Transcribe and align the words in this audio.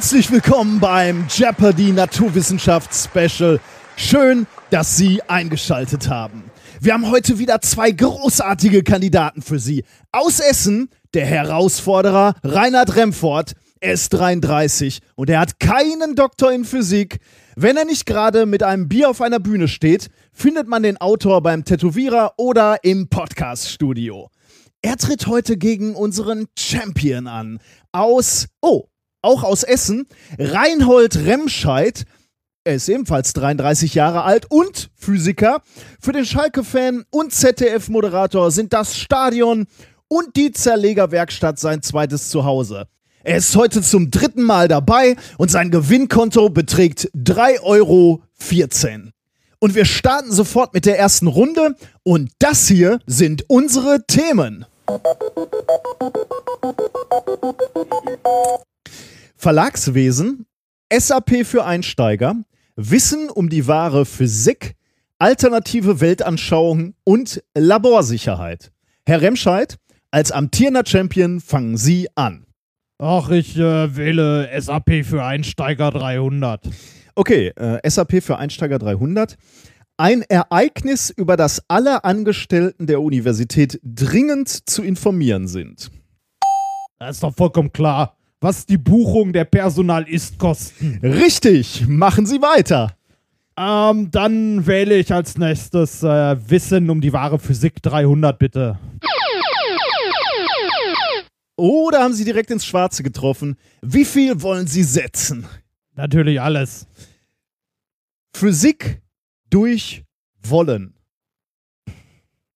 Herzlich 0.00 0.30
willkommen 0.30 0.80
beim 0.80 1.26
Jeopardy 1.28 1.92
Naturwissenschafts 1.92 3.04
Special. 3.04 3.60
Schön, 3.96 4.46
dass 4.70 4.96
Sie 4.96 5.20
eingeschaltet 5.28 6.08
haben. 6.08 6.44
Wir 6.80 6.94
haben 6.94 7.10
heute 7.10 7.38
wieder 7.38 7.60
zwei 7.60 7.90
großartige 7.90 8.82
Kandidaten 8.82 9.42
für 9.42 9.58
Sie. 9.58 9.84
Aus 10.10 10.40
Essen, 10.40 10.88
der 11.12 11.26
Herausforderer 11.26 12.34
Reinhard 12.42 12.96
Remfort. 12.96 13.52
Er 13.80 13.92
ist 13.92 14.08
33 14.14 15.00
und 15.16 15.28
er 15.28 15.38
hat 15.38 15.60
keinen 15.60 16.14
Doktor 16.14 16.50
in 16.50 16.64
Physik. 16.64 17.18
Wenn 17.54 17.76
er 17.76 17.84
nicht 17.84 18.06
gerade 18.06 18.46
mit 18.46 18.62
einem 18.62 18.88
Bier 18.88 19.10
auf 19.10 19.20
einer 19.20 19.38
Bühne 19.38 19.68
steht, 19.68 20.08
findet 20.32 20.66
man 20.66 20.82
den 20.82 20.96
Autor 20.96 21.42
beim 21.42 21.66
Tätowierer 21.66 22.32
oder 22.38 22.78
im 22.84 23.10
Podcaststudio. 23.10 24.30
Er 24.80 24.96
tritt 24.96 25.26
heute 25.26 25.58
gegen 25.58 25.94
unseren 25.94 26.46
Champion 26.58 27.26
an. 27.26 27.60
Aus, 27.92 28.46
oh, 28.62 28.86
auch 29.22 29.42
aus 29.42 29.62
Essen, 29.62 30.06
Reinhold 30.38 31.16
Remscheid. 31.26 32.04
Er 32.64 32.74
ist 32.74 32.88
ebenfalls 32.88 33.32
33 33.32 33.94
Jahre 33.94 34.22
alt 34.22 34.46
und 34.50 34.90
Physiker. 34.94 35.62
Für 36.00 36.12
den 36.12 36.26
Schalke-Fan 36.26 37.04
und 37.10 37.32
ZDF-Moderator 37.32 38.50
sind 38.50 38.72
das 38.72 38.98
Stadion 38.98 39.66
und 40.08 40.36
die 40.36 40.52
Zerlegerwerkstatt 40.52 41.58
sein 41.58 41.82
zweites 41.82 42.28
Zuhause. 42.28 42.86
Er 43.22 43.36
ist 43.36 43.54
heute 43.54 43.82
zum 43.82 44.10
dritten 44.10 44.42
Mal 44.42 44.66
dabei 44.68 45.16
und 45.36 45.50
sein 45.50 45.70
Gewinnkonto 45.70 46.48
beträgt 46.48 47.10
3,14 47.14 47.62
Euro. 47.62 48.22
Und 49.58 49.74
wir 49.74 49.84
starten 49.84 50.32
sofort 50.32 50.72
mit 50.72 50.86
der 50.86 50.98
ersten 50.98 51.26
Runde 51.26 51.76
und 52.02 52.30
das 52.38 52.66
hier 52.66 52.98
sind 53.06 53.44
unsere 53.48 54.06
Themen. 54.06 54.64
Verlagswesen, 59.40 60.44
SAP 60.92 61.46
für 61.46 61.64
Einsteiger, 61.64 62.36
Wissen 62.76 63.30
um 63.30 63.48
die 63.48 63.66
wahre 63.66 64.04
Physik, 64.04 64.74
alternative 65.18 66.02
Weltanschauung 66.02 66.92
und 67.04 67.42
Laborsicherheit. 67.54 68.70
Herr 69.06 69.22
Remscheid, 69.22 69.78
als 70.10 70.30
amtierender 70.30 70.82
Champion 70.86 71.40
fangen 71.40 71.78
Sie 71.78 72.08
an. 72.16 72.44
Ach, 72.98 73.30
ich 73.30 73.56
äh, 73.56 73.96
wähle 73.96 74.50
SAP 74.60 75.06
für 75.06 75.24
Einsteiger 75.24 75.90
300. 75.90 76.68
Okay, 77.14 77.48
äh, 77.56 77.88
SAP 77.88 78.22
für 78.22 78.36
Einsteiger 78.36 78.78
300. 78.78 79.38
Ein 79.96 80.20
Ereignis, 80.20 81.08
über 81.08 81.38
das 81.38 81.62
alle 81.66 82.04
Angestellten 82.04 82.86
der 82.86 83.00
Universität 83.00 83.80
dringend 83.82 84.68
zu 84.68 84.82
informieren 84.82 85.48
sind. 85.48 85.90
Das 86.98 87.16
ist 87.16 87.22
doch 87.22 87.34
vollkommen 87.34 87.72
klar. 87.72 88.19
Was 88.40 88.64
die 88.64 88.78
Buchung 88.78 89.34
der 89.34 89.44
Personalistkosten. 89.44 90.98
Richtig, 91.02 91.86
machen 91.86 92.24
Sie 92.24 92.40
weiter. 92.40 92.96
Ähm, 93.54 94.10
dann 94.10 94.66
wähle 94.66 94.96
ich 94.96 95.12
als 95.12 95.36
nächstes 95.36 96.02
äh, 96.02 96.36
Wissen 96.48 96.88
um 96.88 97.02
die 97.02 97.12
wahre 97.12 97.38
Physik 97.38 97.82
300, 97.82 98.38
bitte. 98.38 98.78
Oder 101.56 102.02
haben 102.02 102.14
Sie 102.14 102.24
direkt 102.24 102.50
ins 102.50 102.64
Schwarze 102.64 103.02
getroffen? 103.02 103.58
Wie 103.82 104.06
viel 104.06 104.40
wollen 104.40 104.66
Sie 104.66 104.84
setzen? 104.84 105.44
Natürlich 105.94 106.40
alles. 106.40 106.86
Physik 108.34 109.02
durch 109.50 110.02
Wollen. 110.42 110.94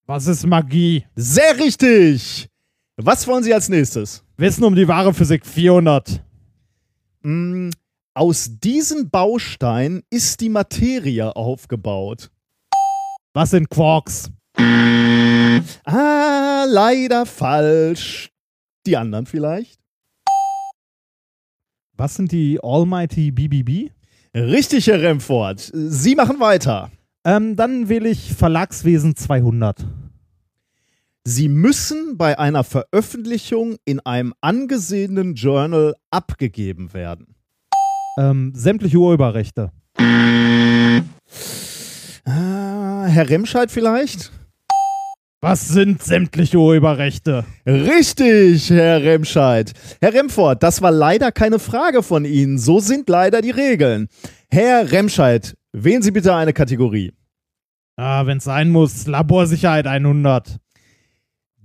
Was 0.06 0.26
ist 0.26 0.47
Magie? 0.47 1.04
Sehr 1.14 1.59
richtig. 1.59 2.48
Was 2.97 3.26
wollen 3.26 3.44
Sie 3.44 3.53
als 3.53 3.69
nächstes? 3.69 4.23
Wissen 4.37 4.65
um 4.65 4.75
die 4.75 4.89
wahre 4.89 5.15
Physik 5.15 5.47
400. 5.47 6.21
Mm, 7.22 7.71
aus 8.15 8.50
diesen 8.59 9.09
Bausteinen 9.09 10.03
ist 10.11 10.41
die 10.41 10.49
Materie 10.49 11.37
aufgebaut. 11.37 12.31
Was 13.33 13.50
sind 13.50 13.71
Quarks? 13.71 14.31
Ah, 15.84 16.65
leider 16.69 17.27
falsch. 17.27 18.31
Die 18.87 18.97
anderen 18.97 19.27
vielleicht? 19.27 19.81
Was 21.97 22.16
sind 22.16 22.33
die 22.33 22.59
Almighty 22.61 23.31
BBB? 23.31 23.93
Richtig, 24.34 24.89
Herr 24.89 25.01
Remford. 25.01 25.71
Sie 25.72 26.16
machen 26.16 26.41
weiter. 26.41 26.91
Ähm, 27.25 27.55
dann 27.55 27.89
wähle 27.89 28.09
ich 28.09 28.34
Verlagswesen 28.34 29.15
200. 29.15 29.87
Sie 31.26 31.48
müssen 31.48 32.18
bei 32.18 32.38
einer 32.38 32.64
Veröffentlichung 32.64 33.76
in 33.86 33.98
einem 34.00 34.34
angesehenen 34.42 35.34
Journal 35.34 35.94
abgegeben 36.10 36.92
werden. 36.92 37.34
Ähm, 38.18 38.52
sämtliche 38.54 38.98
Urheberrechte. 38.98 39.72
Ah, 42.26 43.06
Herr 43.06 43.30
Remscheid 43.30 43.70
vielleicht? 43.70 44.32
Was 45.40 45.66
sind 45.68 46.02
sämtliche 46.02 46.58
Urheberrechte? 46.58 47.46
Richtig, 47.66 48.68
Herr 48.68 49.02
Remscheid. 49.02 49.72
Herr 50.02 50.12
Remford, 50.12 50.62
das 50.62 50.82
war 50.82 50.91
leider 50.91 51.32
keine 51.32 51.58
Frage 51.58 52.02
von 52.02 52.26
Ihnen. 52.26 52.58
So 52.58 52.80
sind 52.80 53.08
leider 53.08 53.41
die 53.41 53.50
Regeln. 53.50 54.08
Herr 54.50 54.92
Remscheid, 54.92 55.54
wählen 55.72 56.02
Sie 56.02 56.10
bitte 56.10 56.34
eine 56.34 56.52
Kategorie. 56.52 57.14
Ah, 57.96 58.26
wenn 58.26 58.38
es 58.38 58.44
sein 58.44 58.70
muss, 58.70 59.06
Laborsicherheit 59.06 59.86
100. 59.86 60.58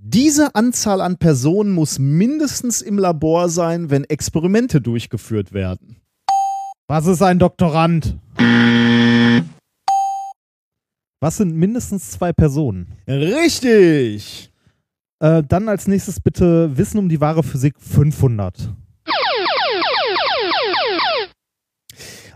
Diese 0.02 0.54
Anzahl 0.54 1.02
an 1.02 1.18
Personen 1.18 1.72
muss 1.72 1.98
mindestens 1.98 2.80
im 2.80 2.96
Labor 2.96 3.50
sein, 3.50 3.90
wenn 3.90 4.04
Experimente 4.04 4.80
durchgeführt 4.80 5.52
werden. 5.52 5.96
Was 6.88 7.06
ist 7.06 7.20
ein 7.20 7.38
Doktorand? 7.38 8.16
Was 11.20 11.36
sind 11.36 11.54
mindestens 11.54 12.12
zwei 12.12 12.32
Personen? 12.32 12.96
Richtig. 13.06 14.50
Äh, 15.18 15.42
dann 15.46 15.68
als 15.68 15.86
nächstes 15.86 16.18
bitte 16.18 16.78
Wissen 16.78 16.96
um 16.96 17.10
die 17.10 17.20
wahre 17.20 17.42
Physik 17.42 17.74
500. 17.78 18.72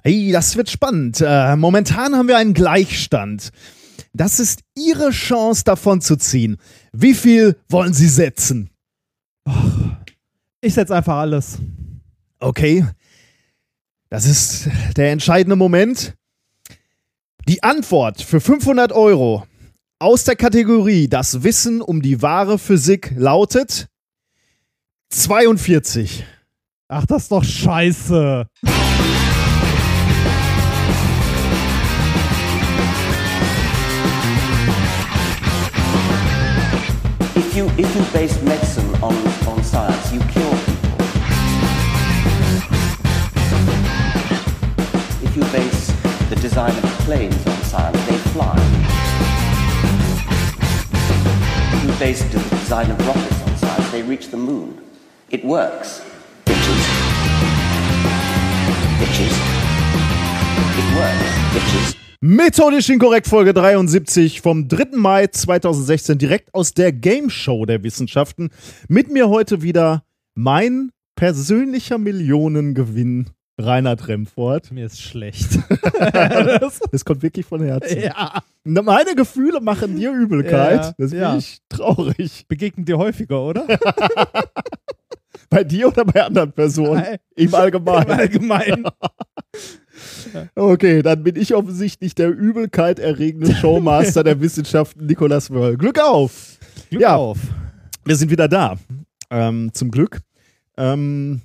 Hey, 0.02 0.32
das 0.32 0.54
wird 0.58 0.68
spannend. 0.68 1.22
Äh, 1.26 1.56
momentan 1.56 2.14
haben 2.14 2.28
wir 2.28 2.36
einen 2.36 2.52
Gleichstand. 2.52 3.52
Das 4.16 4.38
ist 4.38 4.60
Ihre 4.76 5.10
Chance, 5.10 5.64
davon 5.64 6.00
zu 6.00 6.16
ziehen. 6.16 6.56
Wie 6.92 7.14
viel 7.14 7.56
wollen 7.68 7.92
Sie 7.92 8.08
setzen? 8.08 8.70
Ich 10.60 10.74
setze 10.74 10.94
einfach 10.94 11.16
alles. 11.16 11.58
Okay. 12.38 12.86
Das 14.10 14.24
ist 14.24 14.68
der 14.96 15.10
entscheidende 15.10 15.56
Moment. 15.56 16.14
Die 17.48 17.62
Antwort 17.64 18.22
für 18.22 18.40
500 18.40 18.92
Euro 18.92 19.46
aus 19.98 20.24
der 20.24 20.36
Kategorie 20.36 21.08
Das 21.08 21.42
Wissen 21.42 21.82
um 21.82 22.00
die 22.00 22.22
wahre 22.22 22.58
Physik 22.58 23.12
lautet 23.16 23.88
42. 25.10 26.24
Ach, 26.88 27.04
das 27.06 27.24
ist 27.24 27.32
doch 27.32 27.44
scheiße. 27.44 28.46
If 37.54 37.58
you 37.58 37.84
if 37.84 37.94
you 37.94 38.12
base 38.12 38.42
medicine 38.42 38.94
on, 38.96 39.14
on 39.46 39.62
science, 39.62 40.12
you 40.12 40.18
kill 40.18 40.50
people. 40.66 40.98
If 45.22 45.36
you 45.36 45.42
base 45.52 45.92
the 46.30 46.34
design 46.34 46.76
of 46.76 46.82
planes 47.06 47.46
on 47.46 47.56
science, 47.62 48.06
they 48.06 48.18
fly. 48.34 48.56
If 51.74 51.84
you 51.84 51.98
base 52.00 52.24
the 52.24 52.40
design 52.40 52.90
of 52.90 53.06
rockets 53.06 53.42
on 53.42 53.56
science, 53.56 53.90
they 53.92 54.02
reach 54.02 54.30
the 54.30 54.36
moon. 54.36 54.84
It 55.30 55.44
works. 55.44 56.02
Bitches. 56.44 56.82
Bitches. 58.98 59.34
It 60.80 60.96
works. 60.98 61.54
Bitches. 61.54 62.03
Methodisch 62.26 62.88
inkorrekt 62.88 63.26
Folge 63.26 63.52
73 63.52 64.40
vom 64.40 64.66
3. 64.66 64.96
Mai 64.96 65.26
2016 65.26 66.16
direkt 66.16 66.54
aus 66.54 66.72
der 66.72 66.90
Game 66.90 67.28
Show 67.28 67.66
der 67.66 67.82
Wissenschaften. 67.82 68.48
Mit 68.88 69.10
mir 69.10 69.28
heute 69.28 69.60
wieder 69.60 70.04
mein 70.34 70.90
persönlicher 71.16 71.98
Millionengewinn, 71.98 73.28
Reinhard 73.58 74.08
Remford. 74.08 74.72
Mir 74.72 74.86
ist 74.86 75.02
schlecht. 75.02 75.58
Das 76.90 77.04
kommt 77.04 77.22
wirklich 77.22 77.44
von 77.44 77.62
Herzen. 77.62 78.00
ja. 78.00 78.42
Meine 78.64 79.14
Gefühle 79.14 79.60
machen 79.60 79.96
dir 79.96 80.10
Übelkeit. 80.10 80.82
Ja, 80.82 80.94
das 80.96 81.10
bin 81.10 81.20
ja. 81.20 81.36
ich 81.36 81.58
traurig. 81.68 82.46
Begegnet 82.48 82.88
dir 82.88 82.96
häufiger, 82.96 83.42
oder? 83.42 83.66
Bei 85.50 85.62
dir 85.62 85.88
oder 85.88 86.04
bei 86.04 86.24
anderen 86.24 86.52
Personen? 86.52 87.02
Nein. 87.02 87.18
Im 87.36 87.54
Allgemeinen. 87.54 88.10
Allgemein. 88.10 88.84
Okay, 90.54 91.02
dann 91.02 91.22
bin 91.22 91.36
ich 91.36 91.54
offensichtlich 91.54 92.14
der 92.14 92.30
Übelkeit 92.30 92.98
erregende 92.98 93.54
Showmaster 93.60 94.24
der 94.24 94.40
Wissenschaften, 94.40 95.06
Nicolas 95.06 95.50
Wörl. 95.50 95.76
Glück 95.76 96.00
auf! 96.00 96.58
Glück 96.90 97.02
Ja. 97.02 97.16
auf. 97.16 97.38
Wir 98.04 98.16
sind 98.16 98.30
wieder 98.30 98.48
da. 98.48 98.76
Ähm, 99.30 99.70
zum 99.72 99.90
Glück. 99.90 100.20
Ähm, 100.76 101.40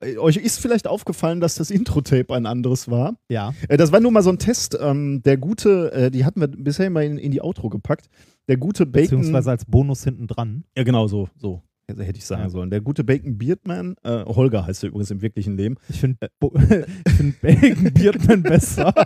äh, 0.00 0.16
euch 0.18 0.36
ist 0.36 0.60
vielleicht 0.60 0.86
aufgefallen, 0.86 1.40
dass 1.40 1.54
das 1.56 1.70
Intro-Tape 1.70 2.34
ein 2.34 2.46
anderes 2.46 2.90
war. 2.90 3.16
Ja. 3.28 3.54
Äh, 3.68 3.76
das 3.76 3.92
war 3.92 4.00
nur 4.00 4.12
mal 4.12 4.22
so 4.22 4.30
ein 4.30 4.38
Test. 4.38 4.76
Ähm, 4.80 5.22
der 5.24 5.36
gute, 5.36 5.92
äh, 5.92 6.10
die 6.10 6.24
hatten 6.24 6.40
wir 6.40 6.48
bisher 6.48 6.86
immer 6.86 7.02
in, 7.02 7.18
in 7.18 7.30
die 7.32 7.42
Outro 7.42 7.68
gepackt. 7.68 8.08
Der 8.48 8.56
gute 8.56 8.86
Bacon. 8.86 9.18
Beziehungsweise 9.20 9.50
als 9.50 9.64
Bonus 9.64 10.04
hinten 10.04 10.26
dran. 10.28 10.64
Ja, 10.76 10.84
genau 10.84 11.08
so. 11.08 11.28
so. 11.36 11.62
Hätte 11.88 12.18
ich 12.18 12.24
sagen 12.24 12.42
Ja. 12.42 12.50
sollen. 12.50 12.70
Der 12.70 12.80
gute 12.80 13.04
Bacon 13.04 13.38
Beardman, 13.38 13.94
äh, 14.02 14.24
Holger 14.24 14.66
heißt 14.66 14.82
er 14.82 14.88
übrigens 14.88 15.12
im 15.12 15.22
wirklichen 15.22 15.56
Leben. 15.56 15.76
Ich 15.88 16.00
finde 16.00 16.18
ich 17.06 17.12
find 17.12 17.40
Bacon 17.40 17.90
Beardman 17.94 18.42
besser. 18.42 18.92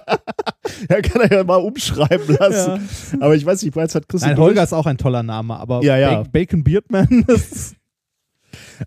Ja, 0.88 1.00
kann 1.02 1.20
er 1.22 1.38
ja 1.38 1.44
mal 1.44 1.56
umschreiben 1.56 2.36
lassen. 2.38 2.88
Aber 3.20 3.34
ich 3.34 3.44
weiß 3.44 3.62
nicht, 3.62 3.74
Bereits 3.74 3.94
hat 3.94 4.08
Christian. 4.08 4.32
Nein, 4.32 4.40
Holger 4.40 4.62
ist 4.62 4.72
auch 4.72 4.86
ein 4.86 4.96
toller 4.98 5.22
Name, 5.22 5.56
aber 5.58 5.82
Ja, 5.82 5.96
ja. 5.98 6.22
Ba- 6.22 6.28
Bacon 6.32 6.62
Beardman 6.62 7.24
ist 7.28 7.74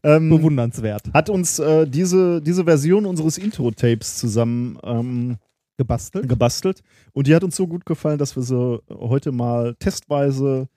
ähm, 0.01 0.29
bewundernswert. 0.29 1.13
hat 1.13 1.29
uns 1.29 1.59
äh, 1.59 1.85
diese, 1.85 2.41
diese 2.41 2.63
Version 2.63 3.05
unseres 3.05 3.37
Intro-Tapes 3.37 4.17
zusammen 4.17 4.77
ähm, 4.83 5.37
Gebastelt. 5.77 6.29
gebastelt. 6.29 6.81
Und 7.11 7.27
die 7.27 7.35
hat 7.35 7.43
uns 7.43 7.55
so 7.55 7.67
gut 7.67 7.85
gefallen, 7.85 8.17
dass 8.17 8.35
wir 8.35 8.43
sie 8.43 8.79
heute 8.89 9.31
mal 9.31 9.75
testweise 9.75 10.67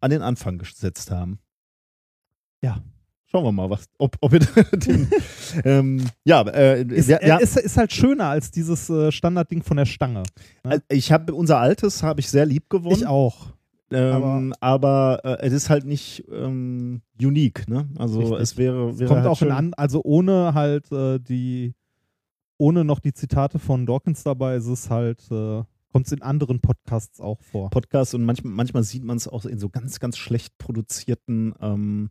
an 0.00 0.10
den 0.10 0.22
Anfang 0.22 0.58
gesetzt 0.58 1.10
haben. 1.10 1.38
Ja. 2.62 2.82
Schauen 3.26 3.44
wir 3.44 3.52
mal, 3.52 3.70
was, 3.70 3.84
ob, 3.98 4.16
ob 4.20 4.32
wir 4.32 4.40
den. 4.78 5.08
ähm, 5.64 6.04
ja, 6.24 6.42
äh, 6.42 6.82
Ist, 6.82 7.08
ja, 7.08 7.36
ist, 7.36 7.56
ist 7.56 7.76
halt 7.76 7.92
schöner 7.92 8.26
als 8.26 8.50
dieses 8.50 8.90
äh, 8.90 9.12
Standardding 9.12 9.62
von 9.62 9.76
der 9.76 9.86
Stange. 9.86 10.24
äh, 10.64 10.80
ich 10.88 11.12
habe 11.12 11.32
unser 11.34 11.58
altes 11.58 12.02
habe 12.02 12.18
ich 12.18 12.28
sehr 12.28 12.44
lieb 12.44 12.68
gewonnen. 12.68 12.96
Ich 12.96 13.06
auch. 13.06 13.52
Ähm, 13.92 14.54
aber 14.60 15.20
äh, 15.24 15.46
es 15.46 15.52
ist 15.52 15.70
halt 15.70 15.84
nicht 15.84 16.24
ähm, 16.30 17.02
unique, 17.20 17.68
ne? 17.68 17.88
Also 17.98 18.20
Richtig. 18.20 18.40
es 18.40 18.56
wäre, 18.56 18.98
wäre 18.98 19.08
Kommt 19.08 19.20
halt 19.22 19.30
auch 19.30 19.42
in 19.42 19.50
an, 19.50 19.74
also 19.74 20.02
ohne 20.04 20.54
halt 20.54 20.90
äh, 20.92 21.18
die, 21.18 21.74
ohne 22.56 22.84
noch 22.84 23.00
die 23.00 23.12
Zitate 23.12 23.58
von 23.58 23.86
Dawkins 23.86 24.22
dabei, 24.22 24.56
ist 24.56 24.66
es 24.66 24.90
halt, 24.90 25.20
äh, 25.30 25.62
kommt 25.92 26.06
es 26.06 26.12
in 26.12 26.22
anderen 26.22 26.60
Podcasts 26.60 27.20
auch 27.20 27.40
vor. 27.40 27.70
Podcast 27.70 28.14
und 28.14 28.24
manchmal, 28.24 28.52
manchmal 28.52 28.84
sieht 28.84 29.02
man 29.02 29.16
es 29.16 29.26
auch 29.26 29.44
in 29.44 29.58
so 29.58 29.68
ganz, 29.68 29.98
ganz 29.98 30.16
schlecht 30.16 30.56
produzierten 30.58 31.54
ähm, 31.60 32.10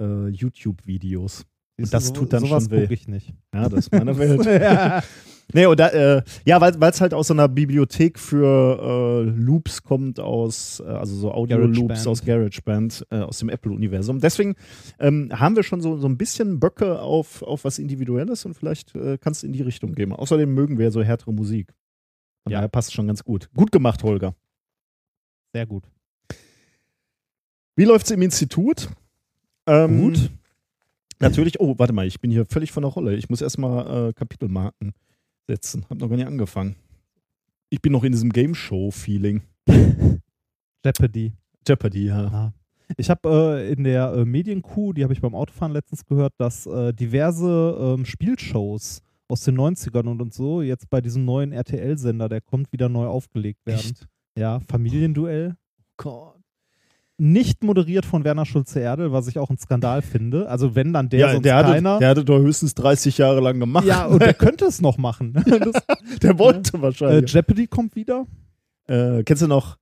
äh, 0.00 0.28
YouTube-Videos. 0.28 1.44
Siehst 1.78 1.92
das 1.92 2.12
du, 2.12 2.20
tut 2.20 2.32
dann 2.32 2.40
sowas 2.40 2.64
schon 2.64 2.72
weh. 2.72 2.86
ich 2.90 3.06
nicht. 3.06 3.34
Ja, 3.52 3.68
das 3.68 3.80
ist 3.86 3.92
meine 3.92 4.16
Welt. 4.18 4.44
ja. 4.46 5.02
nee, 5.52 5.66
und 5.66 5.78
da, 5.78 5.88
äh, 5.88 6.22
ja, 6.46 6.58
weil 6.60 6.74
es 6.90 7.00
halt 7.02 7.12
aus 7.12 7.26
so 7.28 7.34
einer 7.34 7.48
Bibliothek 7.48 8.18
für 8.18 9.26
äh, 9.26 9.30
Loops 9.30 9.82
kommt, 9.82 10.18
aus, 10.18 10.80
äh, 10.80 10.84
also 10.88 11.14
so 11.14 11.32
Audio-Loops 11.32 12.06
aus 12.06 12.24
GarageBand, 12.24 13.06
äh, 13.10 13.16
aus 13.18 13.40
dem 13.40 13.50
Apple-Universum. 13.50 14.20
Deswegen 14.20 14.54
ähm, 14.98 15.30
haben 15.34 15.54
wir 15.54 15.64
schon 15.64 15.82
so, 15.82 15.98
so 15.98 16.08
ein 16.08 16.16
bisschen 16.16 16.60
Böcke 16.60 16.98
auf, 17.00 17.42
auf 17.42 17.64
was 17.64 17.78
Individuelles 17.78 18.46
und 18.46 18.54
vielleicht 18.54 18.94
äh, 18.94 19.18
kannst 19.18 19.42
du 19.42 19.46
in 19.46 19.52
die 19.52 19.62
Richtung 19.62 19.92
gehen. 19.94 20.12
Außerdem 20.14 20.52
mögen 20.54 20.78
wir 20.78 20.90
so 20.90 21.02
härtere 21.02 21.34
Musik. 21.34 21.74
Von 22.44 22.52
Ja. 22.52 22.58
daher 22.58 22.68
passt 22.68 22.94
schon 22.94 23.06
ganz 23.06 23.22
gut. 23.22 23.50
Gut 23.54 23.70
gemacht, 23.70 24.02
Holger. 24.02 24.34
Sehr 25.52 25.66
gut. 25.66 25.84
Wie 27.76 27.84
läuft's 27.84 28.10
im 28.10 28.22
Institut? 28.22 28.88
Ähm, 29.66 30.00
Gut. 30.00 30.30
Natürlich, 31.18 31.60
oh, 31.60 31.74
warte 31.78 31.92
mal, 31.92 32.06
ich 32.06 32.20
bin 32.20 32.30
hier 32.30 32.44
völlig 32.46 32.72
von 32.72 32.82
der 32.82 32.92
Rolle. 32.92 33.16
Ich 33.16 33.28
muss 33.28 33.40
erstmal 33.40 34.08
äh, 34.08 34.12
Kapitelmarken 34.12 34.92
setzen. 35.46 35.86
Hab 35.88 35.98
noch 35.98 36.08
gar 36.08 36.16
nicht 36.16 36.26
angefangen. 36.26 36.76
Ich 37.70 37.80
bin 37.80 37.92
noch 37.92 38.04
in 38.04 38.12
diesem 38.12 38.30
Game 38.30 38.54
Show-Feeling. 38.54 39.42
Jeopardy. 40.84 41.32
Jeopardy, 41.66 42.06
ja. 42.06 42.22
Ja. 42.24 42.52
Ich 42.96 43.10
habe 43.10 43.28
äh, 43.58 43.72
in 43.72 43.84
der 43.84 44.12
äh, 44.12 44.24
Medienkuh, 44.24 44.92
die 44.92 45.02
habe 45.02 45.12
ich 45.12 45.20
beim 45.20 45.34
Autofahren 45.34 45.72
letztens 45.72 46.04
gehört, 46.04 46.34
dass 46.38 46.66
äh, 46.66 46.92
diverse 46.92 47.76
ähm, 47.80 48.04
Spielshows 48.04 49.02
aus 49.28 49.42
den 49.42 49.58
90ern 49.58 50.06
und, 50.06 50.22
und 50.22 50.32
so 50.32 50.62
jetzt 50.62 50.88
bei 50.88 51.00
diesem 51.00 51.24
neuen 51.24 51.50
RTL-Sender, 51.52 52.28
der 52.28 52.40
kommt, 52.40 52.72
wieder 52.72 52.88
neu 52.88 53.06
aufgelegt 53.06 53.66
werden. 53.66 53.80
Echt? 53.80 54.06
Ja, 54.38 54.60
Familienduell. 54.60 55.56
Gott. 55.96 56.35
Nicht 57.18 57.64
moderiert 57.64 58.04
von 58.04 58.24
Werner 58.24 58.44
Schulze-Erdel, 58.44 59.10
was 59.10 59.26
ich 59.26 59.38
auch 59.38 59.48
ein 59.48 59.56
Skandal 59.56 60.02
finde. 60.02 60.48
Also 60.50 60.74
wenn 60.74 60.92
dann 60.92 61.08
der, 61.08 61.20
Ja, 61.20 61.32
sonst 61.32 61.44
der 61.44 61.56
hatte, 61.56 61.72
keiner. 61.72 61.98
der 61.98 62.08
hatte 62.10 62.24
doch 62.24 62.38
höchstens 62.38 62.74
30 62.74 63.16
Jahre 63.16 63.40
lang 63.40 63.58
gemacht. 63.58 63.86
ja, 63.86 64.04
und 64.04 64.20
der 64.20 64.34
könnte 64.34 64.66
es 64.66 64.82
noch 64.82 64.98
machen. 64.98 65.32
das, 65.46 65.82
der 66.20 66.38
wollte 66.38 66.76
äh, 66.76 66.82
wahrscheinlich. 66.82 67.32
Jeopardy 67.32 67.66
kommt 67.68 67.96
wieder. 67.96 68.26
Äh, 68.86 69.22
kennst 69.24 69.42
du 69.42 69.46
noch 69.46 69.78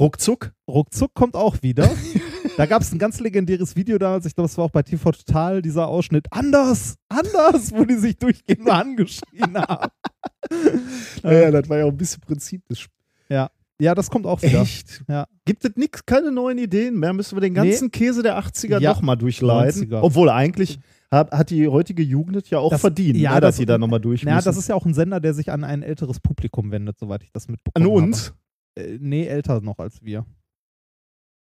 Ruckzuck? 0.00 0.52
Ruckzuck 0.68 1.14
kommt 1.14 1.36
auch 1.36 1.62
wieder. 1.62 1.88
da 2.56 2.66
gab 2.66 2.82
es 2.82 2.92
ein 2.92 2.98
ganz 2.98 3.20
legendäres 3.20 3.76
Video 3.76 3.98
damals, 3.98 4.26
ich 4.26 4.34
glaube, 4.34 4.46
es 4.48 4.58
war 4.58 4.64
auch 4.64 4.70
bei 4.70 4.82
TV 4.82 5.12
Total, 5.12 5.62
dieser 5.62 5.86
Ausschnitt. 5.88 6.26
Anders, 6.32 6.96
anders, 7.08 7.72
wo 7.72 7.84
die 7.84 7.96
sich 7.96 8.16
durchgehend 8.18 8.64
nur 8.64 8.74
angeschrien 8.74 9.56
haben. 9.56 9.90
Ja, 11.22 11.32
ja, 11.32 11.50
das 11.52 11.68
war 11.68 11.78
ja 11.78 11.84
auch 11.84 11.90
ein 11.90 11.96
bisschen 11.96 12.20
Prinzip 12.20 12.66
des 12.68 12.80
Spiels. 12.80 12.94
Ja, 13.28 13.50
das 13.94 14.10
kommt 14.10 14.26
auch 14.26 14.42
wieder. 14.42 14.62
Echt? 14.62 15.04
Ja. 15.08 15.26
Gibt 15.44 15.64
es 15.64 15.76
nix, 15.76 16.04
keine 16.04 16.32
neuen 16.32 16.58
Ideen 16.58 16.98
mehr? 16.98 17.12
Müssen 17.12 17.36
wir 17.36 17.40
den 17.40 17.54
ganzen 17.54 17.90
Käse 17.90 18.22
der 18.22 18.36
80er 18.38 18.80
Ja, 18.80 18.92
nochmal 18.92 19.16
durchleiden? 19.16 19.84
90er. 19.88 20.00
Obwohl 20.02 20.28
eigentlich 20.30 20.78
hat, 21.10 21.30
hat 21.32 21.50
die 21.50 21.68
heutige 21.68 22.02
Jugend 22.02 22.50
ja 22.50 22.58
auch 22.58 22.70
Das- 22.70 22.80
verdient, 22.80 23.16
ja, 23.18 23.34
ne, 23.34 23.40
dass 23.40 23.50
das- 23.50 23.56
sie 23.58 23.66
da 23.66 23.78
nochmal 23.78 24.00
durch 24.00 24.22
Ja, 24.24 24.40
das 24.40 24.56
ist 24.56 24.68
ja 24.68 24.74
auch 24.74 24.84
ein 24.84 24.94
Sender, 24.94 25.20
der 25.20 25.32
sich 25.32 25.50
an 25.52 25.64
ein 25.64 25.82
älteres 25.82 26.20
Publikum 26.20 26.70
wendet, 26.70 26.98
soweit 26.98 27.22
ich 27.22 27.30
das 27.32 27.46
An 27.46 27.52
mitbekommen 27.52 27.86
uns? 27.86 28.34
habe. 28.76 28.88
Äh, 28.88 28.98
nee, 29.00 29.26
älter 29.26 29.60
noch 29.60 29.78
als 29.78 30.02
wir. 30.02 30.26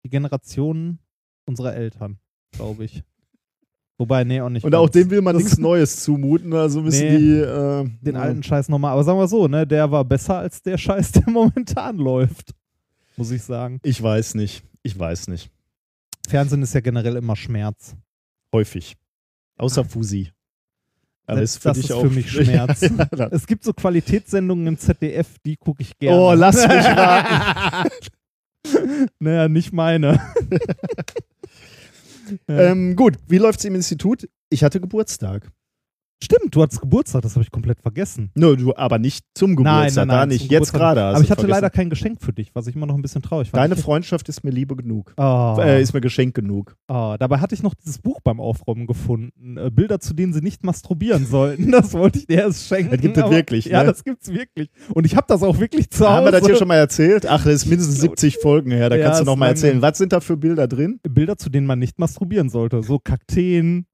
Die 0.05 0.11
Generation 0.11 0.99
unserer 1.47 1.75
Eltern, 1.75 2.19
glaube 2.53 2.85
ich. 2.85 3.03
Wobei, 3.99 4.23
nee, 4.23 4.41
auch 4.41 4.49
nicht. 4.49 4.65
Und 4.65 4.75
auch 4.77 4.85
ganz. 4.85 4.93
dem 4.93 5.11
will 5.11 5.21
man 5.23 5.35
Das- 5.35 5.43
nichts 5.43 5.59
Neues 5.59 6.05
zumuten, 6.05 6.53
also 6.55 6.81
müssen 6.81 7.01
Nee, 7.09 7.19
die 7.19 7.33
äh, 7.41 7.89
den 8.01 8.15
äh, 8.15 8.19
alten 8.19 8.43
Scheiß 8.45 8.69
nochmal. 8.69 8.93
Aber 8.93 9.03
sagen 9.03 9.19
wir 9.19 9.27
so, 9.29 9.49
ne, 9.49 9.67
der 9.67 9.91
war 9.91 10.05
besser 10.05 10.39
als 10.39 10.63
der 10.63 10.79
Scheiß, 10.79 11.13
der 11.13 11.29
momentan 11.29 11.97
läuft. 11.99 12.53
Muss 13.17 13.33
ich 13.33 13.43
sagen. 13.43 13.81
Ich 13.83 14.01
weiß 14.01 14.37
nicht. 14.37 14.63
Ich 14.85 14.97
weiß 14.97 15.27
nicht. 15.29 15.51
Fernsehen 16.29 16.63
ist 16.63 16.75
ja 16.75 16.81
generell 16.81 17.17
immer 17.17 17.35
Schmerz. 17.35 17.97
Häufig. 18.55 18.97
Außer 19.57 19.85
Fusi. 19.85 20.31
Aber 21.27 21.39
Selbst 21.39 21.57
ist 21.57 21.63
für 21.63 21.69
das 21.69 21.79
ist 21.79 21.93
auch 21.93 22.01
für 22.03 22.11
mich 22.11 22.31
Schmerz. 22.31 22.81
ja, 22.83 22.89
da- 23.11 23.29
Es 23.33 23.47
gibt 23.49 23.65
so 23.65 23.73
Qualitätssendungen 23.73 24.67
im 24.69 24.79
ZDF, 24.79 25.27
die 25.45 25.57
gucke 25.57 25.83
ich 25.83 25.99
gerne. 25.99 26.17
oh, 26.17 26.33
lass 26.35 26.55
mich 26.57 26.69
raten. 26.87 27.91
naja, 29.19 29.49
nicht 29.49 29.73
meine. 29.73 30.21
Ähm, 32.49 32.97
gut, 32.97 33.17
wie 33.29 33.39
läuft's 33.39 33.65
im 33.65 33.75
Institut? 33.75 34.29
Ich 34.51 34.65
hatte 34.65 34.81
Geburtstag. 34.81 35.51
Stimmt, 36.23 36.55
du 36.55 36.63
hattest 36.63 36.81
Geburtstag, 36.81 37.23
das 37.23 37.35
habe 37.37 37.45
ich 37.45 37.53
komplett 37.53 37.81
vergessen. 37.81 38.33
Nö, 38.35 38.57
du, 38.57 38.75
aber 38.75 38.99
nicht 38.99 39.25
zum 39.35 39.55
Geburtstag, 39.55 40.09
da 40.09 40.27
nicht. 40.27 40.51
Jetzt 40.51 40.73
gerade. 40.73 41.01
hast 41.03 41.15
Aber 41.15 41.23
ich 41.25 41.31
hatte 41.31 41.43
vergessen. 41.43 41.57
leider 41.63 41.71
kein 41.71 41.91
Geschenk 41.91 42.21
für 42.21 42.33
dich, 42.33 42.51
was 42.55 42.67
ich 42.67 42.75
immer 42.75 42.87
noch 42.87 42.97
ein 42.97 43.03
bisschen 43.03 43.23
traurig 43.23 43.53
war. 43.53 43.61
Deine 43.61 43.77
Freundschaft 43.77 44.29
ist 44.29 44.43
mir 44.43 44.51
Liebe 44.51 44.75
genug. 44.75 45.15
Oh. 45.17 45.57
Äh, 45.61 45.81
ist 45.81 45.95
mir 45.95 46.01
Geschenk 46.01 46.35
genug. 46.35 46.77
Oh, 46.89 47.15
dabei 47.19 47.39
hatte 47.39 47.55
ich 47.55 47.63
noch 47.63 47.75
dieses 47.75 47.99
Buch 48.01 48.21
beim 48.23 48.41
Aufräumen 48.41 48.89
gefunden. 48.89 49.57
Äh, 49.57 49.71
Bilder, 49.71 50.01
zu 50.01 50.13
denen 50.13 50.33
sie 50.33 50.41
nicht 50.41 50.65
masturbieren 50.65 51.25
sollten. 51.27 51.71
Das 51.79 51.93
wollte 51.95 52.19
ich 52.19 52.27
dir 52.27 52.39
erst 52.43 52.67
schenken. 52.67 52.91
Das 52.91 53.01
gibt 53.01 53.17
es 53.17 53.31
wirklich, 53.31 53.65
Ja, 53.67 53.83
ne? 53.85 53.91
das 53.91 54.03
gibt's 54.03 54.33
wirklich. 54.33 54.71
Und 54.93 55.05
ich 55.07 55.15
habe 55.15 55.27
das 55.29 55.45
auch 55.45 55.61
wirklich 55.61 55.89
zu 55.91 56.05
Hause. 56.05 56.17
Haben 56.17 56.25
wir 56.27 56.33
das 56.33 56.45
hier 56.45 56.57
schon 56.57 56.67
mal 56.69 56.75
erzählt? 56.77 57.27
Ach, 57.27 57.45
das 57.45 57.55
ist 57.55 57.67
mindestens 57.67 58.01
70 58.01 58.39
Folgen 58.39 58.73
her. 58.73 58.91
Da 58.91 58.97
Ja, 58.97 59.05
kannst 59.07 59.21
du 59.21 59.25
noch 59.25 59.37
mal 59.37 59.47
erzählen. 59.49 59.81
Was 59.81 59.99
sind 59.99 60.13
da 60.13 60.19
für 60.21 60.37
Bilder 60.37 60.67
drin? 60.67 60.99
Bilder, 61.09 61.37
zu 61.39 61.49
denen 61.49 61.67
man 61.69 61.79
nicht 61.79 61.99
masturbieren 62.01 62.49
sollte. 62.49 62.83
So 62.83 62.99
Kakteen, 62.99 63.87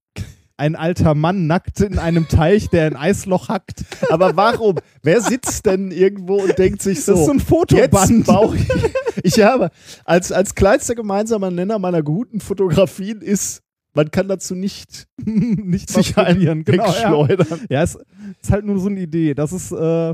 ein 0.56 0.76
alter 0.76 1.14
Mann 1.14 1.46
nackt 1.46 1.80
in 1.80 1.98
einem 1.98 2.28
Teich, 2.28 2.68
der 2.70 2.86
ein 2.86 2.96
Eisloch 2.96 3.48
hackt. 3.48 3.84
Aber 4.10 4.36
warum? 4.36 4.76
Wer 5.02 5.20
sitzt 5.20 5.66
denn 5.66 5.90
irgendwo 5.90 6.36
und 6.42 6.56
denkt 6.58 6.80
sich 6.82 6.98
Das 6.98 7.08
ist 7.08 7.16
so 7.16 7.24
so, 7.24 7.30
ein 7.32 7.40
Fotoband. 7.40 8.26
ich. 8.54 9.34
Ich 9.36 9.40
habe, 9.40 9.70
als, 10.04 10.30
als 10.32 10.54
kleinster 10.54 10.94
gemeinsamer 10.94 11.50
Nenner 11.50 11.78
meiner 11.78 12.02
guten 12.02 12.40
Fotografien 12.40 13.20
ist, 13.20 13.62
man 13.94 14.10
kann 14.10 14.28
dazu 14.28 14.54
nicht 14.54 15.06
nicht 15.24 15.90
sich 15.90 16.16
einen 16.16 16.64
Genau, 16.64 16.84
ja. 16.84 16.88
wegschleudern. 16.88 17.60
ja, 17.68 17.82
es 17.82 17.96
ist 18.42 18.50
halt 18.50 18.64
nur 18.64 18.78
so 18.78 18.88
eine 18.88 19.00
Idee. 19.00 19.34
Das 19.34 19.52
ist, 19.52 19.72
äh, 19.72 20.10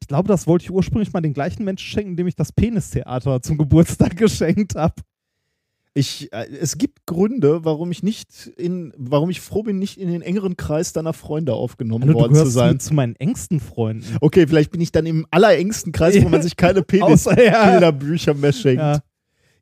ich 0.00 0.06
glaube, 0.08 0.28
das 0.28 0.46
wollte 0.46 0.64
ich 0.64 0.70
ursprünglich 0.70 1.12
mal 1.12 1.20
den 1.20 1.34
gleichen 1.34 1.64
Menschen 1.64 1.86
schenken, 1.88 2.16
dem 2.16 2.26
ich 2.28 2.36
das 2.36 2.52
Penistheater 2.52 3.42
zum 3.42 3.58
Geburtstag 3.58 4.16
geschenkt 4.16 4.74
habe. 4.76 4.94
Ich, 5.94 6.32
äh, 6.32 6.46
es 6.60 6.78
gibt 6.78 7.06
Gründe, 7.06 7.64
warum 7.64 7.90
ich 7.90 8.02
nicht 8.02 8.46
in, 8.56 8.92
warum 8.96 9.30
ich 9.30 9.40
froh 9.40 9.62
bin, 9.64 9.78
nicht 9.78 9.98
in 9.98 10.08
den 10.10 10.22
engeren 10.22 10.56
Kreis 10.56 10.92
deiner 10.92 11.12
Freunde 11.12 11.54
aufgenommen 11.54 12.04
Hallo, 12.08 12.20
worden 12.20 12.34
zu 12.34 12.46
sein. 12.46 12.78
zu, 12.78 12.88
zu 12.88 12.94
meinen 12.94 13.16
engsten 13.16 13.58
Freunden. 13.58 14.16
Okay, 14.20 14.46
vielleicht 14.46 14.70
bin 14.70 14.80
ich 14.80 14.92
dann 14.92 15.06
im 15.06 15.26
allerengsten 15.30 15.90
Kreis, 15.92 16.22
wo 16.22 16.28
man 16.28 16.42
sich 16.42 16.56
keine 16.56 16.80
Außer, 17.00 17.42
ja. 17.42 17.52
Penisbilderbücher 17.52 18.34
mehr 18.34 18.52
schenkt. 18.52 18.80
Ja. 18.80 19.00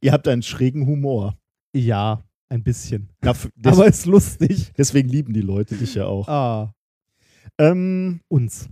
Ihr 0.03 0.13
habt 0.13 0.29
einen 0.29 0.43
schrägen 0.43 0.87
Humor. 0.87 1.37
ja, 1.75 2.23
ein 2.49 2.63
bisschen. 2.63 3.09
Dafür, 3.23 3.51
Aber 3.65 3.87
ist 3.87 4.07
lustig. 4.07 4.73
deswegen 4.79 5.09
lieben 5.09 5.33
die 5.33 5.41
Leute 5.41 5.75
dich 5.75 5.95
ja 5.95 6.07
auch. 6.07 6.29
Ah, 6.29 6.75
Ähm, 7.59 8.21
uns. 8.29 8.69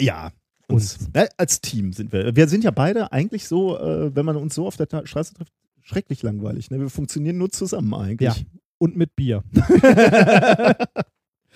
ja. 0.00 0.30
Uns. 0.68 0.96
Uns. 0.96 1.08
Ne, 1.14 1.28
als 1.36 1.60
Team 1.60 1.92
sind 1.92 2.12
wir. 2.12 2.34
Wir 2.34 2.48
sind 2.48 2.64
ja 2.64 2.70
beide 2.70 3.12
eigentlich 3.12 3.46
so, 3.46 3.78
äh, 3.78 4.14
wenn 4.16 4.24
man 4.26 4.36
uns 4.36 4.54
so 4.54 4.66
auf 4.66 4.76
der 4.76 4.88
Ta 4.88 5.06
Straße 5.06 5.34
trifft, 5.34 5.52
schrecklich 5.86 6.22
langweilig. 6.22 6.70
Ne? 6.70 6.80
Wir 6.80 6.90
funktionieren 6.90 7.38
nur 7.38 7.50
zusammen 7.50 7.94
eigentlich. 7.94 8.36
Ja. 8.36 8.44
Und 8.78 8.96
mit 8.96 9.16
Bier. 9.16 9.42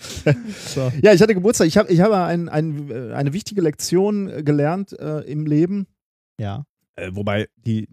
So. 0.03 0.91
Ja, 1.03 1.13
ich 1.13 1.21
hatte 1.21 1.35
Geburtstag. 1.35 1.67
Ich 1.67 1.77
habe 1.77 1.93
ich 1.93 2.01
habe 2.01 2.17
ein, 2.17 2.49
ein, 2.49 2.91
äh, 2.91 3.13
eine 3.13 3.35
wichtige 3.35 3.61
Lektion 3.61 4.29
äh, 4.29 4.43
gelernt 4.43 4.99
äh, 4.99 5.21
im 5.31 5.45
Leben. 5.45 5.87
Ja. 6.41 6.65
Äh, 6.97 7.11
wobei, 7.13 7.49
die 7.57 7.87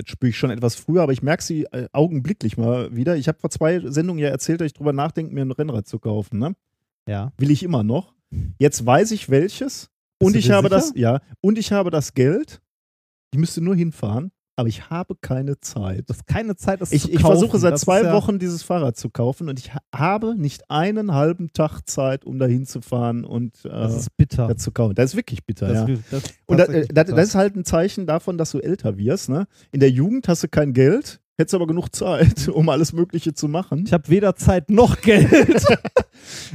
jetzt 0.00 0.10
spüre 0.10 0.30
ich 0.30 0.38
schon 0.38 0.50
etwas 0.50 0.76
früher, 0.76 1.02
aber 1.02 1.12
ich 1.12 1.22
merke 1.22 1.42
sie 1.42 1.64
äh, 1.64 1.88
augenblicklich 1.92 2.56
mal 2.56 2.94
wieder. 2.96 3.16
Ich 3.16 3.28
habe 3.28 3.38
vor 3.38 3.50
zwei 3.50 3.80
Sendungen 3.80 4.22
ja 4.22 4.30
erzählt, 4.30 4.60
dass 4.60 4.66
ich 4.66 4.72
drüber 4.72 4.92
nachdenke, 4.92 5.34
mir 5.34 5.42
ein 5.42 5.52
Rennrad 5.52 5.86
zu 5.86 5.98
kaufen. 5.98 6.38
Ne? 6.38 6.56
Ja. 7.06 7.32
Will 7.36 7.50
ich 7.50 7.62
immer 7.62 7.82
noch. 7.82 8.14
Jetzt 8.58 8.84
weiß 8.84 9.10
ich 9.12 9.28
welches. 9.30 9.90
Bist 10.18 10.28
und 10.28 10.36
ich 10.36 10.50
habe 10.50 10.68
sicher? 10.68 10.76
das, 10.76 10.92
ja, 10.94 11.20
und 11.40 11.58
ich 11.58 11.72
habe 11.72 11.90
das 11.90 12.14
Geld. 12.14 12.60
Ich 13.32 13.38
müsste 13.38 13.60
nur 13.60 13.74
hinfahren, 13.74 14.30
aber 14.56 14.68
ich 14.68 14.90
habe 14.90 15.14
keine 15.20 15.58
Zeit. 15.60 16.08
Du 16.08 16.14
hast 16.14 16.26
keine 16.26 16.56
Zeit, 16.56 16.80
das 16.80 16.92
Ich, 16.92 17.02
zu 17.02 17.10
ich 17.10 17.20
versuche 17.20 17.58
seit 17.58 17.72
Das 17.74 17.80
zwei 17.82 18.02
ja, 18.02 18.12
Wochen 18.12 18.38
dieses 18.38 18.62
Fahrrad 18.62 18.96
zu 18.96 19.10
kaufen 19.10 19.48
und 19.48 19.58
ich 19.58 19.74
ha 19.74 19.80
habe 19.94 20.34
nicht 20.36 20.70
einen 20.70 21.12
halben 21.12 21.52
Tag 21.52 21.82
Zeit, 21.86 22.24
um 22.24 22.38
da 22.38 22.46
hinzufahren 22.46 23.24
und 23.24 23.64
äh, 23.64 23.68
Das 23.68 23.96
ist 23.96 24.16
bitter. 24.16 24.46
das 24.48 24.58
zu 24.62 24.70
kaufen. 24.72 24.94
Das 24.94 25.10
ist 25.10 25.16
wirklich 25.16 25.44
bitter, 25.44 25.68
Das 25.68 25.88
ja. 25.88 25.94
ist- 25.94 26.02
das 26.10 26.22
Und 26.46 26.60
äh, 26.60 26.86
das, 26.92 27.06
das 27.06 27.28
ist 27.28 27.34
halt 27.34 27.56
ein 27.56 27.64
Zeichen 27.64 28.06
davon, 28.06 28.38
dass 28.38 28.50
du 28.52 28.58
älter 28.58 28.96
wirst. 28.96 29.28
Ne? 29.28 29.46
In 29.72 29.80
der 29.80 29.90
Jugend 29.90 30.28
hast 30.28 30.42
du 30.44 30.48
kein 30.48 30.72
Geld, 30.72 31.20
hättest 31.36 31.54
aber 31.54 31.66
genug 31.66 31.88
Zeit, 31.94 32.48
um 32.52 32.68
alles 32.68 32.92
Mögliche 32.92 33.34
zu 33.34 33.48
machen. 33.48 33.84
ich 33.86 33.92
habe 33.92 34.08
weder 34.08 34.36
Zeit 34.36 34.70
noch 34.70 35.00
Geld 35.02 35.30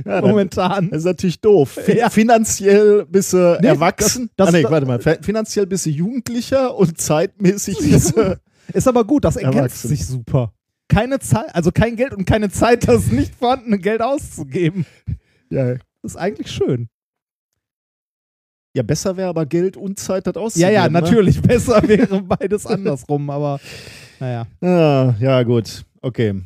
Ja, 0.05 0.21
momentan. 0.21 0.89
das 0.89 1.00
ist 1.00 1.05
natürlich 1.05 1.41
doof. 1.41 1.79
Fi 1.83 1.98
Ja. 1.98 2.09
Finanziell 2.09 3.05
bist 3.05 3.33
du 3.33 3.57
Nee, 3.62 3.67
erwachsen. 3.67 4.29
das- 4.36 4.48
ah, 4.48 4.51
nee, 4.51 4.62
das- 4.63 4.71
warte 4.71 4.86
mal. 4.88 5.00
Fi- 5.00 5.17
Finanziell 5.21 5.67
bist 5.67 5.86
du 5.86 5.89
Jugendlicher 5.89 6.75
und 6.75 7.00
zeitmäßig 7.00 7.77
bist 7.79 8.15
du. 8.17 8.39
Ist 8.74 8.88
aber 8.88 9.03
gut, 9.03 9.25
das 9.25 9.36
ergänzt 9.36 9.81
sich 9.83 10.05
super. 10.05 10.53
Keine 10.88 11.19
Zeit, 11.19 11.53
also 11.53 11.71
kein 11.71 11.95
Geld 11.95 12.13
und 12.13 12.25
keine 12.25 12.50
Zeit, 12.50 12.88
das 12.88 13.07
nicht 13.12 13.36
vorhandene 13.36 13.77
Geld 13.79 14.01
auszugeben. 14.01 14.86
ja. 15.50 15.75
Das 16.01 16.13
ist 16.13 16.17
eigentlich 16.17 16.50
schön. 16.51 16.88
ja, 18.75 18.83
besser 18.83 19.17
wäre 19.17 19.29
aber 19.29 19.45
Geld 19.45 19.75
und 19.75 20.00
Zeit, 20.00 20.25
das 20.27 20.36
Ja, 20.36 20.41
auszugeben. 20.41 20.74
ja, 20.74 20.83
Ne? 20.88 20.91
natürlich. 21.01 21.41
Besser 21.41 21.86
wäre 21.88 22.21
beides 22.21 22.65
andersrum, 22.65 23.29
aber 23.29 23.59
naja. 24.19 24.47
Ah, 24.61 25.13
ja, 25.19 25.43
gut. 25.43 25.85
Okay. 26.01 26.41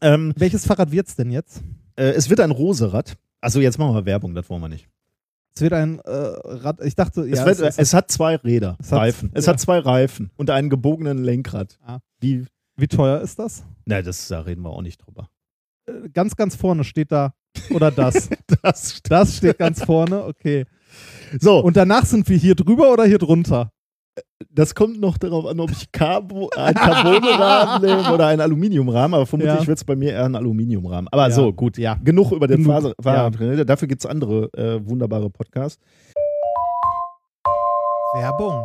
Ähm, 0.00 0.32
Welches 0.36 0.66
Fahrrad 0.66 0.90
wird's 0.90 1.16
denn 1.16 1.30
jetzt? 1.30 1.62
äh, 1.96 2.10
es 2.10 2.28
wird 2.30 2.40
ein 2.40 2.50
Roserad. 2.50 3.16
Also 3.40 3.60
jetzt 3.60 3.78
machen 3.78 3.94
wir 3.94 4.04
Werbung, 4.06 4.34
das 4.34 4.48
wollen 4.50 4.62
wir 4.62 4.68
nicht. 4.68 4.88
Es 5.54 5.60
wird 5.62 5.72
ein 5.72 6.00
äh, 6.00 6.10
Rad. 6.10 6.80
Ich 6.82 6.94
dachte, 6.96 7.22
Es, 7.22 7.38
ja, 7.38 7.46
wird, 7.46 7.60
es 7.60 7.78
es 7.78 7.94
hat 7.94 8.10
zwei 8.10 8.36
Räder, 8.36 8.76
Es 8.80 8.90
hat- 8.90 8.98
Reifen. 8.98 9.30
Es 9.34 9.46
ja. 9.46 9.52
hat 9.52 9.60
zwei 9.60 9.78
Reifen 9.78 10.30
und 10.36 10.50
einen 10.50 10.68
gebogenen 10.70 11.18
Lenkrad. 11.22 11.78
Ah. 11.84 11.98
Die, 12.22 12.44
wie 12.76 12.88
teuer 12.88 13.20
ist 13.20 13.38
das? 13.38 13.64
na, 13.84 14.02
das, 14.02 14.26
da 14.28 14.40
reden 14.40 14.62
wir 14.62 14.70
auch 14.70 14.82
nicht 14.82 14.98
drüber. 14.98 15.28
Äh, 15.86 16.08
Ganz, 16.12 16.34
ganz 16.36 16.56
vorne 16.56 16.82
steht 16.84 17.12
da. 17.12 17.34
Oder 17.70 17.90
das. 17.90 18.28
Das, 18.62 19.00
Das 19.02 19.36
steht 19.36 19.58
ganz 19.58 19.84
vorne, 19.84 20.24
okay. 20.24 20.64
so, 21.38 21.58
Und 21.60 21.76
danach 21.76 22.06
sind 22.06 22.26
wir 22.30 22.36
hier 22.38 22.54
drüber 22.54 22.90
oder 22.92 23.04
hier 23.04 23.18
drunter? 23.18 23.72
Das 24.50 24.74
kommt 24.74 25.00
noch 25.00 25.18
darauf 25.18 25.46
an, 25.46 25.58
ob 25.60 25.70
ich 25.70 25.90
Carbo, 25.90 26.48
einen 26.56 26.74
Carbonrahmen 26.74 27.82
nehme 27.86 28.12
oder 28.12 28.26
einen 28.28 28.40
Aluminiumrahmen, 28.40 29.14
aber 29.14 29.26
vermutlich 29.26 29.60
Ja. 29.60 29.66
wird 29.66 29.78
es 29.78 29.84
bei 29.84 29.96
mir 29.96 30.12
eher 30.12 30.24
ein 30.24 30.36
Aluminiumrahmen. 30.36 31.08
Aber 31.08 31.24
Ja. 31.28 31.30
so, 31.34 31.52
gut. 31.52 31.76
Ja. 31.78 31.96
Genug 32.04 32.30
über 32.32 32.46
den 32.46 32.64
Faser- 32.64 32.94
ja. 33.04 33.64
Dafür 33.64 33.88
gibt 33.88 34.02
es 34.04 34.06
andere 34.10 34.44
äh, 34.54 34.80
wunderbare 34.88 35.28
Podcasts. 35.30 35.80
Werbung. 38.14 38.64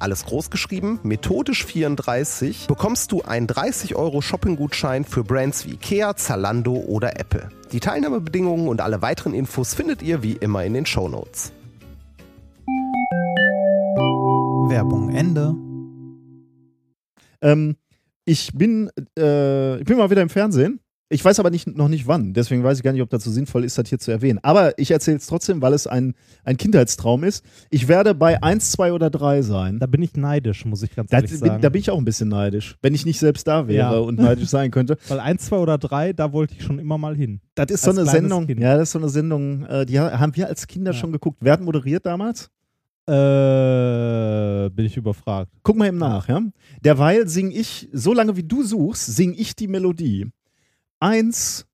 alles 0.00 0.24
groß 0.24 0.50
geschrieben, 0.50 0.98
methodisch 1.02 1.64
34, 1.64 2.66
bekommst 2.66 3.12
du 3.12 3.22
einen 3.22 3.46
30 3.46 3.96
Euro 3.96 4.20
Shopping-Gutschein 4.20 5.04
für 5.04 5.24
Brands 5.24 5.66
wie 5.66 5.74
Ikea, 5.74 6.16
Zalando 6.16 6.72
oder 6.72 7.18
Apple. 7.20 7.48
Die 7.72 7.80
Teilnahmebedingungen 7.80 8.68
und 8.68 8.80
alle 8.80 9.02
weiteren 9.02 9.34
Infos 9.34 9.74
findet 9.74 10.02
ihr 10.02 10.22
wie 10.22 10.32
immer 10.32 10.64
in 10.64 10.74
den 10.74 10.86
Shownotes. 10.86 11.52
Werbung 14.68 15.10
Ende. 15.10 15.54
Ähm, 17.42 17.76
ich 18.24 18.52
bin, 18.54 18.90
äh, 19.18 19.78
ich 19.78 19.84
bin 19.84 19.98
mal 19.98 20.10
wieder 20.10 20.22
im 20.22 20.28
Fernsehen. 20.28 20.80
Ich 21.12 21.24
weiß 21.24 21.40
aber 21.40 21.50
nicht, 21.50 21.66
noch 21.66 21.88
nicht 21.88 22.06
wann. 22.06 22.34
Deswegen 22.34 22.62
weiß 22.62 22.78
ich 22.78 22.84
gar 22.84 22.92
nicht, 22.92 23.02
ob 23.02 23.10
das 23.10 23.24
so 23.24 23.32
sinnvoll 23.32 23.64
ist, 23.64 23.76
das 23.76 23.88
hier 23.88 23.98
zu 23.98 24.12
erwähnen. 24.12 24.38
Aber 24.44 24.78
ich 24.78 24.92
erzähle 24.92 25.16
es 25.16 25.26
trotzdem, 25.26 25.60
weil 25.60 25.72
es 25.74 25.88
ein, 25.88 26.14
ein 26.44 26.56
Kindheitstraum 26.56 27.24
ist. 27.24 27.44
Ich 27.68 27.88
werde 27.88 28.14
bei 28.14 28.40
1, 28.40 28.70
2 28.70 28.92
oder 28.92 29.10
3 29.10 29.42
sein. 29.42 29.80
Da 29.80 29.86
bin 29.86 30.02
ich 30.02 30.14
neidisch, 30.16 30.64
muss 30.64 30.84
ich 30.84 30.94
ganz 30.94 31.10
Da, 31.10 31.16
ehrlich 31.16 31.32
bin, 31.32 31.40
sagen. 31.40 31.62
da 31.62 31.68
bin 31.68 31.80
ich 31.80 31.90
auch 31.90 31.98
ein 31.98 32.04
bisschen 32.04 32.28
neidisch, 32.28 32.76
wenn 32.80 32.94
ich 32.94 33.04
nicht 33.04 33.18
selbst 33.18 33.48
da 33.48 33.66
wäre 33.66 33.94
Ja. 33.94 33.98
und 33.98 34.20
neidisch 34.20 34.48
sein 34.50 34.70
könnte. 34.70 34.98
Weil 35.08 35.18
eins, 35.18 35.46
zwei 35.46 35.56
oder 35.58 35.78
drei, 35.78 36.12
da 36.12 36.32
wollte 36.32 36.54
ich 36.56 36.62
schon 36.62 36.78
immer 36.78 36.96
mal 36.96 37.16
hin. 37.16 37.40
Das 37.56 37.72
ist 37.72 37.82
so 37.82 37.90
eine 37.90 38.06
Sendung, 38.06 38.46
Kind. 38.46 38.60
ja, 38.60 38.74
das 38.76 38.90
ist 38.90 38.92
so 38.92 39.00
eine 39.00 39.08
Sendung, 39.08 39.64
äh, 39.64 39.84
die 39.86 39.98
ha- 39.98 40.16
haben 40.20 40.36
wir 40.36 40.46
als 40.46 40.68
Kinder 40.68 40.92
Ja. 40.92 40.96
schon 40.96 41.10
geguckt. 41.10 41.38
Wer 41.40 41.54
hat 41.54 41.60
moderiert 41.60 42.06
damals? 42.06 42.50
Äh, 43.08 44.70
bin 44.70 44.86
ich 44.86 44.96
überfragt. 44.96 45.50
Guck 45.64 45.76
mal 45.76 45.88
eben 45.88 45.98
nach, 45.98 46.28
ja. 46.28 46.40
Derweil 46.84 47.26
sing 47.28 47.50
ich, 47.50 47.88
so 47.92 48.12
lange 48.14 48.36
wie 48.36 48.44
du 48.44 48.62
suchst, 48.62 49.06
sing 49.16 49.34
ich 49.36 49.56
die 49.56 49.66
Melodie. 49.68 50.28
Eins, 51.00 51.66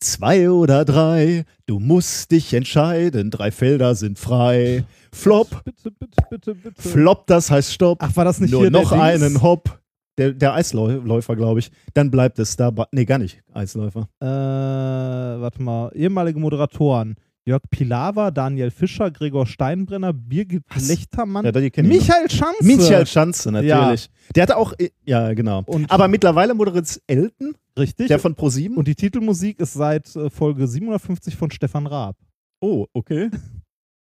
zwei 0.00 0.50
oder 0.50 0.84
drei, 0.84 1.44
du 1.66 1.78
musst 1.78 2.30
dich 2.30 2.54
entscheiden, 2.54 3.30
drei 3.30 3.50
Felder 3.50 3.94
sind 3.94 4.18
frei. 4.18 4.84
Flop, 5.12 5.62
Bitte, 5.64 5.90
bitte, 5.90 6.22
bitte, 6.30 6.54
bitte. 6.54 6.82
flop, 6.82 7.26
das 7.26 7.50
heißt 7.50 7.72
Stopp. 7.72 7.98
Ach, 8.00 8.16
war 8.16 8.24
das 8.24 8.40
nicht 8.40 8.50
Nur 8.50 8.62
hier 8.62 8.70
noch 8.70 8.92
einen 8.92 9.42
Hopp. 9.42 9.78
Der, 10.18 10.32
der 10.32 10.54
Eisläufer, 10.54 11.36
glaube 11.36 11.60
ich. 11.60 11.70
Dann 11.94 12.10
bleibt 12.10 12.38
es 12.38 12.56
dabei. 12.56 12.84
Nee, 12.92 13.06
gar 13.06 13.18
nicht. 13.18 13.42
Eisläufer. 13.54 14.08
Äh, 14.20 14.26
warte 14.26 15.62
mal. 15.62 15.90
Ehemalige 15.94 16.38
Moderatoren. 16.38 17.16
Jörg 17.44 17.62
Pilawa, 17.70 18.30
Daniel 18.30 18.70
Fischer, 18.70 19.10
Gregor 19.10 19.46
Steinbrenner, 19.46 20.12
Birgit 20.12 20.62
Was? 20.68 20.86
Lechtermann, 20.88 21.44
Ja. 21.44 21.52
Michael 21.82 22.30
Schanze. 22.30 22.62
Michael 22.64 23.06
Schanze, 23.06 23.50
natürlich. 23.50 24.08
Der 24.36 24.44
hatte 24.44 24.56
auch, 24.56 24.74
ja, 25.04 25.32
genau. 25.34 25.62
Und- 25.66 25.90
Aber 25.90 26.06
mittlerweile 26.06 26.54
moderiert 26.54 27.00
Elton, 27.08 27.54
Richtig. 27.76 28.06
der 28.08 28.20
von 28.20 28.36
ProSieben. 28.36 28.76
Und 28.76 28.86
die 28.86 28.94
Titelmusik 28.94 29.58
ist 29.58 29.72
seit 29.72 30.14
äh, 30.14 30.30
Folge 30.30 30.68
750 30.68 31.34
von 31.34 31.50
Stefan 31.50 31.86
Raab. 31.88 32.16
Oh, 32.60 32.86
okay. 32.92 33.28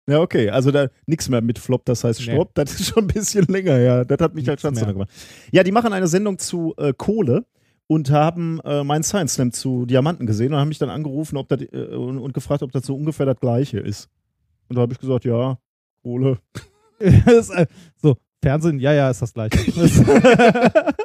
Ja, 0.09 0.21
okay. 0.21 0.49
Also 0.49 0.71
da 0.71 0.87
nichts 1.05 1.29
mehr 1.29 1.41
mit 1.41 1.59
Flop, 1.59 1.85
das 1.85 2.03
heißt 2.03 2.21
Nee. 2.21 2.33
Stopp. 2.33 2.55
Das 2.55 2.71
ist 2.79 2.87
schon 2.87 3.03
ein 3.03 3.07
bisschen 3.07 3.45
länger 3.45 3.73
her. 3.75 4.05
Das 4.05 4.17
hat 4.19 4.33
Michael 4.33 4.57
Schanze 4.57 4.85
gemacht. 4.85 5.09
Ja, 5.51 5.63
die 5.63 5.71
machen 5.71 5.93
eine 5.93 6.07
Sendung 6.07 6.39
zu 6.39 6.73
äh, 6.77 6.93
Kohle 6.97 7.45
und 7.87 8.11
haben 8.11 8.59
äh, 8.65 8.83
meinen 8.83 9.03
Science 9.03 9.33
Slam 9.35 9.51
zu 9.51 9.85
Diamanten 9.85 10.27
gesehen 10.27 10.53
und 10.53 10.59
haben 10.59 10.67
mich 10.67 10.77
dann 10.77 10.89
angerufen 10.89 11.37
ob 11.37 11.47
das, 11.47 11.61
äh, 11.61 11.95
und, 11.95 12.19
und 12.19 12.33
gefragt, 12.33 12.63
ob 12.63 12.71
das 12.71 12.85
so 12.85 12.95
ungefähr 12.95 13.25
das 13.25 13.39
gleiche 13.39 13.79
ist. 13.79 14.09
Und 14.67 14.75
da 14.75 14.81
habe 14.81 14.93
ich 14.93 14.99
gesagt, 14.99 15.25
ja, 15.25 15.57
Kohle. 16.03 16.37
Äh, 16.99 17.67
so, 17.97 18.17
Fernsehen, 18.41 18.79
ja, 18.79 18.91
ja, 18.91 19.11
ist 19.11 19.21
das 19.21 19.31
gleiche. 19.31 19.59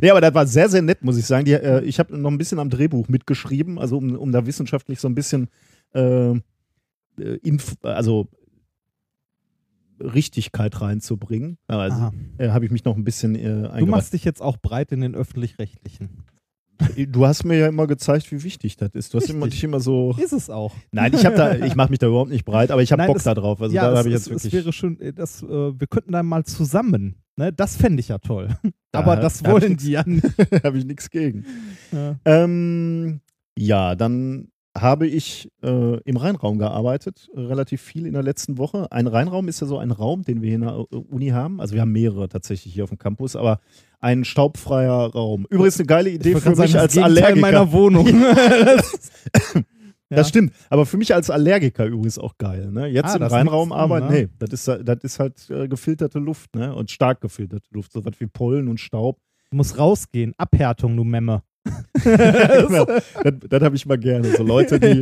Nee, 0.00 0.10
aber 0.10 0.20
das 0.20 0.34
war 0.34 0.46
sehr, 0.46 0.68
sehr 0.68 0.82
nett, 0.82 1.02
muss 1.02 1.18
ich 1.18 1.26
sagen. 1.26 1.44
Die, 1.44 1.52
äh, 1.52 1.82
ich 1.84 1.98
habe 1.98 2.16
noch 2.16 2.30
ein 2.30 2.38
bisschen 2.38 2.58
am 2.58 2.70
Drehbuch 2.70 3.08
mitgeschrieben, 3.08 3.78
also 3.78 3.98
um, 3.98 4.16
um 4.16 4.32
da 4.32 4.46
wissenschaftlich 4.46 5.00
so 5.00 5.08
ein 5.08 5.14
bisschen 5.14 5.48
äh, 5.94 6.30
äh, 6.30 7.58
also 7.82 8.28
Richtigkeit 10.00 10.80
reinzubringen. 10.80 11.58
Also 11.66 12.10
äh, 12.38 12.48
habe 12.50 12.64
ich 12.64 12.70
mich 12.70 12.84
noch 12.84 12.96
ein 12.96 13.04
bisschen 13.04 13.34
äh, 13.34 13.78
Du 13.78 13.86
machst 13.86 14.12
dich 14.12 14.24
jetzt 14.24 14.40
auch 14.40 14.56
breit 14.56 14.92
in 14.92 15.00
den 15.00 15.14
öffentlich-rechtlichen. 15.14 16.24
Du 17.08 17.26
hast 17.26 17.44
mir 17.44 17.56
ja 17.58 17.68
immer 17.68 17.86
gezeigt, 17.86 18.30
wie 18.32 18.42
wichtig 18.42 18.76
das 18.76 18.90
ist. 18.94 19.14
Du 19.14 19.18
hast 19.18 19.30
immer, 19.30 19.46
dich 19.48 19.62
immer 19.62 19.78
so. 19.80 20.14
Ist 20.20 20.32
es 20.32 20.50
auch. 20.50 20.74
Nein, 20.90 21.12
ich 21.14 21.24
habe 21.24 21.36
da, 21.36 21.54
ich 21.54 21.74
mache 21.76 21.90
mich 21.90 21.98
da 22.00 22.08
überhaupt 22.08 22.30
nicht 22.30 22.44
breit, 22.44 22.70
aber 22.70 22.82
ich 22.82 22.90
habe 22.92 23.06
Bock 23.06 23.16
es- 23.18 23.24
da 23.24 23.34
drauf. 23.34 23.62
Also 23.62 23.74
ja, 23.74 23.82
da 23.82 23.92
es, 23.92 23.98
habe 24.00 24.08
ich 24.08 24.14
es, 24.14 24.26
jetzt 24.26 24.36
es 24.36 24.44
wirklich. 24.44 24.52
wäre 24.64 24.72
schön, 24.72 25.00
äh, 25.00 25.12
das, 25.12 25.42
äh, 25.42 25.46
wir 25.48 25.86
könnten 25.86 26.12
dann 26.12 26.26
mal 26.26 26.44
zusammen. 26.44 27.16
Ne? 27.36 27.52
Das 27.52 27.76
fände 27.76 28.00
ich 28.00 28.08
ja 28.08 28.18
toll. 28.18 28.48
Da 28.90 28.98
Aber 28.98 29.16
das 29.16 29.44
wollen 29.44 29.76
die 29.76 29.92
ja 29.92 30.02
nicht. 30.06 30.26
habe 30.64 30.76
ich 30.78 30.84
nichts 30.84 31.08
gegen. 31.08 31.46
Ja. 31.92 32.16
Ähm, 32.24 33.20
ja, 33.56 33.94
dann 33.94 34.48
habe 34.76 35.06
ich 35.06 35.50
äh, 35.62 36.00
im 36.00 36.16
Rheinraum 36.16 36.58
gearbeitet, 36.58 37.28
relativ 37.34 37.82
viel 37.82 38.06
in 38.06 38.14
der 38.14 38.22
letzten 38.22 38.56
Woche. 38.58 38.90
Ein 38.90 39.06
Rheinraum 39.06 39.48
ist 39.48 39.60
ja 39.60 39.66
so 39.66 39.78
ein 39.78 39.90
Raum, 39.90 40.22
den 40.22 40.40
wir 40.40 40.48
hier 40.48 40.56
in 40.56 40.62
der 40.62 40.86
äh, 40.90 40.96
Uni 40.96 41.28
haben. 41.28 41.60
Also 41.60 41.74
wir 41.74 41.82
haben 41.82 41.92
mehrere 41.92 42.28
tatsächlich 42.28 42.72
hier 42.72 42.84
auf 42.84 42.90
dem 42.90 42.98
Campus, 42.98 43.36
aber 43.36 43.60
ein 44.00 44.24
staubfreier 44.24 45.12
Raum. 45.12 45.46
Übrigens 45.50 45.78
eine 45.78 45.86
geile 45.86 46.10
Idee 46.10 46.34
für 46.34 46.46
wollte 46.46 46.62
mich 46.62 46.78
als 46.78 46.94
sagen, 46.94 47.14
das 47.14 47.14
Gegenteil 47.14 47.26
Allergiker. 47.26 47.40
meiner 47.40 47.72
Wohnung. 47.72 48.06
das, 48.06 49.10
Ja. 49.54 49.62
Das 50.18 50.28
stimmt, 50.28 50.52
aber 50.68 50.84
für 50.84 50.98
mich 50.98 51.14
als 51.14 51.30
Allergiker 51.30 51.86
übrigens 51.86 52.18
auch 52.18 52.36
geil. 52.36 52.70
Ne? 52.70 52.86
Jetzt 52.88 53.06
Ah, 53.06 53.14
im 53.14 53.46
drin, 53.46 53.72
arbeiten, 53.72 54.08
ne? 54.08 54.12
nee, 54.12 54.28
das 54.38 54.52
ist, 54.52 54.68
das 54.68 54.98
ist 55.02 55.18
halt 55.18 55.48
äh, 55.48 55.68
gefilterte 55.68 56.18
Luft 56.18 56.54
ne? 56.54 56.74
und 56.74 56.90
stark 56.90 57.22
gefilterte 57.22 57.66
Luft, 57.70 57.92
so 57.92 58.04
was 58.04 58.20
wie 58.20 58.26
Pollen 58.26 58.68
und 58.68 58.78
Staub. 58.78 59.18
Du 59.50 59.56
musst 59.56 59.78
rausgehen. 59.78 60.34
Abhärtung, 60.36 60.96
du 60.98 61.04
Memme. 61.04 61.42
genau. 62.04 62.84
Das, 62.86 63.34
das 63.48 63.62
habe 63.62 63.76
ich 63.76 63.86
mal 63.86 63.98
gerne. 63.98 64.34
So 64.36 64.42
Leute, 64.42 64.80
die 64.80 65.00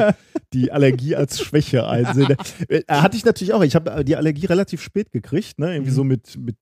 die 0.52 0.73
Allergie 0.73 1.17
als 1.17 1.40
Schwäche 1.40 1.87
einsehen. 1.87 2.37
Äh, 2.69 2.83
hatte 2.88 3.17
ich 3.17 3.25
natürlich 3.25 3.52
auch. 3.55 3.62
Ich 3.62 3.75
habe 3.75 4.05
die 4.05 4.17
Allergie 4.17 4.47
relativ 4.47 4.83
spät 4.83 5.11
gekriegt, 5.12 5.59
ne? 5.59 5.75
Irgendwie 5.75 5.90
Mhm. 5.90 5.95
so 5.95 6.05
mit, 6.05 6.37
mit 6.38 6.57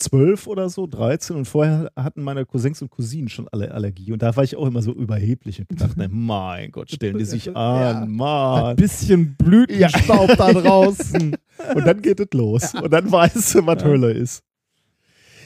12 0.00 0.46
oder 0.48 0.68
so, 0.68 0.86
13. 0.86 1.36
Und 1.36 1.44
vorher 1.44 1.90
hatten 1.96 2.22
meine 2.22 2.44
Cousins 2.46 2.82
und 2.82 2.90
Cousinen 2.90 3.28
schon 3.28 3.46
alle 3.52 3.72
Allergie. 3.72 4.12
Und 4.12 4.22
da 4.22 4.34
war 4.34 4.42
ich 4.44 4.56
auch 4.56 4.66
immer 4.66 4.82
so 4.82 4.92
überheblich 4.92 5.60
und 5.60 5.80
dachte, 5.80 6.08
mein 6.10 6.72
Gott, 6.72 6.90
stellen 6.90 7.18
die 7.18 7.24
sich 7.24 7.48
an, 7.56 8.04
Ein 8.04 8.10
Mann. 8.10 8.76
bisschen 8.76 9.36
Blütenstaub 9.36 10.36
da 10.36 10.52
draußen. 10.52 11.36
Und 11.76 11.86
dann 11.86 12.02
geht 12.02 12.18
es 12.18 12.26
los. 12.32 12.74
Und 12.74 12.92
dann 12.92 13.12
weißt 13.12 13.54
du, 13.54 13.66
was 13.66 13.82
Ja. 13.82 13.88
Hölle 13.88 14.10
ist. 14.12 14.42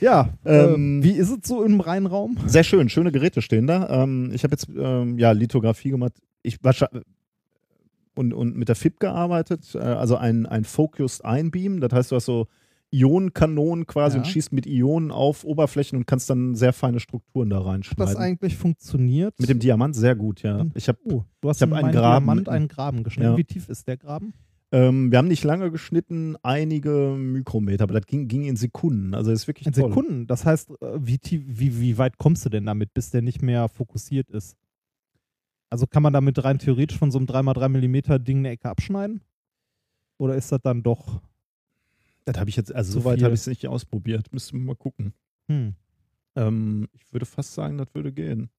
Ja, 0.00 0.30
Ähm, 0.44 0.74
ähm, 0.74 1.02
wie 1.04 1.12
ist 1.12 1.30
es 1.30 1.48
so 1.48 1.62
im 1.62 1.80
Rheinraum? 1.80 2.36
Sehr 2.46 2.64
schön, 2.64 2.88
schöne 2.88 3.12
Geräte 3.12 3.42
stehen 3.42 3.66
da. 3.66 4.02
Ähm, 4.02 4.30
ich 4.32 4.44
habe 4.44 4.52
jetzt 4.52 4.68
ähm, 4.76 5.18
ja 5.18 5.32
Lithografie 5.32 5.90
gemacht. 5.90 6.12
Ich 6.42 6.58
und, 8.14 8.32
und 8.32 8.56
mit 8.56 8.68
der 8.68 8.76
FIP 8.76 8.98
gearbeitet, 9.00 9.74
äh, 9.74 9.78
also 9.78 10.16
ein, 10.16 10.46
ein 10.46 10.64
Focused 10.64 11.24
Einbeam. 11.24 11.80
Das 11.80 11.92
heißt, 11.92 12.10
du 12.12 12.16
hast 12.16 12.24
so 12.26 12.46
Ionenkanonen 12.90 13.86
quasi 13.86 14.16
Ja. 14.16 14.22
und 14.22 14.26
schießt 14.26 14.52
mit 14.52 14.66
Ionen 14.66 15.10
auf 15.10 15.44
Oberflächen 15.44 15.98
und 15.98 16.06
kannst 16.06 16.30
dann 16.30 16.54
sehr 16.54 16.72
feine 16.72 17.00
Strukturen 17.00 17.50
da 17.50 17.56
Hat 17.56 17.64
das 17.64 17.68
reinschneiden. 17.72 18.16
eigentlich 18.16 18.56
funktioniert? 18.56 19.38
Mit 19.38 19.48
dem 19.50 19.58
Diamant 19.58 19.96
sehr 19.96 20.14
gut, 20.14 20.42
ja. 20.42 20.64
Ich 20.74 20.88
hab, 20.88 20.96
Oh, 21.04 21.24
du 21.40 21.48
hast 21.48 21.56
Ich 21.60 21.62
hab 21.62 21.72
einen 21.76 21.92
Graben 21.92 22.24
Diamant 22.26 22.48
einen 22.48 22.68
Graben 22.68 23.02
geschnitten. 23.02 23.32
Ja. 23.32 23.36
Wie 23.36 23.44
tief 23.44 23.68
ist 23.68 23.86
der 23.88 23.96
Graben? 23.96 24.32
Ähm, 24.72 25.12
wir 25.12 25.18
haben 25.18 25.28
nicht 25.28 25.44
lange 25.44 25.70
geschnitten, 25.70 26.36
einige 26.42 27.14
Mikrometer, 27.16 27.84
aber 27.84 27.94
das 27.94 28.06
ging, 28.06 28.26
ging 28.26 28.44
in 28.44 28.56
Sekunden. 28.56 29.14
Also 29.14 29.30
das 29.30 29.42
ist 29.42 29.46
wirklich 29.46 29.66
In 29.66 29.72
toll. 29.72 29.90
Sekunden. 29.90 30.26
Das 30.26 30.44
heißt, 30.44 30.70
äh, 30.82 30.98
wie, 30.98 31.18
tief, 31.18 31.42
wie, 31.46 31.80
wie 31.80 31.98
weit 31.98 32.18
kommst 32.18 32.44
du 32.44 32.48
denn 32.48 32.66
damit, 32.66 32.92
bis 32.92 33.10
der 33.10 33.22
nicht 33.22 33.42
mehr 33.42 33.68
fokussiert 33.68 34.28
ist? 34.30 34.56
Also 35.70 35.86
kann 35.86 36.02
man 36.02 36.12
damit 36.12 36.42
rein 36.42 36.58
theoretisch 36.58 36.98
von 36.98 37.10
so 37.10 37.18
einem 37.18 37.26
3x3 37.26 37.68
mm 37.68 38.24
Ding 38.24 38.38
eine 38.38 38.50
Ecke 38.50 38.68
abschneiden? 38.68 39.20
Oder 40.18 40.34
ist 40.36 40.50
das 40.50 40.60
dann 40.62 40.82
doch. 40.82 41.20
Das 42.24 42.38
habe 42.38 42.50
ich 42.50 42.56
jetzt, 42.56 42.74
also 42.74 43.00
soweit 43.00 43.22
habe 43.22 43.34
ich 43.34 43.40
es 43.40 43.46
nicht 43.46 43.68
ausprobiert. 43.68 44.32
Müssen 44.32 44.58
wir 44.58 44.66
mal 44.66 44.76
gucken. 44.76 45.12
Hm. 45.48 45.74
Ähm, 46.34 46.88
ich 46.92 47.12
würde 47.12 47.26
fast 47.26 47.54
sagen, 47.54 47.78
das 47.78 47.94
würde 47.94 48.12
gehen. 48.12 48.50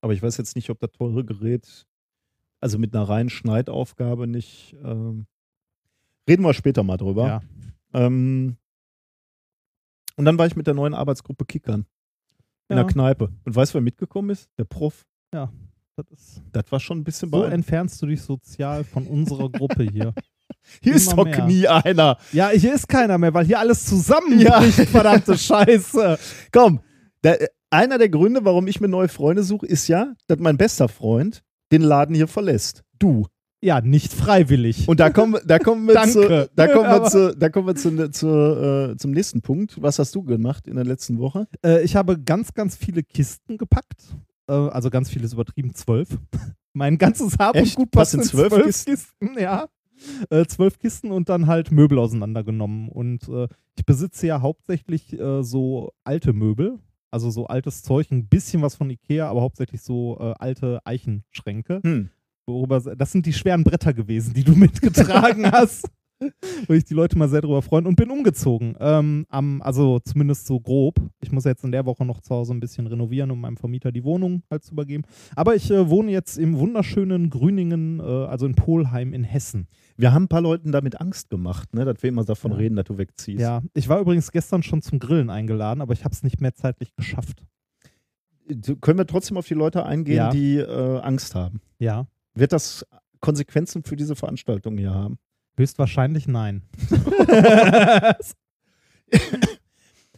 Aber 0.00 0.14
ich 0.14 0.22
weiß 0.22 0.38
jetzt 0.38 0.56
nicht, 0.56 0.70
ob 0.70 0.78
das 0.80 0.92
teure 0.92 1.24
Gerät, 1.24 1.86
also 2.60 2.78
mit 2.78 2.94
einer 2.94 3.06
reinen 3.06 3.28
Schneidaufgabe 3.28 4.26
nicht. 4.26 4.74
Ähm, 4.82 5.26
reden 6.30 6.42
wir 6.44 6.54
später 6.54 6.82
mal 6.82 6.96
drüber. 6.96 7.26
Ja. 7.26 7.40
Ähm, 7.92 8.56
und 10.16 10.24
dann 10.24 10.38
war 10.38 10.46
ich 10.46 10.56
mit 10.56 10.66
der 10.66 10.74
neuen 10.74 10.94
Arbeitsgruppe 10.94 11.44
Kickern 11.44 11.86
in 12.68 12.76
Ja. 12.76 12.84
der 12.84 12.92
Kneipe. 12.92 13.30
Und 13.44 13.54
weißt 13.56 13.72
du, 13.72 13.74
wer 13.74 13.82
mitgekommen 13.82 14.30
ist? 14.30 14.48
Der 14.58 14.64
Prof. 14.64 15.04
Das 15.32 16.06
ist, 16.12 16.42
Das 16.52 16.64
war 16.72 16.80
schon 16.80 16.98
ein 16.98 17.04
bisschen 17.04 17.30
so 17.30 17.42
entfernst 17.44 18.00
du 18.00 18.06
dich 18.06 18.22
sozial 18.22 18.84
von 18.84 19.06
unserer 19.06 19.50
Gruppe 19.50 19.82
hier. 19.84 20.14
Hier 20.82 20.94
ist 20.94 21.12
immer 21.12 21.24
doch 21.24 21.36
mehr. 21.36 21.46
nie 21.46 21.66
einer. 21.68 22.16
Ja, 22.32 22.48
hier 22.50 22.74
ist 22.74 22.88
keiner 22.88 23.18
mehr, 23.18 23.32
weil 23.34 23.46
hier 23.46 23.58
alles 23.58 23.84
zusammenbricht, 23.86 24.44
Ja. 24.46 24.60
verdammte 24.86 25.36
Scheiße. 25.38 26.18
Komm, 26.52 26.80
der, 27.24 27.48
einer 27.70 27.98
der 27.98 28.08
Gründe, 28.08 28.44
warum 28.44 28.66
ich 28.66 28.80
mir 28.80 28.88
neue 28.88 29.08
Freunde 29.08 29.42
suche, 29.42 29.66
ist 29.66 29.88
ja, 29.88 30.14
dass 30.26 30.38
mein 30.38 30.56
bester 30.58 30.88
Freund 30.88 31.42
den 31.72 31.82
Laden 31.82 32.14
hier 32.14 32.28
verlässt. 32.28 32.82
Du. 32.98 33.26
Ja, 33.62 33.82
nicht 33.82 34.12
freiwillig. 34.12 34.88
Und 34.88 35.00
da 35.00 35.10
kommen, 35.10 35.38
da 35.46 35.58
kommen 35.58 35.86
wir, 35.86 36.02
zu, 36.08 36.50
da 36.54 36.66
kommen 36.66 36.88
wir, 36.88 37.04
zu, 37.04 37.36
da 37.36 37.48
kommen 37.50 37.66
wir 37.66 37.74
zu, 37.74 38.10
zu, 38.10 38.28
äh, 38.28 38.96
zum 38.96 39.10
nächsten 39.10 39.42
Punkt. 39.42 39.80
Was 39.82 39.98
hast 39.98 40.14
du 40.14 40.22
gemacht 40.22 40.66
in 40.66 40.76
der 40.76 40.84
letzten 40.86 41.18
Woche? 41.18 41.46
Äh, 41.64 41.82
ich 41.82 41.94
habe 41.94 42.18
ganz, 42.18 42.54
ganz 42.54 42.74
viele 42.76 43.02
Kisten 43.02 43.58
gepackt. 43.58 44.16
Äh, 44.48 44.52
also 44.52 44.88
ganz 44.88 45.10
viele 45.10 45.26
ist 45.26 45.34
übertrieben, 45.34 45.74
zwölf. 45.74 46.08
mein 46.72 46.96
ganzes 46.96 47.36
Hab 47.38 47.54
Echt? 47.54 47.76
und 47.76 47.84
Gut 47.84 47.90
passt 47.90 48.14
in 48.14 48.22
zwölf 48.22 48.48
zwölf, 48.48 48.64
Kisten? 48.64 48.90
Kisten? 48.92 49.38
Ja. 49.38 49.68
Äh, 50.30 50.46
zwölf 50.46 50.78
Kisten 50.78 51.10
und 51.10 51.28
dann 51.28 51.46
halt 51.46 51.70
Möbel 51.70 51.98
auseinandergenommen. 51.98 52.88
Und 52.88 53.28
äh, 53.28 53.46
ich 53.76 53.84
besitze 53.84 54.26
ja 54.26 54.40
hauptsächlich 54.40 55.12
äh, 55.18 55.42
so 55.42 55.92
alte 56.02 56.32
Möbel. 56.32 56.78
Also 57.10 57.28
so 57.30 57.46
altes 57.46 57.82
Zeug, 57.82 58.10
ein 58.10 58.28
bisschen 58.28 58.62
was 58.62 58.76
von 58.76 58.88
Ikea, 58.88 59.28
aber 59.28 59.40
hauptsächlich 59.40 59.82
so 59.82 60.16
alte 60.16 60.78
Eichenschränke. 60.84 61.80
Hm. 61.82 62.10
Worüber, 62.52 62.80
das 62.96 63.12
sind 63.12 63.26
die 63.26 63.32
schweren 63.32 63.64
Bretter 63.64 63.92
gewesen, 63.94 64.34
die 64.34 64.44
du 64.44 64.52
mitgetragen 64.56 65.50
hast. 65.50 65.86
Wo 66.66 66.74
ich 66.74 66.84
die 66.84 66.92
Leute 66.92 67.16
mal 67.16 67.30
sehr 67.30 67.40
drüber 67.40 67.62
freuen 67.62 67.86
und 67.86 67.96
bin 67.96 68.10
umgezogen. 68.10 68.76
Ähm, 68.78 69.24
am, 69.30 69.62
also 69.62 70.00
zumindest 70.00 70.46
so 70.46 70.60
grob. 70.60 70.96
Ich 71.22 71.32
muss 71.32 71.44
jetzt 71.44 71.64
in 71.64 71.72
der 71.72 71.86
Woche 71.86 72.04
noch 72.04 72.20
zu 72.20 72.34
Hause 72.34 72.52
ein 72.52 72.60
bisschen 72.60 72.86
renovieren, 72.86 73.30
um 73.30 73.40
meinem 73.40 73.56
Vermieter 73.56 73.90
die 73.90 74.04
Wohnung 74.04 74.42
halt 74.50 74.62
zu 74.62 74.72
übergeben. 74.72 75.04
Aber 75.34 75.54
ich 75.56 75.70
äh, 75.70 75.88
wohne 75.88 76.10
jetzt 76.12 76.36
im 76.36 76.58
wunderschönen 76.58 77.30
Grüningen, 77.30 78.00
äh, 78.00 78.02
also 78.02 78.44
in 78.44 78.54
Polheim 78.54 79.14
in 79.14 79.24
Hessen. 79.24 79.66
Wir 79.96 80.12
haben 80.12 80.24
ein 80.24 80.28
paar 80.28 80.42
Leuten 80.42 80.72
damit 80.72 81.00
Angst 81.00 81.30
gemacht, 81.30 81.72
ne, 81.74 81.86
dass 81.86 82.02
wir 82.02 82.10
immer 82.10 82.24
davon 82.24 82.50
Ja. 82.50 82.58
reden, 82.58 82.76
dass 82.76 82.84
du 82.84 82.98
wegziehst. 82.98 83.40
Ja, 83.40 83.62
ich 83.72 83.88
war 83.88 83.98
übrigens 83.98 84.30
gestern 84.30 84.62
schon 84.62 84.82
zum 84.82 84.98
Grillen 84.98 85.30
eingeladen, 85.30 85.80
aber 85.80 85.94
ich 85.94 86.04
habe 86.04 86.12
es 86.12 86.22
nicht 86.22 86.42
mehr 86.42 86.52
zeitlich 86.54 86.94
geschafft. 86.96 87.42
Du- 88.46 88.76
Können 88.76 88.98
wir 88.98 89.06
trotzdem 89.06 89.38
auf 89.38 89.46
die 89.46 89.54
Leute 89.54 89.86
eingehen, 89.86 90.16
Ja. 90.16 90.30
die 90.30 90.56
äh, 90.58 90.98
Angst 91.00 91.34
haben? 91.34 91.62
Ja, 91.78 92.06
Wird 92.34 92.52
das 92.52 92.86
Konsequenzen 93.20 93.82
für 93.82 93.96
diese 93.96 94.16
Veranstaltung 94.16 94.78
hier 94.78 94.94
haben? 94.94 95.18
höchstwahrscheinlich 95.58 96.26
nein. 96.26 96.62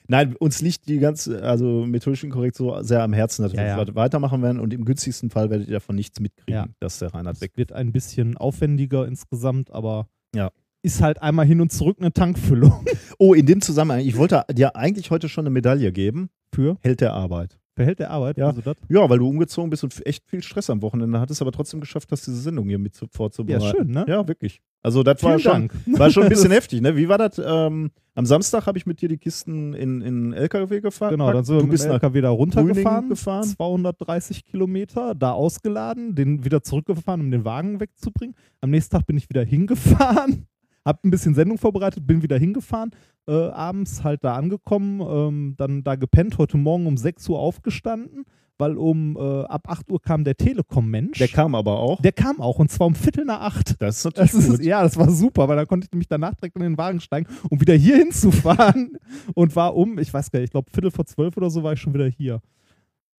Nein, 0.08 0.36
uns 0.36 0.60
liegt 0.60 0.88
die 0.88 0.98
ganze, 0.98 1.42
also 1.42 1.86
methodischen 1.86 2.28
Korrektur 2.30 2.84
sehr 2.84 3.02
am 3.02 3.12
Herzen, 3.12 3.42
dass 3.44 3.52
Ja, 3.52 3.58
wir 3.60 3.66
ja. 3.66 3.76
weiter- 3.78 3.94
weitermachen 3.94 4.42
werden 4.42 4.60
und 4.60 4.74
im 4.74 4.84
günstigsten 4.84 5.30
Fall 5.30 5.48
werdet 5.48 5.68
ihr 5.68 5.74
davon 5.74 5.96
nichts 5.96 6.20
mitkriegen, 6.20 6.52
Ja. 6.54 6.66
dass 6.80 6.98
der 6.98 7.14
Reinhard 7.14 7.40
weg 7.40 7.52
Es 7.54 7.56
wird 7.58 7.72
ein 7.72 7.92
bisschen 7.92 8.36
aufwendiger 8.36 9.06
insgesamt, 9.06 9.70
aber 9.70 10.08
Ja. 10.34 10.50
ist 10.82 11.00
halt 11.00 11.22
einmal 11.22 11.46
hin 11.46 11.60
und 11.60 11.72
zurück 11.72 11.96
eine 12.00 12.12
Tankfüllung. 12.12 12.84
Oh, 13.18 13.32
in 13.32 13.46
dem 13.46 13.60
Zusammenhang, 13.62 14.00
ich 14.00 14.16
wollte 14.16 14.44
dir 14.52 14.76
eigentlich 14.76 15.10
heute 15.10 15.28
schon 15.28 15.42
eine 15.46 15.50
Medaille 15.50 15.92
geben. 15.92 16.28
Für 16.54 16.76
Held 16.82 17.00
der 17.00 17.14
Arbeit. 17.14 17.58
Verhält 17.74 17.98
der 18.00 18.10
Arbeit? 18.10 18.36
Ja. 18.36 18.48
Also 18.48 18.60
das? 18.60 18.76
Ja, 18.88 19.08
weil 19.08 19.18
du 19.18 19.28
umgezogen 19.28 19.70
bist 19.70 19.82
und 19.82 20.06
echt 20.06 20.26
viel 20.28 20.42
Stress 20.42 20.68
am 20.68 20.82
Wochenende 20.82 21.18
hattest, 21.18 21.40
aber 21.40 21.52
trotzdem 21.52 21.80
geschafft 21.80 22.10
hast, 22.12 22.26
diese 22.26 22.36
Sendung 22.38 22.68
hier 22.68 22.78
mit 22.78 22.94
zu- 22.94 23.06
vorzubereiten. 23.10 23.64
Ja, 23.64 23.70
schön, 23.70 23.86
ne? 23.90 24.04
Ja, 24.06 24.28
wirklich. 24.28 24.60
Also 24.82 25.02
das 25.02 25.22
war 25.22 25.38
schon, 25.38 25.52
Dank. 25.68 25.74
war 25.98 26.10
schon 26.10 26.24
ein 26.24 26.28
bisschen 26.28 26.50
heftig, 26.50 26.82
ne? 26.82 26.96
Wie 26.96 27.08
war 27.08 27.16
das? 27.16 27.40
Ähm, 27.42 27.90
am 28.14 28.26
Samstag 28.26 28.66
habe 28.66 28.76
ich 28.76 28.84
mit 28.84 29.00
dir 29.00 29.08
die 29.08 29.16
Kisten 29.16 29.72
in, 29.72 30.02
in 30.02 30.32
LKW 30.34 30.80
gefahren. 30.82 31.12
Genau, 31.12 31.32
dann 31.32 31.44
sind 31.44 31.56
wir 31.56 31.64
mit 31.66 31.82
dem 31.82 31.90
LKW 31.92 32.20
da 32.20 32.28
runtergefahren, 32.30 33.08
gefahren. 33.08 33.44
230 33.44 34.44
Kilometer, 34.44 35.14
da 35.14 35.32
ausgeladen, 35.32 36.14
den 36.14 36.44
wieder 36.44 36.62
zurückgefahren, 36.62 37.22
um 37.22 37.30
den 37.30 37.46
Wagen 37.46 37.80
wegzubringen. 37.80 38.34
Am 38.60 38.68
nächsten 38.70 38.94
Tag 38.96 39.06
bin 39.06 39.16
ich 39.16 39.30
wieder 39.30 39.44
hingefahren, 39.44 40.46
hab 40.84 41.04
ein 41.04 41.10
bisschen 41.10 41.34
Sendung 41.34 41.58
vorbereitet, 41.58 42.06
bin 42.06 42.22
wieder 42.22 42.38
hingefahren, 42.38 42.90
äh, 43.28 43.32
abends 43.32 44.02
halt 44.04 44.24
da 44.24 44.34
angekommen, 44.34 45.00
ähm, 45.00 45.54
dann 45.56 45.84
da 45.84 45.94
gepennt, 45.96 46.38
heute 46.38 46.56
Morgen 46.56 46.86
um 46.86 46.96
6 46.96 47.28
Uhr 47.28 47.38
aufgestanden, 47.38 48.24
weil 48.58 48.76
um 48.76 49.16
äh, 49.16 49.44
ab 49.44 49.68
8 49.68 49.90
Uhr 49.90 50.00
kam 50.00 50.24
der 50.24 50.36
Telekom-Mensch. 50.36 51.18
Der 51.18 51.28
kam 51.28 51.54
aber 51.54 51.78
auch. 51.80 52.00
Der 52.02 52.12
kam 52.12 52.40
auch 52.40 52.58
und 52.58 52.70
zwar 52.70 52.86
um 52.86 52.94
Viertel 52.94 53.24
nach 53.24 53.40
acht. 53.40 53.80
das 53.80 53.98
ist 53.98 54.04
natürlich 54.04 54.32
Das 54.32 54.46
gut. 54.46 54.60
ist, 54.60 54.64
ja, 54.66 54.82
das 54.82 54.96
war 54.96 55.10
super, 55.10 55.48
weil 55.48 55.56
da 55.56 55.64
konnte 55.66 55.86
ich 55.86 55.92
nämlich 55.92 56.08
danach 56.08 56.34
direkt 56.34 56.56
in 56.56 56.62
den 56.62 56.78
Wagen 56.78 57.00
steigen, 57.00 57.26
um 57.48 57.60
wieder 57.60 57.74
hier 57.74 57.96
hinzufahren. 57.96 58.98
und 59.34 59.56
war 59.56 59.74
um, 59.74 59.98
ich 59.98 60.12
weiß 60.12 60.30
gar 60.30 60.40
nicht, 60.40 60.48
ich 60.48 60.52
glaube 60.52 60.70
Viertel 60.70 60.90
vor 60.90 61.06
zwölf 61.06 61.36
oder 61.36 61.50
so 61.50 61.62
war 61.62 61.72
ich 61.72 61.80
schon 61.80 61.94
wieder 61.94 62.06
hier. 62.08 62.40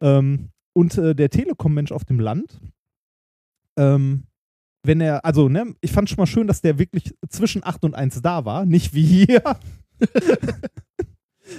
Ähm, 0.00 0.50
und 0.74 0.96
äh, 0.98 1.14
der 1.14 1.30
Telekom-Mensch 1.30 1.92
auf 1.92 2.04
dem 2.04 2.18
Land, 2.20 2.60
ähm, 3.76 4.24
wenn 4.82 5.00
er, 5.00 5.24
also, 5.24 5.48
ne, 5.48 5.74
ich 5.80 5.92
fand 5.92 6.08
schon 6.08 6.16
mal 6.18 6.26
schön, 6.26 6.46
dass 6.46 6.60
der 6.60 6.78
wirklich 6.78 7.14
zwischen 7.28 7.64
8 7.64 7.84
und 7.84 7.94
1 7.94 8.20
da 8.22 8.44
war, 8.44 8.64
nicht 8.66 8.94
wie 8.94 9.04
hier. 9.04 9.42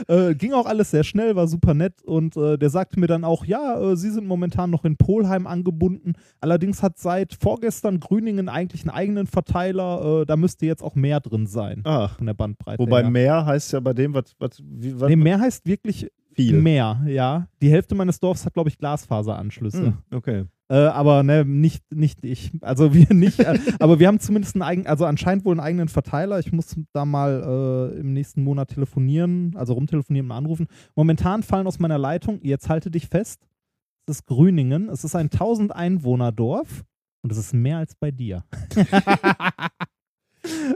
äh, 0.07 0.33
ging 0.35 0.53
auch 0.53 0.65
alles 0.65 0.91
sehr 0.91 1.03
schnell, 1.03 1.35
war 1.35 1.47
super 1.47 1.73
nett 1.73 2.01
und 2.03 2.35
äh, 2.37 2.57
der 2.57 2.69
sagte 2.69 2.99
mir 2.99 3.07
dann 3.07 3.23
auch, 3.23 3.45
ja, 3.45 3.79
äh, 3.79 3.95
sie 3.95 4.09
sind 4.09 4.25
momentan 4.27 4.69
noch 4.69 4.85
in 4.85 4.97
Polheim 4.97 5.47
angebunden. 5.47 6.13
Allerdings 6.39 6.81
hat 6.81 6.97
seit 6.97 7.33
vorgestern 7.33 7.99
Grüningen 7.99 8.49
eigentlich 8.49 8.81
einen 8.81 8.91
eigenen 8.91 9.27
Verteiler, 9.27 10.21
äh, 10.21 10.25
da 10.25 10.35
müsste 10.35 10.65
jetzt 10.65 10.83
auch 10.83 10.95
mehr 10.95 11.19
drin 11.19 11.47
sein 11.47 11.81
Ah, 11.85 12.09
von 12.09 12.25
der 12.25 12.33
Bandbreite. 12.33 12.79
wobei 12.79 13.01
her. 13.03 13.09
mehr 13.09 13.45
heißt 13.45 13.73
ja 13.73 13.79
bei 13.79 13.93
dem, 13.93 14.13
was, 14.13 14.35
was, 14.39 14.61
wie, 14.63 14.99
was 14.99 15.09
Nee, 15.09 15.15
mehr 15.15 15.39
heißt 15.39 15.65
wirklich 15.65 16.09
viel. 16.35 16.61
mehr, 16.61 17.01
ja. 17.07 17.47
Die 17.61 17.69
Hälfte 17.69 17.95
meines 17.95 18.19
Dorfs 18.19 18.45
hat, 18.45 18.53
glaube 18.53 18.69
ich, 18.69 18.77
Glasfaseranschlüsse. 18.77 19.85
Hm, 19.85 19.97
okay. 20.11 20.45
Äh, 20.69 20.75
aber 20.75 21.23
ne, 21.23 21.45
nicht, 21.45 21.83
nicht 21.93 22.23
ich. 22.23 22.51
Also 22.61 22.93
wir 22.93 23.13
nicht. 23.13 23.39
äh, 23.39 23.59
aber 23.79 23.99
wir 23.99 24.07
haben 24.07 24.19
zumindest 24.19 24.55
einen 24.55 24.63
eigenen, 24.63 24.87
also 24.87 25.05
anscheinend 25.05 25.45
wohl 25.45 25.53
einen 25.53 25.59
eigenen 25.59 25.87
Verteiler. 25.87 26.39
Ich 26.39 26.51
muss 26.51 26.75
da 26.93 27.05
mal 27.05 27.91
äh, 27.93 27.99
im 27.99 28.13
nächsten 28.13 28.43
Monat 28.43 28.69
telefonieren, 28.69 29.53
also 29.55 29.73
rumtelefonieren 29.73 30.31
und 30.31 30.37
anrufen. 30.37 30.67
Momentan 30.95 31.43
fallen 31.43 31.67
aus 31.67 31.79
meiner 31.79 31.97
Leitung, 31.97 32.39
jetzt 32.43 32.69
halte 32.69 32.89
dich 32.89 33.07
fest, 33.07 33.45
es 34.07 34.17
ist 34.17 34.25
Grüningen, 34.25 34.89
es 34.89 35.03
ist 35.03 35.15
ein 35.15 35.29
1000 35.31 35.75
Einwohner 35.75 36.31
Dorf 36.31 36.83
und 37.21 37.31
es 37.31 37.37
ist 37.37 37.53
mehr 37.53 37.77
als 37.77 37.95
bei 37.95 38.11
dir. 38.11 38.43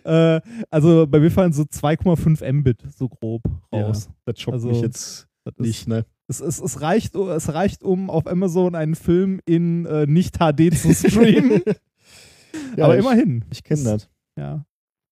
äh, 0.03 0.41
also 0.69 1.07
bei 1.07 1.19
mir 1.19 1.31
fallen 1.31 1.53
so 1.53 1.63
2,5 1.63 2.53
Mbit 2.53 2.83
so 2.95 3.09
grob 3.09 3.41
raus. 3.73 4.05
Ja, 4.07 4.13
das 4.25 4.39
schockt 4.39 4.53
Also, 4.53 4.69
mich 4.69 4.81
jetzt 4.81 5.26
Das 5.51 5.55
ist- 5.57 5.65
nicht, 5.67 5.87
ne? 5.87 6.05
Es, 6.29 6.41
es, 6.41 6.59
es, 6.59 6.81
reicht, 6.81 7.15
es 7.15 7.53
reicht, 7.53 7.83
um 7.83 8.09
auf 8.09 8.27
Amazon 8.27 8.75
einen 8.75 8.95
Film 8.95 9.39
in 9.45 9.85
äh, 9.85 10.05
nicht 10.07 10.37
HD 10.39 10.77
zu 10.77 10.93
streamen. 10.93 11.61
Ja, 12.75 12.85
Aber 12.85 12.95
ich- 12.97 13.03
immerhin. 13.05 13.45
Ich 13.51 13.63
kenne 13.63 13.83
das. 13.83 14.09
Ja. 14.37 14.65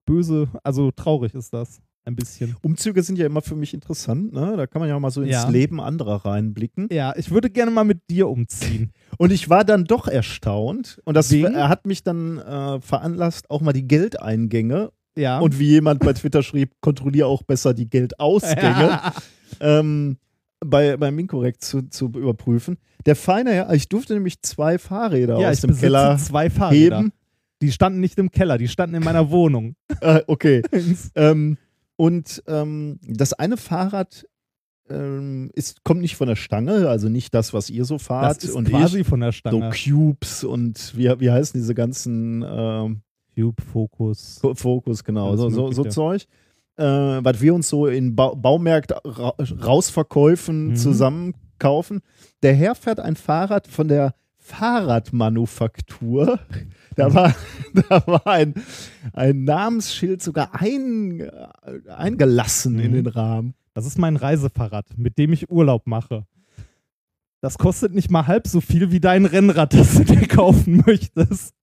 Böse, 0.06 0.48
also 0.64 0.92
traurig 0.92 1.34
ist 1.36 1.54
das. 1.54 1.80
Ein 2.08 2.16
bisschen. 2.16 2.56
Umzüge 2.62 3.02
sind 3.02 3.18
ja 3.18 3.26
immer 3.26 3.42
für 3.42 3.56
mich 3.56 3.74
interessant, 3.74 4.32
ne? 4.32 4.56
Da 4.58 4.68
kann 4.68 4.80
man 4.80 4.88
ja 4.90 4.96
auch 4.96 5.00
mal 5.00 5.10
so 5.10 5.22
ins 5.24 5.32
Ja. 5.32 5.50
Leben 5.50 5.82
anderer 5.82 6.24
reinblicken. 6.26 6.88
Ja, 6.92 7.14
ich 7.18 7.32
würde 7.32 7.50
gerne 7.50 7.72
mal 7.72 7.84
mit 7.84 8.02
dir 8.12 8.28
umziehen. 8.30 8.92
Und 9.18 9.32
ich 9.32 9.50
war 9.50 9.64
dann 9.64 9.86
doch 9.86 10.08
erstaunt. 10.08 11.02
Und 11.06 11.16
das 11.16 11.32
Wegen? 11.32 11.56
er 11.56 11.68
hat 11.70 11.88
mich 11.88 12.04
dann 12.04 12.38
äh, 12.38 12.80
veranlasst, 12.82 13.50
auch 13.50 13.62
mal 13.62 13.74
die 13.74 13.88
Geldeingänge 13.88 14.92
Ja. 15.18 15.40
und 15.40 15.58
wie 15.58 15.66
jemand 15.70 16.02
bei 16.02 16.14
Twitter 16.14 16.44
schrieb, 16.44 16.72
kontrolliere 16.82 17.28
auch 17.28 17.42
besser 17.42 17.74
die 17.74 17.90
Geldausgänge. 17.90 19.00
ähm, 19.60 20.18
bei, 20.60 20.98
beim 20.98 21.16
Minkorrekt 21.16 21.64
zu, 21.64 21.84
zu 21.90 22.06
überprüfen. 22.08 22.78
Der 23.06 23.16
feine 23.16 23.68
ich 23.74 23.88
durfte 23.90 24.14
nämlich 24.14 24.42
zwei 24.42 24.78
Fahrräder 24.78 25.40
ja, 25.40 25.50
aus 25.50 25.62
dem 25.62 25.76
Keller 25.78 26.18
zwei 26.18 26.50
Fahrräder. 26.50 27.00
heben. 27.00 27.12
Die 27.62 27.72
standen 27.72 28.00
nicht 28.00 28.18
im 28.20 28.32
Keller, 28.32 28.58
die 28.58 28.68
standen 28.68 28.96
in 28.96 29.04
meiner 29.04 29.30
Wohnung. 29.32 29.76
Äh, 30.02 30.22
okay. 30.28 30.62
ähm, 31.16 31.58
und 31.96 32.44
ähm, 32.48 33.00
das 33.08 33.34
eine 33.34 33.58
Fahrrad 33.58 34.26
ähm, 34.90 35.50
ist, 35.54 35.84
kommt 35.84 36.02
nicht 36.02 36.16
von 36.16 36.28
der 36.28 36.36
Stange, 36.36 36.90
also 36.90 37.10
nicht 37.10 37.34
das, 37.34 37.54
was 37.54 37.70
ihr 37.70 37.86
so 37.86 37.98
fahrt. 37.98 38.38
das 38.38 38.44
ist 38.50 38.56
und 38.56 38.70
quasi 38.70 39.00
ich, 39.02 39.08
von 39.08 39.20
der 39.22 39.32
so 39.32 39.38
Stange. 39.38 39.72
Cubes 39.72 40.44
und 40.44 40.94
wie, 40.98 41.10
wie 41.20 41.32
heißen 41.32 41.60
diese 41.60 41.74
ganzen 41.74 42.44
ähm, 42.48 43.02
Cube, 43.36 43.62
Fokus. 43.62 44.40
Fo- 44.42 44.56
Fokus, 44.56 45.04
genau, 45.04 45.36
so, 45.36 45.50
so, 45.50 45.72
so. 45.72 45.84
Zeug. 45.86 46.26
Äh, 46.78 46.84
was 46.84 47.42
wir 47.42 47.54
uns 47.56 47.70
so 47.70 47.88
in 47.88 48.16
ba 48.16 48.34
Baumärkten 48.34 48.98
ra 49.06 49.34
rausverkäufen 49.40 50.70
Mhm. 50.70 50.76
zusammen 50.76 51.34
kaufen. 51.58 52.02
Der 52.44 52.54
Herr 52.54 52.76
fährt 52.76 53.00
ein 53.00 53.16
Fahrrad 53.16 53.68
von 53.68 53.88
der 53.88 54.14
Fahrradmanufaktur. 54.38 56.40
Da 56.96 57.14
war, 57.14 57.34
da 57.90 58.06
war 58.08 58.28
ein, 58.28 58.54
ein 59.14 59.44
Namensschild 59.44 60.22
sogar 60.22 60.62
ein, 60.62 61.30
eingelassen 61.90 62.80
in 62.80 62.92
Mhm. 62.92 62.96
den 62.96 63.08
Rahmen. 63.08 63.54
Das 63.74 63.86
ist 63.86 63.98
mein 63.98 64.16
Reisefahrrad, 64.16 64.98
mit 64.98 65.18
dem 65.18 65.34
ich 65.34 65.50
Urlaub 65.50 65.88
mache. 65.88 66.26
Das 67.42 67.58
kostet 67.58 67.94
nicht 67.94 68.10
mal 68.12 68.28
halb 68.28 68.48
so 68.48 68.62
viel 68.62 68.92
wie 68.92 69.00
dein 69.00 69.26
Rennrad, 69.26 69.74
das 69.74 69.96
du 69.96 70.04
dir 70.04 70.28
kaufen 70.28 70.84
möchtest. 70.86 71.54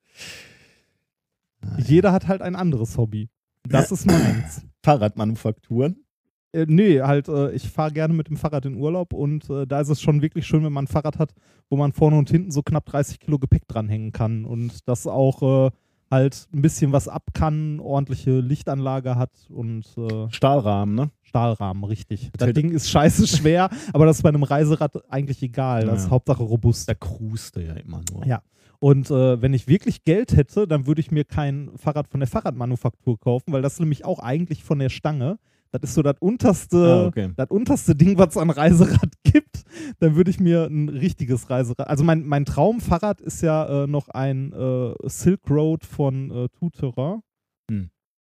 Jeder 1.78 2.12
hat 2.12 2.28
halt 2.28 2.42
ein 2.42 2.56
anderes 2.56 2.96
Hobby. 2.96 3.28
Das 3.68 3.92
ist 3.92 4.06
meins. 4.06 4.62
Fahrradmanufakturen. 4.82 6.04
Äh, 6.52 6.66
nee, 6.68 7.00
halt, 7.00 7.28
äh, 7.28 7.50
ich 7.52 7.68
fahre 7.70 7.92
gerne 7.92 8.12
mit 8.14 8.28
dem 8.28 8.36
Fahrrad 8.36 8.66
in 8.66 8.76
Urlaub 8.76 9.12
und 9.14 9.48
äh, 9.48 9.66
da 9.66 9.80
ist 9.80 9.88
es 9.88 10.02
schon 10.02 10.20
wirklich 10.20 10.46
schön, 10.46 10.64
wenn 10.64 10.72
man 10.72 10.84
ein 10.84 10.88
Fahrrad 10.88 11.18
hat, 11.18 11.32
wo 11.70 11.76
man 11.76 11.92
vorne 11.92 12.18
und 12.18 12.28
hinten 12.30 12.50
so 12.50 12.62
knapp 12.62 12.84
30 12.86 13.20
Kilo 13.20 13.38
Gepäck 13.38 13.66
dranhängen 13.68 14.12
kann 14.12 14.44
und 14.44 14.86
das 14.86 15.06
auch 15.06 15.68
äh, 15.68 15.70
halt 16.10 16.46
ein 16.52 16.60
bisschen 16.60 16.92
was 16.92 17.08
ab 17.08 17.28
kann, 17.32 17.80
ordentliche 17.80 18.40
Lichtanlage 18.40 19.16
hat 19.16 19.30
und 19.48 19.86
äh, 19.96 20.30
Stahlrahmen, 20.30 20.94
ne? 20.94 21.10
Stahlrahmen, 21.22 21.84
richtig. 21.84 22.30
Das 22.36 22.48
hält- 22.48 22.56
Ding 22.58 22.70
ist 22.72 22.90
scheiße 22.90 23.26
schwer, 23.26 23.70
aber 23.94 24.04
das 24.04 24.18
ist 24.18 24.22
bei 24.22 24.28
einem 24.28 24.42
Reiserad 24.42 25.10
eigentlich 25.10 25.42
egal. 25.42 25.86
Das 25.86 26.00
Ja. 26.00 26.04
ist 26.04 26.10
Hauptsache 26.10 26.42
robust. 26.42 26.86
Da 26.86 26.92
cruiste 26.94 27.62
ja 27.62 27.72
immer 27.74 28.02
nur. 28.12 28.26
Ja. 28.26 28.42
Und 28.82 29.12
äh, 29.12 29.40
wenn 29.40 29.54
ich 29.54 29.68
wirklich 29.68 30.02
Geld 30.02 30.36
hätte, 30.36 30.66
dann 30.66 30.88
würde 30.88 31.00
ich 31.00 31.12
mir 31.12 31.24
kein 31.24 31.70
Fahrrad 31.76 32.08
von 32.08 32.18
der 32.18 32.26
Fahrradmanufaktur 32.26 33.16
kaufen, 33.20 33.52
weil 33.52 33.62
das 33.62 33.74
ist 33.74 33.78
nämlich 33.78 34.04
auch 34.04 34.18
eigentlich 34.18 34.64
von 34.64 34.80
der 34.80 34.88
Stange. 34.88 35.38
Das 35.70 35.82
ist 35.84 35.94
so 35.94 36.02
das 36.02 36.16
unterste, 36.18 36.76
Ah, 37.04 37.06
okay. 37.06 37.30
das 37.36 37.48
unterste 37.48 37.94
Ding, 37.94 38.18
was 38.18 38.30
es 38.30 38.36
an 38.38 38.50
Reiserad 38.50 39.12
gibt. 39.22 39.62
Dann 40.00 40.16
würde 40.16 40.32
ich 40.32 40.40
mir 40.40 40.64
ein 40.66 40.88
richtiges 40.88 41.48
Reiserad. 41.48 41.86
Also 41.86 42.02
mein, 42.02 42.26
mein 42.26 42.44
Traumfahrrad 42.44 43.20
ist 43.20 43.40
ja 43.40 43.84
äh, 43.84 43.86
noch 43.86 44.08
ein 44.08 44.52
äh, 44.52 44.94
Silk 45.08 45.48
Road 45.48 45.84
von 45.84 46.32
äh, 46.32 46.48
Tuterer. 46.48 47.22
Hm. 47.70 47.88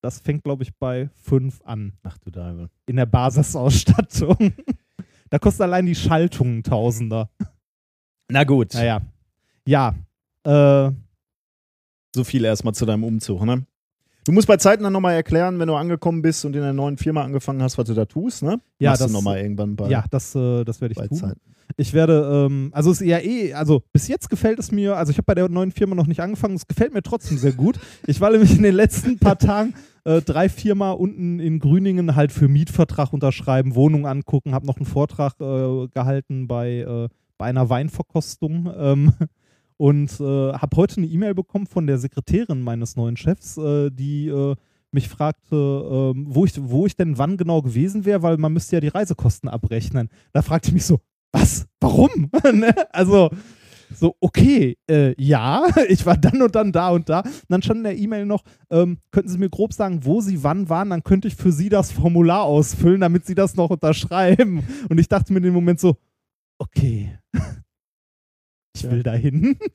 Das 0.03 0.19
fängt, 0.19 0.43
glaube 0.43 0.65
ich, 0.65 0.75
bei 0.77 1.09
5 1.23 1.61
an 1.63 1.93
Ach 2.03 2.19
du 2.19 2.33
Deibel. 2.33 2.69
in 2.87 2.97
der 2.97 3.07
Basisausstattung. 3.07 4.53
da 5.31 5.39
kostet 5.39 5.61
allein 5.63 5.87
die 5.87 5.95
Schaltung 5.95 6.59
ein 6.59 6.63
Tausender. 6.65 7.31
Na 8.29 8.43
gut. 8.43 8.75
Naja. 8.75 9.03
Ja. 9.69 9.95
Äh, 10.45 10.91
So 12.15 12.25
viel 12.25 12.45
erstmal 12.45 12.75
zu 12.75 12.85
deinem 12.87 13.05
Umzug, 13.05 13.45
ne? 13.45 13.65
Du 14.25 14.31
musst 14.31 14.47
bei 14.47 14.57
Zeiten 14.57 14.85
dann 14.85 14.93
nochmal 14.93 15.15
erklären, 15.15 15.59
wenn 15.59 15.67
du 15.67 15.75
angekommen 15.75 16.23
bist 16.23 16.45
und 16.45 16.55
in 16.55 16.63
der 16.63 16.73
neuen 16.73 16.97
Firma 16.97 17.23
angefangen 17.25 17.61
hast, 17.63 17.77
was 17.77 17.87
du 17.89 17.95
da 17.95 18.05
tust, 18.05 18.43
ne? 18.45 18.61
Ja, 18.79 18.91
Machst 18.91 19.03
das- 19.03 19.11
nochmal 19.13 19.39
irgendwann 19.39 19.75
bei, 19.75 19.89
ja, 19.89 20.05
das, 20.11 20.35
äh, 20.37 20.65
das 20.65 20.81
werde 20.81 20.95
ich 21.01 21.09
tun. 21.09 21.19
Zeiten. 21.19 21.41
Ich 21.77 21.93
werde, 21.95 22.47
ähm, 22.51 22.69
also 22.73 22.91
es 22.91 23.01
ist 23.01 23.07
ja 23.09 23.19
eh, 23.19 23.55
also 23.55 23.83
bis 23.93 24.07
jetzt 24.07 24.29
gefällt 24.29 24.59
es 24.59 24.71
mir, 24.71 24.97
also 24.97 25.11
ich 25.11 25.17
habe 25.17 25.25
bei 25.25 25.35
der 25.35 25.49
neuen 25.49 25.71
Firma 25.73 25.95
noch 25.95 26.07
nicht 26.07 26.21
angefangen, 26.21 26.55
es 26.55 26.67
gefällt 26.69 26.93
mir 26.93 27.03
trotzdem 27.03 27.39
sehr 27.39 27.53
gut. 27.53 27.81
Ich 28.07 28.21
war 28.21 28.31
nämlich 28.33 28.55
in 28.57 28.63
den 28.63 28.75
letzten 28.75 29.19
paar 29.19 29.39
Tagen 29.39 29.75
äh, 30.05 30.21
drei, 30.21 30.49
viermal 30.51 30.95
unten 30.97 31.41
in 31.41 31.59
Grüningen 31.61 32.15
halt 32.15 32.31
für 32.31 32.47
Mietvertrag 32.47 33.13
unterschreiben, 33.13 33.75
Wohnung 33.75 34.07
angucken, 34.07 34.55
habe 34.55 34.67
noch 34.67 34.77
einen 34.77 34.87
Vortrag 34.87 35.41
äh, 35.41 35.89
gehalten 35.89 36.47
bei, 36.47 36.81
äh, 36.81 37.09
bei 37.39 37.47
einer 37.47 37.71
Weinverkostung 37.71 38.71
ähm, 38.77 39.15
und 39.83 40.21
äh, 40.21 40.53
habe 40.53 40.77
heute 40.77 40.99
eine 40.99 41.09
E-Mail 41.09 41.35
bekommen 41.35 41.67
von 41.67 41.89
der 41.89 41.99
Sekretärin 41.99 42.63
meines 42.63 42.95
neuen 42.95 43.17
Chefs, 43.17 43.57
äh, 43.57 43.91
die 43.91 44.29
äh, 44.29 44.55
mich 44.93 45.09
fragte, 45.09 45.57
ähm, 45.57 46.27
wo, 46.29 46.45
ich, 46.45 46.53
wo 46.57 46.87
ich 46.87 46.95
denn 46.95 47.19
wann 47.19 47.37
genau 47.37 47.63
gewesen 47.63 48.05
wäre, 48.05 48.23
weil 48.23 48.37
man 48.37 48.53
müsste 48.53 48.77
ja 48.77 48.81
die 48.81 48.87
Reisekosten 48.87 49.49
abrechnen. 49.49 50.09
Da 50.33 50.43
fragte 50.43 50.69
ich 50.69 50.75
mich 50.75 50.87
so, 50.87 51.01
was? 51.33 51.67
Warum? 51.81 52.31
ne? 52.53 52.73
Also, 52.93 53.31
so, 53.93 54.15
okay, 54.21 54.77
äh, 54.89 55.21
ja, 55.21 55.67
ich 55.89 56.07
war 56.07 56.17
dann 56.17 56.41
und 56.43 56.55
dann 56.55 56.71
da 56.71 56.91
und 56.91 57.09
da. 57.09 57.23
Und 57.23 57.33
dann 57.49 57.63
stand 57.63 57.79
in 57.79 57.85
der 57.85 57.99
E-Mail 57.99 58.25
noch, 58.25 58.45
ähm, 58.71 58.99
könnten 59.11 59.31
Sie 59.31 59.39
mir 59.39 59.51
grob 59.51 59.73
sagen, 59.73 60.05
wo 60.05 60.21
Sie 60.21 60.45
wann 60.45 60.69
waren, 60.69 60.91
dann 60.91 61.03
könnte 61.03 61.27
ich 61.27 61.35
für 61.35 61.51
Sie 61.51 61.71
das 61.71 61.91
Formular 61.91 62.45
ausfüllen, 62.45 63.01
damit 63.01 63.27
Sie 63.27 63.35
das 63.35 63.57
noch 63.57 63.71
unterschreiben. 63.71 64.63
Und 64.89 65.01
ich 65.01 65.09
dachte 65.09 65.33
mir 65.33 65.39
in 65.39 65.47
dem 65.47 65.55
Moment 65.55 65.81
so, 65.81 65.97
okay, 66.59 67.19
ich 68.75 68.91
will 68.91 69.03
dahin. 69.03 69.57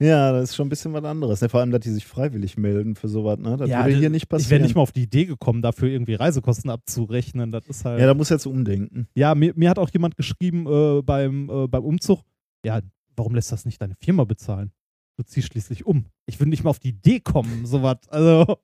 Ja, 0.00 0.32
das 0.32 0.50
ist 0.50 0.56
schon 0.56 0.66
ein 0.66 0.70
bisschen 0.70 0.92
was 0.92 1.04
anderes. 1.04 1.40
Ne? 1.40 1.48
Vor 1.48 1.60
allem, 1.60 1.70
dass 1.70 1.80
die 1.80 1.90
sich 1.92 2.04
freiwillig 2.04 2.56
melden 2.58 2.96
für 2.96 3.06
sowas, 3.06 3.38
ne? 3.38 3.56
Das 3.56 3.70
Ja, 3.70 3.86
würde 3.86 3.96
hier 3.96 4.10
nicht 4.10 4.24
Ich 4.24 4.30
wäre 4.30 4.40
passieren. 4.40 4.62
nicht 4.62 4.74
mal 4.74 4.82
auf 4.82 4.90
die 4.90 5.04
Idee 5.04 5.24
gekommen, 5.24 5.62
dafür 5.62 5.88
irgendwie 5.88 6.14
Reisekosten 6.14 6.68
abzurechnen. 6.68 7.52
Das 7.52 7.64
ist 7.68 7.84
halt. 7.84 8.00
ja, 8.00 8.06
da 8.08 8.12
muss 8.12 8.28
jetzt 8.28 8.44
umdenken. 8.44 9.06
Ja, 9.14 9.36
mir, 9.36 9.52
mir 9.54 9.70
hat 9.70 9.78
auch 9.78 9.88
jemand 9.90 10.16
geschrieben 10.16 10.66
äh, 10.66 11.00
beim, 11.02 11.48
äh, 11.48 11.68
beim 11.68 11.84
Umzug, 11.84 12.22
ja, 12.66 12.80
warum 13.14 13.36
lässt 13.36 13.52
das 13.52 13.64
nicht 13.66 13.80
deine 13.80 13.94
Firma 13.94 14.24
bezahlen? 14.24 14.72
Du 15.16 15.22
ziehst 15.22 15.46
schließlich 15.46 15.86
um. 15.86 16.06
Ich 16.26 16.40
will 16.40 16.48
nicht 16.48 16.64
mal 16.64 16.70
auf 16.70 16.80
die 16.80 16.88
Idee 16.88 17.20
kommen, 17.20 17.64
sowas. 17.64 17.98
Also, 18.08 18.56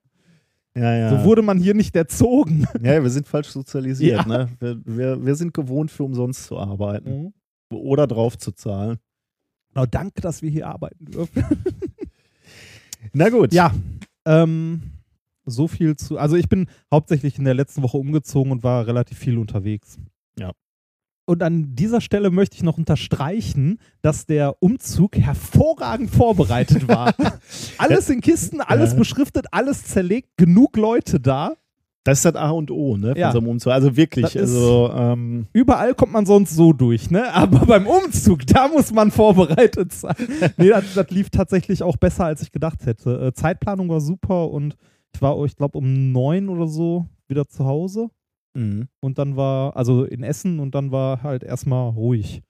Ja, 0.75 0.97
ja. 0.97 1.11
So 1.17 1.25
wurde 1.25 1.43
man 1.43 1.59
hier 1.59 1.75
nicht 1.75 1.95
erzogen. 1.95 2.67
ja, 2.83 3.01
wir 3.01 3.11
sind 3.11 3.29
falsch 3.29 3.49
sozialisiert. 3.51 4.27
Ja. 4.27 4.27
Ne? 4.27 4.49
Wir, 4.59 4.81
wir, 4.85 5.25
wir 5.25 5.35
sind 5.37 5.55
gewohnt, 5.55 5.93
für 5.93 6.03
umsonst 6.03 6.45
zu 6.47 6.59
arbeiten 6.59 7.33
Mhm. 7.71 7.77
oder 7.77 8.09
drauf 8.09 8.37
zu 8.37 8.51
zahlen. 8.51 8.99
Genau, 9.73 9.87
danke, 9.87 10.21
dass 10.21 10.43
wir 10.43 10.51
hier 10.51 10.69
arbeiten 10.69 11.07
dürfen. 11.07 11.45
Na 13.13 13.29
gut. 13.29 13.53
Ja, 13.53 13.73
ähm, 14.25 14.83
so 15.45 15.69
viel 15.69 15.97
zu. 15.97 16.19
Also 16.19 16.37
ich 16.37 16.49
bin 16.49 16.69
hauptsächlich 16.93 17.39
in 17.39 17.45
der 17.45 17.55
letzten 17.55 17.83
Woche 17.83 17.97
umgezogen 17.97 18.53
und 18.53 18.63
war 18.63 18.87
relativ 18.87 19.19
viel 19.19 19.39
unterwegs. 19.39 19.99
Ja. 20.39 20.53
Und 21.27 21.43
an 21.43 21.77
dieser 21.77 22.01
Stelle 22.01 22.31
möchte 22.31 22.57
ich 22.57 22.65
noch 22.65 22.77
unterstreichen, 22.77 23.79
dass 24.03 24.27
der 24.27 24.61
Umzug 24.61 25.17
hervorragend 25.17 26.11
vorbereitet 26.11 26.89
war. 26.89 27.15
alles 27.79 28.11
in 28.11 28.21
Kisten, 28.21 28.61
alles 28.61 28.97
beschriftet, 28.97 29.47
alles 29.53 29.85
zerlegt, 29.85 30.37
genug 30.37 30.77
Leute 30.77 31.21
da. 31.21 31.55
Das 32.05 32.19
ist 32.19 32.25
das 32.25 32.35
A 32.35 32.51
und 32.51 32.71
O, 32.71 32.97
ne? 32.97 33.09
Von 33.09 33.19
Ja. 33.19 33.31
so 33.33 33.39
einem 33.39 33.49
Umzug. 33.49 33.73
Also 33.73 33.95
wirklich, 33.97 34.39
also 34.39 34.91
ähm, 34.95 35.47
Überall 35.53 35.95
kommt 35.95 36.13
man 36.13 36.25
sonst 36.25 36.55
so 36.57 36.73
durch, 36.73 37.11
ne? 37.11 37.31
Aber 37.35 37.67
beim 37.67 37.87
Umzug, 37.87 38.47
da 38.47 38.69
muss 38.69 38.93
man 38.93 39.11
vorbereitet 39.11 39.93
sein. 39.93 40.15
nee, 40.57 40.69
das, 40.71 40.95
das 40.95 41.11
lief 41.11 41.29
tatsächlich 41.31 41.83
auch 41.83 41.97
besser, 41.99 42.25
als 42.25 42.41
ich 42.43 42.53
gedacht 42.53 42.87
hätte. 42.87 43.27
Äh, 43.27 43.33
Zeitplanung 43.35 43.89
war 43.91 44.01
super 44.01 44.51
und 44.51 44.77
ich 45.15 45.21
war, 45.21 45.43
ich 45.45 45.57
glaube, 45.57 45.77
um 45.79 46.13
neun 46.13 46.49
oder 46.49 46.67
so 46.67 47.07
wieder 47.29 47.47
zu 47.49 47.65
Hause. 47.67 48.09
mhm. 48.55 48.89
Und 49.01 49.19
dann 49.19 49.37
war, 49.37 49.77
also 49.77 50.05
in 50.05 50.23
Essen 50.23 50.59
und 50.59 50.75
dann 50.75 50.93
war 50.93 51.23
halt 51.23 51.43
erstmal 51.43 51.91
ruhig. 51.91 52.43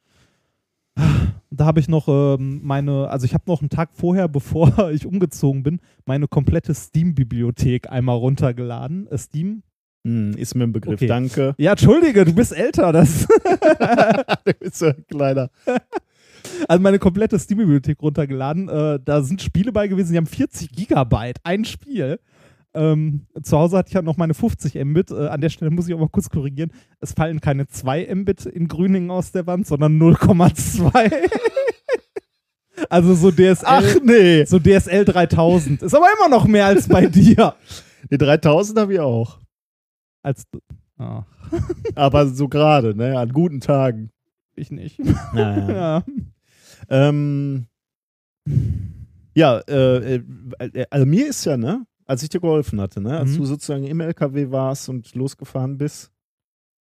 Da 1.51 1.67
habe 1.67 1.81
ich 1.81 1.89
noch 1.89 2.09
ähm, 2.09 2.61
meine, 2.63 3.09
also 3.09 3.27
ich 3.27 3.35
habe 3.35 3.45
noch 3.47 3.61
einen 3.61 3.71
Tag 3.71 3.91
vorher, 3.93 4.29
bevor 4.29 4.91
ich 4.91 5.07
umgezogen 5.07 5.63
bin, 5.63 5.81
meine 6.07 6.29
komplette 6.29 6.75
Steam-Bibliothek 6.75 7.91
einmal 7.91 8.17
runtergeladen. 8.17 9.07
Äh, 9.09 9.19
Steam? 9.19 9.63
Mhm, 10.05 10.33
ist 10.35 10.55
mir 10.55 10.65
ein 10.65 10.73
Begriff. 10.73 10.95
Okay. 10.95 11.07
Danke. 11.07 11.55
Ja, 11.59 11.73
entschuldige, 11.73 12.25
du 12.25 12.35
bist 12.35 12.57
älter. 12.57 12.93
Das 12.93 13.27
du 14.45 14.55
bist 14.59 14.77
so 14.77 14.87
ein 14.87 15.05
kleiner. 15.09 15.51
also 16.69 16.83
meine 16.83 16.99
komplette 16.99 17.39
Steam-Bibliothek 17.39 18.01
runtergeladen. 18.01 18.69
Äh, 18.69 19.01
da 19.05 19.23
sind 19.23 19.43
Spiele 19.43 19.73
bei 19.73 19.89
gewesen, 19.89 20.13
die 20.13 20.19
haben 20.19 20.27
40 20.27 20.71
Gigabyte, 20.71 21.39
ein 21.43 21.65
Spiel. 21.65 22.19
Ähm, 22.73 23.27
zu 23.43 23.59
Hause 23.59 23.79
hatte 23.79 23.89
ich 23.89 23.95
ja 23.95 24.03
noch 24.03 24.17
meine 24.17 24.35
50 24.35 24.77
Mbit. 24.85 25.11
Äh, 25.11 25.29
an 25.29 25.41
der 25.41 25.49
Stelle 25.49 25.71
muss 25.71 25.89
ich 25.89 25.95
auch 25.95 25.99
mal 25.99 26.09
kurz 26.09 26.31
korrigieren. 26.31 26.73
Es 27.01 27.13
fallen 27.13 27.41
keine 27.41 27.67
2 27.67 28.15
Mbit 28.15 28.47
in 28.47 28.69
Grüningen 28.69 29.11
aus 29.11 29.33
der 29.33 29.47
Wand, 29.47 29.67
sondern 29.67 30.01
0,2. 30.01 31.13
also 32.91 33.15
so 33.15 33.31
DSL, 33.31 33.65
Ach 33.65 33.97
nee. 34.05 34.45
so 34.45 34.59
DSL 34.59 35.05
3000. 35.05 35.83
Ist 35.83 35.95
aber 35.95 36.07
immer 36.17 36.29
noch 36.29 36.47
mehr 36.47 36.67
als 36.67 36.89
bei 36.89 37.07
dir. 37.09 37.55
Die 38.11 38.19
3000 38.19 38.79
habe 38.79 38.95
ich 38.95 39.01
auch. 39.01 39.41
Als 40.23 40.45
ah, 40.99 41.25
Aber 41.95 42.27
so 42.29 42.49
gerade, 42.49 42.95
ne? 42.95 43.19
An 43.19 43.33
guten 43.33 43.61
Tagen. 43.61 44.11
ich 44.55 44.71
nicht. 44.71 45.01
Naja. 45.33 45.71
ja. 45.71 46.05
ähm, 46.89 47.67
ja, 49.35 49.59
äh, 49.69 50.17
äh, 50.17 50.87
also 50.91 51.07
mir 51.07 51.29
ist 51.29 51.45
ja, 51.45 51.57
ne? 51.57 51.87
Als 52.11 52.23
ich 52.25 52.29
dir 52.29 52.41
geholfen 52.41 52.81
hatte, 52.81 53.01
ne? 53.01 53.17
Als 53.19 53.31
Mhm. 53.31 53.37
du 53.39 53.45
sozusagen 53.47 53.85
im 53.85 54.01
LKW 54.01 54.51
warst 54.51 54.89
und 54.89 55.15
losgefahren 55.15 55.79
bist, 55.79 56.11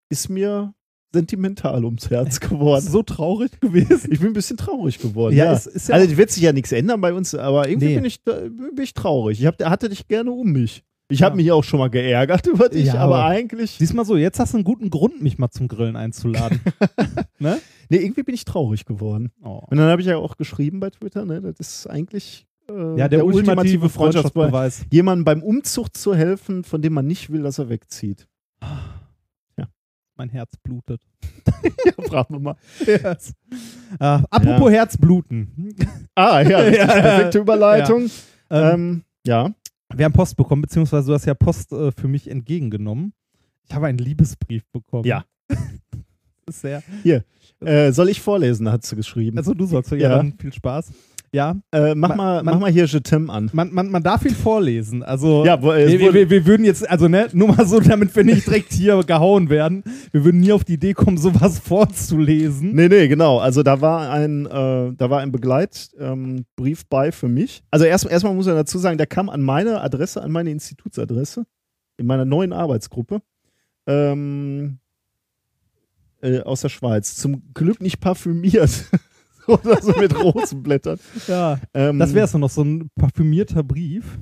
ist 0.10 0.28
mir 0.30 0.74
sentimental 1.14 1.86
ums 1.86 2.10
Herz 2.10 2.40
geworden. 2.42 2.86
So 2.86 3.04
traurig 3.04 3.60
gewesen. 3.62 4.12
Ich 4.12 4.20
bin 4.20 4.30
ein 4.32 4.34
bisschen 4.34 4.58
traurig 4.58 5.00
geworden. 5.00 5.36
Ja, 5.36 5.46
Ja, 5.46 5.54
es 5.54 5.66
ist 5.68 5.88
ja 5.90 5.96
also 5.96 6.18
wird 6.18 6.30
sich 6.32 6.44
ja 6.44 6.52
nichts 6.52 6.72
ändern 6.72 7.00
bei 7.02 7.14
uns, 7.14 7.34
aber 7.36 7.70
irgendwie 7.70 7.88
Nee. 7.88 7.96
bin, 7.96 8.06
ich, 8.06 8.22
bin 8.24 8.74
ich 8.82 8.94
traurig. 8.94 9.40
Ich 9.40 9.46
hab, 9.46 9.64
hatte 9.64 9.90
dich 9.90 10.08
gerne 10.08 10.32
um 10.32 10.52
mich. 10.52 10.84
Ich 11.10 11.22
habe 11.22 11.34
Ja. 11.34 11.44
mich 11.44 11.52
auch 11.52 11.64
schon 11.64 11.80
mal 11.80 11.90
geärgert 11.90 12.46
über 12.48 12.68
dich, 12.70 12.88
Ja, 12.88 12.96
aber 12.96 13.16
aber- 13.20 13.26
eigentlich. 13.26 13.78
Diesmal 13.78 14.06
so, 14.06 14.18
jetzt 14.18 14.40
hast 14.40 14.54
du 14.54 14.58
einen 14.58 14.64
guten 14.66 14.90
Grund, 14.90 15.22
mich 15.22 15.38
mal 15.38 15.52
zum 15.52 15.68
Grillen 15.68 15.96
einzuladen. 15.96 16.60
ne? 17.40 17.60
Nee, 17.90 17.98
irgendwie 17.98 18.24
bin 18.24 18.34
ich 18.36 18.44
traurig 18.46 18.86
geworden. 18.86 19.32
Oh. 19.44 19.62
Und 19.70 19.78
dann 19.78 19.90
habe 19.90 20.02
ich 20.02 20.08
ja 20.08 20.18
auch 20.18 20.36
geschrieben 20.38 20.80
bei 20.80 20.90
Twitter, 20.90 21.26
ne? 21.26 21.40
Das 21.42 21.60
ist 21.60 21.88
eigentlich 21.88 22.46
äh, 22.70 22.98
Ja, 23.00 23.08
der, 23.08 23.26
ultimative 23.26 23.90
Freundschaftsbeweis. 23.90 24.86
Jemandem 24.92 25.26
beim 25.26 25.44
Umzug 25.44 25.96
zu 25.96 26.16
helfen, 26.16 26.64
von 26.64 26.82
dem 26.82 26.94
man 26.94 27.06
nicht 27.08 27.32
will, 27.32 27.42
dass 27.44 27.60
er 27.60 27.70
wegzieht. 27.70 28.28
Mein 30.16 30.30
Herz 30.30 30.56
blutet. 30.62 31.02
Ja, 31.86 31.94
fragen 32.08 32.36
wir 32.36 32.40
mal. 32.40 32.56
Yes. 32.86 33.34
Äh, 34.00 34.20
apropos 34.30 34.70
Herzbluten. 34.72 35.74
Ah, 36.14 36.42
ja, 36.42 36.60
richtig, 36.60 36.78
Ja, 36.88 36.96
ja. 36.96 37.02
perfekte 37.02 37.40
Überleitung. 37.40 38.02
Ähm, 38.52 38.74
Ähm, 38.74 39.04
ja. 39.26 39.50
wir 39.96 40.06
haben 40.06 40.14
Post 40.14 40.38
bekommen, 40.38 40.62
beziehungsweise 40.62 41.08
du 41.08 41.14
hast 41.14 41.26
ja 41.26 41.34
Post 41.34 41.72
äh, 41.72 41.92
für 41.92 42.08
mich 42.08 42.30
entgegengenommen. 42.30 43.14
Ich 43.68 43.74
habe 43.74 43.88
einen 43.88 43.98
Liebesbrief 43.98 44.64
bekommen. 44.72 45.06
Ja. 45.06 45.26
Das 45.48 45.58
ist 46.48 46.62
sehr. 46.62 46.84
Äh, 47.62 47.92
soll 47.92 48.10
ich 48.10 48.22
vorlesen, 48.22 48.70
hat 48.72 48.86
sie 48.86 48.96
geschrieben. 48.96 49.38
Also 49.40 49.54
du 49.56 49.66
sollst 49.66 49.90
ja, 49.92 49.98
Ja. 49.98 50.10
dann 50.18 50.34
viel 50.38 50.54
Spaß. 50.54 50.92
Ja, 51.36 51.56
äh, 51.72 51.96
mach, 51.96 52.10
man- 52.10 52.18
mal, 52.18 52.44
man- 52.44 52.54
mach 52.54 52.62
mal 52.62 52.72
hier 52.72 52.86
Je 52.86 53.00
t'aime 53.00 53.28
an. 53.32 53.50
man, 53.54 53.74
man, 53.74 53.90
man 53.90 54.04
darf 54.04 54.24
ihn 54.24 54.36
vorlesen. 54.36 55.02
Also 55.02 55.44
Ja, 55.44 55.60
wo, 55.64 55.70
wir, 55.74 56.14
wir, 56.14 56.30
wir, 56.30 56.46
würden 56.46 56.64
jetzt, 56.64 56.88
also 56.88 57.08
ne, 57.08 57.28
nur 57.34 57.48
mal 57.48 57.66
so, 57.66 57.80
damit 57.80 58.16
wir 58.16 58.24
nicht 58.24 58.46
direkt 58.46 58.72
hier 58.72 59.04
gehauen 59.04 59.50
werden, 59.50 59.84
wir 60.12 60.24
würden 60.26 60.42
nie 60.42 60.52
auf 60.52 60.64
die 60.64 60.74
Idee 60.74 60.94
kommen, 60.94 61.18
sowas 61.18 61.58
vorzulesen. 61.58 62.76
Nee, 62.76 62.88
nee, 62.88 63.08
genau. 63.08 63.40
Also 63.40 63.64
da 63.64 63.82
war 63.82 64.12
ein, 64.12 64.46
äh, 64.46 64.94
da 64.96 65.10
war 65.10 65.22
ein 65.22 65.32
Begleitbrief 65.32 65.92
ähm, 66.00 66.46
bei 66.90 67.12
für 67.12 67.28
mich. 67.30 67.64
Also 67.72 67.86
erst, 67.86 68.06
erstmal 68.06 68.36
muss 68.36 68.46
man 68.46 68.56
dazu 68.56 68.78
sagen, 68.78 69.00
der 69.00 69.08
kam 69.08 69.30
an 69.30 69.42
meine 69.42 69.82
Adresse, 69.82 70.22
an 70.22 70.32
meine 70.32 70.52
Institutsadresse, 70.52 71.48
in 71.98 72.06
meiner 72.06 72.26
neuen 72.26 72.54
Arbeitsgruppe. 72.54 73.24
Ähm, 73.88 74.78
äh, 76.22 76.42
aus 76.42 76.62
der 76.62 76.70
Schweiz. 76.70 77.16
Zum 77.16 77.42
Glück 77.56 77.82
nicht 77.82 78.00
parfümiert. 78.00 78.86
Oder 79.48 79.82
so 79.82 79.92
mit 80.00 80.18
Rosenblättern. 80.18 81.00
Ja, 81.28 81.60
Ähm, 81.74 82.00
das 82.00 82.14
wäre 82.14 82.26
es 82.26 82.34
noch, 82.34 82.50
so 82.50 82.64
ein 82.64 82.90
parfümierter 82.96 83.64
Brief. 83.64 84.18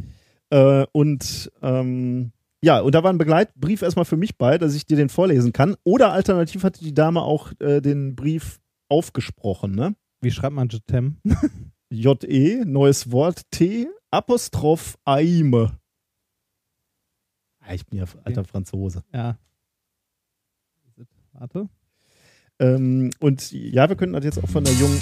Äh, 0.50 0.86
und 0.92 1.52
ähm, 1.62 2.32
ja, 2.64 2.80
und 2.82 2.94
da 2.94 3.04
war 3.04 3.12
ein 3.12 3.18
Begleitbrief 3.18 3.82
erstmal 3.82 4.06
für 4.06 4.18
mich 4.18 4.38
bei, 4.38 4.58
dass 4.58 4.76
ich 4.76 4.86
dir 4.86 4.98
den 4.98 5.10
vorlesen 5.10 5.52
kann. 5.54 5.76
Oder 5.84 6.12
alternativ 6.12 6.64
hatte 6.64 6.84
die 6.84 6.94
Dame 6.94 7.22
auch 7.22 7.52
äh, 7.60 7.82
den 7.82 8.16
Brief 8.16 8.60
aufgesprochen, 8.90 9.74
ne? 9.74 9.96
Wie 10.22 10.32
schreibt 10.32 10.56
man 10.56 10.70
Jetem? 10.70 11.18
J-E, 11.90 12.64
neues 12.66 13.12
Wort, 13.12 13.42
T, 13.52 13.88
Apostroph 14.12 14.98
Aime. 15.06 15.72
Ja, 17.66 17.74
ich 17.74 17.86
bin 17.86 18.00
ja 18.00 18.06
alter 18.24 18.44
Franzose. 18.44 19.04
Ja. 19.14 19.38
Warte. 21.34 21.70
Ähm, 22.62 23.10
und 23.20 23.52
ja, 23.52 23.90
wir 23.90 23.96
könnten 23.96 24.14
das 24.14 24.24
jetzt 24.24 24.42
auch 24.42 24.48
von 24.48 24.64
der 24.64 24.74
jungen, 24.76 25.00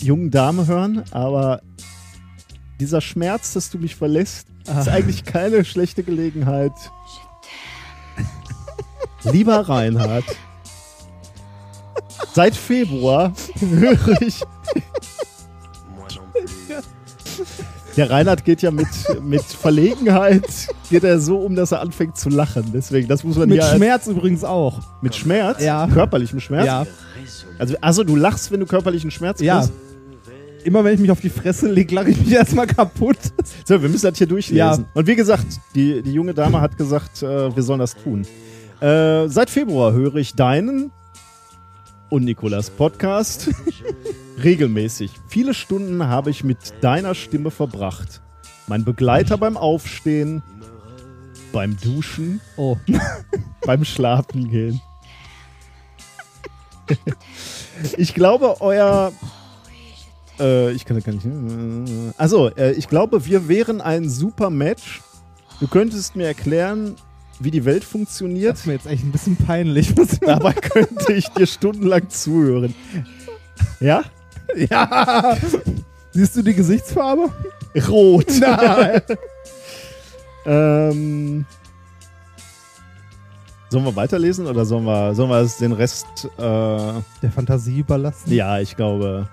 jungen 0.00 0.30
Dame 0.30 0.68
hören, 0.68 1.02
aber 1.10 1.60
dieser 2.78 3.00
Schmerz, 3.00 3.54
dass 3.54 3.70
du 3.70 3.78
mich 3.78 3.96
verlässt, 3.96 4.46
ist 4.62 4.88
Ah. 4.88 4.92
eigentlich 4.92 5.24
keine 5.24 5.64
schlechte 5.64 6.04
Gelegenheit. 6.04 6.70
Lieber 9.24 9.68
Reinhard, 9.68 10.24
seit 12.34 12.54
Februar 12.54 13.32
höre 13.58 14.22
ich. 14.22 14.40
Der 17.96 18.10
Reinhard 18.10 18.44
geht 18.44 18.60
ja 18.62 18.70
mit, 18.70 18.86
mit 19.22 19.42
Verlegenheit, 19.42 20.44
geht 20.90 21.02
er 21.04 21.18
so 21.18 21.38
um, 21.38 21.56
dass 21.56 21.72
er 21.72 21.80
anfängt 21.80 22.16
zu 22.18 22.28
lachen. 22.28 22.64
Deswegen, 22.74 23.08
das 23.08 23.24
muss 23.24 23.36
man 23.36 23.48
Mit 23.48 23.64
Schmerz 23.64 24.06
übrigens 24.06 24.44
auch. 24.44 24.80
mit 25.00 25.14
Schmerz, 25.14 25.62
Ja. 25.62 25.86
körperlichem 25.86 26.40
Schmerz. 26.40 26.66
Ja. 26.66 26.86
Also, 27.58 27.74
also 27.80 28.04
du 28.04 28.14
lachst, 28.16 28.50
wenn 28.52 28.60
du 28.60 28.66
körperlichen 28.66 29.10
Schmerz 29.10 29.40
Ja. 29.40 29.60
kriegst. 29.60 29.72
Immer 30.64 30.82
wenn 30.84 30.94
ich 30.94 31.00
mich 31.00 31.10
auf 31.12 31.20
die 31.20 31.30
Fresse 31.30 31.68
lege, 31.70 31.94
lache 31.94 32.10
ich 32.10 32.18
mich 32.18 32.32
erstmal 32.32 32.66
kaputt. 32.66 33.16
So, 33.64 33.80
wir 33.80 33.88
müssen 33.88 34.06
das 34.10 34.18
hier 34.18 34.26
durchlesen. 34.26 34.58
Ja. 34.58 34.78
Und 34.94 35.06
wie 35.06 35.14
gesagt, 35.16 35.46
die, 35.74 36.02
die 36.02 36.12
junge 36.12 36.34
Dame 36.34 36.60
hat 36.60 36.76
gesagt, 36.76 37.22
äh, 37.22 37.54
wir 37.54 37.62
sollen 37.62 37.78
das 37.78 37.94
tun. 37.94 38.26
Äh, 38.80 39.28
seit 39.28 39.48
Februar 39.48 39.92
höre 39.92 40.16
ich 40.16 40.34
deinen 40.34 40.90
und 42.10 42.24
Nikolas 42.24 42.68
Podcast 42.68 43.48
regelmäßig. 44.42 45.12
Viele 45.28 45.54
Stunden 45.54 46.06
habe 46.06 46.30
ich 46.30 46.44
mit 46.44 46.58
deiner 46.82 47.14
Stimme 47.14 47.50
verbracht. 47.50 48.22
Mein 48.66 48.84
Begleiter 48.84 49.38
beim 49.38 49.56
Aufstehen, 49.56 50.42
beim 51.52 51.76
Duschen, 51.78 52.40
Oh. 52.56 52.76
beim 53.66 53.84
Schlafen 53.84 54.50
gehen. 54.50 54.80
ich 57.96 58.14
glaube, 58.14 58.60
euer. 58.60 59.12
Äh, 60.38 60.72
ich 60.72 60.84
kann 60.84 60.96
das 60.96 61.04
gar 61.04 61.12
nicht. 61.12 62.14
Also, 62.18 62.48
äh, 62.56 62.72
ich 62.72 62.88
glaube, 62.88 63.24
wir 63.26 63.48
wären 63.48 63.80
ein 63.80 64.08
super 64.08 64.50
Match. 64.50 65.02
Du 65.60 65.66
könntest 65.68 66.16
mir 66.16 66.26
erklären, 66.26 66.96
wie 67.40 67.50
die 67.50 67.64
Welt 67.64 67.82
Das 67.82 67.90
funktioniert. 67.90 68.56
ist 68.56 68.66
mir 68.66 68.74
jetzt 68.74 68.86
echt 68.86 69.04
ein 69.04 69.12
bisschen 69.12 69.36
peinlich. 69.36 69.94
Dabei 70.20 70.52
könnte 70.52 71.12
ich 71.12 71.28
dir 71.28 71.46
stundenlang 71.46 72.08
zuhören. 72.10 72.74
Ja? 73.80 74.02
ja. 74.70 75.36
Siehst 76.12 76.36
du 76.36 76.42
die 76.42 76.54
Gesichtsfarbe? 76.54 77.30
Rot. 77.88 78.26
Nein. 78.40 79.02
Ähm, 80.48 81.44
sollen 83.68 83.84
wir 83.84 83.96
weiterlesen 83.96 84.46
oder 84.46 84.64
sollen 84.64 84.84
wir, 84.84 85.12
sollen 85.12 85.28
wir 85.28 85.44
den 85.60 85.72
Rest. 85.72 86.06
Äh, 86.38 86.40
Der 86.40 87.32
Fantasie 87.34 87.80
überlassen. 87.80 88.32
ja, 88.32 88.60
ich 88.60 88.76
glaube. 88.76 89.28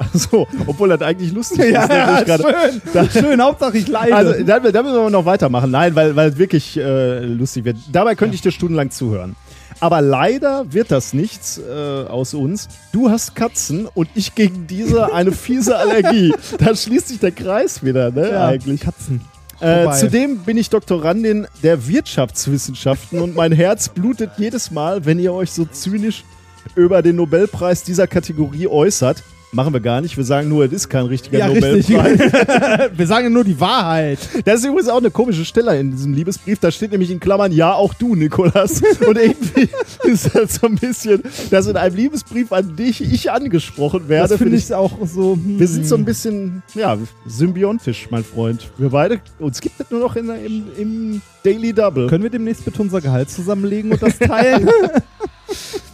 Achso, 0.00 0.48
obwohl 0.66 0.88
das 0.88 1.02
eigentlich 1.02 1.32
lustig 1.32 1.60
ist. 1.60 1.88
nämlich 1.88 2.24
gerade. 2.24 2.44
schön. 2.92 3.10
schön, 3.10 3.42
Hauptsache 3.42 3.78
ich 3.78 3.86
leide. 3.86 4.14
Also, 4.16 4.42
da, 4.42 4.58
da 4.58 4.82
müssen 4.82 4.96
wir 4.96 5.10
noch 5.10 5.24
weitermachen. 5.24 5.70
Nein, 5.70 5.94
weil, 5.94 6.16
weil 6.16 6.30
es 6.30 6.36
wirklich 6.36 6.76
äh, 6.76 7.20
lustig 7.24 7.64
wird. 7.64 7.76
Dabei 7.92 8.14
könnte 8.16 8.34
ich 8.34 8.40
dir 8.40 8.50
stundenlang 8.50 8.90
zuhören. 8.90 9.36
Aber 9.80 10.00
leider 10.00 10.72
wird 10.72 10.90
das 10.90 11.12
nichts 11.12 11.58
äh, 11.58 12.04
aus 12.08 12.34
uns. 12.34 12.68
Du 12.92 13.10
hast 13.10 13.36
Katzen 13.36 13.86
und 13.86 14.08
ich 14.14 14.34
gegen 14.34 14.66
diese 14.66 15.12
eine 15.12 15.32
fiese 15.32 15.76
Allergie. 15.78 16.34
da 16.58 16.74
schließt 16.74 17.08
sich 17.08 17.20
der 17.20 17.32
Kreis 17.32 17.82
wieder, 17.82 18.10
ne? 18.10 18.30
ja, 18.30 18.46
Eigentlich. 18.48 18.80
Katzen. 18.80 19.20
Äh, 19.60 19.90
zudem 19.92 20.38
bin 20.38 20.56
ich 20.56 20.70
Doktorandin 20.70 21.46
der 21.62 21.88
Wirtschaftswissenschaften 21.88 23.20
und 23.20 23.34
mein 23.34 23.50
Herz 23.52 23.88
blutet 23.88 24.30
jedes 24.38 24.70
Mal, 24.70 25.04
wenn 25.04 25.18
ihr 25.18 25.32
euch 25.32 25.50
so 25.50 25.64
zynisch 25.64 26.24
über 26.76 27.02
den 27.02 27.16
Nobelpreis 27.16 27.82
dieser 27.82 28.06
Kategorie 28.06 28.68
äußert. 28.68 29.22
Machen 29.50 29.72
wir 29.72 29.80
gar 29.80 30.02
nicht. 30.02 30.16
Wir 30.16 30.24
sagen 30.24 30.48
nur, 30.48 30.66
es 30.66 30.72
ist 30.72 30.88
kein 30.90 31.06
richtiger 31.06 31.38
Ja, 31.38 31.46
richtig. 31.46 31.88
Nobelpreis. 31.88 32.90
Wir 32.98 33.06
sagen 33.06 33.32
nur 33.32 33.44
die 33.44 33.58
Wahrheit. 33.58 34.18
Das 34.44 34.60
ist 34.60 34.66
übrigens 34.66 34.88
auch 34.88 34.98
eine 34.98 35.10
komische 35.10 35.44
Stelle 35.46 35.78
in 35.80 35.90
diesem 35.90 36.12
Liebesbrief. 36.12 36.58
Da 36.58 36.70
steht 36.70 36.90
nämlich 36.90 37.10
in 37.10 37.18
Klammern, 37.18 37.50
ja, 37.52 37.72
auch 37.72 37.94
du, 37.94 38.14
Nikolas. 38.14 38.82
Und 39.06 39.16
irgendwie 39.16 39.70
ist 40.04 40.34
das 40.34 40.56
so 40.56 40.66
ein 40.66 40.74
bisschen, 40.74 41.22
dass 41.50 41.66
in 41.66 41.76
einem 41.76 41.96
Liebesbrief 41.96 42.52
an 42.52 42.76
dich 42.76 43.00
ich 43.00 43.30
angesprochen 43.30 44.08
werde. 44.08 44.28
Das 44.28 44.38
finde 44.38 44.58
Find 44.58 44.70
ich 44.70 44.74
auch 44.74 44.92
so. 45.06 45.34
hm. 45.34 45.58
wir 45.58 45.66
sind 45.66 45.86
so 45.86 45.96
ein 45.96 46.04
bisschen, 46.04 46.62
ja, 46.74 46.98
symbiontisch, 47.26 48.08
mein 48.10 48.24
Freund. 48.24 48.70
Wir 48.76 48.90
beide, 48.90 49.20
uns 49.38 49.62
gibt 49.62 49.80
es 49.80 49.90
nur 49.90 50.00
noch 50.00 50.14
in, 50.16 50.28
im, 50.28 50.64
im 50.76 51.22
Daily 51.42 51.72
Double. 51.72 52.06
Können 52.08 52.22
wir 52.22 52.30
demnächst 52.30 52.66
bitte 52.66 52.82
unser 52.82 53.00
Gehalt 53.00 53.30
zusammenlegen 53.30 53.92
und 53.92 54.02
das 54.02 54.18
teilen? 54.18 54.68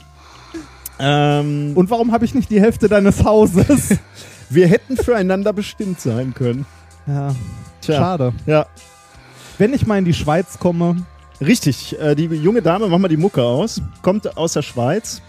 Ähm, 0.98 1.72
und 1.74 1.90
warum 1.90 2.12
habe 2.12 2.24
ich 2.24 2.34
nicht 2.34 2.50
die 2.50 2.60
Hälfte 2.60 2.88
deines 2.88 3.24
Hauses? 3.24 3.98
wir 4.50 4.66
hätten 4.68 4.96
füreinander 4.96 5.52
bestimmt 5.52 6.00
sein 6.00 6.34
können. 6.34 6.66
Ja, 7.06 7.34
Tja. 7.80 7.96
schade. 7.96 8.32
Ja, 8.46 8.66
Wenn 9.58 9.72
ich 9.74 9.86
mal 9.86 9.98
in 9.98 10.04
die 10.04 10.14
Schweiz 10.14 10.58
komme, 10.58 11.04
richtig. 11.40 11.98
Äh, 12.00 12.14
die 12.14 12.24
junge 12.26 12.62
Dame, 12.62 12.88
mach 12.88 12.98
mal 12.98 13.08
die 13.08 13.16
Mucke 13.16 13.42
aus, 13.42 13.80
kommt 14.02 14.36
aus 14.36 14.52
der 14.54 14.62
Schweiz. 14.62 15.20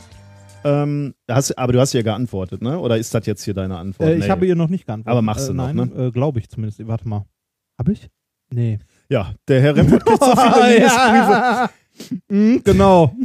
Ähm, 0.64 1.14
hast, 1.30 1.56
aber 1.60 1.74
du 1.74 1.80
hast 1.80 1.94
ja 1.94 2.02
geantwortet, 2.02 2.62
ne? 2.62 2.80
Oder 2.80 2.98
ist 2.98 3.14
das 3.14 3.26
jetzt 3.28 3.44
hier 3.44 3.54
deine 3.54 3.78
Antwort? 3.78 4.10
äh, 4.10 4.16
ich 4.16 4.24
Nee. 4.26 4.30
habe 4.32 4.46
ihr 4.48 4.56
noch 4.56 4.68
nicht 4.70 4.88
geantwortet. 4.88 5.12
Aber 5.12 5.22
machst 5.22 5.48
du 5.48 5.52
äh, 5.52 5.56
noch, 5.56 5.72
nein, 5.72 5.92
ne? 5.96 6.06
Äh, 6.08 6.12
Glaube 6.12 6.40
ich 6.40 6.50
zumindest. 6.50 6.86
Warte 6.88 7.08
mal. 7.08 7.26
Habe 7.78 7.92
ich? 7.92 8.10
Nee. 8.52 8.80
Ja, 9.10 9.34
der 9.48 9.62
Herr 9.62 9.76
Rempert 9.76 10.06
kriegt 10.06 10.24
so 10.24 10.36
viele 10.36 10.74
Liebesbriefe. 10.76 11.70
Mhm, 12.28 12.62
genau. 12.64 13.16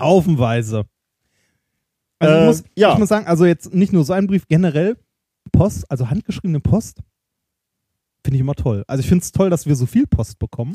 Haufenweise. 0.00 0.84
Also 2.18 2.34
Äh, 2.34 2.40
ich, 2.40 2.46
muss, 2.46 2.64
ja. 2.76 2.92
ich 2.92 2.98
muss 2.98 3.08
sagen, 3.08 3.26
also 3.26 3.46
jetzt 3.46 3.74
nicht 3.74 3.92
nur 3.92 4.04
so 4.04 4.12
ein 4.12 4.26
Brief, 4.26 4.46
generell 4.46 4.96
Post, 5.52 5.90
also 5.90 6.10
handgeschriebene 6.10 6.60
Post, 6.60 7.00
finde 8.24 8.36
ich 8.36 8.40
immer 8.40 8.54
toll. 8.54 8.84
Also 8.86 9.00
ich 9.00 9.08
finde 9.08 9.22
es 9.22 9.32
toll, 9.32 9.50
dass 9.50 9.66
wir 9.66 9.74
so 9.74 9.86
viel 9.86 10.06
Post 10.06 10.38
bekommen. 10.38 10.72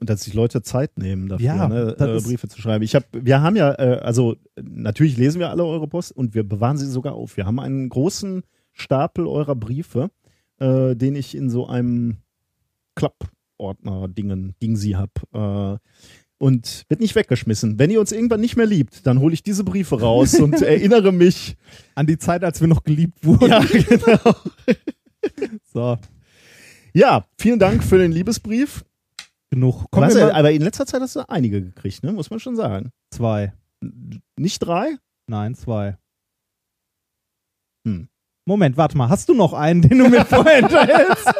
Und 0.00 0.10
dass 0.10 0.22
sich 0.22 0.34
Leute 0.34 0.60
Zeit 0.60 0.98
nehmen 0.98 1.28
dafür, 1.28 1.46
Ja, 1.46 1.68
ne, 1.68 1.96
äh, 1.98 2.20
Briefe 2.20 2.48
zu 2.48 2.60
schreiben. 2.60 2.82
Ich 2.82 2.94
hab, 2.96 3.04
wir 3.12 3.40
haben 3.40 3.54
ja, 3.56 3.72
äh, 3.78 4.00
also 4.02 4.36
natürlich 4.60 5.16
lesen 5.16 5.38
wir 5.38 5.50
alle 5.50 5.64
eure 5.64 5.86
Post 5.86 6.12
und 6.12 6.34
wir 6.34 6.46
bewahren 6.46 6.76
sie 6.76 6.88
sogar 6.90 7.14
auf. 7.14 7.36
Wir 7.36 7.46
haben 7.46 7.60
einen 7.60 7.88
großen 7.88 8.42
Stapel 8.72 9.26
eurer 9.26 9.54
Briefe, 9.54 10.10
äh, 10.58 10.96
den 10.96 11.14
ich 11.14 11.36
in 11.36 11.48
so 11.48 11.68
einem 11.68 12.18
Klappordner-Dingen, 12.96 14.54
Ding 14.60 14.76
sie 14.76 14.96
hab. 14.96 15.10
Und 16.38 16.84
wird 16.88 17.00
nicht 17.00 17.14
weggeschmissen. 17.14 17.78
Wenn 17.78 17.90
ihr 17.90 18.00
uns 18.00 18.12
irgendwann 18.12 18.40
nicht 18.40 18.56
mehr 18.56 18.66
liebt, 18.66 19.06
dann 19.06 19.20
hole 19.20 19.32
ich 19.34 19.42
diese 19.42 19.64
Briefe 19.64 20.00
raus 20.00 20.34
und 20.40 20.60
erinnere 20.60 21.12
mich. 21.12 21.56
An 21.94 22.06
die 22.06 22.18
Zeit, 22.18 22.42
als 22.44 22.60
wir 22.60 22.68
noch 22.68 22.82
geliebt 22.82 23.24
wurden. 23.24 23.50
Ja, 23.50 23.60
genau. 23.60 24.34
So, 25.72 25.96
Ja, 26.92 27.24
vielen 27.38 27.58
Dank 27.58 27.82
für 27.82 27.96
den 27.98 28.12
Liebesbrief. 28.12 28.84
genug. 29.50 29.90
Kommen 29.90 30.12
mal 30.12 30.32
aber 30.32 30.50
in 30.52 30.60
letzter 30.62 30.84
Zeit 30.86 31.00
hast 31.00 31.16
du 31.16 31.28
einige 31.28 31.62
gekriegt, 31.62 32.02
ne? 32.04 32.12
muss 32.12 32.28
man 32.30 32.40
schon 32.40 32.56
sagen. 32.56 32.90
zwei. 33.10 33.52
Nicht 34.36 34.58
drei? 34.58 34.96
Nein, 35.26 35.54
zwei. 35.54 35.96
Hm. 37.86 38.08
Moment, 38.46 38.76
warte 38.76 38.96
mal. 38.98 39.08
Hast 39.08 39.28
du 39.30 39.34
noch 39.34 39.54
einen, 39.54 39.80
den 39.82 39.98
du 39.98 40.08
mir 40.08 40.24
vorenthaltst? 40.24 41.26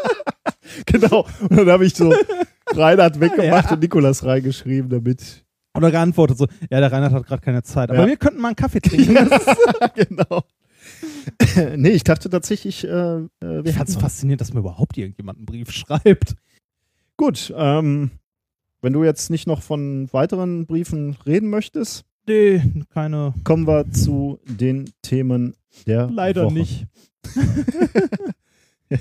Genau. 0.87 1.27
Und 1.41 1.57
dann 1.57 1.69
habe 1.69 1.85
ich 1.87 1.95
so 1.95 2.13
Reinhard 2.69 3.21
weggemacht 3.21 3.67
Ja. 3.67 3.73
und 3.75 3.81
Nikolas 3.81 4.25
reingeschrieben, 4.25 4.89
damit. 4.91 5.45
Oder 5.77 5.91
geantwortet 5.91 6.39
so, 6.39 6.47
ja, 6.71 6.81
der 6.81 6.91
Reinhard 6.93 7.13
hat 7.13 7.27
gerade 7.27 7.43
keine 7.43 7.63
Zeit. 7.63 7.91
Aber 7.91 8.01
Ja. 8.01 8.07
wir 8.07 8.17
könnten 8.17 8.41
mal 8.41 8.49
einen 8.49 8.57
Kaffee 8.57 8.81
trinken. 8.81 9.15
genau. 9.95 10.43
nee, 11.77 11.91
ich 11.91 12.05
dachte 12.05 12.29
tatsächlich, 12.31 12.85
äh, 12.85 12.89
äh, 12.89 13.27
wir 13.41 13.65
ich 13.67 13.75
fand 13.75 13.89
es 13.89 13.97
faszinierend, 13.97 14.41
dass 14.41 14.53
mir 14.53 14.61
überhaupt 14.61 14.97
irgendjemand 14.99 15.39
einen 15.39 15.47
Brief 15.47 15.71
schreibt. 15.73 16.35
Gut, 17.17 17.53
ähm, 17.57 18.11
wenn 18.83 18.93
du 18.93 19.03
jetzt 19.05 19.31
nicht 19.31 19.47
noch 19.47 19.63
von 19.63 20.13
weiteren 20.13 20.67
Briefen 20.67 21.17
reden 21.27 21.49
möchtest, 21.49 22.05
Nee, 22.29 22.63
keine. 22.93 23.35
kommen 23.45 23.67
wir 23.67 23.91
zu 23.91 24.39
den 24.47 24.91
Themen 25.03 25.55
der 25.87 26.09
Leider 26.11 26.45
Woche. 26.47 26.55
nicht. 26.55 26.87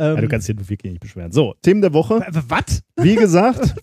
Ja, 0.00 0.14
du 0.16 0.22
ähm, 0.22 0.28
kannst 0.28 0.48
dich 0.48 0.56
wirklich 0.68 0.92
nicht 0.92 1.00
beschweren. 1.00 1.32
So, 1.32 1.54
Themen 1.62 1.80
der 1.82 1.92
Woche. 1.92 2.26
was? 2.48 2.82
Wie 2.96 3.16
gesagt, 3.16 3.74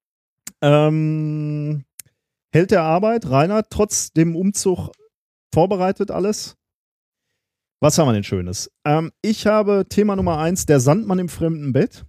ähm, 0.60 1.84
Held 2.52 2.70
der 2.70 2.82
Arbeit, 2.82 3.28
Rainer, 3.30 3.62
trotz 3.68 4.12
dem 4.12 4.36
Umzug 4.36 4.90
vorbereitet 5.54 6.10
alles. 6.10 6.56
Was 7.80 7.98
haben 7.98 8.08
wir 8.08 8.12
denn 8.12 8.24
Schönes? 8.24 8.70
Ähm, 8.84 9.10
ich 9.22 9.46
habe 9.46 9.86
Thema 9.88 10.16
Nummer 10.16 10.38
eins, 10.38 10.66
der 10.66 10.78
Sandmann 10.78 11.18
im 11.18 11.30
fremden 11.30 11.72
Bett. 11.72 12.04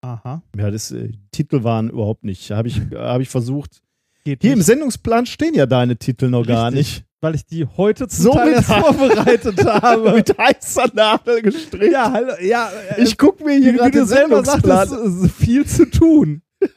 Aha. 0.00 0.42
Ja, 0.56 0.70
das 0.70 0.90
äh, 0.90 1.12
Titel 1.32 1.64
waren 1.64 1.90
überhaupt 1.90 2.24
nicht. 2.24 2.50
Habe 2.50 2.68
ich, 2.68 2.80
hab 2.94 3.20
ich 3.20 3.28
versucht. 3.28 3.82
Geht 4.24 4.42
Hier 4.42 4.52
im 4.52 4.58
nicht, 4.58 4.66
Sendungsplan 4.66 5.26
stehen 5.26 5.54
ja 5.54 5.66
deine 5.66 5.96
Titel 5.96 6.28
noch 6.30 6.46
gar 6.46 6.72
Richtig. 6.72 6.96
nicht. 6.96 7.07
Weil 7.20 7.34
ich 7.34 7.44
die 7.46 7.66
heute 7.76 8.08
zum 8.08 8.24
So 8.24 8.32
Teil 8.32 8.62
vorbereitet 8.62 9.64
habe. 9.64 10.12
Mit 10.12 10.36
heißer 10.38 10.90
Nadel 10.94 11.42
gestrickt. 11.42 11.92
ja, 11.92 12.12
hallo, 12.12 12.32
ja, 12.40 12.70
äh, 12.96 13.02
ich 13.02 13.18
gucke 13.18 13.44
mir 13.44 13.56
hier 13.56 13.72
gerade 13.72 14.06
selber 14.06 14.44
sagtest, 14.44 15.30
viel 15.36 15.66
zu 15.66 15.88
tun. 15.90 16.42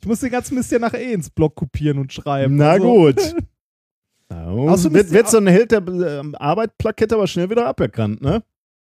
Ich 0.00 0.08
muss 0.08 0.18
den 0.18 0.30
ganzen 0.32 0.56
Mist 0.56 0.72
ja 0.72 0.80
nachher 0.80 1.00
eh 1.00 1.12
ins 1.12 1.30
Blog 1.30 1.54
kopieren 1.54 1.98
und 1.98 2.12
schreiben. 2.12 2.56
Na 2.56 2.70
Also, 2.72 2.84
gut. 2.92 3.16
Außerdem 4.28 4.94
wird, 4.94 5.12
wird 5.12 5.30
so 5.30 5.36
ein 5.36 5.46
Held 5.46 5.70
der 5.70 5.78
ähm, 5.86 6.34
Arbeit-Plakette 6.34 7.14
aber 7.14 7.28
schnell 7.28 7.48
wieder 7.50 7.66
aberkannt, 7.68 8.20
ne? 8.20 8.42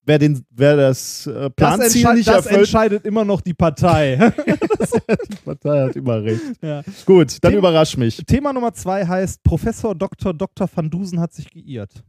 Wer, 0.08 0.20
den, 0.20 0.42
wer 0.52 0.78
das 0.78 1.28
äh, 1.28 1.34
Das, 1.34 1.54
Planziel 1.56 1.86
entschei 2.02 2.14
nicht 2.16 2.28
das 2.30 2.36
erfüllt, 2.46 2.60
entscheidet 2.60 3.06
immer 3.06 3.26
noch 3.26 3.42
die 3.42 3.54
Partei. 3.54 4.16
die 5.30 5.36
Partei 5.44 5.88
hat 5.88 5.96
immer 5.98 6.24
recht. 6.24 6.42
ja. 6.62 6.82
Gut, 7.06 7.38
dann 7.44 7.52
Thema- 7.52 7.60
überrasch 7.60 7.98
mich. 7.98 8.16
Thema 8.26 8.54
Nummer 8.54 8.74
zwei 8.74 9.06
heißt: 9.06 9.44
Professor 9.44 9.94
Dr. 9.94 10.34
Dr. 10.34 10.70
van 10.74 10.90
Dusen 10.90 11.20
hat 11.20 11.34
sich 11.34 11.50
geirrt. 11.50 12.06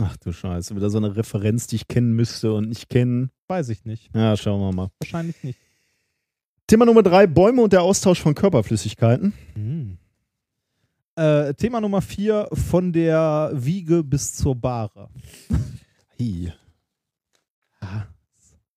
Ach 0.00 0.16
du 0.18 0.30
Scheiße, 0.32 0.76
wieder 0.76 0.90
so 0.90 0.98
eine 0.98 1.16
Referenz, 1.16 1.66
die 1.66 1.74
ich 1.76 1.88
kennen 1.88 2.12
müsste 2.12 2.52
und 2.52 2.68
nicht 2.68 2.88
kennen. 2.88 3.30
Weiß 3.48 3.68
ich 3.70 3.84
nicht. 3.84 4.10
Ja, 4.14 4.36
schauen 4.36 4.60
wir 4.60 4.72
mal. 4.72 4.90
Wahrscheinlich 5.00 5.42
nicht. 5.42 5.58
Thema 6.68 6.84
Nummer 6.84 7.02
drei, 7.02 7.26
Bäume 7.26 7.62
und 7.62 7.72
der 7.72 7.82
Austausch 7.82 8.20
von 8.20 8.34
Körperflüssigkeiten. 8.36 9.32
Äh, 11.16 11.52
Thema 11.54 11.80
Nummer 11.80 12.00
vier: 12.00 12.48
Von 12.52 12.92
der 12.92 13.50
Wiege 13.54 14.04
bis 14.04 14.34
zur 14.34 14.54
Bahre. 14.54 15.08
Hi. 16.20 16.52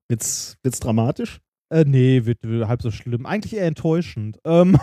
Wird's, 0.09 0.57
wird's 0.63 0.79
dramatisch? 0.79 1.39
Äh, 1.69 1.85
nee, 1.87 2.25
wird, 2.25 2.39
wird 2.43 2.67
halb 2.67 2.81
so 2.81 2.91
schlimm. 2.91 3.25
Eigentlich 3.25 3.55
eher 3.55 3.65
enttäuschend. 3.65 4.39
Ähm, 4.43 4.77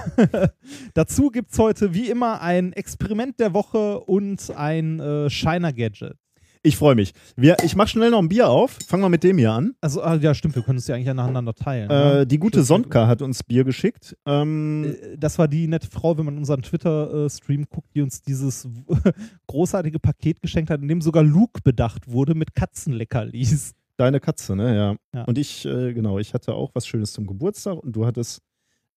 dazu 0.94 1.28
gibt 1.28 1.52
es 1.52 1.58
heute 1.58 1.92
wie 1.92 2.08
immer 2.08 2.40
ein 2.40 2.72
Experiment 2.72 3.38
der 3.38 3.52
Woche 3.52 4.00
und 4.00 4.50
ein 4.56 4.98
äh, 4.98 5.28
Shiner-Gadget. 5.28 6.14
Ich 6.62 6.76
freue 6.76 6.94
mich. 6.94 7.12
Wir, 7.36 7.56
ich 7.62 7.76
mache 7.76 7.88
schnell 7.88 8.10
noch 8.10 8.18
ein 8.18 8.28
Bier 8.28 8.48
auf. 8.48 8.78
Fangen 8.88 9.02
wir 9.02 9.08
mit 9.10 9.22
dem 9.22 9.38
hier 9.38 9.52
an. 9.52 9.74
Also, 9.80 10.02
ah, 10.02 10.16
ja, 10.16 10.34
stimmt, 10.34 10.56
wir 10.56 10.62
können 10.62 10.78
es 10.78 10.86
ja 10.88 10.96
eigentlich 10.96 11.14
nacheinander 11.14 11.54
teilen. 11.54 11.88
ne? 11.88 12.20
Äh, 12.20 12.26
die 12.26 12.38
gute 12.38 12.62
Sonka 12.64 13.06
hat 13.06 13.22
uns 13.22 13.44
Bier 13.44 13.64
geschickt. 13.64 14.16
Ähm, 14.26 14.84
Äh, 14.84 15.18
Das 15.18 15.38
war 15.38 15.46
die 15.46 15.68
nette 15.68 15.88
Frau, 15.88 16.16
wenn 16.16 16.24
man 16.24 16.36
unseren 16.38 16.62
Twitter-Stream 16.62 17.66
guckt, 17.68 17.94
die 17.94 18.00
uns 18.02 18.22
dieses 18.22 18.66
großartige 19.46 19.98
Paket 20.00 20.40
geschenkt 20.40 20.70
hat, 20.70 20.80
in 20.80 20.88
dem 20.88 21.00
sogar 21.02 21.22
Luke 21.22 21.60
bedacht 21.62 22.10
wurde 22.10 22.34
mit 22.34 22.54
Katzenleckerlis. 22.54 23.74
Deine 23.98 24.20
Katze, 24.20 24.54
ne? 24.56 24.74
Ja. 24.74 24.96
Ja. 25.12 25.24
Und 25.24 25.36
ich, 25.38 25.66
äh, 25.66 25.92
genau, 25.92 26.18
ich 26.18 26.32
hatte 26.32 26.54
auch 26.54 26.70
was 26.74 26.86
Schönes 26.86 27.12
zum 27.12 27.26
Geburtstag 27.26 27.76
und 27.82 27.92
du 27.92 28.06
hattest 28.06 28.40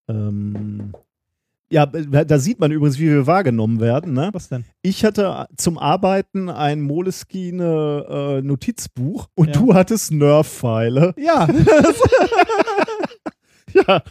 ähm, 0.08 0.94
Ja, 1.72 1.86
da 1.88 2.38
sieht 2.38 2.60
man 2.60 2.72
übrigens, 2.72 3.00
wie 3.00 3.10
wir 3.10 3.26
wahrgenommen 3.28 3.80
werden. 3.80 4.14
Ne? 4.14 4.30
Was 4.34 4.50
denn? 4.50 4.64
Ich 4.84 5.04
hatte 5.04 5.48
zum 5.58 5.78
Arbeiten 5.80 6.50
ein 6.50 6.82
Moleskine 6.82 8.06
äh, 8.10 8.42
Notizbuch 8.42 9.28
und 9.36 9.48
Ja. 9.48 9.54
du 9.54 9.74
hattest 9.74 10.12
Nerf-Pfeile. 10.12 11.14
Ja, 11.18 11.48
Ja. 13.74 14.04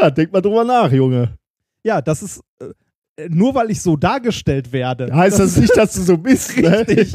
ja, 0.00 0.10
denk 0.10 0.32
mal 0.32 0.40
drüber 0.40 0.64
nach, 0.64 0.90
Junge. 0.90 1.36
ja, 1.84 2.00
das 2.00 2.22
ist 2.22 2.40
äh, 2.60 3.28
nur 3.28 3.54
weil 3.54 3.70
ich 3.70 3.80
so 3.82 3.96
dargestellt 3.96 4.72
werde. 4.72 5.14
Heißt 5.14 5.38
das 5.38 5.56
nicht, 5.56 5.76
dass 5.76 5.92
du 5.94 6.00
so 6.02 6.16
bist? 6.16 6.56
Ne? 6.56 6.78
Richtig. 6.88 7.14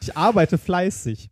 Ich 0.00 0.16
arbeite 0.16 0.58
fleißig. 0.58 1.28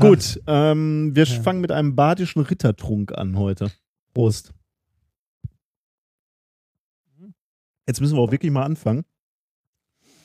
Gut, 0.00 0.40
ähm, 0.46 1.10
wir 1.14 1.24
Ja. 1.24 1.42
fangen 1.42 1.60
mit 1.60 1.70
einem 1.72 1.94
badischen 1.96 2.42
Rittertrunk 2.42 3.12
an 3.16 3.36
heute. 3.38 3.70
Prost. 4.14 4.52
Jetzt 7.86 8.00
müssen 8.00 8.16
wir 8.16 8.20
auch 8.22 8.30
wirklich 8.32 8.52
mal 8.52 8.64
anfangen. 8.64 9.04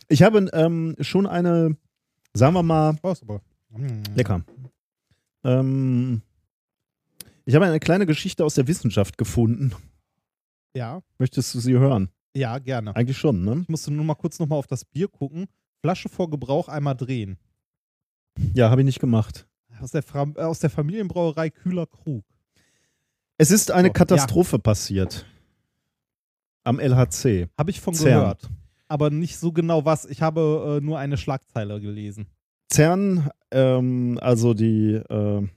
Ich 0.07 0.21
habe 0.21 0.49
ähm, 0.53 0.95
schon 0.99 1.25
eine, 1.25 1.75
sagen 2.33 2.53
wir 2.53 2.63
mal, 2.63 2.95
Ah, 3.01 3.13
aber. 3.21 3.41
Mm. 3.69 4.03
lecker. 4.15 4.43
Ähm, 5.43 6.21
ich 7.45 7.55
habe 7.55 7.65
eine 7.65 7.79
kleine 7.79 8.05
Geschichte 8.05 8.45
aus 8.45 8.53
der 8.55 8.67
Wissenschaft 8.67 9.17
gefunden. 9.17 9.73
Ja, 10.75 11.01
Möchtest 11.17 11.53
du 11.55 11.59
sie 11.59 11.73
hören? 11.73 12.09
ja, 12.35 12.59
gerne. 12.59 12.95
Eigentlich 12.95 13.17
schon, 13.17 13.43
ne? 13.43 13.61
Ich 13.61 13.69
musste 13.69 13.91
nur 13.91 14.05
mal 14.05 14.15
kurz 14.15 14.37
nochmal 14.39 14.59
auf 14.59 14.67
das 14.67 14.83
Bier 14.85 15.07
gucken. 15.07 15.47
Flasche 15.81 16.09
vor 16.09 16.29
Gebrauch 16.29 16.67
einmal 16.67 16.95
drehen. 16.95 17.37
Ja, 18.53 18.69
habe 18.69 18.81
ich 18.81 18.85
nicht 18.85 18.99
gemacht. 18.99 19.47
Aus 19.81 19.91
der, 19.91 20.03
Fra 20.03 20.25
äh, 20.35 20.41
aus 20.41 20.59
der 20.59 20.69
Familienbrauerei 20.69 21.49
Kühler 21.49 21.85
Krug. 21.87 22.23
Es 23.37 23.51
ist 23.51 23.71
eine 23.71 23.89
So, 23.89 23.93
Katastrophe 23.93 24.59
passiert. 24.59 25.25
Am 26.63 26.79
LHC. 26.79 27.47
Habe 27.57 27.71
ich 27.71 27.81
von 27.81 27.93
CERN. 27.93 28.19
gehört. 28.21 28.49
Aber 28.87 29.09
nicht 29.09 29.37
so 29.37 29.51
genau 29.51 29.83
was. 29.85 30.05
Ich 30.05 30.21
habe 30.21 30.79
äh, 30.81 30.85
nur 30.85 30.97
eine 30.99 31.17
Schlagzeile 31.17 31.79
gelesen. 31.81 32.27
CERN, 32.71 33.29
ähm, 33.51 34.17
also 34.21 34.53
die 34.53 34.93
äh, 35.09 35.47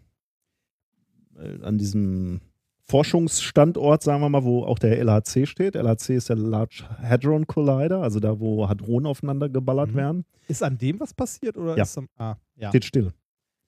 äh, 1.37 1.63
an 1.63 1.79
diesem 1.79 2.41
Forschungsstandort, 2.83 4.03
sagen 4.03 4.21
wir 4.23 4.29
mal, 4.29 4.45
wo 4.45 4.65
auch 4.65 4.79
der 4.79 4.99
LHC 4.99 5.47
steht. 5.47 5.75
LHC 5.77 6.17
ist 6.17 6.31
der 6.31 6.37
Large 6.37 6.85
Hadron 7.03 7.47
Collider, 7.47 8.03
also 8.03 8.19
da, 8.19 8.41
wo 8.41 8.69
Hadronen 8.69 9.07
aufeinander 9.07 9.49
geballert 9.49 9.91
Mhm. 9.93 9.97
werden. 9.97 10.25
Ist 10.49 10.63
an 10.63 10.79
dem 10.79 10.99
was 10.99 11.13
passiert 11.15 11.57
oder 11.59 11.77
Ja. 11.77 11.83
ist 11.85 11.97
am, 11.99 12.09
ah, 12.17 12.37
ja. 12.57 12.71
Steht 12.71 12.85
still. 12.87 13.13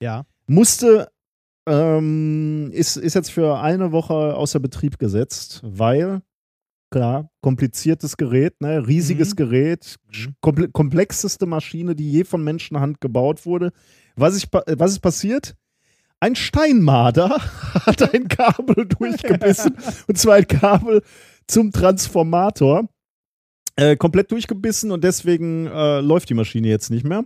ja. 0.03 0.24
Musste, 0.51 1.09
ähm, 1.68 2.70
ist, 2.72 2.96
ist 2.96 3.14
jetzt 3.14 3.30
für 3.30 3.61
eine 3.61 3.92
Woche 3.92 4.14
außer 4.34 4.59
Betrieb 4.59 4.98
gesetzt, 4.98 5.61
weil, 5.62 6.22
klar, 6.90 7.30
kompliziertes 7.40 8.16
Gerät, 8.16 8.61
ne, 8.61 8.86
riesiges 8.86 9.30
Mhm. 9.32 9.36
Gerät, 9.36 9.96
komple 10.40 10.68
komplexeste 10.70 11.46
Maschine, 11.46 11.94
die 11.94 12.11
je 12.11 12.24
von 12.24 12.42
Menschenhand 12.42 13.01
gebaut 13.01 13.46
wurde. 13.46 13.70
Was, 14.16 14.36
ich, 14.36 14.51
pa- 14.51 14.64
was 14.66 14.92
ist 14.92 15.01
passiert? 15.01 15.55
Ein 16.18 16.34
Steinmarder 16.34 17.28
hat 17.86 18.12
ein 18.12 18.26
Kabel 18.28 18.86
durchgebissen, 18.98 19.76
und 20.09 20.18
zwar 20.18 20.34
ein 20.36 20.48
Kabel 20.48 21.03
zum 21.46 21.70
Transformator. 21.70 22.88
Äh, 23.76 23.96
komplett 23.96 24.30
durchgebissen 24.32 24.90
und 24.90 25.05
deswegen 25.05 25.66
äh, 25.68 26.01
läuft 26.01 26.28
die 26.28 26.34
Maschine 26.34 26.66
jetzt 26.68 26.90
nicht 26.90 27.07
mehr. 27.07 27.24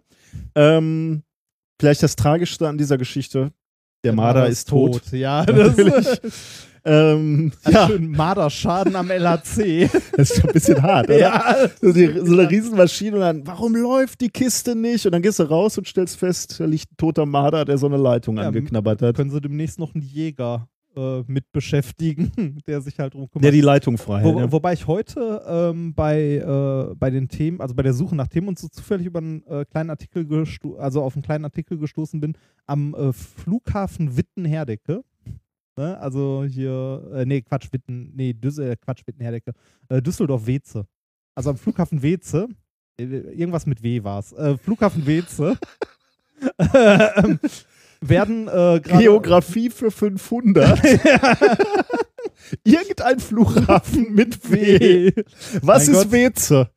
Ähm, 0.54 1.22
vielleicht 1.84 2.02
das 2.02 2.16
Tragischste 2.16 2.66
an 2.66 2.78
dieser 2.78 2.96
Geschichte: 2.96 3.52
der, 4.04 4.14
Marder, 4.14 4.46
ist 4.46 4.68
tot. 4.68 5.02
Ja, 5.12 5.44
Natürlich. 5.46 6.18
das 6.20 6.20
Ähm, 6.86 7.52
ja. 7.66 7.86
schön 7.86 8.10
Marderschaden 8.10 8.94
am 8.94 9.10
LHC. 9.10 9.88
das 10.16 10.30
ist 10.30 10.36
schon 10.36 10.50
ein 10.50 10.52
bisschen 10.52 10.82
hart, 10.82 11.06
oder? 11.06 11.18
ja. 11.18 11.56
So, 11.80 11.92
die, 11.92 12.12
so 12.12 12.38
eine 12.38 12.50
Riesenmaschine 12.50 13.16
und 13.16 13.20
dann, 13.20 13.46
warum 13.46 13.74
läuft 13.74 14.20
die 14.20 14.28
Kiste 14.28 14.76
nicht? 14.76 15.06
Und 15.06 15.12
dann 15.12 15.22
gehst 15.22 15.38
du 15.38 15.44
raus 15.44 15.78
und 15.78 15.88
stellst 15.88 16.18
fest, 16.18 16.60
da 16.60 16.66
liegt 16.66 16.92
ein 16.92 16.96
toter 16.98 17.24
Marder, 17.24 17.64
der 17.64 17.78
so 17.78 17.86
eine 17.86 17.96
Leitung 17.96 18.36
Ja, 18.36 18.48
angeknabbert 18.48 19.00
hat. 19.00 19.16
Können 19.16 19.30
sie 19.30 19.40
demnächst 19.40 19.78
noch 19.78 19.94
einen 19.94 20.02
Jäger 20.02 20.68
äh, 20.96 21.22
mit 21.26 21.50
beschäftigen, 21.52 22.60
der 22.66 22.80
sich 22.80 22.98
halt 22.98 23.14
drum 23.14 23.28
kümmert. 23.28 23.44
Der 23.44 23.52
die 23.52 23.60
Leitung 23.60 23.98
frei 23.98 24.22
Wo, 24.22 24.28
hält. 24.28 24.36
ne? 24.36 24.52
Wobei 24.52 24.72
ich 24.72 24.86
heute 24.86 25.42
ähm, 25.46 25.94
bei, 25.94 26.36
äh, 26.36 26.94
bei 26.94 27.10
den 27.10 27.28
Themen, 27.28 27.60
also 27.60 27.74
bei 27.74 27.82
der 27.82 27.94
Suche 27.94 28.14
nach 28.16 28.28
Themen 28.28 28.48
und 28.48 28.58
so 28.58 28.68
zufällig 28.68 29.06
über 29.06 29.18
einen 29.18 29.46
äh, 29.46 29.64
kleinen 29.64 29.90
Artikel 29.90 30.26
also 30.78 31.02
auf 31.02 31.14
einen 31.14 31.22
kleinen 31.22 31.44
Artikel 31.44 31.78
gestoßen 31.78 32.20
bin 32.20 32.36
am 32.66 32.94
äh, 32.94 33.12
Flughafen 33.12 34.16
Witten-Herdecke. 34.16 35.02
Ne? 35.76 35.98
Also 35.98 36.44
hier, 36.48 37.10
äh, 37.14 37.24
nee, 37.24 37.42
Quatsch, 37.42 37.72
Witten, 37.72 38.12
nee, 38.14 38.32
Düssel, 38.32 38.72
äh, 38.72 38.76
Quatsch, 38.76 39.06
Witten-Herdecke. 39.06 39.52
Düsseldorf-Weze. 39.90 40.86
Also 41.34 41.50
am 41.50 41.56
Flughafen 41.56 42.02
Weze, 42.02 42.48
irgendwas 42.96 43.66
mit 43.66 43.82
W 43.82 44.04
war 44.04 44.20
es. 44.20 44.34
Flughafen 44.62 45.04
Weze. 45.06 45.58
werden 48.08 48.48
äh, 48.48 48.80
Geografie 48.80 49.70
für 49.70 49.90
500. 49.90 50.80
Irgendein 52.64 53.20
Flughafen 53.20 54.12
mit 54.12 54.50
W. 54.50 55.12
Was 55.62 55.86
Mein 55.86 55.96
ist 55.96 56.02
Gott. 56.04 56.12
Weze? 56.12 56.70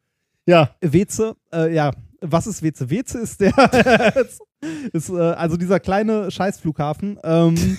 Ja, 0.45 0.69
Weze, 0.82 1.36
äh, 1.53 1.73
ja, 1.73 1.91
was 2.21 2.47
ist 2.47 2.63
Weze? 2.63 2.89
Weze 2.89 3.19
ist 3.19 3.41
der, 3.41 3.53
ist, 4.93 5.09
äh, 5.09 5.13
also 5.13 5.57
dieser 5.57 5.80
kleine 5.80 6.32
Scheißflughafen. 6.32 7.19
Ähm, 7.23 7.78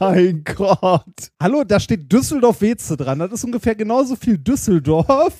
mein 0.00 0.42
Gott. 0.44 1.30
hallo, 1.40 1.64
da 1.64 1.78
steht 1.78 2.10
Düsseldorf-Weze 2.10 2.96
dran. 2.96 3.18
Das 3.18 3.32
ist 3.32 3.44
ungefähr 3.44 3.74
genauso 3.74 4.16
viel 4.16 4.38
Düsseldorf 4.38 5.34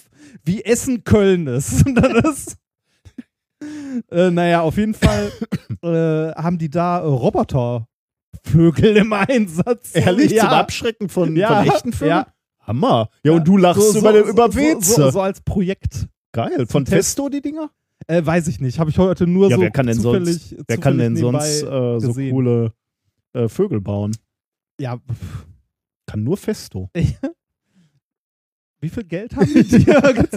wie 0.44 0.62
Essen-Köln 0.62 1.46
ist. 1.46 1.86
Und 1.86 1.94
das 1.94 2.38
ist 2.38 2.56
äh, 4.10 4.30
naja, 4.30 4.60
auf 4.62 4.76
jeden 4.76 4.94
Fall 4.94 5.30
äh, 5.82 6.32
haben 6.40 6.58
die 6.58 6.70
da 6.70 7.00
äh, 7.00 7.06
Robotervögel 7.06 8.96
im 8.96 9.12
Einsatz. 9.12 9.90
Ehrlich, 9.94 10.32
ja. 10.32 10.44
zum 10.44 10.50
Abschrecken 10.50 11.08
von, 11.08 11.36
Ja, 11.36 11.62
von 11.64 11.72
echten 11.74 11.92
Filmen? 11.92 12.10
ja. 12.10 12.26
Hammer. 12.60 13.08
Ja, 13.24 13.32
und 13.32 13.48
du 13.48 13.56
lachst 13.56 13.96
über, 13.96 14.12
den- 14.12 14.24
über 14.26 14.54
Weze. 14.54 14.80
So, 14.94 15.02
so, 15.04 15.10
so 15.10 15.20
als 15.22 15.40
Projekt. 15.40 16.06
Geil. 16.32 16.66
Von 16.66 16.84
Test. 16.84 16.94
Festo 17.16 17.28
die 17.30 17.40
Dinger? 17.40 17.70
Äh, 18.06 18.24
weiß 18.24 18.46
ich 18.48 18.60
nicht. 18.60 18.78
Habe 18.78 18.90
ich 18.90 18.98
heute 18.98 19.26
nur 19.26 19.48
Ja, 19.48 19.56
so 19.56 19.62
wer 19.62 19.70
kann 19.70 19.86
denn 19.86 19.98
zufällig, 19.98 20.50
sonst, 20.50 20.64
wer 20.68 20.76
kann 20.76 20.94
zufällig 20.98 20.98
denn 21.06 21.12
nebenbei 21.14 21.50
sonst 21.50 22.04
äh, 22.04 22.12
so 22.26 22.30
coole 22.30 22.72
äh, 23.32 23.48
Vögel 23.48 23.80
bauen? 23.80 24.14
Ja, 24.80 24.98
Kann 26.06 26.22
nur 26.22 26.36
Festo. 26.36 26.90
wie 28.80 28.88
viel 28.88 29.04
Geld 29.04 29.34
haben 29.34 29.52
die 29.52 29.62
dir? 29.84 30.28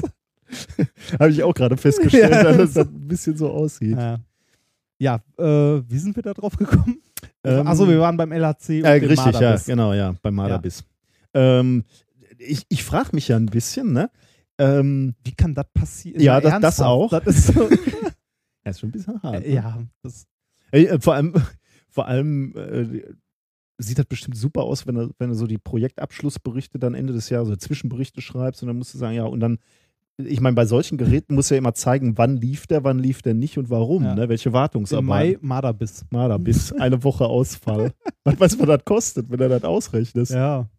Habe 1.20 1.30
ich 1.32 1.44
auch 1.44 1.54
gerade 1.54 1.78
festgestellt, 1.78 2.32
Ja, 2.32 2.44
dass 2.54 2.74
das 2.74 2.88
ein 2.88 3.08
bisschen 3.08 3.38
so 3.38 3.50
aussieht. 3.52 3.98
ja, 3.98 4.20
ja 5.00 5.16
äh, 5.38 5.82
wie 5.88 5.98
sind 5.98 6.16
wir 6.16 6.24
da 6.24 6.34
drauf 6.34 6.56
gekommen? 6.58 7.02
Ähm, 7.44 7.68
Achso, 7.68 7.88
wir 7.88 8.00
waren 8.00 8.18
beim 8.18 8.32
LHC 8.32 8.80
und 8.80 8.86
Äh, 8.86 8.92
richtig, 9.06 9.40
ja, 9.40 9.56
genau, 9.58 9.94
ja, 9.94 10.16
beim 10.22 10.36
Marderbiss. 10.36 10.84
Ähm, 11.34 11.84
ich 12.38 12.66
ich 12.70 12.84
frage 12.84 13.10
mich 13.14 13.28
ja 13.30 13.36
ein 13.38 13.46
bisschen, 13.48 13.94
ne? 13.94 14.10
Ähm, 14.58 15.16
Wie 15.24 15.34
kann 15.34 15.54
das 15.56 15.66
passieren? 15.74 16.22
Ja, 16.22 16.40
das- 16.42 16.60
das 16.62 16.82
auch. 16.82 17.10
Das 17.10 17.26
ist 17.26 17.48
so, 17.48 17.70
ja, 18.66 18.70
ist 18.72 18.80
schon 18.80 18.90
ein 18.90 18.92
bisschen 18.92 19.22
hart. 19.24 19.44
äh, 19.44 19.54
ja, 19.56 19.82
das, 20.04 20.26
Ey, 20.72 20.86
äh, 20.86 21.00
vor 21.00 21.16
allem, 21.16 21.34
vor 21.90 22.06
allem 22.08 22.56
äh, 22.56 23.02
sieht 23.80 23.98
das 23.98 24.06
bestimmt 24.06 24.38
super 24.38 24.62
aus, 24.64 24.86
wenn 24.86 24.96
du, 24.96 25.10
wenn 25.18 25.30
du 25.30 25.36
so 25.36 25.48
die 25.48 25.58
Projektabschlussberichte 25.58 26.78
dann 26.78 26.94
Ende 26.94 27.14
des 27.14 27.30
Jahres, 27.30 27.48
so 27.48 27.56
Zwischenberichte 27.56 28.22
schreibst 28.22 28.62
und 28.62 28.68
dann 28.68 28.78
musst 28.78 28.94
du 28.94 29.00
sagen, 29.00 29.16
ja, 29.16 29.24
und 29.24 29.40
dann, 29.40 29.58
ich 30.18 30.40
meine, 30.42 30.56
bei 30.56 30.66
solchen 30.66 30.98
Geräten 30.98 31.36
muss 31.36 31.50
ja 31.50 31.58
immer 31.58 31.74
zeigen, 31.74 32.18
wann 32.18 32.38
lief 32.38 32.68
der, 32.68 32.84
wann 32.84 33.00
lief 33.00 33.22
der 33.22 33.34
nicht 33.34 33.58
und 33.58 33.70
warum, 33.70 34.04
Ja. 34.04 34.16
ne? 34.16 34.30
Welche 34.30 34.50
im 34.50 34.54
Wartungsarbeit. 34.54 35.06
Mai 35.08 35.38
Marderbiss. 35.42 36.06
Marderbiss, 36.10 36.72
eine 36.80 37.04
Woche 37.04 37.26
Ausfall. 37.26 37.94
Was 38.24 38.40
weiß 38.40 38.60
was 38.60 38.68
das 38.68 38.86
kostet, 38.86 39.30
wenn 39.30 39.38
du 39.40 39.50
das 39.50 39.64
ausrechnest? 39.64 40.32
Ja. 40.32 40.70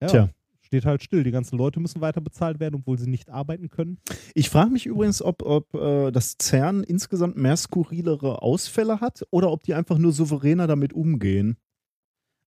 ja. 0.00 0.06
Tja. 0.08 0.28
Steht 0.60 0.84
halt 0.86 1.02
still. 1.02 1.24
Die 1.24 1.32
ganzen 1.32 1.58
Leute 1.58 1.80
müssen 1.80 2.00
weiter 2.00 2.20
bezahlt 2.20 2.60
werden, 2.60 2.76
obwohl 2.76 2.96
sie 2.96 3.10
nicht 3.10 3.28
arbeiten 3.28 3.70
können. 3.70 3.98
Ich 4.34 4.50
frage 4.50 4.70
mich 4.70 4.86
übrigens, 4.86 5.20
ob, 5.20 5.42
ob 5.42 5.74
äh, 5.74 6.12
das 6.12 6.36
CERN 6.40 6.84
insgesamt 6.84 7.36
mehr 7.36 7.56
skurrilere 7.56 8.40
Ausfälle 8.40 9.00
hat 9.00 9.26
oder 9.30 9.50
ob 9.50 9.64
die 9.64 9.74
einfach 9.74 9.98
nur 9.98 10.12
souveräner 10.12 10.68
damit 10.68 10.92
umgehen. 10.92 11.56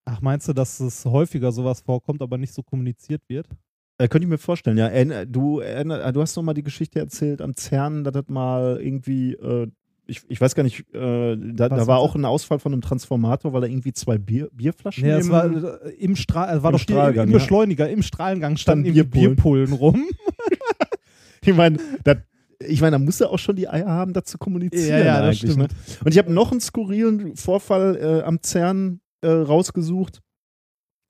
Ach, 0.05 0.21
meinst 0.21 0.47
du, 0.47 0.53
dass 0.53 0.79
es 0.79 1.03
häufiger 1.03 1.51
sowas 1.51 1.81
vorkommt, 1.81 2.21
aber 2.21 2.37
nicht 2.37 2.53
so 2.53 2.63
kommuniziert 2.63 3.23
wird? 3.27 3.49
Äh, 3.97 4.07
könnte 4.07 4.25
ich 4.25 4.29
mir 4.29 4.37
vorstellen, 4.37 4.77
ja. 4.77 4.89
Du, 5.25 5.59
erinner- 5.59 6.11
du 6.11 6.21
hast 6.21 6.35
noch 6.35 6.43
mal 6.43 6.53
die 6.53 6.63
Geschichte 6.63 6.99
erzählt 6.99 7.41
am 7.41 7.53
CERN, 7.55 8.03
dass 8.03 8.13
das 8.13 8.25
mal 8.27 8.79
irgendwie, 8.81 9.33
äh, 9.33 9.67
ich, 10.07 10.21
ich 10.27 10.41
weiß 10.41 10.55
gar 10.55 10.63
nicht, 10.63 10.79
äh, 10.93 11.37
da, 11.37 11.69
da 11.69 11.87
war 11.87 11.99
auch 11.99 12.15
ein 12.15 12.25
Ausfall 12.25 12.59
von 12.59 12.73
einem 12.73 12.81
Transformator, 12.81 13.53
weil 13.53 13.61
da 13.61 13.67
irgendwie 13.67 13.93
zwei 13.93 14.17
Bier, 14.17 14.49
Bierflaschen 14.51 15.05
Ja, 15.07 15.17
es 15.17 15.27
im- 15.27 15.31
war 15.31 15.45
äh, 15.85 15.89
im 15.99 16.15
Strahl, 16.15 16.57
es 16.57 16.63
war 16.63 16.71
im 16.71 16.73
doch 16.77 16.79
Strahlgang, 16.81 17.27
im 17.27 17.31
ja. 17.33 17.37
Beschleuniger, 17.37 17.89
im 17.89 18.01
Strahlengang 18.01 18.57
standen 18.57 18.91
Bierpullen. 18.93 19.35
Bierpullen 19.35 19.73
rum. 19.73 20.05
Ich 21.45 21.53
meine, 21.53 21.77
das- 22.03 22.17
ich 22.65 22.79
meine, 22.79 22.91
da 22.91 22.99
muss 22.99 23.19
er 23.19 23.29
auch 23.29 23.39
schon 23.39 23.57
die 23.57 23.67
Eier 23.67 23.87
haben, 23.89 24.13
das 24.13 24.23
zu 24.25 24.37
kommunizieren. 24.37 25.01
eigentlich, 25.27 25.41
Ne? 25.57 25.67
Und 26.05 26.11
ich 26.13 26.17
habe 26.17 26.31
noch 26.31 26.51
einen 26.51 26.61
skurrilen 26.61 27.35
Vorfall 27.35 27.97
äh, 27.97 28.21
am 28.25 28.39
CERN 28.41 29.01
äh, 29.21 29.27
rausgesucht. 29.27 30.21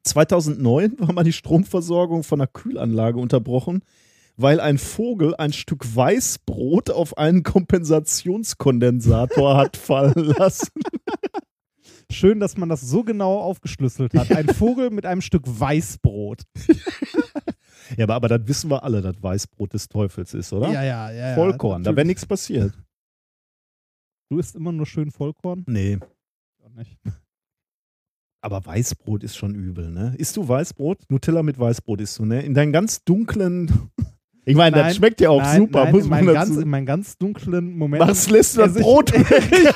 2009 0.04 0.96
war 1.00 1.14
mal 1.14 1.24
die 1.24 1.34
Stromversorgung 1.34 2.24
von 2.24 2.42
einer 2.42 2.48
Kühlanlage 2.48 3.20
unterbrochen, 3.20 3.84
weil 4.38 4.60
ein 4.60 4.78
Vogel 4.78 5.34
ein 5.36 5.54
Stück 5.54 5.84
Weißbrot 5.96 6.92
auf 6.92 7.18
einen 7.18 7.42
Kompensationskondensator 7.44 9.58
hat 9.58 9.78
fallen 9.78 10.14
lassen. 10.38 10.70
Schön, 12.12 12.40
dass 12.40 12.58
man 12.58 12.70
das 12.70 12.82
so 12.82 13.04
genau 13.04 13.40
aufgeschlüsselt 13.40 14.14
hat. 14.14 14.32
Ein 14.32 14.50
Vogel 14.50 14.92
mit 14.92 15.06
einem 15.06 15.22
Stück 15.22 15.44
Weißbrot. 15.46 16.44
Ja, 17.98 18.06
aber, 18.06 18.16
aber 18.16 18.30
das 18.30 18.48
wissen 18.48 18.72
wir 18.72 18.82
alle, 18.84 19.02
dass 19.02 19.22
Weißbrot 19.22 19.74
des 19.74 19.90
Teufels 19.90 20.34
ist, 20.34 20.54
oder? 20.54 20.72
Ja, 20.72 20.84
ja, 20.84 21.12
ja. 21.12 21.36
Vollkorn, 21.36 21.84
da 21.84 21.90
wäre 21.90 21.96
Natürlich. 21.96 22.08
nichts 22.08 22.26
passiert. 22.26 22.74
Du 24.30 24.40
isst 24.40 24.56
immer 24.56 24.72
nur 24.72 24.86
schön 24.86 25.12
Vollkorn? 25.12 25.66
Nee. 25.68 26.00
Auch 26.64 26.72
nicht. 26.72 26.98
Aber 28.44 28.66
Weißbrot 28.66 29.24
ist 29.24 29.38
schon 29.38 29.56
übel, 29.56 29.90
ne? 29.90 30.16
Isst 30.18 30.36
du 30.36 30.46
Weißbrot? 30.46 31.10
Nutella 31.10 31.44
mit 31.44 31.58
Weißbrot 31.58 32.02
isst 32.02 32.20
du, 32.20 32.26
ne? 32.26 32.42
In 32.42 32.54
deinen 32.54 32.74
ganz 32.74 33.04
dunklen. 33.04 33.72
Ich 34.46 34.58
meine, 34.58 34.76
das 34.76 34.98
schmeckt 34.98 35.22
ja 35.22 35.30
auch 35.30 35.42
nein, 35.42 35.62
super, 35.62 35.86
nein, 35.86 35.94
muss 35.94 36.04
in 36.04 36.10
man 36.10 36.26
dazu 36.26 36.34
ganz, 36.34 36.58
in 36.58 36.68
meinen 36.68 36.86
ganz 36.86 37.18
dunklen 37.18 37.78
Momenten. 37.78 38.10
Was 38.10 38.30
lässt 38.30 38.58
du 38.58 38.60
das 38.60 38.74
Brot? 38.74 39.14
Richtig, 39.14 39.72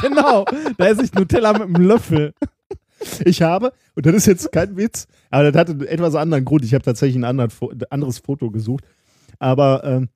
genau. 0.00 0.44
Da 0.78 0.86
esse 0.86 1.02
ich 1.02 1.12
Nutella 1.12 1.52
mit 1.54 1.62
einem 1.62 1.84
Löffel. 1.84 2.32
Ich 3.24 3.42
habe, 3.42 3.72
und 3.96 4.06
das 4.06 4.14
ist 4.14 4.26
jetzt 4.26 4.52
kein 4.52 4.76
Witz, 4.76 5.08
aber 5.28 5.50
das 5.50 5.58
hatte 5.58 5.72
einen 5.72 5.86
etwas 5.86 6.14
anderen 6.14 6.44
Grund. 6.44 6.64
Ich 6.64 6.72
habe 6.72 6.84
tatsächlich 6.84 7.20
ein 7.20 7.24
anderes 7.24 8.18
Foto 8.20 8.52
gesucht. 8.52 8.84
Aber 9.40 9.82
ähm, 9.82 10.08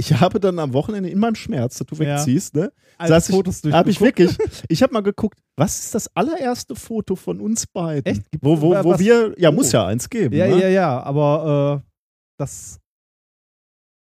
ich 0.00 0.20
habe 0.20 0.40
dann 0.40 0.58
am 0.58 0.72
Wochenende 0.72 1.08
in 1.10 1.18
meinem 1.18 1.34
Schmerz, 1.36 1.78
dass 1.78 1.86
du 1.86 1.94
Ja. 2.02 2.16
wegziehst, 2.16 2.54
ne? 2.54 2.72
Alte 2.98 3.12
saß 3.14 3.28
ich- 3.28 3.34
Fotos 3.36 3.62
Habe 3.70 3.90
ich 3.90 4.00
wirklich. 4.00 4.36
Ich 4.68 4.82
habe 4.82 4.92
mal 4.92 5.02
geguckt, 5.02 5.38
was 5.56 5.78
ist 5.78 5.94
das 5.94 6.14
allererste 6.16 6.74
Foto 6.74 7.14
von 7.16 7.40
uns 7.40 7.66
beiden? 7.66 8.04
Echt? 8.12 8.22
Wo, 8.40 8.60
wo, 8.60 8.70
wo 8.70 8.90
was? 8.90 8.98
wir, 9.00 9.34
ja, 9.38 9.50
Oh. 9.50 9.52
muss 9.52 9.70
ja 9.72 9.86
eins 9.86 10.08
geben. 10.10 10.34
Ja, 10.34 10.46
ne? 10.48 10.60
ja, 10.60 10.68
ja, 10.68 11.02
aber 11.02 11.82
äh, 11.84 11.90
das. 12.38 12.78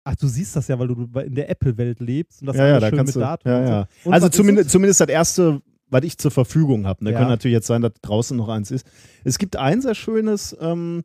Ach, 0.04 0.16
du 0.16 0.28
siehst 0.28 0.56
das 0.56 0.66
ja, 0.68 0.78
weil 0.78 0.88
du 0.88 1.08
in 1.20 1.34
der 1.34 1.50
Apple-Welt 1.50 2.00
lebst 2.00 2.40
und 2.40 2.46
das 2.46 2.56
ja, 2.56 2.66
ja, 2.66 2.80
da 2.80 2.88
schön 2.88 3.04
mit 3.04 3.14
du. 3.14 3.20
Datum. 3.20 3.52
Ja, 3.52 3.58
und 3.58 3.66
so. 3.66 3.72
ja. 3.72 3.88
Und 4.04 4.12
Also 4.14 4.28
zumindest, 4.28 4.66
es? 4.66 4.72
zumindest 4.72 5.00
das 5.00 5.08
erste, 5.08 5.60
was 5.88 6.04
ich 6.04 6.16
zur 6.18 6.30
Verfügung 6.30 6.86
habe. 6.86 7.04
Ne? 7.04 7.12
Ja. 7.12 7.18
Kann 7.18 7.28
natürlich 7.28 7.54
jetzt 7.54 7.66
sein, 7.66 7.82
dass 7.82 7.92
draußen 8.00 8.36
noch 8.36 8.48
eins 8.48 8.70
ist. 8.70 8.86
Es 9.24 9.38
gibt 9.38 9.56
ein 9.56 9.82
sehr 9.82 9.94
schönes, 9.94 10.56
ähm, 10.60 11.02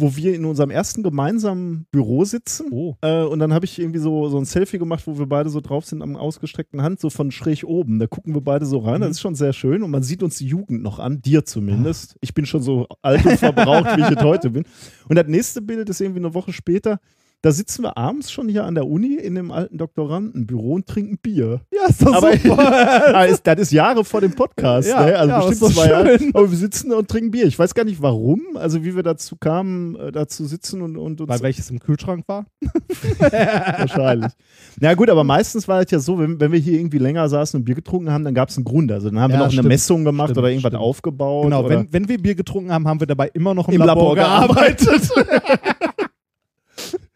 wo 0.00 0.14
wir 0.14 0.34
in 0.34 0.44
unserem 0.44 0.70
ersten 0.70 1.02
gemeinsamen 1.02 1.86
Büro 1.90 2.24
sitzen. 2.24 2.68
Oh. 2.70 2.94
Äh, 3.00 3.22
und 3.24 3.40
dann 3.40 3.52
habe 3.52 3.64
ich 3.64 3.78
irgendwie 3.78 3.98
so, 3.98 4.28
so 4.28 4.38
ein 4.38 4.44
Selfie 4.44 4.78
gemacht, 4.78 5.06
wo 5.06 5.18
wir 5.18 5.26
beide 5.26 5.50
so 5.50 5.60
drauf 5.60 5.84
sind 5.84 6.02
am 6.02 6.16
ausgestreckten 6.16 6.82
Hand, 6.82 7.00
so 7.00 7.10
von 7.10 7.32
schräg 7.32 7.64
oben. 7.64 7.98
Da 7.98 8.06
gucken 8.06 8.34
wir 8.34 8.40
beide 8.40 8.64
so 8.64 8.78
rein. 8.78 8.98
Mhm. 8.98 9.02
Das 9.02 9.10
ist 9.12 9.20
schon 9.20 9.34
sehr 9.34 9.52
schön. 9.52 9.82
Und 9.82 9.90
man 9.90 10.04
sieht 10.04 10.22
uns 10.22 10.38
die 10.38 10.46
Jugend 10.46 10.82
noch 10.82 11.00
an, 11.00 11.20
dir 11.20 11.44
zumindest. 11.44 12.16
Ich 12.20 12.32
bin 12.32 12.46
schon 12.46 12.62
so 12.62 12.86
alt 13.02 13.26
und 13.26 13.38
verbraucht, 13.38 13.96
wie 13.96 14.02
ich 14.02 14.10
es 14.10 14.22
heute 14.22 14.50
bin. 14.50 14.64
Und 15.08 15.16
das 15.16 15.26
nächste 15.26 15.60
Bild 15.62 15.88
ist 15.88 16.00
irgendwie 16.00 16.20
eine 16.20 16.32
Woche 16.34 16.52
später. 16.52 17.00
Da 17.40 17.52
sitzen 17.52 17.82
wir 17.84 17.96
abends 17.96 18.32
schon 18.32 18.48
hier 18.48 18.64
an 18.64 18.74
der 18.74 18.88
Uni 18.88 19.14
in 19.14 19.36
dem 19.36 19.52
alten 19.52 19.78
Doktorandenbüro 19.78 20.72
und 20.74 20.86
trinken 20.88 21.18
Bier. 21.18 21.60
Ja, 21.72 21.88
ist 21.88 22.04
doch 22.04 22.12
Aber 22.14 22.36
super. 22.36 23.26
Ist, 23.28 23.46
das 23.46 23.60
ist 23.60 23.70
Jahre 23.72 24.04
vor 24.04 24.20
dem 24.20 24.32
Podcast, 24.32 24.88
Ja, 24.88 25.06
ne? 25.06 25.16
also 25.16 25.30
ja, 25.32 25.46
bestimmt 25.46 25.72
zwei 25.74 25.88
Jahre. 25.88 26.18
Aber 26.34 26.50
wir 26.50 26.58
sitzen 26.58 26.92
und 26.92 27.06
trinken 27.08 27.30
Bier. 27.30 27.46
Ich 27.46 27.56
weiß 27.56 27.74
gar 27.74 27.84
nicht 27.84 28.02
warum, 28.02 28.40
also 28.56 28.82
wie 28.84 28.96
wir 28.96 29.04
dazu 29.04 29.36
kamen, 29.36 29.94
äh, 29.94 30.10
dazu 30.10 30.46
sitzen 30.46 30.82
und, 30.82 30.96
und 30.96 31.20
uns 31.20 31.28
Weil 31.30 31.40
welches 31.42 31.70
im 31.70 31.78
Kühlschrank 31.78 32.24
war? 32.26 32.44
wahrscheinlich. 33.18 34.32
Na 34.80 34.94
gut, 34.94 35.08
aber 35.08 35.22
meistens 35.22 35.68
war 35.68 35.80
es 35.80 35.90
ja 35.92 36.00
so, 36.00 36.18
wenn, 36.18 36.40
wenn 36.40 36.50
wir 36.50 36.58
hier 36.58 36.78
irgendwie 36.80 36.98
länger 36.98 37.28
saßen 37.28 37.60
und 37.60 37.64
Bier 37.64 37.76
getrunken 37.76 38.10
haben, 38.10 38.24
dann 38.24 38.34
gab 38.34 38.48
es 38.48 38.56
einen 38.56 38.64
Grund. 38.64 38.90
Also 38.90 39.10
dann 39.10 39.20
haben 39.20 39.30
wir 39.30 39.34
Ja, 39.34 39.38
noch 39.40 39.46
eine 39.46 39.52
stimmt. 39.52 39.68
Messung 39.68 40.04
gemacht 40.04 40.28
Stimmt, 40.30 40.38
oder 40.38 40.48
irgendwas 40.48 40.70
stimmt. 40.70 40.82
aufgebaut. 40.82 41.44
Genau, 41.44 41.68
wenn, 41.68 41.92
wenn 41.92 42.08
wir 42.08 42.20
Bier 42.20 42.34
getrunken 42.34 42.72
haben, 42.72 42.88
haben 42.88 42.98
wir 42.98 43.06
dabei 43.06 43.28
immer 43.32 43.54
noch 43.54 43.68
im, 43.68 43.74
im 43.74 43.82
Labor 43.86 44.16
gearbeitet. 44.16 44.80
gearbeitet. 45.12 45.68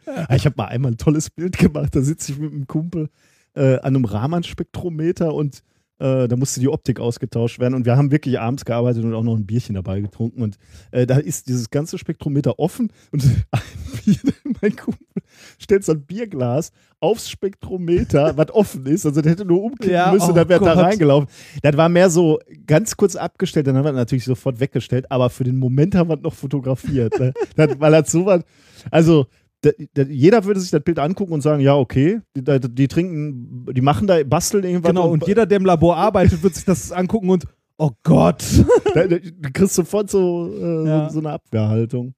Ah, 0.07 0.35
ich 0.35 0.47
habe 0.47 0.55
mal 0.57 0.67
einmal 0.67 0.93
ein 0.93 0.99
tolles 0.99 1.31
Bild 1.31 1.59
gemacht. 1.59 1.95
Da 1.95 2.03
sitze 2.03 2.33
ich 2.33 2.39
mit 2.39 2.53
einem 2.53 2.67
Kumpel 2.67 3.09
äh, 3.55 3.77
an 3.77 3.97
einem 3.97 4.05
Raman-Spektrometer 4.05 5.35
und 5.35 5.63
äh, 6.03 6.27
da 6.27 6.37
musste 6.37 6.59
die 6.59 6.69
Optik 6.69 6.99
ausgetauscht 6.99 7.61
werden. 7.61 7.75
Und 7.75 7.87
wir 7.87 7.97
haben 7.97 8.11
wirklich 8.11 8.41
abends 8.41 8.65
gearbeitet 8.65 9.05
und 9.05 9.15
auch 9.15 9.23
noch 9.23 9.37
ein 9.37 9.47
Bierchen 9.47 9.77
dabei 9.77 10.01
getrunken. 10.01 10.43
Und 10.43 10.57
äh, 10.91 11.07
da 11.07 11.19
ist 11.19 11.49
dieses 11.49 11.71
ganze 11.71 11.97
Spektrometer 11.97 12.59
offen 12.59 12.91
und 13.13 13.23
Bier, 14.05 14.19
mein 14.61 14.75
Kumpel 14.75 15.23
stellt 15.59 15.85
so 15.85 15.93
ein 15.93 16.03
Bierglas 16.03 16.73
aufs 16.99 17.31
Spektrometer, 17.31 18.37
was 18.37 18.51
offen 18.51 18.87
ist. 18.87 19.07
Also 19.07 19.21
der 19.21 19.33
hätte 19.33 19.45
nur 19.45 19.63
umkippen 19.63 19.93
Ja, 19.93 20.13
müssen, 20.13 20.33
oh 20.33 20.35
dann 20.35 20.49
wäre 20.49 20.65
da 20.65 20.73
reingelaufen. 20.73 21.29
Das 21.63 21.77
war 21.77 21.89
mehr 21.89 22.11
so 22.11 22.41
ganz 22.67 22.97
kurz 22.97 23.17
abgestellt, 23.17 23.67
dann 23.67 23.77
haben 23.77 23.85
wir 23.85 23.93
das 23.93 24.01
natürlich 24.01 24.25
sofort 24.25 24.61
weggestellt, 24.61 25.11
aber 25.11 25.31
für 25.31 25.45
den 25.45 25.57
Moment 25.57 25.95
haben 25.95 26.11
wir 26.11 26.17
es 26.17 26.23
noch 26.23 26.35
fotografiert. 26.35 27.19
Ne? 27.19 27.33
das, 27.57 27.79
weil 27.79 27.93
das 27.93 28.11
so 28.11 28.27
was, 28.27 28.43
also 28.91 29.27
jeder 30.09 30.45
würde 30.45 30.61
sich 30.61 30.71
das 30.71 30.83
Bild 30.83 30.99
angucken 30.99 31.33
und 31.33 31.41
sagen, 31.41 31.61
ja, 31.63 31.77
okay, 31.77 32.21
die, 32.37 32.43
die, 32.61 32.89
trinken, 32.89 33.67
die 33.73 33.81
machen 33.81 34.07
da, 34.07 34.23
basteln 34.25 34.65
irgendwas. 34.65 34.91
Genau, 34.91 35.11
und 35.11 35.27
jeder, 35.27 35.47
der 35.47 35.59
im 35.59 35.65
Labor 35.65 35.97
arbeitet, 35.97 36.43
wird 36.43 36.55
sich 36.55 36.65
das 36.65 36.91
angucken 36.93 37.31
und 37.31 37.47
oh 37.79 37.91
Gott. 38.03 38.45
da, 38.95 39.07
da, 39.07 39.19
du 39.19 39.53
kriegst 39.53 39.75
sofort 39.75 40.11
so, 40.11 40.53
äh, 40.53 40.87
Ja. 40.89 41.09
so, 41.09 41.15
so 41.15 41.19
eine 41.21 41.31
Abwehrhaltung. 41.31 42.15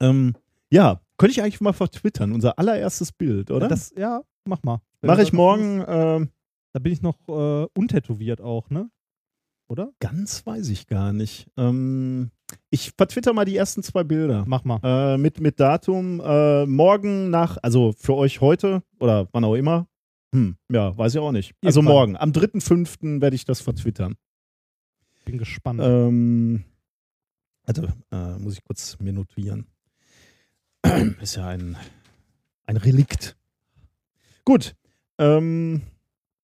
Ähm, 0.00 0.34
ja, 0.70 1.00
könnte 1.16 1.32
ich 1.32 1.42
eigentlich 1.42 1.60
mal 1.60 1.72
vertwittern, 1.72 2.32
unser 2.32 2.58
allererstes 2.58 3.12
Bild, 3.12 3.50
oder? 3.50 3.68
Das, 3.68 3.92
ja, 3.96 4.22
mach 4.44 4.62
mal. 4.62 4.80
Mache 5.02 5.22
ich 5.22 5.32
morgen, 5.32 5.84
ähm, 5.86 6.30
Da 6.72 6.80
bin 6.80 6.92
ich 6.92 7.00
noch 7.02 7.16
äh, 7.28 7.66
untätowiert 7.74 8.40
auch, 8.40 8.68
ne? 8.70 8.90
Oder? 9.68 9.92
ganz 9.98 10.46
weiß 10.46 10.68
ich 10.68 10.86
gar 10.86 11.12
nicht. 11.12 11.48
Ähm, 11.56 12.30
ich 12.70 12.92
vertwitter 12.96 13.32
mal 13.32 13.44
die 13.44 13.56
ersten 13.56 13.82
zwei 13.82 14.04
Bilder. 14.04 14.44
Mach 14.46 14.64
mal. 14.64 14.80
Äh, 14.82 15.18
mit, 15.18 15.40
mit 15.40 15.60
Datum 15.60 16.20
äh, 16.20 16.66
morgen 16.66 17.30
nach, 17.30 17.58
also 17.62 17.92
für 17.96 18.14
euch 18.14 18.40
heute 18.40 18.82
oder 18.98 19.28
wann 19.32 19.44
auch 19.44 19.54
immer. 19.54 19.86
Hm, 20.34 20.56
ja, 20.70 20.96
weiß 20.96 21.14
ich 21.14 21.20
auch 21.20 21.32
nicht. 21.32 21.54
Also 21.64 21.80
Irgendwann. 21.80 21.94
morgen, 21.94 22.16
am 22.16 22.30
3.5. 22.32 23.20
werde 23.20 23.36
ich 23.36 23.44
das 23.44 23.60
vertwittern. 23.60 24.16
Bin 25.24 25.38
gespannt. 25.38 25.80
Ähm, 25.82 26.64
also, 27.64 27.86
äh, 28.12 28.38
muss 28.38 28.54
ich 28.54 28.64
kurz 28.64 28.98
mir 29.00 29.12
notieren. 29.12 29.66
Ist 31.20 31.36
ja 31.36 31.48
ein, 31.48 31.76
ein 32.64 32.76
Relikt. 32.76 33.36
Gut, 34.44 34.76
ähm, 35.18 35.82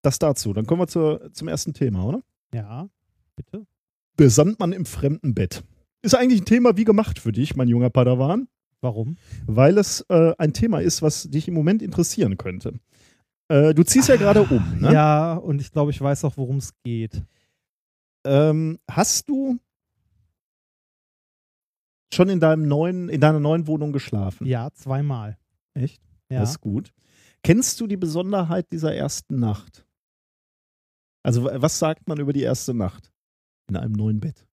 das 0.03 0.19
dazu. 0.19 0.53
Dann 0.53 0.67
kommen 0.67 0.81
wir 0.83 0.89
zur, 0.89 1.33
zum 1.33 1.49
ersten 1.49 1.75
Thema, 1.75 2.05
oder? 2.05 2.23
ja, 2.55 2.89
bitte. 3.37 3.67
Der 4.19 4.31
Sandmann 4.31 4.73
im 4.73 4.85
fremden 4.85 5.35
Bett. 5.35 5.65
Ist 6.03 6.15
eigentlich 6.15 6.43
ein 6.43 6.47
Thema 6.47 6.77
wie 6.77 6.85
gemacht 6.85 7.19
für 7.19 7.33
dich, 7.33 7.55
mein 7.55 7.69
junger 7.69 7.91
Padawan, 7.91 8.49
Warum? 8.81 9.17
weil 9.47 9.79
es 9.79 10.01
äh, 10.09 10.35
ein 10.37 10.53
Thema 10.53 10.81
ist, 10.81 11.01
was 11.01 11.31
dich 11.31 11.47
im 11.47 11.55
Moment 11.55 11.81
interessieren 11.81 12.37
könnte. 12.37 12.81
Äh, 13.49 13.73
du 13.75 13.85
ziehst 13.85 14.09
ja 14.09 14.17
gerade 14.17 14.43
um, 14.43 14.81
ne? 14.81 14.93
Ja, 14.93 15.35
und 15.35 15.61
ich 15.61 15.71
glaube, 15.71 15.93
ich 15.93 16.01
weiß 16.01 16.25
auch, 16.25 16.37
worum 16.37 16.57
es 16.57 16.73
geht. 16.83 17.23
Ähm, 18.25 18.79
hast 18.91 19.29
du 19.29 19.59
schon 22.13 22.29
in 22.29 22.41
deinem 22.41 22.67
neuen, 22.67 23.09
in 23.09 23.21
deiner 23.21 23.41
neuen 23.41 23.67
Wohnung 23.67 23.93
geschlafen? 23.93 24.47
Ja, 24.47 24.71
zweimal. 24.73 25.39
Echt? 25.75 26.03
Ja. 26.31 26.41
Das 26.41 26.51
ist 26.51 26.61
gut. 26.61 26.93
Kennst 27.45 27.81
du 27.81 27.87
die 27.87 27.97
Besonderheit 27.97 28.71
dieser 28.73 28.95
ersten 28.95 29.39
Nacht? 29.39 29.87
Also, 31.25 31.45
was 31.45 31.79
sagt 31.79 32.09
man 32.09 32.19
über 32.19 32.33
die 32.33 32.43
erste 32.43 32.75
Nacht 32.75 33.13
in 33.69 33.77
einem 33.77 33.93
neuen 33.93 34.21
Bett? 34.21 34.47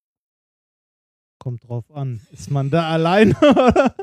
Kommt 1.39 1.67
drauf 1.67 1.89
an. 1.91 2.19
Ist 2.31 2.51
man 2.51 2.69
da 2.69 2.89
allein? 2.89 3.33
oder? 3.41 3.95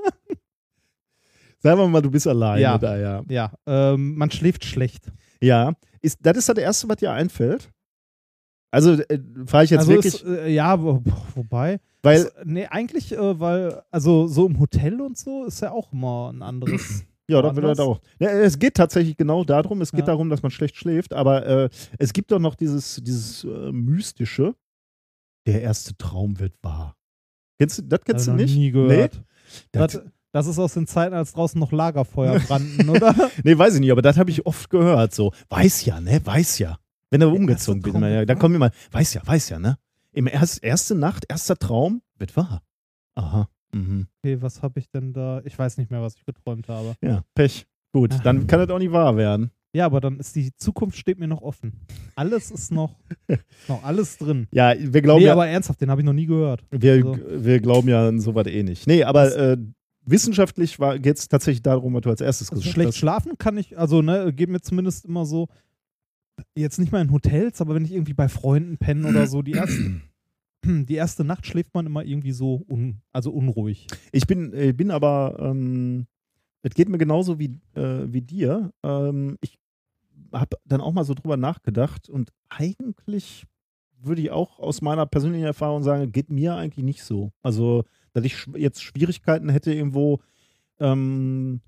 Sagen 1.59 1.79
wir 1.81 1.89
mal, 1.89 2.03
du 2.03 2.11
bist 2.11 2.27
alleine 2.27 2.61
Ja. 2.63 2.79
da, 2.79 2.97
ja. 2.97 3.23
ja, 3.29 3.53
ähm, 3.67 4.17
man 4.17 4.31
schläft 4.31 4.65
schlecht. 4.65 5.11
Ja, 5.41 5.75
ist, 6.01 6.19
das 6.23 6.37
ist 6.39 6.49
das 6.49 6.57
Erste, 6.59 6.89
was 6.89 6.97
dir 6.97 7.13
einfällt? 7.13 7.71
Also, 8.71 8.93
äh, 8.93 9.19
frage 9.47 9.65
ich 9.65 9.71
jetzt 9.71 9.81
also 9.81 9.93
wirklich, 9.93 10.15
ist, 10.15 10.25
äh, 10.25 10.49
ja, 10.49 10.81
wo, 10.83 11.03
wobei. 11.35 11.79
weil, 12.03 12.17
es, 12.23 12.33
nee, 12.45 12.67
eigentlich, 12.67 13.13
äh, 13.13 13.41
weil, 13.41 13.83
also 13.91 14.27
so 14.27 14.47
im 14.47 14.59
Hotel 14.59 15.01
und 15.01 15.17
so 15.17 15.45
ist 15.45 15.61
ja 15.61 15.71
auch 15.73 15.93
immer 15.93 16.31
ein 16.33 16.43
anderes. 16.43 17.05
ja, 17.29 17.41
da 17.43 17.55
wird 17.55 17.65
woanders. 17.65 17.79
das 17.79 17.87
auch. 17.87 18.01
Ja, 18.19 18.29
es 18.31 18.59
geht 18.59 18.75
tatsächlich 18.75 19.17
genau 19.17 19.45
darum, 19.45 19.81
es 19.81 19.91
geht 19.93 20.01
Ja. 20.01 20.07
darum, 20.07 20.29
dass 20.29 20.43
man 20.43 20.51
schlecht 20.51 20.77
schläft, 20.77 21.13
aber 21.15 21.47
äh, 21.47 21.69
es 21.99 22.13
gibt 22.13 22.31
doch 22.33 22.39
noch 22.39 22.55
dieses, 22.55 23.01
dieses 23.03 23.45
äh, 23.45 23.73
Mystische, 23.73 24.55
der 25.47 25.63
erste 25.63 25.97
Traum 25.97 26.39
wird 26.39 26.55
wahr. 26.63 26.96
Kennst 27.59 27.79
du, 27.79 27.83
das 27.83 28.01
kennst 28.05 28.29
Hab 28.29 28.37
du 28.37 28.43
nicht? 28.43 28.57
nie 28.57 28.71
gehört. 28.71 29.23
Das, 29.73 29.93
Das, 29.93 30.03
das 30.33 30.47
ist 30.49 30.59
aus 30.59 30.75
den 30.75 30.87
Zeiten, 30.87 31.15
als 31.15 31.33
draußen 31.33 31.59
noch 31.59 31.73
Lagerfeuer 31.73 32.39
brannten, 32.47 32.89
oder? 32.89 33.15
Nee, 33.43 33.57
weiß 33.57 33.75
ich 33.75 33.81
nicht, 33.81 33.93
aber 33.93 34.03
das 34.03 34.19
habe 34.19 34.31
ich 34.31 34.45
oft 34.47 34.69
gehört. 34.71 35.15
So, 35.15 35.33
weiß 35.49 35.85
ja, 35.87 36.01
ne? 36.01 36.21
Weiß 36.25 36.59
ja. 36.59 36.79
Wenn 37.11 37.21
du 37.21 37.29
umgezogen 37.31 37.81
bist, 37.83 37.95
ja, 37.95 38.01
dann 38.25 38.29
wahr? 38.29 38.37
kommen 38.37 38.55
wir 38.55 38.59
mal, 38.59 38.73
weiß 38.91 39.15
ja, 39.15 39.23
weiß 39.25 39.49
ja, 39.51 39.59
ne? 39.59 39.79
Im 40.13 40.27
erst, 40.27 40.63
erste 40.63 40.95
Nacht, 40.95 41.25
erster 41.29 41.57
Traum 41.57 42.03
wird 42.19 42.37
wahr. 42.37 42.63
Aha. 43.15 43.49
Mhm. 43.73 44.09
Okay, 44.23 44.41
was 44.43 44.63
habe 44.63 44.81
ich 44.81 44.91
denn 44.91 45.13
da? 45.13 45.41
Ich 45.45 45.59
weiß 45.59 45.79
nicht 45.79 45.91
mehr, 45.91 46.03
was 46.03 46.17
ich 46.17 46.25
geträumt 46.25 46.69
habe. 46.69 46.95
Ja, 47.01 47.23
Pech. 47.35 47.67
Gut, 47.93 48.15
dann 48.25 48.47
kann 48.47 48.61
das 48.61 48.69
auch 48.71 48.79
nicht 48.79 48.93
wahr 48.93 49.17
werden. 49.17 49.51
Ja, 49.77 49.85
aber 49.87 50.01
dann 50.01 50.19
ist 50.19 50.35
die 50.35 50.55
Zukunft 50.57 50.97
steht 50.97 51.19
mir 51.19 51.29
noch 51.29 51.43
offen. 51.43 51.73
Alles 52.15 52.51
ist 52.51 52.73
noch. 52.73 52.97
Noch 53.69 53.83
alles 53.85 54.17
drin. 54.17 54.47
Ja, 54.53 54.73
wir 54.79 55.03
glauben 55.03 55.21
nee, 55.21 55.27
ja, 55.27 55.33
aber 55.33 55.47
ernsthaft, 55.47 55.81
den 55.83 55.91
habe 55.91 56.01
ich 56.01 56.05
noch 56.07 56.13
nie 56.15 56.25
gehört. 56.27 56.65
wir, 56.71 56.95
also- 56.95 57.45
wir 57.45 57.61
glauben 57.61 57.89
ja 57.89 58.17
sowas 58.19 58.47
eh 58.47 58.63
nicht. 58.63 58.87
Nee, 58.87 59.05
aber 59.05 59.37
äh, 59.37 59.57
wissenschaftlich 60.07 60.79
geht 61.03 61.19
es 61.19 61.29
tatsächlich 61.29 61.63
darum, 61.63 61.93
was 61.95 62.01
du 62.03 62.09
als 62.11 62.21
erstes 62.23 62.49
Also 62.51 62.61
gesagt 62.61 62.73
schlecht 62.75 62.89
hast. 62.89 62.97
schlafen 62.99 63.33
kann 63.39 63.59
ich, 63.59 63.79
also 63.79 64.01
ne, 64.01 64.33
geht 64.33 64.49
mir 64.49 64.61
zumindest 64.61 65.05
immer 65.05 65.27
so, 65.27 65.49
jetzt 66.55 66.79
nicht 66.79 66.93
mal 66.93 67.03
in 67.03 67.13
Hotels, 67.13 67.61
aber 67.61 67.75
wenn 67.75 67.85
ich 67.85 67.93
irgendwie 67.93 68.15
bei 68.15 68.29
Freunden 68.29 68.79
penne 68.79 69.09
oder 69.09 69.27
so, 69.27 69.43
die 69.43 69.53
erste, 69.53 70.01
die 70.65 70.95
erste 70.95 71.25
Nacht 71.25 71.47
schläft 71.47 71.75
man 71.75 71.85
immer 71.87 72.05
irgendwie 72.05 72.33
so 72.33 72.65
un, 72.69 73.03
also 73.13 73.31
unruhig. 73.31 73.89
Ich 74.13 74.27
bin, 74.27 74.53
äh, 74.55 74.73
bin 74.73 74.91
aber, 74.91 75.37
ähm, 75.41 76.07
es 76.63 76.75
geht 76.75 76.89
mir 76.89 76.99
genauso 76.99 77.39
wie, 77.39 77.61
äh, 77.75 78.07
wie 78.13 78.23
dir. 78.23 78.73
Ähm, 78.83 79.37
ich 79.41 79.59
habe 80.41 80.57
dann 80.65 80.81
auch 80.81 80.93
mal 80.93 81.05
so 81.05 81.15
drüber 81.15 81.37
nachgedacht 81.37 82.09
und 82.09 82.31
eigentlich 82.49 83.45
würde 84.01 84.21
ich 84.23 84.31
auch 84.31 84.59
aus 84.61 84.83
meiner 84.83 85.07
persönlichen 85.07 85.45
Erfahrung 85.47 85.83
sagen, 85.83 86.13
geht 86.13 86.31
mir 86.31 86.55
eigentlich 86.55 86.85
nicht 86.85 87.03
so. 87.03 87.33
Also, 87.43 87.85
dass 88.13 88.25
ich 88.25 88.47
jetzt 88.57 88.83
Schwierigkeiten 88.83 89.49
hätte 89.49 89.73
irgendwo, 89.73 90.21
ähm, 90.79 91.61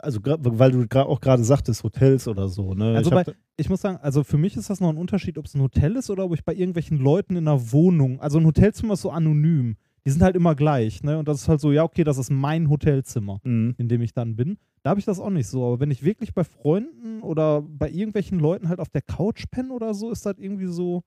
also 0.00 0.20
weil 0.22 0.70
du 0.70 0.86
auch 1.06 1.20
gerade 1.20 1.44
sagtest, 1.44 1.82
Hotels 1.82 2.28
oder 2.28 2.48
so. 2.48 2.74
Ne? 2.74 2.94
Also 2.96 3.10
ich 3.10 3.14
bei- 3.14 3.34
Ich 3.56 3.68
muss 3.70 3.80
sagen, 3.80 3.98
also 4.02 4.24
für 4.24 4.36
mich 4.38 4.56
ist 4.56 4.68
das 4.70 4.80
noch 4.80 4.88
ein 4.90 4.96
Unterschied, 4.96 5.38
ob 5.38 5.46
es 5.46 5.54
ein 5.54 5.60
Hotel 5.62 5.96
ist 5.96 6.10
oder 6.10 6.24
ob 6.24 6.34
ich 6.34 6.44
bei 6.44 6.54
irgendwelchen 6.54 6.98
Leuten 6.98 7.36
in 7.36 7.46
einer 7.48 7.72
Wohnung, 7.72 8.20
also 8.20 8.38
ein 8.38 8.46
Hotelzimmer 8.46 8.94
ist 8.94 9.02
so 9.02 9.10
anonym. 9.10 9.76
Die 10.06 10.10
sind 10.10 10.22
halt 10.22 10.36
immer 10.36 10.54
gleich, 10.54 11.02
ne? 11.02 11.18
Und 11.18 11.28
das 11.28 11.42
ist 11.42 11.48
halt 11.48 11.60
so, 11.60 11.72
ja, 11.72 11.82
okay, 11.82 12.04
das 12.04 12.18
ist 12.18 12.30
mein 12.30 12.68
Hotelzimmer. 12.68 13.40
Mhm. 13.44 13.74
in 13.78 13.88
dem 13.88 14.02
ich 14.02 14.12
dann 14.12 14.36
bin. 14.36 14.58
Da 14.82 14.90
habe 14.90 15.00
ich 15.00 15.06
das 15.06 15.18
auch 15.18 15.30
nicht 15.30 15.46
so. 15.46 15.64
Aber 15.66 15.80
wenn 15.80 15.90
ich 15.90 16.04
wirklich 16.04 16.34
bei 16.34 16.44
Freunden 16.44 17.22
oder 17.22 17.62
bei 17.62 17.88
irgendwelchen 17.90 18.38
Leuten 18.38 18.68
halt 18.68 18.80
auf 18.80 18.90
der 18.90 19.00
Couch 19.02 19.44
penne 19.50 19.72
oder 19.72 19.94
so, 19.94 20.10
ist 20.10 20.26
das 20.26 20.36
irgendwie 20.38 20.66
so. 20.66 21.02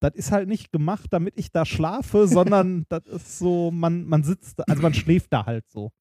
Das 0.00 0.14
ist 0.14 0.32
halt 0.32 0.48
nicht 0.48 0.72
gemacht, 0.72 1.06
damit 1.12 1.34
ich 1.36 1.52
da 1.52 1.64
schlafe, 1.66 2.26
sondern 2.56 2.86
das 2.88 3.04
ist 3.06 3.38
so, 3.38 3.70
man, 3.70 4.04
man 4.06 4.22
sitzt, 4.24 4.58
da- 4.58 4.64
also 4.66 4.80
man 4.82 4.94
schläft 4.94 5.32
da 5.32 5.44
halt 5.46 5.68
so. 5.68 5.92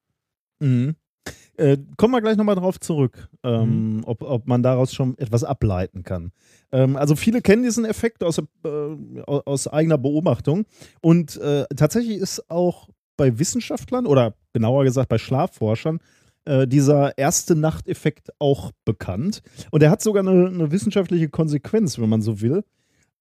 Mhm. 0.60 0.96
Äh, 1.58 1.78
kommen 1.98 2.14
wir 2.14 2.22
gleich 2.22 2.38
nochmal 2.38 2.56
drauf 2.56 2.80
zurück, 2.80 3.28
ähm, 3.44 3.98
Mhm. 3.98 4.04
ob, 4.06 4.22
ob 4.24 4.48
man 4.48 4.64
daraus 4.64 4.94
schon 4.94 5.18
etwas 5.18 5.44
ableiten 5.44 6.04
kann. 6.04 6.32
Ähm, 6.72 6.96
also 6.96 7.16
viele 7.16 7.42
kennen 7.42 7.64
diesen 7.64 7.86
Effekt 7.86 8.24
aus, 8.24 8.40
äh, 8.40 9.22
aus 9.26 9.68
eigener 9.68 9.98
Beobachtung 9.98 10.66
und 11.02 11.38
äh, 11.38 11.66
tatsächlich 11.76 12.18
ist 12.18 12.50
auch 12.50 12.90
bei 13.18 13.38
Wissenschaftlern 13.38 14.08
oder 14.08 14.34
genauer 14.54 14.86
gesagt 14.86 15.10
bei 15.10 15.18
Schlafforschern 15.20 16.00
äh, 16.46 16.66
dieser 16.68 17.16
erste 17.20 17.56
Nachteffekt 17.56 18.30
auch 18.40 18.72
bekannt. 18.86 19.44
Und 19.70 19.84
er 19.84 19.92
hat 19.92 20.02
sogar 20.02 20.26
eine, 20.28 20.48
eine 20.48 20.72
wissenschaftliche 20.72 21.30
Konsequenz, 21.30 22.00
wenn 22.00 22.10
man 22.10 22.22
so 22.24 22.42
will. 22.42 22.64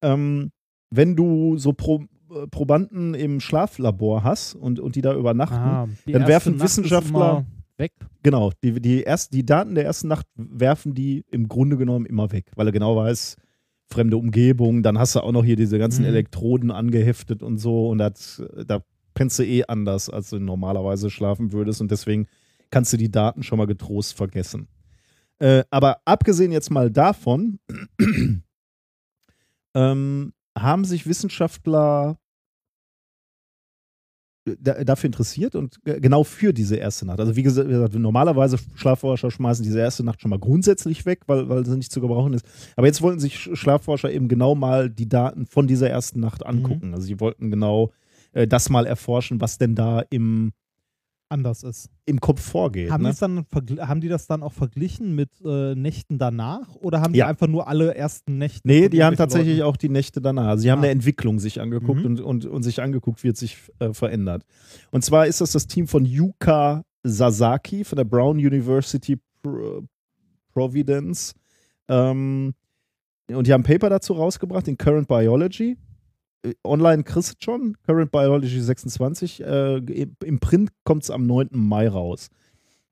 Ähm, 0.01 0.51
wenn 0.89 1.15
du 1.15 1.57
so 1.57 1.73
Pro, 1.73 2.05
äh, 2.33 2.47
Probanden 2.47 3.13
im 3.13 3.39
Schlaflabor 3.39 4.23
hast 4.23 4.55
und, 4.55 4.79
und 4.79 4.95
die 4.95 5.01
da 5.01 5.13
übernachten, 5.13 5.55
Ah, 5.55 5.87
die 6.07 6.13
Dann 6.13 6.25
werfen 6.27 6.59
Wissenschaftler- 6.59 7.31
immer 7.39 7.45
weg. 7.81 7.91
Genau, 8.23 8.51
die, 8.63 8.79
die, 8.79 9.01
erst, 9.01 9.33
die 9.33 9.45
Daten 9.45 9.75
der 9.75 9.83
ersten 9.83 10.07
Nacht 10.07 10.25
werfen 10.35 10.93
die 10.93 11.25
im 11.29 11.49
Grunde 11.49 11.75
genommen 11.75 12.05
immer 12.05 12.31
weg, 12.31 12.45
weil 12.55 12.67
er 12.67 12.71
genau 12.71 12.95
weiß, 12.95 13.35
fremde 13.89 14.15
Umgebung, 14.15 14.83
dann 14.83 14.97
hast 14.97 15.15
du 15.15 15.19
auch 15.19 15.33
noch 15.33 15.43
hier 15.43 15.57
diese 15.57 15.77
ganzen 15.77 16.03
Mhm. 16.03 16.09
Elektroden 16.09 16.71
angeheftet 16.71 17.43
und 17.43 17.57
so 17.57 17.89
und 17.89 17.97
das, 17.97 18.41
da 18.65 18.81
pennst 19.13 19.37
du 19.39 19.43
eh 19.43 19.65
anders, 19.65 20.09
als 20.09 20.29
du 20.29 20.39
normalerweise 20.39 21.09
schlafen 21.09 21.51
würdest 21.51 21.81
und 21.81 21.91
deswegen 21.91 22.27
kannst 22.69 22.93
du 22.93 22.97
die 22.97 23.11
Daten 23.11 23.43
schon 23.43 23.57
mal 23.57 23.67
getrost 23.67 24.15
vergessen. 24.15 24.69
Äh, 25.39 25.63
aber 25.69 25.97
abgesehen 26.05 26.51
jetzt 26.53 26.71
mal 26.71 26.89
davon, 26.89 27.59
ähm, 29.75 30.33
haben 30.57 30.85
sich 30.85 31.07
Wissenschaftler 31.07 32.17
dafür 34.59 35.07
interessiert 35.07 35.55
und 35.55 35.77
äh, 35.85 35.99
genau 35.99 36.23
für 36.23 36.51
diese 36.53 36.75
erste 36.75 37.05
Nacht. 37.05 37.19
Also 37.19 37.35
wie 37.35 37.43
gesagt, 37.43 37.69
normalerweise 37.93 38.57
Schlafforscher 38.75 39.29
schmeißen 39.29 39.63
diese 39.63 39.79
erste 39.79 40.03
Nacht 40.03 40.19
schon 40.21 40.29
mal 40.31 40.39
grundsätzlich 40.39 41.05
weg, 41.05 41.21
weil, 41.27 41.47
weil 41.47 41.65
sie 41.65 41.77
nicht 41.77 41.91
zu 41.91 42.01
gebrauchen 42.01 42.33
ist. 42.33 42.45
Aber 42.75 42.87
jetzt 42.87 43.01
wollten 43.03 43.19
sich 43.19 43.35
Sch- 43.35 43.55
Schlafforscher 43.55 44.11
eben 44.11 44.27
genau 44.27 44.55
mal 44.55 44.89
die 44.89 45.07
Daten 45.07 45.45
von 45.45 45.67
dieser 45.67 45.89
ersten 45.89 46.19
Nacht 46.19 46.45
angucken. 46.45 46.93
Also 46.93 47.05
sie 47.05 47.19
wollten 47.19 47.51
genau 47.51 47.91
äh, 48.33 48.47
das 48.47 48.69
mal 48.69 48.87
erforschen, 48.87 49.41
was 49.41 49.59
denn 49.59 49.75
da 49.75 50.03
im, 50.09 50.53
Anders 51.31 51.63
ist. 51.63 51.89
im 52.05 52.19
Kopf 52.19 52.41
vorgeht. 52.41 52.91
Haben, 52.91 53.03
ne? 53.03 53.13
dann, 53.19 53.45
haben 53.79 54.01
die 54.01 54.09
das 54.09 54.27
dann 54.27 54.43
auch 54.43 54.51
verglichen 54.53 55.15
mit 55.15 55.29
äh, 55.45 55.73
Nächten 55.75 56.17
danach 56.17 56.75
oder 56.75 57.01
haben 57.01 57.13
die 57.13 57.19
Ja. 57.19 57.27
einfach 57.27 57.47
nur 57.47 57.67
alle 57.67 57.95
ersten 57.95 58.37
Nächte? 58.37 58.61
Nee, 58.67 58.89
die 58.89 59.03
haben 59.03 59.15
tatsächlich 59.15 59.59
Leuten? 59.59 59.69
auch 59.69 59.77
die 59.77 59.89
Nächte 59.89 60.21
danach. 60.21 60.47
Also 60.47 60.63
sie 60.63 60.71
haben 60.71 60.79
Ah. 60.79 60.83
eine 60.83 60.91
Entwicklung 60.91 61.39
sich 61.39 61.61
angeguckt 61.61 62.01
Mhm. 62.01 62.05
und, 62.05 62.19
und, 62.21 62.45
und 62.45 62.63
sich 62.63 62.81
angeguckt, 62.81 63.23
wie 63.23 63.29
es 63.29 63.39
sich 63.39 63.57
äh, 63.79 63.93
verändert. 63.93 64.43
Und 64.91 65.03
zwar 65.05 65.25
ist 65.25 65.41
das 65.41 65.53
das 65.53 65.67
Team 65.67 65.87
von 65.87 66.05
Yuka 66.05 66.83
Sasaki 67.03 67.83
von 67.83 67.95
der 67.95 68.03
Brown 68.05 68.37
University 68.37 69.17
Pro 69.41 69.83
Providence. 70.53 71.33
Ähm, 71.87 72.53
und 73.29 73.47
die 73.47 73.53
haben 73.53 73.61
ein 73.61 73.63
Paper 73.63 73.89
dazu 73.89 74.13
rausgebracht 74.13 74.67
in 74.67 74.77
Current 74.77 75.07
Biology. 75.07 75.77
Äh, 76.43 76.53
Online 76.63 77.03
kriegst 77.03 77.33
du 77.33 77.35
schon, 77.39 77.77
Current 77.85 78.11
Biology 78.11 78.59
26. 78.61 79.41
Äh, 79.41 79.77
im- 79.77 80.39
Print 80.39 80.71
kommt 80.83 81.03
es 81.03 81.11
am 81.11 81.25
9. 81.25 81.49
Mai 81.53 81.87
raus. 81.87 82.29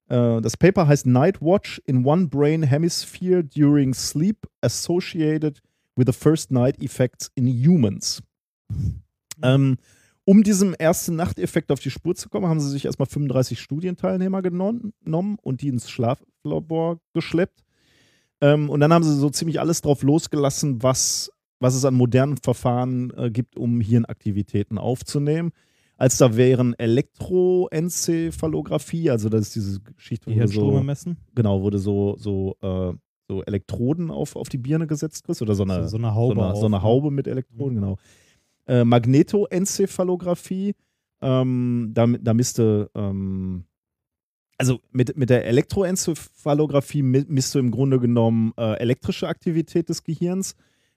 Äh, 0.08 0.42
das 0.42 0.58
Paper 0.58 0.88
heißt 0.88 1.06
Night 1.06 1.42
Watch 1.42 1.82
in 1.86 2.06
One 2.06 2.28
Brain 2.28 2.64
Hemisphere 2.64 3.44
During 3.44 3.94
Sleep 3.94 4.38
Associated 4.62 5.62
with 5.96 6.06
the 6.08 6.14
First 6.14 6.52
Night 6.52 6.82
Effects 6.82 7.32
in 7.36 7.48
Humans. 7.48 8.22
Ähm, 9.42 9.78
um 10.26 10.44
diesem 10.44 10.74
ersten 10.76 11.16
Nachteffekt 11.16 11.72
auf 11.72 11.80
die 11.80 11.90
Spur 11.90 12.14
zu 12.16 12.30
kommen, 12.30 12.48
haben 12.48 12.60
sie 12.60 12.70
sich 12.70 12.86
erstmal 12.86 13.08
35 13.08 13.60
Studienteilnehmer 13.60 14.42
genommen 14.42 14.94
genommen 15.04 15.38
und 15.42 15.62
die 15.62 15.70
ins 15.70 15.90
Schlaflabor 15.90 17.00
geschleppt. 17.14 17.64
Ähm, 18.42 18.70
und 18.70 18.80
dann 18.80 18.94
haben 18.94 19.04
sie 19.04 19.16
so 19.16 19.30
ziemlich 19.32 19.60
alles 19.60 19.82
drauf 19.82 20.04
losgelassen, 20.04 20.84
was, 20.84 21.32
was 21.60 21.76
es 21.76 21.84
an 21.86 21.94
modernen 21.94 22.38
Verfahren 22.38 23.12
äh, 23.18 23.30
gibt, 23.30 23.58
um 23.58 23.82
Hirnaktivitäten 23.82 24.78
aufzunehmen. 24.78 25.52
Als 25.98 26.18
da 26.18 26.38
wären 26.38 26.74
Elektroenzephalographie, 26.80 29.10
also 29.10 29.28
das 29.30 29.48
ist 29.48 29.56
diese 29.56 29.80
Geschichte, 29.82 30.32
wo 30.32 30.40
du 30.40 30.48
so, 30.50 30.82
messen? 30.82 31.18
genau, 31.36 31.62
wurde 31.62 31.78
so, 31.80 32.16
so, 32.18 32.56
äh, 32.62 32.94
so 33.28 33.44
Elektroden 33.44 34.10
auf, 34.10 34.36
auf 34.38 34.48
die 34.50 34.58
Birne 34.58 34.88
gesetzt 34.88 35.26
kriegst 35.26 35.42
oder 35.42 35.56
so 35.56 35.64
eine, 35.64 35.84
So, 35.84 35.90
so 35.90 35.98
eine 35.98 36.16
Haube. 36.16 36.36
so 36.36 36.42
eine, 36.42 36.52
auf, 36.54 36.60
so 36.60 36.66
eine 36.68 36.78
ne? 36.78 36.82
Haube 36.84 37.12
mit 37.12 37.28
Elektroden, 37.28 37.76
genau. 37.76 37.98
Äh, 38.66 38.86
Magnetoenzephalographie, 38.86 40.74
ähm, 41.22 41.92
da, 41.94 42.08
da 42.08 42.34
misste, 42.34 42.90
ähm, 42.96 43.66
also 44.58 44.80
mit, 44.92 45.18
mit 45.18 45.30
der 45.30 45.46
Elektroenzephalographie 45.48 47.02
mi- 47.04 47.26
misst 47.28 47.54
du 47.56 47.60
im 47.60 47.72
Grunde 47.72 48.00
genommen 48.00 48.54
äh, 48.58 48.76
elektrische 48.80 49.28
Aktivität 49.28 49.90
des 49.90 50.04
Gehirns. 50.04 50.56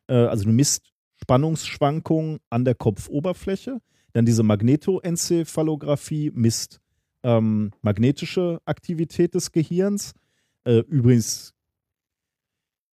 Äh, 0.09 0.15
also 0.15 0.45
du 0.45 0.51
misst 0.51 0.93
Spannungsschwankungen 1.17 2.39
an 2.51 2.65
der 2.65 2.75
Kopfoberfläche. 2.75 3.81
Dann 4.13 4.27
diese 4.27 4.43
Magnetoenzephalographie 4.43 6.31
misst 6.35 6.81
ähm, 7.23 7.71
magnetische 7.83 8.61
Aktivität 8.65 9.35
des 9.35 9.53
Gehirns. 9.53 10.13
Äh, 10.65 10.79
übrigens, 10.89 11.55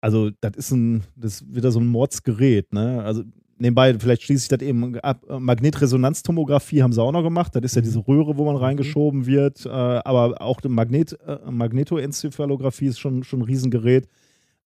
also 0.01 0.31
das 0.41 0.55
ist 0.55 0.71
ein, 0.71 1.03
das 1.15 1.41
ist 1.41 1.55
wieder 1.55 1.71
so 1.71 1.79
ein 1.79 1.87
Mordsgerät, 1.87 2.73
ne? 2.73 3.03
Also 3.03 3.23
nebenbei, 3.57 3.97
vielleicht 3.99 4.23
schließe 4.23 4.43
ich 4.43 4.47
das 4.49 4.61
eben 4.61 4.97
ab. 4.99 5.23
Äh, 5.29 5.39
Magnetresonanztomographie 5.39 6.81
haben 6.83 6.93
sie 6.93 7.01
auch 7.01 7.11
noch 7.11 7.23
gemacht. 7.23 7.55
Das 7.55 7.63
ist 7.63 7.75
ja 7.75 7.81
Mhm. 7.81 7.85
diese 7.85 8.07
Röhre, 8.07 8.37
wo 8.37 8.45
man 8.45 8.55
reingeschoben 8.55 9.25
wird. 9.25 9.65
Äh, 9.65 9.69
aber 9.69 10.41
auch 10.41 10.61
die 10.61 10.69
Magnet, 10.69 11.17
äh, 11.25 11.39
Magnetoenzephalographie 11.49 12.87
ist 12.87 12.99
schon, 12.99 13.23
schon 13.23 13.39
ein 13.39 13.45
Riesengerät. 13.45 14.07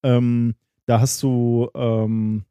Ähm, 0.03 0.55
da 0.88 0.99
hast 0.99 1.21
du, 1.21 1.69
ähm, 1.75 2.45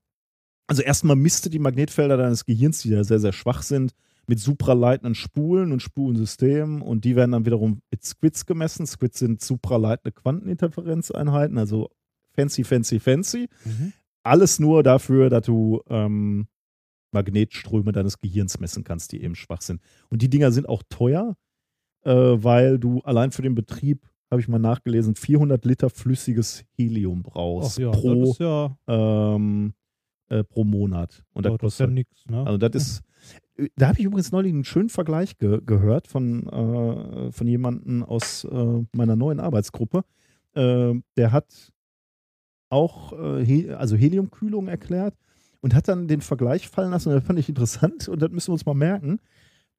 also 0.69 0.83
erstmal 0.83 1.17
misste 1.17 1.51
die 1.51 1.59
Magnetfelder 1.59 2.17
deines 2.17 2.45
Gehirns, 2.45 2.81
die 2.81 2.91
ja 2.91 3.03
sehr, 3.03 3.19
sehr 3.19 3.33
schwach 3.33 3.63
sind, 3.63 3.95
mit 4.29 4.41
supraleitenden 4.41 5.15
Spulen 5.15 5.73
und 5.73 5.83
Spulensystemen 5.83 6.83
und 6.83 7.05
die 7.05 7.17
werden 7.17 7.33
dann 7.33 7.47
wiederum 7.47 7.81
mit 7.91 8.05
Squids 8.05 8.45
gemessen. 8.45 8.87
Squids 8.87 9.19
sind 9.19 9.41
supraleitende 9.41 10.13
Quanteninterferenzeinheiten, 10.13 11.59
also 11.59 11.91
fancy, 12.35 12.65
fancy, 12.65 12.99
fancy. 12.99 13.49
Mhm. 13.65 13.93
Alles 14.23 14.59
nur 14.59 14.83
dafür, 14.83 15.31
dass 15.31 15.47
du 15.47 15.81
ähm, 15.89 16.49
Magnetströme 17.13 17.93
deines 17.93 18.21
Gehirns 18.21 18.59
messen 18.59 18.85
kannst, 18.85 19.13
die 19.13 19.23
eben 19.23 19.37
schwach 19.37 19.63
sind. 19.63 19.81
Und 20.11 20.23
die 20.23 20.29
Dinger 20.29 20.51
sind 20.51 20.69
auch 20.69 20.83
teuer, 20.89 21.37
äh, 22.03 22.13
weil 22.13 22.79
du 22.79 23.01
allein 23.01 23.31
für 23.31 23.43
den 23.43 23.55
Betrieb, 23.55 24.07
habe 24.31 24.41
ich 24.41 24.49
mal 24.49 24.59
nachgelesen, 24.59 25.15
400 25.15 25.65
Liter 25.65 25.91
flüssiges 25.91 26.65
Helium 26.77 27.23
brauchst 27.23 27.79
ja, 27.79 27.91
pro, 27.91 28.35
ja, 28.39 28.77
ähm, 28.89 29.75
äh, 30.29 30.43
pro 30.43 30.65
Monat. 30.65 31.25
Und 31.33 31.47
das 31.47 31.53
oh, 31.53 31.57
das 31.59 31.75
ist 31.75 31.81
ja 31.81 31.87
kostet 31.87 31.95
nix, 31.95 32.27
ne? 32.27 32.45
also 32.45 32.59
das 32.59 32.75
ist, 32.75 33.03
da 33.77 33.89
habe 33.89 33.99
ich 33.99 34.05
übrigens 34.05 34.33
neulich 34.33 34.53
einen 34.53 34.65
schönen 34.65 34.89
Vergleich 34.89 35.39
ge 35.39 35.61
gehört 35.65 36.09
von, 36.09 36.47
äh, 36.49 37.33
von 37.33 37.47
jemandem 37.47 38.03
aus 38.03 38.45
äh, 38.45 38.85
meiner 38.93 39.17
neuen 39.17 39.41
Arbeitsgruppe. 39.41 40.05
Äh, 40.55 40.95
der 41.17 41.33
hat 41.33 41.73
auch 42.69 43.13
äh, 43.13 43.45
He 43.45 43.71
also 43.71 43.97
Heliumkühlung 43.97 44.69
erklärt. 44.69 45.15
und 45.61 45.75
hat 45.75 45.89
dann 45.89 46.09
den 46.09 46.21
Vergleich 46.21 46.69
fallen 46.69 46.91
lassen. 46.91 47.09
Und 47.09 47.17
das 47.17 47.25
fand 47.25 47.39
ich 47.39 47.49
interessant 47.49 48.09
und 48.09 48.21
das 48.21 48.31
müssen 48.31 48.49
wir 48.49 48.55
uns 48.55 48.67
mal 48.67 48.75
merken. 48.75 49.21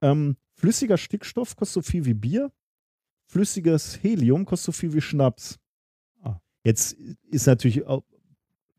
Ähm, 0.02 0.38
flüssiger 0.56 0.98
Stickstoff 0.98 1.56
kostet 1.56 1.84
so 1.84 1.92
viel 1.92 2.06
wie 2.06 2.14
Bier. 2.14 2.52
Flüssiges 3.28 4.00
Helium 4.02 4.46
kostet 4.46 4.66
so 4.68 4.72
viel 4.72 4.94
wie 4.94 5.02
Schnaps. 5.02 5.58
Ah. 6.22 6.40
Jetzt 6.64 6.94
ist 7.30 7.48
natürlich 7.48 7.84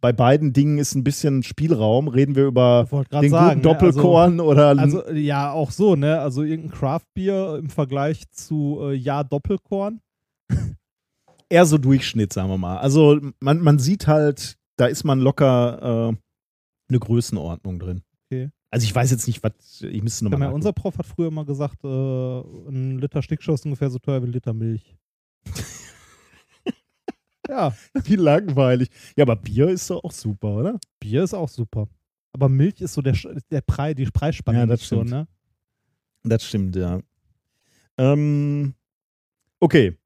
bei 0.01 0.13
beiden 0.13 0.53
Dingen 0.53 0.79
ist 0.79 0.95
ein 0.95 1.05
bisschen 1.05 1.43
Spielraum. 1.43 2.09
Reden 2.09 2.37
wir 2.37 2.47
über 2.47 2.87
den 3.11 3.31
sagen, 3.31 3.31
guten 3.31 3.57
ne, 3.57 3.63
Doppelkorn 3.63 4.41
oder 4.41 4.69
Also, 4.69 5.03
also 5.03 5.13
ja, 5.13 5.53
auch 5.53 5.71
so, 5.71 5.97
ne? 5.97 6.21
Also 6.21 6.43
irgendein 6.43 6.73
Craftbier 6.73 7.57
im 7.59 7.69
Vergleich 7.69 8.31
zu 8.31 8.79
äh, 8.83 8.95
Ja 8.95 9.25
Doppelkorn. 9.25 10.01
eher 11.49 11.67
so 11.67 11.79
Durchschnitt, 11.79 12.33
sagen 12.33 12.49
wir 12.49 12.59
mal. 12.59 12.79
Also 12.79 13.21
man, 13.41 13.61
man 13.61 13.79
sieht 13.79 14.07
halt, 14.07 14.57
da 14.77 14.87
ist 14.87 15.05
man 15.05 15.21
locker 15.21 16.13
äh, 16.13 16.17
eine 16.89 16.99
Größenordnung 16.99 17.79
drin. 17.79 18.03
Okay. 18.27 18.51
Also 18.71 18.85
ich 18.85 18.95
weiß 18.95 19.11
jetzt 19.11 19.27
nicht, 19.27 19.43
was, 19.43 19.81
ich 19.83 20.03
müsste 20.03 20.27
Ja, 20.27 20.31
nochmal. 20.31 20.53
unser 20.53 20.73
Prof 20.75 20.99
hat 20.99 21.07
früher 21.07 21.31
mal 21.31 21.47
gesagt, 21.47 21.83
äh, 21.85 21.89
ein 21.89 22.99
Liter 22.99 23.23
Stickstoff 23.23 23.55
ist 23.55 23.65
ungefähr 23.65 23.89
so 23.91 23.99
teuer 23.99 24.23
wie 24.23 24.27
ein 24.27 24.33
Liter 24.33 24.53
Milch. 24.53 24.95
ja, 27.49 27.73
Wie 28.05 28.17
langweilig. 28.17 28.91
Ja, 29.17 29.25
aber 29.25 29.37
Bier 29.37 29.69
ist 29.71 29.89
doch 29.91 30.05
auch 30.05 30.13
super, 30.13 30.49
oder? 30.49 30.79
Bier 31.01 31.25
ist 31.25 31.35
auch 31.35 31.49
super. 31.49 31.89
Aber 32.33 32.49
Milch 32.49 32.81
ist 32.83 32.93
so 32.93 33.01
der, 33.03 33.17
der 33.51 33.63
Preis, 33.63 33.95
die 33.95 34.05
Preisspanne 34.05 34.59
Ja, 34.59 34.67
das 34.67 34.81
nicht 34.81 34.89
so, 34.89 34.97
stimmt. 34.97 35.11
ne? 35.11 35.29
Das 36.25 36.45
stimmt, 36.45 36.77
ja. 36.77 37.01
Ähm, 37.97 38.75
okay. 39.61 39.97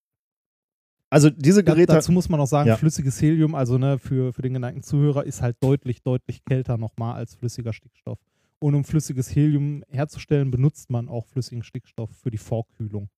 Also 1.10 1.30
diese 1.30 1.64
Da, 1.64 1.74
Geräte. 1.74 1.92
dazu 1.94 2.12
muss 2.12 2.28
man 2.28 2.40
auch 2.40 2.46
sagen, 2.46 2.68
Ja. 2.68 2.76
flüssiges 2.76 3.20
Helium, 3.20 3.54
also 3.56 3.76
ne, 3.76 3.98
für, 3.98 4.32
für 4.32 4.42
den 4.42 4.54
geneigten 4.54 4.82
Zuhörer, 4.82 5.24
ist 5.26 5.42
halt 5.42 5.56
deutlich, 5.60 6.00
deutlich 6.02 6.44
kälter 6.44 6.78
nochmal 6.78 7.16
als 7.16 7.34
flüssiger 7.34 7.72
Stickstoff. 7.72 8.18
Und 8.62 8.76
um 8.76 8.84
flüssiges 8.84 9.34
Helium 9.34 9.82
herzustellen, 9.88 10.52
benutzt 10.52 10.88
man 10.88 11.08
auch 11.08 11.26
flüssigen 11.26 11.64
Stickstoff 11.64 12.10
für 12.10 12.30
die 12.30 12.38
Vorkühlung. 12.38 13.08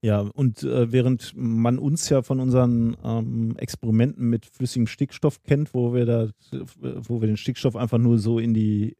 Ja, 0.00 0.20
und 0.20 0.62
äh, 0.62 0.92
während 0.92 1.32
man 1.34 1.78
uns 1.80 2.08
ja 2.08 2.22
von 2.22 2.38
unseren 2.38 2.96
ähm, 3.02 3.56
Experimenten 3.56 4.30
mit 4.30 4.46
flüssigem 4.46 4.86
Stickstoff 4.86 5.42
kennt, 5.42 5.74
wo 5.74 5.92
wir 5.92 6.06
da, 6.06 6.30
wo 6.80 7.20
wir 7.20 7.26
den 7.26 7.36
Stickstoff 7.36 7.74
einfach 7.74 7.98
nur 7.98 8.18
so 8.18 8.38
in 8.38 8.54
die, 8.54 8.96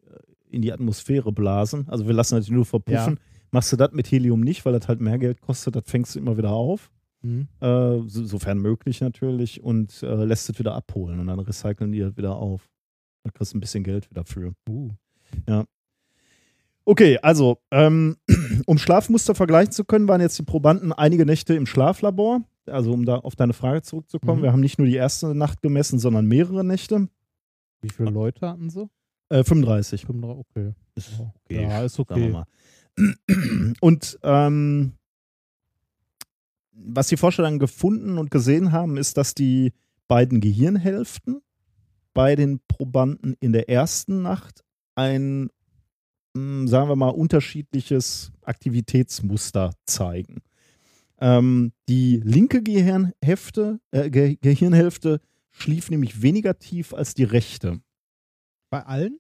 in 0.51 0.63
die 0.63 0.73
Atmosphäre 0.73 1.31
blasen, 1.31 1.89
also 1.89 2.07
wir 2.07 2.15
lassen 2.15 2.35
natürlich 2.35 2.51
nur 2.57 2.65
verpuffen, 2.65 3.21
machst 3.53 3.71
du 3.73 3.77
das 3.77 3.93
mit 3.93 4.11
Helium 4.11 4.41
nicht, 4.41 4.65
weil 4.65 4.73
das 4.73 4.89
halt 4.89 5.01
mehr 5.01 5.19
Geld 5.19 5.41
kostet, 5.41 5.77
das 5.77 5.85
fängst 5.87 6.17
du 6.17 6.19
immer 6.19 6.37
wieder 6.37 6.51
auf, 6.51 6.91
Mhm. 7.23 7.49
äh, 7.61 8.01
so, 8.09 8.25
sofern 8.25 8.59
möglich 8.59 9.01
natürlich, 9.01 9.63
und 9.63 10.03
äh, 10.03 10.25
lässt 10.25 10.51
es 10.51 10.59
wieder 10.59 10.75
abholen 10.75 11.21
und 11.21 11.29
dann 11.29 11.39
recyceln 11.39 11.93
die 11.93 12.01
das 12.01 12.17
wieder 12.17 12.37
auf. 12.37 12.69
Da 13.27 13.33
kriegst 13.33 13.53
du 13.53 13.59
ein 13.59 13.61
bisschen 13.61 13.83
Geld 13.83 14.09
wieder 14.09 14.25
für. 14.25 14.53
Uh. 14.69 14.91
Okay, 16.85 17.19
also, 17.23 17.59
ähm, 17.73 18.17
um 18.67 18.79
Schlafmuster 18.79 19.35
vergleichen 19.35 19.73
zu 19.73 19.85
können, 19.85 20.07
waren 20.07 20.21
jetzt 20.21 20.39
die 20.39 20.45
Probanden 20.45 20.93
einige 20.93 21.27
Nächte 21.27 21.55
im 21.55 21.67
Schlaflabor. 21.67 22.43
Also, 22.67 22.93
um 22.93 23.05
da 23.05 23.17
auf 23.17 23.35
deine 23.35 23.53
Frage 23.53 23.83
zurückzukommen, 23.83 24.39
Mhm. 24.41 24.43
wir 24.45 24.53
haben 24.53 24.61
nicht 24.61 24.79
nur 24.79 24.87
die 24.87 24.95
erste 24.95 25.35
Nacht 25.35 25.61
gemessen, 25.61 25.99
sondern 25.99 26.27
mehrere 26.27 26.65
Nächte. 26.65 27.09
Wie 27.83 27.89
viele 27.91 28.11
Leute 28.11 28.49
hatten 28.49 28.71
sie? 28.71 28.89
Äh, 29.29 29.43
35. 29.43 30.03
35, 30.07 30.45
okay. 30.49 30.73
Ist 30.95 31.11
Ja, 31.51 31.83
ist 31.85 31.99
okay. 31.99 32.29
mal. 32.29 32.47
Und 33.81 34.19
ähm, 34.23 34.93
was 36.73 37.09
die 37.09 37.17
Forscher 37.17 37.43
dann 37.43 37.59
gefunden 37.59 38.19
und 38.19 38.31
gesehen 38.31 38.71
haben, 38.71 38.97
ist, 38.97 39.17
dass 39.17 39.35
die 39.35 39.73
beiden 40.09 40.41
Gehirnhälften 40.41 41.41
bei 42.17 42.35
den 42.35 42.61
Probanden 42.67 43.35
in 43.41 43.53
der 43.53 43.69
ersten 43.69 44.23
Nacht 44.23 44.65
ein, 44.95 45.51
mh, 46.35 46.67
sagen 46.67 46.89
wir 46.89 46.97
mal, 46.97 47.11
unterschiedliches 47.11 48.33
Aktivitätsmuster 48.43 49.73
zeigen. 49.85 50.39
Ähm, 51.21 51.73
die 51.89 52.21
linke 52.25 52.63
Gehirnhälfte, 52.63 53.81
äh, 53.91 54.11
Ge 54.11 54.37
Gehirnhälfte 54.41 55.21
schlief 55.51 55.91
nämlich 55.91 56.23
weniger 56.23 56.59
tief 56.59 56.93
als 56.95 57.15
die 57.15 57.25
rechte. 57.25 57.81
Bei 58.71 58.85
allen? 58.85 59.19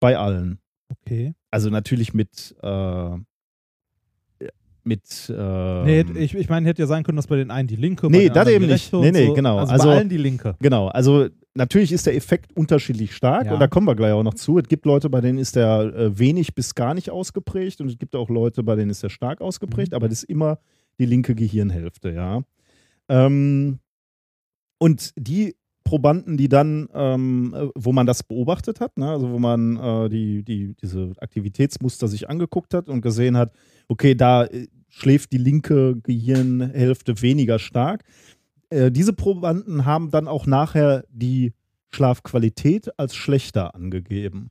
Bei 0.00 0.16
allen. 0.18 0.58
Okay. 0.90 1.34
Also 1.50 1.70
natürlich 1.70 2.12
mit 2.14 2.54
äh, 2.62 3.16
mit 4.84 5.32
ähm, 5.34 5.84
nee, 5.84 6.00
ich, 6.18 6.34
ich 6.34 6.48
meine, 6.48 6.66
hätte 6.68 6.82
ja 6.82 6.86
sein 6.88 7.04
können, 7.04 7.16
dass 7.16 7.28
bei 7.28 7.36
den 7.36 7.50
einen 7.52 7.68
die 7.68 7.76
linke, 7.76 8.10
Nee, 8.10 8.28
das 8.28 8.48
eben 8.48 8.64
die 8.66 8.72
nicht. 8.72 8.92
rechte 8.92 8.96
Nee, 8.98 9.12
nee, 9.12 9.26
so. 9.26 9.34
genau. 9.34 9.58
Also, 9.58 9.72
Also- 9.72 9.88
bei 9.88 9.96
allen 9.96 10.08
die 10.08 10.16
linke. 10.16 10.56
Genau, 10.60 10.88
also 10.88 11.28
natürlich 11.54 11.92
ist 11.92 12.06
der 12.06 12.14
Effekt 12.16 12.56
unterschiedlich 12.56 13.14
stark 13.14 13.46
Ja. 13.46 13.54
und 13.54 13.60
da 13.60 13.66
kommen 13.66 13.86
wir 13.86 13.94
gleich 13.94 14.12
auch 14.12 14.22
noch 14.22 14.34
zu. 14.34 14.58
Es 14.58 14.68
gibt 14.68 14.86
Leute, 14.86 15.10
bei 15.10 15.20
denen 15.20 15.38
ist 15.38 15.56
der 15.56 15.80
äh, 15.94 16.18
wenig 16.18 16.54
bis 16.54 16.74
gar 16.74 16.94
nicht 16.94 17.10
ausgeprägt 17.10 17.80
und 17.80 17.88
es 17.88 17.98
gibt 17.98 18.14
auch 18.16 18.30
Leute, 18.30 18.62
bei 18.62 18.76
denen 18.76 18.90
ist 18.90 19.02
der 19.02 19.10
stark 19.10 19.40
ausgeprägt, 19.40 19.92
Mhm. 19.92 19.96
aber 19.96 20.08
das 20.08 20.22
ist 20.22 20.30
immer 20.30 20.58
die 20.98 21.06
linke 21.06 21.34
Gehirnhälfte, 21.34 22.10
ja. 22.12 22.42
Ähm, 23.08 23.78
und 24.78 25.12
die 25.16 25.54
Probanden, 25.84 26.36
die 26.36 26.48
dann, 26.48 26.88
ähm, 26.94 27.54
äh, 27.56 27.68
wo 27.74 27.92
man 27.92 28.06
das 28.06 28.22
beobachtet 28.22 28.80
hat, 28.80 28.96
ne, 28.98 29.10
also 29.10 29.30
wo 29.30 29.38
man 29.38 29.76
äh, 29.76 30.08
die, 30.08 30.42
die, 30.44 30.74
diese 30.80 31.12
Aktivitätsmuster 31.18 32.08
sich 32.08 32.30
angeguckt 32.30 32.72
hat 32.72 32.88
und 32.88 33.00
gesehen 33.02 33.36
hat, 33.36 33.52
okay, 33.88 34.14
da 34.14 34.44
äh, 34.44 34.68
schläft 34.88 35.32
die 35.32 35.38
linke 35.38 35.96
Gehirnhälfte 36.02 37.20
weniger 37.20 37.58
stark. 37.58 38.04
Äh, 38.72 38.90
diese 38.90 39.12
Probanden 39.12 39.84
haben 39.84 40.10
dann 40.10 40.28
auch 40.28 40.46
nachher 40.46 41.04
die 41.10 41.52
Schlafqualität 41.90 42.98
als 42.98 43.14
schlechter 43.14 43.74
angegeben. 43.74 44.50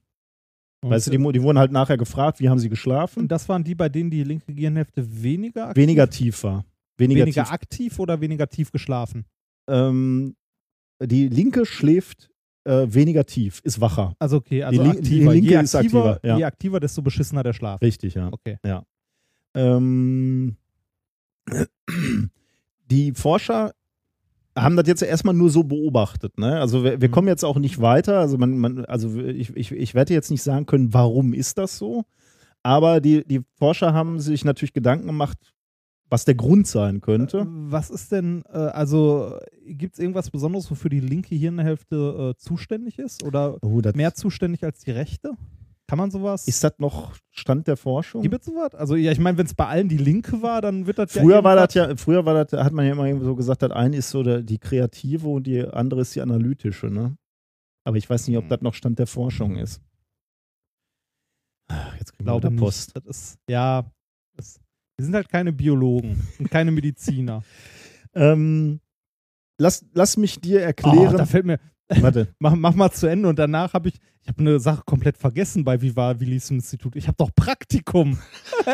Weißt 0.84 1.07
du, 1.07 1.11
die, 1.11 1.17
die 1.34 1.41
wurden 1.43 1.59
halt 1.59 1.72
nachher 1.72 1.97
gefragt, 1.97 2.39
wie 2.39 2.49
haben 2.49 2.57
sie 2.59 2.69
geschlafen? 2.69 3.19
und 3.22 3.28
das 3.32 3.47
waren 3.49 3.63
die, 3.63 3.76
bei 3.76 3.88
denen 3.89 4.09
die 4.09 4.24
linke 4.24 4.53
Gehirnhälfte 4.53 5.05
weniger 5.24 5.67
aktiv, 5.69 5.82
Weniger 5.84 6.09
tief 6.09 6.43
war. 6.43 6.65
Weniger, 6.97 7.22
weniger 7.22 7.43
tief. 7.43 7.51
aktiv 7.53 7.99
oder 7.99 8.19
weniger 8.22 8.47
tief 8.47 8.72
geschlafen? 8.72 9.26
Ähm, 9.67 10.36
die 11.03 11.28
linke 11.30 11.65
schläft 11.67 12.32
äh, 12.63 12.86
weniger 12.89 13.26
tief, 13.26 13.61
ist 13.63 13.80
wacher. 13.82 14.15
Also 14.19 14.38
okay, 14.38 14.63
also 14.63 14.82
Die 14.84 14.88
lin- 14.89 14.91
die 14.93 14.99
aktiver. 15.03 15.34
linke 15.34 15.49
je, 15.51 15.61
ist 15.61 15.76
aktiver 15.76 16.05
aktiver, 16.11 16.28
ja. 16.28 16.38
je 16.38 16.43
aktiver, 16.45 16.80
desto 16.80 17.01
beschissener 17.03 17.43
der 17.43 17.53
Schlaf. 17.53 17.82
Richtig, 17.82 18.13
ja. 18.15 18.30
Okay. 18.32 18.57
Ähm, 19.55 20.55
die 22.89 23.11
Forscher 23.13 23.72
haben 24.58 24.76
das 24.76 24.88
jetzt 24.88 25.02
erstmal 25.02 25.34
nur 25.34 25.49
so 25.49 25.64
beobachtet. 25.64 26.38
Ne? 26.38 26.60
Also 26.60 26.84
wir, 26.84 26.99
wir 27.02 27.08
Mhm. 27.08 27.12
kommen 27.14 27.28
jetzt 27.28 27.45
auch 27.45 27.58
nicht 27.58 27.80
weiter. 27.82 28.20
Also, 28.20 28.38
man, 28.38 28.58
man, 28.58 28.86
also 28.86 29.16
ich, 29.20 29.56
ich, 29.56 29.72
ich 29.72 29.93
werde 29.95 30.14
jetzt 30.14 30.32
nicht 30.32 30.43
sagen 30.43 30.66
können, 30.66 30.93
warum 30.93 31.34
ist 31.34 31.58
das 31.58 31.78
so. 31.78 32.04
Aber 32.64 33.02
die, 33.02 33.24
die 33.26 33.41
Forscher 33.58 33.93
haben 33.93 34.20
sich 34.20 34.45
natürlich 34.45 34.74
Gedanken 34.74 35.08
gemacht, 35.08 35.38
was 36.10 36.26
der 36.26 36.36
Grund 36.36 36.68
sein 36.68 36.99
könnte. 37.02 37.47
Was 37.49 37.89
ist 37.89 38.12
denn, 38.12 38.43
äh, 38.52 38.58
also 38.58 39.34
gibt 39.66 39.93
es 39.93 39.99
irgendwas 39.99 40.30
Besonderes, 40.30 40.70
wofür 40.70 40.89
die 40.89 40.99
linke 40.99 41.34
Hirnhälfte 41.36 42.34
äh, 42.36 42.38
zuständig 42.38 42.99
ist? 42.99 43.24
Oder 43.24 43.58
Oh, 43.62 43.82
mehr 43.95 44.14
zuständig 44.14 44.64
als 44.66 44.80
die 44.82 44.91
rechte? 44.91 45.32
Kann 45.91 45.97
man 45.97 46.09
sowas? 46.09 46.47
ist 46.47 46.63
das 46.63 46.71
noch 46.77 47.17
Stand 47.31 47.67
der 47.67 47.75
Forschung? 47.75 48.21
Gibt 48.21 48.33
es 48.39 48.45
sowas? 48.45 48.73
Also 48.75 48.95
ja, 48.95 49.11
ich 49.11 49.19
meine, 49.19 49.37
wenn 49.37 49.45
es 49.45 49.53
bei 49.53 49.65
allen 49.67 49.89
die 49.89 49.97
linke 49.97 50.41
war, 50.41 50.61
dann 50.61 50.87
wird 50.87 50.97
das 50.97 51.11
Früher 51.11 51.35
ja 51.35 51.43
war 51.43 51.57
das 51.57 51.73
ja, 51.73 51.97
früher 51.97 52.23
war 52.25 52.45
das, 52.45 52.57
hat 52.63 52.71
man 52.71 52.85
ja 52.85 52.93
immer 52.93 53.19
so 53.21 53.35
gesagt, 53.35 53.61
das 53.61 53.71
eine 53.71 53.97
ist 53.97 54.09
so 54.09 54.23
der, 54.23 54.41
die 54.41 54.57
kreative 54.57 55.27
und 55.27 55.43
die 55.47 55.67
andere 55.67 55.99
ist 55.99 56.15
die 56.15 56.21
analytische, 56.21 56.87
ne? 56.87 57.17
Aber 57.83 57.97
ich 57.97 58.09
weiß 58.09 58.25
nicht, 58.29 58.37
ob 58.37 58.43
Hm. 58.45 58.49
das 58.51 58.61
noch 58.61 58.73
Stand 58.73 58.99
der 58.99 59.07
Forschung 59.07 59.57
ist. 59.57 59.81
Ach, 61.67 61.93
jetzt 61.97 62.13
kriegen 62.13 62.19
wir 62.25 62.31
glaube 62.31 62.43
wieder 62.43 62.51
nicht. 62.51 62.59
Post. 62.61 62.95
Das 62.95 63.03
ist, 63.05 63.39
ja, 63.49 63.83
das, 64.37 64.61
wir 64.95 65.03
sind 65.05 65.13
halt 65.13 65.27
keine 65.27 65.51
Biologen 65.51 66.25
und 66.39 66.49
keine 66.49 66.71
Mediziner. 66.71 67.43
Ähm, 68.13 68.79
lass, 69.57 69.85
lass 69.93 70.15
mich 70.17 70.39
dir 70.39 70.59
Oh, 70.59 70.63
erklären. 70.63 71.15
da 71.17 71.25
fällt 71.25 71.45
mir, 71.45 71.59
Warte, 71.99 72.27
mach, 72.39 72.55
mach 72.55 72.75
mal 72.75 72.91
zu 72.91 73.07
Ende 73.07 73.27
und 73.29 73.37
danach 73.39 73.73
habe 73.73 73.89
ich, 73.89 73.95
ich 74.21 74.27
habe 74.29 74.39
eine 74.39 74.59
Sache 74.59 74.83
komplett 74.85 75.17
vergessen 75.17 75.63
bei 75.63 75.81
Viva 75.81 76.19
Willis 76.19 76.49
im 76.49 76.57
Institut. 76.57 76.95
Ich 76.95 77.07
habe 77.07 77.17
doch 77.17 77.31
Praktikum. 77.35 78.17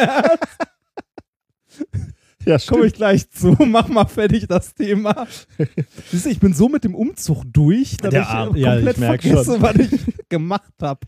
ja, 2.45 2.57
Komme 2.59 2.85
ich 2.87 2.93
gleich 2.93 3.29
zu. 3.29 3.55
Mach 3.65 3.87
mal 3.89 4.05
fertig 4.05 4.47
das 4.47 4.73
Thema. 4.73 5.27
Siehst 6.11 6.25
du, 6.25 6.29
ich 6.29 6.39
bin 6.39 6.53
so 6.53 6.69
mit 6.69 6.83
dem 6.83 6.95
Umzug 6.95 7.43
durch, 7.51 7.97
dass 7.97 8.11
Der 8.11 8.21
ich 8.21 8.27
Arm. 8.27 8.55
äh, 8.55 8.59
Ja, 8.59 8.75
komplett 8.75 8.97
ich 8.97 9.03
vergesse, 9.05 9.45
schon. 9.45 9.61
was 9.61 9.75
ich 9.75 9.91
gemacht 10.29 10.73
habe. 10.81 11.01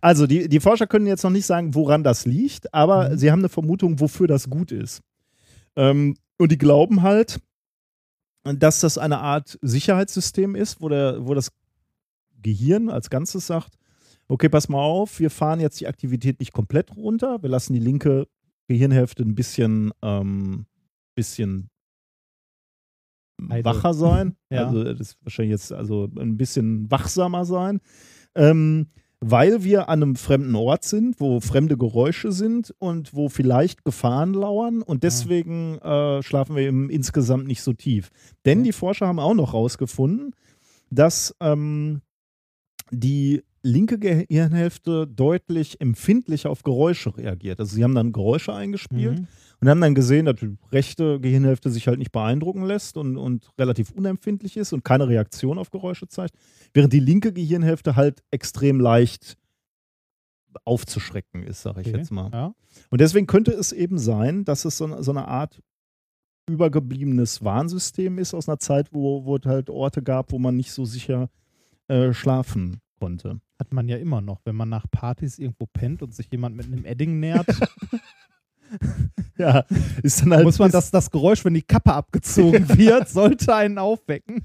Also, 0.00 0.26
die, 0.26 0.48
die 0.48 0.60
Forscher 0.60 0.86
können 0.86 1.06
jetzt 1.06 1.24
noch 1.24 1.30
nicht 1.30 1.46
sagen, 1.46 1.74
woran 1.74 2.02
das 2.04 2.24
liegt, 2.26 2.72
aber 2.72 3.10
Mhm. 3.10 3.18
sie 3.18 3.30
haben 3.30 3.40
eine 3.40 3.48
Vermutung, 3.48 4.00
wofür 4.00 4.26
das 4.26 4.48
gut 4.48 4.72
ist. 4.72 5.00
Ähm, 5.76 6.16
und 6.38 6.52
die 6.52 6.58
glauben 6.58 7.02
halt, 7.02 7.40
dass 8.56 8.80
das 8.80 8.98
eine 8.98 9.18
Art 9.18 9.58
Sicherheitssystem 9.62 10.54
ist, 10.54 10.80
wo, 10.80 10.88
der, 10.88 11.26
wo 11.26 11.34
das 11.34 11.52
Gehirn 12.40 12.88
als 12.88 13.10
Ganzes 13.10 13.46
sagt, 13.46 13.78
okay, 14.28 14.48
pass 14.48 14.68
mal 14.68 14.82
auf, 14.82 15.18
wir 15.20 15.30
fahren 15.30 15.60
jetzt 15.60 15.80
die 15.80 15.86
Aktivität 15.86 16.38
nicht 16.38 16.52
komplett 16.52 16.94
runter, 16.96 17.42
wir 17.42 17.48
lassen 17.48 17.72
die 17.72 17.80
linke 17.80 18.28
Gehirnhälfte 18.68 19.22
ein 19.22 19.34
bisschen, 19.34 19.92
ähm, 20.02 20.66
bisschen 21.14 21.70
wacher 23.38 23.94
sein. 23.94 24.36
Ja. 24.50 24.66
Also 24.66 24.94
das 24.94 25.16
wahrscheinlich 25.22 25.52
jetzt 25.52 25.72
also 25.72 26.08
ein 26.18 26.36
bisschen 26.38 26.90
wachsamer 26.90 27.44
sein. 27.44 27.80
Ähm, 28.34 28.88
weil 29.20 29.64
wir 29.64 29.88
an 29.88 30.02
einem 30.02 30.16
fremden 30.16 30.54
Ort 30.54 30.84
sind, 30.84 31.20
wo 31.20 31.40
fremde 31.40 31.76
Geräusche 31.76 32.30
sind 32.30 32.74
und 32.78 33.14
wo 33.14 33.28
vielleicht 33.28 33.84
Gefahren 33.84 34.32
lauern 34.32 34.82
und 34.82 35.02
deswegen 35.02 35.78
äh, 35.78 36.22
schlafen 36.22 36.54
wir 36.54 36.62
eben 36.62 36.88
insgesamt 36.88 37.46
nicht 37.46 37.62
so 37.62 37.72
tief. 37.72 38.10
Denn 38.46 38.62
die 38.62 38.72
Forscher 38.72 39.08
haben 39.08 39.18
auch 39.18 39.34
noch 39.34 39.54
rausgefunden, 39.54 40.34
dass 40.90 41.34
ähm, 41.40 42.00
die 42.90 43.42
linke 43.62 43.98
Gehirnhälfte 43.98 45.06
deutlich 45.06 45.80
empfindlicher 45.80 46.50
auf 46.50 46.62
Geräusche 46.62 47.16
reagiert. 47.16 47.58
Also 47.58 47.74
sie 47.74 47.84
haben 47.84 47.94
dann 47.94 48.12
Geräusche 48.12 48.54
eingespielt 48.54 49.20
Mhm. 49.20 49.26
Und 49.60 49.68
haben 49.68 49.80
dann 49.80 49.94
gesehen, 49.94 50.26
dass 50.26 50.36
die 50.36 50.56
rechte 50.70 51.18
Gehirnhälfte 51.20 51.70
sich 51.70 51.88
halt 51.88 51.98
nicht 51.98 52.12
beeindrucken 52.12 52.64
lässt 52.64 52.96
und, 52.96 53.16
und 53.16 53.50
relativ 53.58 53.90
unempfindlich 53.90 54.56
ist 54.56 54.72
und 54.72 54.84
keine 54.84 55.08
Reaktion 55.08 55.58
auf 55.58 55.70
Geräusche 55.70 56.06
zeigt, 56.08 56.34
während 56.74 56.92
die 56.92 57.00
linke 57.00 57.32
Gehirnhälfte 57.32 57.96
halt 57.96 58.22
extrem 58.30 58.78
leicht 58.80 59.36
aufzuschrecken 60.64 61.42
ist, 61.42 61.62
sage 61.62 61.80
ich 61.82 61.88
Okay. 61.88 61.98
jetzt 61.98 62.10
mal. 62.10 62.30
Ja. 62.32 62.54
Und 62.90 63.00
deswegen 63.00 63.26
könnte 63.26 63.52
es 63.52 63.72
eben 63.72 63.98
sein, 63.98 64.44
dass 64.44 64.64
es 64.64 64.78
so, 64.78 64.84
eine- 64.86 65.02
so 65.02 65.10
eine 65.10 65.28
Art 65.28 65.60
übergebliebenes 66.48 67.44
Warnsystem 67.44 68.18
ist 68.18 68.34
aus 68.34 68.48
einer 68.48 68.58
Zeit, 68.58 68.88
wo, 68.92 69.24
wo 69.24 69.36
es 69.36 69.44
halt 69.44 69.68
Orte 69.70 70.02
gab, 70.02 70.32
wo 70.32 70.38
man 70.38 70.56
nicht 70.56 70.72
so 70.72 70.84
sicher 70.84 71.28
äh, 71.88 72.12
schlafen 72.12 72.80
konnte. 72.98 73.40
Hat 73.58 73.72
man 73.72 73.88
ja 73.88 73.96
immer 73.98 74.20
noch, 74.20 74.40
wenn 74.44 74.56
man 74.56 74.68
nach 74.68 74.86
Partys 74.90 75.38
irgendwo 75.38 75.66
pennt 75.66 76.02
und 76.02 76.14
sich 76.14 76.28
jemand 76.32 76.56
mit 76.56 76.66
einem 76.66 76.84
Edding 76.84 77.20
nähert, 77.20 77.46
Ja, 79.38 79.64
ist 80.02 80.20
dann 80.20 80.32
halt 80.32 80.42
muss 80.44 80.58
man 80.58 80.72
das, 80.72 80.90
das 80.90 81.08
Geräusch, 81.12 81.44
wenn 81.44 81.54
die 81.54 81.62
Kappe 81.62 81.92
abgezogen 81.92 82.68
wird, 82.76 83.08
sollte 83.08 83.54
einen 83.54 83.78
aufwecken. 83.78 84.44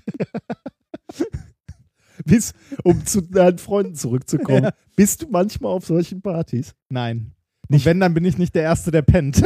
bis, 2.25 2.53
um 2.83 3.03
zu 3.03 3.21
deinen 3.21 3.57
Freunden 3.57 3.95
zurückzukommen. 3.95 4.69
Bist 4.95 5.23
du 5.23 5.27
manchmal 5.31 5.71
auf 5.71 5.87
solchen 5.87 6.21
Partys? 6.21 6.75
Nein. 6.89 7.31
Und 7.69 7.83
wenn, 7.85 7.99
dann 7.99 8.13
bin 8.13 8.23
ich 8.23 8.37
nicht 8.37 8.53
der 8.53 8.61
Erste, 8.61 8.91
der 8.91 9.01
pennt. 9.01 9.41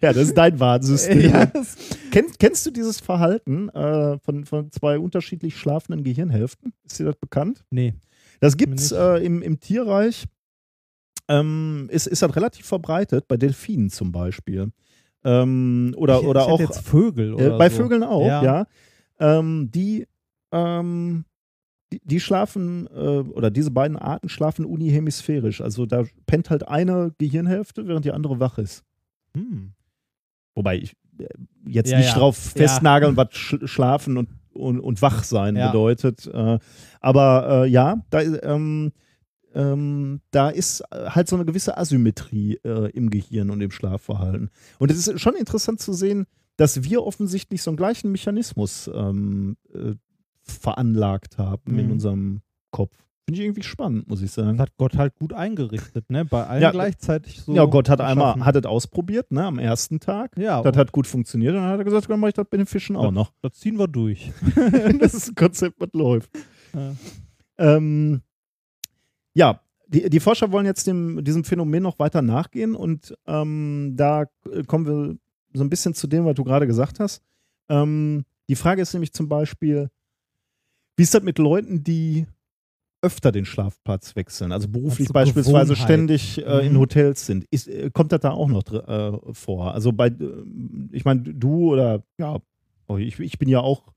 Ja, 0.00 0.12
das 0.12 0.28
ist 0.28 0.34
dein 0.34 0.58
Warnsystem. 0.58 1.20
ja, 1.20 1.46
Kennst, 2.10 2.38
kennst 2.38 2.66
du 2.66 2.70
dieses 2.70 3.00
Verhalten 3.00 3.68
äh, 3.68 4.18
von, 4.18 4.44
von 4.44 4.70
zwei 4.72 4.98
unterschiedlich 4.98 5.56
schlafenden 5.56 6.04
Gehirnhälften? 6.04 6.72
Ist 6.84 6.98
dir 6.98 7.04
das 7.04 7.16
bekannt? 7.16 7.64
nee. 7.70 7.94
Das 8.40 8.56
gibt 8.56 8.78
es 8.78 8.92
äh, 8.92 9.24
im, 9.24 9.40
im 9.42 9.58
Tierreich. 9.60 10.24
Ähm, 11.28 11.88
ist, 11.90 12.06
ist 12.06 12.22
halt 12.22 12.36
relativ 12.36 12.66
verbreitet, 12.66 13.26
bei 13.28 13.36
Delfinen 13.36 13.88
zum 13.90 14.12
Beispiel. 14.12 14.70
Ähm, 15.24 15.94
oder 15.96 16.20
ich, 16.20 16.26
oder 16.26 16.42
ich 16.42 16.46
auch 16.48 16.60
jetzt 16.60 16.80
Vögel 16.86 17.30
äh, 17.30 17.32
oder 17.32 17.58
bei 17.58 17.70
so. 17.70 17.82
Vögeln 17.82 18.02
auch, 18.02 18.26
ja. 18.26 18.42
Ja. 18.42 18.66
Ähm, 19.18 19.70
die, 19.70 20.06
ähm, 20.52 21.24
die, 21.92 22.00
die 22.04 22.20
schlafen, 22.20 22.86
äh, 22.94 22.98
oder 22.98 23.50
diese 23.50 23.70
beiden 23.70 23.96
Arten 23.96 24.28
schlafen 24.28 24.66
unihemisphärisch. 24.66 25.62
Also 25.62 25.86
da 25.86 26.04
pennt 26.26 26.50
halt 26.50 26.68
eine 26.68 27.14
Gehirnhälfte, 27.16 27.86
während 27.88 28.04
die 28.04 28.12
andere 28.12 28.38
wach 28.38 28.58
ist. 28.58 28.84
Hm. 29.34 29.72
Wobei 30.54 30.76
ich 30.76 30.92
äh, 31.18 31.26
jetzt 31.66 31.90
Ja, 31.90 31.98
nicht 31.98 32.10
ja. 32.10 32.18
drauf 32.18 32.36
festnageln, 32.36 33.16
was 33.16 33.28
sch 33.32 33.56
schlafen 33.64 34.18
und, 34.18 34.28
und, 34.52 34.78
und 34.78 35.00
wach 35.00 35.24
sein 35.24 35.54
bedeutet. 35.54 36.26
Äh, 36.26 36.58
aber 37.00 37.64
äh, 37.64 37.68
ja, 37.68 37.96
da, 38.10 38.20
ähm, 38.20 38.92
ähm, 39.54 40.20
da 40.30 40.50
ist 40.50 40.82
halt 40.92 41.28
so 41.28 41.36
eine 41.36 41.44
gewisse 41.44 41.76
Asymmetrie 41.78 42.58
äh, 42.64 42.90
im 42.90 43.10
Gehirn 43.10 43.50
und 43.50 43.60
im 43.60 43.70
Schlafverhalten. 43.70 44.50
Und 44.78 44.90
es 44.90 45.06
ist 45.08 45.20
schon 45.20 45.34
interessant 45.36 45.80
zu 45.80 45.92
sehen, 45.92 46.26
dass 46.56 46.82
wir 46.84 47.02
offensichtlich 47.04 47.62
so 47.62 47.70
einen 47.70 47.76
gleichen 47.76 48.12
Mechanismus 48.12 48.90
ähm, 48.94 49.56
äh, 49.74 49.94
veranlagt 50.42 51.38
haben 51.38 51.78
in 51.78 51.86
Mhm. 51.86 51.92
unserem 51.92 52.40
Kopf. 52.70 52.92
Finde 53.26 53.40
ich 53.40 53.46
irgendwie 53.46 53.62
spannend, 53.62 54.06
muss 54.06 54.20
ich 54.20 54.30
sagen. 54.32 54.58
Das 54.58 54.64
hat 54.66 54.76
Gott 54.76 54.98
halt 54.98 55.14
gut 55.16 55.32
eingerichtet, 55.32 56.10
ne? 56.10 56.26
Bei 56.26 56.46
allen 56.46 56.60
Ja, 56.62 56.70
gleichzeitig 56.72 57.40
so. 57.40 57.54
ja, 57.54 57.64
Gott 57.64 57.88
hat 57.88 58.02
einmal 58.02 58.34
geschaffen. 58.34 58.44
hat 58.44 58.56
es 58.56 58.66
ausprobiert, 58.66 59.32
ne, 59.32 59.46
am 59.46 59.58
ersten 59.58 59.98
Tag. 59.98 60.36
Ja, 60.36 60.62
Das 60.62 60.76
hat 60.76 60.92
gut 60.92 61.06
funktioniert 61.06 61.54
und 61.54 61.62
dann 61.62 61.70
hat 61.70 61.78
er 61.78 61.84
gesagt, 61.84 62.10
dann 62.10 62.20
mache 62.20 62.28
ich 62.28 62.34
das 62.34 62.46
bei 62.50 62.58
den 62.58 62.66
Fischen 62.66 62.96
auch 62.96 63.10
noch. 63.12 63.32
das 63.40 63.54
ziehen 63.54 63.78
wir 63.78 63.88
durch. 63.88 64.30
das 65.00 65.14
ist 65.14 65.28
ein 65.30 65.34
Konzept, 65.36 65.80
was 65.80 65.88
läuft. 65.94 66.30
Ja. 66.74 66.92
Ähm, 67.56 68.20
ja, 69.34 69.60
die, 69.86 70.08
die 70.08 70.20
Forscher 70.20 70.50
wollen 70.50 70.66
jetzt 70.66 70.86
dem, 70.86 71.22
diesem 71.24 71.44
Phänomen 71.44 71.82
noch 71.82 71.98
weiter 71.98 72.22
nachgehen 72.22 72.74
und 72.74 73.14
ähm, 73.26 73.92
da 73.96 74.26
kommen 74.66 74.86
wir 74.86 75.16
so 75.52 75.62
ein 75.62 75.70
bisschen 75.70 75.94
zu 75.94 76.06
dem, 76.06 76.24
was 76.24 76.34
du 76.34 76.44
gerade 76.44 76.66
gesagt 76.66 77.00
hast. 77.00 77.22
Ähm, 77.68 78.24
die 78.48 78.56
Frage 78.56 78.82
ist 78.82 78.92
nämlich 78.92 79.12
zum 79.12 79.28
Beispiel, 79.28 79.90
wie 80.96 81.02
ist 81.02 81.14
das 81.14 81.22
mit 81.22 81.38
Leuten, 81.38 81.84
die 81.84 82.26
öfter 83.02 83.32
den 83.32 83.44
Schlafplatz 83.44 84.16
wechseln, 84.16 84.50
also 84.50 84.66
beruflich 84.66 85.08
Also 85.08 85.12
beispielsweise 85.12 85.76
ständig 85.76 86.38
äh, 86.38 86.66
in 86.66 86.72
Mhm. 86.72 86.78
Hotels 86.78 87.26
sind. 87.26 87.44
Ist, 87.50 87.68
äh, 87.68 87.90
kommt 87.90 88.12
das 88.12 88.20
da 88.20 88.30
auch 88.30 88.48
noch 88.48 88.64
äh, 88.72 89.34
vor? 89.34 89.74
Also 89.74 89.92
bei, 89.92 90.06
äh, 90.06 90.44
ich 90.90 91.04
meine, 91.04 91.20
du 91.22 91.72
oder 91.72 92.02
ja, 92.18 92.38
oh, 92.86 92.96
ich, 92.96 93.20
ich 93.20 93.38
bin 93.38 93.50
ja 93.50 93.60
auch 93.60 93.92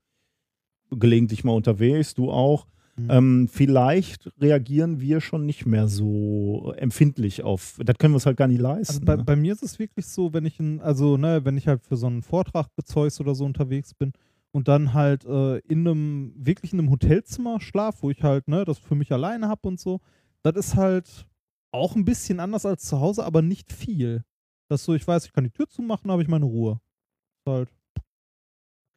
gelegentlich 0.90 1.42
mal 1.42 1.52
unterwegs, 1.52 2.14
du 2.14 2.30
auch. 2.30 2.66
Mhm. 2.98 3.10
Ähm, 3.10 3.48
vielleicht 3.50 4.30
reagieren 4.40 5.00
wir 5.00 5.20
schon 5.20 5.46
nicht 5.46 5.66
mehr 5.66 5.88
so 5.88 6.72
empfindlich 6.76 7.42
auf. 7.42 7.78
Das 7.84 7.96
können 7.98 8.12
wir 8.12 8.16
uns 8.16 8.26
halt 8.26 8.36
gar 8.36 8.48
nicht 8.48 8.60
leisten. 8.60 8.94
Also 8.94 9.04
bei, 9.04 9.16
ne? 9.16 9.24
bei 9.24 9.36
mir 9.36 9.52
ist 9.52 9.62
es 9.62 9.78
wirklich 9.78 10.06
so, 10.06 10.32
wenn 10.32 10.44
ich 10.44 10.58
in, 10.58 10.80
also 10.80 11.16
ne, 11.16 11.44
wenn 11.44 11.56
ich 11.56 11.68
halt 11.68 11.82
für 11.82 11.96
so 11.96 12.06
einen 12.06 12.22
Vortrag 12.22 12.68
Zeugs 12.84 13.20
oder 13.20 13.34
so 13.34 13.44
unterwegs 13.44 13.94
bin 13.94 14.12
und 14.50 14.68
dann 14.68 14.94
halt 14.94 15.24
äh, 15.24 15.58
in 15.58 15.86
einem, 15.86 16.32
wirklich 16.36 16.72
in 16.72 16.80
einem 16.80 16.90
Hotelzimmer 16.90 17.60
schlaf, 17.60 18.02
wo 18.02 18.10
ich 18.10 18.22
halt, 18.22 18.48
ne, 18.48 18.64
das 18.64 18.78
für 18.78 18.94
mich 18.94 19.12
alleine 19.12 19.48
habe 19.48 19.68
und 19.68 19.78
so, 19.78 20.00
das 20.42 20.56
ist 20.56 20.76
halt 20.76 21.26
auch 21.70 21.94
ein 21.94 22.04
bisschen 22.04 22.40
anders 22.40 22.66
als 22.66 22.84
zu 22.84 23.00
Hause, 23.00 23.24
aber 23.24 23.42
nicht 23.42 23.72
viel. 23.72 24.24
Das 24.68 24.80
ist 24.80 24.86
so, 24.86 24.94
ich 24.94 25.06
weiß, 25.06 25.26
ich 25.26 25.32
kann 25.32 25.44
die 25.44 25.50
Tür 25.50 25.68
zumachen, 25.68 26.10
habe 26.10 26.22
ich 26.22 26.28
meine 26.28 26.44
Ruhe. 26.44 26.80
Ist 27.38 27.52
halt 27.52 27.68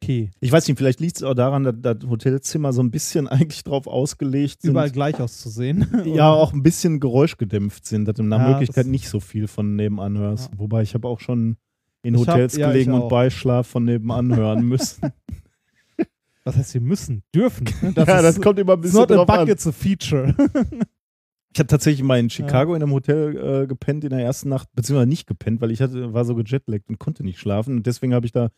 okay. 0.02 0.30
ich 0.40 0.50
weiß 0.52 0.66
nicht, 0.68 0.76
vielleicht 0.78 1.00
liegt 1.00 1.16
es 1.16 1.22
auch 1.22 1.34
daran, 1.34 1.64
dass 1.64 1.74
das 1.80 1.96
Hotelzimmer 2.08 2.72
so 2.72 2.82
ein 2.82 2.90
bisschen 2.90 3.28
eigentlich 3.28 3.64
drauf 3.64 3.86
ausgelegt 3.86 4.62
sind. 4.62 4.72
Überall 4.72 4.90
gleich 4.90 5.20
auszusehen. 5.20 5.86
ja, 6.04 6.30
auch 6.30 6.52
ein 6.52 6.62
bisschen 6.62 7.00
geräuschgedämpft 7.00 7.86
sind, 7.86 8.06
dass 8.06 8.16
du 8.16 8.22
nach 8.22 8.40
Ja, 8.40 8.48
Möglichkeit 8.50 8.84
das- 8.84 8.90
nicht 8.90 9.08
so 9.08 9.20
viel 9.20 9.48
von 9.48 9.76
nebenan 9.76 10.18
hörst. 10.18 10.50
Ja. 10.52 10.58
Wobei 10.58 10.82
ich 10.82 10.94
habe 10.94 11.08
auch 11.08 11.20
schon 11.20 11.56
in 12.02 12.14
Ich 12.14 12.20
hab- 12.26 12.34
Hotels 12.34 12.56
ja, 12.56 12.68
gelegen 12.70 12.92
und. 12.94 13.08
Beischlaf 13.08 13.66
von 13.66 13.84
nebenan 13.84 14.34
hören 14.34 14.64
müssen. 14.66 15.12
Was 16.44 16.56
heißt, 16.56 16.74
wir 16.74 16.80
müssen, 16.80 17.22
dürfen. 17.32 17.68
ne? 17.82 17.92
ja, 17.96 18.04
das 18.20 18.36
ist, 18.36 18.42
kommt 18.42 18.58
immer 18.58 18.72
ein 18.72 18.80
bisschen 18.80 18.98
not 18.98 19.12
a 19.12 19.14
drauf 19.14 19.28
an. 19.28 19.46
it's 19.48 19.64
a 19.64 19.70
feature. 19.70 20.34
Ich 21.54 21.58
habe 21.60 21.68
tatsächlich 21.68 22.02
mal 22.02 22.18
in 22.18 22.30
Chicago 22.30 22.74
in 22.74 22.82
einem 22.82 22.92
Hotel 22.92 23.62
äh, 23.62 23.66
gepennt 23.68 24.02
in 24.02 24.10
der 24.10 24.20
ersten 24.20 24.48
Nacht, 24.48 24.68
beziehungsweise 24.74 25.08
nicht 25.08 25.28
gepennt, 25.28 25.60
weil 25.60 25.70
ich 25.70 25.80
hatte, 25.80 26.12
war 26.14 26.24
so 26.24 26.34
gejetlaggt 26.34 26.88
und 26.88 26.98
konnte 26.98 27.22
nicht 27.22 27.38
schlafen. 27.38 27.76
Und 27.76 27.86
deswegen 27.86 28.12
habe 28.12 28.26
ich 28.26 28.32
da 28.32 28.48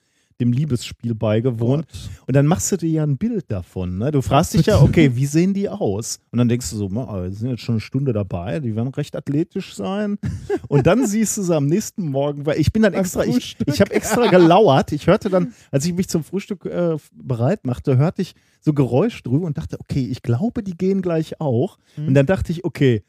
dem 0.41 0.53
Liebesspiel 0.53 1.15
beigewohnt. 1.15 1.87
Und 2.27 2.35
dann 2.35 2.47
machst 2.47 2.71
du 2.73 2.77
dir 2.77 2.89
ja 2.91 3.03
ein 3.05 3.17
Bild 3.17 3.51
davon. 3.51 3.99
Ne? 3.99 4.11
Du 4.11 4.21
fragst 4.21 4.55
dich 4.55 4.67
ja, 4.67 4.81
okay, 4.81 5.15
wie 5.15 5.27
sehen 5.27 5.55
die 5.55 5.69
aus? 5.69 6.19
Und 6.31 6.39
dann 6.39 6.49
denkst 6.49 6.71
du 6.71 6.77
so, 6.77 6.89
"Ma, 6.89 7.23
wir 7.23 7.31
sind 7.31 7.51
jetzt 7.51 7.63
schon 7.63 7.75
eine 7.75 7.81
Stunde 7.81 8.13
dabei, 8.13 8.61
die 8.61 8.75
werden 8.75 8.89
recht 8.89 9.15
athletisch 9.15 9.75
sein. 9.75 10.19
Und 10.69 10.87
dann 10.87 11.07
siehst 11.07 11.37
du 11.37 11.43
sie 11.43 11.55
am 11.55 11.67
nächsten 11.67 12.09
Morgen, 12.09 12.47
weil 12.47 12.59
ich 12.59 12.73
bin 12.73 12.83
dann 12.83 12.95
extra, 12.95 13.25
ich, 13.25 13.57
ich 13.67 13.81
habe 13.81 13.93
extra 13.93 14.27
gelauert. 14.27 14.93
Ich 14.93 15.07
hörte 15.07 15.31
dann, 15.31 15.55
als 15.71 15.87
ich 15.87 15.95
mich 15.95 16.09
zum 16.09 16.25
Frühstück 16.25 16.65
äh, 16.65 16.97
bereit 17.13 17.65
machte, 17.65 17.97
hörte 17.97 18.23
ich 18.23 18.35
so 18.61 18.73
Geräusch 18.73 19.23
drüber 19.23 19.47
und 19.47 19.59
dachte, 19.59 19.79
okay, 19.79 20.09
ich 20.11 20.23
glaube, 20.23 20.63
die 20.63 20.77
gehen 20.77 21.03
gleich 21.03 21.41
auch. 21.41 21.79
Mhm. 21.97 22.09
Und 22.09 22.15
dann 22.15 22.27
dachte 22.27 22.51
ich, 22.51 22.65
okay, 22.65 23.05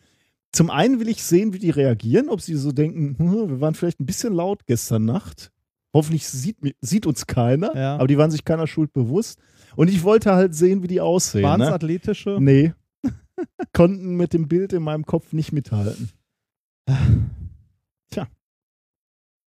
zum 0.51 0.69
einen 0.69 0.99
will 0.99 1.09
ich 1.09 1.23
sehen, 1.23 1.53
wie 1.53 1.59
die 1.59 1.69
reagieren, 1.69 2.29
ob 2.29 2.41
sie 2.41 2.55
so 2.55 2.71
denken, 2.71 3.15
hm, 3.17 3.49
wir 3.49 3.61
waren 3.61 3.75
vielleicht 3.75 3.99
ein 3.99 4.05
bisschen 4.05 4.33
laut 4.33 4.65
gestern 4.65 5.05
Nacht. 5.05 5.51
Hoffentlich 5.95 6.27
sieht, 6.27 6.57
sieht 6.81 7.05
uns 7.05 7.25
keiner, 7.25 7.73
Ja. 7.75 7.95
aber 7.95 8.07
die 8.07 8.17
waren 8.17 8.29
sich 8.29 8.43
keiner 8.43 8.67
Schuld 8.67 8.91
bewusst. 8.91 9.39
Und 9.77 9.89
ich 9.89 10.03
wollte 10.03 10.33
halt 10.33 10.53
sehen, 10.53 10.83
wie 10.83 10.87
die 10.87 10.99
aussehen. 11.01 11.43
Waren 11.43 11.61
es 11.61 11.69
Ne? 11.69 11.73
athletische? 11.73 12.37
Nee. 12.39 12.73
Konnten 13.73 14.17
mit 14.17 14.33
dem 14.33 14.47
Bild 14.49 14.73
in 14.73 14.83
meinem 14.83 15.05
Kopf 15.05 15.31
nicht 15.33 15.51
mithalten. 15.53 16.09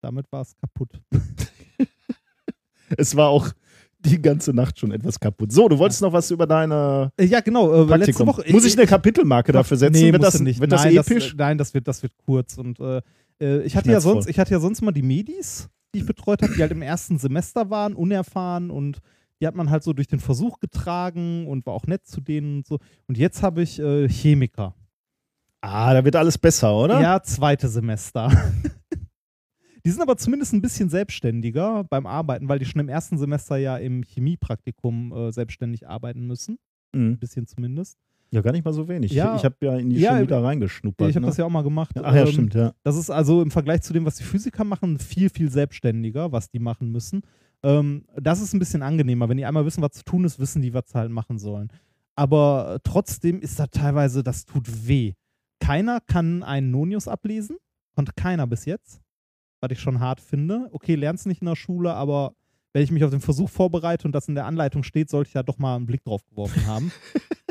Damit 0.01 0.26
war 0.30 0.42
es 0.42 0.57
kaputt. 0.57 0.90
Es 2.96 3.14
war 3.16 3.28
auch 3.28 3.51
die 3.99 4.22
ganze 4.22 4.55
Nacht 4.55 4.78
schon 4.78 4.92
etwas 4.92 5.20
kaputt. 5.20 5.53
So, 5.53 5.68
du 5.68 5.78
wolltest 5.78 6.01
noch 6.01 6.12
was 6.12 6.30
über 6.30 6.46
deine 6.46 7.12
Äh, 7.18 7.26
ja, 7.26 7.40
genau. 7.40 7.84
Äh, 7.86 7.96
letzte. 7.99 8.26
Woche. 8.26 8.44
Muss 8.51 8.64
ich 8.64 8.78
eine 8.78 8.86
Kapitelmarke 8.86 9.53
dafür 9.53 9.76
setzen? 9.76 10.01
Nee, 10.01 10.12
wird 10.12 10.22
das, 10.22 10.40
nicht. 10.40 10.59
Wird 10.61 10.72
das 10.72 10.84
nein, 10.84 10.96
episch? 10.96 11.30
Das, 11.30 11.36
nein, 11.36 11.59
das 11.59 11.74
wird, 11.74 11.86
das 11.86 12.03
wird 12.03 12.12
kurz. 12.16 12.57
Und 12.57 12.80
äh, 12.80 13.03
äh, 13.42 13.62
ich 13.64 13.76
hatte 13.76 13.90
ja 13.90 14.01
sonst, 14.01 14.26
ich 14.28 14.38
hatte 14.38 14.53
ja 14.53 14.61
sonst 14.61 14.80
mal 14.80 14.92
die 14.92 15.03
Medis, 15.03 15.68
die 15.95 16.01
ich 16.01 16.07
betreut 16.07 16.43
habe, 16.43 16.55
die 16.55 16.61
halt 16.61 16.72
im 16.72 16.82
ersten 16.82 17.18
Semester 17.18 17.70
waren, 17.70 17.95
unerfahren 17.95 18.70
und 18.70 19.01
die 19.41 19.47
hat 19.47 19.55
man 19.55 19.70
halt 19.70 19.82
so 19.82 19.93
durch 19.93 20.09
den 20.09 20.20
Versuch 20.20 20.59
getragen 20.59 21.47
und 21.47 21.64
war 21.66 21.74
auch 21.74 21.86
nett 21.86 22.07
zu 22.07 22.20
denen 22.20 22.59
und 22.59 22.66
so. 22.66 22.78
Und 23.07 23.16
jetzt 23.16 23.43
habe 23.43 23.62
ich 23.62 23.78
äh, 23.78 24.09
Chemiker. 24.09 24.74
ah, 25.61 25.95
da 25.95 26.05
wird 26.05 26.16
alles 26.16 26.39
besser, 26.39 26.74
oder? 26.74 27.01
Ja, 27.01 27.22
zweite 27.22 27.68
Semester. 27.68 28.30
Die 29.84 29.91
sind 29.91 30.03
aber 30.03 30.16
zumindest 30.16 30.53
ein 30.53 30.61
bisschen 30.61 30.91
selbstständiger 30.91 31.84
beim 31.84 32.05
Arbeiten, 32.07 32.49
weil 32.49 32.59
die 32.59 32.66
schon 32.66 32.80
im 32.80 32.89
ersten 32.89 33.16
Semester 33.16 33.57
ja 33.57 33.78
im 33.78 34.03
Chemiepraktikum 34.03 35.12
äh, 35.12 35.32
selbstständig 35.32 35.89
arbeiten 35.89 36.26
müssen. 36.26 36.59
Mhm. 36.93 37.12
Ein 37.12 37.18
bisschen 37.18 37.47
zumindest. 37.47 37.97
Ja, 38.31 38.43
gar 38.43 38.53
nicht 38.53 38.64
mal 38.64 38.72
so 38.74 38.87
wenig. 38.89 39.12
Ja. 39.12 39.37
Ich 39.37 39.45
habe 39.45 39.57
ja 39.62 39.76
in 39.76 39.91
die 39.91 39.97
Ja, 39.97 40.14
Chemie 40.16 40.26
da 40.26 40.41
reingeschnuppert. 40.41 41.09
ich 41.09 41.16
habe 41.16 41.22
ne? 41.24 41.29
das 41.31 41.37
ja 41.39 41.45
auch 41.47 41.51
mal 41.51 41.62
gemacht. 41.62 41.93
Ach 42.03 42.14
ja, 42.14 42.22
Ähm, 42.22 42.26
stimmt, 42.33 42.55
ja. 42.55 42.72
Das 42.83 42.97
ist 42.97 43.09
also 43.11 43.41
im 43.43 43.51
Vergleich 43.51 43.81
zu 43.83 43.93
dem, 43.93 44.05
was 44.05 44.16
die 44.16 44.24
Physiker 44.24 44.64
machen, 44.64 44.99
viel, 44.99 45.31
viel 45.31 45.51
selbstständiger, 45.51 46.31
was 46.31 46.51
die 46.51 46.59
machen 46.59 46.93
müssen. 46.93 47.22
Ähm, 47.62 48.05
das 48.20 48.41
ist 48.41 48.53
ein 48.53 48.59
bisschen 48.59 48.83
angenehmer. 48.83 49.29
Wenn 49.29 49.39
die 49.39 49.47
einmal 49.47 49.64
wissen, 49.64 49.83
was 49.83 49.93
zu 49.93 50.05
tun 50.05 50.24
ist, 50.24 50.39
wissen 50.39 50.61
die, 50.62 50.74
was 50.74 50.85
sie 50.89 50.99
halt 50.99 51.11
machen 51.11 51.39
sollen. 51.39 51.68
Aber 52.16 52.81
trotzdem 52.85 53.41
ist 53.41 53.59
da 53.59 53.66
teilweise, 53.68 54.22
das 54.22 54.45
tut 54.45 54.87
weh. 54.89 55.14
Keiner 55.61 56.01
kann 56.07 56.43
einen 56.43 56.70
Nonius 56.70 57.09
ablesen. 57.09 57.57
Konnte 57.95 58.12
keiner 58.14 58.47
bis 58.47 58.64
jetzt. 58.64 59.01
Was 59.61 59.70
ich 59.72 59.81
schon 59.81 60.01
hart 60.01 60.20
finde. 60.20 60.68
Okay, 60.72 60.95
lernst 60.95 61.26
nicht 61.26 61.41
in 61.41 61.47
der 61.47 61.57
Schule, 61.57 61.95
aber 61.95 62.35
wenn 62.72 62.83
ich 62.83 62.91
mich 62.93 63.03
auf 63.05 63.11
den 63.11 63.20
Versuch 63.20 63.49
vorbereite 63.49 64.07
und 64.07 64.12
das 64.12 64.29
in 64.29 64.35
der 64.35 64.45
Anleitung 64.47 64.83
steht, 64.83 65.09
sollte 65.11 65.29
ich 65.29 65.35
ja 65.35 65.43
doch 65.43 65.59
mal 65.59 65.74
einen 65.76 65.87
Blick 65.87 66.05
drauf 66.05 66.24
geworfen 66.29 66.66
haben. 66.66 66.93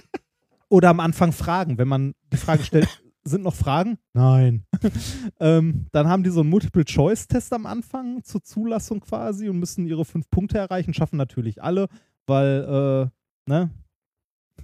Oder 0.70 0.90
am 0.90 1.00
Anfang 1.00 1.32
fragen, 1.32 1.78
wenn 1.78 1.88
man 1.88 2.14
die 2.32 2.38
Frage 2.38 2.64
stellt, 2.64 2.88
sind 3.24 3.44
noch 3.44 3.56
Fragen? 3.56 3.98
Nein. 4.14 4.66
ähm, 5.40 5.86
dann 5.92 6.08
haben 6.08 6.24
die 6.24 6.30
so 6.30 6.42
einen 6.42 6.50
Multiple-Choice-Test 6.50 7.54
am 7.54 7.66
Anfang 7.66 8.24
zur 8.24 8.44
Zulassung 8.44 9.00
quasi 9.00 9.50
und 9.50 9.60
müssen 9.60 9.86
ihre 9.86 10.06
fünf 10.06 10.30
Punkte 10.30 10.58
erreichen. 10.58 10.94
Schaffen 10.94 11.18
natürlich 11.18 11.62
alle, 11.62 11.88
weil, 12.26 13.10
äh, 13.48 13.52
ne? 13.52 13.70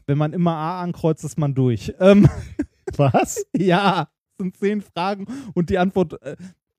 Wenn 0.08 0.18
man 0.18 0.34
immer 0.34 0.56
A 0.56 0.82
ankreuzt, 0.82 1.24
ist 1.24 1.38
man 1.38 1.54
durch. 1.54 1.94
Ähm, 2.00 2.28
Was? 2.98 3.46
ja, 3.56 4.10
es 4.32 4.38
sind 4.38 4.58
zehn 4.58 4.82
Fragen 4.82 5.28
und 5.54 5.70
die 5.70 5.78
Antwort 5.78 6.22
äh, 6.24 6.36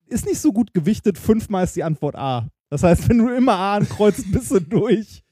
ist 0.07 0.27
nicht 0.27 0.41
so 0.41 0.53
gut 0.53 0.75
gewichtet. 0.75 1.17
Fünfmal 1.17 1.65
ist 1.65 1.77
die 1.77 1.85
Antwort 1.85 2.17
A. 2.17 2.49
Das 2.71 2.83
heißt, 2.83 3.09
wenn 3.09 3.19
du 3.19 3.31
immer 3.31 3.55
A 3.55 3.77
ankreuzt, 3.77 4.31
bist 4.31 4.51
du 4.51 4.61
durch. 4.61 5.24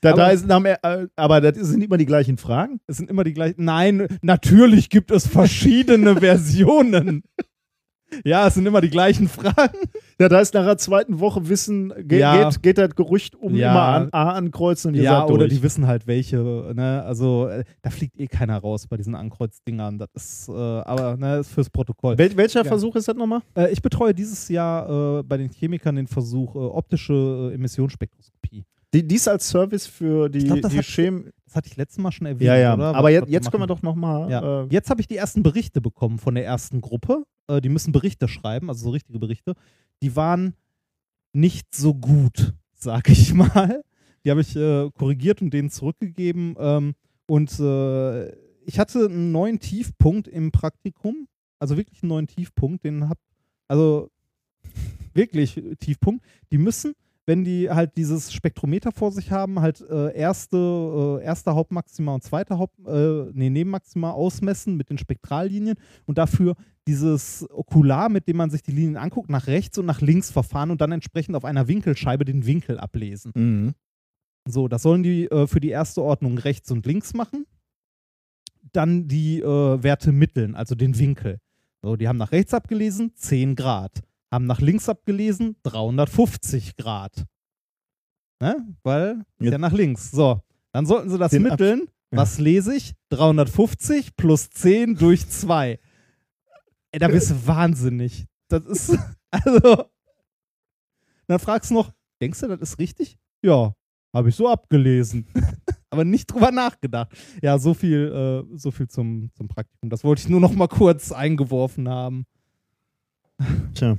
Da, 0.00 0.10
Aber- 0.12 0.18
da 0.18 0.28
ist, 0.30 0.48
äh, 0.48 1.06
aber 1.16 1.40
das 1.40 1.56
sind 1.58 1.82
immer 1.82 1.96
die 1.96 2.06
gleichen 2.06 2.36
Fragen. 2.36 2.80
Es 2.86 2.98
sind 2.98 3.10
immer 3.10 3.24
die 3.24 3.32
gleichen. 3.34 3.64
Nein, 3.64 4.06
natürlich 4.22 4.90
gibt 4.90 5.10
es 5.10 5.26
verschiedene 5.26 6.16
Versionen. 6.20 7.22
Ja, 8.24 8.46
es 8.46 8.54
sind 8.54 8.64
immer 8.64 8.80
die 8.80 8.88
gleichen 8.88 9.28
Fragen. 9.28 9.76
Ja, 10.18 10.30
da 10.30 10.40
ist 10.40 10.54
nach 10.54 10.64
der 10.64 10.78
zweiten 10.78 11.20
Woche 11.20 11.48
Wissen, 11.50 11.92
ge 12.08 12.20
Ja. 12.20 12.48
geht, 12.48 12.62
geht 12.62 12.78
das 12.78 12.94
Gerücht 12.94 13.34
um 13.36 13.54
Ja. 13.54 13.70
immer 13.70 13.82
an 13.82 14.08
A 14.12 14.30
ankreuzen 14.32 14.88
und 14.92 14.94
ihr 14.94 15.02
Ja, 15.02 15.26
oder 15.26 15.40
durch. 15.40 15.50
die 15.52 15.62
wissen 15.62 15.86
halt 15.86 16.06
welche. 16.06 16.38
Ne? 16.74 17.02
Also, 17.04 17.48
äh, 17.48 17.64
da 17.82 17.90
fliegt 17.90 18.18
eh 18.18 18.26
keiner 18.26 18.56
raus 18.58 18.86
bei 18.86 18.96
diesen 18.96 19.14
Ankreuzdingern. 19.14 19.98
Das 19.98 20.08
ist, 20.14 20.48
äh, 20.48 20.52
aber 20.52 21.18
ne, 21.18 21.38
ist 21.40 21.50
fürs 21.52 21.68
Protokoll. 21.68 22.16
Wel 22.16 22.34
welcher 22.38 22.60
Ja. 22.62 22.64
Versuch 22.64 22.96
ist 22.96 23.08
das 23.08 23.16
nochmal? 23.16 23.40
Äh, 23.54 23.72
ich 23.72 23.82
betreue 23.82 24.14
dieses 24.14 24.48
Jahr 24.48 25.18
äh, 25.18 25.22
bei 25.24 25.36
den 25.36 25.50
Chemikern 25.50 25.96
den 25.96 26.06
Versuch 26.06 26.54
optische 26.54 27.50
Emissionsspektroskopie. 27.52 28.64
Die, 28.94 29.06
dies 29.06 29.28
als 29.28 29.48
Service 29.48 29.86
für 29.86 30.28
die, 30.28 30.38
Ich 30.38 30.44
glaub, 30.46 30.60
das 30.62 30.72
die 30.72 30.78
hat-. 30.78 31.32
Das 31.46 31.54
hatte 31.56 31.68
ich 31.68 31.76
letztes 31.76 31.98
Mal 32.02 32.10
schon 32.12 32.26
erwähnt. 32.26 32.42
Ja, 32.46 32.56
ja. 32.56 32.74
Oder? 32.74 32.94
Aber 32.94 33.04
Was- 33.04 33.12
jetzt, 33.12 33.22
was 33.24 33.30
jetzt 33.30 33.50
können 33.50 33.62
wir 33.62 33.66
doch 33.66 33.82
nochmal. 33.82 34.30
Ja. 34.30 34.62
Äh, 34.64 34.66
Jetzt 34.70 34.90
habe 34.90 35.00
ich 35.00 35.06
die 35.06 35.16
ersten 35.16 35.42
Berichte 35.42 35.80
bekommen 35.80 36.18
von 36.18 36.34
der 36.34 36.44
ersten 36.44 36.80
Gruppe. 36.80 37.24
Äh, 37.48 37.60
die 37.60 37.68
müssen 37.70 37.92
Berichte 37.92 38.28
schreiben, 38.28 38.68
also 38.68 38.84
so 38.84 38.90
richtige 38.90 39.18
Berichte. 39.18 39.54
Die 40.02 40.14
waren 40.16 40.54
nicht 41.32 41.74
so 41.74 41.94
gut, 41.94 42.54
sag 42.74 43.08
ich 43.08 43.32
mal. 43.34 43.82
Die 44.24 44.30
habe 44.30 44.40
ich 44.42 44.54
äh, 44.56 44.90
korrigiert 44.98 45.40
und 45.42 45.52
denen 45.54 45.70
zurückgegeben. 45.70 46.54
Ähm, 46.58 46.94
und 47.26 47.58
äh, 47.60 48.28
ich 48.66 48.78
hatte 48.78 49.06
einen 49.06 49.32
neuen 49.32 49.58
Tiefpunkt 49.58 50.28
im 50.28 50.50
Praktikum. 50.50 51.28
Also 51.58 51.76
wirklich 51.76 52.02
einen 52.02 52.08
neuen 52.10 52.26
Tiefpunkt. 52.26 52.84
Den 52.84 53.08
hab, 53.08 53.18
also 53.68 54.10
wirklich 55.14 55.60
Tiefpunkt. 55.80 56.24
Die 56.52 56.58
müssen, 56.58 56.94
wenn 57.28 57.44
die 57.44 57.68
halt 57.68 57.98
dieses 57.98 58.32
Spektrometer 58.32 58.90
vor 58.90 59.12
sich 59.12 59.30
haben, 59.30 59.60
halt 59.60 59.82
äh, 59.82 60.16
erste, 60.16 60.56
äh, 61.20 61.24
erste 61.24 61.54
Hauptmaxima 61.54 62.14
und 62.14 62.24
zweite 62.24 62.58
Haupt, 62.58 62.78
äh, 62.86 63.26
nee, 63.34 63.50
Nebenmaxima 63.50 64.12
ausmessen 64.12 64.78
mit 64.78 64.88
den 64.88 64.96
Spektrallinien 64.96 65.76
und 66.06 66.16
dafür 66.16 66.54
dieses 66.86 67.46
Okular, 67.50 68.08
mit 68.08 68.28
dem 68.28 68.38
man 68.38 68.48
sich 68.48 68.62
die 68.62 68.70
Linien 68.70 68.96
anguckt, 68.96 69.28
nach 69.28 69.46
rechts 69.46 69.76
und 69.76 69.84
nach 69.84 70.00
links 70.00 70.30
verfahren 70.30 70.70
und 70.70 70.80
dann 70.80 70.90
entsprechend 70.90 71.36
auf 71.36 71.44
einer 71.44 71.68
Winkelscheibe 71.68 72.24
den 72.24 72.46
Winkel 72.46 72.78
ablesen. 72.78 73.32
mhm. 73.34 73.74
So, 74.48 74.66
das 74.66 74.80
sollen 74.80 75.02
die 75.02 75.26
äh, 75.26 75.46
für 75.46 75.60
die 75.60 75.68
erste 75.68 76.00
Ordnung 76.00 76.38
rechts 76.38 76.70
und 76.70 76.86
links 76.86 77.12
machen. 77.12 77.44
Dann 78.72 79.06
die 79.06 79.40
äh, 79.40 79.82
Werte 79.82 80.12
mitteln, 80.12 80.54
also 80.54 80.74
den 80.74 80.98
Winkel. 80.98 81.40
So, 81.82 81.96
die 81.96 82.08
haben 82.08 82.16
nach 82.16 82.32
rechts 82.32 82.54
abgelesen, 82.54 83.12
10 83.14 83.54
Grad. 83.54 84.02
Haben 84.30 84.46
nach 84.46 84.60
links 84.60 84.88
abgelesen, 84.88 85.56
350 85.62 86.76
Grad. 86.76 87.24
Ne? 88.40 88.66
Weil, 88.82 89.24
Ja. 89.40 89.52
ja 89.52 89.58
nach 89.58 89.72
links. 89.72 90.10
So, 90.10 90.40
dann 90.72 90.86
sollten 90.86 91.10
sie 91.10 91.18
das 91.18 91.30
Den 91.30 91.42
mitteln. 91.42 91.88
Ja. 92.10 92.18
Was 92.18 92.38
lese 92.38 92.74
ich? 92.74 92.94
350 93.10 94.16
plus 94.16 94.50
10 94.50 94.96
durch 94.96 95.28
2. 95.28 95.78
Ey, 96.90 96.98
da 96.98 97.08
bist 97.08 97.30
du 97.30 97.46
wahnsinnig. 97.46 98.26
Das 98.48 98.64
ist, 98.64 98.98
also, 99.30 99.84
dann 101.26 101.38
fragst 101.38 101.70
du 101.70 101.74
noch, 101.74 101.92
denkst 102.20 102.40
du, 102.40 102.48
das 102.48 102.60
ist 102.60 102.78
richtig? 102.78 103.18
Ja, 103.42 103.74
habe 104.14 104.28
ich 104.30 104.36
so 104.36 104.48
abgelesen. 104.48 105.26
Aber 105.90 106.04
nicht 106.04 106.26
drüber 106.26 106.50
nachgedacht. 106.50 107.12
Ja, 107.42 107.58
so 107.58 107.72
viel, 107.74 108.46
äh, 108.52 108.56
so 108.56 108.70
viel 108.70 108.88
zum, 108.88 109.30
zum 109.34 109.48
Praktikum. 109.48 109.88
Das 109.90 110.04
wollte 110.04 110.20
ich 110.20 110.28
nur 110.28 110.40
noch 110.40 110.54
mal 110.54 110.68
kurz 110.68 111.12
eingeworfen 111.12 111.88
haben. 111.88 112.26
Tja. 113.74 113.96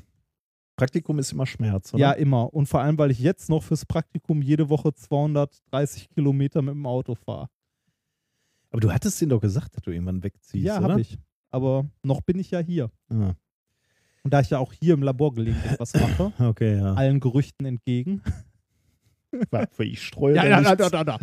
Praktikum 0.79 1.19
ist 1.19 1.31
immer 1.33 1.45
Schmerz, 1.45 1.93
oder? 1.93 2.01
Ja, 2.01 2.11
immer. 2.13 2.53
Und 2.53 2.67
vor 2.67 2.79
allem, 2.81 2.97
weil 2.97 3.11
ich 3.11 3.19
jetzt 3.19 3.49
noch 3.49 3.61
fürs 3.63 3.85
Praktikum 3.85 4.41
jede 4.41 4.69
Woche 4.69 4.93
230 4.93 6.09
Kilometer 6.09 6.61
mit 6.61 6.73
dem 6.73 6.85
Auto 6.85 7.15
fahre. 7.15 7.49
Aber 8.71 8.79
du 8.81 8.91
hattest 8.91 9.19
denen 9.19 9.29
doch 9.31 9.41
gesagt, 9.41 9.75
dass 9.75 9.83
du 9.83 9.91
irgendwann 9.91 10.23
wegziehst, 10.23 10.65
Ja, 10.65 10.77
oder? 10.79 10.89
habe 10.89 11.01
ich. 11.01 11.17
Aber 11.51 11.85
noch 12.03 12.21
bin 12.21 12.39
ich 12.39 12.51
ja 12.51 12.59
hier. 12.59 12.91
Ah, 13.09 13.33
Und 14.23 14.33
da 14.33 14.39
ich 14.41 14.49
ja 14.51 14.59
auch 14.59 14.71
hier 14.71 14.93
im 14.93 15.03
Labor 15.03 15.33
gelegentlich 15.33 15.79
was 15.79 15.93
mache, 15.93 16.31
okay, 16.39 16.77
ja. 16.77 16.93
allen 16.93 17.19
Gerüchten 17.19 17.65
entgegen, 17.65 18.21
Warte, 19.51 19.83
ich 19.83 20.01
streue 20.03 20.35
ja, 20.35 20.41
da 20.43 20.49
ja, 20.49 20.59
nichts. 20.61 20.77
da, 20.77 20.89
da, 20.89 21.03
da, 21.03 21.19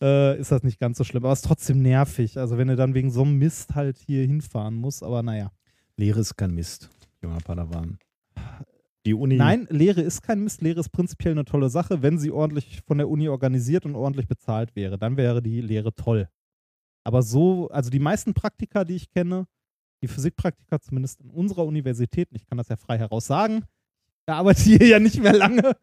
äh, 0.00 0.38
ist 0.40 0.50
das 0.52 0.62
nicht 0.62 0.78
ganz 0.78 0.96
so 0.96 1.04
schlimm. 1.04 1.22
Aber 1.24 1.32
es 1.32 1.40
ist 1.40 1.44
trotzdem 1.46 1.82
nervig. 1.82 2.38
Also 2.38 2.56
wenn 2.56 2.68
du 2.68 2.76
dann 2.76 2.94
wegen 2.94 3.10
so 3.10 3.22
einem 3.22 3.36
Mist 3.36 3.74
halt 3.74 3.98
hier 3.98 4.26
hinfahren 4.26 4.74
musst. 4.76 5.02
Aber 5.02 5.22
naja. 5.22 5.50
Lehre 5.96 6.20
ist 6.20 6.36
kein 6.36 6.54
Mist, 6.54 6.88
junger 7.20 7.40
Padawan. 7.40 7.98
Die 9.06 9.14
Uni. 9.14 9.36
Nein, 9.36 9.66
Lehre 9.70 10.02
ist 10.02 10.22
kein 10.22 10.40
Mist. 10.40 10.60
Lehre 10.60 10.80
ist 10.80 10.90
prinzipiell 10.90 11.32
eine 11.32 11.44
tolle 11.44 11.70
Sache, 11.70 12.02
wenn 12.02 12.18
sie 12.18 12.30
ordentlich 12.30 12.82
von 12.86 12.98
der 12.98 13.08
Uni 13.08 13.28
organisiert 13.28 13.86
und 13.86 13.94
ordentlich 13.94 14.28
bezahlt 14.28 14.76
wäre. 14.76 14.98
Dann 14.98 15.16
wäre 15.16 15.42
die 15.42 15.60
Lehre 15.60 15.94
toll. 15.94 16.28
Aber 17.04 17.22
so, 17.22 17.68
also 17.68 17.88
die 17.88 17.98
meisten 17.98 18.34
Praktika, 18.34 18.84
die 18.84 18.96
ich 18.96 19.10
kenne, 19.10 19.46
die 20.02 20.08
Physikpraktika 20.08 20.80
zumindest 20.80 21.20
in 21.20 21.30
unserer 21.30 21.64
Universität, 21.64 22.28
ich 22.32 22.46
kann 22.46 22.58
das 22.58 22.68
ja 22.68 22.76
frei 22.76 22.98
heraus 22.98 23.26
sagen, 23.26 23.64
ich 24.26 24.34
arbeite 24.34 24.62
hier 24.62 24.86
ja 24.86 24.98
nicht 24.98 25.22
mehr 25.22 25.32
lange. 25.32 25.76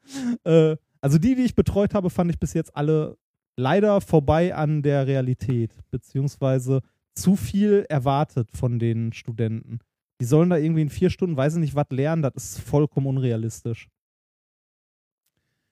Äh, 0.43 0.77
also 1.01 1.17
die, 1.17 1.35
die 1.35 1.43
ich 1.43 1.55
betreut 1.55 1.93
habe, 1.93 2.09
fand 2.09 2.31
ich 2.31 2.39
bis 2.39 2.53
jetzt 2.53 2.75
alle 2.75 3.17
leider 3.55 4.01
vorbei 4.01 4.55
an 4.55 4.83
der 4.83 5.07
Realität, 5.07 5.75
beziehungsweise 5.89 6.81
zu 7.15 7.35
viel 7.35 7.85
erwartet 7.89 8.49
von 8.51 8.79
den 8.79 9.11
Studenten. 9.13 9.79
Die 10.19 10.25
sollen 10.25 10.49
da 10.49 10.57
irgendwie 10.57 10.81
in 10.81 10.89
vier 10.89 11.09
Stunden, 11.09 11.37
weiß 11.37 11.53
ich 11.55 11.59
nicht, 11.59 11.75
was 11.75 11.85
lernen, 11.89 12.23
das 12.23 12.33
ist 12.35 12.59
vollkommen 12.59 13.07
unrealistisch. 13.07 13.87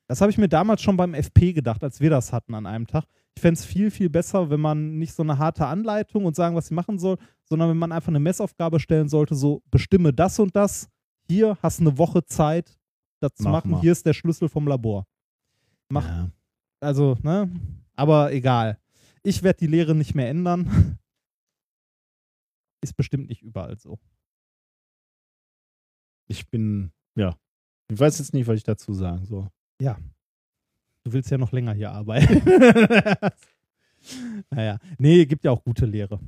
Das 0.08 0.22
habe 0.22 0.30
ich 0.32 0.38
mir 0.38 0.48
damals 0.48 0.84
schon 0.84 0.98
beim 0.98 1.16
FP 1.16 1.54
gedacht, 1.54 1.84
als 1.84 2.00
wir 2.00 2.12
das 2.12 2.32
hatten 2.32 2.54
an 2.54 2.68
einem 2.68 2.86
Tag. 2.86 3.06
Ich 3.36 3.42
fände 3.42 3.60
es 3.60 3.66
viel, 3.66 3.90
viel 3.90 4.10
besser, 4.10 4.50
wenn 4.52 4.60
man 4.62 5.00
nicht 5.00 5.14
so 5.14 5.24
eine 5.24 5.40
harte 5.40 5.66
Anleitung 5.66 6.26
und 6.26 6.36
sagen, 6.36 6.56
was 6.56 6.68
sie 6.68 6.76
machen 6.76 7.00
soll, 7.00 7.18
sondern 7.44 7.70
wenn 7.70 7.78
man 7.78 7.92
einfach 7.92 8.10
eine 8.10 8.20
Messaufgabe 8.20 8.80
stellen 8.80 9.10
sollte, 9.10 9.34
so 9.34 9.64
bestimme 9.72 10.14
das 10.14 10.38
und 10.38 10.56
das. 10.56 10.90
Hier 11.28 11.58
hast 11.64 11.80
du 11.80 11.84
eine 11.86 11.98
Woche 11.98 12.24
Zeit, 12.24 12.78
das 13.20 13.34
zu 13.34 13.44
Mach 13.46 13.52
machen. 13.52 13.72
mal. 13.72 13.82
Hier 13.82 13.92
ist 13.92 14.06
der 14.06 14.14
Schlüssel 14.14 14.48
vom 14.48 14.68
Labor. 14.68 15.08
Mach, 15.90 16.06
Ja. 16.08 16.30
also, 16.80 17.18
ne? 17.24 17.50
Aber 17.96 18.32
egal. 18.32 18.78
Ich 19.24 19.42
werde 19.42 19.58
die 19.58 19.68
Lehre 19.68 19.96
nicht 19.96 20.14
mehr 20.14 20.30
ändern. 20.30 21.00
Ist 22.82 22.96
bestimmt 22.96 23.28
nicht 23.28 23.42
überall 23.42 23.76
so. 23.80 23.98
Ich 26.28 26.48
bin, 26.50 26.92
ja. 27.16 27.36
Ich 27.90 28.00
weiß 28.00 28.20
jetzt 28.20 28.34
nicht, 28.34 28.48
was 28.48 28.58
ich 28.58 28.64
dazu 28.64 28.94
sagen 28.94 29.26
soll. 29.26 29.48
Du 29.80 31.14
willst 31.14 31.30
ja 31.30 31.38
noch 31.38 31.52
länger 31.52 31.74
hier 31.74 31.92
arbeiten. 31.92 32.42
naja. 34.50 34.80
Nee, 34.98 35.26
gibt 35.26 35.44
ja 35.44 35.52
auch 35.52 35.64
gute 35.64 35.86
Lehre. 35.86 36.20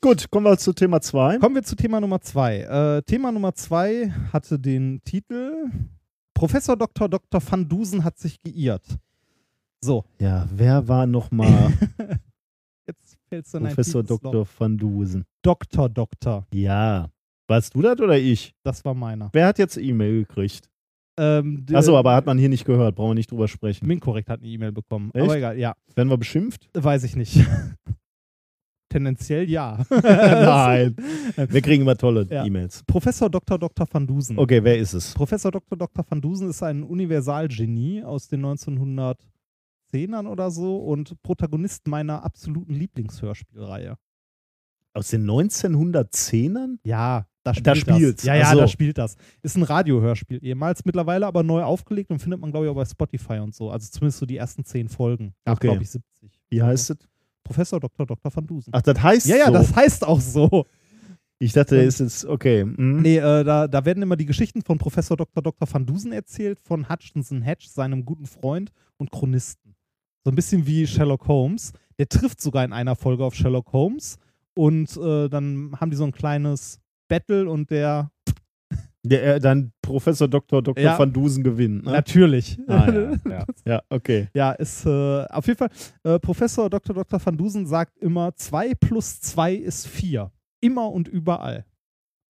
Gut, 0.00 0.30
kommen 0.30 0.46
wir 0.46 0.56
zu 0.58 0.72
Thema 0.72 1.00
2. 1.00 1.38
Kommen 1.38 1.54
wir 1.56 1.62
zu 1.62 1.74
Thema 1.76 2.00
Nummer 2.00 2.20
zwei. 2.20 2.60
Äh, 2.60 3.02
Thema 3.02 3.32
Nummer 3.32 3.54
zwei 3.54 4.10
hatte 4.32 4.58
den 4.58 5.00
Titel 5.04 5.70
Professor 6.34 6.76
Dr. 6.76 7.08
Dr. 7.08 7.40
van 7.50 7.68
Dusen 7.68 8.04
hat 8.04 8.18
sich 8.18 8.40
geirrt. 8.42 8.98
So, 9.80 10.04
Ja, 10.18 10.46
wer 10.52 10.86
war 10.88 11.06
nochmal 11.06 11.72
jetzt 12.86 13.18
fällst 13.28 13.54
du 13.54 13.58
in 13.58 13.64
Professor. 13.64 14.02
Dr. 14.02 14.46
van 14.58 14.76
Dusen? 14.76 15.24
Dr. 15.42 15.88
Doktor. 15.88 16.46
Ja. 16.52 17.08
Warst 17.46 17.74
du 17.74 17.82
das 17.82 18.00
oder 18.00 18.18
ich? 18.18 18.54
Das 18.62 18.84
war 18.84 18.94
meiner. 18.94 19.30
Wer 19.32 19.46
hat 19.46 19.58
jetzt 19.58 19.76
E-Mail 19.76 20.24
gekriegt? 20.24 20.70
Ähm, 21.16 21.64
Achso, 21.72 21.96
aber 21.96 22.14
hat 22.14 22.26
man 22.26 22.38
hier 22.38 22.48
nicht 22.48 22.64
gehört, 22.64 22.96
brauchen 22.96 23.10
wir 23.10 23.14
nicht 23.14 23.30
drüber 23.30 23.46
sprechen. 23.46 23.86
Minkorrekt 23.86 24.28
hat 24.28 24.40
eine 24.40 24.48
E-Mail 24.48 24.72
bekommen. 24.72 25.10
Echt? 25.14 25.24
Aber 25.24 25.36
egal, 25.36 25.58
ja. 25.58 25.74
Werden 25.94 26.08
wir 26.08 26.16
beschimpft? 26.16 26.68
Weiß 26.74 27.04
ich 27.04 27.14
nicht. 27.14 27.38
Tendenziell 28.88 29.48
ja. 29.48 29.84
Nein. 29.90 30.96
Wir 31.36 31.62
kriegen 31.62 31.82
immer 31.82 31.96
tolle 31.96 32.26
Ja. 32.30 32.44
E-Mails. 32.44 32.82
Professor 32.84 33.28
Dr. 33.30 33.58
Dr. 33.58 33.86
van 33.90 34.06
Dusen. 34.06 34.38
Okay, 34.38 34.62
wer 34.62 34.78
ist 34.78 34.92
es? 34.92 35.14
Professor 35.14 35.50
Dr. 35.52 35.76
Dr. 35.78 36.04
van 36.08 36.20
Dusen 36.20 36.50
ist 36.50 36.62
ein 36.62 36.82
Universalgenie 36.82 38.02
aus 38.02 38.28
den 38.28 38.44
1910ern 38.44 40.26
oder 40.26 40.50
so 40.50 40.78
und 40.78 41.20
Protagonist 41.22 41.86
meiner 41.88 42.24
absoluten 42.24 42.74
Lieblingshörspielreihe. 42.74 43.96
Aus 44.94 45.08
den 45.08 45.28
1910ern? 45.28 46.78
Ja, 46.84 47.26
da 47.44 47.54
spielt 47.54 47.66
Da 47.68 47.74
spielt's. 47.76 48.22
das. 48.22 48.26
Ja, 48.26 48.34
ja, 48.34 48.50
so. 48.52 48.58
da 48.58 48.66
spielt 48.68 48.98
das. 48.98 49.16
Ist 49.42 49.56
ein 49.56 49.62
Radiohörspiel 49.62 50.42
ehemals, 50.44 50.84
mittlerweile 50.84 51.26
aber 51.26 51.42
neu 51.44 51.62
aufgelegt 51.62 52.10
und 52.10 52.18
findet 52.18 52.40
man, 52.40 52.50
glaube 52.50 52.66
ich, 52.66 52.70
auch 52.72 52.74
bei 52.74 52.84
Spotify 52.84 53.34
und 53.38 53.54
so. 53.54 53.70
Also 53.70 53.88
zumindest 53.90 54.18
so 54.18 54.26
die 54.26 54.36
ersten 54.36 54.64
zehn 54.64 54.88
Folgen. 54.88 55.34
Gab, 55.44 55.58
Okay. 55.58 55.68
glaube 55.68 55.82
ich, 55.82 55.90
70. 55.90 56.40
Wie 56.48 56.62
heißt 56.62 56.90
es? 56.90 56.96
Professor 57.44 57.78
Dr. 57.78 58.06
Dr. 58.06 58.34
van 58.34 58.46
Dusen. 58.46 58.70
Ach, 58.74 58.82
das 58.82 59.00
heißt 59.02 59.26
ja, 59.28 59.36
ja, 59.36 59.46
so. 59.46 59.52
das 59.52 59.76
heißt 59.76 60.04
auch 60.06 60.20
so. 60.20 60.64
Ich 61.38 61.52
dachte, 61.52 61.76
es 61.82 62.00
ist 62.00 62.24
okay. 62.24 62.64
Mhm. 62.64 63.02
Nee, 63.02 63.18
äh, 63.18 63.44
da, 63.44 63.68
da 63.68 63.84
werden 63.84 64.02
immer 64.02 64.16
die 64.16 64.24
Geschichten 64.24 64.62
von 64.62 64.78
Professor 64.78 65.16
Dr. 65.16 65.42
Dr. 65.42 65.68
van 65.70 65.84
Dusen 65.84 66.12
erzählt, 66.12 66.58
von 66.60 66.88
Hutchinson 66.88 67.42
Hedge, 67.42 67.66
seinem 67.70 68.04
guten 68.06 68.24
Freund 68.26 68.70
und 68.96 69.10
Chronisten. 69.10 69.74
So 70.24 70.30
ein 70.30 70.36
bisschen 70.36 70.66
wie 70.66 70.86
Sherlock 70.86 71.26
Holmes. 71.28 71.72
Der 71.98 72.08
trifft 72.08 72.40
sogar 72.40 72.64
in 72.64 72.72
einer 72.72 72.96
Folge 72.96 73.24
auf 73.24 73.34
Sherlock 73.34 73.72
Holmes 73.72 74.16
und 74.54 74.96
äh, 74.96 75.28
dann 75.28 75.72
haben 75.78 75.90
die 75.90 75.96
so 75.96 76.04
ein 76.04 76.12
kleines 76.12 76.78
Battle 77.08 77.48
und 77.50 77.70
der 77.70 78.10
Der, 79.06 79.34
äh, 79.36 79.38
dann 79.40 79.72
Professor 79.82 80.26
Dr. 80.28 80.62
Dr. 80.62 80.82
Ja. 80.82 80.98
van 80.98 81.12
Dusen 81.12 81.44
gewinnt. 81.44 81.84
Ne? 81.84 81.92
natürlich. 81.92 82.58
Ah, 82.66 82.90
ja, 82.90 83.12
ja. 83.30 83.44
ja, 83.66 83.82
okay. 83.90 84.28
Ja, 84.34 84.52
ist 84.52 84.86
äh, 84.86 85.24
auf 85.26 85.46
jeden 85.46 85.58
Fall, 85.58 85.68
äh, 86.04 86.18
Professor 86.18 86.70
Dr. 86.70 86.94
Dr. 86.94 87.20
van 87.24 87.36
Dusen 87.36 87.66
sagt 87.66 87.98
immer, 87.98 88.34
2 88.34 88.74
plus 88.74 89.20
2 89.20 89.54
ist 89.54 89.86
4. 89.86 90.30
Immer 90.62 90.90
und 90.90 91.08
überall. 91.08 91.66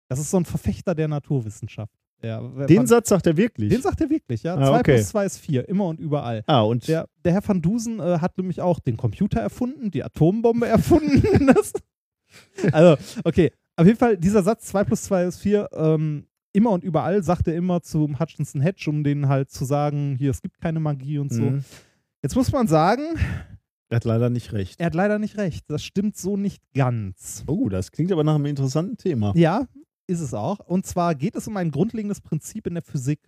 Das 0.09 0.19
ist 0.19 0.30
so 0.32 0.38
ein 0.38 0.45
Verfechter 0.45 0.95
der 0.95 1.07
Naturwissenschaft. 1.09 1.93
Ja, 2.24 2.39
Den 2.67 2.76
man- 2.78 2.88
Satz 2.88 3.09
sagt 3.09 3.26
er 3.28 3.36
wirklich. 3.36 3.69
den 3.69 3.82
sagt 3.82 3.99
er 3.99 4.09
wirklich, 4.09 4.43
ja. 4.43 4.55
Ah, 4.55 4.67
2 4.67 4.80
okay. 4.80 4.93
plus 4.95 5.09
2 5.09 5.26
ist 5.26 5.38
4, 5.39 5.67
immer 5.67 5.88
und 5.88 5.99
überall. 5.99 6.43
ah, 6.47 6.61
und 6.61 6.88
Der, 6.88 7.09
der 7.26 7.34
Herr 7.34 7.45
van 7.47 7.61
Dusen 7.61 7.99
äh, 7.99 8.19
hat 8.19 8.38
nämlich 8.38 8.61
auch 8.61 8.80
den 8.80 8.95
Computer 8.95 9.41
erfunden, 9.41 9.89
die 9.91 10.03
Atombombe 10.03 10.67
erfunden. 10.67 11.49
also, 12.72 12.95
okay. 13.26 13.51
Auf 13.82 13.88
jeden 13.88 13.97
Fall, 13.97 14.15
dieser 14.15 14.43
Satz 14.43 14.67
2 14.67 14.84
plus 14.84 15.01
2 15.05 15.23
ist 15.23 15.39
4, 15.39 15.69
ähm, 15.73 16.27
immer 16.53 16.69
und 16.69 16.84
überall 16.84 17.23
sagt 17.23 17.47
er 17.47 17.55
immer 17.55 17.82
zum 17.82 18.19
Hutchinson 18.19 18.61
Hedge, 18.61 18.88
um 18.88 19.03
denen 19.03 19.27
halt 19.27 19.49
zu 19.49 19.65
sagen, 19.65 20.15
hier, 20.19 20.29
es 20.29 20.43
gibt 20.43 20.61
keine 20.61 20.79
Magie 20.79 21.17
und 21.17 21.34
so. 21.34 21.41
Mhm. 21.41 21.63
Jetzt 22.21 22.36
muss 22.36 22.51
man 22.51 22.67
sagen, 22.67 23.01
er 23.89 23.95
hat 23.95 24.05
leider 24.05 24.29
nicht 24.29 24.53
recht. 24.53 24.79
er 24.79 24.86
hat 24.86 24.93
leider 24.93 25.17
nicht 25.17 25.36
recht. 25.38 25.65
Das 25.67 25.84
stimmt 25.84 26.15
so 26.15 26.38
nicht 26.38 26.61
ganz. 26.75 27.43
Oh, 27.47 27.69
das 27.69 27.91
klingt 27.91 28.11
aber 28.11 28.23
nach 28.23 28.36
einem 28.36 28.45
interessanten 28.45 28.97
Thema. 28.97 29.34
Ja, 29.36 29.65
ist 30.05 30.21
es 30.21 30.36
auch. 30.36 30.59
Und 30.59 30.86
zwar 30.86 31.15
geht 31.15 31.36
es 31.36 31.47
um 31.47 31.57
ein 31.57 31.71
grundlegendes 31.71 32.21
Prinzip 32.21 32.67
in 32.67 32.75
der 32.75 32.84
Physik. 32.84 33.19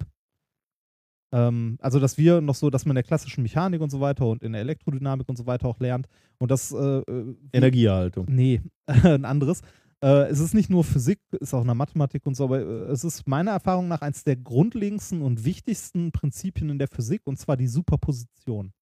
Ähm, 1.31 1.79
also, 1.81 1.99
dass 1.99 2.19
wir 2.19 2.41
noch 2.41 2.53
so, 2.53 2.69
dass 2.69 2.85
man 2.85 2.91
in 2.91 2.97
der 2.97 3.03
klassischen 3.03 3.41
Mechanik 3.41 3.81
und 3.81 3.89
so 3.89 3.99
weiter 3.99 4.27
und 4.27 4.43
in 4.43 4.51
der 4.51 4.61
Elektrodynamik 4.61 5.27
und 5.27 5.35
so 5.35 5.47
weiter 5.47 5.67
auch 5.67 5.79
lernt. 5.79 6.07
Und 6.37 6.51
das 6.51 6.71
äh, 6.71 6.77
äh, 6.77 7.35
Energieerhaltung. 7.51 8.27
Nee, 8.29 8.61
ein 8.85 9.25
anderes. 9.25 9.63
Äh, 10.03 10.27
es 10.29 10.41
ist 10.41 10.53
nicht 10.53 10.69
nur 10.69 10.83
Physik, 10.83 11.21
ist 11.39 11.53
auch 11.53 11.61
in 11.61 11.67
der 11.67 11.75
Mathematik 11.75 12.25
und 12.25 12.35
so, 12.35 12.43
aber 12.43 12.59
äh, 12.59 12.91
es 12.91 13.05
ist 13.05 13.25
meiner 13.25 13.51
Erfahrung 13.51 13.87
nach 13.87 14.01
eines 14.01 14.25
der 14.25 14.35
grundlegendsten 14.35 15.21
und 15.21 15.45
wichtigsten 15.45 16.11
Prinzipien 16.11 16.69
in 16.69 16.77
der 16.77 16.89
Physik, 16.89 17.21
und 17.25 17.37
zwar 17.39 17.55
die 17.55 17.67
Superposition. 17.67 18.73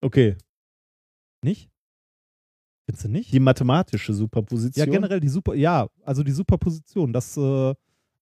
Okay. 0.00 0.36
Nicht? 1.42 1.70
Findest 2.86 3.04
du 3.04 3.08
nicht? 3.08 3.32
Die 3.32 3.40
mathematische 3.40 4.14
Superposition. 4.14 4.86
Ja, 4.86 4.92
generell 4.92 5.18
die 5.18 5.28
Super, 5.28 5.54
ja, 5.54 5.88
also 6.04 6.22
die 6.22 6.32
Superposition, 6.32 7.12
das, 7.12 7.36
äh, 7.36 7.74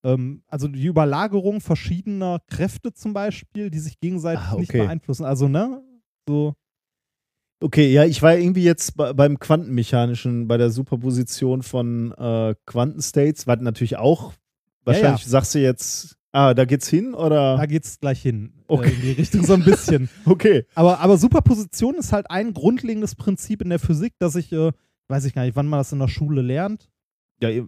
ähm, 0.05 0.43
also 0.47 0.69
die 0.69 0.87
Überlagerung 0.87 1.61
verschiedener 1.61 2.41
Kräfte 2.47 2.95
zum 2.95 3.13
Beispiel, 3.13 3.71
die 3.71 3.79
sich 3.79 4.01
gegenseitig 4.01 4.45
Ah, 4.47 4.57
nicht 4.57 4.71
okay. 4.71 4.87
beeinflussen. 4.87 5.25
Also, 5.27 5.49
ne? 5.49 5.83
So, 6.27 6.55
Okay, 7.63 7.93
ja, 7.93 8.05
ich 8.05 8.23
war 8.23 8.37
irgendwie 8.37 8.65
jetzt 8.65 8.97
bei, 8.97 9.13
beim 9.13 9.39
Quantenmechanischen, 9.39 10.49
bei 10.49 10.57
der 10.57 10.71
Superposition 10.71 11.63
von 11.63 12.13
äh, 12.13 12.55
Quantenstates, 12.65 13.47
was 13.47 13.61
natürlich 13.61 13.99
auch, 13.99 14.33
wahrscheinlich 14.85 15.27
sagst 15.27 15.55
du 15.55 15.59
jetzt, 15.59 16.17
ah, 16.33 16.55
da 16.55 16.65
geht's 16.65 16.89
hin 16.89 17.13
oder? 17.13 17.59
da 17.59 17.67
geht's 17.67 18.01
gleich 18.01 18.23
hin. 18.23 18.55
Okay. 18.67 18.89
Äh, 18.89 18.95
in 18.95 19.01
die 19.03 19.13
Richtung 19.13 19.45
so 19.45 19.53
ein 19.55 19.65
bisschen. 19.65 20.09
Okay. 20.25 20.65
Aber, 20.75 21.01
aber 21.01 21.19
Superposition 21.19 21.97
ist 21.97 22.13
halt 22.13 22.31
ein 22.31 22.55
grundlegendes 22.55 23.15
Prinzip 23.15 23.61
in 23.61 23.69
der 23.69 23.79
Physik, 23.79 24.15
dass 24.19 24.37
ich, 24.37 24.51
äh, 24.53 24.73
weiß 25.09 25.27
ich 25.27 25.35
gar 25.35 25.43
nicht, 25.45 25.55
wann 25.57 25.67
man 25.67 25.81
das 25.81 25.93
in 25.93 25.99
der 25.99 26.09
Schule 26.09 26.41
lernt. 26.41 26.89
Ja, 27.43 27.51
äh, 27.51 27.65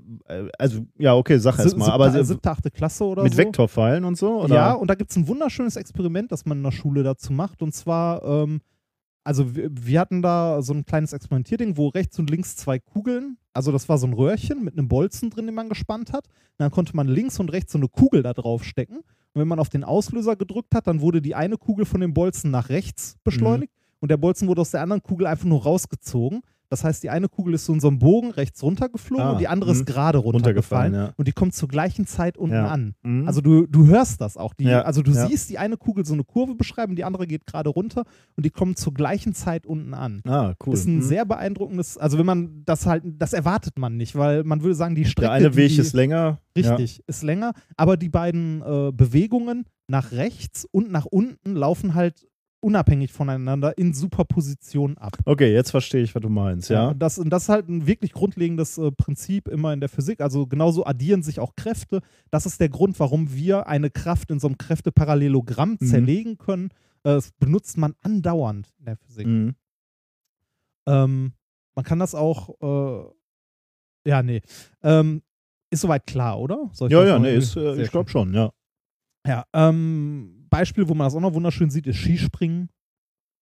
also, 0.59 0.87
ja, 0.99 1.15
okay, 1.15 1.37
sag 1.39 1.59
erst 1.59 1.77
mal. 1.77 1.85
Siebte- 1.85 1.93
Aber 1.95 2.15
äh, 2.15 2.25
siebte, 2.25 2.51
achte 2.51 2.71
Klasse 2.71 3.05
oder 3.05 3.23
mit 3.25 3.33
so. 3.33 3.39
Vektorpfeilen 3.39 4.05
und 4.05 4.17
so? 4.17 4.43
Oder? 4.43 4.55
Ja, 4.55 4.73
und 4.73 4.89
da 4.89 4.95
gibt 4.95 5.11
es 5.11 5.17
ein 5.19 5.29
wunderschönes 5.29 5.77
Experiment, 5.77 6.33
das 6.33 6.47
man 6.47 6.59
in 6.59 6.65
der 6.65 6.73
Schule 6.73 7.03
dazu 7.03 7.33
macht. 7.33 7.61
Und 7.63 7.75
zwar, 7.75 8.23
ähm, 8.25 8.61
also 9.25 9.55
wir, 9.55 9.71
wir 9.71 10.01
hatten 10.01 10.23
da 10.23 10.63
so 10.63 10.73
ein 10.73 10.85
kleines 10.85 11.13
Experimentierding, 11.13 11.77
wo 11.77 11.89
rechts 11.89 12.19
und 12.19 12.31
links 12.31 12.57
zwei 12.57 12.79
Kugeln, 12.79 13.39
also 13.53 13.73
das 13.73 13.89
war 13.89 13.99
so 13.99 14.07
ein 14.07 14.13
Röhrchen 14.13 14.65
mit 14.65 14.79
einem 14.79 14.89
Bolzen 14.89 15.31
drin, 15.31 15.47
den 15.47 15.55
man 15.55 15.69
gespannt 15.69 16.13
hat. 16.13 16.27
Und 16.27 16.59
dann 16.59 16.71
konnte 16.71 16.97
man 16.97 17.09
links 17.09 17.39
und 17.39 17.51
rechts 17.51 17.73
so 17.73 17.79
eine 17.79 17.89
Kugel 17.89 18.23
da 18.23 18.33
drauf 18.33 18.65
stecken. 18.65 18.97
Und 18.97 19.41
wenn 19.41 19.49
man 19.49 19.59
auf 19.59 19.69
den 19.69 19.85
Auslöser 19.85 20.37
gedrückt 20.37 20.75
hat, 20.75 20.87
dann 20.87 21.01
wurde 21.01 21.23
die 21.23 21.35
eine 21.35 21.57
Kugel 21.57 21.85
von 21.85 22.01
dem 22.01 22.15
Bolzen 22.15 22.51
nach 22.51 22.69
rechts 22.69 23.17
beschleunigt 23.25 23.73
und 24.01 24.11
der 24.11 24.17
Bolzen 24.17 24.49
wurde 24.49 24.61
aus 24.61 24.73
der 24.73 24.83
anderen 24.83 25.03
Kugel 25.03 25.27
einfach 25.29 25.47
nur 25.47 25.63
rausgezogen. 25.63 26.43
Das 26.73 26.85
heißt, 26.85 27.03
die 27.03 27.11
eine 27.11 27.29
Kugel 27.29 27.53
ist 27.53 27.67
so 27.67 27.75
in 27.75 27.81
so 27.81 27.89
einem 27.89 27.99
Bogen 27.99 28.31
rechts 28.31 28.63
runtergeflogen 28.63 29.23
Ah, 29.27 29.31
und 29.33 29.41
die 29.43 29.47
andere 29.47 29.73
ist 29.73 29.81
mhm. 29.81 29.85
gerade 29.85 30.17
runtergefallen. 30.17 30.95
Ja. 30.95 31.13
Und 31.19 31.29
die 31.29 31.33
kommt 31.33 31.55
zur 31.55 31.69
gleichen 31.69 32.07
Zeit 32.07 32.39
unten 32.39 32.55
Ja. 32.55 32.69
an. 32.69 32.95
Mhm. 33.03 33.29
Also 33.29 33.43
du, 33.43 33.67
du 33.67 33.89
hörst 33.89 34.23
das 34.23 34.39
auch. 34.39 34.55
Die, 34.55 34.65
Ja, 34.65 34.81
Also 34.81 35.03
du 35.03 35.13
siehst 35.13 35.51
die 35.51 35.59
eine 35.59 35.77
Kugel 35.77 36.07
so 36.07 36.15
eine 36.15 36.25
Kurve 36.25 36.55
beschreiben, 36.55 36.97
die 36.97 37.05
andere 37.05 37.27
geht 37.27 37.45
gerade 37.45 37.69
runter 37.69 38.05
und 38.37 38.47
die 38.47 38.51
kommen 38.51 38.75
zur 38.75 38.95
gleichen 38.95 39.35
Zeit 39.35 39.67
unten 39.67 39.93
an. 39.93 40.23
ah, 40.27 40.55
cool. 40.65 40.73
Ist 40.73 40.87
ein 40.89 40.97
Mhm. 40.97 41.03
sehr 41.03 41.27
beeindruckendes, 41.27 41.99
also 41.99 42.17
wenn 42.17 42.25
man 42.25 42.63
das 42.65 42.87
halt, 42.87 43.03
das 43.19 43.35
erwartet 43.35 43.79
man 43.79 43.99
nicht, 43.99 44.17
weil 44.17 44.43
man 44.43 44.63
würde 44.63 44.75
sagen, 44.75 44.95
die 44.95 45.05
Strecke. 45.05 45.27
Der 45.29 45.33
eine 45.33 45.55
Weg 45.57 45.73
die, 45.73 45.79
ist 45.79 45.93
länger. 45.93 46.39
Richtig, 46.57 47.03
ist 47.07 47.23
länger, 47.23 47.53
aber 47.77 47.99
die 47.99 48.09
beiden 48.09 48.63
äh, 48.63 48.93
Bewegungen 48.93 49.67
nach 49.89 50.13
rechts 50.13 50.67
und 50.71 50.91
nach 50.91 51.05
unten 51.05 51.55
laufen 51.55 51.95
halt 51.95 52.27
unabhängig 52.63 53.13
voneinander 53.13 53.77
in 53.77 53.93
Superposition 53.93 54.97
ab. 54.99 55.17
Ja. 55.27 55.33
Okay, 55.33 55.53
jetzt 55.53 55.71
verstehe 55.71 56.03
ich, 56.03 56.15
was 56.15 56.23
du 56.23 56.29
meinst, 56.29 56.71
ja. 56.71 56.89
Und 56.89 56.99
das, 57.01 57.19
und 57.19 57.31
das 57.31 57.45
ist 57.45 57.49
halt 57.49 57.69
ein 57.69 57.87
wirklich 57.87 58.13
grundlegendes 58.13 58.79
äh, 58.79 58.91
Prinzip 58.93 59.49
immer 59.49 59.73
in 59.73 59.81
der 59.81 59.89
Physik. 59.89 60.21
Also 60.21 60.47
genauso 60.47 60.85
addieren 60.87 61.23
sich 61.23 61.41
auch 61.41 61.55
Kräfte. 61.57 62.01
Das 62.31 62.47
ist 62.47 62.61
der 62.61 62.69
Grund, 62.69 62.99
warum 63.01 63.33
wir 63.35 63.67
eine 63.67 63.91
Kraft 63.91 64.31
in 64.31 64.39
so 64.41 64.47
einem 64.47 64.59
Kräfteparallelogramm 64.59 65.77
Mhm. 65.81 65.87
zerlegen 65.87 66.39
können. 66.39 66.67
Äh, 67.05 67.15
das 67.15 67.33
benutzt 67.33 67.77
man 67.79 67.95
andauernd 68.03 68.73
in 68.79 68.85
der 68.85 68.97
Physik. 68.97 69.27
Mhm. 69.27 69.55
Ähm, 70.87 71.33
man 71.75 71.85
kann 71.85 71.99
das 71.99 72.15
auch, 72.15 72.51
äh, 72.61 74.09
ja, 74.09 74.23
nee. 74.23 74.41
Ähm, 74.83 75.23
ist 75.71 75.81
soweit 75.81 76.07
klar, 76.07 76.39
oder? 76.39 76.71
Ja, 76.89 77.05
ja, 77.05 77.19
nee, 77.19 77.35
ist, 77.35 77.57
äh, 77.57 77.81
ich 77.83 77.91
glaube 77.91 78.11
schon, 78.11 78.35
ja. 78.35 78.53
ja, 79.27 79.45
ähm, 79.53 80.42
Beispiel, 80.53 80.89
wo 80.89 80.95
man 80.95 81.07
das 81.07 81.17
auch 81.17 81.21
noch 81.21 81.35
wunderschön 81.35 81.71
sieht, 81.71 81.89
ist 81.89 81.97
Skispringen. 81.97 82.69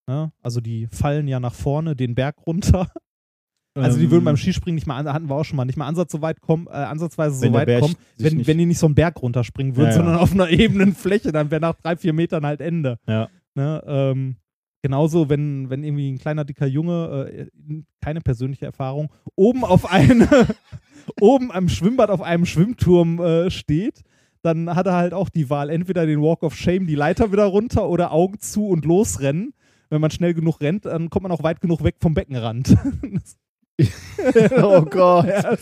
Ja, 0.08 0.32
also 0.42 0.60
die 0.62 0.86
fallen 0.86 1.28
ja 1.28 1.38
nach 1.38 1.52
vorne 1.54 1.94
den 1.94 2.14
Berg 2.14 2.46
runter. 2.46 2.90
Also 3.76 3.98
die 3.98 4.06
Ähm, 4.06 4.10
würden 4.10 4.24
beim 4.24 4.36
Skispringen 4.36 4.74
nicht 4.74 4.88
mal, 4.88 4.96
an- 4.96 5.12
hatten 5.12 5.28
wir 5.30 5.36
auch 5.36 5.44
schon 5.44 5.56
mal, 5.56 5.64
nicht 5.64 5.76
mal 5.78 5.86
ansatz 5.86 6.10
so 6.10 6.20
weit 6.20 6.40
kommen, 6.40 6.66
äh, 6.66 6.70
ansatzweise 6.70 7.36
so 7.36 7.52
weit 7.52 7.80
kommen, 7.80 7.94
wenn, 8.18 8.44
wenn 8.44 8.58
die 8.58 8.66
nicht 8.66 8.80
so 8.80 8.86
einen 8.86 8.96
Berg 8.96 9.22
runterspringen 9.22 9.76
würden, 9.76 9.90
Ja, 9.90 9.96
ja. 9.96 9.96
sondern 9.98 10.16
auf 10.16 10.32
einer 10.32 10.50
ebenen 10.50 10.92
Fläche, 10.92 11.30
dann 11.30 11.52
wäre 11.52 11.60
nach 11.60 11.76
drei, 11.76 11.96
vier 11.96 12.12
Metern 12.12 12.44
halt 12.44 12.60
Ende. 12.60 12.98
Ja. 13.06 13.28
Ne, 13.54 13.80
ähm, 13.86 14.36
genauso, 14.82 15.28
wenn, 15.28 15.70
wenn 15.70 15.84
irgendwie 15.84 16.10
ein 16.10 16.18
kleiner, 16.18 16.44
dicker 16.44 16.66
Junge, 16.66 17.30
äh, 17.32 17.46
keine 18.00 18.20
persönliche 18.22 18.66
Erfahrung, 18.66 19.12
oben 19.36 19.62
auf 19.64 19.88
eine, 19.88 20.26
oben 21.20 21.52
am 21.52 21.68
Schwimmbad 21.68 22.10
auf 22.10 22.22
einem 22.22 22.46
Schwimmturm 22.46 23.20
äh, 23.20 23.50
steht, 23.52 24.02
dann 24.42 24.74
hat 24.74 24.86
er 24.86 24.94
halt 24.94 25.12
auch 25.14 25.28
die 25.28 25.50
Wahl, 25.50 25.70
entweder 25.70 26.06
den 26.06 26.20
Walk 26.22 26.42
of 26.42 26.54
Shame, 26.56 26.86
die 26.86 26.94
Leiter 26.94 27.32
wieder 27.32 27.44
runter 27.44 27.88
oder 27.88 28.12
Augen 28.12 28.38
zu 28.40 28.66
und 28.68 28.84
losrennen. 28.84 29.52
Wenn 29.90 30.00
man 30.00 30.10
schnell 30.10 30.34
genug 30.34 30.60
rennt, 30.60 30.84
dann 30.86 31.10
kommt 31.10 31.24
man 31.24 31.32
auch 31.32 31.42
weit 31.42 31.60
genug 31.60 31.82
weg 31.82 31.96
vom 32.00 32.14
Beckenrand. 32.14 32.76
oh 34.62 34.82
Gott. 34.82 35.26
Ja. 35.26 35.56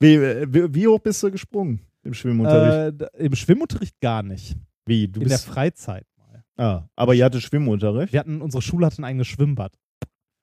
Wie, 0.00 0.20
wie, 0.20 0.74
wie 0.74 0.86
hoch 0.86 1.00
bist 1.00 1.20
du 1.24 1.30
gesprungen 1.32 1.80
im 2.04 2.14
Schwimmunterricht? 2.14 3.02
Äh, 3.02 3.24
Im 3.26 3.34
Schwimmunterricht 3.34 3.98
gar 4.00 4.22
nicht. 4.22 4.56
wie? 4.86 5.08
Du 5.08 5.20
in 5.20 5.28
der 5.28 5.34
bist. 5.34 5.46
Freizeit 5.46 6.06
mal. 6.16 6.44
Ah, 6.56 6.88
aber 6.94 7.14
ihr 7.14 7.24
hattet 7.24 7.42
Schwimmunterricht? 7.42 8.12
Wir 8.12 8.20
hatten, 8.20 8.40
unsere 8.40 8.62
Schule 8.62 8.86
hatte 8.86 9.02
ein 9.02 9.04
eigenes 9.04 9.26
Schwimmbad. 9.26 9.72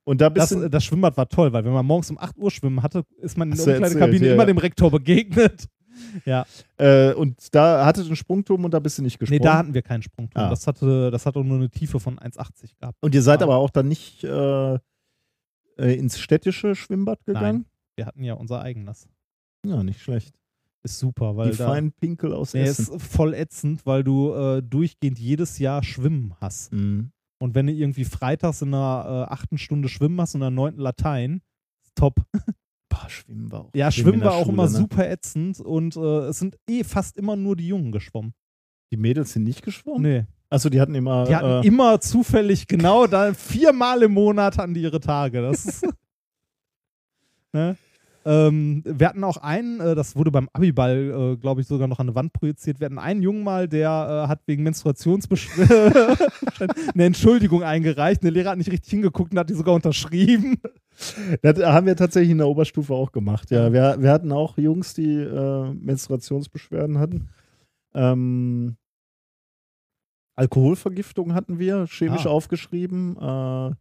Und 0.04 0.20
da 0.20 0.28
bist 0.28 0.52
Das, 0.52 0.60
du. 0.60 0.70
das 0.70 0.84
Schwimmbad 0.84 1.16
war 1.16 1.30
toll, 1.30 1.54
weil 1.54 1.64
wenn 1.64 1.72
man 1.72 1.86
morgens 1.86 2.12
um 2.12 2.18
8 2.18 2.38
Uhr 2.38 2.52
schwimmen 2.52 2.84
hatte, 2.84 3.04
ist 3.22 3.38
man 3.38 3.50
in 3.50 3.56
der 3.58 3.66
Umkleidekabine 3.66 4.06
erzählt, 4.14 4.22
ja, 4.28 4.34
immer 4.34 4.44
ja. 4.44 4.48
dem 4.48 4.58
Rektor 4.58 4.92
begegnet. 4.92 5.66
Ja, 6.26 6.46
Äh, 6.78 7.14
und 7.14 7.54
da 7.54 7.86
hattet 7.86 8.06
einen 8.08 8.16
Sprungturm 8.16 8.64
und 8.66 8.72
da 8.74 8.80
bist 8.80 8.98
du 8.98 9.02
nicht 9.02 9.16
nee, 9.16 9.26
gesprungen. 9.26 9.42
da 9.44 9.58
hatten 9.58 9.74
wir 9.74 9.82
keinen 9.82 10.02
Sprungturm. 10.04 10.46
Ah. 10.46 10.50
Das 10.50 10.68
hatte, 10.68 11.12
das 11.12 11.26
hatte 11.26 11.44
nur 11.44 11.58
eine 11.58 11.70
Tiefe 11.70 12.00
von 12.00 12.18
1,80 12.20 12.72
gehabt. 12.80 12.98
und 13.02 13.14
ihr 13.16 13.22
seid 13.22 13.42
aber 13.44 13.56
auch 13.58 13.70
dann 13.70 13.88
nicht. 13.88 14.24
Äh, 14.24 14.80
äh, 15.78 15.94
ins 15.98 16.20
städtische 16.20 16.74
Schwimmbad 16.76 17.26
gegangen? 17.26 17.66
Wir 17.96 18.06
hatten 18.06 18.24
ja 18.24 18.34
unser 18.36 18.62
eigenes. 18.62 19.08
Ja, 19.66 19.84
nicht 19.84 20.02
schlecht. 20.02 20.34
Ist 20.84 21.00
super, 21.00 21.36
weil 21.36 21.52
Die 21.52 21.58
da 21.58 21.68
feinen 21.68 21.92
Pinkel 21.92 22.32
aus 22.32 22.54
nee, 22.54 22.62
Essen. 22.62 22.96
ist 22.96 23.04
voll 23.04 23.34
ätzend, 23.34 23.86
weil 23.86 24.04
du 24.04 24.34
äh, 24.34 24.62
durchgehend 24.62 25.20
jedes 25.20 25.58
Jahr 25.60 25.84
Schwimmen 25.84 26.34
hast. 26.40 26.72
Mhm. 26.72 27.12
Und 27.40 27.56
wenn 27.56 27.68
du 27.68 27.74
irgendwie 27.74 28.06
freitags 28.06 28.62
in 28.62 28.74
einer 28.74 29.28
äh, 29.28 29.34
achten 29.34 29.58
Stunde 29.58 29.90
Schwimmen 29.90 30.22
hast 30.22 30.36
und 30.36 30.42
in 30.42 30.44
der 30.44 30.52
neunten 30.52 30.80
Latein, 30.82 31.42
top. 31.96 32.22
Boah, 32.96 33.10
Schwimmen 33.10 33.52
war 33.52 33.62
auch. 33.62 33.72
Ja, 33.74 33.92
Schwimmen 33.92 34.22
war 34.22 34.34
auch 34.34 34.46
Schule, 34.46 34.54
immer 34.54 34.64
ne? 34.64 34.70
super 34.70 35.10
ätzend 35.10 35.60
und 35.60 35.96
äh, 35.98 36.28
es 36.28 36.40
sind 36.40 36.58
eh 36.70 36.84
fast 36.84 37.18
immer 37.18 37.36
nur 37.36 37.56
die 37.56 37.68
Jungen 37.68 37.92
geschwommen. 37.92 38.34
Die 38.92 38.98
Mädels 38.98 39.34
sind 39.34 39.44
nicht 39.44 39.64
geschwommen? 39.64 40.02
Nee. 40.02 40.26
Achso, 40.50 40.70
die 40.70 40.80
hatten 40.80 40.96
immer. 40.96 41.26
Die 41.26 41.36
hatten 41.36 41.64
äh, 41.64 41.68
immer 41.68 42.00
zufällig 42.00 42.68
genau 42.68 43.08
da 43.08 43.34
viermal 43.34 44.04
im 44.04 44.14
Monat 44.14 44.58
hatten 44.58 44.74
die 44.74 44.82
ihre 44.82 45.00
Tage. 45.00 45.42
Das 45.42 45.66
ist, 45.66 45.86
ne? 47.54 47.76
Ähm, 48.26 48.82
wir 48.86 49.08
hatten 49.08 49.24
auch 49.24 49.38
einen, 49.38 49.80
äh, 49.80 49.94
das 49.96 50.16
wurde 50.16 50.32
beim 50.32 50.50
Abiball, 50.52 51.34
äh, 51.34 51.38
glaube 51.38 51.62
ich, 51.62 51.68
sogar 51.68 51.88
noch 51.88 52.00
an 52.00 52.08
eine 52.08 52.16
Wand 52.16 52.34
projiziert. 52.34 52.80
Wir 52.80 52.86
hatten 52.86 52.98
einen 52.98 53.22
Jungen 53.22 53.44
mal, 53.44 53.68
der 53.68 54.24
äh, 54.26 54.28
hat 54.28 54.42
wegen 54.48 54.64
Menstruationsbeschwerden 54.64 56.18
eine 56.94 57.04
Entschuldigung 57.06 57.62
eingereicht. 57.64 58.24
Der 58.24 58.32
Lehrer 58.32 58.52
hat 58.52 58.58
nicht 58.58 58.72
richtig 58.72 58.90
hingeguckt 58.90 59.32
und 59.32 59.38
hat 59.40 59.50
die 59.50 59.54
sogar 59.54 59.76
unterschrieben. 59.76 60.58
Das 61.42 61.60
haben 61.60 61.86
wir 61.88 61.96
tatsächlich 61.96 62.32
in 62.32 62.38
der 62.40 62.48
Oberstufe 62.48 62.94
auch 62.94 63.12
gemacht. 63.12 63.52
Ja, 63.52 63.72
wir, 63.74 63.98
wir 64.00 64.12
hatten 64.12 64.32
auch 64.32 64.58
Jungs, 64.58 64.94
die 64.94 65.18
äh, 65.18 65.72
Menstruationsbeschwerden 65.74 66.98
hatten. 66.98 67.30
Ähm, 67.94 68.78
Alkoholvergiftung 70.36 71.34
hatten 71.34 71.60
wir, 71.60 71.86
chemisch 71.88 72.26
Ah. 72.26 72.30
aufgeschrieben. 72.30 73.18
Äh, 73.18 73.72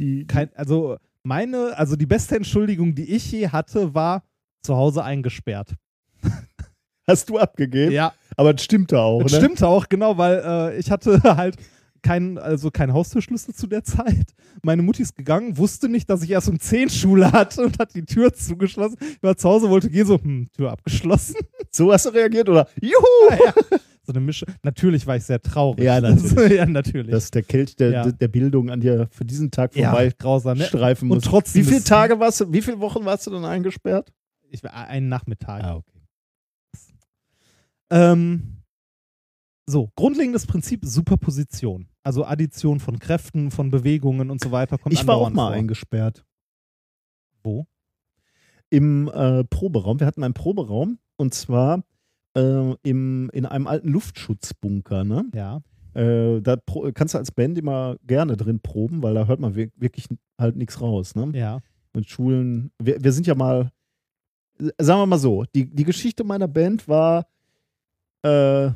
die, 0.00 0.26
Kein, 0.26 0.50
also 0.54 0.96
meine, 1.28 1.78
also 1.78 1.94
die 1.94 2.06
beste 2.06 2.34
Entschuldigung, 2.34 2.94
die 2.94 3.14
ich 3.14 3.30
je 3.30 3.48
hatte, 3.48 3.94
war 3.94 4.24
zu 4.62 4.74
Hause 4.76 5.04
eingesperrt. 5.04 5.74
hast 7.06 7.28
du 7.28 7.38
abgegeben? 7.38 7.92
Ja, 7.92 8.14
Aber 8.36 8.52
das 8.52 8.64
stimmte 8.64 8.98
auch. 8.98 9.22
Das 9.22 9.32
ne? 9.32 9.38
stimmt 9.38 9.62
auch, 9.62 9.88
genau, 9.88 10.18
weil 10.18 10.42
äh, 10.44 10.78
ich 10.78 10.90
hatte 10.90 11.22
halt 11.36 11.56
keinen, 12.02 12.38
also 12.38 12.70
keinen 12.70 12.92
Haustürschlüssel 12.92 13.54
zu 13.54 13.66
der 13.66 13.84
Zeit. 13.84 14.34
Meine 14.62 14.82
Mutti 14.82 15.02
ist 15.02 15.16
gegangen, 15.16 15.58
wusste 15.58 15.88
nicht, 15.88 16.08
dass 16.08 16.22
ich 16.22 16.30
erst 16.30 16.48
um 16.48 16.58
10 16.58 16.90
Schule 16.90 17.30
hatte 17.30 17.62
und 17.62 17.78
hat 17.78 17.94
die 17.94 18.04
Tür 18.04 18.32
zugeschlossen. 18.32 18.96
Ich 19.00 19.22
war 19.22 19.36
zu 19.36 19.48
Hause, 19.48 19.68
wollte 19.68 19.90
gehen, 19.90 20.06
so, 20.06 20.18
hm, 20.20 20.48
Tür 20.56 20.72
abgeschlossen. 20.72 21.36
So 21.70 21.92
hast 21.92 22.06
du 22.06 22.10
reagiert, 22.10 22.48
oder? 22.48 22.68
Juhu! 22.80 22.94
ja. 23.30 23.78
So 24.08 24.12
eine 24.14 24.20
Mische. 24.20 24.46
Natürlich 24.62 25.06
war 25.06 25.16
ich 25.16 25.24
sehr 25.24 25.42
traurig. 25.42 25.84
Ja, 25.84 26.00
natürlich. 26.00 26.52
ja, 26.52 26.64
natürlich. 26.64 27.10
Dass 27.10 27.30
der 27.30 27.42
Kelch 27.42 27.76
der, 27.76 27.90
Ja. 27.90 28.10
der 28.10 28.28
Bildung 28.28 28.70
an 28.70 28.80
dir 28.80 29.06
für 29.10 29.26
diesen 29.26 29.50
Tag 29.50 29.76
ja, 29.76 29.90
vorbei 29.90 30.10
grausam. 30.18 30.56
Ne? 30.56 30.64
streifen 30.64 31.10
Und 31.10 31.18
muss. 31.18 31.24
trotzdem 31.24 31.60
Wie 31.66 31.68
viele 31.68 31.84
Tage 31.84 32.18
warst 32.18 32.40
du, 32.40 32.50
wie 32.50 32.62
viele 32.62 32.80
Wochen 32.80 33.04
warst 33.04 33.26
du 33.26 33.30
dann 33.30 33.44
eingesperrt? 33.44 34.10
Ich 34.48 34.64
war 34.64 34.72
einen 34.72 35.10
Nachmittag. 35.10 35.62
okay. 35.76 36.00
Ähm, 37.90 38.62
so, 39.66 39.90
grundlegendes 39.94 40.46
Prinzip 40.46 40.86
Superposition. 40.86 41.88
Also 42.02 42.24
Addition 42.24 42.80
von 42.80 42.98
Kräften, 42.98 43.50
von 43.50 43.70
Bewegungen 43.70 44.30
und 44.30 44.42
so 44.42 44.52
weiter 44.52 44.78
kommt 44.78 44.94
Ich 44.94 45.06
war 45.06 45.16
auch 45.16 45.28
mal 45.28 45.48
vor. 45.48 45.52
eingesperrt. 45.52 46.24
Wo? 47.42 47.66
Im 48.70 49.08
äh, 49.08 49.44
Proberaum. 49.44 50.00
Wir 50.00 50.06
hatten 50.06 50.24
einen 50.24 50.32
Proberaum 50.32 50.98
und 51.16 51.34
zwar 51.34 51.82
äh, 52.38 52.76
im, 52.82 53.30
in 53.32 53.46
einem 53.46 53.66
alten 53.66 53.88
Luftschutzbunker. 53.88 55.04
Ne? 55.04 55.24
Ja. 55.34 55.60
Äh, 55.94 56.40
da 56.40 56.56
kannst 56.94 57.14
du 57.14 57.18
als 57.18 57.32
Band 57.32 57.58
immer 57.58 57.96
gerne 58.06 58.36
drin 58.36 58.60
proben, 58.60 59.02
weil 59.02 59.14
da 59.14 59.26
hört 59.26 59.40
man 59.40 59.54
wir- 59.56 59.70
wirklich 59.76 60.06
halt 60.40 60.56
nichts 60.56 60.80
raus. 60.80 61.14
Ne? 61.14 61.30
Ja. 61.34 61.60
Und 61.94 62.08
Schulen, 62.08 62.70
wir, 62.78 63.02
wir 63.02 63.12
sind 63.12 63.26
ja 63.26 63.34
mal, 63.34 63.70
sagen 64.78 65.00
wir 65.00 65.06
mal 65.06 65.18
so, 65.18 65.44
die, 65.54 65.66
die 65.68 65.84
Geschichte 65.84 66.22
meiner 66.24 66.48
Band 66.48 66.86
war 66.88 67.26
äh, 68.22 68.70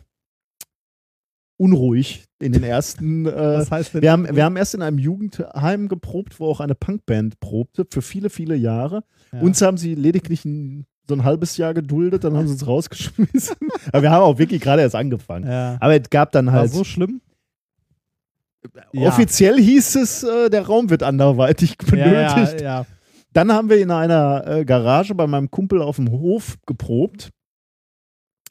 unruhig 1.59 2.25
in 2.41 2.53
den 2.53 2.63
ersten. 2.65 3.27
Äh, 3.33 3.35
Was 3.59 3.71
heißt 3.71 3.95
denn? 3.95 4.03
wir, 4.03 4.11
haben, 4.13 4.35
wir 4.35 4.45
haben 4.45 4.57
erst 4.57 4.75
in 4.75 4.83
einem 4.83 4.99
Jugendheim 4.99 5.89
geprobt, 5.89 6.41
wo 6.41 6.47
auch 6.47 6.61
eine 6.61 6.75
Punkband 6.75 7.39
probte, 7.41 7.87
für 7.91 8.03
viele, 8.03 8.31
viele 8.31 8.57
Jahre. 8.57 9.05
ja. 9.33 9.41
Uns 9.41 9.61
haben 9.63 9.77
sie 9.77 9.95
lediglich 9.95 10.45
ein, 10.45 10.87
so 11.13 11.21
ein 11.21 11.25
halbes 11.25 11.57
Jahr 11.59 11.75
geduldet, 11.75 12.25
dann 12.25 12.37
haben 12.37 12.47
sie 12.47 12.55
uns 12.55 12.67
rausgeschmissen. 12.67 13.57
Aber 13.93 14.03
wir 14.03 14.11
haben 14.11 14.23
auch 14.23 14.39
wirklich 14.39 14.61
gerade 14.63 14.83
erst 14.83 14.95
angefangen. 14.95 15.47
ja. 15.47 15.77
Aber 15.81 16.01
es 16.01 16.09
gab 16.11 16.33
dann 16.33 16.47
War 16.47 16.53
halt. 16.55 16.71
so 16.73 16.85
schlimm? 16.85 17.21
Ja. 18.93 19.09
Offiziell 19.09 19.59
hieß 19.59 19.97
es, 19.97 20.23
äh, 20.23 20.49
der 20.49 20.67
Raum 20.67 20.89
wird 20.89 21.03
anderweitig 21.03 21.77
benötigt. 21.91 22.61
Ja, 22.61 22.87
Dann 23.33 23.53
haben 23.53 23.69
wir 23.69 23.79
in 23.81 23.91
einer 23.91 24.47
äh, 24.47 24.65
Garage 24.65 25.15
bei 25.15 25.27
meinem 25.27 25.51
Kumpel 25.51 25.83
auf 25.83 25.97
dem 25.97 26.11
Hof 26.11 26.57
geprobt. 26.67 27.31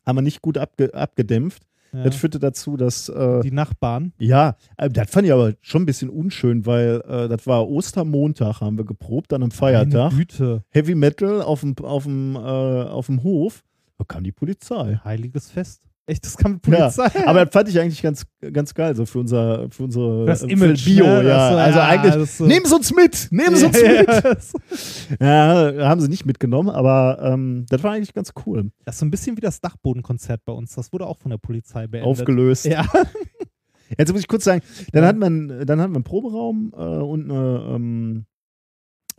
Haben 0.06 0.18
wir 0.18 0.22
nicht 0.22 0.42
gut 0.42 0.58
abge 0.58 0.94
abgedämpft. 0.94 1.64
Ja. 1.94 2.04
Das 2.04 2.16
führte 2.16 2.40
dazu, 2.40 2.78
dass. 2.78 3.10
Äh, 3.10 3.42
Die 3.42 3.52
Nachbarn. 3.52 4.14
ja, 4.18 4.56
äh, 4.78 4.90
das 4.90 5.10
fand 5.10 5.26
ich 5.28 5.34
aber 5.34 5.54
schon 5.62 5.84
ein 5.84 5.86
bisschen 5.86 6.10
unschön, 6.10 6.66
weil 6.66 7.02
äh, 7.08 7.28
das 7.28 7.46
war 7.48 7.68
Ostermontag, 7.70 8.62
haben 8.62 8.78
wir 8.78 8.86
geprobt, 8.86 9.34
an 9.34 9.44
einem 9.44 9.52
Feiertag. 9.52 10.12
Meine 10.12 10.16
Güte. 10.26 10.64
Heavy 10.70 10.96
Metal 10.96 11.42
auf 11.42 11.62
dem, 11.62 11.76
auf 11.84 12.04
dem, 12.04 12.36
äh, 12.36 12.40
auf 12.40 13.08
dem 13.08 13.24
Hof. 13.24 13.64
Da 13.98 14.06
kam 14.06 14.24
die 14.24 14.32
Polizei. 14.32 15.00
Heiliges 15.04 15.52
Fest. 15.52 15.82
Echt, 16.12 16.26
das 16.26 16.36
kam 16.36 16.54
mit 16.54 16.68
Ja, 16.68 16.90
Polizei. 16.90 17.26
aber 17.26 17.46
das 17.46 17.54
fand 17.54 17.70
ich 17.70 17.80
eigentlich 17.80 18.02
ganz, 18.02 18.26
ganz 18.52 18.74
geil, 18.74 18.96
so 18.98 19.06
für 19.06 19.20
unser, 19.20 19.70
für 19.72 19.84
unsere 19.84 20.26
das 20.26 20.44
äh, 20.44 20.48
Image. 20.52 20.84
Bio, 20.84 21.06
ne? 21.06 21.24
ja. 21.30 21.52
So, 21.52 21.58
also 21.58 21.80
ja, 21.80 21.88
eigentlich, 21.88 22.32
so- 22.32 22.46
nehmen 22.46 22.66
Sie 22.66 22.76
uns 22.76 22.94
mit, 22.94 23.28
nehmen 23.32 23.56
Sie 23.56 23.66
uns 23.68 23.82
ja, 23.82 23.88
mit. 24.02 25.20
ja, 25.22 25.72
Ja, 25.72 25.88
haben 25.88 26.02
sie 26.02 26.10
nicht 26.10 26.26
mitgenommen, 26.26 26.70
aber 26.70 27.20
ähm, 27.22 27.66
das 27.70 27.82
war 27.84 27.94
eigentlich 27.94 28.14
ganz 28.14 28.34
cool. 28.46 28.72
Das 28.84 28.96
ist 28.96 29.00
so 29.00 29.06
ein 29.06 29.12
bisschen 29.12 29.38
wie 29.38 29.42
das 29.42 29.62
Dachbodenkonzert 29.62 30.42
bei 30.44 30.52
uns. 30.52 30.76
Das 30.76 30.92
wurde 30.92 31.08
auch 31.08 31.18
von 31.18 31.32
der 31.32 31.38
Polizei 31.38 31.88
beendet. 31.88 32.10
Aufgelöst. 32.10 32.66
Ja. 32.66 32.86
Jetzt 33.98 34.12
muss 34.12 34.22
ich 34.22 34.28
kurz 34.28 34.44
sagen, 34.44 34.62
dann 34.92 35.04
Ja. 35.04 35.10
hat 35.10 35.18
man, 35.18 35.48
dann 35.66 35.80
hat 35.80 35.90
man 35.90 35.96
einen 35.96 36.04
Proberaum 36.04 36.74
äh, 36.76 36.82
und 36.84 37.32
eine, 37.32 37.66
ähm, 37.76 38.26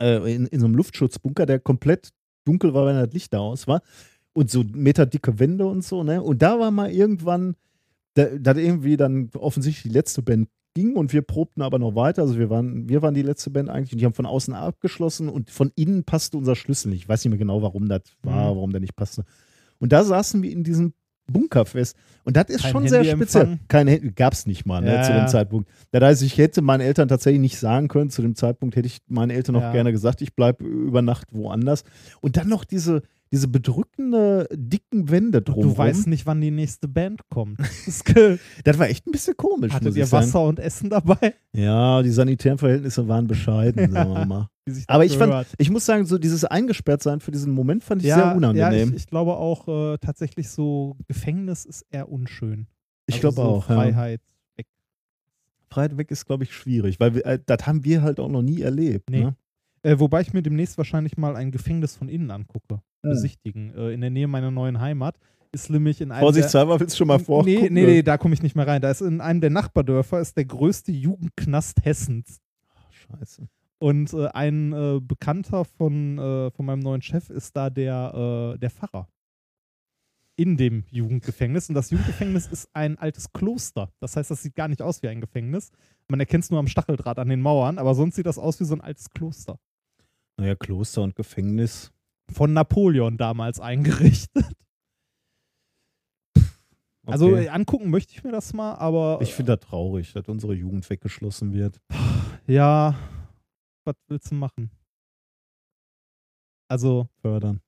äh, 0.01 0.33
in, 0.35 0.45
in 0.47 0.59
so 0.59 0.65
einem 0.67 0.75
Luftschutzbunker, 0.75 1.45
der 1.45 1.59
komplett 1.59 2.09
dunkel 2.45 2.73
war, 2.73 2.85
wenn 2.87 2.95
das 2.95 3.13
Licht 3.13 3.33
da 3.33 3.39
aus 3.39 3.67
war. 3.67 3.81
Und 4.33 4.49
so 4.49 4.63
meterdicke 4.73 5.39
Wände 5.39 5.65
und 5.65 5.83
so, 5.83 6.03
ne? 6.03 6.21
Und 6.21 6.41
da 6.41 6.59
war 6.59 6.71
mal 6.71 6.91
irgendwann, 6.91 7.55
da, 8.15 8.25
da 8.39 8.55
irgendwie 8.55 8.97
dann 8.97 9.29
offensichtlich 9.37 9.83
die 9.91 9.97
letzte 9.97 10.21
Band 10.23 10.47
ging 10.75 10.95
und 10.95 11.13
wir 11.13 11.21
probten 11.21 11.61
aber 11.61 11.77
noch 11.77 11.93
weiter. 11.93 12.23
Also 12.23 12.39
wir 12.39 12.49
waren, 12.49 12.89
wir 12.89 13.03
waren 13.03 13.13
die 13.13 13.21
letzte 13.21 13.51
Band 13.51 13.69
eigentlich 13.69 13.93
und 13.93 13.99
die 13.99 14.05
haben 14.05 14.13
von 14.15 14.25
außen 14.25 14.55
abgeschlossen 14.55 15.29
und 15.29 15.51
von 15.51 15.71
innen 15.75 16.03
passte 16.03 16.35
unser 16.37 16.55
Schlüssel 16.55 16.89
nicht. 16.89 17.03
Ich 17.03 17.09
weiß 17.09 17.23
nicht 17.23 17.29
mehr 17.29 17.37
genau, 17.37 17.61
warum 17.61 17.87
das 17.87 18.01
war, 18.23 18.51
Mhm. 18.51 18.55
warum 18.55 18.71
der 18.71 18.81
nicht 18.81 18.95
passte. 18.95 19.23
Und 19.79 19.91
da 19.91 20.03
saßen 20.03 20.41
wir 20.41 20.51
in 20.51 20.63
diesem 20.63 20.93
Bunker 21.27 21.65
fest. 21.65 21.95
Und 22.23 22.35
das 22.35 22.49
ist 22.49 22.63
Kein 22.63 22.71
schon 22.71 22.87
sehr 22.87 23.05
speziell. 23.05 23.59
Kein 23.67 23.87
Handy 23.87 24.11
gab 24.11 24.33
es 24.33 24.45
nicht 24.47 24.65
mal 24.65 24.81
ne, 24.81 24.95
Ja, 24.95 25.03
zu 25.03 25.11
dem 25.11 25.17
ja. 25.19 25.27
Zeitpunkt. 25.27 25.69
Das 25.91 26.01
heißt, 26.03 26.23
ich 26.23 26.37
hätte 26.39 26.61
meinen 26.63 26.81
Eltern 26.81 27.07
tatsächlich 27.07 27.39
nicht 27.41 27.59
sagen 27.59 27.87
können, 27.87 28.09
zu 28.09 28.21
dem 28.23 28.35
Zeitpunkt 28.35 28.75
hätte 28.75 28.87
ich 28.87 28.97
meinen 29.07 29.29
Eltern 29.29 29.53
noch 29.53 29.61
Ja. 29.61 29.71
gerne 29.71 29.91
gesagt, 29.91 30.21
ich 30.21 30.35
bleibe 30.35 30.65
über 30.65 31.01
Nacht 31.03 31.27
woanders. 31.33 31.83
Und 32.19 32.35
dann 32.35 32.49
noch 32.49 32.65
diese, 32.65 33.03
diese 33.33 33.47
bedrückende, 33.47 34.47
dicken 34.51 35.09
Wände 35.09 35.41
drumherum. 35.41 35.71
Du 35.73 35.77
weißt 35.77 36.05
nicht, 36.05 36.27
wann 36.27 36.39
die 36.39 36.51
nächste 36.51 36.87
Band 36.87 37.21
kommt. 37.29 37.57
Das 38.63 38.77
war 38.77 38.87
echt 38.87 39.07
ein 39.07 39.11
bisschen 39.11 39.35
komisch, 39.35 39.73
Hattet 39.73 39.95
ihr 39.95 40.03
ich 40.03 40.09
sagen. 40.09 40.27
Wasser 40.27 40.43
und 40.45 40.59
Essen 40.59 40.91
dabei? 40.91 41.33
Ja, 41.51 42.03
die 42.03 42.11
sanitären 42.11 42.59
Verhältnisse 42.59 43.07
waren 43.07 43.25
bescheiden, 43.25 43.91
sagen 43.91 44.13
wir 44.13 44.25
mal. 44.25 44.49
Aber 44.87 45.03
ich 45.03 45.17
fand, 45.17 45.47
ich 45.57 45.71
muss 45.71 45.85
sagen, 45.85 46.05
so 46.05 46.19
dieses 46.19 46.45
Eingesperrtsein 46.45 47.21
für 47.21 47.31
diesen 47.31 47.53
Moment 47.53 47.83
fand 47.83 48.03
ich 48.03 48.07
ja, 48.07 48.15
sehr 48.17 48.35
unangenehm. 48.35 48.71
Ja, 48.71 48.85
ich, 48.85 48.93
ich 48.93 49.07
glaube 49.07 49.35
auch 49.35 49.67
äh, 49.67 49.97
tatsächlich 49.97 50.49
so 50.49 50.95
Gefängnis 51.07 51.65
ist 51.65 51.85
eher 51.89 52.09
unschön. 52.09 52.67
Ich, 53.07 53.15
Also 53.15 53.21
glaube 53.21 53.35
so 53.35 53.41
auch. 53.41 53.69
Ja. 53.69 53.75
Freiheit. 53.75 54.21
weg. 54.57 54.67
Freiheit 55.69 55.97
weg 55.97 56.11
ist, 56.11 56.25
glaube 56.25 56.43
ich, 56.43 56.53
schwierig, 56.53 56.99
weil 56.99 57.15
wir, 57.15 57.25
äh, 57.25 57.39
das 57.43 57.65
haben 57.65 57.83
wir 57.83 58.03
halt 58.03 58.19
auch 58.19 58.29
noch 58.29 58.43
nie 58.43 58.61
erlebt. 58.61 59.09
Nee. 59.09 59.23
Ne? 59.23 59.35
Äh, 59.83 59.99
wobei 59.99 60.21
ich 60.21 60.33
mir 60.33 60.41
demnächst 60.41 60.77
wahrscheinlich 60.77 61.17
mal 61.17 61.35
ein 61.35 61.51
Gefängnis 61.51 61.95
von 61.95 62.09
innen 62.09 62.31
angucke. 62.31 62.81
Hm. 63.03 63.11
Besichtigen. 63.11 63.75
Äh, 63.75 63.91
in 63.91 64.01
der 64.01 64.09
Nähe 64.09 64.27
meiner 64.27 64.49
neuen 64.49 64.79
Heimat. 64.79 65.19
Ist 65.51 65.69
nämlich 65.69 66.01
in 66.01 66.11
einem. 66.11 66.21
Vorsichtshalber 66.21 66.79
willst 66.79 66.95
du 66.95 66.97
schon 66.97 67.07
mal 67.07 67.19
vor. 67.19 67.43
Nee, 67.43 67.69
nee, 67.69 67.85
nee, 67.85 68.01
da 68.01 68.17
komme 68.17 68.33
ich 68.33 68.41
nicht 68.41 68.55
mehr 68.55 68.65
rein. 68.65 68.81
Da 68.81 68.89
ist 68.89 69.01
in 69.01 69.21
einem 69.21 69.39
der 69.39 69.51
Nachbardörfer 69.51 70.19
ist 70.19 70.35
der 70.35 70.45
größte 70.45 70.91
Jugendknast 70.91 71.85
Hessens. 71.85 72.41
Scheiße. 72.89 73.47
Und 73.77 74.13
äh, 74.13 74.27
ein 74.29 74.71
äh, 74.71 74.99
Bekannter 74.99 75.65
von, 75.65 76.17
äh, 76.17 76.49
von 76.51 76.65
meinem 76.65 76.79
neuen 76.79 77.01
Chef 77.01 77.29
ist 77.29 77.55
da 77.55 77.69
der, 77.69 78.53
äh, 78.55 78.57
der 78.57 78.71
Pfarrer. 78.71 79.09
In 80.37 80.57
dem 80.57 80.85
Jugendgefängnis. 80.89 81.69
Und 81.69 81.75
das 81.75 81.91
Jugendgefängnis 81.91 82.47
ist 82.47 82.69
ein 82.73 82.97
altes 82.97 83.31
Kloster. 83.33 83.91
Das 83.99 84.15
heißt, 84.15 84.31
das 84.31 84.41
sieht 84.41 84.55
gar 84.55 84.69
nicht 84.69 84.81
aus 84.81 85.03
wie 85.03 85.09
ein 85.09 85.21
Gefängnis. 85.21 85.69
Man 86.07 86.19
erkennt 86.19 86.45
es 86.45 86.49
nur 86.49 86.59
am 86.59 86.67
Stacheldraht 86.67 87.19
an 87.19 87.29
den 87.29 87.41
Mauern, 87.41 87.77
aber 87.77 87.93
sonst 87.93 88.15
sieht 88.15 88.25
das 88.25 88.39
aus 88.39 88.59
wie 88.59 88.65
so 88.65 88.73
ein 88.73 88.81
altes 88.81 89.09
Kloster. 89.09 89.59
Naja, 90.37 90.55
Kloster 90.55 91.01
und 91.03 91.15
Gefängnis. 91.15 91.91
Von 92.31 92.53
Napoleon 92.53 93.17
damals 93.17 93.59
eingerichtet. 93.59 94.45
Also 97.05 97.27
Okay. 97.27 97.45
äh, 97.45 97.49
angucken 97.49 97.89
möchte 97.89 98.13
ich 98.13 98.23
mir 98.23 98.31
das 98.31 98.53
mal, 98.53 98.75
aber 98.75 99.19
ich 99.21 99.33
finde 99.33 99.57
das 99.57 99.67
traurig, 99.67 100.13
dass 100.13 100.25
unsere 100.29 100.53
Jugend 100.53 100.89
weggeschlossen 100.89 101.51
wird. 101.53 101.81
ja, 102.47 102.95
was 103.85 103.95
willst 104.07 104.31
du 104.31 104.35
machen? 104.35 104.71
Also, 106.69 107.09
Fördern. 107.21 107.59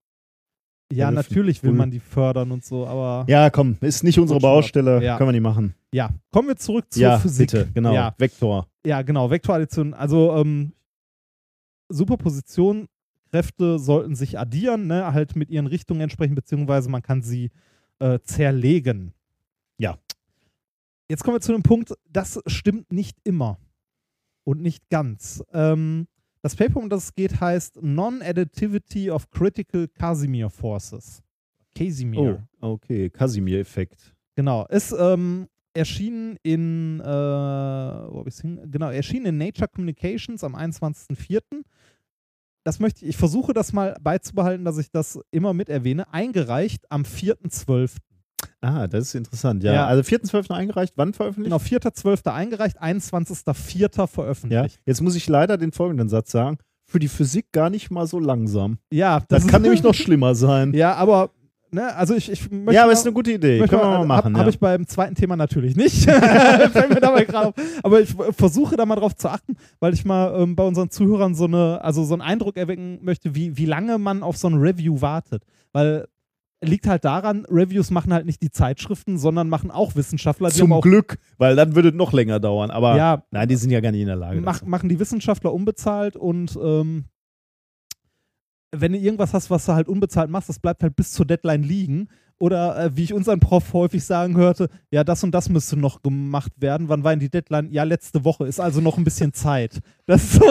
ja, 0.92 1.08
Helfen. 1.08 1.16
natürlich 1.16 1.62
will 1.64 1.74
man 1.74 1.92
die 1.92 2.00
fördern 2.00 2.52
und 2.54 2.64
so, 2.64 2.88
aber 2.88 3.26
Ja, 3.28 3.50
komm, 3.50 3.78
ist 3.82 4.04
nicht 4.06 4.18
unsere. 4.20 4.40
Baustelle, 4.40 5.04
Ja. 5.04 5.18
können 5.18 5.28
wir 5.28 5.34
nicht 5.34 5.42
machen. 5.42 5.76
ja. 5.92 6.12
Kommen 6.32 6.48
wir 6.48 6.56
zurück 6.56 6.86
zur 6.90 7.02
ja, 7.04 7.20
Physik. 7.20 7.52
bitte, 7.52 7.70
genau. 7.74 7.94
Ja, 7.94 8.16
Vektor. 8.18 8.68
ja 8.86 9.02
genau, 9.02 9.30
Vektoraddition. 9.30 9.94
Also, 9.94 10.34
ähm, 10.38 10.72
Superpositionkräfte 11.90 13.80
sollten 13.80 14.16
sich 14.16 14.40
addieren, 14.40 14.88
ne, 14.88 15.14
halt 15.14 15.36
mit 15.36 15.50
ihren 15.50 15.68
Richtungen 15.68 16.02
entsprechen, 16.02 16.36
beziehungsweise 16.36 16.90
man 16.90 17.02
kann 17.02 17.22
sie 17.22 17.52
äh, 18.00 18.20
zerlegen. 18.24 19.14
Ja. 19.78 19.98
Jetzt 21.10 21.24
kommen 21.24 21.36
wir 21.36 21.42
zu 21.42 21.54
einem 21.54 21.64
Punkt, 21.64 21.94
das 22.10 22.42
stimmt 22.48 22.92
nicht 22.92 23.18
immer 23.24 23.60
und 24.44 24.62
nicht 24.62 24.90
ganz. 24.90 25.44
Ähm, 25.54 26.08
das 26.42 26.56
Paper, 26.56 26.78
um 26.78 26.90
das 26.90 27.06
es 27.06 27.16
geht, 27.16 27.40
heißt 27.40 27.82
Non-Additivity 27.82 29.12
of 29.12 29.30
Critical 29.30 29.88
Casimir 29.88 30.50
Forces. 30.50 31.24
Casimir. 31.76 32.48
Oh, 32.62 32.74
okay, 32.74 33.10
Casimir-Effekt. 33.10 34.16
Genau. 34.36 34.66
Ist 34.68 34.96
ähm, 34.98 35.48
erschienen 35.76 36.38
in, 36.44 37.00
äh, 37.02 37.06
wo 37.06 38.20
hab 38.20 38.28
ich's 38.28 38.42
hin? 38.42 38.60
Genau, 38.72 38.90
erschienen 38.90 39.28
in 39.28 39.38
Nature 39.38 39.68
Communications 39.68 40.44
am 40.44 40.56
21.04. 40.56 41.42
Das 42.64 42.80
möchte 42.80 43.04
ich, 43.06 43.10
ich 43.10 43.18
versuche 43.18 43.54
das 43.54 43.74
mal 43.74 43.96
beizubehalten, 44.02 44.66
dass 44.66 44.78
ich 44.80 44.90
das 44.90 45.20
immer 45.32 45.54
mit 45.54 45.70
erwähne. 45.70 46.12
Eingereicht 46.12 46.90
am 46.92 47.04
4.12. 47.04 47.92
Ah, 48.62 48.88
das 48.88 49.06
ist 49.10 49.16
interessant. 49.16 49.64
Ja, 49.64 49.74
Ja. 49.74 49.86
also 49.86 50.02
4.12. 50.02 50.52
eingereicht, 50.52 50.94
wann 50.96 51.14
veröffentlicht? 51.14 51.52
Genau, 51.52 51.62
4.12. 51.64 52.32
eingereicht, 52.34 52.82
21.04. 52.82 53.98
Ja, 54.00 54.08
veröffentlicht. 54.08 54.80
jetzt 54.86 55.02
muss 55.02 55.16
ich 55.16 55.28
leider 55.28 55.58
den 55.58 55.72
folgenden 55.72 56.10
Satz 56.10 56.32
sagen. 56.32 56.58
Für 56.88 57.00
die 57.00 57.08
Physik 57.08 57.52
gar 57.52 57.70
nicht 57.72 57.90
mal 57.92 58.06
so 58.08 58.20
langsam. 58.20 58.78
Ja, 58.92 59.24
Das, 59.28 59.48
kann 59.48 59.62
nämlich 59.64 59.82
noch 59.84 59.94
schlimmer 59.96 60.36
sein. 60.36 60.74
Ja, 60.74 60.94
aber, 60.96 61.32
ne, 61.76 61.96
also 61.96 62.16
ich, 62.16 62.32
ich 62.32 62.50
möchte. 62.50 62.74
ja, 62.74 62.82
aber 62.82 62.88
mal- 62.88 62.94
ist 62.94 63.06
eine 63.06 63.14
gute 63.14 63.32
Idee. 63.32 63.60
Können 63.60 63.82
wir 63.82 64.00
mal 64.00 64.06
machen. 64.06 64.36
Habe 64.36 64.46
ja. 64.46 64.50
ich 64.50 64.60
beim 64.60 64.88
zweiten 64.88 65.14
Thema 65.16 65.36
natürlich 65.36 65.76
nicht. 65.76 66.04
Fällt 66.10 66.90
mir 66.90 67.02
dabei 67.02 67.26
gerade 67.26 67.50
auf. 67.50 67.56
Aber 67.84 68.02
ich 68.02 68.16
versuche 68.32 68.76
da 68.76 68.86
mal 68.86 68.96
drauf 68.96 69.16
zu 69.16 69.30
achten, 69.30 69.56
weil 69.80 69.94
ich 69.94 70.06
mal 70.06 70.42
ähm, 70.42 70.56
bei 70.56 70.64
unseren 70.64 70.90
Zuhörern 70.90 71.36
so 71.36 71.46
eine, 71.46 71.84
also 71.84 72.04
so 72.04 72.16
einen 72.16 72.22
Eindruck 72.22 72.58
erwecken 72.58 73.00
möchte, 73.04 73.36
wie, 73.36 73.58
wie 73.58 73.66
lange 73.66 74.00
man 74.00 74.24
auf 74.24 74.38
so 74.38 74.48
ein 74.48 74.56
Review 74.56 75.02
wartet. 75.02 75.44
Weil 75.74 76.08
liegt 76.62 76.88
halt 76.88 77.06
daran, 77.06 77.46
Reviews 77.50 77.92
machen 77.92 78.14
halt 78.14 78.26
nicht 78.26 78.42
die 78.42 78.50
Zeitschriften, 78.50 79.18
sondern 79.18 79.50
machen 79.50 79.72
auch 79.72 79.96
Wissenschaftler, 79.96 80.50
die 80.50 80.56
Zum 80.56 80.74
auch 80.74 80.82
Glück, 80.82 81.18
weil 81.38 81.56
dann 81.56 81.76
würde 81.76 81.90
es 81.90 81.96
noch 81.96 82.14
länger 82.14 82.40
dauern. 82.40 82.72
Aber 82.72 82.96
ja, 82.96 83.24
nein, 83.32 83.48
die 83.48 83.56
sind 83.56 83.72
ja 83.72 83.82
gar 83.82 83.92
nicht 83.92 84.02
in 84.02 84.08
der 84.08 84.16
Lage. 84.16 84.42
mach, 84.42 84.64
machen 84.64 84.90
die 84.90 85.00
Wissenschaftler 85.00 85.54
unbezahlt 85.54 86.16
und 86.16 86.58
ähm, 86.62 87.06
wenn 88.72 88.94
du 88.94 88.98
irgendwas 88.98 89.34
hast, 89.34 89.50
was 89.50 89.66
du 89.66 89.74
halt 89.74 89.88
unbezahlt 89.88 90.30
machst, 90.30 90.50
das 90.50 90.60
bleibt 90.60 90.84
halt 90.84 90.96
bis 90.96 91.12
zur 91.12 91.26
Deadline 91.26 91.64
liegen. 91.64 92.08
Oder 92.38 92.78
äh, 92.78 92.98
wie 92.98 93.04
ich 93.04 93.14
unseren 93.14 93.40
Prof 93.40 93.72
häufig 93.72 94.04
sagen 94.04 94.36
hörte, 94.36 94.70
ja, 94.92 95.06
das 95.06 95.24
und 95.24 95.32
das 95.32 95.48
müsste 95.48 95.78
noch 95.78 96.02
gemacht 96.02 96.52
werden. 96.58 96.90
Wann 96.90 97.04
war 97.04 97.12
denn 97.12 97.22
die 97.22 97.30
Deadline? 97.30 97.72
Ja, 97.72 97.84
letzte 97.84 98.26
Woche, 98.26 98.46
ist 98.46 98.60
also 98.60 98.82
noch 98.82 98.98
ein 98.98 99.04
bisschen 99.04 99.34
Zeit. 99.34 99.80
Das 100.06 100.34
so. 100.34 100.46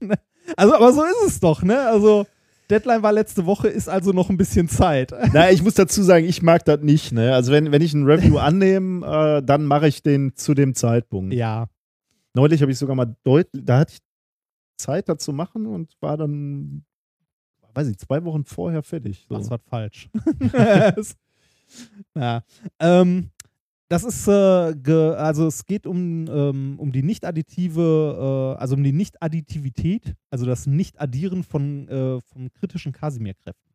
ne? 0.00 0.14
also, 0.56 0.74
aber 0.74 0.92
so 0.92 1.04
ist 1.04 1.28
es 1.28 1.40
doch, 1.40 1.62
ne? 1.62 1.78
Also, 1.88 2.26
Deadline 2.68 3.02
war 3.02 3.12
letzte 3.12 3.46
Woche, 3.46 3.68
ist 3.68 3.88
also 3.88 4.10
noch 4.10 4.28
ein 4.28 4.36
bisschen 4.36 4.68
Zeit. 4.68 5.14
Na, 5.32 5.50
ich 5.52 5.62
muss 5.62 5.74
dazu 5.74 6.02
sagen, 6.02 6.26
ich 6.26 6.42
mag 6.42 6.64
das 6.64 6.80
nicht. 6.80 7.12
Ne? 7.12 7.32
Also 7.32 7.52
wenn, 7.52 7.70
wenn 7.70 7.80
ich 7.80 7.94
ein 7.94 8.04
Review 8.04 8.38
annehme, 8.38 9.06
äh, 9.06 9.42
dann 9.42 9.64
mache 9.64 9.86
ich 9.86 10.02
den 10.02 10.34
zu 10.34 10.52
dem 10.54 10.74
Zeitpunkt. 10.74 11.32
Ja, 11.32 11.68
Neulich 12.36 12.60
habe 12.60 12.70
ich 12.70 12.76
sogar 12.78 12.94
mal 12.94 13.16
deutlich, 13.24 13.64
da 13.64 13.78
hatte 13.78 13.94
ich 13.94 14.00
Zeit 14.76 15.08
dazu 15.08 15.32
machen 15.32 15.66
und 15.66 15.94
war 16.02 16.18
dann, 16.18 16.84
weiß 17.76 17.88
ich, 17.88 17.98
zwei 17.98 18.24
Wochen 18.24 18.44
vorher 18.44 18.82
fertig. 18.82 19.26
So. 19.28 19.34
machst 19.34 19.50
was 19.50 19.62
falsch. 19.62 20.08
ja. 22.14 22.42
Ähm, 22.80 23.30
das 23.88 24.02
ist, 24.02 24.26
äh, 24.26 24.32
also 24.32 25.46
es 25.46 25.64
geht 25.64 25.86
um, 25.86 26.26
ähm, 26.28 26.74
um 26.78 26.90
die 26.90 27.02
nicht 27.02 27.24
additive, 27.24 28.56
äh, 28.56 28.60
also 28.60 28.74
um 28.74 28.82
die 28.82 28.92
Nicht-Additivität, 28.92 30.16
also 30.28 30.44
das 30.44 30.66
Nicht-Addieren 30.66 31.44
von, 31.44 31.88
äh, 31.88 32.20
von 32.20 32.50
kritischen 32.52 32.92
Casimir-Kräften. 32.92 33.65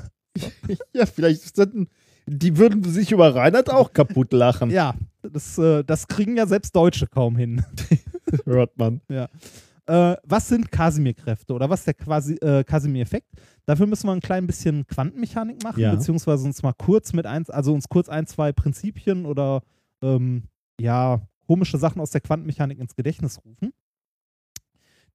Ja, 0.92 1.04
vielleicht 1.04 1.44
ist 1.44 1.58
das 1.58 1.66
ein, 1.74 1.88
die 2.28 2.56
würden 2.56 2.84
sich 2.84 3.12
über 3.12 3.34
Reinhard 3.34 3.70
auch 3.70 3.92
kaputt 3.92 4.32
lachen, 4.32 4.70
Ja, 4.70 4.94
das, 5.22 5.58
äh, 5.58 5.82
das 5.84 6.06
kriegen 6.06 6.36
ja 6.36 6.46
selbst 6.46 6.74
Deutsche 6.76 7.06
kaum 7.06 7.36
hin. 7.36 7.64
hört 8.44 8.76
man. 8.78 9.00
Äh, 9.08 10.16
was 10.22 10.48
sind 10.48 10.70
Casimir-Kräfte 10.70 11.52
oder 11.54 11.70
was 11.70 11.80
ist 11.80 11.86
der 11.86 11.94
quasi 11.94 12.34
äh, 12.36 12.62
Casimir-Effekt? 12.64 13.26
Dafür 13.64 13.86
müssen 13.86 14.06
wir 14.06 14.12
ein 14.12 14.20
klein 14.20 14.46
bisschen 14.46 14.86
Quantenmechanik 14.86 15.62
machen, 15.62 15.80
Ja. 15.80 15.94
beziehungsweise 15.94 16.44
uns 16.46 16.62
mal 16.62 16.74
kurz 16.74 17.12
mit 17.14 17.24
eins, 17.26 17.48
also 17.50 17.72
uns 17.72 17.88
kurz 17.88 18.08
ein, 18.08 18.26
zwei 18.26 18.52
Prinzipien 18.52 19.24
oder 19.24 19.62
ähm, 20.02 20.44
ja, 20.80 21.20
komische 21.46 21.78
Sachen 21.78 22.00
aus 22.02 22.10
der 22.10 22.20
Quantenmechanik 22.20 22.78
ins 22.78 22.94
Gedächtnis 22.94 23.40
rufen. 23.44 23.72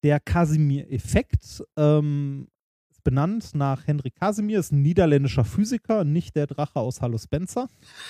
Der 0.02 0.19
Casimir-Effekt 0.19 1.64
ähm, 1.77 2.48
ist 3.03 3.09
benannt 3.09 3.53
nach 3.53 3.85
Henry 3.85 4.11
Casimir, 4.11 4.59
ist 4.59 4.71
ein 4.71 4.81
niederländischer 4.81 5.43
Physiker, 5.43 6.05
nicht 6.05 6.38
der 6.38 6.47
Drache 6.47 6.80
aus 6.80 7.01
Hallo 7.01 7.17
Spencer. 7.17 7.67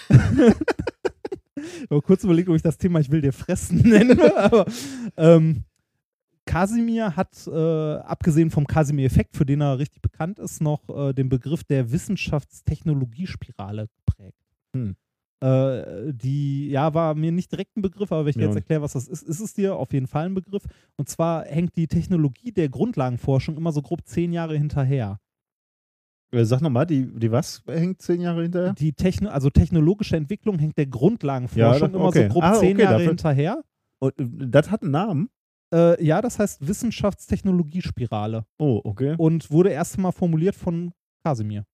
Ich 1.56 1.90
habe 1.92 2.02
kurz 2.02 2.26
überlegt, 2.26 2.50
ob 2.50 2.56
ich 2.56 2.62
das 2.62 2.78
Thema 2.78 3.00
Ich 3.00 3.10
will 3.10 3.22
dir 3.22 3.32
fressen 3.32 3.78
nenne, 3.90 4.36
aber 4.36 4.66
ähm, 5.16 5.64
Casimir 6.46 7.16
hat, 7.16 7.48
äh, 7.48 7.96
abgesehen 8.00 8.52
vom 8.52 8.68
Casimir-Effekt, 8.68 9.38
für 9.38 9.46
den 9.46 9.62
er 9.62 9.80
richtig 9.80 10.02
bekannt 10.02 10.40
ist, 10.40 10.62
noch 10.62 10.90
äh, 10.90 11.14
den 11.14 11.30
Begriff 11.30 11.64
der 11.64 11.90
Wissenschaftstechnologiespirale 11.92 13.88
geprägt. 14.06 14.44
Hm. 14.76 14.98
Äh, 15.44 16.14
die, 16.14 16.70
ja, 16.70 16.94
war 16.94 17.16
mir 17.16 17.32
nicht 17.34 17.52
direkt 17.52 17.76
ein 17.76 17.82
Begriff, 17.82 18.12
aber 18.14 18.22
wenn 18.24 18.30
ich 18.30 18.36
dir 18.36 18.44
Ja. 18.44 18.48
jetzt 18.48 18.56
erkläre, 18.56 18.82
was 18.82 18.94
das 18.94 19.08
ist, 19.10 19.24
ist 19.24 19.42
es 19.42 19.54
dir 19.54 19.76
auf 19.76 19.92
jeden 19.92 20.08
Fall 20.08 20.26
ein 20.28 20.34
Begriff. 20.34 20.64
Und 20.96 21.10
zwar 21.10 21.44
hängt 21.46 21.76
die 21.76 21.88
Technologie 21.88 22.52
der 22.54 22.70
Grundlagenforschung 22.70 23.58
immer 23.58 23.72
so 23.74 23.82
grob 23.82 24.06
zehn 24.06 24.32
Jahre 24.32 24.56
hinterher. 24.58 25.20
Äh, 26.32 26.46
Sag 26.46 26.62
nochmal, 26.62 26.86
die, 26.86 27.08
die 27.20 27.30
was 27.32 27.62
hängt 27.68 28.02
zehn 28.02 28.22
Jahre 28.22 28.44
hinterher? 28.44 28.74
Die 28.74 28.94
Techno 28.94 29.30
also 29.30 29.50
technologische 29.50 30.16
Entwicklung 30.16 30.60
hängt 30.60 30.78
der 30.78 30.88
Grundlagenforschung 30.88 31.90
Ja, 31.92 31.96
immer 31.98 32.06
okay. 32.08 32.28
so 32.28 32.34
grob 32.34 32.44
Ah, 32.44 32.54
zehn 32.54 32.74
okay, 32.76 32.82
Jahre 32.84 32.94
dafür- 32.96 33.08
hinterher. 33.10 33.64
Und, 34.00 34.20
äh, 34.20 34.48
das 34.48 34.72
hat 34.72 34.82
einen 34.82 34.92
Namen? 34.92 35.30
Äh, 35.74 36.04
ja, 36.06 36.22
das 36.22 36.40
heißt 36.40 36.66
Wissenschaftstechnologiespirale 36.68 38.46
Oh, 38.60 38.80
okay. 38.84 39.16
und 39.18 39.52
wurde 39.52 39.72
erst 39.72 39.98
mal 39.98 40.12
formuliert 40.12 40.56
von 40.56 40.94
Casimir. 41.26 41.66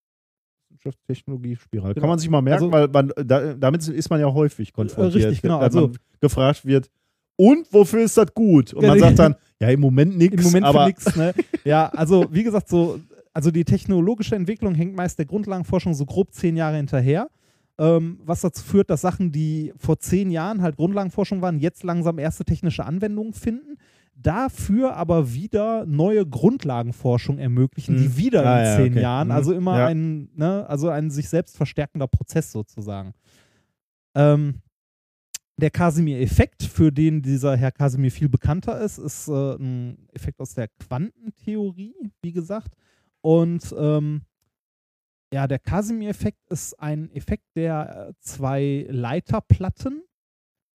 Wissenschaftstechnologie-Spirale. 0.80 1.94
Genau. 1.94 2.02
Kann 2.04 2.10
man 2.10 2.20
sich 2.20 2.30
mal 2.30 2.42
merken, 2.42 2.64
Also- 2.66 2.72
weil 2.72 2.88
man, 2.88 3.12
da, 3.26 3.54
damit 3.54 3.88
ist 3.88 4.10
man 4.10 4.20
ja 4.20 4.32
häufig 4.32 4.74
konfrontiert. 4.74 5.26
richtig, 5.26 5.42
genau. 5.42 5.60
Also- 5.60 5.92
gefragt 6.22 6.66
wird, 6.66 6.90
und 7.36 7.72
wofür 7.72 8.02
ist 8.02 8.18
das 8.18 8.34
gut? 8.34 8.74
Und 8.74 8.86
man 8.86 8.98
Ja, 8.98 9.06
sagt 9.06 9.20
dann, 9.20 9.36
ja, 9.62 9.70
im 9.70 9.80
Moment 9.80 10.18
nichts. 10.18 10.36
Im 10.38 10.44
Moment 10.44 10.66
aber 10.66 10.88
nichts, 10.88 11.16
ne? 11.16 11.34
Ja, 11.64 11.88
also 11.88 12.26
wie 12.32 12.44
gesagt, 12.44 12.68
so, 12.68 13.00
also 13.34 13.50
die 13.50 13.64
technologische 13.64 14.36
Entwicklung 14.36 14.76
hängt 14.76 14.94
meist 14.96 15.18
der 15.20 15.26
Grundlagenforschung 15.26 15.94
so 15.94 16.06
grob 16.06 16.34
zehn 16.34 16.58
Jahre 16.58 16.76
hinterher. 16.76 17.30
Ähm, 17.78 18.20
was 18.26 18.42
dazu 18.42 18.62
führt, 18.62 18.90
dass 18.90 19.00
Sachen, 19.00 19.32
die 19.32 19.72
vor 19.78 20.00
zehn 20.00 20.32
Jahren 20.32 20.62
halt 20.62 20.76
Grundlagenforschung 20.76 21.42
waren, 21.42 21.60
jetzt 21.60 21.84
langsam 21.84 22.20
erste 22.20 22.44
technische 22.44 22.86
Anwendungen 22.86 23.32
finden. 23.32 23.78
Dafür 24.22 24.96
aber 24.96 25.34
wieder 25.34 25.86
neue 25.86 26.26
Grundlagenforschung 26.26 27.38
ermöglichen, 27.38 27.96
Mhm. 27.96 28.00
die 28.00 28.18
wieder 28.18 28.46
Ah, 28.46 28.60
in 28.60 28.66
ja, 28.66 28.76
zehn 28.78 28.94
okay. 28.94 29.02
Jahren, 29.02 29.28
Mhm. 29.30 29.34
also 29.34 29.54
immer 29.54 29.78
Ja. 29.78 29.88
ein, 29.88 30.30
ne, 30.36 30.66
also 30.68 30.90
ein 30.90 31.10
sich 31.10 31.30
selbst 31.30 31.56
verstärkender 31.58 32.08
Prozess 32.08 32.52
sozusagen. 32.52 33.14
Ähm, 34.16 34.62
der 35.58 35.70
Casimir-Effekt, 35.72 36.64
für 36.64 36.92
den 36.92 37.22
dieser 37.22 37.56
Herr 37.58 37.72
Casimir 37.72 38.12
viel 38.12 38.30
bekannter 38.30 38.80
ist, 38.82 38.98
ist 38.98 39.28
äh, 39.28 39.56
ein 39.56 40.08
Effekt 40.14 40.40
aus 40.40 40.54
der 40.54 40.70
Quantentheorie, 40.70 41.96
wie 42.22 42.32
gesagt. 42.32 42.74
Und 43.22 43.76
ähm, 43.78 44.22
ja, 45.34 45.48
der 45.48 45.60
Casimir-Effekt 45.60 46.40
ist 46.50 46.74
ein 46.80 47.12
Effekt, 47.12 47.44
der 47.56 48.08
äh, 48.10 48.14
zwei 48.22 48.88
Leiterplatten 48.90 50.02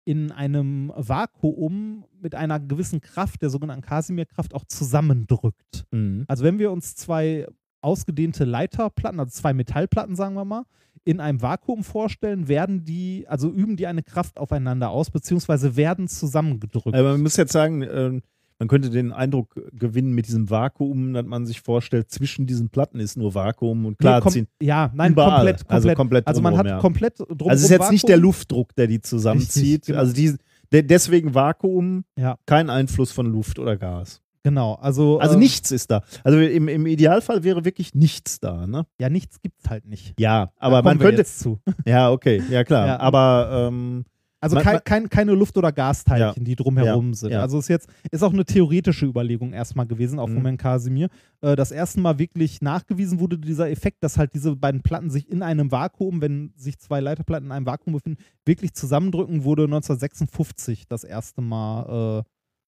in 0.05 0.32
einem 0.32 0.93
Vakuum 0.94 2.05
mit 2.20 2.35
einer 2.35 2.60
gewissen 2.60 3.01
Kraft, 3.01 3.43
der 3.43 3.51
sogenannten 3.51 3.85
Casimir-Kraft, 3.85 4.55
auch 4.55 4.64
zusammendrückt. 4.66 5.86
Mhm. 5.90 6.24
Also 6.28 6.44
wenn 6.44 6.59
wir 6.59 6.70
uns 6.70 6.94
zwei 6.94 7.47
ausgedehnte 7.81 8.44
Leiterplatten, 8.44 9.20
also 9.20 9.31
zwei 9.31 9.52
Metallplatten, 9.52 10.16
sagen 10.16 10.35
wir 10.35 10.44
mal, 10.44 10.64
in 11.05 11.20
einem 11.20 11.43
Vakuum 11.43 11.85
vorstellen, 11.85 12.48
werden 12.48 12.85
die, 12.85 13.26
also 13.28 13.51
üben 13.51 13.76
die 13.76 13.86
eine 13.86 14.02
Kraft 14.02 14.39
aufeinander 14.39 14.90
aus, 14.90 15.10
beziehungsweise 15.10 15.76
werden 15.76 16.09
zusammengedrückt. 16.09 16.97
Aber 16.97 17.12
man 17.12 17.22
muss 17.22 17.36
jetzt 17.36 17.52
sagen, 17.52 17.82
ähm, 17.82 18.22
man 18.59 18.68
könnte 18.68 18.90
den 18.90 19.12
Eindruck 19.12 19.55
gewinnen 19.72 20.12
mit 20.14 20.26
diesem 20.28 20.48
Vakuum, 20.51 21.12
dass 21.12 21.24
man 21.26 21.44
sich 21.47 21.60
vorstellt, 21.60 22.10
zwischen 22.10 22.47
diesen 22.47 22.68
Platten 22.70 23.01
ist 23.01 23.16
nur 23.16 23.35
Vakuum 23.35 23.85
und 23.86 23.98
klar 23.98 24.22
Nee, 24.24 24.31
ziehen. 24.31 24.48
ja, 24.62 24.90
nein, 24.94 25.12
überall. 25.12 25.36
komplett, 25.36 25.56
komplett. 25.59 25.72
Also 25.72 25.94
komplett 25.94 26.26
Also 26.28 26.40
man 26.43 26.56
hat 26.56 26.66
ja. 26.66 26.78
komplett 26.78 27.18
drumherum 27.18 27.48
Also 27.51 27.60
es 27.64 27.70
ist 27.70 27.70
jetzt 27.78 27.90
nicht 27.90 28.09
der 28.09 28.16
Vakuum. 28.16 28.24
Luftdruck, 28.28 28.74
der 28.76 28.86
die 28.86 29.01
zusammenzieht. 29.01 29.64
Richtig, 29.82 29.86
genau. 29.86 29.98
Also 29.98 30.12
die, 30.14 30.35
de 30.72 30.82
deswegen 30.82 31.35
Vakuum, 31.35 32.05
Ja. 32.18 32.36
kein 32.47 32.70
Einfluss 32.70 33.10
von 33.12 33.26
Luft 33.26 33.59
oder 33.59 33.76
Gas. 33.76 34.20
Genau, 34.47 34.74
also, 34.74 35.18
Also 35.20 35.36
äh, 35.36 35.39
nichts 35.39 35.70
ist 35.70 35.90
da. 35.90 36.02
Also 36.22 36.39
im, 36.39 36.68
im 36.68 36.86
Idealfall 36.86 37.44
wäre 37.44 37.64
wirklich 37.64 37.94
nichts 37.94 38.40
da, 38.40 38.66
ne? 38.66 38.85
Ja, 39.01 39.09
nichts 39.09 39.40
gibt's 39.40 39.70
halt 39.70 39.86
nicht. 39.86 40.14
Ja, 40.20 40.52
aber 40.59 40.82
man 40.82 40.98
könnte. 40.98 41.22
jetzt 41.22 41.39
zu. 41.40 41.60
Ja, 41.86 42.10
okay, 42.12 42.43
ja 42.51 42.62
klar. 42.62 42.86
Ja. 42.86 43.01
Aber 43.01 43.68
ähm, 43.68 44.05
Also 44.44 44.56
Man- 44.56 44.64
kein, 44.64 44.74
man- 44.74 44.84
kein, 44.84 45.08
keine 45.08 45.32
Luft- 45.32 45.56
oder 45.58 45.72
Gasteilchen, 45.72 46.44
die 46.44 46.54
drumherum 46.54 47.08
Ja, 47.08 47.14
sind. 47.14 47.30
ja. 47.32 47.40
Also 47.40 47.58
ist 47.58 47.68
jetzt 47.68 47.88
ist 48.10 48.22
auch 48.22 48.32
eine 48.32 48.44
theoretische 48.44 49.06
Überlegung 49.06 49.52
erstmal 49.52 49.86
gewesen, 49.86 50.18
auch 50.18 50.28
Mhm. 50.28 50.34
von 50.34 50.42
Herrn 50.44 50.56
Casimir. 50.58 51.08
Äh, 51.40 51.56
das 51.56 51.70
erste 51.72 52.00
Mal 52.00 52.18
wirklich 52.18 52.60
nachgewiesen 52.62 53.20
wurde 53.20 53.38
dieser 53.38 53.70
Effekt, 53.70 54.04
dass 54.04 54.18
halt 54.18 54.34
diese 54.34 54.54
beiden 54.56 54.82
Platten 54.82 55.10
sich 55.10 55.28
in 55.30 55.42
einem 55.42 55.72
Vakuum, 55.72 56.20
wenn 56.20 56.52
sich 56.56 56.78
zwei 56.78 57.00
Leiterplatten 57.00 57.46
in 57.46 57.52
einem 57.52 57.66
Vakuum 57.66 57.94
befinden, 57.94 58.22
wirklich 58.44 58.74
zusammendrücken, 58.74 59.44
wurde 59.44 59.66
1956 59.66 60.86
das 60.88 61.04
erste 61.04 61.40
Mal 61.42 62.20
äh, 62.20 62.24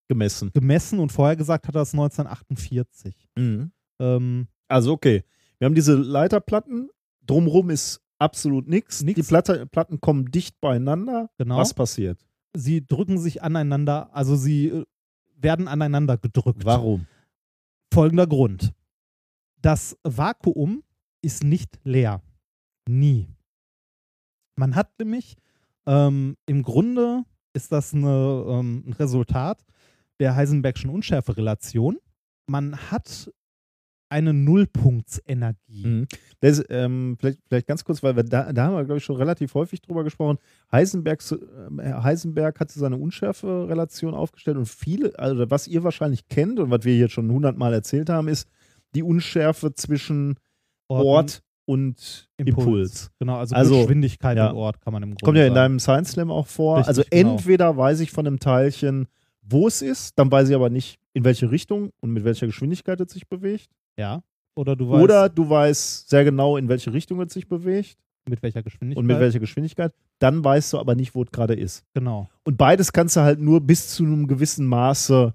gemessen. 0.08 0.50
gemessen 0.54 0.98
und 0.98 1.12
vorher 1.12 1.36
gesagt 1.36 1.68
hat 1.68 1.74
er 1.74 1.82
es 1.82 1.92
1948. 1.92 3.28
Mhm. 3.36 3.70
Ähm, 4.00 4.46
Also 4.68 4.92
okay. 4.92 5.22
Wir 5.58 5.66
haben 5.66 5.74
diese 5.74 5.94
Leiterplatten. 5.94 6.90
Drumrum 7.26 7.70
ist 7.70 8.00
absolut 8.18 8.68
nichts. 8.68 9.04
Die 9.04 9.14
Platte, 9.14 9.66
Platten 9.66 10.00
kommen 10.00 10.30
dicht 10.30 10.60
beieinander. 10.60 11.30
genau. 11.38 11.58
Was 11.58 11.74
passiert? 11.74 12.24
Sie 12.54 12.86
drücken 12.86 13.18
sich 13.18 13.42
aneinander, 13.42 14.14
also 14.14 14.36
sie 14.36 14.68
äh, 14.68 14.84
werden 15.36 15.68
aneinander 15.68 16.16
gedrückt. 16.16 16.64
Warum? 16.64 17.06
Folgender 17.92 18.26
Grund. 18.26 18.72
Das 19.60 19.96
Vakuum 20.02 20.82
ist 21.22 21.44
nicht 21.44 21.78
leer. 21.84 22.22
Nie. 22.88 23.28
Man 24.56 24.74
hat 24.74 24.98
nämlich, 24.98 25.36
ähm, 25.86 26.36
im 26.46 26.62
Grunde 26.62 27.24
ist 27.52 27.72
das 27.72 27.92
eine, 27.94 28.44
ähm, 28.48 28.84
ein 28.86 28.92
Resultat 28.94 29.64
der 30.18 30.34
Heisenbergschen 30.34 30.90
Unschärferelation. 30.90 31.98
Man 32.46 32.76
hat 32.90 33.30
eine 34.08 34.32
Nullpunktsenergie. 34.32 35.86
Mhm. 35.86 36.06
Das, 36.40 36.62
ähm, 36.68 37.16
vielleicht, 37.18 37.40
vielleicht 37.48 37.66
ganz 37.66 37.84
kurz, 37.84 38.02
weil 38.02 38.16
wir 38.16 38.22
da, 38.22 38.52
da 38.52 38.66
haben 38.66 38.76
wir, 38.76 38.84
glaube 38.84 38.98
ich, 38.98 39.04
schon 39.04 39.16
relativ 39.16 39.54
häufig 39.54 39.80
drüber 39.82 40.04
gesprochen. 40.04 40.38
Heisenberg, 40.70 41.20
äh, 41.32 41.92
Heisenberg 42.02 42.60
hatte 42.60 42.78
seine 42.78 42.96
Unschärfe-Relation 42.96 44.14
aufgestellt 44.14 44.56
und 44.56 44.68
viele, 44.68 45.18
also 45.18 45.50
was 45.50 45.66
ihr 45.66 45.82
wahrscheinlich 45.82 46.28
kennt 46.28 46.58
und 46.60 46.70
was 46.70 46.84
wir 46.84 46.94
hier 46.94 47.08
schon 47.08 47.30
hundertmal 47.30 47.72
erzählt 47.72 48.08
haben, 48.08 48.28
ist 48.28 48.48
die 48.94 49.02
Unschärfe 49.02 49.74
zwischen 49.74 50.36
Ort 50.88 51.42
und 51.64 52.28
Impuls. 52.36 53.10
Genau, 53.18 53.36
also, 53.36 53.54
Also, 53.54 53.80
Geschwindigkeit 53.80 54.36
ja. 54.36 54.50
und 54.50 54.56
Ort 54.56 54.80
kann 54.80 54.92
man 54.92 55.02
im 55.02 55.10
Grunde 55.10 55.24
Kommt 55.24 55.38
ja 55.38 55.44
in 55.44 55.54
sagen. 55.54 55.54
deinem 55.54 55.80
Science 55.80 56.12
Slam 56.12 56.30
auch 56.30 56.46
vor. 56.46 56.78
Richtig, 56.78 56.88
also 56.88 57.02
genau. 57.10 57.32
entweder 57.32 57.76
weiß 57.76 58.00
ich 58.00 58.12
von 58.12 58.26
einem 58.26 58.38
Teilchen, 58.38 59.08
wo 59.42 59.66
es 59.66 59.82
ist, 59.82 60.18
dann 60.18 60.30
weiß 60.30 60.48
ich 60.48 60.54
aber 60.54 60.70
nicht, 60.70 60.98
in 61.12 61.24
welche 61.24 61.50
Richtung 61.50 61.90
und 62.00 62.12
mit 62.12 62.24
welcher 62.24 62.46
Geschwindigkeit 62.46 63.00
es 63.00 63.12
sich 63.12 63.28
bewegt. 63.28 63.70
Ja. 63.96 64.22
Oder 64.54 64.74
du 64.74 64.88
weißt, 64.88 65.02
Oder 65.02 65.28
du 65.28 65.48
weißt 65.48 66.08
sehr 66.08 66.24
genau, 66.24 66.56
in 66.56 66.68
welche 66.68 66.92
Richtung 66.92 67.20
es 67.20 67.32
sich 67.32 67.48
bewegt 67.48 67.98
mit 68.28 68.42
welcher 68.42 68.62
Geschwindigkeit. 68.62 68.98
und 68.98 69.06
mit 69.06 69.20
welcher 69.20 69.38
Geschwindigkeit. 69.38 69.92
Dann 70.18 70.42
weißt 70.42 70.72
du 70.72 70.78
aber 70.78 70.94
nicht, 70.94 71.14
wo 71.14 71.22
es 71.22 71.30
gerade 71.30 71.54
ist. 71.54 71.84
Genau. 71.94 72.28
Und 72.44 72.56
beides 72.56 72.92
kannst 72.92 73.16
du 73.16 73.20
halt 73.20 73.40
nur 73.40 73.60
bis 73.60 73.94
zu 73.94 74.04
einem 74.04 74.26
gewissen 74.26 74.66
Maße 74.66 75.34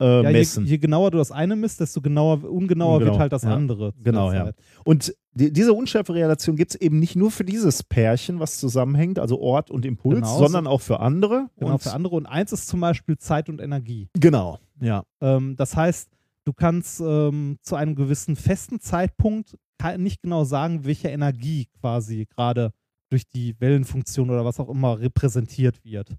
äh, 0.00 0.04
Ja, 0.04 0.22
je, 0.22 0.32
messen. 0.32 0.66
je 0.66 0.78
genauer 0.78 1.10
du 1.10 1.18
das 1.18 1.30
eine 1.30 1.54
misst, 1.54 1.80
desto 1.80 2.00
genauer, 2.00 2.44
ungenauer 2.44 2.96
Ungenau, 2.96 3.00
wird 3.00 3.18
halt 3.18 3.32
das 3.32 3.42
ja. 3.42 3.54
andere. 3.54 3.92
Genau, 4.02 4.32
ja. 4.32 4.46
Zeit. 4.46 4.56
Und 4.84 5.14
die, 5.34 5.52
diese 5.52 5.72
Unschärferelation 5.72 6.56
gibt 6.56 6.74
es 6.74 6.80
eben 6.80 6.98
nicht 6.98 7.14
nur 7.14 7.30
für 7.30 7.44
dieses 7.44 7.82
Pärchen, 7.82 8.40
was 8.40 8.58
zusammenhängt, 8.58 9.18
also 9.18 9.40
Ort 9.40 9.70
und 9.70 9.84
Impuls, 9.84 10.16
Genau, 10.16 10.38
sondern 10.38 10.66
auch 10.66 10.80
für 10.80 11.00
andere. 11.00 11.48
Genau, 11.58 11.72
und, 11.72 11.82
für 11.82 11.92
andere. 11.92 12.16
Und 12.16 12.26
eins 12.26 12.52
ist 12.52 12.68
zum 12.68 12.80
Beispiel 12.80 13.16
Zeit 13.18 13.48
und 13.48 13.60
Energie. 13.60 14.08
Genau, 14.14 14.58
ja. 14.80 15.04
Ähm, 15.20 15.56
das 15.56 15.76
heißt, 15.76 16.10
du 16.44 16.52
kannst 16.52 17.00
ähm, 17.00 17.58
zu 17.62 17.76
einem 17.76 17.94
gewissen 17.94 18.36
festen 18.36 18.80
Zeitpunkt 18.80 19.56
nicht 19.98 20.22
genau 20.22 20.44
sagen, 20.44 20.84
welche 20.84 21.08
Energie 21.08 21.66
quasi 21.80 22.26
gerade 22.26 22.72
durch 23.10 23.28
die 23.28 23.58
Wellenfunktion 23.60 24.30
oder 24.30 24.44
was 24.44 24.60
auch 24.60 24.68
immer 24.68 25.00
repräsentiert 25.00 25.84
wird. 25.84 26.16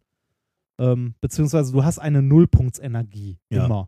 Ähm, 0.80 1.16
beziehungsweise 1.22 1.72
du 1.72 1.84
hast 1.84 2.00
eine 2.00 2.22
Nullpunktsenergie 2.22 3.38
Ja. 3.50 3.66
immer. 3.66 3.88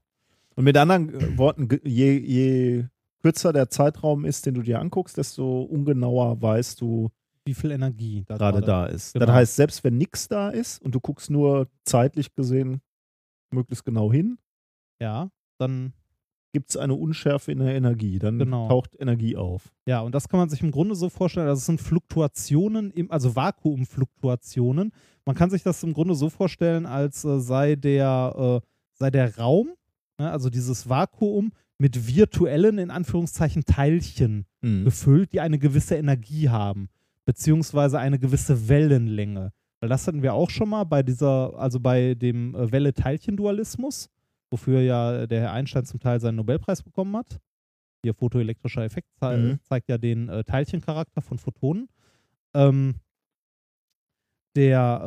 Und 0.56 0.64
mit 0.64 0.78
anderen 0.78 1.14
äh, 1.14 1.38
Worten, 1.38 1.68
je, 1.84 2.18
je 2.18 2.86
kürzer 3.22 3.52
der 3.52 3.70
Zeitraum 3.70 4.24
ist, 4.24 4.46
den 4.46 4.54
du 4.54 4.62
dir 4.62 4.80
anguckst, 4.80 5.18
desto 5.18 5.64
ungenauer 5.64 6.42
weißt 6.42 6.80
du 6.80 7.10
Wie 7.44 7.54
viel 7.54 7.72
Energie 7.72 8.24
da 8.26 8.38
gerade 8.38 8.62
da 8.62 8.86
ist. 8.86 9.14
Genau. 9.14 9.26
Das 9.26 9.36
heißt, 9.36 9.56
selbst 9.58 9.84
wenn 9.84 9.98
nichts 9.98 10.28
da 10.30 10.50
ist 10.50 10.82
und 10.82 10.96
du 10.96 11.00
guckst 11.02 11.30
nur 11.30 11.68
zeitlich 11.84 12.34
gesehen 12.34 12.82
möglichst 13.52 13.84
genau 13.84 14.12
hin, 14.12 14.38
Ja, 15.02 15.30
dann 15.58 15.92
gibt 16.56 16.70
es 16.70 16.78
eine 16.78 16.94
Unschärfe 16.94 17.52
in 17.52 17.60
der 17.60 17.76
Energie. 17.76 18.18
Dann 18.18 18.40
Genau. 18.40 18.70
taucht 18.70 18.96
Energie 18.98 19.36
auf. 19.36 19.74
Ja, 19.86 20.00
und 20.00 20.16
das 20.16 20.30
kann 20.30 20.40
man 20.40 20.48
sich 20.48 20.62
im 20.62 20.72
Grunde 20.72 20.96
so 20.96 21.10
vorstellen, 21.10 21.50
also 21.50 21.60
es 21.60 21.66
sind 21.66 21.82
Fluktuationen, 21.82 22.92
im, 22.92 23.12
also 23.12 23.36
Vakuumfluktuationen. 23.36 24.94
Man 25.26 25.36
kann 25.36 25.50
sich 25.50 25.64
das 25.64 25.84
im 25.84 25.92
Grunde 25.92 26.16
so 26.16 26.30
vorstellen, 26.30 26.86
als 26.86 27.26
äh, 27.26 27.42
sei, 27.42 27.76
der, 27.76 28.62
äh, 28.64 28.68
sei 28.94 29.12
der 29.12 29.36
Raum, 29.38 29.72
ne, 30.18 30.32
also 30.32 30.50
dieses 30.50 30.88
Vakuum, 30.88 31.52
mit 31.78 32.08
virtuellen, 32.16 32.78
in 32.78 32.90
Anführungszeichen, 32.90 33.66
Teilchen 33.66 34.46
Mhm. 34.62 34.86
gefüllt, 34.86 35.34
die 35.34 35.42
eine 35.42 35.60
gewisse 35.60 35.96
Energie 35.98 36.48
haben, 36.48 36.88
beziehungsweise 37.26 38.00
eine 38.00 38.18
gewisse 38.18 38.70
Wellenlänge. 38.70 39.52
Weil 39.82 39.90
das 39.90 40.08
hatten 40.08 40.22
wir 40.24 40.34
auch 40.34 40.50
schon 40.50 40.70
mal 40.70 40.86
bei 40.86 41.04
dieser, 41.04 41.54
also 41.60 41.82
bei 41.82 42.14
dem 42.16 42.56
äh, 42.56 42.72
Welle-Teilchen-Dualismus, 42.72 44.10
wofür 44.56 44.80
ja 44.80 45.28
der 45.28 45.42
Herr 45.42 45.52
Einstein 45.52 45.84
zum 45.84 46.00
Teil 46.00 46.22
seinen 46.22 46.38
Nobelpreis 46.38 46.82
bekommen 46.82 47.18
hat. 47.18 47.42
Hier 48.04 48.14
photoelektrischer 48.14 48.84
Effekt 48.86 49.10
zei 49.20 49.36
Mhm. 49.36 49.60
zeigt 49.64 49.90
ja 49.90 49.98
den 49.98 50.30
äh, 50.30 50.46
Teilchencharakter 50.46 51.22
von 51.22 51.38
Photonen. 51.38 51.90
Ähm, 52.54 52.96
der 54.56 55.02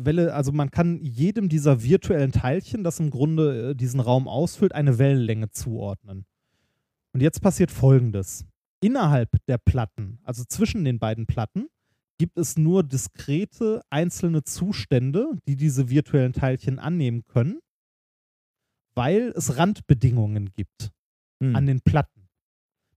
äh, 0.00 0.06
Welle, 0.06 0.32
also 0.32 0.50
man 0.52 0.70
kann 0.70 0.98
jedem 1.02 1.50
dieser 1.50 1.82
virtuellen 1.82 2.32
Teilchen, 2.32 2.84
das 2.84 2.98
im 3.00 3.10
Grunde 3.10 3.72
äh, 3.72 3.74
diesen 3.74 4.00
Raum 4.00 4.28
ausfüllt, 4.28 4.74
eine 4.74 4.98
Wellenlänge 4.98 5.50
zuordnen. 5.50 6.24
Und 7.12 7.20
jetzt 7.20 7.42
passiert 7.42 7.70
Folgendes. 7.70 8.46
Innerhalb 8.80 9.28
der 9.46 9.58
Platten, 9.58 10.20
also 10.22 10.44
zwischen 10.44 10.84
den 10.84 10.98
beiden 10.98 11.26
Platten, 11.26 11.66
gibt 12.16 12.38
es 12.38 12.56
nur 12.56 12.82
diskrete 12.82 13.82
einzelne 13.90 14.42
Zustände, 14.44 15.32
die 15.46 15.56
diese 15.56 15.90
virtuellen 15.90 16.32
Teilchen 16.32 16.78
annehmen 16.78 17.26
können, 17.26 17.58
weil 18.96 19.32
es 19.36 19.56
Randbedingungen 19.56 20.50
gibt 20.52 20.90
Mhm. 21.40 21.54
an 21.54 21.66
den 21.66 21.80
Platten. 21.82 22.28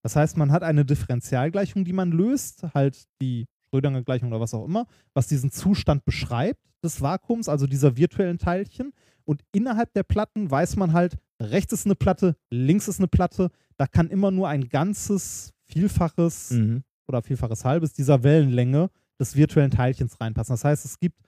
Das 0.02 0.16
heißt, 0.16 0.38
man 0.38 0.52
hat 0.52 0.64
eine 0.64 0.86
Differentialgleichung, 0.86 1.84
die 1.84 1.92
man 1.94 2.12
löst, 2.12 2.64
halt 2.74 3.04
die 3.22 3.46
Schrödinger 3.70 4.02
Gleichung 4.02 4.30
oder 4.30 4.40
was 4.40 4.54
auch 4.54 4.66
immer, 4.66 4.88
was 5.14 5.28
diesen 5.28 5.52
Zustand 5.52 6.06
beschreibt 6.06 6.62
des 6.84 7.02
Vakuums, 7.02 7.50
also 7.50 7.68
dieser 7.68 7.98
virtuellen 7.98 8.38
Teilchen. 8.38 8.94
Und 9.26 9.44
innerhalb 9.52 9.94
der 9.94 10.04
Platten 10.04 10.50
weiß 10.50 10.78
man 10.78 10.94
halt, 10.94 11.18
rechts 11.42 11.74
ist 11.74 11.86
eine 11.86 11.96
Platte, 11.96 12.36
links 12.50 12.88
ist 12.88 13.00
eine 13.00 13.10
Platte. 13.10 13.52
Da 13.78 13.86
kann 13.88 14.10
immer 14.10 14.32
nur 14.32 14.48
ein 14.48 14.70
ganzes, 14.70 15.52
vielfaches 15.66 16.52
Mhm. 16.52 16.84
oder 17.08 17.22
vielfaches 17.22 17.66
halbes 17.66 17.92
dieser 17.94 18.24
Wellenlänge 18.24 18.90
des 19.20 19.36
virtuellen 19.36 19.72
Teilchens 19.72 20.20
reinpassen. 20.22 20.54
Das 20.54 20.64
heißt, 20.64 20.86
es 20.86 20.98
gibt 20.98 21.20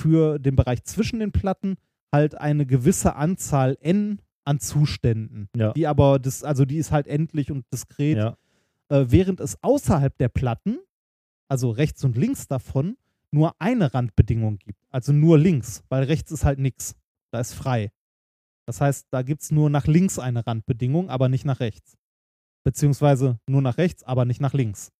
für 0.00 0.38
den 0.38 0.54
Bereich 0.56 0.84
zwischen 0.84 1.18
den 1.18 1.32
Platten 1.32 1.74
halt 2.12 2.34
eine 2.36 2.66
gewisse 2.66 3.16
Anzahl 3.16 3.76
n 3.80 4.20
an 4.44 4.58
Zuständen. 4.58 5.48
Ja. 5.54 5.72
Die 5.72 5.86
aber, 5.86 6.18
das, 6.18 6.42
also 6.42 6.64
die 6.64 6.78
ist 6.78 6.90
halt 6.90 7.06
endlich 7.06 7.50
und 7.50 7.64
diskret. 7.72 8.16
Ja. 8.16 8.36
Äh, 8.88 9.06
während 9.08 9.40
es 9.40 9.62
außerhalb 9.62 10.16
der 10.18 10.28
Platten, 10.28 10.78
also 11.48 11.70
rechts 11.70 12.04
und 12.04 12.16
links 12.16 12.48
davon, 12.48 12.96
nur 13.32 13.54
eine 13.60 13.94
Randbedingung 13.94 14.58
gibt. 14.58 14.84
Also 14.90 15.12
nur 15.12 15.38
links, 15.38 15.84
weil 15.88 16.04
rechts 16.04 16.32
ist 16.32 16.44
halt 16.44 16.58
nichts. 16.58 16.96
Da 17.32 17.40
ist 17.40 17.54
frei. 17.54 17.92
Das 18.66 18.80
heißt, 18.80 19.08
da 19.10 19.22
gibt 19.22 19.42
es 19.42 19.50
nur 19.50 19.70
nach 19.70 19.86
links 19.86 20.18
eine 20.18 20.46
Randbedingung, 20.46 21.10
aber 21.10 21.28
nicht 21.28 21.44
nach 21.44 21.60
rechts. 21.60 21.96
Beziehungsweise 22.64 23.38
nur 23.48 23.62
nach 23.62 23.78
rechts, 23.78 24.02
aber 24.02 24.24
nicht 24.24 24.40
nach 24.40 24.52
links. 24.52 24.92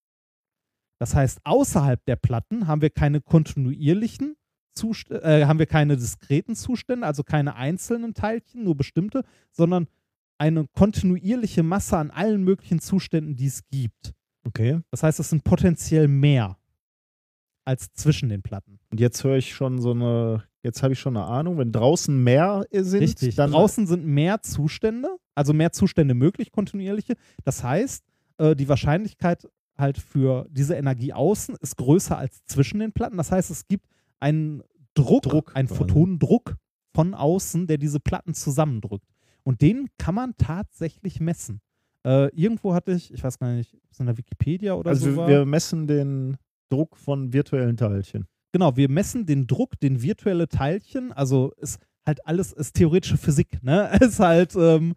Das 1.01 1.15
heißt, 1.15 1.41
außerhalb 1.45 2.05
der 2.05 2.17
Platten 2.17 2.67
haben 2.67 2.83
wir 2.83 2.91
keine 2.91 3.21
kontinuierlichen 3.21 4.37
Zustände, 4.73 5.23
äh, 5.23 5.45
haben 5.45 5.59
wir 5.59 5.67
keine 5.67 5.97
diskreten 5.97 6.55
Zustände, 6.55 7.07
also 7.07 7.23
keine 7.23 7.57
einzelnen 7.57 8.15
Teilchen, 8.15 8.65
nur 8.65 8.77
bestimmte, 8.77 9.25
sondern 9.51 9.87
eine 10.39 10.67
kontinuierliche 10.69 11.63
Masse 11.63 11.99
an 11.99 12.11
allen 12.11 12.43
möglichen 12.43 12.81
Zuständen, 12.81 13.37
die 13.37 13.47
es 13.47 13.67
gibt. 13.69 14.15
Okay. 14.47 14.81
Das 14.91 15.03
heißt, 15.03 15.21
es 15.21 15.29
sind 15.29 15.45
potenziell 15.45 16.09
mehr 16.09 16.57
als 17.65 17.93
zwischen 17.93 18.29
den 18.29 18.43
Platten. 18.43 18.79
Und 18.91 19.01
jetzt 19.01 19.23
höre 19.23 19.37
ich 19.37 19.53
schon 19.55 19.81
so 19.81 19.91
eine, 19.91 20.45
jetzt 20.63 20.83
habe 20.83 20.95
ich 20.95 20.99
schon 20.99 21.17
eine 21.17 21.27
Ahnung, 21.27 21.59
wenn 21.59 21.73
draußen 21.73 22.23
mehr 22.23 22.65
sind, 22.73 23.03
Richtig. 23.03 23.37
dann 23.37 23.53
Draußen 23.53 23.87
sind 23.87 24.07
mehr 24.07 24.43
Zustände, 24.43 25.09
also 25.35 25.53
mehr 25.53 25.73
Zustände 25.73 26.15
möglich, 26.15 26.53
kontinuierliche. 26.53 27.15
Das 27.45 27.63
heißt, 27.63 28.05
äh, 28.39 28.57
die 28.57 28.69
Wahrscheinlichkeit 28.69 29.47
halt 29.79 29.99
für 29.99 30.47
diese 30.51 30.75
Energie 30.75 31.13
außen 31.13 31.57
ist 31.61 31.77
größer 31.77 32.17
als 32.17 32.45
zwischen 32.47 32.81
den 32.81 32.93
Platten. 32.93 33.17
Das 33.17 33.31
heißt, 33.33 33.51
es 33.51 33.67
gibt 33.69 33.87
einen 34.21 34.63
Druck, 34.95 35.23
Druck 35.23 35.57
einen. 35.57 35.69
Photonendruck 35.69 36.57
von 36.95 37.15
außen, 37.15 37.67
der 37.67 37.79
diese 37.79 38.01
Platten 38.01 38.35
zusammendrückt. 38.35 39.07
Und 39.43 39.63
den 39.63 39.89
kann 39.99 40.15
man 40.15 40.35
tatsächlich 40.37 41.21
messen. 41.21 41.61
Äh, 42.05 42.29
irgendwo 42.35 42.75
hatte 42.75 42.93
ich, 42.93 43.13
ich 43.13 43.23
weiß 43.23 43.39
gar 43.39 43.53
nicht, 43.53 43.75
ob 43.75 43.91
es 43.93 44.01
in 44.01 44.07
der 44.07 44.17
Wikipedia 44.17 44.75
oder 44.75 44.91
also 44.91 45.11
so 45.11 45.17
war. 45.17 45.29
wir 45.29 45.45
messen 45.47 45.87
den 45.87 46.37
Druck 46.71 46.97
von 46.97 47.33
virtuellen 47.33 47.77
Teilchen. 47.77 48.27
Genau, 48.53 48.77
wir 48.77 48.89
messen 48.89 49.27
den 49.27 49.47
Druck, 49.47 49.79
den 49.81 50.03
virtuelle 50.03 50.49
Teilchen, 50.49 51.13
also 51.13 51.53
ist 51.59 51.79
halt 52.07 52.27
alles, 52.27 52.53
ist 52.53 52.75
theoretische 52.75 53.17
Physik, 53.17 53.63
ne? 53.63 53.91
Ist 54.01 54.19
halt 54.19 54.57
ähm, 54.57 54.95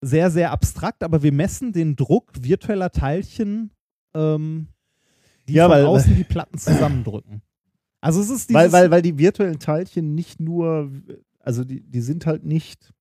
sehr, 0.00 0.30
sehr 0.30 0.50
abstrakt, 0.50 1.04
aber 1.04 1.22
wir 1.22 1.32
messen 1.32 1.72
den 1.72 1.94
Druck 1.94 2.32
virtueller 2.40 2.90
Teilchen, 2.90 3.70
ähm, 4.14 4.68
die 5.48 5.52
Ja, 5.54 5.64
von 5.68 5.72
weil- 5.76 5.86
außen 5.86 6.16
die 6.16 6.24
Platten 6.24 6.58
zusammendrücken. 6.58 7.42
Also 8.02 8.20
es 8.20 8.30
ist 8.30 8.52
Weil, 8.52 8.72
weil, 8.72 8.90
weil 8.90 9.00
die 9.00 9.16
virtuellen 9.16 9.60
Teilchen 9.60 10.14
nicht 10.14 10.40
nur, 10.40 10.90
also 11.38 11.64
die, 11.64 11.80
die 11.80 12.00
sind 12.00 12.26
halt 12.26 12.44
nicht, 12.44 12.92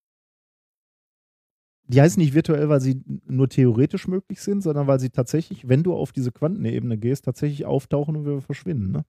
die 1.87 1.99
heißen 1.99 2.21
nicht 2.21 2.35
virtuell, 2.35 2.69
weil 2.69 2.79
sie 2.79 3.01
nur 3.25 3.49
theoretisch 3.49 4.07
möglich 4.07 4.41
sind, 4.41 4.61
sondern 4.61 4.85
weil 4.87 4.99
sie 4.99 5.09
tatsächlich, 5.09 5.67
wenn 5.67 5.81
du 5.83 5.93
auf 5.93 6.11
diese 6.11 6.31
Quantenebene 6.31 6.97
gehst, 6.97 7.25
tatsächlich 7.25 7.65
auftauchen 7.65 8.15
und 8.15 8.25
wieder 8.25 8.41
verschwinden. 8.41 8.91
Ne? 8.91 9.03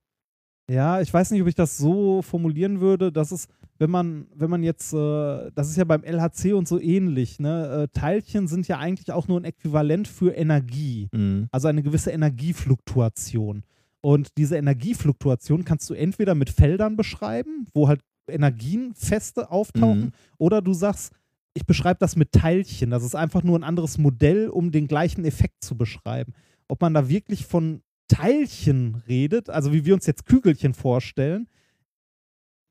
Ja, 0.69 0.99
ich 0.99 1.13
weiß 1.13 1.29
nicht, 1.31 1.41
ob 1.43 1.47
ich 1.47 1.55
das 1.55 1.77
so 1.77 2.23
formulieren 2.23 2.79
würde, 2.81 3.11
dass 3.11 3.31
es, 3.31 3.47
wenn 3.77 3.91
man, 3.91 4.25
wenn 4.33 4.49
man 4.49 4.63
jetzt, 4.63 4.93
äh, 4.93 5.51
das 5.53 5.69
ist 5.69 5.77
ja 5.77 5.83
beim 5.83 6.03
LHC 6.03 6.53
und 6.53 6.67
so 6.67 6.79
ähnlich, 6.79 7.39
ne? 7.39 7.83
Äh, 7.83 7.87
Teilchen 7.99 8.47
sind 8.47 8.67
ja 8.67 8.79
eigentlich 8.79 9.11
auch 9.11 9.27
nur 9.27 9.39
ein 9.39 9.43
Äquivalent 9.43 10.07
für 10.07 10.31
Energie. 10.31 11.07
Also 11.51 11.67
eine 11.67 11.83
gewisse 11.83 12.11
Energiefluktuation. 12.11 13.63
Und 14.05 14.29
diese 14.37 14.57
Energiefluktuation 14.57 15.63
kannst 15.63 15.89
du 15.89 15.93
entweder 15.93 16.35
mit 16.35 16.49
Feldern 16.49 16.97
beschreiben, 16.97 17.67
wo 17.73 17.87
halt 17.87 18.01
Energien 18.29 18.93
feste 18.95 19.49
auftauchen, 19.49 20.05
Mhm. 20.05 20.11
oder 20.37 20.61
du 20.61 20.73
sagst, 20.73 21.13
ich 21.53 21.65
beschreibe 21.65 21.99
das 21.99 22.15
mit 22.15 22.31
Teilchen. 22.31 22.89
Das 22.89 23.03
ist 23.03 23.15
einfach 23.15 23.43
nur 23.43 23.57
ein 23.59 23.63
anderes 23.63 23.97
Modell, 23.97 24.49
um 24.49 24.71
den 24.71 24.87
gleichen 24.87 25.23
Effekt 25.23 25.63
zu 25.63 25.77
beschreiben. 25.77 26.33
Ob 26.67 26.81
man 26.81 26.93
da 26.93 27.07
wirklich 27.09 27.45
von 27.45 27.81
Teilchen 28.07 28.95
redet, 29.07 29.49
also 29.49 29.71
wie 29.71 29.85
wir 29.85 29.93
uns 29.93 30.05
jetzt 30.05 30.25
Kügelchen 30.25 30.73
vorstellen, 30.73 31.47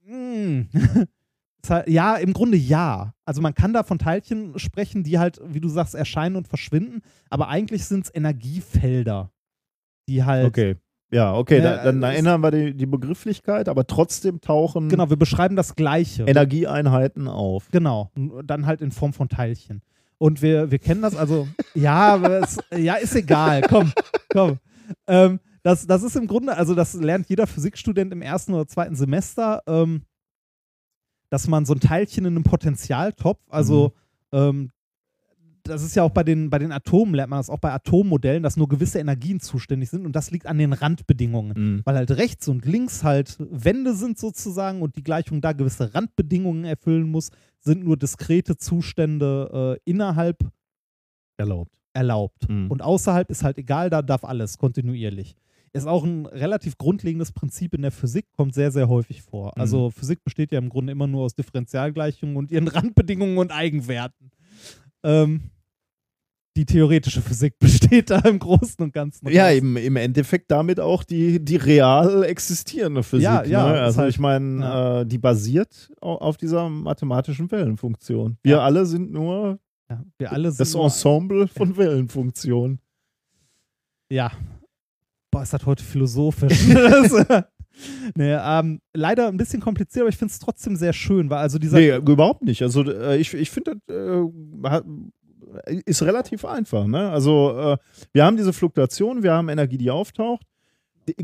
hm. 0.04 0.68
Ist 1.64 1.70
halt- 1.70 1.88
ja, 1.88 2.16
im 2.16 2.32
Grunde 2.32 2.56
ja. 2.56 3.14
Also 3.24 3.40
man 3.40 3.54
kann 3.54 3.72
da 3.72 3.84
von 3.84 3.98
Teilchen 3.98 4.58
sprechen, 4.58 5.04
die 5.04 5.18
halt, 5.20 5.40
wie 5.46 5.60
du 5.60 5.68
sagst, 5.68 5.94
erscheinen 5.94 6.34
und 6.36 6.48
verschwinden, 6.48 7.02
aber 7.30 7.48
eigentlich 7.48 7.84
sind 7.84 8.06
es 8.06 8.14
Energiefelder, 8.14 9.30
die 10.08 10.24
halt 10.24 10.46
Okay. 10.46 10.76
Ja, 11.12 11.34
okay, 11.36 11.58
Ja, 11.62 11.76
da, 11.76 11.84
dann 11.84 12.02
es- 12.02 12.10
erinnern 12.10 12.40
wir 12.42 12.50
die, 12.50 12.74
die 12.74 12.86
Begrifflichkeit, 12.86 13.68
aber 13.68 13.86
trotzdem 13.86 14.40
tauchen 14.40 14.88
Genau, 14.88 15.10
wir 15.10 15.16
beschreiben 15.18 15.56
das 15.56 15.76
Gleiche. 15.76 16.24
Energieeinheiten 16.24 17.28
auf. 17.28 17.68
Genau, 17.70 18.10
dann 18.44 18.64
halt 18.66 18.80
in 18.80 18.90
Form 18.92 19.12
von 19.12 19.28
Teilchen. 19.28 19.82
Und 20.18 20.40
wir, 20.40 20.70
wir 20.70 20.78
kennen 20.78 21.02
das, 21.02 21.14
also, 21.16 21.48
ja, 21.74 22.16
es, 22.16 22.56
ja, 22.76 22.94
ist 22.94 23.14
egal, 23.14 23.62
komm, 23.68 23.92
komm. 24.32 24.58
Ähm, 25.06 25.38
das, 25.62 25.86
das 25.86 26.02
ist 26.02 26.16
im 26.16 26.26
Grunde, 26.28 26.56
also 26.56 26.74
das 26.74 26.94
lernt 26.94 27.28
jeder 27.28 27.46
Physikstudent 27.46 28.12
im 28.12 28.22
ersten 28.22 28.54
oder 28.54 28.66
zweiten 28.66 28.94
Semester, 28.96 29.62
ähm, 29.66 30.02
dass 31.30 31.46
man 31.48 31.64
so 31.64 31.74
ein 31.74 31.80
Teilchen 31.80 32.24
in 32.24 32.34
einem 32.36 32.44
Potentialtopf, 32.44 33.40
also 33.50 33.92
ähm, 34.32 34.70
das 35.64 35.82
ist 35.82 35.94
ja 35.94 36.02
auch 36.02 36.10
bei 36.10 36.24
den, 36.24 36.50
bei 36.50 36.58
den 36.58 36.72
Atomen, 36.72 37.14
lernt 37.14 37.30
man 37.30 37.38
das 37.38 37.50
auch 37.50 37.58
bei 37.58 37.72
Atommodellen, 37.72 38.42
dass 38.42 38.56
nur 38.56 38.68
gewisse 38.68 38.98
Energien 38.98 39.40
zuständig 39.40 39.90
sind 39.90 40.04
und 40.06 40.16
das 40.16 40.30
liegt 40.30 40.46
an 40.46 40.58
den 40.58 40.72
Randbedingungen 40.72 41.52
Mhm. 41.56 41.82
weil 41.84 41.96
halt 41.96 42.10
rechts 42.12 42.48
und 42.48 42.64
links 42.66 43.04
halt 43.04 43.36
Wände 43.38 43.94
sind 43.94 44.18
sozusagen 44.18 44.82
und 44.82 44.96
die 44.96 45.02
Gleichung 45.04 45.40
da 45.40 45.52
gewisse 45.52 45.94
Randbedingungen 45.94 46.64
erfüllen 46.64 47.10
muss, 47.10 47.30
sind 47.60 47.84
nur 47.84 47.96
diskrete 47.96 48.56
Zustände 48.56 49.78
äh, 49.78 49.90
innerhalb 49.90 50.38
Erlaubt. 51.36 51.72
erlaubt. 51.92 52.48
Mhm. 52.48 52.70
Und 52.70 52.82
außerhalb 52.82 53.30
ist 53.30 53.42
halt 53.44 53.58
egal, 53.58 53.90
da 53.90 54.02
darf 54.02 54.24
alles 54.24 54.58
kontinuierlich. 54.58 55.34
Ist 55.74 55.86
auch 55.86 56.04
ein 56.04 56.26
relativ 56.26 56.76
grundlegendes 56.76 57.32
Prinzip 57.32 57.72
in 57.74 57.80
der 57.82 57.92
Physik, 57.92 58.26
kommt 58.32 58.52
sehr, 58.54 58.70
sehr 58.70 58.88
häufig 58.88 59.22
vor. 59.22 59.52
Mhm. 59.56 59.60
Also 59.62 59.90
Physik 59.90 60.22
besteht 60.24 60.52
ja 60.52 60.58
im 60.58 60.68
Grunde 60.68 60.92
immer 60.92 61.06
nur 61.06 61.22
aus 61.24 61.34
Differentialgleichungen 61.34 62.36
und 62.36 62.50
ihren 62.50 62.68
Randbedingungen 62.68 63.38
und 63.38 63.52
Eigenwerten. 63.52 64.30
Ähm, 65.02 65.50
die 66.56 66.66
theoretische 66.66 67.22
Physik 67.22 67.58
besteht 67.60 68.10
da 68.10 68.18
im 68.20 68.38
Großen 68.38 68.82
und 68.84 68.92
Ganzen. 68.92 69.28
Ja, 69.28 69.46
raus. 69.46 69.54
eben 69.54 69.76
im 69.76 69.96
Endeffekt 69.96 70.50
damit 70.50 70.80
auch 70.80 71.02
die, 71.04 71.42
die 71.44 71.56
real 71.56 72.24
existierende 72.24 73.02
Physik. 73.02 73.24
Ja, 73.24 73.44
ja, 73.44 73.68
ne? 73.72 73.80
Also 73.80 74.00
halt- 74.00 74.10
ich 74.10 74.18
meine, 74.18 74.60
ja. 74.60 75.00
äh, 75.00 75.06
die 75.06 75.18
basiert 75.18 75.90
au- 76.00 76.16
auf 76.16 76.36
dieser 76.36 76.68
mathematischen 76.68 77.50
Wellenfunktion. 77.50 78.36
Wir 78.42 78.56
Ja. 78.56 78.60
alle 78.64 78.84
sind 78.86 79.12
nur 79.12 79.58
Ja, 79.90 80.04
wir 80.18 80.32
alle 80.32 80.50
sind 80.50 80.60
das 80.60 80.74
Ensemble 80.74 81.46
von 81.54 81.76
Wellenfunktionen. 81.76 82.80
Ja. 84.10 84.30
Boah, 85.30 85.42
ist 85.42 85.52
das 85.54 85.64
heute 85.64 85.82
philosophisch. 85.82 86.66
Das, 87.74 88.14
nee, 88.16 88.34
ähm, 88.34 88.80
leider 88.92 89.28
ein 89.28 89.38
bisschen 89.38 89.60
kompliziert, 89.62 90.02
aber 90.02 90.10
ich 90.10 90.18
finde 90.18 90.30
es 90.30 90.38
trotzdem 90.38 90.76
sehr 90.76 90.92
schön, 90.92 91.30
weil 91.30 91.38
also 91.38 91.58
dieser. 91.58 91.78
Nee, 91.78 91.96
überhaupt 91.96 92.42
nicht. 92.42 92.60
Also 92.60 92.82
äh, 92.84 93.16
ich, 93.16 93.32
ich 93.32 93.50
finde, 93.50 93.76
das 93.86 93.96
äh, 93.96 94.82
ist 95.86 96.02
relativ 96.02 96.44
einfach. 96.44 96.86
Ne? 96.86 97.10
Also 97.10 97.56
äh, 97.58 97.76
wir 98.12 98.24
haben 98.24 98.36
diese 98.36 98.52
Fluktuation, 98.52 99.22
wir 99.22 99.32
haben 99.32 99.48
Energie, 99.48 99.78
die 99.78 99.90
auftaucht. 99.90 100.42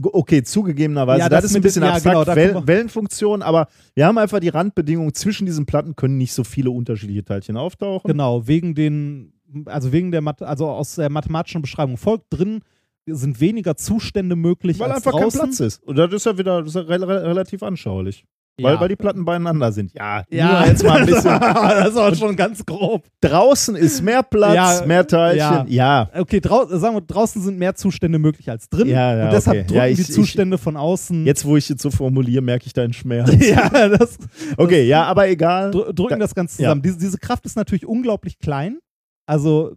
Okay, 0.02 0.42
zugegebenerweise, 0.42 1.20
Ja, 1.20 1.28
das, 1.28 1.42
das 1.42 1.50
ist 1.52 1.56
ein 1.56 1.62
bisschen 1.62 1.84
ja, 1.84 1.92
abstrakt, 1.92 2.14
genau, 2.14 2.24
da 2.24 2.34
Wel 2.34 2.52
kommen 2.52 2.66
wir- 2.66 2.74
Wellenfunktion, 2.74 3.42
aber 3.42 3.68
wir 3.94 4.06
haben 4.06 4.18
einfach 4.18 4.40
die 4.40 4.48
Randbedingungen 4.48 5.14
zwischen 5.14 5.46
diesen 5.46 5.66
Platten 5.66 5.94
können 5.94 6.18
nicht 6.18 6.32
so 6.32 6.42
viele 6.42 6.70
unterschiedliche 6.70 7.24
Teilchen 7.24 7.56
auftauchen. 7.56 8.08
Genau, 8.10 8.48
wegen 8.48 8.74
den, 8.74 9.32
also 9.66 9.92
wegen 9.92 10.10
der 10.10 10.22
also 10.40 10.68
aus 10.68 10.96
der 10.96 11.10
mathematischen 11.10 11.62
Beschreibung 11.62 11.96
folgt 11.96 12.24
drin, 12.30 12.60
sind 13.06 13.40
weniger 13.40 13.76
Zustände 13.76 14.34
möglich 14.34 14.80
Weil 14.80 14.90
als 14.90 15.06
einfach 15.06 15.12
draußen. 15.18 15.40
kein 15.40 15.48
Platz 15.50 15.60
ist. 15.60 15.82
Und 15.84 15.96
das 15.96 16.12
ist 16.12 16.26
ja 16.26 16.36
wieder 16.36 16.64
ist 16.66 16.74
ja 16.74 16.82
re 16.82 17.00
relativ 17.00 17.62
anschaulich. 17.62 18.24
Weil, 18.60 18.74
Ja. 18.74 18.80
weil 18.80 18.88
die 18.88 18.96
Platten 18.96 19.24
beieinander 19.24 19.70
sind. 19.70 19.92
Ja, 19.94 20.24
Ja, 20.30 20.60
nur 20.60 20.68
jetzt 20.68 20.82
mal 20.82 21.00
ein 21.00 21.06
bisschen. 21.06 21.30
das 21.40 21.88
ist 21.90 21.96
aber 21.96 22.14
schon 22.16 22.34
ganz 22.36 22.66
grob. 22.66 23.06
Draußen 23.20 23.76
ist 23.76 24.02
mehr 24.02 24.22
Platz, 24.24 24.54
Ja, 24.54 24.82
mehr 24.86 25.06
Teilchen. 25.06 25.68
Ja. 25.68 26.10
Okay, 26.14 26.40
drau 26.40 26.66
sagen 26.66 26.96
wir, 26.96 27.00
draußen 27.02 27.40
sind 27.40 27.58
mehr 27.58 27.74
Zustände 27.76 28.18
möglich 28.18 28.50
als 28.50 28.68
drin. 28.68 28.88
Ja, 28.88 29.16
ja, 29.16 29.24
und 29.26 29.32
deshalb 29.32 29.58
okay. 29.58 29.66
drücken 29.66 29.78
Ja, 29.78 29.86
ich- 29.86 29.96
die 29.96 30.02
ich- 30.02 30.12
Zustände 30.12 30.58
von 30.58 30.76
außen. 30.76 31.24
Jetzt, 31.24 31.44
wo 31.44 31.56
ich 31.56 31.68
jetzt 31.68 31.82
so 31.82 31.90
formuliere, 31.90 32.42
merke 32.42 32.66
ich 32.66 32.72
deinen 32.72 32.92
Schmerz. 32.92 33.30
ja, 33.48 33.88
das, 33.88 34.18
Okay, 34.56 34.86
ja, 34.88 35.04
aber 35.04 35.28
egal. 35.28 35.70
dr 35.70 35.92
drücken 35.92 36.18
Da- 36.18 36.24
das 36.24 36.34
Ganze 36.34 36.60
ja. 36.60 36.68
zusammen. 36.68 36.82
Diese, 36.82 36.98
diese 36.98 37.18
Kraft 37.18 37.46
ist 37.46 37.56
natürlich 37.56 37.86
unglaublich 37.86 38.38
klein. 38.40 38.78
Also, 39.26 39.76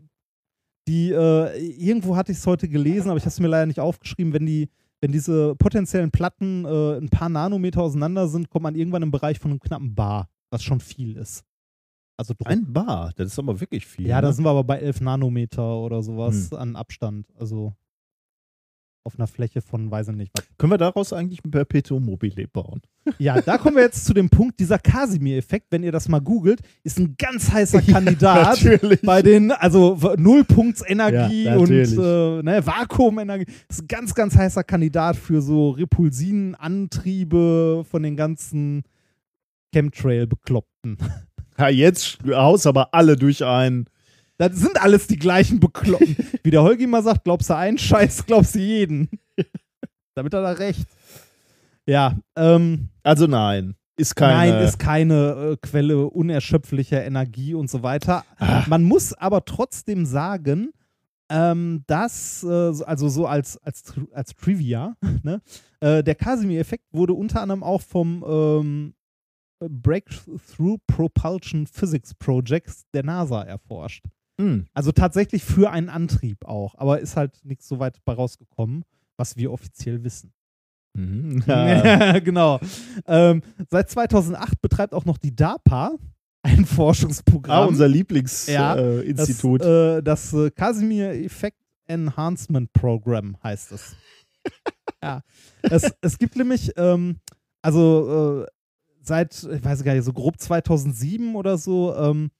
die, 0.87 1.11
äh, 1.11 1.55
irgendwo 1.77 2.15
hatte 2.15 2.31
ich 2.31 2.39
es 2.39 2.47
heute 2.47 2.67
gelesen, 2.67 3.09
aber 3.09 3.17
ich 3.17 3.23
habe 3.23 3.29
es 3.29 3.39
mir 3.39 3.47
leider 3.47 3.67
nicht 3.67 3.79
aufgeschrieben, 3.79 4.33
wenn 4.33 4.45
die, 4.47 4.69
wenn 5.01 5.11
diese 5.11 5.55
potenziellen 5.55 6.11
Platten 6.11 6.63
äh, 6.65 6.97
ein 6.97 7.09
paar 7.09 7.29
Nanometer 7.29 7.81
auseinander 7.81 8.27
sind, 8.27 8.49
kommt 8.49 8.63
man 8.63 8.75
irgendwann 8.75 9.01
im 9.01 9.11
Bereich 9.11 9.39
von 9.39 9.51
einem 9.51 9.59
knappen 9.59 9.95
Bar, 9.95 10.29
was 10.51 10.63
schon 10.63 10.79
viel 10.79 11.17
ist. 11.17 11.43
Also 12.17 12.35
Druck. 12.35 12.47
Ein 12.47 12.71
Bar, 12.71 13.11
das 13.15 13.27
ist 13.27 13.39
aber 13.39 13.59
wirklich 13.59 13.87
viel. 13.87 14.05
ja, 14.05 14.21
da 14.21 14.27
ne? 14.27 14.33
sind 14.33 14.45
wir 14.45 14.51
aber 14.51 14.63
bei 14.63 14.77
11 14.77 15.01
Nanometer 15.01 15.77
oder 15.77 16.03
sowas 16.03 16.53
an 16.53 16.75
Abstand. 16.75 17.27
Also 17.35 17.73
auf 19.03 19.17
einer 19.17 19.25
Fläche 19.27 19.61
von, 19.61 19.89
weiß 19.89 20.09
ich 20.09 20.15
nicht 20.15 20.31
was. 20.37 20.45
Können 20.57 20.73
wir 20.73 20.77
daraus 20.77 21.11
eigentlich 21.11 21.43
ein 21.43 21.49
Perpetuum 21.51 22.05
mobile 22.05 22.47
bauen? 22.47 22.81
Ja, 23.17 23.41
da 23.41 23.57
kommen 23.57 23.77
wir 23.77 23.83
jetzt 23.83 24.05
zu 24.05 24.13
dem 24.13 24.29
Punkt, 24.29 24.59
dieser 24.59 24.77
Casimir-Effekt, 24.77 25.65
wenn 25.71 25.81
ihr 25.81 25.91
das 25.91 26.07
mal 26.07 26.19
googelt, 26.21 26.61
ist 26.83 26.99
ein 26.99 27.15
ganz 27.17 27.51
heißer 27.51 27.81
Kandidat 27.91 28.61
natürlich. 28.63 29.01
bei 29.01 29.23
den, 29.23 29.51
also 29.51 29.97
Nullpunktsenergie 30.17 31.45
Ja, 31.45 31.55
und 31.57 31.71
äh, 31.71 32.43
ne, 32.43 32.63
Vakuumenergie. 32.63 33.47
ist 33.69 33.81
ein 33.81 33.87
ganz, 33.87 34.13
ganz 34.13 34.35
heißer 34.35 34.63
Kandidat 34.63 35.15
für 35.15 35.41
so 35.41 35.71
Repulsinenantriebe 35.71 37.83
von 37.89 38.03
den 38.03 38.15
ganzen 38.15 38.83
Chemtrail-Bekloppten. 39.73 40.97
Ja, 41.57 41.69
jetzt 41.69 42.19
haust 42.27 42.67
aber 42.67 42.93
alle 42.93 43.15
durch 43.17 43.43
ein. 43.43 43.85
Das 44.41 44.55
sind 44.57 44.81
alles 44.81 45.05
die 45.05 45.17
gleichen 45.17 45.59
Bekloppten. 45.59 46.15
Wie 46.43 46.49
der 46.49 46.63
Holgi 46.63 46.87
mal 46.87 47.03
sagt, 47.03 47.25
glaubst 47.25 47.49
du 47.51 47.55
einen 47.55 47.77
Scheiß, 47.77 48.25
glaubst 48.25 48.55
du 48.55 48.59
jeden. 48.59 49.07
Damit 50.15 50.33
hat 50.33 50.43
er 50.43 50.57
recht. 50.57 50.87
Ja, 51.85 52.17
ähm, 52.35 52.89
Also 53.03 53.27
nein, 53.27 53.75
ist 53.97 54.15
keine. 54.15 54.51
Nein, 54.53 54.63
ist 54.63 54.79
keine 54.79 55.51
äh, 55.51 55.57
Quelle 55.61 56.07
unerschöpflicher 56.07 57.03
Energie 57.05 57.53
und 57.53 57.69
so 57.69 57.83
weiter. 57.83 58.25
Ah. 58.39 58.63
Man 58.67 58.81
muss 58.83 59.13
aber 59.13 59.45
trotzdem 59.45 60.07
sagen, 60.07 60.71
ähm, 61.29 61.83
dass, 61.85 62.43
äh, 62.43 62.73
so- 62.73 62.83
also 62.85 63.09
so 63.09 63.27
als, 63.27 63.57
als, 63.59 63.93
als 64.11 64.35
Trivia, 64.35 64.95
ne, 65.23 65.41
äh, 65.81 66.03
der 66.03 66.15
Casimir-Effekt 66.15 66.85
wurde 66.91 67.13
unter 67.13 67.41
anderem 67.41 67.61
auch 67.63 67.81
vom 67.83 68.25
ähm, 68.27 68.93
Breakthrough 69.59 70.79
Propulsion 70.87 71.67
Physics 71.67 72.15
Projects 72.15 72.85
der 72.93 73.03
NASA 73.03 73.43
erforscht. 73.43 74.03
Hm. 74.41 74.65
Also 74.73 74.91
tatsächlich 74.91 75.43
für 75.43 75.69
einen 75.71 75.89
Antrieb 75.89 76.45
auch, 76.45 76.73
aber 76.75 76.99
ist 76.99 77.15
halt 77.15 77.39
nichts 77.43 77.67
so 77.67 77.79
weit 77.79 78.03
bei 78.05 78.13
rausgekommen, 78.13 78.83
was 79.15 79.37
wir 79.37 79.51
offiziell 79.51 80.03
wissen. 80.03 80.33
Mhm. 80.93 81.43
Ja. 81.47 82.19
Genau. 82.19 82.59
Ähm, 83.05 83.43
seit 83.69 83.89
2008 83.89 84.61
betreibt 84.61 84.93
auch 84.93 85.05
noch 85.05 85.17
die 85.17 85.35
DARPA 85.35 85.91
ein 86.41 86.65
Forschungsprogramm. 86.65 87.55
Ah, 87.55 87.65
unser 87.65 87.87
Lieblingsinstitut. 87.87 89.61
Ja, 89.61 89.91
äh. 89.91 90.01
Das, 90.03 90.33
äh, 90.33 90.41
das 90.41 90.55
Casimir 90.55 91.11
Effect 91.11 91.57
Enhancement 91.85 92.73
Program 92.73 93.37
heißt 93.43 93.73
es. 93.73 93.95
ja. 95.03 95.21
Es, 95.61 95.91
es 96.01 96.17
gibt 96.17 96.35
nämlich, 96.35 96.71
ähm, 96.77 97.17
also 97.61 98.43
äh, 98.43 98.47
seit, 99.03 99.35
ich 99.43 99.63
weiß 99.63 99.83
gar 99.83 99.93
nicht, 99.93 100.03
so 100.03 100.13
grob 100.13 100.39
2007 100.39 101.35
oder 101.35 101.59
so, 101.59 101.95
ähm, 101.95 102.31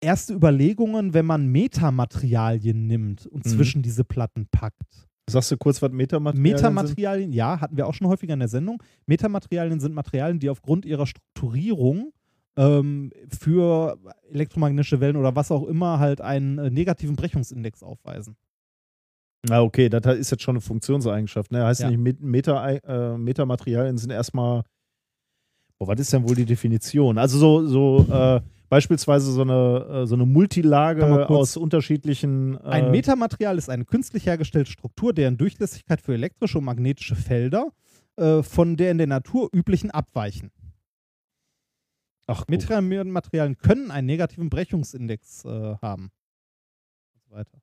erste 0.00 0.34
Überlegungen, 0.34 1.14
wenn 1.14 1.26
man 1.26 1.46
Metamaterialien 1.48 2.86
nimmt 2.86 3.26
und 3.26 3.44
Mhm. 3.46 3.50
zwischen 3.50 3.82
diese 3.82 4.04
Platten 4.04 4.46
packt. 4.50 5.08
Sagst 5.28 5.50
du 5.50 5.56
kurz, 5.56 5.82
was 5.82 5.90
Metamaterialien 5.90 6.56
sind? 6.58 6.64
Metamaterialien, 6.74 7.32
ja, 7.32 7.60
hatten 7.60 7.76
wir 7.76 7.86
auch 7.88 7.94
schon 7.94 8.06
häufiger 8.06 8.34
in 8.34 8.38
der 8.40 8.48
Sendung. 8.48 8.80
Metamaterialien 9.06 9.80
sind 9.80 9.94
Materialien, 9.94 10.38
die 10.38 10.48
aufgrund 10.50 10.84
ihrer 10.84 11.06
Strukturierung 11.06 12.12
ähm, 12.58 13.10
für 13.38 13.98
elektromagnetische 14.30 15.00
Wellen 15.00 15.16
oder 15.16 15.34
was 15.36 15.50
auch 15.50 15.64
immer 15.64 15.98
halt 15.98 16.20
einen 16.22 16.58
äh, 16.58 16.70
negativen 16.70 17.14
Brechungsindex 17.16 17.82
aufweisen. 17.82 18.36
Ah, 19.50 19.60
okay, 19.62 19.88
das 19.88 20.16
ist 20.16 20.30
jetzt 20.30 20.42
schon 20.42 20.54
eine 20.56 20.60
Funktionseigenschaft. 20.62 21.52
Ne? 21.52 21.64
Heißt 21.64 21.80
Ja. 21.82 21.90
nicht, 21.90 21.98
Met- 22.00 22.20
Meta, 22.22 22.68
äh, 22.70 23.18
Metamaterialien 23.18 23.98
sind 23.98 24.10
erstmal. 24.10 24.62
Boah, 25.78 25.88
was 25.88 26.00
ist 26.00 26.12
denn 26.14 26.26
wohl 26.26 26.34
die 26.34 26.46
Definition? 26.46 27.18
Also 27.18 27.38
so, 27.38 27.66
so 27.66 28.06
äh, 28.10 28.40
beispielsweise 28.68 29.32
so 29.32 29.42
eine, 29.42 30.02
äh, 30.02 30.06
so 30.06 30.14
eine 30.14 30.26
Multilage 30.26 31.28
aus 31.28 31.56
unterschiedlichen. 31.56 32.56
Äh, 32.56 32.68
Ein 32.68 32.90
Metamaterial 32.90 33.58
ist 33.58 33.68
eine 33.68 33.84
künstlich 33.84 34.26
hergestellte 34.26 34.70
Struktur, 34.70 35.12
deren 35.12 35.36
Durchlässigkeit 35.36 36.00
für 36.00 36.14
elektrische 36.14 36.58
und 36.58 36.64
magnetische 36.64 37.16
Felder 37.16 37.72
äh, 38.16 38.42
von 38.42 38.76
der 38.76 38.90
in 38.90 38.98
der 38.98 39.06
Natur 39.06 39.50
üblichen 39.52 39.90
abweichen. 39.90 40.50
Ach. 42.26 42.46
Metamaterialien 42.48 43.56
können 43.56 43.90
einen 43.90 44.06
negativen 44.06 44.50
Brechungsindex 44.50 45.44
äh, 45.44 45.76
haben. 45.80 46.10
Und 47.14 47.22
so 47.22 47.30
weiter. 47.30 47.58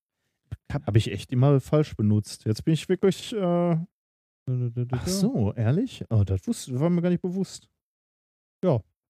Habe 0.71 0.97
ich 0.97 1.11
echt 1.11 1.31
immer 1.31 1.59
falsch 1.59 1.95
benutzt. 1.95 2.45
Jetzt 2.45 2.63
bin 2.63 2.73
ich 2.73 2.87
wirklich. 2.87 3.33
Äh, 3.33 3.77
ach 4.91 5.07
so, 5.07 5.53
ehrlich? 5.53 6.05
Oh, 6.09 6.23
das 6.23 6.47
wusste, 6.47 6.79
war 6.79 6.89
mir 6.89 7.01
gar 7.01 7.09
nicht 7.09 7.21
bewusst. 7.21 7.69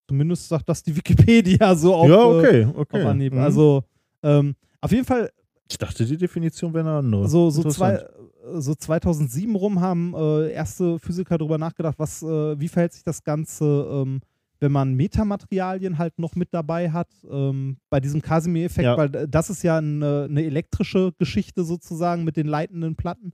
Zumindest 0.08 0.50
sagt 0.50 0.68
das 0.68 0.84
die 0.84 0.96
Wikipedia 0.96 1.76
so 1.76 1.96
auf, 1.96 2.10
ja, 2.10 2.16
äh, 2.16 2.38
okay, 2.38 2.66
auf 2.66 2.78
okay. 2.78 3.04
Anhieb. 3.04 3.34
Mhm. 3.34 3.40
Also 3.40 3.84
ähm, 4.22 4.56
auf 4.82 4.92
jeden 4.92 5.06
Fall 5.06 5.30
ich 5.70 5.78
dachte, 5.78 6.06
die 6.06 6.18
Definition 6.18 6.74
wäre 6.74 6.88
eine 6.88 6.98
andere. 7.00 7.28
so, 7.28 7.50
so, 7.50 7.64
zwei, 7.64 8.06
so 8.54 8.76
2007 8.76 9.56
rum 9.56 9.82
haben 9.82 10.14
äh, 10.14 10.52
erste 10.52 11.00
Physiker 11.00 11.38
darüber 11.38 11.58
nachgedacht, 11.58 11.96
was, 11.98 12.22
äh, 12.22 12.60
wie 12.60 12.68
verhält 12.68 12.94
sich 12.94 13.04
das 13.04 13.24
Ganze, 13.24 13.66
ähm, 13.92 14.22
wenn 14.60 14.72
man 14.72 14.94
Metamaterialien 14.94 15.98
halt 15.98 16.20
noch 16.20 16.36
mit 16.36 16.50
dabei 16.54 16.92
hat, 16.92 17.10
ähm, 17.30 17.78
bei 17.90 18.00
diesem 18.00 18.22
Casimir-Effekt, 18.22 18.86
Ja. 18.86 18.98
weil 18.98 19.16
äh, 19.16 19.28
das 19.28 19.50
ist 19.50 19.64
ja 19.64 19.78
eine, 19.78 20.28
eine 20.30 20.44
elektrische 20.44 21.14
Geschichte 21.18 21.64
sozusagen 21.64 22.24
mit 22.24 22.38
den 22.38 22.48
leitenden 22.48 22.96
Platten. 22.96 23.34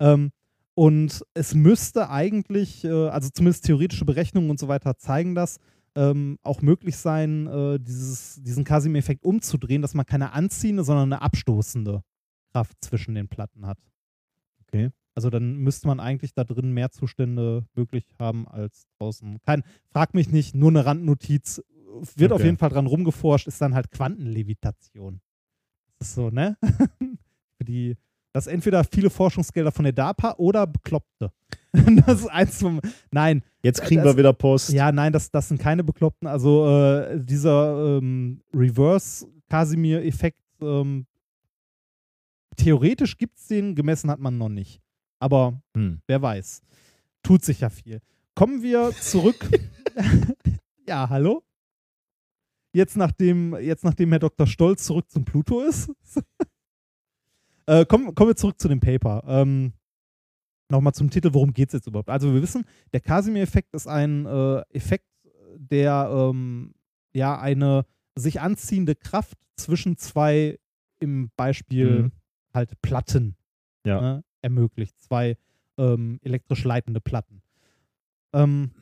Ähm, 0.00 0.30
und 0.74 1.24
es 1.34 1.54
müsste 1.54 2.10
eigentlich, 2.10 2.84
äh, 2.84 3.08
also 3.08 3.28
zumindest 3.32 3.66
theoretische 3.66 4.04
Berechnungen 4.04 4.50
und 4.50 4.58
so 4.58 4.68
weiter 4.68 4.96
zeigen 4.96 5.34
das, 5.34 5.58
ähm, 5.98 6.38
auch 6.44 6.62
möglich 6.62 6.96
sein, 6.96 7.48
äh, 7.48 7.80
dieses, 7.80 8.40
diesen 8.42 8.62
Casimir-Effekt 8.62 9.24
umzudrehen, 9.24 9.82
dass 9.82 9.94
man 9.94 10.06
keine 10.06 10.32
anziehende, 10.32 10.84
sondern 10.84 11.12
eine 11.12 11.22
abstoßende 11.22 12.02
Kraft 12.52 12.76
zwischen 12.80 13.16
den 13.16 13.26
Platten 13.28 13.66
hat. 13.66 13.78
Okay. 14.62 14.90
Also 15.16 15.30
dann 15.30 15.56
müsste 15.56 15.88
man 15.88 15.98
eigentlich 15.98 16.32
da 16.34 16.44
drin 16.44 16.70
mehr 16.70 16.92
Zustände 16.92 17.66
möglich 17.74 18.04
haben 18.20 18.46
als 18.46 18.86
draußen. 18.98 19.38
Kein, 19.44 19.64
frag 19.90 20.14
mich 20.14 20.30
nicht, 20.30 20.54
nur 20.54 20.70
eine 20.70 20.86
Randnotiz. 20.86 21.60
Wird 22.14 22.30
auf 22.30 22.36
Okay. 22.38 22.46
jeden 22.46 22.58
Fall 22.58 22.68
dran 22.68 22.86
rumgeforscht, 22.86 23.48
ist 23.48 23.60
dann 23.60 23.74
halt 23.74 23.90
Quantenlevitation. 23.90 25.20
Das 25.98 26.08
ist 26.08 26.14
so, 26.14 26.30
ne? 26.30 26.56
Die, 27.62 27.96
das 28.32 28.46
entweder 28.46 28.84
viele 28.84 29.10
Forschungsgelder 29.10 29.72
von 29.72 29.82
der 29.82 29.92
DARPA 29.92 30.36
oder 30.38 30.64
Bekloppte. 30.68 31.32
das 32.06 32.20
ist 32.20 32.26
eins 32.28 32.58
vom. 32.60 32.80
Nein, 33.10 33.42
Jetzt 33.62 33.82
kriegen 33.82 34.02
das- 34.04 34.14
wir 34.14 34.18
wieder 34.18 34.32
Post. 34.32 34.70
ja, 34.70 34.90
nein, 34.92 35.12
das, 35.12 35.30
das 35.30 35.48
sind 35.48 35.60
keine 35.60 35.82
Bekloppten. 35.84 36.26
Also 36.28 36.66
äh, 36.68 37.18
dieser 37.20 37.98
ähm, 37.98 38.40
Reverse-Casimir-Effekt, 38.54 40.40
ähm, 40.60 41.06
theoretisch 42.56 43.16
gibt 43.18 43.38
es 43.38 43.46
den, 43.46 43.74
gemessen 43.74 44.10
hat 44.10 44.20
man 44.20 44.38
noch 44.38 44.48
nicht. 44.48 44.80
Aber 45.20 45.60
Hm. 45.76 46.00
wer 46.06 46.22
weiß. 46.22 46.62
Tut 47.22 47.44
sich 47.44 47.60
ja 47.60 47.70
viel. 47.70 48.00
Kommen 48.34 48.62
wir 48.62 48.92
zurück. 48.92 49.48
ja, 50.86 51.08
hallo? 51.08 51.42
Jetzt 52.72 52.96
nachdem, 52.96 53.56
jetzt 53.56 53.82
nachdem 53.84 54.10
Herr 54.10 54.18
Dr. 54.20 54.46
Stolz 54.46 54.84
zurück 54.84 55.10
zum 55.10 55.24
Pluto 55.24 55.62
ist. 55.62 55.90
äh, 57.66 57.84
kommen, 57.86 58.14
kommen 58.14 58.30
wir 58.30 58.36
zurück 58.36 58.60
zu 58.60 58.68
dem 58.68 58.78
Paper. 58.78 59.24
Ähm, 59.26 59.72
Nochmal 60.70 60.92
zum 60.94 61.08
Titel, 61.10 61.30
worum 61.32 61.52
geht 61.52 61.68
es 61.68 61.72
jetzt 61.74 61.86
überhaupt? 61.86 62.10
Also 62.10 62.32
wir 62.34 62.42
wissen, 62.42 62.64
der 62.92 63.00
Casimir-Effekt 63.00 63.74
ist 63.74 63.86
ein 63.86 64.26
äh, 64.26 64.60
Effekt, 64.70 65.06
der 65.56 66.08
ähm, 66.12 66.74
ja 67.14 67.38
eine 67.40 67.84
sich 68.16 68.40
anziehende 68.40 68.94
Kraft 68.94 69.38
zwischen 69.56 69.96
zwei 69.96 70.58
im 71.00 71.30
Beispiel 71.36 72.02
Mhm. 72.04 72.12
halt 72.52 72.80
Platten 72.82 73.36
Ja. 73.86 74.00
ne, 74.00 74.24
ermöglicht. 74.42 75.00
Zwei 75.00 75.36
ähm, 75.78 76.18
elektrisch 76.22 76.64
leitende 76.64 77.00
Platten. 77.00 77.40
Ähm, 78.34 78.72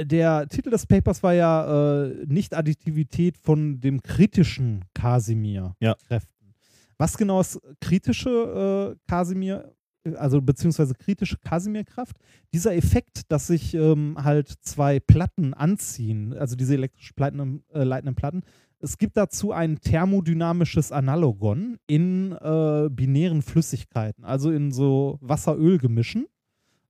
der 0.00 0.48
Titel 0.48 0.70
des 0.70 0.86
Papers 0.86 1.22
war 1.22 1.32
ja 1.34 2.04
äh, 2.04 2.26
Nicht-Additivität 2.26 3.38
von 3.38 3.80
dem 3.80 4.02
kritischen 4.02 4.84
Casimir-Kräften. 4.94 6.54
Was 6.98 7.16
genau 7.16 7.40
ist 7.40 7.60
kritische 7.80 8.94
äh, 8.94 9.10
Casimir, 9.10 9.74
also 10.14 10.40
beziehungsweise 10.40 10.94
kritische 10.94 11.38
Casimir-Kraft? 11.38 12.16
Dieser 12.52 12.74
Effekt, 12.74 13.30
dass 13.30 13.46
sich 13.46 13.74
ähm, 13.74 14.16
halt 14.22 14.52
zwei 14.60 15.00
Platten 15.00 15.54
anziehen, 15.54 16.32
also 16.34 16.56
diese 16.56 16.74
elektrisch 16.74 17.12
leitenden, 17.16 17.64
äh, 17.72 17.84
leitenden 17.84 18.14
Platten, 18.14 18.42
es 18.78 18.98
gibt 18.98 19.16
dazu 19.16 19.52
ein 19.52 19.80
thermodynamisches 19.80 20.92
Analogon 20.92 21.78
in 21.86 22.32
äh, 22.32 22.88
binären 22.90 23.42
Flüssigkeiten, 23.42 24.24
also 24.24 24.50
in 24.50 24.70
so 24.70 25.18
Wasser-Öl-Gemischen 25.22 26.26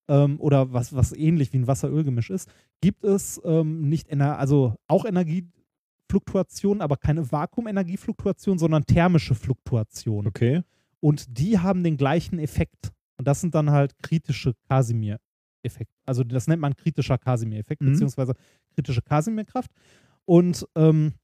ähm, 0.08 0.40
oder 0.40 0.72
was, 0.72 0.94
was 0.94 1.12
ähnlich 1.12 1.52
wie 1.52 1.58
ein 1.58 1.66
Wasser-Öl-Gemisch 1.66 2.30
ist, 2.30 2.50
gibt 2.80 3.04
es 3.04 3.40
ähm, 3.44 3.88
nicht, 3.88 4.08
ener 4.08 4.38
also 4.38 4.74
auch 4.88 5.04
Energiefluktuationen, 5.04 6.82
aber 6.82 6.96
keine 6.96 7.30
Vakuumenergiefluktuation, 7.30 8.58
sondern 8.58 8.84
thermische 8.84 9.34
Fluktuationen. 9.34 10.28
Okay. 10.28 10.62
Und 11.00 11.38
die 11.38 11.58
haben 11.58 11.84
den 11.84 11.96
gleichen 11.96 12.38
Effekt. 12.38 12.92
Und 13.18 13.26
das 13.26 13.40
sind 13.40 13.54
dann 13.54 13.70
halt 13.70 13.96
kritische 13.98 14.54
Casimir-Effekte. 14.68 15.94
Also 16.04 16.22
das 16.24 16.46
nennt 16.48 16.60
man 16.62 16.74
kritischer 16.76 17.18
Casimir-Effekt, 17.18 17.82
Mhm. 17.82 17.92
beziehungsweise 17.92 18.34
kritische 18.74 19.02
Casimir-Kraft. 19.02 19.70
Und 20.24 20.66
ähm, 20.74 21.14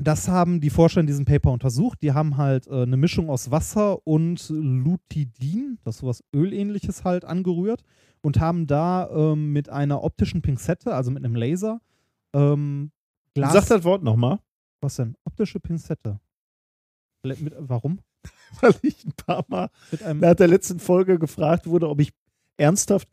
das 0.00 0.28
haben 0.28 0.60
die 0.60 0.70
Forscher 0.70 1.00
in 1.00 1.06
diesem 1.08 1.24
Paper 1.24 1.50
untersucht. 1.50 2.02
Die 2.02 2.12
haben 2.12 2.36
halt 2.36 2.66
äh, 2.68 2.82
eine 2.82 2.96
Mischung 2.96 3.30
aus 3.30 3.50
Wasser 3.50 4.06
und 4.06 4.48
Lutidin, 4.48 5.78
das 5.82 5.96
ist 5.96 6.00
sowas 6.00 6.22
Ölähnliches 6.34 7.04
halt, 7.04 7.24
angerührt 7.24 7.82
und 8.20 8.38
haben 8.38 8.66
da 8.66 9.08
ähm, 9.10 9.52
mit 9.52 9.68
einer 9.68 10.04
optischen 10.04 10.40
Pinzette, 10.42 10.94
also 10.94 11.10
mit 11.10 11.24
einem 11.24 11.34
Laser, 11.34 11.80
ähm, 12.32 12.92
Glas. 13.34 13.52
Sag 13.52 13.66
das 13.66 13.84
Wort 13.84 14.02
nochmal, 14.02 14.38
Was 14.80 14.96
denn? 14.96 15.16
Optische 15.24 15.58
Pinzette. 15.60 16.20
Mit, 17.24 17.52
warum? 17.58 18.00
weil 18.60 18.74
ich 18.82 19.04
ein 19.04 19.12
paar 19.16 19.44
Mal 19.48 19.68
nach 20.14 20.34
der 20.34 20.48
letzten 20.48 20.80
Folge 20.80 21.18
gefragt 21.18 21.66
wurde, 21.66 21.88
ob 21.88 22.00
ich 22.00 22.10
ernsthaft 22.56 23.08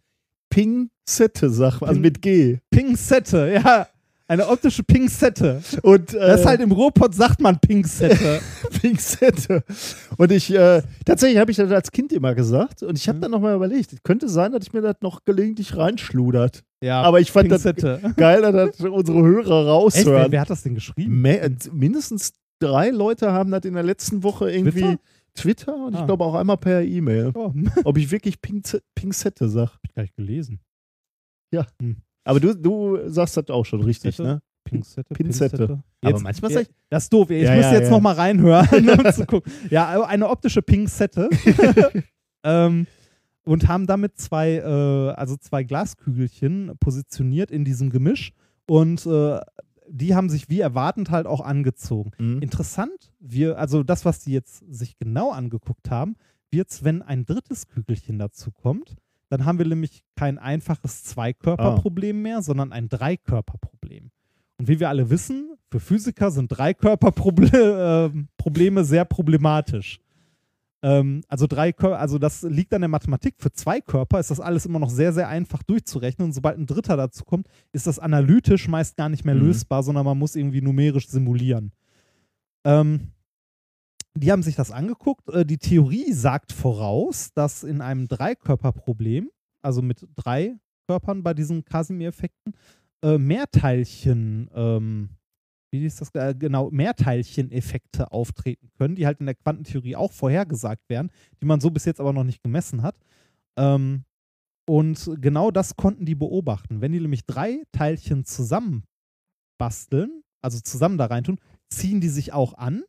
Pinzette 0.49 1.49
sag, 1.49 1.82
also 1.82 1.94
Pin- 1.94 2.02
mit 2.02 2.22
G. 2.22 2.57
Pinzette, 2.72 3.61
ja. 3.64 3.88
Eine 4.27 4.48
optische 4.48 4.82
Pinzette. 4.84 5.61
Und 5.84 6.15
äh, 6.15 6.19
Das 6.19 6.40
ist 6.40 6.45
halt 6.48 6.60
im 6.60 6.72
Ruhrpott 6.72 7.14
sagt 7.14 7.41
man 7.41 7.60
Pinzette. 7.60 8.41
Pinzette. 8.82 9.64
Und 10.18 10.32
ich, 10.32 10.52
äh, 10.52 10.82
tatsächlich 11.06 11.38
habe 11.40 11.52
ich 11.52 11.57
das 11.57 11.69
als 11.72 11.91
Kind 11.91 12.11
immer 12.11 12.34
gesagt 12.34 12.82
und 12.82 12.98
ich 12.98 13.07
habe 13.07 13.19
Mhm. 13.19 13.22
dann 13.22 13.32
nochmal 13.32 13.56
überlegt, 13.56 13.94
es 13.94 14.02
könnte 14.02 14.27
sein, 14.27 14.52
dass 14.52 14.64
ich 14.64 14.73
mir 14.73 14.82
das 14.82 14.95
noch 15.02 15.26
gelegentlich 15.26 15.77
reinschludert. 15.77 16.64
ja, 16.82 17.03
Aber 17.03 17.19
ich 17.19 17.32
fand 17.32 17.52
das 17.52 17.61
Pinzette. 17.64 18.14
geil, 18.18 18.41
dass 18.41 18.77
das 18.77 18.88
unsere 18.90 19.19
Hörer 19.22 19.38
Echt? 19.38 19.48
Wer, 19.48 19.64
raushören. 19.68 20.32
wer 20.32 20.41
hat 20.41 20.49
das 20.49 20.64
denn 20.64 20.73
geschrieben? 20.73 21.22
Me- 21.22 21.40
äh, 21.41 21.52
mindestens 21.72 22.34
drei 22.60 22.90
Leute 22.90 23.32
haben 23.32 23.52
das 23.52 23.65
in 23.65 23.73
der 23.73 23.84
letzten 23.84 24.23
Woche 24.23 24.52
irgendwie 24.52 24.82
Twitter? 24.82 24.99
Twitter, 25.36 25.76
und 25.88 25.94
ich 25.95 25.99
Ah. 25.99 26.06
glaube 26.06 26.23
auch 26.23 26.36
einmal 26.36 26.57
per 26.57 26.82
E-Mail, 26.84 27.32
Oh, 27.36 27.53
hab 27.76 27.86
ob 27.86 27.98
ich 27.98 28.10
wirklich 28.11 28.41
Pinze 28.41 28.82
Pinzette 28.95 29.49
sag. 29.49 29.77
ich 29.84 29.94
gar 29.94 30.03
nicht 30.03 30.15
gelesen. 30.15 30.60
Aber 32.27 32.40
du, 32.40 32.56
du 32.56 32.99
sagst 33.10 33.38
das 33.38 33.49
auch 33.49 33.65
schon 33.65 33.82
richtig, 33.84 34.15
Pinzette? 34.18 34.23
ne? 34.36 34.41
Pinzette, 34.64 35.14
Pinzette. 35.14 35.57
Pinzette. 35.57 35.84
Aber 36.02 36.11
Jetzt- 36.11 36.23
manchmal 36.23 36.52
ja, 36.52 36.56
sag 36.57 36.64
ich- 36.68 36.76
Das 36.90 37.03
ist 37.03 37.14
doof. 37.14 37.30
Ich 37.30 37.44
Ja, 37.44 37.56
muss 37.56 37.65
ja, 37.65 37.73
jetzt 37.73 37.84
ja. 37.86 37.90
noch 37.91 38.02
mal 38.02 38.14
reinhören, 38.15 38.68
um 39.06 39.14
zu 39.14 39.26
gucken. 39.27 39.52
Ja, 39.69 39.88
aber 39.90 40.07
eine 40.07 40.27
optische 40.27 40.61
Pinzette. 40.64 41.30
ähm, 42.44 42.88
und 43.44 43.68
haben 43.68 43.86
damit 43.86 44.18
zwei, 44.18 44.53
äh, 44.56 45.11
also 45.14 45.38
zwei 45.38 45.64
Glaskügelchen 45.64 46.72
positioniert 46.80 47.52
in 47.52 47.64
diesem 47.64 47.91
Gemisch 47.91 48.32
und 48.68 49.06
äh, 49.06 49.40
die 49.90 50.16
haben 50.16 50.30
sich 50.30 50.49
wie 50.49 50.60
erwartend 50.60 51.12
halt 51.12 51.28
auch 51.28 51.41
angezogen. 51.41 52.12
Mhm. 52.18 52.41
Interessant, 52.41 53.12
wir, 53.20 53.57
also 53.57 53.84
das, 53.84 54.06
was 54.06 54.20
die 54.20 54.32
jetzt 54.32 54.64
sich 54.70 54.98
genau 54.98 55.32
angeguckt 55.32 55.90
haben, 55.90 56.16
wird's, 56.52 56.84
wenn 56.84 57.02
ein 57.02 57.26
drittes 57.26 57.68
Kügelchen 57.68 58.20
dazu 58.20 58.52
kommt, 58.52 58.95
dann 59.30 59.45
haben 59.45 59.57
wir 59.57 59.66
nämlich 59.66 60.03
kein 60.16 60.38
einfaches 60.38 61.03
Zweikörperproblem 61.03 62.22
mehr, 62.22 62.41
sondern 62.41 62.72
ein 62.72 62.90
Dreikörperproblem. 62.90 64.12
Und 64.57 64.68
wie 64.68 64.80
wir 64.80 64.90
alle 64.90 65.10
wissen, 65.10 65.57
für 65.70 65.80
Physiker 65.80 66.32
sind 66.32 66.49
Dreikörperprobleme 66.49 68.12
äh, 68.16 68.26
Probleme 68.38 68.86
sehr 68.86 69.06
problematisch. 69.06 69.99
Ähm, 70.86 71.24
also 71.28 71.48
drei 71.48 71.74
Kör 71.74 71.98
also 71.99 72.20
das 72.20 72.44
liegt 72.44 72.72
an 72.72 72.82
der 72.82 72.88
Mathematik. 72.88 73.34
Für 73.40 73.52
zwei 73.52 73.82
Körper 73.82 74.20
ist 74.20 74.30
das 74.30 74.40
alles 74.40 74.68
immer 74.68 74.78
noch 74.78 74.91
sehr, 74.91 75.12
sehr 75.14 75.28
einfach 75.28 75.64
durchzurechnen. 75.64 76.28
Und 76.28 76.34
sobald 76.34 76.60
ein 76.60 76.68
dritter 76.68 76.95
dazu 76.95 77.26
kommt, 77.26 77.48
ist 77.74 77.88
das 77.88 77.98
analytisch 77.98 78.68
meist 78.68 78.95
gar 78.95 79.10
nicht 79.10 79.26
mehr 79.26 79.34
Mhm. 79.34 79.48
lösbar, 79.48 79.82
sondern 79.82 80.06
man 80.06 80.20
muss 80.20 80.36
irgendwie 80.36 80.62
numerisch 80.62 81.07
simulieren. 81.07 81.72
Ähm, 82.64 83.14
die 84.16 84.32
haben 84.32 84.44
sich 84.44 84.56
das 84.56 84.70
angeguckt. 84.70 85.28
Äh, 85.30 85.44
die 85.44 85.57
Theorie 85.57 86.14
sagt 86.14 86.52
voraus, 86.52 87.34
dass 87.34 87.64
in 87.64 87.82
einem 87.82 88.07
Dreikörperproblem, 88.07 89.32
also 89.64 89.82
mit 89.82 90.07
drei 90.16 90.56
Körpern 90.88 91.24
bei 91.24 91.34
diesen 91.34 91.66
Casimir-Effekten, 91.66 92.53
äh, 93.03 93.18
Mehrteilchen, 93.18 94.52
ähm, 94.53 95.10
wie 95.81 95.85
ist 95.85 96.02
das 96.02 96.14
äh, 96.15 96.35
genau, 96.38 96.69
Mehrteilchen-Effekte 96.72 98.11
auftreten 98.11 98.69
können, 98.77 98.95
die 98.95 99.06
halt 99.06 99.19
in 99.19 99.26
der 99.26 99.35
Quantentheorie 99.35 99.95
auch 99.95 100.11
vorhergesagt 100.11 100.89
werden, 100.89 101.11
die 101.41 101.45
man 101.45 101.60
so 101.60 101.69
bis 101.69 101.85
jetzt 101.85 101.99
aber 101.99 102.14
noch 102.14 102.23
nicht 102.23 102.43
gemessen 102.43 102.81
hat. 102.81 102.95
Ähm, 103.57 104.03
und 104.68 105.11
genau 105.22 105.52
das 105.52 105.76
konnten 105.76 106.06
die 106.06 106.15
beobachten. 106.15 106.81
Wenn 106.81 106.91
die 106.91 106.99
nämlich 106.99 107.26
drei 107.26 107.64
Teilchen 107.72 108.26
zusammenbasteln, 108.26 110.23
also 110.41 110.60
zusammen 110.60 110.97
da 110.97 111.06
reintun, 111.06 111.39
ziehen 111.69 112.02
die 112.02 112.10
sich 112.10 112.34
auch 112.34 112.56
an, 112.56 112.84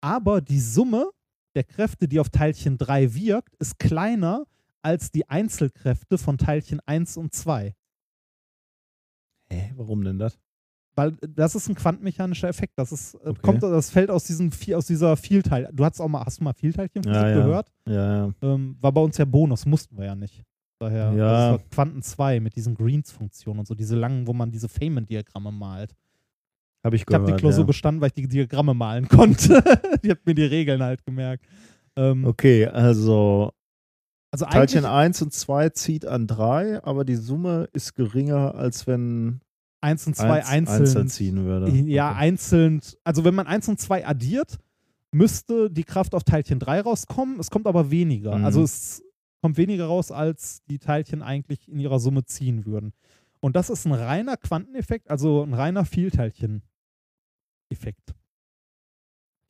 aber 0.00 0.40
die 0.40 0.60
Summe 0.60 1.10
der 1.54 1.64
Kräfte, 1.64 2.08
die 2.08 2.18
auf 2.18 2.30
Teilchen 2.30 2.78
3 2.78 3.14
wirkt, 3.14 3.54
ist 3.56 3.78
kleiner 3.78 4.46
als 4.82 5.10
die 5.10 5.28
Einzelkräfte 5.28 6.18
von 6.18 6.38
Teilchen 6.38 6.80
1 6.80 7.16
und 7.16 7.34
2. 7.34 7.74
Hä, 9.50 9.72
warum 9.76 10.02
denn 10.02 10.18
das? 10.18 10.38
Weil 10.94 11.12
das 11.26 11.54
ist 11.54 11.68
ein 11.68 11.74
quantenmechanischer 11.74 12.48
Effekt. 12.48 12.74
Das 12.76 12.92
ist, 12.92 13.14
äh, 13.14 13.28
Okay. 13.30 13.40
kommt, 13.42 13.62
das 13.62 13.90
fällt 13.90 14.10
aus, 14.10 14.24
diesen, 14.24 14.50
Vi- 14.52 14.74
aus 14.76 14.86
dieser 14.86 15.16
Vielteil. 15.16 15.68
Du 15.72 15.84
hast 15.84 16.00
auch 16.00 16.08
mal, 16.08 16.22
hast 16.24 16.40
du 16.40 16.44
mal 16.44 16.52
Vielteilchenphysik 16.52 17.14
Ja, 17.22 17.28
ja. 17.30 17.34
gehört? 17.36 17.72
Ja, 17.88 18.26
ja. 18.26 18.32
Ähm, 18.42 18.76
war 18.80 18.92
bei 18.92 19.00
uns 19.00 19.16
ja 19.16 19.24
Bonus, 19.24 19.64
mussten 19.64 19.96
wir 19.96 20.04
ja 20.06 20.14
nicht. 20.14 20.42
Daher, 20.78 21.12
Ja. 21.12 21.30
das 21.30 21.50
war 21.52 21.58
Quanten 21.70 22.02
2 22.02 22.40
mit 22.40 22.56
diesen 22.56 22.74
Greens-Funktionen 22.74 23.60
und 23.60 23.66
so, 23.68 23.74
diese 23.74 23.96
langen, 23.96 24.26
wo 24.26 24.32
man 24.34 24.50
diese 24.50 24.68
Feynman-Diagramme 24.68 25.50
malt. 25.52 25.94
Habe 26.84 26.96
ich 26.96 27.02
Ich 27.08 27.14
habe 27.14 27.24
gehört. 27.24 27.38
die 27.38 27.40
Klausur 27.42 27.60
ja. 27.60 27.66
bestanden, 27.66 28.00
weil 28.00 28.08
ich 28.08 28.14
die 28.14 28.28
Diagramme 28.28 28.74
malen 28.74 29.08
konnte. 29.08 29.62
ich 30.02 30.10
habe 30.10 30.20
mir 30.26 30.34
die 30.34 30.44
Regeln 30.44 30.82
halt 30.82 31.04
gemerkt. 31.06 31.44
Ähm, 31.96 32.24
Okay, 32.24 32.66
also 32.66 33.52
also 34.32 34.46
Teilchen 34.46 34.84
eigentlich 34.84 34.90
1 35.18 35.22
und 35.22 35.32
2 35.32 35.68
zieht 35.70 36.04
an 36.06 36.26
3, 36.26 36.82
aber 36.84 37.04
die 37.04 37.16
Summe 37.16 37.68
ist 37.72 37.94
geringer, 37.94 38.54
als 38.54 38.86
wenn 38.86 39.40
1 39.82 40.06
und 40.06 40.16
2 40.16 40.30
eins 40.30 40.48
einzeln. 40.48 40.80
einzeln 40.80 41.08
ziehen 41.08 41.44
würde. 41.44 41.70
Ja, 41.70 42.10
Okay. 42.10 42.18
einzeln. 42.20 42.80
Also 43.04 43.24
wenn 43.24 43.34
man 43.34 43.46
1 43.46 43.68
und 43.68 43.80
2 43.80 44.06
addiert, 44.06 44.58
müsste 45.12 45.70
die 45.70 45.84
Kraft 45.84 46.14
auf 46.14 46.24
Teilchen 46.24 46.58
3 46.58 46.80
rauskommen. 46.82 47.38
Es 47.40 47.50
kommt 47.50 47.66
aber 47.66 47.90
weniger. 47.90 48.36
Mhm. 48.38 48.44
Also 48.44 48.62
es 48.62 49.02
kommt 49.42 49.56
weniger 49.56 49.86
raus, 49.86 50.12
als 50.12 50.62
die 50.70 50.78
Teilchen 50.78 51.22
eigentlich 51.22 51.68
in 51.68 51.78
ihrer 51.80 51.98
Summe 51.98 52.24
ziehen 52.24 52.64
würden. 52.64 52.92
Und 53.40 53.56
das 53.56 53.70
ist 53.70 53.84
ein 53.86 53.92
reiner 53.92 54.36
Quanteneffekt, 54.36 55.10
also 55.10 55.42
ein 55.42 55.52
reiner 55.52 55.84
Vielteilchen-Effekt, 55.84 58.14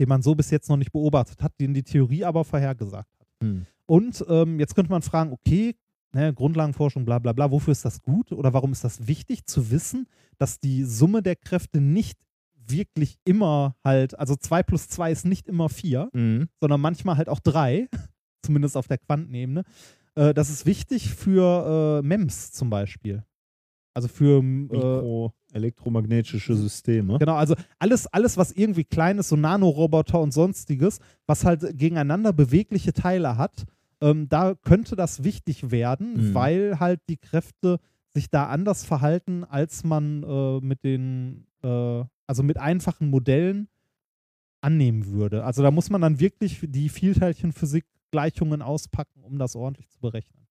den 0.00 0.08
man 0.08 0.22
so 0.22 0.34
bis 0.34 0.50
jetzt 0.50 0.70
noch 0.70 0.78
nicht 0.78 0.92
beobachtet 0.92 1.42
hat, 1.42 1.52
den 1.60 1.74
die 1.74 1.82
Theorie 1.82 2.24
aber 2.24 2.44
vorhergesagt 2.44 3.10
hat. 3.20 3.28
Hm. 3.42 3.66
Und 3.84 4.24
ähm, 4.28 4.58
jetzt 4.58 4.74
könnte 4.74 4.90
man 4.90 5.02
fragen, 5.02 5.30
okay, 5.32 5.76
ne, 6.12 6.32
Grundlagenforschung, 6.34 7.04
bla 7.04 7.18
bla 7.18 7.32
bla, 7.32 7.50
wofür 7.50 7.72
ist 7.72 7.84
das 7.84 8.02
gut 8.02 8.32
oder 8.32 8.52
warum 8.52 8.72
ist 8.72 8.84
das 8.84 9.06
wichtig 9.06 9.46
zu 9.46 9.70
wissen, 9.70 10.06
dass 10.38 10.60
die 10.60 10.84
Summe 10.84 11.22
der 11.22 11.36
Kräfte 11.36 11.80
nicht 11.80 12.18
wirklich 12.66 13.16
immer 13.24 13.74
halt, 13.84 14.18
also 14.18 14.36
2 14.36 14.62
plus 14.62 14.88
2 14.88 15.10
ist 15.12 15.24
nicht 15.24 15.48
immer 15.48 15.68
4, 15.68 16.10
Mhm. 16.12 16.48
sondern 16.60 16.80
manchmal 16.80 17.16
halt 17.16 17.28
auch 17.28 17.40
3, 17.40 17.88
zumindest 18.42 18.76
auf 18.76 18.86
der 18.88 18.98
Quantenebene. 18.98 19.64
Äh, 20.14 20.32
das 20.34 20.50
ist 20.50 20.66
wichtig 20.66 21.10
für 21.14 22.00
äh, 22.02 22.06
MEMS 22.06 22.52
zum 22.52 22.70
Beispiel. 22.70 23.24
Also 23.94 24.08
für 24.08 24.38
äh, 24.38 24.42
Mikro 24.42 25.32
elektromagnetische 25.52 26.54
Systeme. 26.56 27.18
Genau, 27.18 27.34
also 27.34 27.54
alles, 27.78 28.06
alles, 28.06 28.38
was 28.38 28.52
irgendwie 28.52 28.84
klein 28.84 29.18
ist, 29.18 29.28
so 29.28 29.36
Nanoroboter 29.36 30.18
und 30.20 30.32
sonstiges, 30.32 30.98
was 31.26 31.44
halt 31.44 31.60
gegeneinander 31.78 32.32
bewegliche 32.32 32.94
Teile 32.94 33.36
hat, 33.36 33.64
ähm, 34.02 34.28
da 34.28 34.54
könnte 34.54 34.96
das 34.96 35.24
wichtig 35.24 35.70
werden, 35.70 36.30
Mhm. 36.30 36.34
weil 36.34 36.80
halt 36.80 37.00
die 37.08 37.16
Kräfte 37.16 37.78
sich 38.08 38.28
da 38.28 38.46
anders 38.48 38.84
verhalten, 38.84 39.44
als 39.44 39.84
man 39.84 40.22
äh, 40.22 40.60
mit 40.60 40.84
den, 40.84 41.46
äh, 41.62 42.04
also 42.26 42.42
mit 42.42 42.58
einfachen 42.58 43.08
Modellen 43.08 43.68
annehmen 44.60 45.06
würde. 45.06 45.44
Also 45.44 45.62
da 45.62 45.70
muss 45.70 45.88
man 45.88 46.02
dann 46.02 46.20
wirklich 46.20 46.60
die 46.62 46.88
Vielteilchenphysik-Gleichungen 46.90 48.60
auspacken, 48.60 49.24
um 49.24 49.38
das 49.38 49.56
ordentlich 49.56 49.88
zu 49.88 49.98
berechnen. 50.00 50.46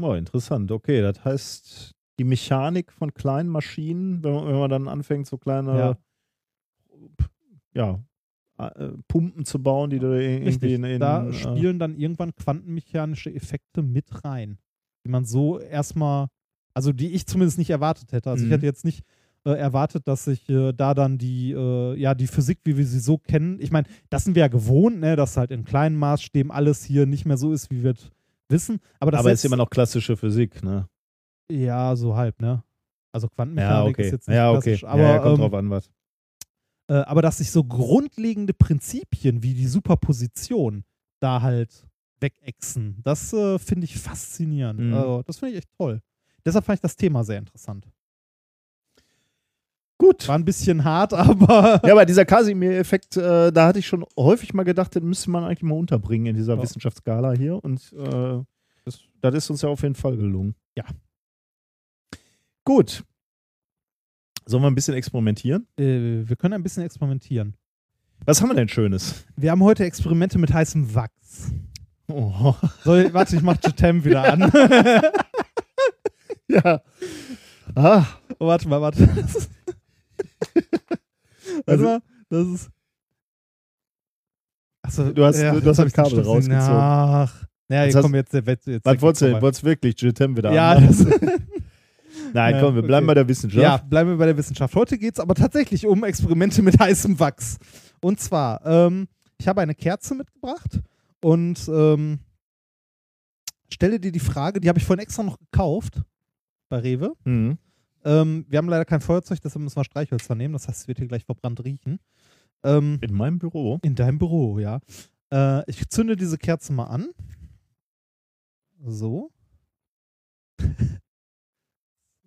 Oh, 0.00 0.12
interessant. 0.14 0.70
Okay, 0.70 1.00
das 1.00 1.24
heißt, 1.24 1.94
die 2.18 2.24
Mechanik 2.24 2.92
von 2.92 3.14
kleinen 3.14 3.48
Maschinen, 3.48 4.22
wenn 4.22 4.32
man, 4.32 4.46
wenn 4.46 4.58
man 4.58 4.70
dann 4.70 4.88
anfängt, 4.88 5.26
so 5.26 5.38
kleine 5.38 5.96
ja. 7.74 7.94
äh, 7.94 7.98
Pumpen 9.08 9.44
zu 9.44 9.62
bauen, 9.62 9.90
die 9.90 9.98
du 9.98 10.08
irgendwie 10.20 10.48
Richtig, 10.48 10.72
in, 10.74 10.84
in 10.84 11.00
da 11.00 11.26
äh, 11.28 11.32
spielen 11.32 11.78
dann 11.78 11.96
irgendwann 11.96 12.34
quantenmechanische 12.34 13.32
Effekte 13.32 13.82
mit 13.82 14.24
rein, 14.24 14.58
die 15.06 15.10
man 15.10 15.24
so 15.24 15.58
erstmal, 15.60 16.26
also 16.74 16.92
die 16.92 17.12
ich 17.12 17.26
zumindest 17.26 17.58
nicht 17.58 17.70
erwartet 17.70 18.12
hätte. 18.12 18.30
Also 18.30 18.42
Mhm. 18.44 18.48
ich 18.50 18.54
hätte 18.56 18.66
jetzt 18.66 18.84
nicht 18.84 19.04
äh, 19.44 19.50
erwartet, 19.52 20.08
dass 20.08 20.24
sich 20.24 20.48
äh, 20.48 20.72
da 20.72 20.92
dann 20.94 21.16
die, 21.18 21.52
äh, 21.52 21.94
ja, 21.96 22.14
die 22.14 22.26
Physik, 22.26 22.58
wie 22.64 22.76
wir 22.76 22.84
sie 22.84 22.98
so 22.98 23.16
kennen, 23.18 23.58
ich 23.60 23.70
meine, 23.70 23.86
das 24.10 24.24
sind 24.24 24.34
wir 24.34 24.40
ja 24.40 24.48
gewohnt, 24.48 24.98
ne, 24.98 25.14
dass 25.14 25.36
halt 25.36 25.52
in 25.52 25.64
kleinen 25.64 25.96
Maßstäben 25.96 26.50
alles 26.50 26.84
hier 26.84 27.06
nicht 27.06 27.24
mehr 27.24 27.36
so 27.36 27.52
ist, 27.52 27.70
wie 27.70 27.84
wir 27.84 27.92
es 27.92 28.10
wissen. 28.48 28.80
Aber 28.98 29.12
das 29.12 29.20
aber 29.20 29.30
ist 29.32 29.42
setzt- 29.42 29.46
immer 29.46 29.56
noch 29.56 29.70
klassische 29.70 30.16
Physik, 30.16 30.62
ne? 30.64 30.88
Ja, 31.50 31.94
so 31.96 32.16
halb, 32.16 32.40
ne? 32.42 32.62
Also 33.12 33.26
Ja, 33.28 33.34
Quantenmechanik 33.36 33.88
okay. 33.94 34.02
ist 34.06 34.10
jetzt 34.12 34.28
nicht 34.28 34.36
Ja, 34.36 34.50
okay. 34.50 34.60
klassisch, 34.62 34.84
aber 34.84 35.02
ja, 35.02 35.14
ja, 35.14 35.18
kommt 35.20 35.34
ähm, 35.36 35.40
drauf 35.40 35.54
an, 35.54 35.70
was. 35.70 35.90
Äh, 36.88 36.94
aber 36.94 37.22
dass 37.22 37.38
sich 37.38 37.50
so 37.50 37.64
grundlegende 37.64 38.52
Prinzipien 38.54 39.42
wie 39.42 39.54
die 39.54 39.66
Superposition 39.66 40.84
da 41.20 41.42
halt 41.42 41.86
wegexen, 42.20 43.00
das 43.04 43.32
äh, 43.32 43.58
finde 43.58 43.84
ich 43.84 43.96
faszinierend. 43.98 44.80
Mhm. 44.80 44.94
Also, 44.94 45.22
das 45.22 45.38
finde 45.38 45.52
ich 45.52 45.58
echt 45.58 45.70
toll. 45.76 46.00
Deshalb 46.44 46.64
fand 46.64 46.78
ich 46.78 46.82
das 46.82 46.96
Thema 46.96 47.24
sehr 47.24 47.38
interessant. 47.38 47.86
Gut. 49.98 50.28
War 50.28 50.36
ein 50.36 50.44
bisschen 50.44 50.84
hart, 50.84 51.12
aber 51.14 51.80
Ja, 51.84 51.92
aber 51.92 52.06
dieser 52.06 52.24
Casimir-Effekt, 52.24 53.16
äh, 53.16 53.52
da 53.52 53.66
hatte 53.66 53.80
ich 53.80 53.86
schon 53.86 54.04
häufig 54.16 54.54
mal 54.54 54.62
gedacht, 54.62 54.94
den 54.94 55.04
müsste 55.04 55.30
man 55.30 55.44
eigentlich 55.44 55.62
mal 55.62 55.74
unterbringen 55.74 56.26
in 56.26 56.36
dieser 56.36 56.54
Ja. 56.54 56.62
Wissenschaftsskala 56.62 57.32
hier. 57.32 57.62
Und 57.62 57.92
äh, 57.92 58.40
das, 58.84 59.00
das 59.20 59.34
ist 59.34 59.50
uns 59.50 59.62
ja 59.62 59.68
auf 59.68 59.82
jeden 59.82 59.96
Fall 59.96 60.16
gelungen. 60.16 60.54
Ja. 60.76 60.84
Gut. 62.64 63.04
Sollen 64.48 64.62
wir 64.62 64.68
ein 64.70 64.74
bisschen 64.74 64.94
experimentieren? 64.94 65.66
äh, 65.78 66.26
wir 66.26 66.36
können 66.36 66.54
ein 66.54 66.62
bisschen 66.62 66.82
experimentieren. 66.82 67.54
Was 68.24 68.40
haben 68.40 68.48
wir 68.48 68.54
denn 68.54 68.68
Schönes? 68.68 69.24
Wir 69.36 69.50
haben 69.50 69.62
heute 69.62 69.84
Experimente 69.84 70.38
mit 70.38 70.52
heißem 70.52 70.94
Wachs. 70.94 71.52
Oh. 72.08 72.54
Soll, 72.82 73.12
warte, 73.12 73.36
ich 73.36 73.42
mach 73.42 73.56
Jetem 73.64 74.02
wieder 74.04 74.24
an. 74.32 74.50
Ja. 76.48 76.80
Ah, 77.74 78.06
oh, 78.38 78.46
warte 78.46 78.66
mal, 78.68 78.80
warte. 78.80 79.06
warte 81.66 81.82
mal, 81.82 82.00
das 82.30 82.46
ist. 82.48 82.70
Achso, 84.82 85.12
Du 85.12 85.24
hast- 85.24 85.38
du 85.40 85.64
hast 85.68 85.76
das 85.78 85.92
Kabel 85.92 86.20
rausgezogen. 86.20 86.48
Nach. 86.58 87.42
Ja, 87.70 87.84
Jetzt 87.84 87.86
jetzt 87.88 87.94
hast- 87.96 88.02
komm, 88.02 88.14
jetzt, 88.14 88.32
jetzt, 88.32 88.66
jetzt 88.66 88.86
was 88.86 89.02
wolltest 89.02 89.22
du 89.22 89.26
denn? 89.26 89.42
Wolltest 89.42 89.62
wirklich 89.64 90.00
Jetem 90.00 90.34
wieder 90.36 90.52
Ja, 90.54 90.70
an? 90.72 90.86
das, 90.86 91.04
Nein, 92.32 92.54
Ja, 92.54 92.60
komm, 92.60 92.74
wir 92.74 92.82
bleiben 92.82 93.04
okay. 93.04 93.10
bei 93.10 93.14
der 93.14 93.28
Wissenschaft. 93.28 93.62
ja, 93.62 93.76
bleiben 93.78 94.10
wir 94.10 94.16
bei 94.16 94.26
der 94.26 94.36
Wissenschaft. 94.36 94.74
Heute 94.74 94.98
geht 94.98 95.14
es 95.14 95.20
aber 95.20 95.34
tatsächlich 95.34 95.86
um 95.86 96.04
Experimente 96.04 96.62
mit 96.62 96.78
heißem 96.78 97.18
Wachs. 97.18 97.58
Und 98.00 98.20
zwar, 98.20 98.64
ähm, 98.64 99.08
ich 99.38 99.48
habe 99.48 99.60
eine 99.60 99.74
Kerze 99.74 100.14
mitgebracht 100.14 100.80
und 101.20 101.68
ähm, 101.68 102.20
stelle 103.72 103.98
dir 104.00 104.12
die 104.12 104.20
Frage, 104.20 104.60
die 104.60 104.68
habe 104.68 104.78
ich 104.78 104.84
vorhin 104.84 105.02
extra 105.02 105.22
noch 105.22 105.38
gekauft 105.38 106.00
bei 106.68 106.78
Rewe. 106.78 107.14
Mhm. 107.24 107.58
Ähm, 108.04 108.46
wir 108.48 108.58
haben 108.58 108.68
leider 108.68 108.84
kein 108.84 109.00
Feuerzeug, 109.00 109.40
deshalb 109.42 109.62
müssen 109.64 109.76
wir 109.76 109.84
Streichhölzer 109.84 110.34
nehmen. 110.34 110.52
Das 110.54 110.68
heißt, 110.68 110.82
es 110.82 110.88
wird 110.88 110.98
hier 110.98 111.08
gleich 111.08 111.24
verbrannt 111.24 111.62
riechen. 111.64 111.98
Ähm, 112.64 112.98
In 113.02 113.14
meinem 113.14 113.38
Büro. 113.38 113.78
in 113.82 113.94
deinem 113.94 114.18
Büro, 114.18 114.58
ja. 114.58 114.80
Äh, 115.32 115.68
ich 115.70 115.88
zünde 115.90 116.16
diese 116.16 116.38
Kerze 116.38 116.72
mal 116.72 116.86
an. 116.86 117.08
So. 118.84 119.30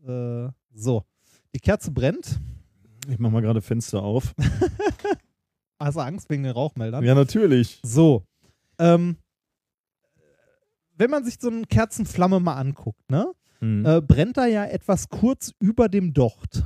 Äh, 0.08 0.50
so. 0.74 1.04
Die 1.54 1.60
Kerze 1.60 1.92
brennt. 1.92 2.40
Ich 3.10 3.20
mach 3.20 3.32
mal 3.32 3.42
gerade 3.42 3.62
Fenster 3.62 4.02
auf. 4.02 4.34
Hast 5.80 5.96
du 5.98 6.02
Angst 6.02 6.30
wegen 6.30 6.44
den 6.44 6.52
Rauchmeldern? 6.54 7.04
Ja, 7.04 7.16
natürlich. 7.16 7.80
So. 7.84 8.24
Ähm, 8.78 9.18
wenn 10.96 11.10
man 11.10 11.24
sich 11.26 11.38
so 11.40 11.50
eine 11.50 11.64
Kerzenflamme 11.64 12.40
mal 12.40 12.56
anguckt, 12.56 13.10
ne? 13.10 13.32
Mhm. 13.60 13.86
äh, 13.86 14.02
brennt 14.02 14.38
da 14.38 14.46
ja 14.46 14.66
etwas 14.66 15.10
kurz 15.10 15.52
über 15.60 15.88
dem 15.90 16.14
Docht. 16.14 16.64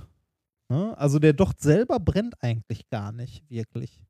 Ne? 0.70 0.98
Also 0.98 1.20
der 1.20 1.34
Docht 1.34 1.62
selber 1.62 2.00
brennt 2.00 2.36
eigentlich 2.42 2.90
gar 2.90 3.12
nicht 3.12 3.44
wirklich. 3.50 4.02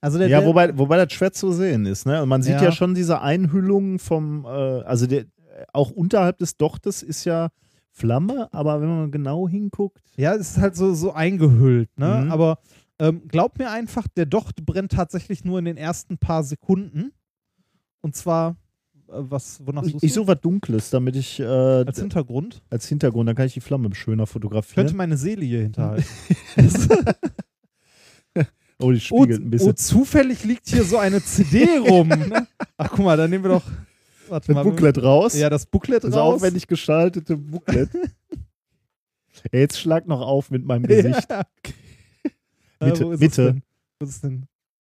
Also 0.00 0.18
der, 0.18 0.28
ja, 0.28 0.40
der, 0.40 0.48
wobei, 0.48 0.76
wobei 0.76 1.04
das 1.04 1.12
schwer 1.12 1.32
zu 1.32 1.52
sehen 1.52 1.86
ist. 1.86 2.04
Ne? 2.06 2.22
Und 2.22 2.28
man 2.28 2.42
sieht 2.42 2.54
ja, 2.54 2.64
Ja. 2.64 2.72
schon 2.72 2.94
diese 2.94 3.20
Einhüllung 3.20 3.98
vom, 3.98 4.44
äh, 4.44 4.48
also 4.48 5.06
der, 5.06 5.26
auch 5.72 5.90
unterhalb 5.90 6.38
des 6.38 6.56
Dochtes 6.56 7.02
ist 7.02 7.24
ja 7.24 7.48
Flamme, 7.98 8.48
aber 8.52 8.80
wenn 8.80 8.88
man 8.88 9.10
genau 9.10 9.48
hinguckt. 9.48 10.02
Ja, 10.16 10.34
es 10.34 10.52
ist 10.52 10.58
halt 10.58 10.76
so, 10.76 10.94
so 10.94 11.12
eingehüllt, 11.12 11.90
ne? 11.98 12.22
Mhm. 12.24 12.32
Aber 12.32 12.58
ähm, 13.00 13.22
glaub 13.28 13.58
mir 13.58 13.70
einfach, 13.70 14.06
der 14.08 14.26
Docht 14.26 14.64
brennt 14.64 14.92
tatsächlich 14.92 15.44
nur 15.44 15.58
in 15.58 15.64
den 15.64 15.76
ersten 15.76 16.18
paar 16.18 16.42
Sekunden. 16.44 17.12
Und 18.00 18.14
zwar, 18.16 18.56
äh, 19.08 19.12
was, 19.12 19.64
wonach 19.66 19.84
suchst 19.84 20.04
Ich 20.04 20.12
du? 20.12 20.20
suche 20.20 20.28
was 20.28 20.40
Dunkles, 20.40 20.90
damit 20.90 21.16
ich 21.16 21.40
äh, 21.40 21.44
Als 21.44 21.88
als, 21.88 22.00
Hintergrund. 22.00 22.62
Hintergrund, 22.88 23.28
dann 23.28 23.36
kann 23.36 23.46
ich 23.46 23.54
die 23.54 23.60
Flamme 23.60 23.86
schöner 23.94 24.24
Ich 24.24 24.30
könnte 24.30 24.32
fotografieren. 24.32 24.96
meine 24.96 25.16
Seele 25.16 25.44
hier 25.44 25.62
hinterhalten. 25.62 26.04
Oh, 28.80 28.92
die 28.92 28.98
oh, 28.98 29.00
spiegelt 29.00 29.40
ein 29.40 29.46
oh, 29.46 29.50
bisschen. 29.50 29.76
zufällig 29.76 30.44
liegt 30.44 30.68
hier 30.68 30.84
so 30.84 30.98
eine 30.98 31.20
CD 31.22 31.78
rum. 31.78 32.08
Ne? 32.28 32.46
Ach, 32.76 32.90
guck 32.90 33.04
mal, 33.04 33.16
dann 33.16 33.30
nehmen 33.30 33.42
wir 33.44 33.50
doch. 33.50 33.64
Warte 34.30 34.54
Das. 34.54 34.64
Booklet 34.64 35.02
raus. 35.02 35.34
Ja, 35.34 35.50
das 35.50 35.66
Booklet 35.66 36.04
das 36.04 36.14
raus. 36.14 36.36
aufwendig 36.36 36.66
gestaltete 36.66 37.36
Booklet. 37.36 37.90
ja, 39.52 39.58
jetzt 39.58 39.78
schlag 39.80 40.06
noch 40.06 40.20
auf 40.20 40.50
mit 40.50 40.64
meinem 40.64 40.86
Gesicht. 40.86 41.28
Ja. 41.30 41.42
Mitte, 42.80 43.02
äh, 43.02 43.06
wo 43.06 43.12
ist 43.12 43.20
Mitte. 43.20 43.62
Wo 43.98 44.06
ist 44.06 44.22
denn? 44.24 44.46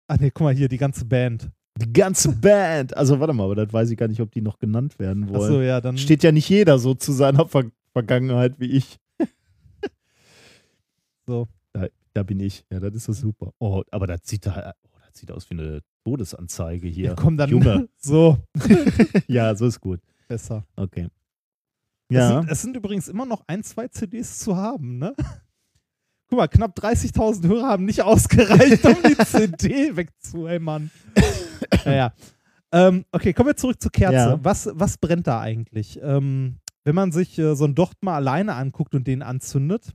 Ach 0.07 0.18
nee, 0.20 0.32
guck 0.32 0.45
mal 0.45 0.53
hier, 0.53 0.68
die 0.68 0.78
ganze 0.78 1.06
Band. 1.06 1.49
Die 1.78 1.94
ganze 1.94 2.32
Band. 2.32 2.95
Also 2.98 3.20
warte 3.20 3.34
mal, 3.34 3.45
aber 3.45 3.56
das 3.56 3.72
weiß 3.72 3.90
ich 3.90 3.98
gar 3.98 4.07
nicht, 4.07 4.22
ob 4.22 4.32
die 4.32 4.41
noch 4.41 4.60
genannt 4.60 4.99
werden 4.99 5.30
wollen. 5.30 5.41
Achso, 5.41 5.61
ja, 5.61 5.80
dann. 5.82 5.98
Steht 5.98 6.24
ja 6.24 6.32
nicht 6.32 6.49
jeder 6.49 6.80
so 6.80 6.94
zu 6.94 7.11
seiner 7.11 7.48
Ver 7.48 7.66
Vergangenheit 7.94 8.60
wie 8.60 8.72
ich. 8.72 8.98
So. 11.26 11.48
Da, 11.74 11.86
da 12.14 12.24
bin 12.24 12.40
ich. 12.40 12.66
Ja, 12.72 12.80
das 12.80 12.95
ist 12.95 13.03
so 13.06 13.14
super. 13.14 13.53
Oh, 13.60 13.84
aber 13.91 14.07
das 14.07 14.22
sieht 14.24 14.48
da, 14.48 14.74
das 15.11 15.19
sieht 15.19 15.31
aus 15.31 15.49
wie 15.49 15.56
eine 15.56 15.81
Todesanzeige 16.06 16.88
hier. 16.88 17.10
ja, 17.10 17.15
komm 17.15 17.38
dann. 17.38 17.49
Junge. 17.49 17.90
So, 17.98 18.38
ja, 19.27 19.53
so 19.56 19.65
ist 19.68 19.80
gut. 19.81 19.99
besser. 20.27 20.65
Okay. 20.76 21.07
Es, 22.10 22.15
Ja. 22.18 22.27
sind, 22.41 22.52
es 22.52 22.61
sind 22.61 22.76
übrigens 22.77 23.07
immer 23.07 23.26
noch 23.26 23.44
ein, 23.48 23.64
zwei 23.64 23.88
CDs 23.88 24.40
zu 24.40 24.56
haben, 24.56 24.98
ne? 24.98 25.14
Guck 26.30 26.38
mal, 26.38 26.48
knapp 26.48 26.77
30.000 26.80 27.48
Hörer 27.48 27.68
haben 27.68 27.86
nicht 27.86 28.02
ausgereicht, 28.03 28.86
um 28.86 28.95
die 29.03 29.18
CD 29.18 29.95
wegzuhämmern. 29.95 30.91
naja. 31.86 32.14
Ähm, 32.72 33.03
okay, 33.11 33.34
kommen 33.34 33.49
wir 33.49 33.56
zurück 33.57 33.81
zur 33.81 33.91
Kerze. 33.91 34.15
Ja. 34.15 34.40
Was, 34.44 34.69
was 34.73 34.98
brennt 34.99 35.26
da 35.26 35.40
eigentlich? 35.41 35.99
Ähm, 36.03 36.60
wenn 36.84 36.94
man 36.95 37.11
sich 37.11 37.38
äh, 37.40 37.56
so 37.56 37.65
einen 37.65 37.73
Docht 37.76 38.03
mal 38.03 38.15
alleine 38.15 38.53
anguckt 38.53 38.94
und 38.95 39.07
den 39.07 39.23
anzündet, 39.23 39.94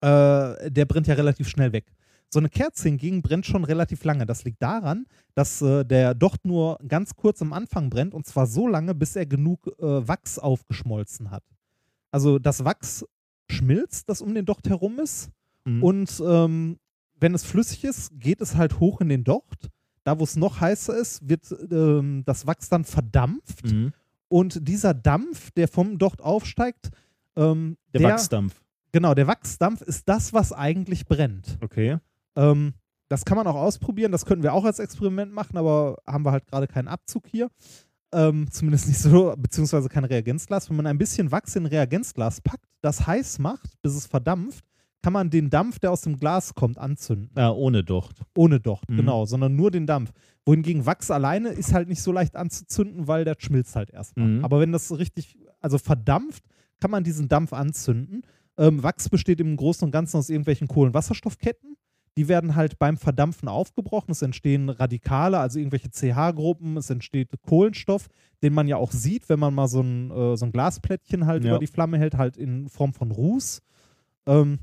äh, 0.00 0.70
der 0.70 0.84
brennt 0.86 1.06
ja 1.06 1.14
relativ 1.14 1.48
schnell 1.48 1.72
weg. 1.72 1.92
So 2.32 2.38
eine 2.38 2.48
Kerze 2.48 2.88
hingegen 2.88 3.20
brennt 3.20 3.44
schon 3.44 3.64
relativ 3.64 4.04
lange. 4.04 4.24
Das 4.24 4.44
liegt 4.44 4.62
daran, 4.62 5.04
dass 5.34 5.60
äh, 5.60 5.84
der 5.84 6.14
Docht 6.14 6.46
nur 6.46 6.78
ganz 6.88 7.14
kurz 7.14 7.42
am 7.42 7.52
Anfang 7.52 7.90
brennt 7.90 8.14
und 8.14 8.26
zwar 8.26 8.46
so 8.46 8.66
lange, 8.66 8.94
bis 8.94 9.16
er 9.16 9.26
genug 9.26 9.66
äh, 9.78 10.08
Wachs 10.08 10.38
aufgeschmolzen 10.38 11.30
hat. 11.30 11.44
Also 12.10 12.38
das 12.38 12.64
Wachs 12.64 13.04
schmilzt, 13.50 14.08
das 14.08 14.22
um 14.22 14.34
den 14.34 14.44
Docht 14.46 14.68
herum 14.68 14.98
ist 14.98 15.30
Mhm. 15.64 15.82
und 15.84 16.22
ähm, 16.26 16.78
wenn 17.20 17.34
es 17.34 17.44
flüssig 17.44 17.84
ist, 17.84 18.10
geht 18.18 18.40
es 18.40 18.56
halt 18.56 18.80
hoch 18.80 19.00
in 19.00 19.08
den 19.08 19.22
Docht. 19.22 19.68
Da, 20.02 20.18
wo 20.18 20.24
es 20.24 20.34
noch 20.34 20.60
heißer 20.60 20.96
ist, 20.98 21.28
wird 21.28 21.54
ähm, 21.70 22.24
das 22.26 22.46
Wachs 22.48 22.68
dann 22.68 22.82
verdampft 22.84 23.66
Mhm. 23.70 23.92
und 24.28 24.66
dieser 24.66 24.92
Dampf, 24.94 25.50
der 25.52 25.68
vom 25.68 25.98
Docht 25.98 26.20
aufsteigt, 26.20 26.90
ähm, 27.36 27.76
Der, 27.94 28.02
Wachsdampf. 28.02 28.60
Genau, 28.90 29.14
der 29.14 29.26
Wachsdampf 29.28 29.82
ist 29.82 30.08
das, 30.08 30.32
was 30.32 30.52
eigentlich 30.52 31.06
brennt. 31.06 31.58
Okay. 31.60 31.98
Ähm, 32.36 32.74
das 33.08 33.24
kann 33.24 33.36
man 33.36 33.46
auch 33.46 33.54
ausprobieren, 33.56 34.10
das 34.12 34.24
könnten 34.24 34.42
wir 34.42 34.54
auch 34.54 34.64
als 34.64 34.78
Experiment 34.78 35.32
machen, 35.34 35.56
aber 35.58 35.98
haben 36.06 36.24
wir 36.24 36.32
halt 36.32 36.46
gerade 36.46 36.66
keinen 36.66 36.88
Abzug 36.88 37.26
hier. 37.26 37.50
Ähm, 38.14 38.50
zumindest 38.50 38.88
nicht 38.88 38.98
so, 39.00 39.34
beziehungsweise 39.38 39.88
kein 39.88 40.04
Reagenzglas. 40.04 40.68
Wenn 40.68 40.76
man 40.76 40.86
ein 40.86 40.98
bisschen 40.98 41.30
Wachs 41.30 41.56
in 41.56 41.66
Reagenzglas 41.66 42.40
packt, 42.40 42.66
das 42.80 43.06
heiß 43.06 43.38
macht, 43.38 43.70
bis 43.82 43.94
es 43.94 44.06
verdampft, 44.06 44.64
kann 45.02 45.12
man 45.14 45.30
den 45.30 45.50
Dampf, 45.50 45.78
der 45.78 45.90
aus 45.90 46.02
dem 46.02 46.16
Glas 46.18 46.54
kommt, 46.54 46.78
anzünden. 46.78 47.30
Ja, 47.36 47.50
ohne 47.50 47.82
Docht. 47.82 48.22
Ohne 48.36 48.60
Docht, 48.60 48.88
Mhm. 48.90 48.96
genau, 48.98 49.24
sondern 49.26 49.56
nur 49.56 49.70
den 49.70 49.86
Dampf. 49.86 50.12
Wohingegen 50.46 50.86
Wachs 50.86 51.10
alleine 51.10 51.48
ist 51.50 51.72
halt 51.72 51.88
nicht 51.88 52.02
so 52.02 52.12
leicht 52.12 52.36
anzuzünden, 52.36 53.08
weil 53.08 53.24
der 53.24 53.34
schmilzt 53.38 53.74
halt 53.76 53.90
erstmal. 53.90 54.26
Mhm. 54.28 54.44
Aber 54.44 54.60
wenn 54.60 54.72
das 54.72 54.96
richtig, 54.96 55.38
also 55.60 55.78
verdampft, 55.78 56.44
kann 56.80 56.90
man 56.90 57.04
diesen 57.04 57.28
Dampf 57.28 57.52
anzünden. 57.52 58.22
Ähm, 58.58 58.82
Wachs 58.82 59.08
besteht 59.08 59.40
im 59.40 59.56
Großen 59.56 59.84
und 59.86 59.90
Ganzen 59.90 60.18
aus 60.18 60.28
irgendwelchen 60.30 60.68
Kohlenwasserstoffketten. 60.68 61.76
Die 62.18 62.28
werden 62.28 62.54
halt 62.56 62.78
beim 62.78 62.98
Verdampfen 62.98 63.48
aufgebrochen. 63.48 64.10
Es 64.12 64.20
entstehen 64.20 64.68
Radikale, 64.68 65.38
also 65.38 65.58
irgendwelche 65.58 65.90
CH-Gruppen. 65.90 66.76
Es 66.76 66.90
entsteht 66.90 67.30
Kohlenstoff, 67.42 68.08
den 68.42 68.52
man 68.52 68.68
ja 68.68 68.76
auch 68.76 68.92
sieht, 68.92 69.28
wenn 69.30 69.38
man 69.40 69.54
mal 69.54 69.68
so 69.68 69.80
ein, 69.80 70.10
äh, 70.10 70.36
so 70.36 70.44
ein 70.44 70.52
Glasplättchen 70.52 71.24
halt 71.26 71.44
Ja. 71.44 71.50
über 71.52 71.58
die 71.58 71.66
Flamme 71.66 71.98
hält, 71.98 72.14
halt 72.18 72.36
in 72.36 72.68
Form 72.68 72.92
von 72.92 73.10
Ruß. 73.10 73.62
Ähm, 74.26 74.58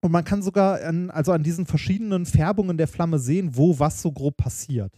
und 0.00 0.12
man 0.12 0.24
kann 0.24 0.42
sogar 0.42 0.80
an, 0.82 1.10
also 1.10 1.32
an 1.32 1.42
diesen 1.42 1.66
verschiedenen 1.66 2.26
Färbungen 2.26 2.76
der 2.76 2.88
Flamme 2.88 3.18
sehen, 3.18 3.56
wo 3.56 3.78
was 3.78 4.00
so 4.02 4.12
grob 4.12 4.36
passiert. 4.36 4.92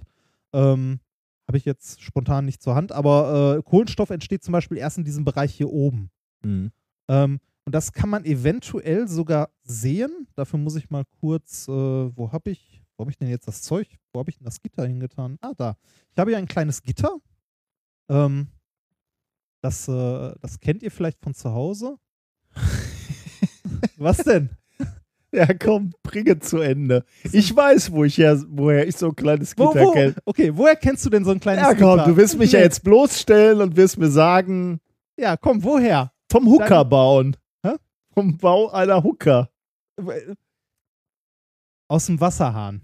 Ähm, 0.53 1.01
Habe 1.49 1.59
ich 1.59 1.65
jetzt 1.65 2.03
spontan 2.03 2.45
nicht 2.45 2.61
zur 2.61 2.75
Hand, 2.75 2.91
aber 2.91 3.57
äh, 3.59 3.63
Kohlenstoff 3.63 4.11
entsteht 4.11 4.43
zum 4.43 4.51
Beispiel 4.53 4.79
erst 4.79 4.99
in 4.99 5.05
diesem 5.05 5.25
Bereich 5.25 5.55
hier 5.55 5.71
oben. 5.71 6.11
Mhm. 6.45 6.73
Ähm, 7.09 7.39
und 7.67 7.75
das 7.75 7.93
kann 7.93 8.09
man 8.09 8.25
eventuell 8.25 9.09
sogar 9.09 9.51
sehen. 9.65 10.29
Dafür 10.37 10.59
muss 10.59 10.77
ich 10.77 10.89
mal 10.89 11.05
kurz, 11.21 11.67
äh, 11.69 11.73
wo 11.73 12.31
habe 12.33 12.51
ich, 12.51 12.83
wo 12.97 13.03
habe 13.03 13.11
ich 13.11 13.19
denn 13.19 13.29
jetzt 13.29 13.47
das 13.49 13.61
Zeug? 13.63 13.89
Wo 14.13 14.21
habe 14.21 14.31
ich 14.31 14.39
denn 14.39 14.45
das 14.45 14.61
Gitter 14.63 14.87
hingetan? 14.87 15.37
Ah, 15.41 15.53
da. 15.57 15.77
Ich 16.13 16.19
habe 16.19 16.31
hier 16.31 16.39
ein 16.39 16.47
kleines 16.49 16.83
Gitter. 16.83 17.17
Ähm, 18.09 18.47
das, 19.63 19.89
äh, 19.89 20.33
das 20.41 20.61
kennt 20.61 20.83
ihr 20.83 20.91
vielleicht 20.93 21.21
von 21.21 21.35
zu 21.35 21.53
Hause. 21.53 21.97
Was 23.97 24.19
denn? 24.19 24.51
Ja, 25.33 25.53
komm, 25.53 25.93
bringe 26.03 26.39
zu 26.39 26.59
Ende. 26.59 27.05
Ich 27.33 27.55
weiß, 27.55 27.91
wo 27.93 28.05
ich 28.05 28.17
her, 28.17 28.41
woher 28.49 28.87
ich 28.87 28.97
so 28.97 29.09
ein 29.09 29.17
kleines 29.17 29.55
Wo, 29.59 29.69
Gitter 29.71 29.85
wo, 29.87 29.91
kenne. 29.93 30.15
okay, 30.25 30.57
woher 30.57 30.77
kennst 30.77 31.05
du 31.05 31.11
denn 31.11 31.25
so 31.25 31.33
ein 31.33 31.41
kleines 31.41 31.63
Ja, 31.65 31.75
komm, 31.75 31.99
Gitter? 31.99 32.05
du 32.11 32.17
wirst 32.17 32.39
mich 32.39 32.53
ja 32.53 32.61
Nee. 32.61 32.65
jetzt 32.67 32.83
bloßstellen 32.85 33.61
und 33.61 33.77
wirst 33.77 33.99
mir 33.99 34.09
sagen, 34.09 34.81
Ja, 35.19 35.37
komm, 35.37 35.63
woher? 35.65 36.13
vom 36.31 36.47
Hooker 36.47 36.85
bauen. 36.85 37.37
Vom 38.17 38.39
Bau 38.39 38.71
einer 38.71 39.03
Hooker. 39.05 39.51
Aus 41.89 42.07
dem 42.07 42.19
Wasserhahn. 42.21 42.81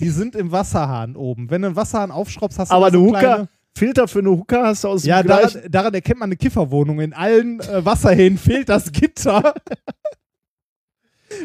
Die 0.00 0.08
sind 0.10 0.34
im 0.34 0.50
Wasserhahn 0.50 1.14
oben. 1.14 1.50
Wenn 1.50 1.62
du 1.62 1.68
einen 1.68 1.76
Wasserhahn 1.76 2.10
aufschraubst, 2.10 2.58
hast 2.58 2.70
du 2.70 2.74
Aber 2.74 2.86
eine 2.86 2.96
so 2.98 3.04
Hooker, 3.06 3.18
kleine- 3.20 3.48
Filter 3.76 4.08
für 4.08 4.18
eine 4.18 4.30
Hooker 4.30 4.64
hast 4.66 4.82
du 4.82 4.88
aus 4.88 5.04
Ja, 5.04 5.22
dem 5.22 5.26
gleichen. 5.28 5.54
daran, 5.58 5.70
daran 5.70 5.94
erkennt 5.94 6.18
man 6.18 6.28
eine 6.28 6.36
Kifferwohnung. 6.36 7.00
In 7.00 7.12
allen 7.12 7.60
äh, 7.60 7.84
Wasserhähnen 7.84 8.36
fehlt 8.38 8.68
das 8.68 8.90
Gitter. 8.92 9.54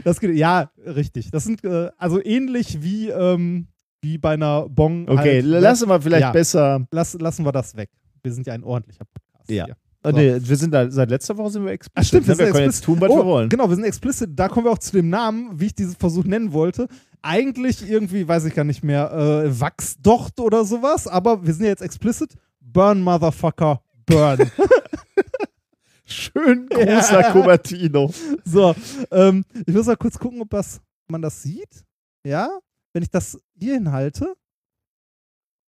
Das, 0.04 0.20
ja, 0.20 0.72
richtig. 0.84 1.30
Das 1.30 1.44
sind 1.44 1.64
äh, 1.64 1.92
also 1.98 2.20
ähnlich 2.20 2.82
wie, 2.82 3.10
ähm, 3.10 3.68
wie 4.02 4.18
bei 4.18 4.34
einer 4.34 4.68
Bong. 4.68 5.08
Okay, 5.08 5.36
halt, 5.44 5.46
ne? 5.46 5.60
lassen 5.60 5.88
wir 5.88 6.02
vielleicht 6.02 6.22
Ja. 6.24 6.32
besser. 6.32 6.88
Lass, 6.90 7.14
lassen 7.14 7.46
wir 7.46 7.52
das 7.52 7.76
weg. 7.78 7.92
Wir 8.24 8.34
sind 8.34 8.48
ja 8.48 8.54
ein 8.54 8.64
ordentlicher 8.64 9.06
Podcast. 9.06 9.48
Ja. 9.52 9.66
Hier. 9.66 9.78
Oh, 10.06 10.12
nee, 10.12 10.38
wir 10.40 10.56
sind 10.58 10.72
da, 10.72 10.90
seit 10.90 11.10
letzter 11.10 11.36
Woche 11.38 11.50
sind 11.52 11.66
wir 11.66 11.72
explizit. 11.72 11.98
Ah, 12.00 12.04
stimmt, 12.04 12.28
wir 12.28 12.38
wir 12.38 12.46
können 12.52 12.66
explicit. 12.66 12.76
jetzt 12.76 12.84
tun, 12.86 13.02
was 13.02 13.10
oh, 13.12 13.18
wir 13.18 13.26
wollen. 13.26 13.50
Genau, 13.50 13.68
wir 13.70 13.76
sind 13.76 13.86
explicit. 13.86 14.30
Da 14.34 14.48
kommen 14.50 14.66
wir 14.66 14.72
auch 14.72 14.78
zu 14.78 14.92
dem 14.92 15.10
Namen, 15.10 15.60
wie 15.60 15.66
ich 15.68 15.76
diesen 15.76 15.96
Versuch 15.96 16.24
nennen 16.26 16.54
wollte. 16.54 16.88
Eigentlich 17.22 17.90
irgendwie, 17.90 18.28
weiß 18.28 18.46
ich 18.46 18.54
gar 18.54 18.64
nicht 18.66 18.84
mehr, 18.84 19.12
äh, 19.12 19.60
Wachsdocht 19.60 20.40
oder 20.40 20.64
sowas, 20.66 21.08
aber 21.08 21.46
wir 21.46 21.54
sind 21.54 21.64
ja 21.64 21.70
jetzt 21.72 21.82
explicit. 21.82 22.36
Burn, 22.62 23.02
Motherfucker, 23.02 23.82
burn. 24.06 24.52
Schön 26.06 26.68
großer 26.70 27.22
Ja. 27.22 27.32
Cupertino. 27.32 28.12
so, 28.44 28.76
ähm, 29.12 29.44
ich 29.66 29.74
muss 29.74 29.88
mal 29.88 29.98
kurz 29.98 30.20
gucken, 30.20 30.42
ob, 30.42 30.50
das, 30.52 30.80
man 31.08 31.22
das 31.22 31.42
sieht. 31.42 31.84
Ja, 32.24 32.50
wenn 32.94 33.02
ich 33.04 33.10
das 33.10 33.38
hier 33.58 33.74
hinhalte, 33.76 34.34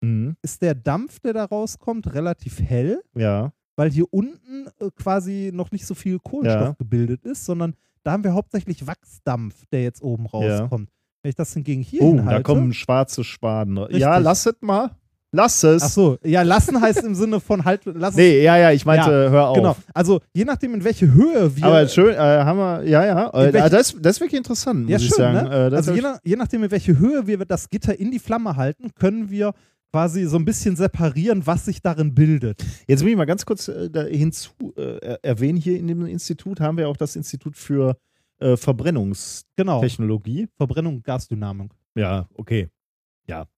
Mhm. 0.02 0.36
ist 0.42 0.60
der 0.60 0.74
Dampf, 0.74 1.20
der 1.20 1.32
da 1.32 1.44
rauskommt, 1.46 2.12
relativ 2.12 2.60
hell. 2.60 3.02
Ja. 3.16 3.52
Weil 3.76 3.90
hier 3.90 4.06
unten 4.12 4.66
äh, 4.80 4.90
quasi 4.96 5.50
noch 5.52 5.70
nicht 5.70 5.86
so 5.86 5.94
viel 5.94 6.18
Kohlenstoff 6.18 6.60
Ja. 6.68 6.74
gebildet 6.78 7.24
ist, 7.24 7.44
sondern 7.44 7.74
da 8.02 8.12
haben 8.12 8.24
wir 8.24 8.32
hauptsächlich 8.34 8.86
Wachsdampf, 8.86 9.64
der 9.72 9.82
jetzt 9.82 10.02
oben 10.02 10.26
Ja. 10.32 10.58
rauskommt. 10.60 10.88
Wenn 11.22 11.30
ich 11.30 11.36
das 11.36 11.54
hingegen 11.54 11.80
hier 11.82 12.02
Oh, 12.02 12.08
hinhalte, 12.12 12.36
da 12.36 12.42
kommen 12.42 12.72
schwarze 12.74 13.24
Schwaden. 13.24 13.76
Ja, 13.76 13.84
Richtig. 13.84 14.00
lass 14.24 14.46
es 14.46 14.54
mal. 14.60 14.90
Lass 15.36 15.64
es. 15.64 15.82
Ach 15.82 15.88
so, 15.88 16.18
ja, 16.22 16.42
lassen 16.42 16.80
heißt 16.80 17.02
im 17.02 17.16
Sinne 17.16 17.40
von 17.40 17.64
halt, 17.64 17.80
lass 17.86 18.10
es, 18.10 18.16
Nee, 18.18 18.42
ja, 18.44 18.56
ja, 18.56 18.70
ich 18.70 18.86
meinte, 18.86 19.10
hör 19.30 19.48
auf. 19.48 19.56
genau. 19.56 19.74
Also 19.92 20.20
je 20.32 20.44
nachdem, 20.44 20.74
in 20.74 20.84
welche 20.84 21.12
Höhe 21.12 21.56
wir, 21.56 21.64
Aber 21.64 21.88
schön, 21.88 22.14
äh, 22.14 22.18
haben 22.18 22.56
wir, 22.58 22.84
ja, 22.88 23.04
ja. 23.04 23.30
Äh, 23.30 23.52
welchen- 23.52 23.70
das, 23.72 23.96
das 24.00 24.16
ist 24.16 24.20
wirklich 24.20 24.38
interessant, 24.38 24.82
muss 24.82 24.90
ja 24.90 24.96
ich 24.98 25.08
schön, 25.08 25.16
sagen. 25.16 25.48
ne? 25.48 25.70
Äh, 25.72 25.74
also 25.74 25.90
je, 25.90 25.96
ich- 25.96 26.02
nach, 26.04 26.18
je 26.22 26.36
nachdem, 26.36 26.62
in 26.62 26.70
welche 26.70 26.96
Höhe 26.98 27.26
wir 27.26 27.38
das 27.46 27.68
Gitter 27.68 27.98
in 27.98 28.12
die 28.12 28.20
Flamme 28.20 28.54
halten, 28.54 28.90
können 28.94 29.28
wir 29.28 29.54
quasi 29.94 30.24
so 30.26 30.36
ein 30.36 30.44
bisschen 30.44 30.74
separieren, 30.74 31.46
was 31.46 31.66
sich 31.66 31.80
darin 31.80 32.14
bildet. 32.16 32.64
Jetzt 32.88 33.04
will 33.04 33.10
ich 33.12 33.16
mal 33.16 33.26
ganz 33.26 33.46
kurz 33.46 33.68
äh, 33.68 33.88
hinzu 34.10 34.50
äh, 34.76 34.98
er- 34.98 35.24
erwähnen, 35.24 35.56
hier 35.56 35.78
in 35.78 35.86
dem 35.86 36.04
Institut 36.06 36.58
haben 36.58 36.76
wir 36.78 36.88
auch 36.88 36.96
das 36.96 37.14
Institut 37.14 37.56
für 37.56 37.96
äh, 38.40 38.56
Verbrennungstechnologie. 38.56 40.36
Genau, 40.40 40.50
Verbrennung 40.56 41.00
Gasdynamik. 41.02 41.70
Ja, 41.94 42.26
okay. 42.34 42.68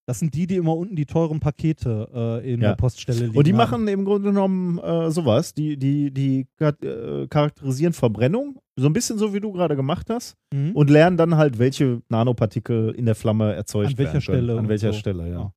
Das 0.09 0.21
sind 0.21 0.33
die, 0.35 0.47
die 0.47 0.55
immer 0.57 0.77
unten 0.77 0.95
die 0.95 1.07
teuren 1.07 1.41
Pakete 1.41 2.09
äh, 2.45 2.53
in 2.55 2.61
Ja. 2.61 2.69
der 2.69 2.77
Poststelle 2.77 3.27
liegen. 3.27 3.37
Und 3.37 3.45
die 3.49 3.51
haben. 3.53 3.57
machen 3.57 3.89
im 3.89 4.05
Grunde 4.05 4.29
genommen 4.29 4.79
äh, 4.79 5.11
sowas. 5.11 5.53
Die, 5.55 5.77
die, 5.77 6.13
die 6.13 6.47
äh, 6.61 7.27
charakterisieren 7.27 7.93
Verbrennung, 7.93 8.61
so 8.77 8.87
ein 8.87 8.93
bisschen 8.93 9.19
so 9.19 9.35
wie 9.35 9.41
du 9.41 9.51
gerade 9.53 9.75
gemacht 9.75 10.09
hast, 10.09 10.37
Mhm. 10.55 10.71
und 10.77 10.89
lernen 10.91 11.17
dann 11.17 11.37
halt, 11.37 11.59
welche 11.59 12.01
Nanopartikel 12.09 12.91
in 12.97 13.07
der 13.07 13.17
Flamme 13.17 13.55
erzeugt 13.55 13.89
An 13.91 13.99
welcher 13.99 14.13
werden. 14.13 14.21
Stelle 14.23 14.59
An 14.59 14.69
welcher 14.69 14.93
so. 14.93 14.99
Stelle, 15.01 15.29
ja. 15.29 15.35
Ja. 15.41 15.53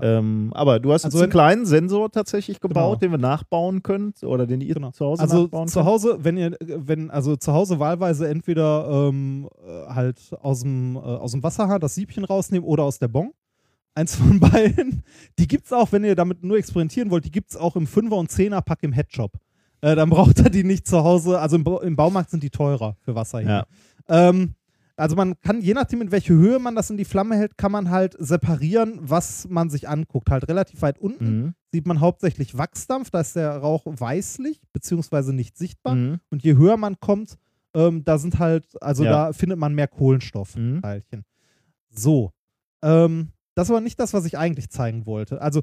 Ja. 0.00 0.18
Ähm, 0.18 0.50
aber 0.54 0.80
du 0.80 0.92
hast 0.92 1.04
Also 1.04 1.18
jetzt 1.18 1.22
einen 1.24 1.32
kleinen 1.32 1.66
Sensor 1.66 2.10
tatsächlich 2.10 2.60
gebaut, 2.60 2.74
Genau. 2.74 2.96
den 2.96 3.10
wir 3.12 3.18
nachbauen 3.18 3.82
können 3.82 4.14
oder 4.22 4.46
den 4.46 4.60
ihr 4.60 4.74
Genau. 4.74 4.90
zu 4.92 5.04
Hause 5.06 5.22
Also 5.22 5.42
nachbauen 5.44 5.68
zu 5.68 5.74
könnt. 5.80 5.86
Hause, 5.86 6.18
wenn 6.22 6.36
ihr, 6.36 6.56
wenn, 6.60 7.10
also 7.10 7.36
zu 7.36 7.52
Hause 7.52 7.78
wahlweise 7.78 8.28
entweder 8.28 9.08
ähm, 9.08 9.48
äh, 9.66 9.92
halt 9.92 10.18
aus 10.40 10.60
dem, 10.60 10.96
äh, 10.96 10.98
aus 11.00 11.32
dem 11.32 11.42
Wasserhahn 11.42 11.80
das 11.80 11.94
Siebchen 11.94 12.24
rausnehmen 12.24 12.66
oder 12.68 12.84
aus 12.84 12.98
der 12.98 13.08
Bon. 13.08 13.32
Eins 13.94 14.16
von 14.16 14.40
beiden. 14.40 15.02
Die 15.38 15.46
gibt's 15.46 15.72
auch, 15.72 15.92
wenn 15.92 16.02
ihr 16.04 16.14
damit 16.16 16.42
nur 16.42 16.56
experimentieren 16.56 17.10
wollt, 17.10 17.24
die 17.26 17.30
gibt's 17.30 17.56
auch 17.56 17.76
im 17.76 17.86
5er 17.86 18.14
und 18.14 18.30
10er 18.30 18.62
Pack 18.62 18.78
im 18.82 18.92
Headshop. 18.92 19.32
Äh, 19.82 19.94
dann 19.96 20.08
braucht 20.10 20.38
ihr 20.38 20.48
die 20.48 20.64
nicht 20.64 20.86
zu 20.86 21.04
Hause, 21.04 21.38
also 21.40 21.56
im, 21.56 21.64
Ba- 21.64 21.82
im 21.82 21.96
Baumarkt 21.96 22.30
sind 22.30 22.42
die 22.42 22.48
teurer 22.50 22.96
für 23.00 23.14
Wasserhähne. 23.14 23.64
Ähm, 24.08 24.54
also 24.96 25.16
man 25.16 25.38
kann, 25.40 25.60
je 25.60 25.74
nachdem 25.74 26.00
in 26.02 26.10
welche 26.12 26.32
Höhe 26.34 26.58
man 26.58 26.74
das 26.74 26.90
in 26.90 26.96
die 26.96 27.04
Flamme 27.04 27.36
hält, 27.36 27.56
kann 27.58 27.72
man 27.72 27.90
halt 27.90 28.16
separieren, 28.18 28.98
was 29.00 29.48
man 29.48 29.70
sich 29.70 29.88
anguckt. 29.88 30.30
Halt 30.30 30.48
relativ 30.48 30.82
weit 30.82 30.98
unten 30.98 31.24
Mhm. 31.42 31.54
sieht 31.72 31.86
man 31.86 32.00
hauptsächlich 32.00 32.56
Wachsdampf, 32.58 33.10
da 33.10 33.20
ist 33.20 33.36
der 33.36 33.56
Rauch 33.56 33.84
weißlich, 33.86 34.60
beziehungsweise 34.72 35.32
nicht 35.32 35.56
sichtbar. 35.56 35.94
Mhm. 35.94 36.20
Und 36.30 36.42
je 36.42 36.56
höher 36.56 36.76
man 36.76 36.98
kommt, 37.00 37.36
ähm, 37.74 38.04
da 38.04 38.18
sind 38.18 38.38
halt, 38.38 38.66
also 38.82 39.04
Ja. 39.04 39.10
da 39.28 39.32
findet 39.32 39.58
man 39.58 39.74
mehr 39.74 39.88
Kohlenstoffteilchen. 39.88 41.20
Mhm. 41.20 41.24
So. 41.90 42.32
Ähm, 42.82 43.28
das 43.54 43.68
war 43.68 43.80
nicht 43.80 43.98
das, 44.00 44.12
was 44.14 44.24
ich 44.24 44.38
eigentlich 44.38 44.70
zeigen 44.70 45.06
wollte. 45.06 45.40
Also, 45.42 45.62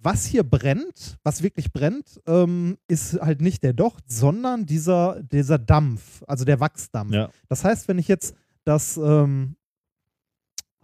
was 0.00 0.24
hier 0.24 0.44
brennt, 0.44 1.18
was 1.24 1.42
wirklich 1.42 1.72
brennt, 1.72 2.20
ähm, 2.26 2.78
ist 2.86 3.20
halt 3.20 3.40
nicht 3.40 3.62
der 3.64 3.72
Docht, 3.72 4.04
sondern 4.10 4.64
dieser, 4.64 5.20
dieser 5.24 5.58
Dampf, 5.58 6.22
also 6.28 6.44
der 6.44 6.60
Wachsdampf. 6.60 7.12
Ja. 7.12 7.30
Das 7.48 7.64
heißt, 7.64 7.88
wenn 7.88 7.98
ich 7.98 8.06
jetzt 8.08 8.34
das, 8.68 8.98
ähm, 8.98 9.56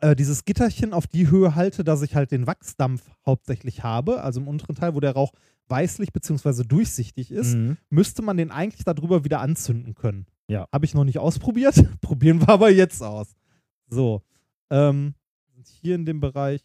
äh, 0.00 0.16
dieses 0.16 0.44
Gitterchen 0.44 0.92
auf 0.94 1.06
die 1.06 1.28
Höhe 1.30 1.54
halte, 1.54 1.84
dass 1.84 2.00
ich 2.02 2.14
halt 2.14 2.30
den 2.30 2.46
Wachsdampf 2.46 3.02
hauptsächlich 3.26 3.82
habe, 3.82 4.22
also 4.22 4.40
im 4.40 4.48
unteren 4.48 4.74
Teil, 4.74 4.94
wo 4.94 5.00
der 5.00 5.12
Rauch 5.12 5.32
weißlich 5.68 6.12
bzw. 6.12 6.62
durchsichtig 6.64 7.30
ist, 7.30 7.54
Mhm. 7.54 7.76
müsste 7.90 8.22
man 8.22 8.36
den 8.38 8.50
eigentlich 8.50 8.84
darüber 8.84 9.24
wieder 9.24 9.40
anzünden 9.40 9.94
können. 9.94 10.26
Ja. 10.48 10.66
Habe 10.72 10.84
ich 10.86 10.94
noch 10.94 11.04
nicht 11.04 11.18
ausprobiert. 11.18 11.74
Probieren 12.00 12.40
wir 12.40 12.48
aber 12.48 12.70
jetzt 12.70 13.02
aus. 13.02 13.34
So. 13.88 14.22
Ähm, 14.70 15.14
hier 15.80 15.94
in 15.94 16.04
dem 16.06 16.20
Bereich, 16.20 16.62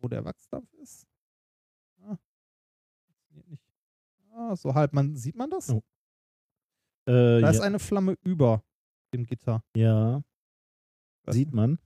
wo 0.00 0.08
der 0.08 0.24
Wachsdampf 0.24 0.72
ist. 0.82 1.06
Ah. 2.04 2.16
Ah, 4.34 4.56
so 4.56 4.74
halb. 4.74 4.92
Man, 4.92 5.16
sieht 5.16 5.36
man 5.36 5.50
das? 5.50 5.70
Oh. 5.70 5.82
Äh, 7.06 7.40
Da 7.40 7.50
ist 7.50 7.58
ja. 7.58 7.62
eine 7.62 7.78
Flamme 7.78 8.16
über 8.22 8.62
dem 9.12 9.26
Gitter. 9.26 9.62
ja? 9.76 10.22
Sieht 11.32 11.52
man. 11.52 11.78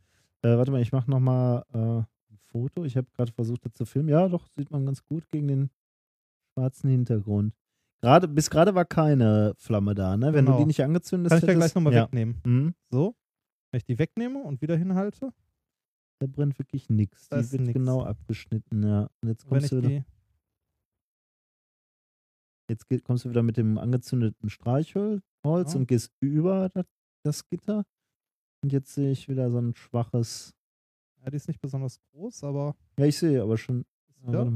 Äh, 0.42 0.56
warte 0.56 0.70
mal, 0.70 0.80
ich 0.82 0.92
mache 0.92 1.10
nochmal 1.10 1.64
äh, 1.72 1.78
ein 1.78 2.38
Foto. 2.50 2.84
Ich 2.84 2.96
habe 2.96 3.06
gerade 3.12 3.32
versucht, 3.32 3.64
das 3.64 3.72
zu 3.72 3.84
filmen. 3.86 4.08
Ja, 4.08 4.28
doch, 4.28 4.46
sieht 4.56 4.70
man 4.70 4.84
ganz 4.86 5.04
gut 5.04 5.28
gegen 5.30 5.48
den 5.48 5.70
schwarzen 6.52 6.90
Hintergrund. 6.90 7.54
Gerade, 8.02 8.28
bis 8.28 8.50
gerade 8.50 8.74
war 8.74 8.84
keine 8.84 9.54
Flamme 9.56 9.94
da, 9.94 10.16
ne? 10.16 10.32
Wenn 10.34 10.44
Genau. 10.44 10.58
du 10.58 10.62
die 10.64 10.66
nicht 10.66 10.82
angezündet 10.82 11.30
Kann 11.30 11.38
ich 11.38 11.46
ja 11.46 11.54
gleich 11.54 11.74
nochmal 11.74 11.94
ja. 11.94 12.04
wegnehmen. 12.04 12.40
Mhm. 12.44 12.74
So. 12.90 13.14
Wenn 13.70 13.78
ich 13.78 13.84
die 13.84 13.98
wegnehme 13.98 14.42
und 14.42 14.60
wieder 14.60 14.76
hinhalte, 14.76 15.32
Da 16.20 16.26
brennt 16.26 16.58
wirklich 16.58 16.88
nichts. 16.90 17.28
Die 17.30 17.36
ist 17.36 17.52
wird 17.52 17.62
nix. 17.62 17.72
genau 17.72 18.02
abgeschnitten, 18.04 18.82
ja. 18.82 19.08
Und 19.22 19.28
jetzt 19.28 19.46
kommst, 19.48 19.72
du 19.72 19.82
wieder, 19.82 20.04
jetzt 22.68 22.86
kommst 23.04 23.24
du 23.24 23.30
wieder 23.30 23.42
mit 23.42 23.56
dem 23.56 23.78
angezündeten 23.78 24.48
Streichholz 24.50 25.22
Ja. 25.44 25.50
und 25.76 25.86
gehst 25.88 26.12
über 26.20 26.68
das, 26.72 26.86
das 27.24 27.46
Gitter. 27.48 27.84
Und 28.64 28.72
jetzt 28.72 28.94
sehe 28.94 29.10
ich 29.12 29.28
wieder 29.28 29.50
so 29.50 29.58
ein 29.58 29.74
schwaches. 29.74 30.54
Ja, 31.22 31.28
die 31.30 31.36
ist 31.36 31.48
nicht 31.48 31.60
besonders 31.60 32.00
groß, 32.12 32.44
aber. 32.44 32.74
Ja, 32.98 33.04
ich 33.04 33.18
sehe 33.18 33.42
aber 33.42 33.58
schon. 33.58 33.84
Ah, 34.26 34.32
Ja. 34.32 34.52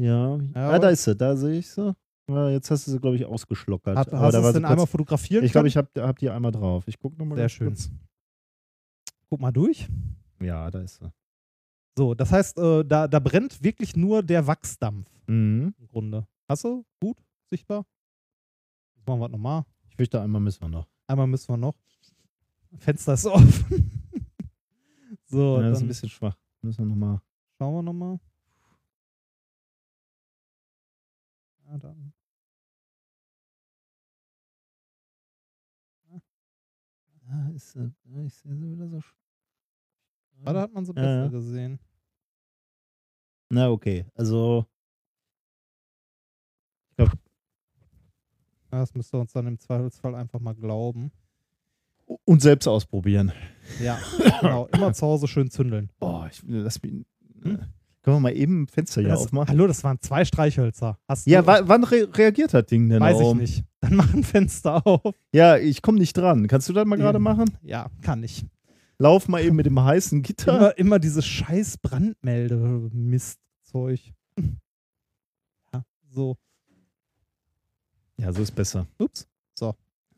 Ja, 0.00 0.36
Ja, 0.54 0.70
ah, 0.70 0.78
da 0.78 0.88
ist 0.88 1.04
sie, 1.04 1.14
da 1.14 1.36
sehe 1.36 1.58
ich 1.58 1.68
sie. 1.68 1.94
Ja, 2.30 2.48
jetzt 2.48 2.70
hast 2.70 2.86
du 2.86 2.92
sie, 2.92 2.98
glaube 2.98 3.16
ich, 3.16 3.26
ausgeschlockert. 3.26 3.94
Hat, 3.98 4.08
Aber 4.08 4.20
hast 4.20 4.32
du 4.34 4.38
es 4.38 4.46
sie 4.46 4.52
denn 4.54 4.64
einmal 4.64 4.76
kurz, 4.86 4.90
fotografieren 4.92 5.44
Ich 5.44 5.52
glaube, 5.52 5.68
ich 5.68 5.76
habe 5.76 5.90
hab 5.98 6.18
die 6.18 6.30
einmal 6.30 6.52
drauf. 6.52 6.84
Ich 6.88 6.98
gucke 6.98 7.18
nochmal 7.18 7.36
Sehr 7.36 7.50
schön. 7.50 7.66
kurz. 7.68 7.90
Guck 9.28 9.38
mal 9.42 9.52
durch. 9.52 9.86
Ja, 10.40 10.70
da 10.70 10.80
ist 10.80 10.96
sie. 10.96 11.12
So, 11.98 12.14
das 12.14 12.32
heißt, 12.32 12.56
äh, 12.58 12.84
da, 12.86 13.06
da 13.06 13.18
brennt 13.18 13.62
wirklich 13.62 13.96
nur 13.96 14.22
der 14.22 14.46
Wachsdampf 14.46 15.10
Mhm. 15.26 15.74
im 15.76 15.88
Grunde. 15.88 16.26
Hast 16.48 16.64
du? 16.64 16.86
Gut? 17.02 17.18
Sichtbar? 17.50 17.84
Machen 19.10 19.22
wir 19.22 19.28
nochmal. 19.28 19.64
Ich 19.88 19.96
fürchte, 19.96 20.20
einmal 20.22 20.40
müssen 20.40 20.60
wir 20.62 20.68
noch. 20.68 20.86
Einmal 21.08 21.26
müssen 21.26 21.48
wir 21.52 21.56
noch. 21.56 21.74
Fenster 22.78 23.14
ist 23.14 23.26
offen. 23.26 23.90
so, 25.24 25.56
ja, 25.60 25.62
das 25.62 25.72
ist 25.72 25.78
ein 25.78 25.80
dann 25.80 25.88
bisschen 25.88 26.08
schwach. 26.10 26.38
Müssen 26.62 26.78
wir 26.84 26.86
nochmal. 26.94 27.20
schauen 27.58 27.74
wir 27.74 27.82
nochmal. 27.82 28.20
Ja, 31.66 31.76
dann. 31.78 32.12
Ah, 37.28 37.48
ist, 37.54 37.72
sie- 37.72 37.80
ah, 38.14 38.20
ich 38.24 38.34
sehe 38.34 38.56
sie 38.56 38.70
wieder 38.72 38.88
so. 38.88 39.00
Gerade 40.42 40.60
hat 40.60 40.72
man 40.72 40.84
Ja, 40.84 40.92
besser 40.92 41.22
ja. 41.24 41.28
gesehen. 41.28 41.78
Na, 43.50 43.70
okay. 43.70 44.06
Also. 44.14 44.66
Ich 46.90 46.96
glaube, 46.96 47.12
Ja, 47.16 47.18
das 48.78 48.94
müsst 48.94 49.14
ihr 49.14 49.18
uns 49.20 49.32
dann 49.32 49.46
im 49.46 49.58
Zweifelsfall 49.58 50.14
einfach 50.14 50.40
mal 50.40 50.54
glauben. 50.54 51.10
und 52.24 52.40
selbst 52.42 52.66
ausprobieren. 52.68 53.32
Ja, 53.82 53.98
genau. 54.40 54.66
Immer 54.72 54.92
zu 54.92 55.06
Hause 55.06 55.26
schön 55.28 55.50
zündeln. 55.50 55.90
Boah, 55.98 56.28
ich 56.30 56.42
lass 56.46 56.82
mich. 56.82 56.92
Hm? 57.42 57.58
Können 58.02 58.16
wir 58.16 58.20
mal 58.20 58.32
eben 58.34 58.62
ein 58.62 58.66
Fenster 58.66 59.02
hier 59.02 59.10
Das, 59.10 59.24
aufmachen? 59.26 59.48
hallo, 59.48 59.66
das 59.66 59.84
waren 59.84 60.00
zwei 60.00 60.24
Streichhölzer. 60.24 60.98
Hast 61.06 61.26
Ja, 61.26 61.42
du, 61.42 61.46
wa 61.48 61.60
wann 61.64 61.84
re 61.84 62.08
reagiert 62.14 62.54
das 62.54 62.64
Ding 62.66 62.88
denn? 62.88 63.00
weiß 63.00 63.20
ich 63.20 63.34
nicht. 63.34 63.64
Dann 63.80 63.94
mach 63.96 64.12
ein 64.14 64.24
Fenster 64.24 64.86
auf. 64.86 65.14
Ja, 65.32 65.56
ich 65.58 65.82
komme 65.82 65.98
nicht 65.98 66.16
dran. 66.16 66.46
Kannst 66.48 66.66
du 66.68 66.72
das 66.72 66.86
mal 66.86 66.96
gerade 66.96 67.18
machen? 67.18 67.50
Ja, 67.62 67.90
kann 68.02 68.22
ich. 68.22 68.46
Lauf 68.98 69.28
mal 69.28 69.42
eben 69.42 69.56
mit 69.56 69.66
dem 69.66 69.78
heißen 69.82 70.22
Gitter. 70.22 70.56
Immer, 70.56 70.78
immer 70.78 70.98
dieses 70.98 71.26
scheiß 71.26 71.76
Brandmelde-Mistzeug. 71.78 74.00
Ja, 75.72 75.84
so. 76.10 76.36
Ja, 78.20 78.32
so 78.32 78.42
ist 78.42 78.52
besser. 78.52 78.86
Ups. 78.98 79.26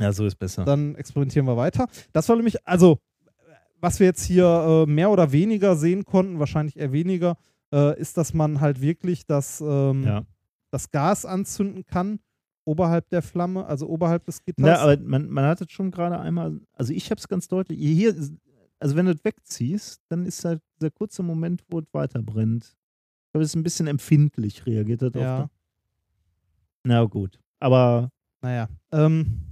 Ja, 0.01 0.12
so 0.12 0.27
ist 0.27 0.37
besser. 0.37 0.65
Dann 0.65 0.95
experimentieren 0.97 1.47
wir 1.47 1.57
weiter. 1.57 1.87
Das 2.12 2.29
war 2.29 2.35
nämlich, 2.35 2.66
also, 2.66 2.99
was 3.81 4.01
wir 4.01 4.07
jetzt 4.07 4.24
hier 4.24 4.85
äh, 4.87 4.91
mehr 4.91 5.11
oder 5.11 5.31
weniger 5.31 5.77
sehen 5.77 6.05
konnten, 6.05 6.41
wahrscheinlich 6.41 6.77
eher 6.77 6.93
weniger, 6.93 7.37
äh, 7.73 7.99
ist, 8.01 8.16
dass 8.16 8.35
man 8.35 8.61
halt 8.61 8.81
wirklich 8.81 9.27
das, 9.27 9.61
ähm, 9.61 10.03
Ja. 10.03 10.24
das 10.70 10.91
Gas 10.91 11.24
anzünden 11.24 11.87
kann 11.87 12.19
oberhalb 12.65 13.09
der 13.11 13.23
Flamme, 13.23 13.66
also 13.66 13.89
oberhalb 13.89 14.24
des 14.24 14.45
Gitters. 14.45 14.65
Na, 14.65 14.79
aber 14.79 14.97
man, 14.99 15.29
man 15.29 15.45
hat 15.45 15.61
es 15.61 15.70
schon 15.73 15.91
gerade 15.91 16.19
einmal, 16.19 16.61
also 16.73 16.93
ich 16.93 17.11
habe 17.11 17.19
es 17.19 17.29
ganz 17.29 17.49
deutlich, 17.49 17.79
hier, 17.79 18.15
also 18.79 18.97
wenn 18.97 19.07
du 19.07 19.12
es 19.12 19.24
wegziehst, 19.24 20.01
dann 20.09 20.27
ist 20.27 20.45
halt 20.45 20.61
der 20.81 20.91
kurze 20.91 21.23
Moment, 21.23 21.62
wo 21.69 21.81
es 21.81 21.87
weiter 21.93 22.23
brennt. 22.23 22.65
Ich 22.65 23.33
glaube, 23.33 23.45
es 23.45 23.51
ist 23.51 23.57
ein 23.57 23.62
bisschen 23.62 23.87
empfindlich, 23.89 24.66
reagiert 24.66 25.03
das 25.03 25.12
ja, 25.15 25.45
auf. 25.45 25.51
Na 26.85 27.05
gut, 27.05 27.39
aber 27.62 28.10
naja. 28.43 28.68
Ähm, 28.93 29.51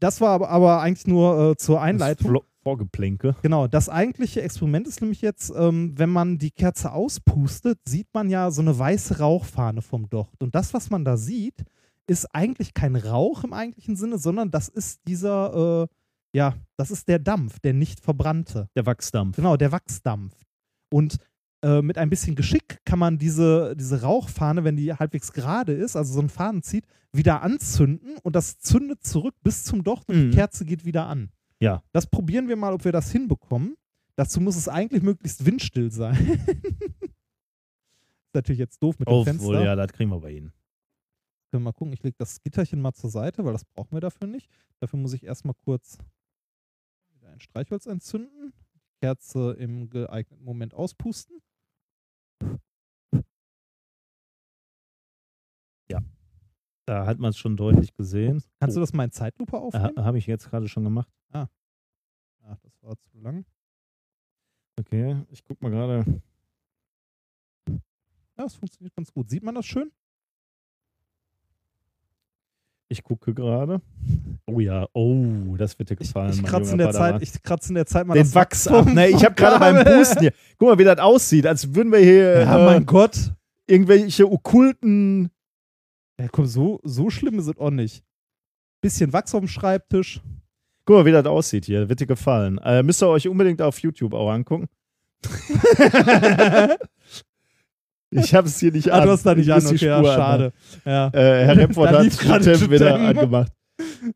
das 0.00 0.20
war 0.20 0.30
aber, 0.30 0.48
aber 0.50 0.80
eigentlich 0.80 1.06
nur 1.06 1.52
äh, 1.52 1.56
zur 1.56 1.76
das 1.76 1.84
Einleitung. 1.84 2.28
Flo- 2.28 2.44
Vorgeplänke. 2.62 3.34
Genau, 3.40 3.66
das 3.66 3.88
eigentliche 3.88 4.42
Experiment 4.42 4.86
ist 4.86 5.00
nämlich 5.00 5.22
jetzt, 5.22 5.50
ähm, 5.56 5.94
wenn 5.96 6.10
man 6.10 6.36
die 6.38 6.50
Kerze 6.50 6.92
auspustet, 6.92 7.78
sieht 7.88 8.08
man 8.12 8.28
ja 8.28 8.50
so 8.50 8.60
eine 8.60 8.78
weiße 8.78 9.20
Rauchfahne 9.20 9.80
vom 9.80 10.10
Docht. 10.10 10.42
Und 10.42 10.54
das, 10.54 10.74
was 10.74 10.90
man 10.90 11.04
da 11.04 11.16
sieht, 11.16 11.64
ist 12.06 12.26
eigentlich 12.34 12.74
kein 12.74 12.96
Rauch 12.96 13.44
im 13.44 13.52
eigentlichen 13.54 13.96
Sinne, 13.96 14.18
sondern 14.18 14.50
das 14.50 14.68
ist 14.68 15.00
dieser, 15.06 15.84
äh, 15.84 15.86
ja, 16.36 16.54
das 16.76 16.90
ist 16.90 17.08
der 17.08 17.20
Dampf, 17.20 17.58
der 17.60 17.72
nicht 17.72 18.00
verbrannte. 18.00 18.68
Der 18.74 18.84
Wachsdampf. 18.84 19.36
Genau, 19.36 19.56
der 19.56 19.72
Wachsdampf. 19.72 20.34
Und 20.90 21.18
äh, 21.62 21.82
mit 21.82 21.98
ein 21.98 22.10
bisschen 22.10 22.34
Geschick 22.36 22.78
kann 22.84 22.98
man 22.98 23.18
diese, 23.18 23.74
diese 23.76 24.02
Rauchfahne, 24.02 24.64
wenn 24.64 24.76
die 24.76 24.92
halbwegs 24.94 25.32
gerade 25.32 25.72
ist, 25.72 25.96
also 25.96 26.12
so 26.14 26.20
einen 26.20 26.28
Faden 26.28 26.62
zieht, 26.62 26.86
wieder 27.12 27.42
anzünden 27.42 28.16
und 28.22 28.36
das 28.36 28.58
zündet 28.58 29.04
zurück 29.04 29.34
bis 29.42 29.64
zum 29.64 29.82
Docht 29.82 30.08
und 30.08 30.16
Mhm. 30.16 30.30
die 30.30 30.36
Kerze 30.36 30.64
geht 30.64 30.84
wieder 30.84 31.06
an. 31.06 31.30
Ja. 31.60 31.82
Das 31.92 32.06
probieren 32.06 32.48
wir 32.48 32.56
mal, 32.56 32.72
ob 32.72 32.84
wir 32.84 32.92
das 32.92 33.10
hinbekommen. 33.10 33.76
Dazu 34.16 34.40
muss 34.40 34.56
es 34.56 34.68
eigentlich 34.68 35.02
möglichst 35.02 35.44
windstill 35.46 35.90
sein. 35.90 36.14
ist 37.02 38.34
natürlich 38.34 38.58
jetzt 38.58 38.82
doof 38.82 38.98
mit 38.98 39.08
dem 39.08 39.24
Fenster. 39.24 39.48
Obwohl, 39.48 39.64
ja, 39.64 39.74
das 39.76 39.92
kriegen 39.92 40.10
wir 40.10 40.20
bei 40.20 40.32
Ihnen. 40.32 40.52
Können 41.50 41.62
wir 41.62 41.70
mal 41.70 41.72
gucken, 41.72 41.92
ich 41.94 42.02
lege 42.02 42.16
das 42.18 42.42
Gitterchen 42.42 42.80
mal 42.80 42.92
zur 42.92 43.10
Seite, 43.10 43.44
weil 43.44 43.52
das 43.52 43.64
brauchen 43.64 43.92
wir 43.92 44.00
dafür 44.00 44.26
nicht. 44.26 44.50
Dafür 44.80 44.98
muss 44.98 45.14
ich 45.14 45.24
erstmal 45.24 45.54
kurz 45.54 45.98
wieder 47.14 47.30
ein 47.30 47.40
Streichholz 47.40 47.86
entzünden, 47.86 48.52
die 48.74 48.80
Kerze 49.00 49.52
im 49.58 49.88
geeigneten 49.88 50.44
Moment 50.44 50.74
auspusten. 50.74 51.40
Da 56.88 57.04
hat 57.04 57.18
man 57.18 57.28
es 57.28 57.36
schon 57.36 57.54
deutlich 57.54 57.92
gesehen. 57.92 58.42
Kannst 58.60 58.74
du 58.74 58.80
oh, 58.80 58.82
das 58.82 58.94
mal 58.94 59.04
in 59.04 59.10
Zeitlupe 59.10 59.58
aufnehmen? 59.58 60.02
Habe 60.02 60.16
ich 60.16 60.26
jetzt 60.26 60.48
gerade 60.48 60.68
schon 60.68 60.84
gemacht. 60.84 61.12
Ach, 61.32 61.46
das 62.62 62.82
war 62.82 62.96
zu 62.96 63.18
lang. 63.18 63.44
Okay, 64.78 65.22
ich 65.28 65.44
guck 65.44 65.60
mal 65.60 65.70
gerade. 65.70 66.22
Ja, 67.68 67.76
das 68.36 68.54
funktioniert 68.54 68.94
ganz 68.96 69.12
gut. 69.12 69.28
Sieht 69.28 69.42
man 69.42 69.54
das 69.54 69.66
schön? 69.66 69.92
Ich 72.90 73.02
gucke 73.02 73.34
gerade. 73.34 73.82
Oh 74.46 74.60
ja, 74.60 74.86
oh, 74.94 75.56
das 75.58 75.78
wird 75.78 75.90
dir 75.90 75.94
Ich, 76.00 76.08
gefallen. 76.08 76.30
ich 76.32 76.40
mein 76.40 76.50
kratze 76.50 76.72
in 76.72 76.78
der. 76.78 76.90
Zeit, 76.90 77.20
ich 77.20 77.42
kratze 77.42 77.68
in 77.68 77.74
der 77.74 77.84
Zeit 77.86 78.06
mal 78.06 78.14
den 78.14 78.22
das 78.22 78.34
Wachs 78.34 78.66
ab. 78.66 78.86
Ne, 78.86 79.08
ich 79.08 79.22
habe 79.24 79.34
gerade 79.34 79.58
beim. 79.58 79.84
Pusten 79.84 80.20
hier. 80.20 80.32
Guck 80.58 80.68
mal, 80.68 80.78
wie 80.78 80.84
das 80.84 80.98
aussieht, 80.98 81.46
als 81.46 81.74
würden 81.74 81.92
wir 81.92 81.98
hier 81.98 82.40
Ja, 82.40 82.58
äh, 82.58 82.64
mein 82.64 82.86
Gott. 82.86 83.34
irgendwelche 83.66 84.30
okkulten. 84.30 85.30
Ja, 86.18 86.28
komm, 86.32 86.46
so, 86.46 86.80
so 86.82 87.10
schlimm 87.10 87.38
ist 87.38 87.46
es 87.48 87.58
auch 87.58 87.70
nicht. 87.70 88.02
Bisschen 88.80 89.12
Wachs 89.12 89.34
auf 89.34 89.40
dem 89.40 89.48
Schreibtisch. 89.48 90.20
Guck 90.86 90.96
mal, 90.96 91.04
wie 91.04 91.12
das 91.12 91.26
aussieht 91.26 91.66
hier. 91.66 91.88
Wird 91.90 92.00
dir 92.00 92.06
gefallen. 92.06 92.58
Äh, 92.64 92.82
müsst 92.82 93.02
ihr 93.02 93.08
euch 93.08 93.28
unbedingt 93.28 93.60
auf 93.60 93.78
YouTube 93.80 94.14
auch 94.14 94.30
angucken. 94.30 94.66
ich 98.10 98.34
habe 98.34 98.48
es 98.48 98.58
hier 98.58 98.72
nicht 98.72 98.90
Ah, 98.90 98.98
an. 98.98 99.06
du 99.06 99.10
hast 99.12 99.24
da 99.24 99.34
nicht 99.34 99.46
Ich 99.48 99.52
an, 99.52 99.60
die 99.60 99.66
okay, 99.74 99.86
ja, 99.86 99.98
Spur 99.98 100.12
schade. 100.14 100.52
Ja. 100.84 101.08
Äh, 101.08 101.44
Herr 101.46 101.56
Remford 101.58 101.90
hat 101.90 102.18
gerade 102.18 102.70
wieder 102.70 102.94
angemacht. 102.96 103.52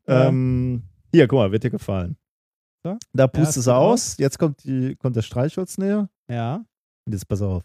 Ja. 0.09 0.29
Ähm, 0.29 0.83
hier, 1.13 1.29
guck 1.29 1.39
mal, 1.39 1.53
wird 1.53 1.65
dir 1.65 1.71
gefallen. 1.71 2.17
Da? 2.83 2.99
Da 3.13 3.25
Ja, 3.25 3.27
pustest 3.29 3.59
es 3.59 3.69
aus. 3.69 4.17
Jetzt 4.19 4.39
kommt, 4.39 4.65
die, 4.65 4.97
kommt 4.97 5.15
der 5.17 5.23
Streichholz 5.23 5.79
näher. 5.79 6.09
ja. 6.29 6.65
Und 7.05 7.13
jetzt 7.13 7.27
pass 7.29 7.43
auf. 7.43 7.65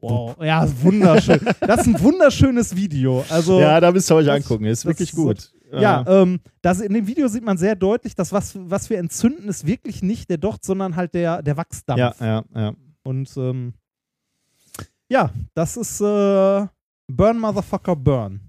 Wow. 0.00 0.36
Ja, 0.42 0.66
wunderschön. 0.82 1.40
Das 1.60 1.80
ist 1.82 1.86
ein 1.86 2.00
wunderschönes 2.00 2.76
Video. 2.76 3.24
Also, 3.30 3.60
ja, 3.60 3.80
da 3.80 3.90
müsst 3.92 4.10
ihr 4.10 4.16
euch 4.16 4.26
das- 4.26 4.36
angucken. 4.36 4.64
Ist 4.66 4.84
wirklich 4.84 5.10
ist 5.10 5.16
so- 5.16 5.24
gut. 5.24 5.52
Ja, 5.72 6.02
Äh, 6.02 6.22
ähm, 6.22 6.40
das, 6.62 6.80
in 6.80 6.92
dem 6.92 7.06
Video 7.06 7.26
sieht 7.28 7.42
man 7.44 7.56
sehr 7.58 7.74
deutlich, 7.74 8.14
dass 8.14 8.32
was, 8.32 8.52
was 8.56 8.90
wir 8.90 8.98
entzünden, 8.98 9.48
ist 9.48 9.66
wirklich 9.66 10.02
nicht 10.02 10.28
der 10.30 10.36
Docht, 10.38 10.64
sondern 10.64 10.94
halt 10.96 11.14
der, 11.14 11.42
der 11.42 11.56
Wachsdampf. 11.56 11.98
ja, 11.98 12.14
ja, 12.20 12.44
ja. 12.54 12.74
Und 13.02 13.34
ähm, 13.36 13.74
ja, 15.10 15.30
das 15.54 15.76
ist 15.76 16.00
äh, 16.00 16.66
Burn 17.12 17.38
Motherfucker 17.38 17.96
Burn. 17.96 18.40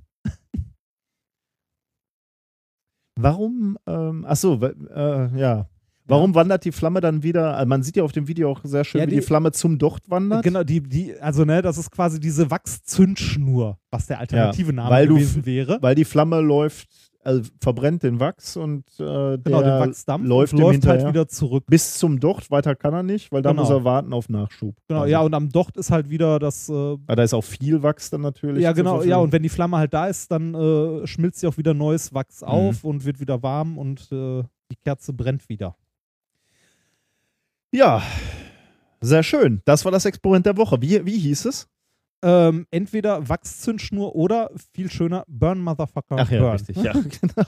Warum, 3.17 3.77
ähm, 3.87 4.25
achso, 4.25 4.59
äh, 4.61 5.39
ja. 5.39 5.69
Warum 6.07 6.35
wandert 6.35 6.65
die 6.65 6.71
Flamme 6.71 7.01
dann 7.01 7.23
wieder? 7.23 7.55
Also 7.57 7.67
man 7.67 7.81
sieht 7.81 7.95
ja 7.95 8.03
auf 8.03 8.11
dem 8.11 8.27
Video 8.27 8.51
auch 8.51 8.59
sehr 8.63 8.83
schön, 8.83 8.99
Ja, 9.01 9.07
wie 9.07 9.11
die- 9.11 9.15
die 9.15 9.21
Flamme 9.23 9.51
zum 9.53 9.79
Docht 9.79 10.07
wandert. 10.09 10.43
Genau, 10.43 10.63
die, 10.63 10.81
die, 10.81 11.19
also 11.19 11.45
ne, 11.45 11.63
das 11.63 11.79
ist 11.79 11.89
quasi 11.89 12.19
diese 12.19 12.51
Wachszündschnur, 12.51 13.79
was 13.89 14.05
der 14.05 14.19
alternative 14.19 14.71
Name 14.71 14.89
weil 14.91 15.07
du 15.07 15.15
gewesen 15.15 15.39
f- 15.39 15.45
wäre. 15.47 15.77
Weil 15.81 15.95
die 15.95 16.05
Flamme 16.05 16.41
läuft, 16.41 16.87
also 17.25 17.49
verbrennt 17.61 18.03
den 18.03 18.19
Wachs 18.19 18.55
und 18.55 18.85
äh, 18.99 19.03
der 19.03 19.37
Genau, 19.39 19.61
der 19.63 19.79
Wachsdampf 19.79 20.25
läuft, 20.27 20.53
und 20.53 20.59
läuft 20.59 20.85
halt 20.85 21.07
wieder 21.07 21.27
zurück. 21.27 21.65
bis 21.67 21.95
zum 21.95 22.19
Docht. 22.19 22.51
Weiter 22.51 22.75
kann 22.75 22.93
er 22.93 23.03
nicht, 23.03 23.31
weil 23.31 23.41
da 23.41 23.49
Genau. 23.49 23.63
muss 23.63 23.71
er 23.71 23.83
warten 23.83 24.13
auf 24.13 24.29
Nachschub. 24.29 24.75
Genau, 24.87 25.01
Also, 25.01 25.11
ja, 25.11 25.19
und 25.21 25.33
am 25.33 25.49
Docht 25.49 25.75
ist 25.77 25.91
halt 25.91 26.09
wieder 26.09 26.39
das. 26.39 26.69
Äh, 26.69 26.73
weil 26.73 27.15
da 27.15 27.23
ist 27.23 27.33
auch 27.33 27.43
viel 27.43 27.83
Wachs 27.83 28.09
dann 28.09 28.21
natürlich. 28.21 28.61
ja, 28.63 28.71
genau, 28.71 29.01
ja, 29.03 29.17
und 29.17 29.31
wenn 29.31 29.43
die 29.43 29.49
Flamme 29.49 29.77
halt 29.77 29.93
da 29.93 30.07
ist, 30.07 30.31
dann 30.31 30.53
äh, 30.53 31.05
schmilzt 31.07 31.39
sie 31.39 31.47
auch 31.47 31.57
wieder 31.57 31.73
neues 31.73 32.13
Wachs 32.13 32.41
Mhm. 32.41 32.47
auf 32.47 32.83
und 32.83 33.03
wird 33.05 33.19
wieder 33.19 33.41
warm 33.43 33.77
und 33.77 34.01
äh, 34.11 34.43
die 34.71 34.75
Kerze 34.83 35.11
brennt 35.13 35.49
wieder. 35.49 35.75
Ja, 37.71 38.01
sehr 39.01 39.23
schön. 39.23 39.61
Das 39.65 39.83
war 39.85 39.91
das 39.91 40.05
Experiment 40.05 40.45
der 40.45 40.57
Woche. 40.57 40.81
Wie, 40.81 41.05
wie 41.05 41.17
hieß 41.17 41.45
es? 41.45 41.67
Ähm, 42.27 42.65
entweder 42.71 43.29
Wachszündschnur 43.29 44.15
oder 44.15 44.49
viel 44.73 44.89
schöner 44.89 45.25
Burn 45.27 45.59
Motherfucker 45.59 46.15
Ach 46.17 46.31
ja, 46.31 46.39
Burn. 46.39 46.53
richtig. 46.53 46.77
Ja, 46.77 46.93
genau. 47.21 47.45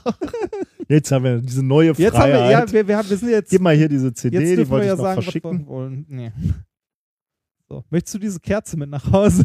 Jetzt 0.86 1.10
haben 1.10 1.24
wir 1.24 1.40
diese 1.40 1.64
neue 1.64 1.96
Freiheit. 1.96 2.12
Jetzt 2.12 2.18
haben 2.18 2.32
wir, 2.32 2.50
ja, 2.50 2.72
wir, 2.72 2.86
wir, 2.86 2.96
haben, 2.96 3.10
wir 3.10 3.16
sind 3.16 3.30
jetzt. 3.30 3.50
Gib 3.50 3.60
mal 3.60 3.74
hier 3.74 3.88
diese 3.88 4.12
CD, 4.12 4.38
jetzt 4.38 4.56
die 4.56 4.68
wollte 4.68 4.86
ja 4.86 4.92
ich 4.92 4.98
noch 4.98 5.04
sagen, 5.04 5.22
verschicken. 5.22 5.66
wollen. 5.66 6.06
Nee. 6.08 6.32
So. 7.68 7.84
Möchtest 7.90 8.14
du 8.14 8.18
diese 8.20 8.38
Kerze 8.38 8.76
mit 8.76 8.88
nach 8.88 9.10
Hause? 9.10 9.44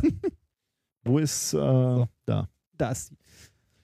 Wo 1.03 1.17
ist 1.17 1.55
äh, 1.55 1.57
da 1.57 2.47
da 2.77 2.91
ist 2.91 3.07
sie. 3.07 3.17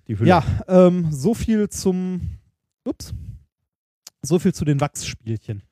die 0.08 0.20
Hülle? 0.20 0.30
Ja, 0.30 0.44
ähm, 0.68 1.12
so 1.12 1.34
viel 1.34 1.68
zum. 1.70 2.38
Ups. 2.86 3.14
So 4.22 4.38
viel 4.38 4.54
zu 4.54 4.66
den 4.66 4.80
Wachsspielchen. 4.80 5.64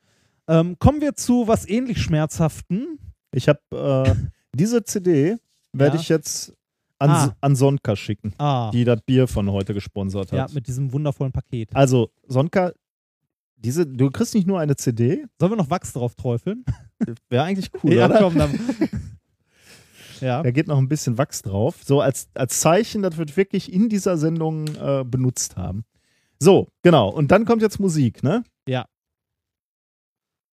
Ähm, 0.47 0.79
kommen 0.79 1.01
wir 1.01 1.13
zu 1.13 1.47
was 1.47 1.67
ähnlich 1.67 2.01
Schmerzhaften. 2.01 2.97
Ich 3.31 3.47
habe 3.47 3.59
äh, 3.71 4.15
diese 4.55 4.83
CD 4.83 5.37
werde 5.79 5.95
Ja. 5.97 6.01
ich 6.01 6.09
jetzt 6.09 6.53
an, 6.99 7.09
Ah. 7.09 7.35
an 7.41 7.55
Sonka 7.55 7.95
schicken, 7.95 8.33
Ah, 8.37 8.71
die 8.71 8.83
das 8.83 9.01
Bier 9.01 9.27
von 9.27 9.51
heute 9.51 9.73
gesponsert 9.73 10.31
ja, 10.31 10.43
hat. 10.43 10.53
mit 10.53 10.67
diesem 10.67 10.91
wundervollen 10.93 11.31
Paket. 11.31 11.75
also 11.75 12.09
Sonka, 12.27 12.71
diese, 13.55 13.85
du 13.87 14.09
kriegst 14.11 14.33
nicht 14.35 14.47
nur 14.47 14.59
eine 14.59 14.75
CD, 14.75 15.25
Sollen 15.39 15.51
wir 15.51 15.55
noch 15.57 15.69
Wachs 15.69 15.93
drauf 15.93 16.15
träufeln? 16.15 16.63
wäre 17.29 17.43
eigentlich 17.43 17.69
cool, 17.83 17.93
ja, 17.93 18.05
oder? 18.07 18.19
komm, 18.19 18.35
dann. 18.37 18.59
ja. 20.21 20.41
Da 20.43 20.51
geht 20.51 20.67
noch 20.67 20.77
ein 20.77 20.87
bisschen 20.89 21.17
Wachs 21.17 21.41
drauf, 21.43 21.75
so 21.83 22.01
als, 22.01 22.27
als 22.33 22.59
Zeichen, 22.59 23.01
dass 23.01 23.17
wir 23.17 23.25
das 23.25 23.37
wirklich 23.37 23.71
in 23.71 23.89
dieser 23.89 24.17
Sendung 24.17 24.67
äh, 24.75 25.03
benutzt 25.05 25.55
haben. 25.57 25.85
So, 26.39 26.67
genau. 26.83 27.09
Und 27.09 27.31
dann 27.31 27.45
kommt 27.45 27.61
jetzt 27.61 27.79
Musik, 27.79 28.23
ne? 28.23 28.43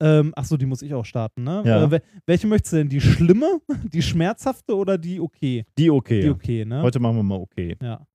Ähm, 0.01 0.33
Achso, 0.37 0.57
die 0.57 0.67
muss 0.67 0.83
ich 0.83 0.95
auch 0.95 1.05
starten, 1.05 1.43
ne? 1.43 1.63
Ja. 1.67 1.83
Äh, 1.85 1.91
wel- 1.91 2.03
welche 2.27 2.47
möchtest 2.47 2.73
du 2.73 2.77
denn? 2.79 2.89
Die 2.89 3.01
schlimme, 3.01 3.61
die 3.93 4.03
schmerzhafte 4.03 4.77
oder 4.77 4.97
die 4.99 5.21
okay? 5.21 5.65
Die 5.77 5.91
okay. 5.91 6.21
Die 6.21 6.31
okay, 6.31 6.65
ne? 6.65 6.83
Heute 6.83 7.01
machen 7.01 7.17
wir 7.17 7.23
mal 7.25 7.39
okay. 7.41 7.77
ja. 7.83 8.07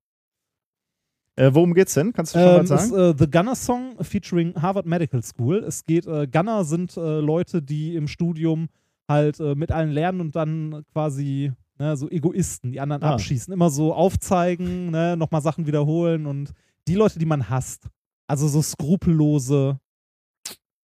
Äh, 1.35 1.49
worum 1.53 1.73
geht's 1.73 1.95
denn? 1.95 2.14
Kannst 2.14 2.35
du 2.35 2.39
schon 2.39 2.47
Ähm, 2.47 2.55
mal 2.55 2.61
ist 2.64 2.89
sagen? 2.89 2.93
äh, 2.95 3.15
The 3.18 3.30
Gunner 3.30 3.55
Song 3.55 3.95
featuring 4.03 4.53
Harvard 4.61 4.85
Medical 4.85 5.23
School. 5.23 5.64
Es 5.64 5.84
geht, 5.84 6.05
äh, 6.05 6.27
Gunner 6.27 6.64
sind 6.64 6.95
äh, 6.95 7.19
Leute, 7.19 7.61
die 7.61 7.95
im 7.95 8.07
Studium 8.07 8.68
halt 9.10 9.39
äh, 9.39 9.55
mit 9.55 9.72
allen 9.72 9.89
lernen 9.91 10.22
und 10.22 10.35
dann 10.35 10.84
quasi 10.93 11.51
ne, 11.80 11.97
so 11.97 12.07
Egoisten, 12.10 12.72
die 12.72 12.80
anderen 12.80 13.01
Ah. 13.03 13.14
abschießen. 13.14 13.51
Immer 13.51 13.72
so 13.72 13.93
aufzeigen, 13.95 14.91
ne, 14.91 15.18
nochmal 15.18 15.41
Sachen 15.41 15.65
wiederholen 15.65 16.27
und 16.27 16.51
die 16.88 16.93
Leute, 16.95 17.18
die 17.18 17.26
man 17.26 17.49
hasst. 17.49 17.88
Also 18.27 18.47
so 18.47 18.61
skrupellose, 18.61 19.80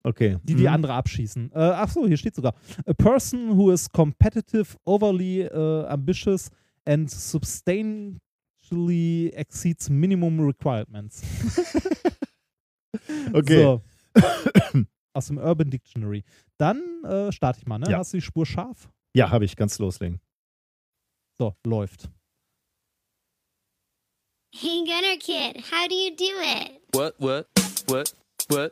Okay. 0.08 0.38
die 0.44 0.56
die 0.56 0.64
Mhm. 0.64 0.68
andere 0.74 0.94
abschießen. 0.94 1.52
Äh, 1.52 1.58
ach 1.60 1.90
so, 1.90 2.08
hier 2.08 2.16
steht 2.18 2.36
sogar. 2.36 2.54
A 2.86 2.94
person 2.94 3.58
who 3.58 3.72
is 3.72 3.90
competitive, 3.92 4.78
overly 4.86 5.42
äh, 5.42 5.86
ambitious 5.88 6.50
and 6.86 7.10
substantially 7.12 9.32
exceeds 9.36 9.90
minimum 9.90 10.40
requirements. 10.40 11.22
Okay. 13.34 13.62
So. 13.62 13.82
Aus 15.14 15.28
dem 15.28 15.38
Urban 15.38 15.70
Dictionary. 15.70 16.24
Dann 16.58 16.82
äh, 17.04 17.32
starte 17.32 17.60
ich 17.60 17.68
mal, 17.68 17.78
ne? 17.78 17.90
Ja. 17.90 17.98
Hast 18.00 18.14
du 18.14 18.18
die 18.18 18.22
Spur 18.22 18.46
scharf? 18.46 18.90
Ja, 19.14 19.30
habe 19.30 19.46
ich. 19.46 19.56
Ganz 19.56 19.78
loslegen. 19.80 20.20
So, 21.38 21.56
läuft. 21.66 22.10
Hey 24.56 24.84
Gunner 24.86 25.18
Kid, 25.20 25.58
how 25.72 25.88
do 25.88 25.96
you 25.96 26.16
do 26.16 26.24
it? 26.42 26.82
What, 26.94 27.14
what, 27.20 27.48
what, 27.88 28.14
what, 28.50 28.72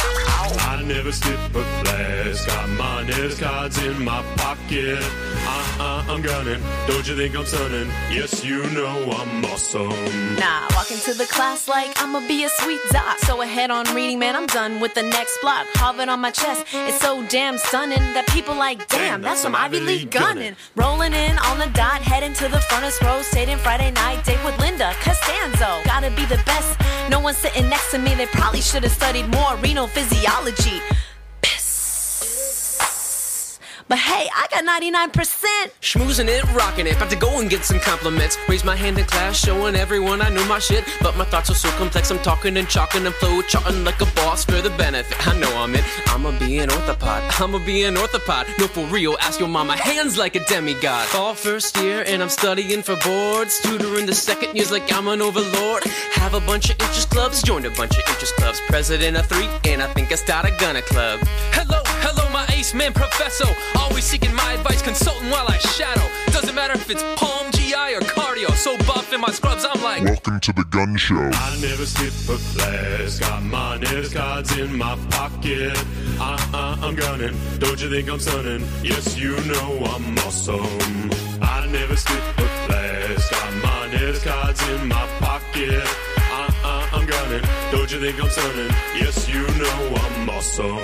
I 0.03 0.83
never 0.83 1.11
skip 1.11 1.39
a 1.49 1.63
class. 1.83 2.45
Got 2.45 2.69
my 2.69 3.03
NES 3.03 3.39
cards 3.39 3.83
in 3.83 4.03
my 4.03 4.21
pocket. 4.37 4.99
Uh-uh, 4.99 6.05
I'm 6.09 6.21
gunning. 6.21 6.61
Don't 6.87 7.07
you 7.07 7.15
think 7.15 7.35
I'm 7.35 7.45
stunning? 7.45 7.87
Yes, 8.09 8.43
you 8.43 8.63
know 8.71 9.11
I'm 9.11 9.45
awesome. 9.45 9.89
Nah, 10.35 10.67
walk 10.75 10.91
into 10.91 11.13
the 11.13 11.25
class 11.25 11.67
like 11.67 11.91
I'ma 12.01 12.25
be 12.27 12.43
a 12.45 12.49
sweet 12.49 12.81
doc. 12.89 13.19
So 13.19 13.41
ahead 13.41 13.69
on 13.71 13.85
reading, 13.95 14.19
man, 14.19 14.35
I'm 14.35 14.47
done 14.47 14.79
with 14.79 14.93
the 14.93 15.03
next 15.03 15.39
block. 15.41 15.67
Harvard 15.75 16.09
on 16.09 16.19
my 16.19 16.31
chest, 16.31 16.65
it's 16.73 16.99
so 16.99 17.25
damn 17.27 17.57
stunning 17.57 17.99
that 18.13 18.27
people 18.29 18.55
like, 18.55 18.87
damn, 18.87 19.21
that's 19.21 19.41
some 19.41 19.55
Ivy 19.55 19.79
League 19.79 20.11
gunning. 20.11 20.55
Rolling 20.75 21.13
in 21.13 21.37
on 21.39 21.59
the 21.59 21.69
dot, 21.73 22.01
heading 22.01 22.33
to 22.33 22.47
the 22.47 22.59
furnace 22.61 23.01
row, 23.03 23.21
staying 23.21 23.57
Friday 23.59 23.91
night 23.91 24.23
date 24.25 24.43
with 24.43 24.57
Linda 24.59 24.93
Costanzo. 25.01 25.81
Gotta 25.85 26.09
be 26.11 26.25
the 26.25 26.41
best. 26.45 26.79
No 27.09 27.19
one 27.19 27.33
sitting 27.33 27.67
next 27.69 27.91
to 27.91 27.99
me, 27.99 28.15
they 28.15 28.27
probably 28.27 28.61
should 28.61 28.83
have 28.83 28.91
studied 28.91 29.27
more 29.29 29.55
renal 29.57 29.87
physiology. 29.93 30.81
But 33.87 33.97
hey, 33.99 34.29
I 34.33 34.47
got 34.49 34.63
99%. 34.65 35.11
Schmoozing 35.81 36.27
it, 36.27 36.43
rocking 36.53 36.87
it, 36.87 36.95
about 36.95 37.09
to 37.09 37.15
go 37.15 37.39
and 37.39 37.49
get 37.49 37.63
some 37.63 37.79
compliments. 37.79 38.37
Raise 38.47 38.63
my 38.63 38.75
hand 38.75 38.97
in 38.97 39.05
class, 39.05 39.37
showing 39.37 39.75
everyone 39.75 40.21
I 40.21 40.29
knew 40.29 40.45
my 40.45 40.59
shit. 40.59 40.83
But 41.01 41.17
my 41.17 41.25
thoughts 41.25 41.49
are 41.49 41.55
so 41.55 41.69
complex, 41.71 42.11
I'm 42.11 42.19
talking 42.19 42.57
and 42.57 42.67
chalking 42.67 43.05
and 43.05 43.15
flow 43.15 43.41
charting 43.43 43.83
like 43.83 44.01
a 44.01 44.05
boss 44.15 44.45
for 44.45 44.61
the 44.61 44.69
benefit. 44.71 45.27
I 45.27 45.37
know 45.37 45.51
I'm 45.57 45.75
it, 45.75 45.83
I'ma 46.07 46.37
be 46.39 46.59
an 46.59 46.69
orthopod, 46.69 47.41
I'ma 47.41 47.59
be 47.65 47.83
an 47.83 47.95
orthopod. 47.95 48.47
No, 48.59 48.67
for 48.67 48.85
real, 48.85 49.15
ask 49.21 49.39
your 49.39 49.49
mama, 49.49 49.73
hands 49.73 50.17
like 50.17 50.35
a 50.35 50.43
demigod. 50.45 51.07
Fall 51.07 51.33
first 51.33 51.77
year, 51.77 52.03
and 52.07 52.21
I'm 52.21 52.29
studying 52.29 52.81
for 52.81 52.95
boards. 52.97 53.59
Tutoring 53.61 54.05
the 54.05 54.15
second 54.15 54.55
years 54.55 54.71
like 54.71 54.91
I'm 54.93 55.07
an 55.07 55.21
overlord. 55.21 55.83
Have 56.13 56.33
a 56.33 56.41
bunch 56.41 56.69
of 56.69 56.79
interest 56.79 57.09
clubs, 57.09 57.41
joined 57.41 57.65
a 57.65 57.71
bunch 57.71 57.97
of 57.97 58.03
interest 58.09 58.35
clubs. 58.35 58.61
President 58.67 59.17
of 59.17 59.25
three, 59.27 59.49
and 59.65 59.81
I 59.81 59.87
think 59.93 60.11
I 60.11 60.15
start 60.15 60.45
a 60.45 60.51
gunner 60.59 60.81
club. 60.81 61.19
Hello, 61.53 61.80
my 62.47 62.55
ace 62.55 62.73
man, 62.73 62.93
professor. 62.93 63.47
Always 63.77 64.03
seeking 64.03 64.33
my 64.35 64.53
advice, 64.53 64.81
consulting 64.81 65.29
while 65.29 65.47
I 65.47 65.57
shadow. 65.57 66.07
Doesn't 66.27 66.55
matter 66.55 66.73
if 66.73 66.89
it's 66.89 67.03
palm, 67.15 67.51
GI, 67.51 67.95
or 67.97 68.01
cardio. 68.01 68.51
So 68.55 68.77
buff 68.89 69.13
in 69.13 69.21
my 69.21 69.31
scrubs, 69.31 69.65
I'm 69.69 69.81
like. 69.83 70.03
Welcome 70.03 70.39
to 70.39 70.53
the 70.53 70.65
gun 70.65 70.95
show. 70.97 71.29
I 71.33 71.57
never 71.61 71.85
skip 71.85 72.13
a 72.35 72.37
class. 72.53 73.19
Got 73.19 73.43
my 73.43 73.77
NES 73.77 74.13
cards 74.13 74.57
in 74.57 74.75
my 74.75 74.95
pocket. 75.11 75.77
Uh-uh, 76.19 76.77
I'm 76.81 76.95
gunning. 76.95 77.35
Don't 77.59 77.81
you 77.81 77.89
think 77.89 78.09
I'm 78.09 78.19
stunning? 78.19 78.63
Yes, 78.83 79.17
you 79.17 79.35
know 79.51 79.69
I'm 79.93 80.17
awesome. 80.19 81.11
I 81.41 81.67
never 81.67 81.95
skip 81.95 82.23
a 82.37 82.47
class. 82.67 83.29
Got 83.29 83.53
my 83.63 83.87
NES 83.93 84.23
cards 84.23 84.61
in 84.69 84.87
my 84.87 85.05
pocket. 85.19 86.20
I'm 86.93 87.05
gunning. 87.05 87.41
Don't 87.71 87.89
you 87.91 87.99
think 88.01 88.21
I'm 88.21 88.29
stunning? 88.29 88.67
Yes, 88.95 89.29
you 89.29 89.41
know 89.41 89.95
I'm 89.95 90.29
awesome. 90.29 90.75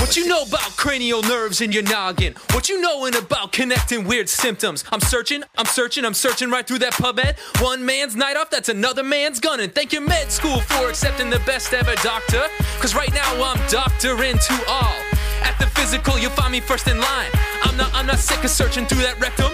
What 0.00 0.16
you 0.16 0.28
know 0.28 0.42
about 0.42 0.76
cranial 0.76 1.22
nerves 1.22 1.60
in 1.60 1.72
your 1.72 1.82
noggin? 1.82 2.34
What 2.52 2.68
you 2.68 2.80
knowin' 2.80 3.16
about 3.16 3.50
connecting 3.52 4.04
weird 4.04 4.28
symptoms? 4.28 4.84
I'm 4.92 5.00
searching, 5.00 5.42
I'm 5.56 5.66
searching, 5.66 6.04
I'm 6.04 6.14
searching 6.14 6.50
right 6.50 6.66
through 6.66 6.78
that 6.80 6.92
pub 6.92 7.18
ed. 7.18 7.36
One 7.60 7.84
man's 7.84 8.14
night 8.14 8.36
off, 8.36 8.50
that's 8.50 8.68
another 8.68 9.02
man's 9.02 9.40
gunning. 9.40 9.70
Thank 9.70 9.92
your 9.92 10.02
med 10.02 10.30
school 10.30 10.60
for 10.60 10.88
accepting 10.88 11.30
the 11.30 11.40
best 11.40 11.72
ever 11.72 11.94
doctor. 11.96 12.42
Cause 12.78 12.94
right 12.94 13.12
now 13.12 13.42
I'm 13.42 13.58
doctoring 13.68 14.38
to 14.38 14.64
all. 14.68 14.94
At 15.42 15.56
the 15.58 15.66
physical, 15.66 16.18
you'll 16.18 16.30
find 16.30 16.52
me 16.52 16.60
first 16.60 16.86
in 16.86 17.00
line. 17.00 17.30
I'm 17.64 17.76
not, 17.76 17.90
I'm 17.94 18.06
not 18.06 18.18
sick 18.18 18.44
of 18.44 18.50
searching 18.50 18.86
through 18.86 19.02
that 19.02 19.18
rectum. 19.20 19.52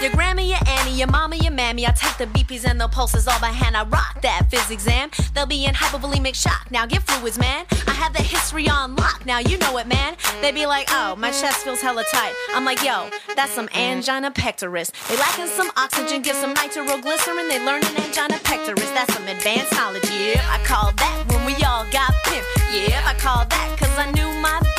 Your 0.00 0.10
grandma, 0.12 0.40
your 0.40 0.58
Annie, 0.66 0.96
your 0.96 1.08
mama, 1.08 1.36
your 1.36 1.52
mammy. 1.52 1.86
I 1.86 1.90
take 1.90 2.16
the 2.16 2.24
BPs 2.26 2.64
and 2.64 2.80
the 2.80 2.88
pulses 2.88 3.28
all 3.28 3.38
by 3.38 3.48
hand. 3.50 3.76
I 3.76 3.84
rock 3.84 4.22
that 4.22 4.48
phys 4.50 4.70
exam. 4.70 5.10
They'll 5.34 5.44
be 5.44 5.66
in 5.66 5.74
hypovolemic 5.74 6.34
shock. 6.34 6.70
Now 6.70 6.86
get 6.86 7.02
fluids, 7.02 7.38
man. 7.38 7.66
I 7.86 7.92
have 7.92 8.14
the 8.14 8.22
history 8.22 8.66
on 8.68 8.96
lock. 8.96 9.26
Now 9.26 9.40
you 9.40 9.58
know 9.58 9.76
it, 9.76 9.86
man. 9.86 10.16
They 10.40 10.52
be 10.52 10.64
like, 10.64 10.88
oh, 10.90 11.16
my 11.16 11.30
chest 11.30 11.58
feels 11.58 11.82
hella 11.82 12.04
tight. 12.10 12.32
I'm 12.54 12.64
like, 12.64 12.82
yo, 12.82 13.10
that's 13.36 13.52
some 13.52 13.68
angina 13.74 14.30
pectoris. 14.30 14.90
They 15.08 15.16
lacking 15.18 15.48
some 15.48 15.70
oxygen, 15.76 16.22
give 16.22 16.36
some 16.36 16.54
nitroglycerin. 16.54 17.48
They 17.48 17.62
learning 17.62 17.94
angina 17.96 18.38
pectoris. 18.40 18.90
That's 18.94 19.12
some 19.12 19.28
advanced 19.28 19.72
knowledge. 19.74 20.08
Yep, 20.10 20.42
I 20.48 20.64
call 20.64 20.92
that 20.92 21.24
when 21.28 21.44
we 21.44 21.52
all 21.62 21.84
got 21.92 22.10
pimp. 22.24 22.46
Yep, 22.72 23.04
I 23.04 23.14
call 23.18 23.44
that 23.44 23.76
cause 23.78 23.98
I 23.98 24.10
knew 24.12 24.32
my. 24.40 24.69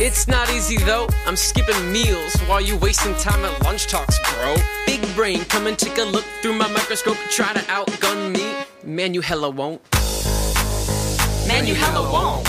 It's 0.00 0.26
not 0.26 0.50
easy 0.50 0.78
though. 0.78 1.08
I'm 1.26 1.36
skipping 1.36 1.92
meals 1.92 2.34
while 2.48 2.60
you 2.60 2.76
wasting 2.78 3.14
time 3.16 3.44
at 3.44 3.62
lunch 3.62 3.86
talks, 3.86 4.18
bro. 4.34 4.56
Big 4.86 5.00
brain, 5.14 5.44
come 5.44 5.66
and 5.66 5.78
take 5.78 5.98
a 5.98 6.02
look 6.02 6.24
through 6.40 6.54
my 6.54 6.66
microscope. 6.68 7.16
Try 7.30 7.52
to 7.52 7.60
outgun 7.60 8.32
me. 8.32 8.54
Man, 8.84 9.14
you 9.14 9.20
hella 9.20 9.48
won't. 9.50 9.80
Man, 11.46 11.66
you 11.66 11.74
hella 11.74 12.02
won't. 12.10 12.44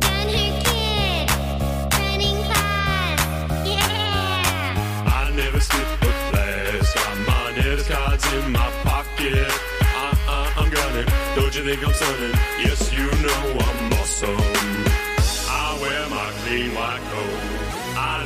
Gunner 0.00 0.60
Kid, 0.64 1.30
running 1.92 2.42
fast, 2.50 3.66
yeah! 3.66 5.04
I 5.06 5.30
never 5.36 5.60
skip 5.60 5.86
a 6.02 6.12
class. 6.30 6.94
Got 6.94 7.18
my 7.26 7.52
cards 7.86 8.32
in 8.32 8.52
my 8.52 8.70
pocket. 8.82 9.52
Uh-uh, 9.80 10.50
I'm 10.56 10.70
gunning. 10.70 11.06
Don't 11.36 11.54
you 11.54 11.64
think 11.64 11.86
I'm 11.86 11.94
stunning? 11.94 12.32
Yes, 12.58 12.92
you 12.92 13.06
know 13.22 13.58
I'm 13.60 13.92
awesome. 13.92 14.85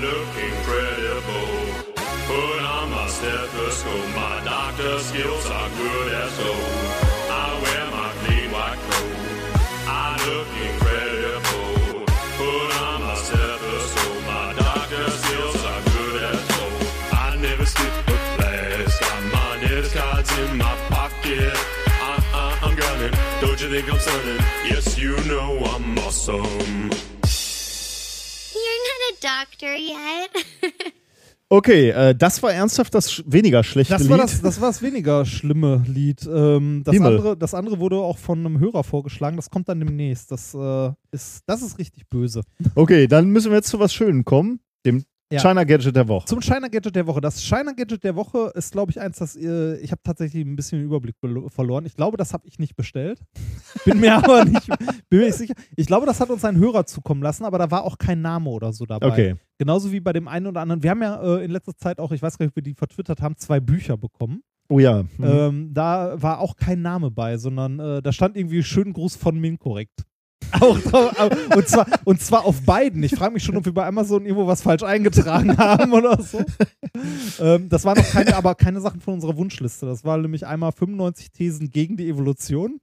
Look 0.00 0.28
incredible. 0.36 1.84
Put 2.26 2.62
on 2.62 2.90
my 2.90 3.06
stethoscope. 3.08 4.08
My 4.16 4.40
doctor 4.44 4.98
skills 5.00 5.46
are 5.46 5.68
good 5.76 6.12
as 6.12 6.36
gold. 6.38 6.74
I 7.28 7.46
wear 7.62 7.84
my 7.90 8.10
clean 8.20 8.50
white 8.50 8.80
coat. 8.88 9.16
I 9.86 10.08
look 10.26 10.48
incredible. 10.68 12.06
Put 12.40 12.70
on 12.80 13.00
my 13.02 13.14
stethoscope. 13.14 14.22
My 14.26 14.54
doctor 14.56 15.10
skills 15.10 15.60
are 15.70 15.82
good 15.92 16.22
as 16.32 16.42
gold. 16.56 16.82
I 17.12 17.36
never 17.36 17.66
skip 17.66 17.92
a 18.08 18.16
class. 18.36 19.00
Got 19.00 19.22
my 19.34 19.60
NES 19.60 19.92
cards 19.92 20.38
in 20.38 20.56
my 20.56 20.74
pocket. 20.88 21.56
Uh-uh, 22.08 22.58
I'm 22.62 22.74
gunning. 22.74 23.14
Don't 23.42 23.60
you 23.60 23.68
think 23.68 23.92
I'm 23.92 24.00
stunning? 24.00 24.40
Yes, 24.64 24.98
you 24.98 25.16
know 25.24 25.58
I'm 25.58 25.98
awesome. 25.98 27.19
Okay, 31.52 31.90
äh, 31.90 32.14
das 32.14 32.40
war 32.44 32.52
ernsthaft 32.52 32.94
das 32.94 33.12
sch 33.12 33.24
weniger 33.26 33.64
schlechte 33.64 33.92
Das 33.92 34.02
Lied. 34.02 34.10
war 34.12 34.18
das, 34.18 34.40
das 34.40 34.60
war 34.60 34.68
das 34.68 34.82
weniger 34.82 35.26
schlimme 35.26 35.82
Lied. 35.88 36.24
Ähm, 36.32 36.82
das, 36.84 36.94
Himmel. 36.94 37.16
andere, 37.16 37.36
das 37.36 37.54
andere 37.54 37.80
wurde 37.80 37.96
auch 37.96 38.18
von 38.18 38.38
einem 38.38 38.60
Hörer 38.60 38.84
vorgeschlagen. 38.84 39.34
Das 39.34 39.50
kommt 39.50 39.68
dann 39.68 39.80
demnächst. 39.80 40.30
Das, 40.30 40.54
äh, 40.54 40.92
ist, 41.10 41.42
das 41.46 41.62
ist 41.62 41.76
richtig 41.80 42.08
böse. 42.08 42.42
Okay, 42.76 43.08
dann 43.08 43.30
müssen 43.30 43.50
wir 43.50 43.56
jetzt 43.56 43.68
zu 43.68 43.80
was 43.80 43.92
Schönem 43.92 44.24
kommen. 44.24 44.60
Dem 44.86 45.04
Ja. 45.32 45.38
China 45.40 45.62
Gadget 45.62 45.94
der 45.94 46.08
Woche. 46.08 46.26
Zum 46.26 46.40
China 46.40 46.66
Gadget 46.66 46.96
der 46.96 47.06
Woche. 47.06 47.20
Das 47.20 47.40
China 47.40 47.72
Gadget 47.72 48.02
der 48.02 48.16
Woche 48.16 48.50
ist, 48.54 48.72
glaube 48.72 48.90
ich, 48.90 49.00
eins, 49.00 49.18
das 49.18 49.36
äh, 49.36 49.76
ich 49.76 49.92
habe 49.92 50.00
tatsächlich 50.02 50.44
ein 50.44 50.56
bisschen 50.56 50.80
den 50.80 50.86
Überblick 50.86 51.14
verloren. 51.48 51.86
Ich 51.86 51.94
glaube, 51.94 52.16
das 52.16 52.32
habe 52.32 52.48
ich 52.48 52.58
nicht 52.58 52.74
bestellt. 52.74 53.20
Bin 53.84 54.00
mir 54.00 54.16
aber 54.16 54.44
nicht, 54.44 54.66
bin 55.08 55.20
mir 55.20 55.26
nicht 55.26 55.36
sicher. 55.36 55.54
Ich 55.76 55.86
glaube, 55.86 56.06
das 56.06 56.20
hat 56.20 56.30
uns 56.30 56.44
ein 56.44 56.56
Hörer 56.56 56.84
zukommen 56.84 57.22
lassen, 57.22 57.44
aber 57.44 57.58
da 57.58 57.70
war 57.70 57.84
auch 57.84 57.96
kein 57.96 58.20
Name 58.20 58.50
oder 58.50 58.72
so 58.72 58.86
dabei. 58.86 59.06
Okay. 59.06 59.36
Genauso 59.58 59.92
wie 59.92 60.00
bei 60.00 60.12
dem 60.12 60.26
einen 60.26 60.46
oder 60.46 60.62
anderen. 60.62 60.82
Wir 60.82 60.90
haben 60.90 61.02
ja 61.02 61.22
äh, 61.22 61.44
in 61.44 61.52
letzter 61.52 61.76
Zeit 61.76 62.00
auch, 62.00 62.10
ich 62.10 62.22
weiß 62.22 62.36
gar 62.36 62.46
nicht, 62.46 62.52
ob 62.52 62.56
wir 62.56 62.62
die 62.62 62.74
vertwittert 62.74 63.22
haben, 63.22 63.36
zwei 63.36 63.60
Bücher 63.60 63.96
bekommen. 63.96 64.42
Oh 64.68 64.78
ja. 64.78 65.02
Mhm. 65.18 65.24
Ähm, 65.24 65.74
da 65.74 66.20
war 66.20 66.40
auch 66.40 66.56
kein 66.56 66.80
Name 66.82 67.10
bei, 67.10 67.36
sondern 67.36 67.78
äh, 67.78 68.02
da 68.02 68.12
stand 68.12 68.36
irgendwie 68.36 68.62
schönen 68.62 68.92
Gruß 68.92 69.16
von 69.16 69.38
Minkorrekt. 69.38 70.04
Auch 70.60 70.78
drauf, 70.78 71.12
und, 71.54 71.68
zwar, 71.68 71.86
und 72.04 72.20
zwar 72.20 72.44
auf 72.44 72.62
beiden. 72.62 73.02
Ich 73.02 73.14
frage 73.14 73.32
mich 73.34 73.44
schon, 73.44 73.56
ob 73.56 73.64
wir 73.64 73.74
bei 73.74 73.86
Amazon 73.86 74.24
irgendwo 74.24 74.46
was 74.46 74.62
falsch 74.62 74.82
eingetragen 74.82 75.56
haben 75.56 75.92
oder 75.92 76.20
so. 76.22 76.44
ähm, 77.40 77.68
das 77.68 77.84
waren 77.84 77.98
noch 77.98 78.08
keine, 78.10 78.34
aber 78.34 78.54
keine 78.54 78.80
Sachen 78.80 79.00
von 79.00 79.14
unserer 79.14 79.36
Wunschliste. 79.36 79.86
Das 79.86 80.04
war 80.04 80.18
nämlich 80.18 80.46
einmal 80.46 80.72
95 80.72 81.30
Thesen 81.30 81.70
gegen 81.70 81.96
die 81.96 82.08
Evolution. 82.08 82.80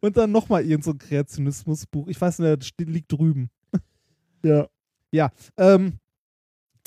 und 0.00 0.16
dann 0.16 0.32
nochmal 0.32 0.64
irgend 0.64 0.84
so 0.84 0.92
ein 0.92 0.98
Kreationismusbuch. 0.98 2.08
Ich 2.08 2.20
weiß 2.20 2.40
nicht, 2.40 2.62
das 2.78 2.86
liegt 2.86 3.12
drüben. 3.12 3.50
ja. 4.42 4.66
Ja, 5.10 5.30
ähm, 5.56 5.94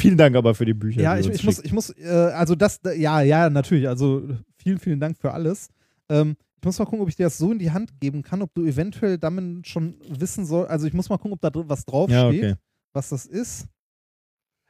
Vielen 0.02 0.18
Dank 0.18 0.36
aber 0.36 0.56
für 0.56 0.66
die 0.66 0.74
Bücher. 0.74 1.00
Ja, 1.00 1.16
die 1.16 1.30
ich, 1.30 1.36
ich 1.36 1.44
muss, 1.44 1.64
ich 1.64 1.72
muss, 1.72 1.90
äh, 1.92 2.08
also 2.08 2.56
das, 2.56 2.80
ja, 2.96 3.22
ja, 3.22 3.50
natürlich. 3.52 3.88
Also 3.88 4.28
vielen, 4.58 4.80
vielen 4.80 5.00
Dank 5.00 5.18
für 5.18 5.32
alles. 5.32 5.70
Ähm, 6.10 6.36
ich 6.62 6.66
muss 6.66 6.78
mal 6.78 6.86
gucken, 6.86 7.02
ob 7.02 7.10
ich 7.10 7.16
dir 7.16 7.24
das 7.24 7.38
so 7.40 7.52
in 7.52 7.58
die 7.60 7.72
Hand 7.72 8.00
geben 8.00 8.22
kann, 8.22 8.42
ob 8.44 8.54
du 8.54 8.64
eventuell 8.66 9.18
damit 9.18 9.68
schon 9.68 9.96
wissen 10.08 10.46
soll. 10.46 10.68
Also 10.68 10.86
ich 10.86 10.94
muss 10.94 11.10
mal 11.10 11.18
gucken, 11.18 11.34
ob 11.34 11.42
da 11.42 11.50
was 11.68 11.86
drauf 11.86 12.10
Ja, 12.10 12.30
steht, 12.30 12.44
okay. 12.44 12.56
was 12.94 13.10
das 13.10 13.26
ist. 13.26 13.66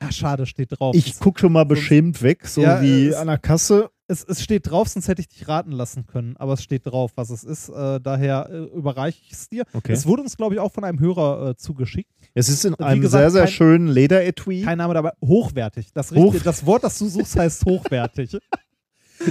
Ja, 0.02 0.12
schade, 0.12 0.46
steht 0.46 0.70
drauf. 0.80 0.96
Ich 0.96 1.12
es, 1.12 1.20
guck 1.20 1.38
schon 1.40 1.52
mal 1.52 1.66
beschämt 1.66 2.22
weg, 2.24 2.48
so 2.48 2.62
Ja, 2.62 2.82
wie 2.82 3.08
es- 3.08 3.16
an 3.16 3.28
der 3.28 3.38
Kasse. 3.38 3.90
es, 4.08 4.24
es 4.24 4.42
steht 4.42 4.68
drauf, 4.72 4.88
sonst 4.88 5.08
hätte 5.10 5.22
ich 5.22 5.28
dich 5.28 5.48
raten 5.48 5.72
lassen 5.74 6.08
können. 6.08 6.38
Aber 6.38 6.54
es 6.54 6.64
steht 6.64 6.88
drauf, 6.88 7.12
was 7.16 7.30
es 7.30 7.44
ist. 7.44 7.70
Äh, 7.70 8.00
daher 8.00 8.50
äh, 8.50 8.58
überreiche 8.76 9.22
ich 9.24 9.34
es 9.34 9.50
dir. 9.50 9.64
Okay. 9.74 9.92
Es 9.92 10.08
wurde 10.08 10.24
uns, 10.24 10.38
glaube 10.38 10.56
ich, 10.56 10.60
auch 10.62 10.72
von 10.72 10.86
einem 10.86 11.00
Hörer 11.00 11.50
äh, 11.50 11.56
zugeschickt. 11.58 12.10
Es 12.34 12.48
ist 12.50 12.64
in 12.66 12.74
Wie 12.80 12.84
einem 12.84 13.02
gesagt, 13.02 13.22
sehr, 13.22 13.32
sehr 13.32 13.44
kein- 13.44 13.52
schönen 13.54 13.88
Lederetui. 13.90 14.62
Kein 14.64 14.78
Name 14.80 14.94
dabei. 14.96 15.12
Hochwertig. 15.24 15.92
Das, 15.94 16.12
Hoch- 16.12 16.36
das 16.42 16.66
Wort, 16.66 16.84
das 16.86 16.98
du 16.98 17.08
suchst, 17.10 17.36
heißt 17.38 17.64
hochwertig. 17.66 18.38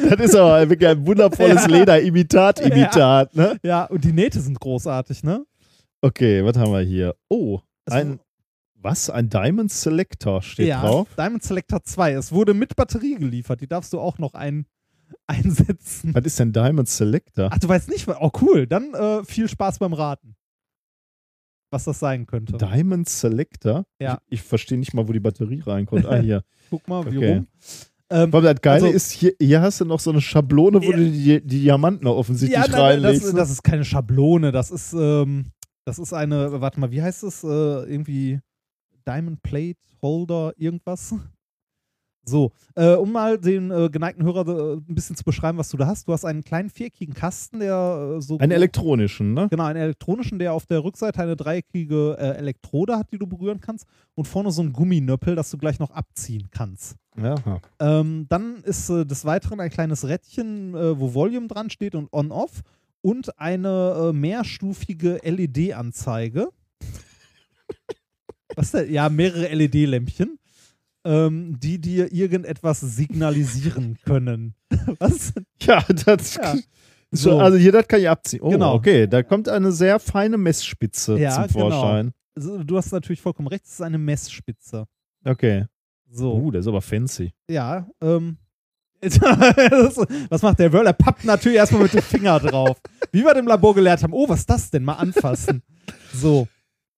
Das 0.09 0.21
ist 0.21 0.35
aber 0.35 0.69
wirklich 0.71 0.89
ein 0.89 1.07
wundervolles 1.07 1.63
Ja. 1.69 1.69
Leder-Imitat-Imitat, 1.69 3.35
ne? 3.35 3.59
ja, 3.63 3.85
und 3.87 4.05
die 4.05 4.13
Nähte 4.13 4.41
sind 4.41 4.59
großartig, 4.61 5.23
ne? 5.25 5.45
Okay, 6.01 6.45
was 6.45 6.57
haben 6.57 6.73
wir 6.73 6.81
hier? 6.81 7.15
Oh, 7.29 7.61
Es 7.85 7.93
ein, 7.95 8.21
was? 8.75 9.11
Ein 9.11 9.29
Diamond 9.29 9.71
Selector 9.71 10.41
steht 10.43 10.69
ja, 10.69 10.81
drauf. 10.81 11.09
Diamond 11.17 11.43
Selector 11.43 11.83
2. 11.83 12.13
Es 12.13 12.33
wurde 12.33 12.55
mit 12.55 12.75
Batterie 12.77 13.17
geliefert. 13.17 13.61
Die 13.61 13.67
darfst 13.67 13.93
du 13.93 14.01
auch 14.01 14.19
noch 14.19 14.35
ein, 14.35 14.65
einsetzen. 15.27 16.15
Was 16.15 16.25
ist 16.25 16.39
denn 16.39 16.53
Diamond 16.53 16.89
Selector? 16.89 17.51
Ach, 17.53 17.59
du 17.59 17.69
weißt 17.69 17.89
nicht, 17.91 18.07
was- 18.07 18.17
oh 18.21 18.31
cool. 18.41 18.67
Dann 18.67 18.95
äh, 18.95 19.25
viel 19.25 19.49
Spaß 19.49 19.79
beim 19.79 19.93
Raten. 19.93 20.37
Was 21.73 21.85
das 21.85 22.01
sein 22.01 22.27
könnte. 22.27 22.57
Diamond 22.57 23.09
Selector? 23.09 23.85
Ja. 24.01 24.21
Ich, 24.27 24.41
ich 24.41 24.43
verstehe 24.43 24.79
nicht 24.79 24.93
mal, 24.95 25.07
wo 25.07 25.13
die 25.13 25.21
Batterie 25.21 25.63
reinkommt. 25.65 26.05
Ah, 26.07 26.17
hier. 26.21 26.43
Guck 26.71 26.89
mal, 26.89 27.05
wie 27.13 27.17
Okay. 27.19 27.33
rum. 27.35 27.47
Ähm, 28.13 28.31
Aber 28.35 28.41
das 28.43 28.61
Geile 28.61 28.85
Also- 28.87 28.97
ist, 28.97 29.11
hier, 29.13 29.33
hier 29.41 29.61
hast 29.63 29.81
du 29.81 29.85
noch 29.85 30.01
so 30.01 30.11
eine 30.11 30.21
Schablone, 30.21 30.81
wo 30.83 30.91
Ja. 30.91 30.97
du 30.97 31.05
die, 31.11 31.41
die 31.47 31.61
Diamanten 31.63 32.07
offensichtlich 32.09 32.59
ja, 32.59 32.63
nein, 32.67 32.73
nein, 32.73 32.81
reinlegst. 33.05 33.25
das, 33.27 33.33
ne? 33.33 33.39
das 33.39 33.51
ist 33.51 33.63
keine 33.63 33.85
Schablone. 33.85 34.51
Das 34.53 34.71
ist, 34.71 34.93
ähm, 34.93 35.47
das 35.85 35.99
ist 35.99 36.13
eine, 36.13 36.61
warte 36.61 36.81
mal, 36.81 36.91
wie 36.91 37.03
heißt 37.03 37.23
es? 37.23 37.45
Äh, 37.45 37.47
irgendwie 37.47 38.41
Diamond 39.07 39.43
Plate 39.43 39.79
Holder, 40.03 40.53
irgendwas. 40.57 41.15
So, 42.31 42.53
äh, 42.77 42.95
um 42.95 43.13
mal 43.13 43.39
den 43.39 43.71
äh, 43.71 43.91
geneigten 43.91 44.25
Hörer 44.25 44.47
äh, 44.47 44.77
ein 44.77 44.95
bisschen 44.95 45.17
zu 45.17 45.25
beschreiben, 45.25 45.59
was 45.59 45.69
du 45.69 45.77
da 45.77 45.87
hast. 45.87 46.07
Du 46.07 46.13
hast 46.13 46.25
einen 46.25 46.45
kleinen 46.45 46.71
viereckigen 46.71 47.13
Kasten, 47.13 47.59
der 47.59 48.17
äh, 48.19 48.23
so. 48.23 48.39
Einen 48.39 48.53
elektronischen, 48.53 49.35
ne? 49.35 49.49
Genau, 49.51 49.65
einen 49.65 49.81
elektronischen, 49.81 50.39
der 50.39 50.55
auf 50.55 50.67
der 50.67 50.85
Rückseite 50.85 51.21
eine 51.21 51.37
dreieckige 51.37 52.17
äh, 52.19 52.39
Elektrode 52.39 52.97
hat, 52.97 53.11
die 53.13 53.19
du 53.19 53.27
berühren 53.27 53.61
kannst. 53.61 53.87
Und 54.15 54.29
vorne 54.29 54.53
so 54.53 54.63
ein 54.63 54.73
Gumminöppel, 54.73 55.35
das 55.35 55.51
du 55.51 55.59
gleich 55.59 55.79
noch 55.81 55.91
abziehen 55.91 56.49
kannst. 56.51 56.97
Ja. 57.21 57.35
Ähm, 57.81 58.27
dann 58.29 58.63
ist 58.63 58.89
des 58.89 59.25
Weiteren 59.25 59.61
ein 59.61 59.71
kleines 59.71 60.07
Rädchen, 60.07 60.75
wo 60.75 61.15
Volume 61.15 61.49
dran 61.49 61.71
steht 61.71 61.95
und 61.95 62.13
On-Off 62.13 62.63
und 63.03 63.39
eine 63.39 64.13
mehrstufige 64.15 65.21
LED-Anzeige. 65.25 66.49
Was 68.57 68.73
denn? 68.73 68.93
Ja, 68.93 69.09
mehrere 69.09 69.49
LED-Lämpchen, 69.55 70.39
ähm, 71.05 71.59
die 71.61 71.81
dir 71.81 72.13
irgendetwas 72.13 72.81
signalisieren 72.81 73.99
können. 74.05 74.55
Was? 74.99 75.33
Ja, 75.61 75.83
das. 75.89 76.35
Ja. 76.35 76.55
So. 77.13 77.31
So. 77.33 77.39
Also 77.41 77.57
hier, 77.59 77.73
das 77.73 77.89
kann 77.89 78.01
ich 78.01 78.09
abziehen. 78.09 78.41
Oh, 78.43 78.51
Genau. 78.51 78.75
okay. 78.75 79.07
Da 79.09 79.23
kommt 79.23 79.49
eine 79.49 79.73
sehr 79.73 79.99
feine 79.99 80.37
Messspitze 80.39 81.19
Ja, 81.19 81.47
zum 81.49 81.55
genau. 81.55 81.71
Vorschein. 81.71 82.13
Also, 82.37 82.63
du 82.63 82.77
hast 82.77 82.93
natürlich 82.93 83.21
vollkommen 83.21 83.49
recht, 83.49 83.65
es 83.65 83.73
ist 83.73 83.83
eine 83.83 83.99
Messspitze. 83.99 84.87
Okay. 85.25 85.67
So. 86.09 86.35
Uh, 86.37 86.51
der 86.53 86.61
ist 86.61 86.67
aber 86.69 86.81
fancy. 86.83 87.33
Ja, 87.49 87.89
ähm. 88.01 88.37
was 90.29 90.43
macht 90.43 90.59
der 90.59 90.73
Wörl? 90.73 90.87
Er 90.87 90.93
pappt 90.93 91.25
natürlich 91.25 91.57
erstmal 91.57 91.85
mit 91.85 91.95
dem 91.95 92.03
Finger 92.03 92.39
drauf. 92.39 92.77
Wie 93.13 93.25
wir 93.25 93.35
im 93.35 93.47
Labor 93.47 93.75
gelernt 93.75 94.03
haben. 94.03 94.13
Oh, 94.13 94.29
was 94.29 94.41
ist 94.41 94.51
das 94.51 94.71
denn? 94.71 94.85
Mal 94.85 94.95
anfassen. 94.95 95.63
So. 96.13 96.49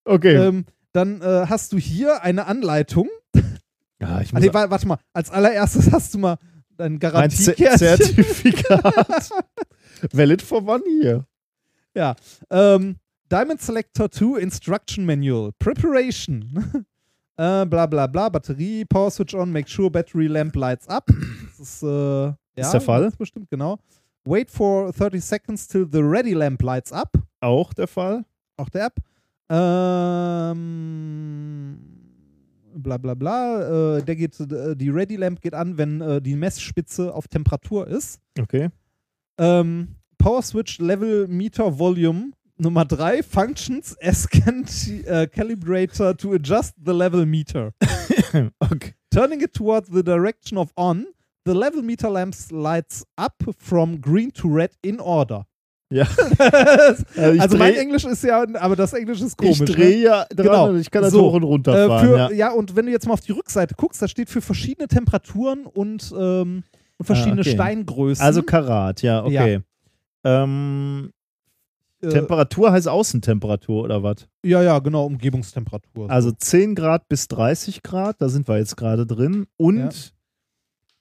Okay. 0.04 0.34
Ähm, 0.34 0.64
dann 0.92 1.22
äh, 1.22 1.46
hast 1.48 1.72
du 1.72 1.78
hier 1.78 2.22
eine 2.22 2.46
Anleitung. 2.46 3.08
Ja, 4.02 4.20
ich 4.20 4.34
Ah, 4.34 4.40
nee, 4.40 4.52
wa- 4.52 4.68
warte 4.70 4.86
mal. 4.86 4.98
Als 5.12 5.30
allererstes 5.30 5.90
hast 5.92 6.12
du 6.14 6.18
mal 6.18 6.36
dein 6.76 6.94
ein 6.94 7.00
Z 7.30 7.56
Garantiekärtchen. 7.56 7.78
Zertifikat. 7.78 9.30
Valid 10.12 10.42
for 10.42 10.66
one 10.66 10.82
year. 11.02 11.24
ja. 11.94 12.14
Ähm, 12.50 12.96
Diamond 13.30 13.62
Selector 13.62 14.10
2 14.10 14.38
Instruction 14.40 15.06
Manual. 15.06 15.52
Preparation. 15.58 16.42
äh, 17.38 17.64
bla 17.64 17.86
bla 17.86 18.06
bla. 18.06 18.28
Batterie, 18.28 18.84
Power 18.84 19.10
Switch 19.10 19.32
on, 19.34 19.50
make 19.50 19.70
sure 19.70 19.90
battery 19.90 20.26
lamp 20.26 20.54
lights 20.54 20.86
up. 20.88 21.06
Das 21.48 21.58
ist, 21.60 21.82
äh, 21.82 21.86
ja, 22.26 22.36
der 22.56 22.80
Fall? 22.82 23.02
ganz 23.04 23.16
Bestimmt, 23.16 23.48
genau. 23.48 23.78
Wait 24.24 24.50
for 24.50 24.92
30 24.92 25.24
seconds 25.24 25.66
till 25.66 25.88
the 25.90 26.00
ready 26.00 26.34
lamp 26.34 26.60
lights 26.62 26.92
up. 26.92 27.10
Auch 27.40 27.72
der 27.72 27.86
Fall. 27.88 28.24
Auch 28.58 28.68
der 28.68 28.86
App. 28.86 28.96
Ähm, 30.52 31.78
bla 32.74 32.98
bla 32.98 33.14
bla. 33.14 33.96
Äh, 33.96 34.02
der 34.02 34.16
geht, 34.16 34.38
äh, 34.40 34.76
die 34.76 34.88
Ready 34.88 35.16
Lamp 35.16 35.40
geht 35.40 35.54
an, 35.54 35.78
wenn 35.78 36.00
äh, 36.00 36.20
die 36.20 36.36
Messspitze 36.36 37.14
auf 37.14 37.28
Temperatur 37.28 37.86
ist. 37.86 38.20
Okay. 38.38 38.68
Ähm, 39.38 39.96
Power 40.18 40.42
Switch 40.42 40.78
Level 40.78 41.26
Meter 41.28 41.78
Volume 41.78 42.32
Nummer 42.58 42.84
3 42.84 43.22
Functions 43.22 43.96
as 44.00 44.28
can 44.28 44.64
äh, 45.06 45.26
calibrator 45.26 46.16
to 46.16 46.32
adjust 46.32 46.74
the 46.84 46.92
level 46.92 47.26
meter. 47.26 47.72
okay. 48.60 48.94
Turning 49.10 49.40
it 49.40 49.52
towards 49.52 49.88
the 49.88 50.02
direction 50.02 50.56
of 50.56 50.70
on, 50.76 51.06
the 51.44 51.54
level 51.54 51.82
meter 51.82 52.08
lamps 52.08 52.52
lights 52.52 53.04
up 53.16 53.42
from 53.58 54.00
green 54.00 54.30
to 54.30 54.48
red 54.48 54.70
in 54.82 55.00
order. 55.00 55.44
Ja. 55.92 56.06
Also 57.16 57.40
also 57.42 57.58
mein 57.58 57.74
Englisch 57.74 58.04
ist 58.04 58.24
ja, 58.24 58.44
aber 58.58 58.76
das 58.76 58.92
Englisch 58.94 59.20
ist 59.20 59.36
komisch. 59.36 59.60
Ich 59.60 59.60
ne? 59.60 59.66
drehe 59.66 60.02
ja 60.02 60.24
dran 60.34 60.46
Genau. 60.46 60.68
und 60.70 60.80
ich 60.80 60.90
kann 60.90 61.02
das 61.02 61.12
So, 61.12 61.22
hoch 61.22 61.34
und 61.34 61.42
runter 61.44 61.72
Äh, 61.84 61.86
fahren. 61.86 62.06
für, 62.06 62.16
ja. 62.16 62.30
ja. 62.30 62.50
und 62.52 62.74
wenn 62.76 62.86
du 62.86 62.92
jetzt 62.92 63.06
mal 63.06 63.12
auf 63.14 63.20
die 63.20 63.32
Rückseite 63.32 63.74
guckst, 63.76 64.00
da 64.00 64.08
steht 64.08 64.30
für 64.30 64.40
verschiedene 64.40 64.88
Temperaturen 64.88 65.66
und, 65.66 66.12
ähm, 66.18 66.64
und 66.98 67.04
verschiedene 67.06 67.40
Ah, 67.42 67.44
okay. 67.44 67.50
Steingrößen. 67.54 68.24
Also 68.24 68.42
Karat, 68.42 69.02
ja, 69.02 69.24
okay. 69.24 69.60
Ähm, 70.24 71.12
äh, 72.00 72.08
Temperatur 72.08 72.72
heißt 72.72 72.88
Außentemperatur 72.88 73.84
oder 73.84 74.02
was? 74.02 74.26
ja, 74.44 74.62
ja, 74.62 74.78
genau, 74.78 75.04
Umgebungstemperatur. 75.06 76.10
Also 76.10 76.32
10 76.32 76.74
Grad 76.74 77.08
bis 77.08 77.28
30 77.28 77.82
Grad, 77.82 78.16
da 78.20 78.28
sind 78.28 78.48
wir 78.48 78.58
jetzt 78.58 78.76
gerade 78.76 79.06
drin. 79.06 79.46
Und 79.56 80.12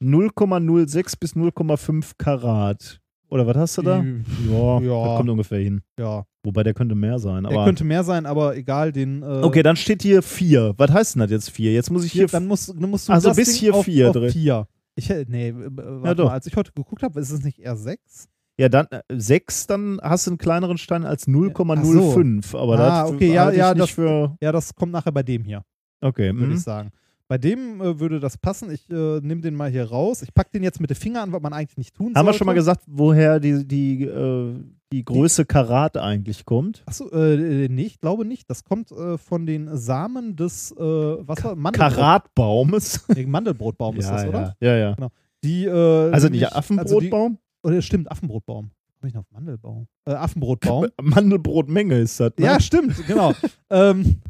0,06 0.02 1.14
bis 1.20 1.36
0,5 1.36 2.12
Karat. 2.18 3.01
Oder 3.32 3.48
was 3.48 3.56
hast 3.56 3.78
du 3.78 3.82
da? 3.82 4.04
Ja, 4.50 4.80
Ja. 4.82 5.06
das 5.08 5.18
kommt 5.18 5.30
ungefähr 5.30 5.60
hin. 5.60 5.82
ja, 5.98 6.24
Wobei 6.44 6.64
der 6.64 6.74
könnte 6.74 6.96
mehr 6.96 7.18
sein. 7.18 7.44
der 7.44 7.64
könnte 7.64 7.84
mehr 7.84 8.04
sein, 8.04 8.26
aber 8.26 8.56
egal, 8.58 8.92
den. 8.92 9.22
Äh, 9.24 9.26
okay, 9.44 9.64
dann 9.64 9.76
steht 9.78 10.02
hier 10.02 10.22
4. 10.22 10.74
Was 10.78 10.92
heißt 10.92 11.16
denn 11.16 11.22
das 11.22 11.32
jetzt 11.32 11.50
4? 11.52 11.72
Jetzt 11.74 11.90
muss 11.92 12.04
ich 12.04 12.12
hier, 12.12 12.22
hier. 12.24 12.28
dann 12.28 12.46
musst, 12.48 12.70
dann 12.70 12.90
musst 12.90 13.08
du 13.08 13.14
Also 13.14 13.30
das 13.30 13.38
bis 13.38 13.52
Ding 13.54 13.60
hier 13.60 13.74
auf, 13.76 13.86
vier 13.86 14.10
auf 14.10 14.16
drin. 14.16 14.32
vier. 14.32 14.68
Ich, 14.96 15.08
nee, 15.28 15.50
äh, 15.50 15.56
warte 15.56 16.08
Ja, 16.08 16.14
doch. 16.16 16.26
mal, 16.26 16.34
als 16.34 16.46
ich 16.48 16.56
heute 16.58 16.72
geguckt 16.74 17.04
habe, 17.04 17.20
ist 17.20 17.32
es 17.32 17.44
nicht 17.44 17.60
eher 17.60 17.78
6? 17.78 18.28
ja, 18.60 18.68
dann 18.70 18.88
6, 19.12 19.66
dann 19.68 20.00
hast 20.04 20.28
du 20.28 20.32
einen 20.32 20.38
kleineren 20.38 20.78
Stein 20.78 21.06
als 21.06 21.26
0,05. 21.28 22.54
Aber 22.56 22.78
Ah, 22.80 23.04
das 23.04 23.12
okay, 23.12 23.34
ja, 23.34 23.50
ja, 23.52 23.70
nicht 23.70 23.82
das- 23.84 23.90
für. 23.92 24.36
Ja, 24.42 24.52
das 24.52 24.76
kommt 24.76 24.92
nachher 24.92 25.12
bei 25.14 25.24
dem 25.24 25.44
hier, 25.46 25.64
Okay, 26.02 26.34
würde 26.34 26.48
mhm. 26.48 26.54
ich 26.54 26.62
sagen. 26.62 26.92
Bei 27.32 27.38
dem 27.38 27.80
äh, 27.80 27.98
würde 27.98 28.20
das 28.20 28.38
passen. 28.38 28.70
Ich 28.72 28.90
äh, 28.90 29.22
nehme 29.22 29.40
den 29.40 29.56
mal 29.56 29.72
hier 29.72 29.86
raus. 29.86 30.22
Ich 30.22 30.34
packe 30.34 30.50
den 30.54 30.64
jetzt 30.64 30.82
mit 30.82 30.90
den 30.90 30.98
Fingern 30.98 31.30
an, 31.30 31.32
was 31.32 31.42
man 31.42 31.54
eigentlich 31.54 31.78
nicht 31.78 31.96
tun 31.96 32.14
Haben 32.14 32.26
wir 32.26 32.34
schon 32.34 32.46
mal 32.46 32.52
gesagt, 32.52 32.84
woher 32.88 33.40
die, 33.40 33.66
die, 33.66 34.04
äh, 34.04 34.54
die 34.92 35.06
Größe 35.06 35.46
Karat 35.46 35.96
eigentlich 35.96 36.44
kommt. 36.44 36.84
Achso, 36.88 37.10
äh, 37.12 37.70
nee, 37.70 37.84
ich 37.84 38.02
glaube 38.02 38.26
nicht. 38.26 38.50
Das 38.50 38.66
kommt 38.66 38.92
äh, 38.92 39.18
von 39.18 39.46
den 39.46 39.78
Samen 39.78 40.36
des, 40.36 40.74
äh, 40.74 40.78
was 40.78 41.42
war, 41.42 41.56
Mandelbrot. 41.56 41.94
Karatbaumes. 41.94 43.06
Nee, 43.16 43.26
Mandelbrotbaum 43.26 43.96
ist 43.96 44.10
das, 44.10 44.28
oder? 44.28 44.58
Ja, 44.60 44.76
ja. 44.76 44.98
Die, 45.42 45.64
äh, 45.68 45.72
Also 46.12 46.26
nämlich- 46.26 46.42
nicht 46.42 46.54
Affenbrotbaum? 46.54 47.38
Oder 47.64 47.82
stimmt, 47.82 48.12
Affenbrotbaum. 48.12 48.72
Komm 49.00 49.08
ich 49.08 49.14
noch 49.14 49.22
auf 49.22 49.32
Mandelbaum? 49.32 49.88
Äh, 50.04 50.16
Affenbrotbaum. 50.16 50.88
Mandelbrotmenge 51.02 51.98
ist 51.98 52.20
das. 52.20 52.34
Ne? 52.38 52.46
ja, 52.46 52.60
stimmt, 52.60 53.08
genau. 53.08 53.34
ähm, 53.70 54.22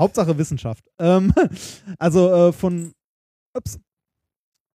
Hauptsache 0.00 0.36
Wissenschaft. 0.38 0.84
Ähm, 0.98 1.32
also 1.98 2.32
äh, 2.32 2.52
von 2.52 2.92
ups, 3.56 3.78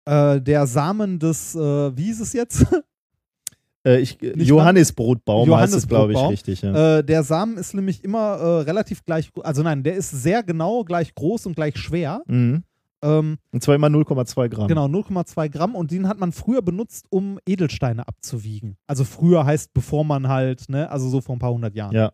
äh, 0.06 0.40
der 0.40 0.66
Samen 0.66 1.18
des, 1.18 1.54
äh, 1.54 1.96
wie 1.96 2.04
hieß 2.04 2.20
es 2.20 2.32
jetzt? 2.32 2.66
Äh, 3.86 4.00
ich, 4.00 4.20
Nicht 4.20 4.48
Johannisbrotbaum 4.48 5.54
heißt 5.54 5.74
es, 5.74 5.86
glaube 5.86 6.14
ich, 6.14 6.18
richtig. 6.18 6.62
Ja. 6.62 6.98
Äh, 6.98 7.04
der 7.04 7.22
Samen 7.22 7.58
ist 7.58 7.74
nämlich 7.74 8.02
immer 8.02 8.36
äh, 8.36 8.60
relativ 8.62 9.04
gleich, 9.04 9.30
also 9.42 9.62
nein, 9.62 9.82
der 9.82 9.94
ist 9.94 10.10
sehr 10.10 10.42
genau 10.42 10.84
gleich 10.84 11.14
groß 11.14 11.46
und 11.46 11.54
gleich 11.54 11.76
schwer. 11.76 12.22
Mhm. 12.26 12.64
Ähm, 13.02 13.36
Und 13.52 13.62
zwar 13.62 13.74
immer 13.74 13.88
0,2 13.88 14.48
Gramm. 14.48 14.68
Genau, 14.68 14.86
0,2 14.86 15.50
Gramm 15.50 15.74
und 15.74 15.90
den 15.90 16.08
hat 16.08 16.18
man 16.18 16.32
früher 16.32 16.62
benutzt, 16.62 17.04
um 17.10 17.38
Edelsteine 17.46 18.08
abzuwiegen. 18.08 18.78
Also 18.86 19.04
früher 19.04 19.44
heißt, 19.44 19.74
bevor 19.74 20.04
man 20.04 20.28
halt, 20.28 20.70
ne, 20.70 20.90
also 20.90 21.10
so 21.10 21.20
vor 21.20 21.36
ein 21.36 21.38
paar 21.38 21.52
hundert 21.52 21.74
Jahren. 21.74 21.94
Ja. 21.94 22.12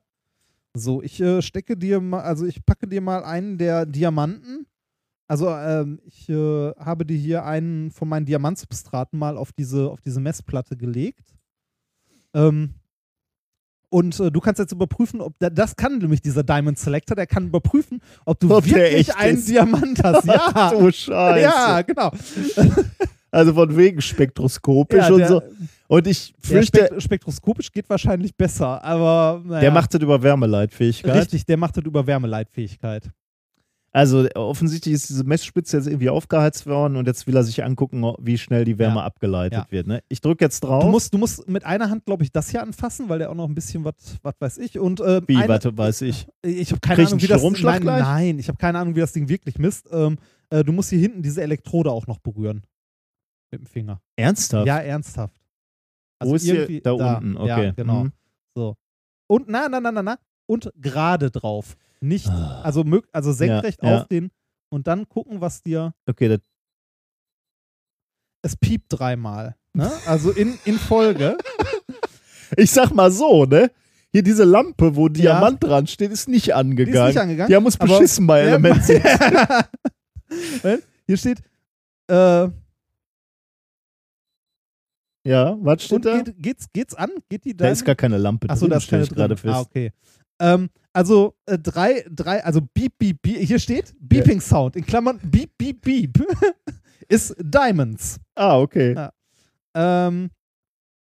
So, 0.74 1.02
ich 1.02 1.20
äh, 1.20 1.42
stecke 1.42 1.76
dir 1.76 2.00
mal, 2.00 2.22
also 2.22 2.46
ich 2.46 2.64
packe 2.64 2.86
dir 2.86 3.00
mal 3.00 3.24
einen 3.24 3.58
der 3.58 3.86
Diamanten. 3.86 4.66
Also 5.26 5.48
ähm, 5.48 6.00
ich 6.04 6.28
äh, 6.28 6.72
habe 6.76 7.06
dir 7.06 7.16
hier 7.16 7.44
einen 7.44 7.90
von 7.90 8.08
meinen 8.08 8.26
Diamantsubstraten 8.26 9.18
mal 9.18 9.36
auf 9.36 9.52
diese, 9.52 9.90
auf 9.90 10.00
diese 10.00 10.20
Messplatte 10.20 10.76
gelegt. 10.76 11.34
Ähm, 12.34 12.74
und 13.90 14.18
äh, 14.20 14.30
du 14.30 14.40
kannst 14.40 14.60
jetzt 14.60 14.72
überprüfen, 14.72 15.20
ob 15.20 15.36
der, 15.40 15.50
das 15.50 15.74
kann 15.74 15.98
nämlich 15.98 16.22
dieser 16.22 16.44
Diamond 16.44 16.78
Selector, 16.78 17.16
der 17.16 17.26
kann 17.26 17.48
überprüfen, 17.48 18.00
ob 18.24 18.38
du 18.38 18.54
Ob 18.54 18.64
wirklich 18.64 19.14
einen 19.16 19.38
ist. 19.38 19.48
Diamant 19.48 20.02
hast. 20.02 20.24
Ja. 20.26 20.70
du 20.70 20.90
Scheiße. 20.92 21.40
ja, 21.40 21.82
genau. 21.82 22.10
Also 23.32 23.54
von 23.54 23.76
wegen 23.76 24.00
spektroskopisch 24.00 24.98
Ja, 25.06 25.12
und 25.12 25.18
der- 25.18 25.28
so. 25.28 25.42
Und 25.88 26.06
ich 26.06 26.34
fürchte, 26.40 26.78
spekt 26.86 27.02
spektroskopisch 27.02 27.70
geht 27.72 27.88
wahrscheinlich 27.88 28.34
besser, 28.36 28.82
aber 28.84 29.42
naja. 29.44 29.60
der 29.60 29.70
macht 29.70 29.94
das 29.94 30.00
über 30.02 30.22
Wärmeleitfähigkeit. 30.22 31.14
Richtig, 31.14 31.46
der 31.46 31.56
macht 31.56 31.76
das 31.76 31.84
über 31.84 32.06
Wärmeleitfähigkeit. 32.06 33.10
Also 33.92 34.28
offensichtlich 34.36 34.94
ist 34.94 35.08
diese 35.08 35.24
Messspitze 35.24 35.76
jetzt 35.76 35.86
irgendwie 35.88 36.10
aufgeheizt 36.10 36.64
worden 36.66 36.94
und 36.94 37.08
jetzt 37.08 37.26
will 37.26 37.34
er 37.36 37.42
sich 37.42 37.64
angucken, 37.64 38.04
wie 38.20 38.38
schnell 38.38 38.64
die 38.64 38.78
Wärme 38.78 38.98
Ja. 39.00 39.04
abgeleitet 39.04 39.58
Ja. 39.58 39.66
wird. 39.70 39.88
Ne? 39.88 40.00
Ich 40.08 40.20
drücke 40.20 40.44
jetzt 40.44 40.60
drauf. 40.60 40.84
Du 40.84 40.90
musst, 40.90 41.12
du 41.12 41.18
musst 41.18 41.48
mit 41.48 41.64
einer 41.64 41.90
Hand, 41.90 42.04
glaube 42.04 42.22
ich, 42.22 42.30
das 42.30 42.50
hier 42.50 42.62
anfassen, 42.62 43.08
weil 43.08 43.18
der 43.18 43.30
auch 43.30 43.34
noch 43.34 43.48
ein 43.48 43.54
bisschen 43.56 43.84
was, 43.84 43.94
was 44.22 44.34
weiß 44.38 44.58
ich. 44.58 44.78
Und, 44.78 45.00
äh, 45.00 45.22
wie, 45.26 45.36
eine, 45.38 45.48
warte, 45.48 45.76
weiß 45.76 46.02
ich. 46.02 46.28
Ich 46.42 46.70
habe 46.70 46.80
keine 46.80 46.96
Krieg 46.98 47.06
Ahnung, 47.08 47.22
wie 47.22 47.26
das 47.26 47.42
nein, 47.62 47.82
nein, 47.82 48.38
ich 48.38 48.46
habe 48.46 48.58
keine 48.58 48.78
Ahnung, 48.78 48.94
wie 48.94 49.00
das 49.00 49.12
Ding 49.12 49.28
wirklich 49.28 49.58
misst. 49.58 49.88
Ähm, 49.90 50.18
äh, 50.50 50.62
du 50.62 50.70
musst 50.72 50.90
hier 50.90 51.00
hinten 51.00 51.22
diese 51.22 51.42
Elektrode 51.42 51.90
auch 51.90 52.06
noch 52.06 52.18
berühren. 52.18 52.62
Mit 53.50 53.60
dem 53.62 53.66
Finger. 53.66 54.00
Ernsthaft? 54.16 54.66
Ja, 54.66 54.78
ernsthaft. 54.78 55.34
Wo 56.22 56.34
ist 56.34 56.42
hier? 56.44 56.54
irgendwie 56.54 56.80
Da 56.82 56.92
unten, 56.92 57.36
okay. 57.36 57.64
Ja, 57.66 57.70
genau. 57.72 58.04
Mhm. 58.04 58.12
So. 58.54 58.76
Und 59.28 59.48
na, 59.48 59.68
na, 59.68 59.80
na, 59.80 59.90
na, 59.92 60.02
na. 60.02 60.18
Und 60.46 60.70
gerade 60.76 61.30
drauf. 61.30 61.76
Nicht, 62.00 62.28
Ah. 62.28 62.60
also, 62.62 62.84
also 63.12 63.32
senkrecht 63.32 63.82
Ja, 63.82 63.90
ja. 63.90 64.00
auf 64.00 64.08
den 64.08 64.30
und 64.70 64.86
dann 64.86 65.08
gucken, 65.08 65.40
was 65.40 65.62
dir. 65.62 65.92
Okay, 66.08 66.28
das, 66.28 66.40
Es 68.42 68.56
piept 68.56 68.86
dreimal. 68.88 69.56
Ne? 69.74 69.90
Also 70.06 70.30
in, 70.30 70.58
in 70.64 70.78
Folge. 70.78 71.36
ich 72.56 72.70
sag 72.70 72.90
mal 72.92 73.10
so, 73.12 73.44
ne? 73.44 73.70
Hier 74.12 74.22
diese 74.22 74.44
Lampe, 74.44 74.96
wo 74.96 75.06
Ja. 75.08 75.12
Diamant 75.12 75.62
dran 75.62 75.86
steht, 75.86 76.10
ist 76.10 76.28
nicht 76.28 76.46
Die 76.46 76.50
ist 76.50 76.56
angegangen. 76.56 77.06
nicht 77.08 77.18
angegangen. 77.18 77.48
Die 77.48 77.54
haben 77.56 77.64
uns 77.66 77.76
beschissen 77.76 78.26
bei 78.26 78.40
Ja, 78.44 78.46
Element 78.48 78.82
Hier 81.06 81.16
steht, 81.16 81.42
äh, 82.08 82.48
Ja, 85.24 85.56
was 85.60 85.84
steht 85.84 85.96
und 85.96 86.04
da? 86.04 86.22
geht, 86.22 86.34
geht's, 86.42 86.72
geht's 86.72 86.94
an? 86.94 87.10
Geht 87.28 87.44
die 87.44 87.56
Da 87.56 87.68
ist 87.68 87.84
gar 87.84 87.94
keine 87.94 88.16
Lampe 88.16 88.48
Achso, 88.48 88.62
drin, 88.62 88.70
da 88.70 88.76
ist 88.78 88.84
stell 88.84 89.00
keine 89.00 89.10
ich 89.10 89.14
gerade 89.14 89.36
fest. 89.36 89.54
Ah, 89.54 89.60
okay. 89.60 89.92
Ähm, 90.40 90.70
also 90.92 91.34
äh, 91.46 91.58
drei, 91.58 92.04
drei, 92.10 92.42
also 92.42 92.60
Beep, 92.62 92.98
Beep, 92.98 93.20
Beep, 93.20 93.36
hier 93.36 93.58
steht 93.58 93.94
Beeping 94.00 94.40
Sound, 94.40 94.76
in 94.76 94.86
Klammern 94.86 95.20
Beep, 95.22 95.56
Beep, 95.58 95.82
Beep, 95.82 96.18
ist 97.08 97.34
Diamonds. 97.38 98.18
Ah, 98.34 98.58
okay. 98.58 98.94
Ja. 98.94 99.12
Ähm, 99.74 100.30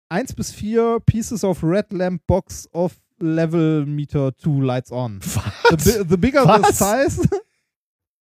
eins 0.08 0.32
bis 0.32 0.52
vier 0.52 1.00
Pieces 1.04 1.42
of 1.42 1.62
Red 1.64 1.92
Lamp 1.92 2.22
Box 2.26 2.68
of 2.72 2.94
Level 3.18 3.84
Meter 3.86 4.36
2 4.36 4.60
Lights 4.60 4.92
on. 4.92 5.20
The, 5.20 5.36
Was? 5.36 5.84
bi 5.84 6.04
the 6.08 6.16
bigger 6.16 6.44
Was? 6.46 6.68
the 6.68 6.72
size. 6.72 7.28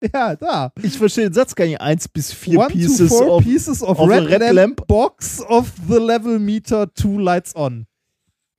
ja, 0.13 0.37
da. 0.37 0.73
Ich 0.83 0.99
verstehe 0.99 1.25
den 1.25 1.33
Satz 1.35 1.55
gar 1.55 1.65
nicht. 1.67 1.81
Eins 1.81 2.09
bis 2.09 2.33
vier 2.33 2.59
One 2.61 2.69
Pieces 2.69 3.09
to 3.09 3.17
four 3.17 3.37
of, 3.37 3.45
pieces 3.45 3.83
of, 3.83 3.99
of 3.99 4.09
Red, 4.09 4.25
Red 4.29 4.41
Lamp, 4.41 4.55
Lamp. 4.55 4.87
Box 4.87 5.41
of 5.43 5.73
the 5.89 5.99
Level 5.99 6.39
Meter 6.39 6.93
2 6.95 7.21
Lights 7.23 7.55
on. 7.57 7.87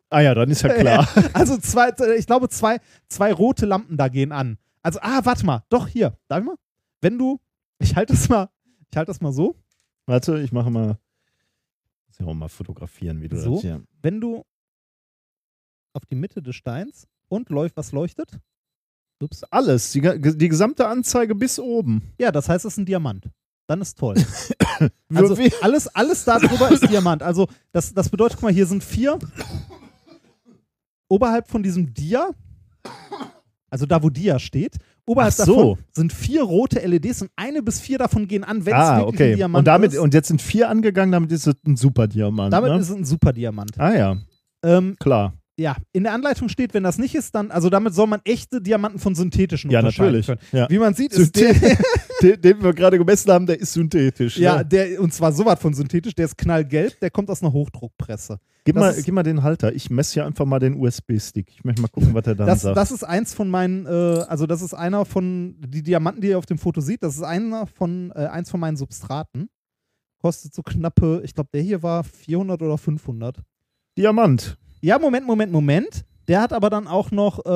Ah 0.10 0.22
ja, 0.22 0.34
dann 0.34 0.50
ist 0.50 0.62
ja 0.62 0.70
klar. 0.74 1.08
Also 1.34 1.58
zwei, 1.58 1.92
ich 2.18 2.26
glaube, 2.28 2.50
zwei, 2.50 2.80
zwei 3.08 3.34
rote 3.34 3.66
Lampen 3.66 3.98
da 3.98 4.08
gehen 4.08 4.32
an. 4.32 4.58
Also, 4.82 5.00
ah, 5.02 5.22
warte 5.24 5.46
mal. 5.46 5.64
Doch, 5.70 5.88
hier. 5.88 6.18
Darf 6.28 6.40
ich 6.40 6.46
mal? 6.46 6.56
Wenn 7.02 7.18
du, 7.18 7.40
ich 7.80 7.96
halte 7.96 8.14
das 8.14 8.30
mal, 8.30 8.50
ich 8.92 8.98
halte 8.98 9.10
das 9.10 9.20
mal 9.20 9.34
so. 9.34 9.56
Warte, 10.06 10.40
ich 10.40 10.52
mache 10.52 10.70
mal. 10.70 10.98
Muss 12.08 12.20
ja 12.20 12.26
auch 12.28 12.34
mal 12.34 12.50
fotografieren, 12.50 13.22
wie 13.22 13.28
du 13.28 13.38
So? 13.38 13.54
das 13.56 13.62
hier. 13.62 13.84
Wenn 14.02 14.22
du 14.22 14.46
auf 15.94 16.06
die 16.06 16.16
Mitte 16.16 16.42
des 16.42 16.56
Steins 16.56 17.08
und 17.28 17.50
läuft, 17.50 17.76
was 17.78 17.92
leuchtet? 17.92 18.40
Ups. 19.22 19.44
Alles, 19.50 19.92
die, 19.92 20.02
die 20.02 20.50
gesamte 20.50 20.88
Anzeige 20.88 21.36
bis 21.36 21.60
oben. 21.60 22.02
Ja, 22.20 22.32
das 22.32 22.50
heißt, 22.50 22.66
es 22.66 22.74
ist 22.74 22.78
ein 22.78 22.86
Diamant. 22.86 23.30
Dann 23.68 23.82
ist 23.82 23.98
toll. 23.98 24.16
Also 25.14 25.38
alles, 25.62 25.88
alles 25.96 26.26
da 26.26 26.38
drüber 26.38 26.70
ist 26.70 26.90
Diamant. 26.90 27.24
Also 27.24 27.48
das, 27.72 27.94
das 27.94 28.10
bedeutet, 28.10 28.36
guck 28.36 28.44
mal, 28.44 28.52
hier 28.54 28.66
sind 28.66 28.84
vier. 28.84 29.18
Oberhalb 31.08 31.48
von 31.48 31.64
diesem 31.64 31.94
Dia, 31.94 32.32
also 33.70 33.86
da, 33.86 34.04
wo 34.04 34.10
Dia 34.10 34.38
steht, 34.40 34.76
oberhalb 35.06 35.34
Ach 35.40 35.46
so. 35.46 35.56
davon 35.56 35.78
sind 35.94 36.12
vier 36.14 36.44
rote 36.44 36.86
LEDs 36.86 37.22
und 37.22 37.32
eine 37.38 37.62
bis 37.62 37.80
vier 37.80 37.98
davon 38.00 38.28
gehen 38.28 38.44
an, 38.44 38.66
wenn 38.66 38.74
es 38.74 38.80
ah, 38.80 38.98
wirklich 38.98 39.22
ein 39.22 39.28
okay. 39.28 39.36
Diamant 39.36 39.60
Und, 39.60 39.66
damit, 39.68 39.94
ist. 39.94 40.00
und 40.00 40.14
jetzt 40.14 40.28
sind 40.28 40.42
vier 40.42 40.70
angegangen, 40.70 41.12
damit 41.14 41.32
ist 41.32 41.48
es 41.48 41.56
ein 41.66 41.78
super 41.78 42.08
Diamant. 42.08 42.52
damit 42.52 42.72
ne? 42.72 42.80
ist 42.80 42.90
es 42.90 42.96
ein 42.96 43.06
super 43.06 43.32
Diamant. 43.32 43.80
ah 43.80 43.96
ja, 43.96 44.18
Ähm, 44.64 44.98
klar. 45.00 45.34
Ja, 45.58 45.78
in 45.94 46.04
der 46.04 46.12
Anleitung 46.14 46.50
steht, 46.50 46.74
wenn 46.74 46.84
das 46.84 46.98
nicht 46.98 47.16
ist, 47.16 47.34
dann, 47.34 47.50
also 47.50 47.70
damit 47.70 47.94
soll 47.94 48.08
man 48.08 48.20
echte 48.26 48.62
Diamanten 48.62 49.00
von 49.00 49.16
synthetischen 49.16 49.72
Ja, 49.72 49.80
unterscheiden 49.80 50.20
natürlich. 50.20 50.26
können. 50.28 50.40
Ja. 50.52 50.70
Wie 50.70 50.80
man 50.80 50.94
sieht, 50.94 51.14
ist 51.14 51.36
der, 51.36 51.54
den, 52.22 52.42
den 52.42 52.62
wir 52.64 52.74
gerade 52.74 52.98
gemessen 52.98 53.32
haben, 53.32 53.46
der 53.46 53.60
ist 53.60 53.72
synthetisch. 53.74 54.38
ja, 54.38 54.58
ne? 54.58 54.66
der, 54.66 55.00
und 55.02 55.14
zwar 55.14 55.32
sowas 55.32 55.60
von 55.60 55.74
synthetisch, 55.74 56.14
der 56.14 56.26
ist 56.26 56.38
knallgelb, 56.38 57.00
der 57.00 57.10
kommt 57.10 57.30
aus 57.30 57.42
einer 57.42 57.54
Hochdruckpresse. 57.54 58.38
Gib, 58.66 58.76
das 58.76 58.82
mal, 58.82 58.90
ist- 58.90 59.06
gib 59.06 59.14
mal 59.14 59.24
den 59.24 59.44
Halter. 59.44 59.72
Ich 59.74 59.90
messe 59.90 60.16
hier 60.16 60.26
einfach 60.26 60.44
mal 60.46 60.60
den 60.60 60.76
USB-Stick. 60.78 61.50
Ich 61.50 61.64
möchte 61.64 61.82
mal 61.82 61.88
gucken, 61.88 62.14
was 62.14 62.26
er 62.28 62.36
Das, 62.36 62.62
sagt. 62.62 62.76
das 62.76 62.92
ist 62.92 63.04
eins 63.04 63.34
von 63.34 63.50
meinen, 63.50 63.86
äh, 63.86 63.90
also 64.28 64.48
das 64.48 64.62
ist 64.62 64.74
einer 64.74 65.06
von, 65.06 65.56
die 65.60 65.84
Diamanten, 65.84 66.20
die 66.22 66.30
ihr 66.30 66.38
auf 66.38 66.46
dem 66.48 66.58
Foto 66.58 66.82
seht, 66.82 67.02
das 67.04 67.16
ist 67.16 67.24
einer 67.24 67.66
von, 67.68 68.12
äh, 68.16 68.26
eins 68.26 68.50
von 68.50 68.60
meinen 68.60 68.76
Substraten. 68.76 69.48
Kostet 70.22 70.54
so 70.54 70.64
knappe, 70.64 71.22
ich 71.24 71.34
glaube, 71.34 71.50
der 71.54 71.62
hier 71.62 71.82
war 71.84 72.04
400 72.04 72.62
oder 72.62 72.78
500. 72.78 73.42
Diamant. 73.98 74.58
Ja, 74.86 75.00
Moment, 75.00 75.26
Moment, 75.26 75.52
Moment. 75.52 76.06
Der 76.28 76.42
hat 76.42 76.54
aber 76.54 76.70
dann 76.72 76.88
auch 76.88 77.12
noch, 77.12 77.40
äh, 77.46 77.50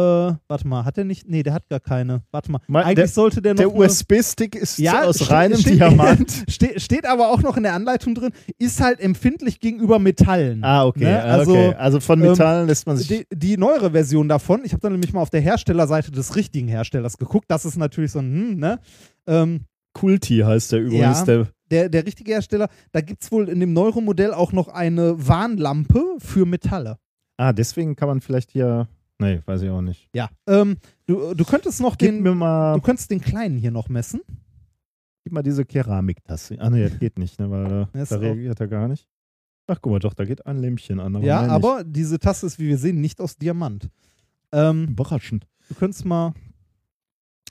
warte 0.47 0.67
mal, 0.67 0.85
hat 0.85 0.97
der 0.97 1.03
nicht, 1.03 1.27
nee, 1.27 1.41
der 1.41 1.53
hat 1.53 1.67
gar 1.69 1.79
keine. 1.79 2.21
Warte 2.31 2.51
mal, 2.51 2.59
Mein- 2.67 2.83
eigentlich 2.85 2.95
der- 2.95 3.07
sollte 3.07 3.41
der 3.41 3.53
noch 3.55 3.59
Der 3.59 3.75
USB-Stick 3.75 4.55
ist 4.55 4.77
Ja, 4.77 5.03
aus 5.05 5.15
steht- 5.17 5.31
reinem 5.31 5.57
steht- 5.59 5.75
Diamant. 5.75 6.31
Ste 6.49 6.79
steht 6.79 7.07
aber 7.07 7.29
auch 7.29 7.41
noch 7.41 7.57
in 7.57 7.63
der 7.63 7.73
Anleitung 7.73 8.13
drin, 8.15 8.31
ist 8.59 8.79
halt 8.81 8.99
empfindlich 8.99 9.59
gegenüber 9.59 9.97
Metallen. 9.99 10.63
Ah, 10.63 10.85
okay. 10.85 11.03
Ne? 11.05 11.23
ah, 11.23 11.27
Also, 11.27 11.51
okay. 11.51 11.73
also 11.79 11.99
von 11.99 12.21
ähm, 12.21 12.29
Metallen 12.29 12.67
lässt 12.67 12.85
man 12.87 12.97
sich. 12.97 13.07
Die, 13.07 13.25
die 13.33 13.57
neuere 13.57 13.89
Version 13.91 14.27
davon, 14.29 14.61
ich 14.63 14.71
habe 14.73 14.81
dann 14.81 14.91
nämlich 14.91 15.13
mal 15.13 15.21
auf 15.21 15.31
der 15.31 15.41
Herstellerseite 15.41 16.11
des 16.11 16.35
richtigen 16.35 16.67
Herstellers 16.67 17.17
geguckt, 17.17 17.45
das 17.47 17.65
ist 17.65 17.77
natürlich 17.77 18.11
so 18.11 18.19
ein, 18.19 18.31
hm, 18.31 18.55
ne? 18.59 18.79
Ähm, 19.27 19.61
Kulti 19.93 20.39
heißt 20.45 20.71
der 20.73 20.81
übrigens. 20.81 21.19
Ja. 21.19 21.25
Der, 21.25 21.47
der, 21.71 21.89
der 21.89 22.05
richtige 22.05 22.31
Hersteller, 22.33 22.69
da 22.91 23.01
gibt 23.01 23.23
es 23.23 23.31
wohl 23.31 23.49
in 23.49 23.59
dem 23.59 23.73
Neuro-Modell 23.73 24.31
auch 24.33 24.51
noch 24.53 24.67
eine 24.67 25.15
Warnlampe 25.27 26.03
für 26.19 26.45
Metalle. 26.45 26.97
Ah, 27.39 27.53
deswegen 27.53 27.95
kann 27.95 28.07
man 28.09 28.21
vielleicht 28.21 28.51
hier. 28.51 28.87
Nee, 29.21 29.41
weiß 29.45 29.61
ich 29.63 29.69
auch 29.69 29.81
nicht. 29.81 30.09
Ja. 30.13 30.29
Ähm, 30.47 30.77
du, 31.05 31.33
du 31.33 31.43
könntest 31.45 31.81
noch 31.81 31.97
Gib 31.97 32.09
den, 32.11 32.21
mir 32.23 32.35
mal, 32.35 32.75
du 32.75 32.81
könntest 32.81 33.09
den 33.11 33.19
kleinen 33.21 33.57
hier 33.57 33.71
noch 33.71 33.89
messen. 33.89 34.21
gib 35.23 35.33
mal 35.33 35.41
diese 35.43 35.65
Keramiktasse. 35.65 36.55
Ah, 36.59 36.69
nee, 36.69 36.87
das 36.87 36.99
geht 36.99 37.17
nicht, 37.19 37.39
ne, 37.39 37.49
weil 37.49 37.65
äh, 37.93 38.05
da 38.07 38.15
auch- 38.15 38.21
reagiert 38.21 38.59
er 38.59 38.67
gar 38.67 38.87
nicht. 38.87 39.07
Ach, 39.67 39.77
guck 39.81 39.91
mal, 39.91 39.99
doch, 39.99 40.13
da 40.15 40.25
geht 40.25 40.45
ein 40.47 40.57
Lämpchen 40.57 40.99
an. 40.99 41.15
Aber 41.15 41.25
ja, 41.25 41.41
aber 41.47 41.83
diese 41.83 42.17
Tasse 42.17 42.45
ist, 42.47 42.57
wie 42.59 42.67
wir 42.69 42.77
sehen, 42.77 43.01
nicht 43.01 43.19
aus 43.21 43.37
Diamant. 43.37 43.89
Ähm, 44.51 44.87
Überraschend. 44.89 45.45
du 45.67 45.75
könntest 45.75 46.05
mal. 46.05 46.33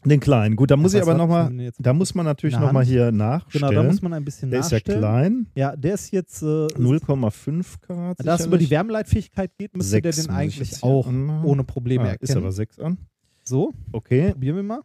Den 0.05 0.20
kleinen. 0.20 0.55
Gut, 0.55 0.70
da 0.70 0.77
muss 0.77 0.93
Ja, 0.93 1.01
ich 1.01 1.03
aber 1.03 1.15
nochmal, 1.19 1.73
da 1.79 1.93
muss 1.93 2.15
man 2.15 2.25
natürlich 2.25 2.55
der 2.57 2.65
nochmal 2.66 2.85
hier 2.85 3.11
nachstellen. 3.11 3.69
Genau, 3.69 3.83
da 3.83 3.89
muss 3.89 4.01
man 4.01 4.12
ein 4.12 4.25
bisschen 4.25 4.51
Der 4.51 4.61
ist 4.61 4.70
ja 4.70 4.77
nachstellen. 4.79 5.01
klein. 5.01 5.47
Ja, 5.57 5.75
der 5.77 5.95
ist 5.95 6.12
jetzt, 6.12 6.41
äh, 6.43 6.66
0,5 6.77 7.81
Karat. 7.81 8.16
da 8.25 8.37
es 8.37 8.47
über 8.47 8.59
die. 8.59 8.70
Wärmeleitfähigkeit 8.70 9.51
geht, 9.59 9.77
müsste 9.77 10.01
der 10.01 10.12
Sechs 10.12 10.27
den 10.29 10.35
eigentlich 10.35 10.83
auch 10.85 11.07
anmachen. 11.09 11.45
ohne 11.45 11.65
Probleme 11.65 12.05
Ah, 12.05 12.09
erkennen. 12.11 12.29
ist 12.31 12.37
aber 12.37 12.53
6 12.53 12.79
an. 12.79 12.99
so, 13.45 13.75
Okay. 13.93 14.31
probieren 14.33 14.57
wir 14.57 14.62
mal. 14.62 14.83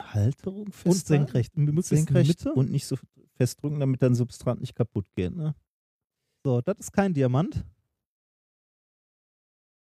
Halterung 0.00 0.64
Und 0.66 0.74
festhalten. 0.74 1.26
senkrecht. 1.26 1.52
Senkrecht 1.84 2.46
und 2.46 2.70
nicht 2.70 2.86
so 2.86 2.96
festdrücken, 3.36 3.80
damit 3.80 4.02
dein 4.02 4.14
Substrat 4.14 4.60
nicht 4.60 4.74
kaputt 4.74 5.06
geht. 5.14 5.34
Ne? 5.36 5.54
So, 6.44 6.60
das 6.60 6.78
ist 6.78 6.92
kein 6.92 7.14
Diamant. 7.14 7.64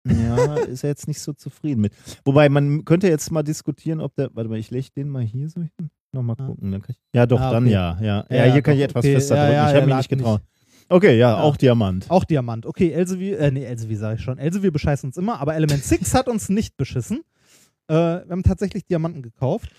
Ja, 0.08 0.56
ist 0.56 0.84
er 0.84 0.90
jetzt 0.92 1.08
nicht 1.08 1.20
so 1.20 1.34
zufrieden 1.34 1.82
mit. 1.82 1.94
Wobei, 2.26 2.48
man 2.50 2.86
könnte 2.86 3.08
jetzt 3.08 3.32
mal 3.32 3.44
diskutieren, 3.44 4.00
ob 4.02 4.16
der. 4.16 4.30
Warte 4.34 4.50
mal, 4.50 4.58
ich 4.58 4.72
lege 4.72 4.88
den 4.96 5.10
mal 5.10 5.24
hier 5.24 5.50
so 5.50 5.62
hin. 5.62 5.90
Nochmal 6.12 6.36
Ah. 6.40 6.46
gucken. 6.48 6.72
Dann 6.72 6.82
kann 6.82 6.96
ich, 6.98 7.02
ja, 7.14 7.26
doch, 7.26 7.40
Ah, 7.40 7.52
dann 7.52 7.64
okay. 7.66 7.74
ja. 7.74 7.98
Ja, 8.02 8.26
ja, 8.30 8.46
Ja, 8.46 8.54
hier 8.54 8.62
kann 8.62 8.74
ich 8.76 8.80
doch, 8.80 8.90
etwas 8.90 9.06
okay. 9.06 9.14
fester 9.16 9.36
drücken. 9.36 9.54
ja, 9.54 9.70
ich 9.70 9.76
habe 9.76 9.86
mich 9.86 9.96
nicht 9.96 10.10
getraut. 10.10 10.42
Okay, 10.88 11.18
ja, 11.20 11.30
Ja. 11.32 11.42
auch 11.42 11.56
Diamant. 11.58 12.10
Auch 12.10 12.24
Diamant. 12.24 12.66
Okay, 12.66 12.92
Elsevier, 12.92 13.40
äh, 13.40 13.52
nee, 13.52 13.64
Elsevier 13.64 13.98
sage 13.98 14.16
ich 14.16 14.22
schon. 14.24 14.40
Elsevier 14.40 14.72
bescheißt 14.72 15.04
uns 15.04 15.18
immer, 15.18 15.40
aber 15.40 15.54
Element 15.56 15.84
6 15.84 16.16
hat 16.16 16.28
uns 16.28 16.50
nicht 16.50 16.78
beschissen. 16.78 17.20
Äh, 17.88 17.94
wir 17.94 18.26
haben 18.32 18.42
tatsächlich 18.44 18.86
Diamanten 18.86 19.22
gekauft. 19.22 19.70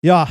Ja, 0.00 0.26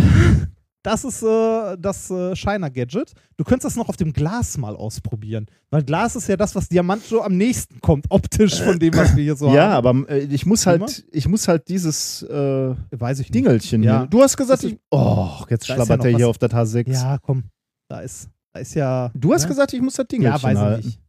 das 0.87 1.03
ist 1.03 1.21
äh, 1.21 1.75
das 1.77 2.09
äh, 2.09 2.33
Shiner-Gadget. 2.33 3.11
Du 3.35 3.43
könntest 3.43 3.65
das 3.65 3.75
noch 3.75 3.89
auf 3.89 3.97
dem 3.97 4.13
Glas 4.13 4.57
mal 4.57 4.73
ausprobieren. 4.73 5.47
Weil 5.69 5.83
Glas 5.83 6.15
ist 6.15 6.29
ja 6.29 6.37
das, 6.37 6.55
was 6.55 6.69
Diamant 6.69 7.03
so 7.03 7.21
am 7.21 7.35
nächsten 7.35 7.81
kommt, 7.81 8.05
optisch 8.09 8.61
von 8.61 8.79
dem, 8.79 8.93
was 8.95 9.13
wir 9.13 9.23
hier 9.23 9.35
so 9.35 9.47
ja, 9.53 9.71
haben. 9.71 10.05
aber 10.05 10.09
äh, 10.09 10.19
ich 10.19 10.45
muss 10.45 10.65
halt, 10.65 11.05
ich 11.11 11.27
muss 11.27 11.49
halt 11.49 11.67
dieses 11.67 12.23
äh, 12.23 12.73
Weiß 12.91 13.19
ich 13.19 13.25
nicht. 13.27 13.35
Dingelchen 13.35 13.83
Ja. 13.83 13.99
hier. 13.99 14.07
Du 14.07 14.21
hast 14.21 14.37
gesagt, 14.37 14.63
ich, 14.63 14.77
oh, 14.89 15.29
jetzt 15.49 15.69
Da 15.69 15.73
ja 15.73 15.75
schlabbert 15.75 15.99
noch 15.99 16.05
er 16.05 16.15
hier 16.15 16.29
auf 16.29 16.37
der 16.37 16.49
H6. 16.51 16.89
Ja, 16.89 17.17
komm. 17.21 17.43
Da 17.89 17.99
ist, 17.99 18.29
da 18.53 18.59
ist 18.61 18.73
ja. 18.73 19.11
Du 19.13 19.33
hast 19.33 19.41
ne? 19.43 19.47
gesagt, 19.49 19.73
ich 19.73 19.81
muss 19.81 19.95
das 19.95 20.07
Dingelchen 20.07 20.37
Ja, 20.37 20.41
weiß 20.41 20.57
halten. 20.57 20.79
ich 20.79 20.85
nicht. 20.85 21.01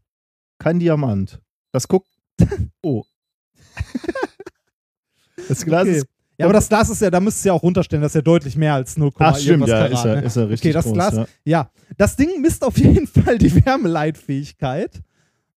Kein 0.59 0.81
Diamant. 0.81 1.41
Das 1.73 1.87
guckt. 1.87 2.09
Oh. 2.83 3.05
das 5.49 5.65
Glas 5.65 5.83
Okay. 5.83 5.99
ist. 5.99 6.07
Ja, 6.39 6.47
aber 6.47 6.53
das 6.53 6.69
Glas 6.69 6.89
ist 6.89 7.03
ja, 7.03 7.11
da 7.11 7.19
müsstest 7.19 7.45
du 7.45 7.49
ja 7.49 7.53
auch 7.55 7.63
runterstellen, 7.63 8.01
das 8.01 8.13
ist 8.13 8.15
ja 8.15 8.23
deutlich 8.23 8.57
mehr 8.57 8.75
als 8.75 8.97
0, 8.97 9.11
Ach, 9.19 9.37
stimmt, 9.37 9.67
ja, 9.67 9.89
Karat, 9.89 9.93
ist 9.93 10.05
er, 10.05 10.17
ne? 10.17 10.23
ist 10.23 10.37
er 10.37 10.49
richtig 10.49 10.67
Okay, 10.67 10.73
das 10.73 10.85
groß, 10.85 10.95
Glas, 10.95 11.15
ja. 11.15 11.27
ja. 11.45 11.71
Das 11.97 12.15
Ding 12.15 12.41
misst 12.41 12.63
auf 12.63 12.79
jeden 12.79 13.09
Fall 13.09 13.39
die 13.39 13.53
Wärmeleitfähigkeit. 13.65 15.03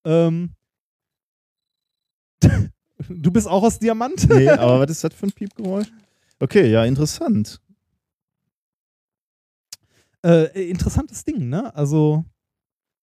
Ähm, 0.04 0.50
du 3.08 3.30
bist 3.30 3.46
auch 3.46 3.62
aus 3.62 3.78
Diamant? 3.78 4.28
Nee, 4.28 4.48
aber 4.50 4.80
was 4.80 4.90
ist 4.90 5.04
das 5.04 5.14
für 5.14 5.26
ein 5.26 5.32
Piepgeräusch? 5.32 5.86
Okay, 6.40 6.68
ja, 6.68 6.84
interessant. 6.84 7.60
Äh, 10.24 10.68
interessantes 10.68 11.24
Ding, 11.24 11.48
ne? 11.48 11.72
Also 11.76 12.24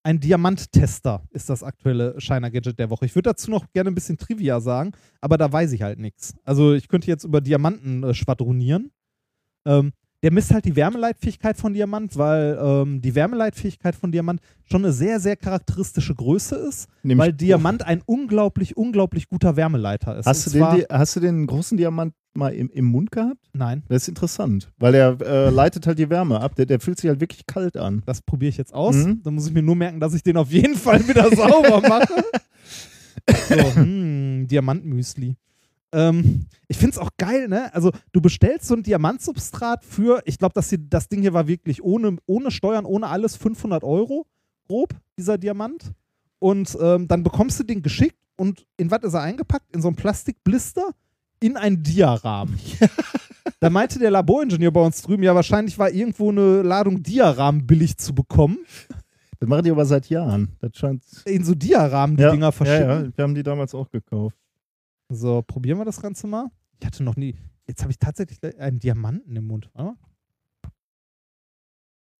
ein 0.02 0.18
Diamanttester 0.20 1.22
ist 1.30 1.50
das 1.50 1.62
aktuelle 1.62 2.18
Shiner 2.20 2.50
Gadget 2.50 2.78
der 2.78 2.90
Woche. 2.90 3.04
Ich 3.06 3.14
würde 3.14 3.30
dazu 3.30 3.50
noch 3.50 3.70
gerne 3.72 3.90
ein 3.90 3.94
bisschen 3.94 4.16
Trivia 4.18 4.60
sagen, 4.60 4.92
aber 5.20 5.36
da 5.38 5.50
weiß 5.52 5.72
ich 5.72 5.82
halt 5.82 5.98
nichts. 5.98 6.34
Also 6.44 6.72
ich 6.74 6.88
könnte 6.88 7.08
jetzt 7.08 7.24
über 7.24 7.40
Diamanten 7.40 8.02
äh, 8.04 8.14
schwadronieren. 8.14 8.90
Ähm, 9.66 9.92
der 10.22 10.32
misst 10.32 10.52
halt 10.52 10.66
die 10.66 10.76
Wärmeleitfähigkeit 10.76 11.56
von 11.56 11.72
Diamant, 11.72 12.16
weil 12.18 12.58
ähm, 12.62 13.00
die 13.00 13.14
Wärmeleitfähigkeit 13.14 13.94
von 13.94 14.12
Diamant 14.12 14.40
schon 14.70 14.84
eine 14.84 14.92
sehr, 14.92 15.18
sehr 15.18 15.34
charakteristische 15.36 16.14
Größe 16.14 16.56
ist, 16.56 16.88
Nämlich- 17.02 17.18
weil 17.26 17.32
Diamant 17.32 17.86
ein 17.86 18.02
unglaublich, 18.04 18.76
unglaublich 18.76 19.28
guter 19.28 19.56
Wärmeleiter 19.56 20.18
ist. 20.18 20.26
Hast 20.26 20.46
du, 20.46 20.50
den, 20.50 20.84
hast 20.90 21.16
du 21.16 21.20
den 21.20 21.46
großen 21.46 21.78
Diamant 21.78 22.12
mal 22.34 22.54
im, 22.54 22.70
im 22.70 22.84
Mund 22.84 23.10
gehabt? 23.10 23.48
Nein, 23.52 23.82
Das 23.88 24.02
ist 24.02 24.08
interessant, 24.08 24.70
weil 24.78 24.94
er 24.94 25.20
äh, 25.20 25.50
leitet 25.50 25.86
halt 25.86 25.98
die 25.98 26.10
Wärme 26.10 26.40
ab. 26.40 26.54
Der, 26.54 26.66
der 26.66 26.80
fühlt 26.80 26.98
sich 26.98 27.08
halt 27.08 27.20
wirklich 27.20 27.46
kalt 27.46 27.76
an. 27.76 28.02
das 28.06 28.22
probiere 28.22 28.50
ich 28.50 28.56
jetzt 28.56 28.74
aus. 28.74 28.94
Mhm. 28.96 29.22
Dann 29.22 29.34
muss 29.34 29.46
ich 29.46 29.52
mir 29.52 29.62
nur 29.62 29.76
merken, 29.76 30.00
dass 30.00 30.14
ich 30.14 30.22
den 30.22 30.36
auf 30.36 30.50
jeden 30.50 30.76
Fall 30.76 31.06
wieder 31.08 31.28
sauber 31.36 31.80
mache. 31.80 32.24
So, 33.48 33.74
hm, 33.74 34.46
Diamantmüsli. 34.48 35.36
Ähm, 35.92 36.46
ich 36.68 36.78
finde 36.78 36.92
es 36.92 36.98
auch 36.98 37.10
geil, 37.18 37.48
ne? 37.48 37.74
Also, 37.74 37.90
du 38.12 38.20
bestellst 38.20 38.68
so 38.68 38.74
ein 38.74 38.82
Diamantsubstrat 38.82 39.84
für, 39.84 40.22
ich 40.24 40.38
glaube, 40.38 40.54
das 40.54 41.08
Ding 41.08 41.20
hier 41.20 41.32
war 41.32 41.48
wirklich 41.48 41.82
ohne, 41.82 42.16
ohne 42.26 42.50
Steuern, 42.50 42.84
ohne 42.84 43.08
alles 43.08 43.36
500 43.36 43.82
Euro, 43.82 44.26
grob, 44.68 44.94
dieser 45.18 45.36
Diamant. 45.36 45.92
Und 46.38 46.76
ähm, 46.80 47.08
dann 47.08 47.22
bekommst 47.22 47.58
du 47.58 47.64
den 47.64 47.82
geschickt 47.82 48.16
und 48.36 48.66
in 48.76 48.90
was 48.90 49.02
ist 49.02 49.14
er 49.14 49.22
eingepackt? 49.22 49.74
In 49.74 49.82
so 49.82 49.88
einen 49.88 49.96
Plastikblister 49.96 50.90
in 51.40 51.56
einen 51.56 51.82
Diarahmen. 51.82 52.58
da 53.60 53.70
meinte 53.70 53.98
der 53.98 54.10
Laboringenieur 54.10 54.70
bei 54.70 54.80
uns 54.82 55.02
drüben, 55.02 55.22
ja, 55.22 55.34
wahrscheinlich 55.34 55.78
war 55.78 55.90
irgendwo 55.90 56.30
eine 56.30 56.62
Ladung 56.62 57.02
Diarahmen 57.02 57.66
billig 57.66 57.96
zu 57.96 58.14
bekommen. 58.14 58.58
Das 59.38 59.48
machen 59.48 59.64
die 59.64 59.70
aber 59.70 59.86
seit 59.86 60.08
Jahren. 60.10 60.56
Das 60.60 60.72
scheint. 60.76 61.02
In 61.24 61.44
so 61.44 61.54
Diarahmen 61.54 62.16
die 62.16 62.22
ja, 62.22 62.30
Dinger 62.30 62.52
verschicken. 62.52 62.88
Ja, 62.88 63.00
ja, 63.02 63.16
wir 63.16 63.22
haben 63.24 63.34
die 63.34 63.42
damals 63.42 63.74
auch 63.74 63.90
gekauft. 63.90 64.36
So, 65.08 65.42
probieren 65.42 65.78
wir 65.78 65.86
das 65.86 66.00
Ganze 66.00 66.26
mal. 66.26 66.48
Ich 66.78 66.86
hatte 66.86 67.02
noch 67.02 67.16
nie. 67.16 67.34
Jetzt 67.66 67.82
habe 67.82 67.90
ich 67.90 67.98
tatsächlich 67.98 68.38
einen 68.58 68.78
Diamanten 68.78 69.34
im 69.34 69.46
Mund. 69.46 69.70
Mal. 69.74 69.94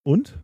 Und? 0.02 0.42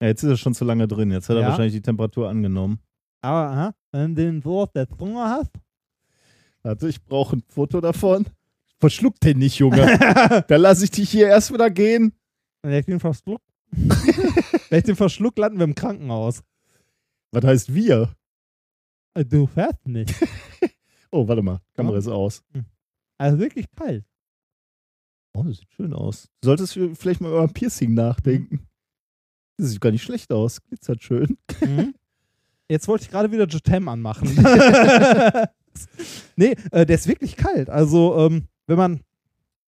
Ja, 0.00 0.08
jetzt 0.08 0.22
ist 0.22 0.30
er 0.30 0.36
schon 0.36 0.54
zu 0.54 0.64
lange 0.64 0.86
drin. 0.86 1.10
Jetzt 1.10 1.28
hat 1.28 1.36
er 1.36 1.42
Ja. 1.42 1.48
wahrscheinlich 1.48 1.74
die 1.74 1.82
Temperatur 1.82 2.28
angenommen. 2.28 2.80
Aber, 3.22 3.50
aha, 3.50 3.74
wenn 3.92 4.14
du 4.14 4.22
den 4.22 4.42
so 4.42 4.60
auf 4.60 4.72
der 4.72 4.88
Zunge 4.88 5.20
hast. 5.20 5.50
Also 6.68 6.86
ich 6.86 7.02
brauche 7.04 7.36
ein 7.36 7.42
Foto 7.48 7.80
davon. 7.80 8.26
Verschluck 8.78 9.18
den 9.20 9.38
nicht, 9.38 9.58
Junge. 9.58 9.98
da 10.48 10.56
lasse 10.56 10.84
ich 10.84 10.90
dich 10.90 11.10
hier 11.10 11.26
erst 11.28 11.52
wieder 11.52 11.70
gehen. 11.70 12.12
Wenn 12.62 12.72
ich 12.78 12.86
den 12.86 13.00
verschluck. 13.00 13.40
wenn 13.70 14.78
ich 14.78 14.84
den 14.84 14.96
verschluck, 14.96 15.38
landen 15.38 15.58
wir 15.58 15.64
im 15.64 15.74
Krankenhaus. 15.74 16.42
Was 17.32 17.44
heißt 17.44 17.74
wir? 17.74 18.14
Äh, 19.14 19.24
Du 19.24 19.46
fährst 19.46 19.86
nicht. 19.86 20.14
Oh, 21.10 21.26
warte 21.26 21.40
mal. 21.40 21.58
Kamera 21.72 21.94
Ja. 21.94 21.98
ist 22.00 22.08
aus. 22.08 22.42
Also 23.16 23.38
wirklich 23.38 23.64
kalt. 23.74 24.04
Oh, 25.32 25.42
das 25.42 25.56
sieht 25.56 25.72
schön 25.72 25.94
aus. 25.94 26.28
Du 26.42 26.48
solltest 26.48 26.78
vielleicht 27.00 27.22
mal 27.22 27.30
über 27.30 27.40
ein 27.44 27.52
Piercing 27.54 27.94
nachdenken. 27.94 28.66
Das 29.56 29.70
sieht 29.70 29.80
gar 29.80 29.90
nicht 29.90 30.02
schlecht 30.02 30.30
aus. 30.30 30.60
Glitzert 30.62 31.02
schön. 31.02 31.38
Mhm. 31.62 31.94
Jetzt 32.68 32.86
wollte 32.88 33.04
ich 33.04 33.10
gerade 33.10 33.32
wieder 33.32 33.46
Jotem 33.46 33.88
anmachen. 33.88 34.28
Nee, 36.36 36.54
äh, 36.72 36.84
der 36.86 36.96
ist 36.96 37.08
wirklich 37.08 37.36
kalt. 37.36 37.70
Also, 37.70 38.16
ähm, 38.18 38.44
wenn 38.66 38.76
man 38.78 39.00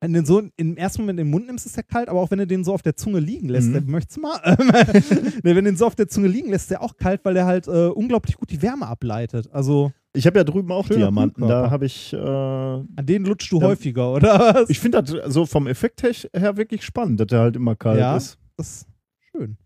wenn 0.03 0.15
den 0.15 0.25
so 0.25 0.41
im 0.57 0.79
ersten 0.79 1.03
Moment 1.03 1.21
in 1.21 1.27
den 1.27 1.31
Mund 1.31 1.47
nimmst, 1.47 1.67
ist 1.67 1.77
der 1.77 1.85
kalt, 1.85 2.09
aber 2.09 2.21
auch 2.21 2.31
wenn 2.31 2.39
du 2.39 2.47
den 2.47 2.65
so 2.65 2.73
auf 2.73 2.81
der 2.81 2.97
Zunge 2.97 3.21
liegen 3.21 3.51
lässt, 3.51 3.69
Mhm. 3.69 3.73
der, 3.75 3.83
möchtest 3.83 4.17
du 4.17 4.23
mal? 4.23 4.41
nee, 4.57 5.55
wenn 5.55 5.57
du 5.57 5.63
den 5.65 5.77
so 5.77 5.85
auf 5.87 5.95
der 5.95 6.09
Zunge 6.09 6.27
liegen 6.29 6.49
lässt, 6.49 6.63
ist 6.65 6.71
der 6.71 6.81
auch 6.83 6.97
kalt, 6.97 7.21
weil 7.23 7.35
der 7.35 7.45
halt 7.45 7.69
äh, 7.69 7.89
unglaublich 7.89 8.39
gut 8.39 8.51
die 8.51 8.63
Wärme 8.63 8.87
ableitet. 8.87 9.51
Also, 9.53 9.93
Ich 10.15 10.27
habe 10.27 10.39
ja 10.39 10.45
drüben 10.45 10.73
auch 10.73 10.89
Diamanten. 10.89 11.43
Da 11.43 11.47
Kühlkörper. 11.49 11.71
habe 11.71 11.85
ich. 11.85 12.15
Äh, 12.15 12.17
an 12.17 12.87
denen 13.03 13.27
lutscht 13.27 13.53
du 13.53 13.61
Ja. 13.61 13.67
häufiger, 13.67 14.11
oder 14.15 14.39
was? 14.55 14.71
ich 14.71 14.81
finde 14.81 15.03
das 15.03 15.35
so 15.35 15.45
vom 15.45 15.67
Effekt 15.67 16.03
her, 16.03 16.13
her 16.35 16.57
wirklich 16.57 16.83
spannend, 16.83 17.21
dass 17.21 17.27
der 17.27 17.41
halt 17.41 17.57
immer 17.57 17.77
kalt 17.77 18.01
Ja. 18.01 18.17
ist. 18.17 18.39
das 18.57 18.69
ist 18.71 18.87
schön. 19.33 19.59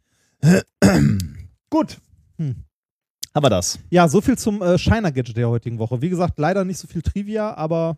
Gut. 1.71 1.99
Hm. 2.39 2.64
Haben 3.35 3.45
wir 3.45 3.51
das. 3.51 3.79
Ja, 3.91 4.07
so 4.09 4.21
viel 4.21 4.39
zum 4.39 4.63
äh, 4.63 4.79
Shiner-Gadget 4.79 5.37
der 5.37 5.49
heutigen 5.49 5.79
Woche. 5.79 6.01
Wie 6.01 6.09
gesagt, 6.09 6.39
leider 6.39 6.65
nicht 6.65 6.79
so 6.79 6.87
viel 6.87 7.03
Trivia, 7.03 7.55
aber 7.55 7.97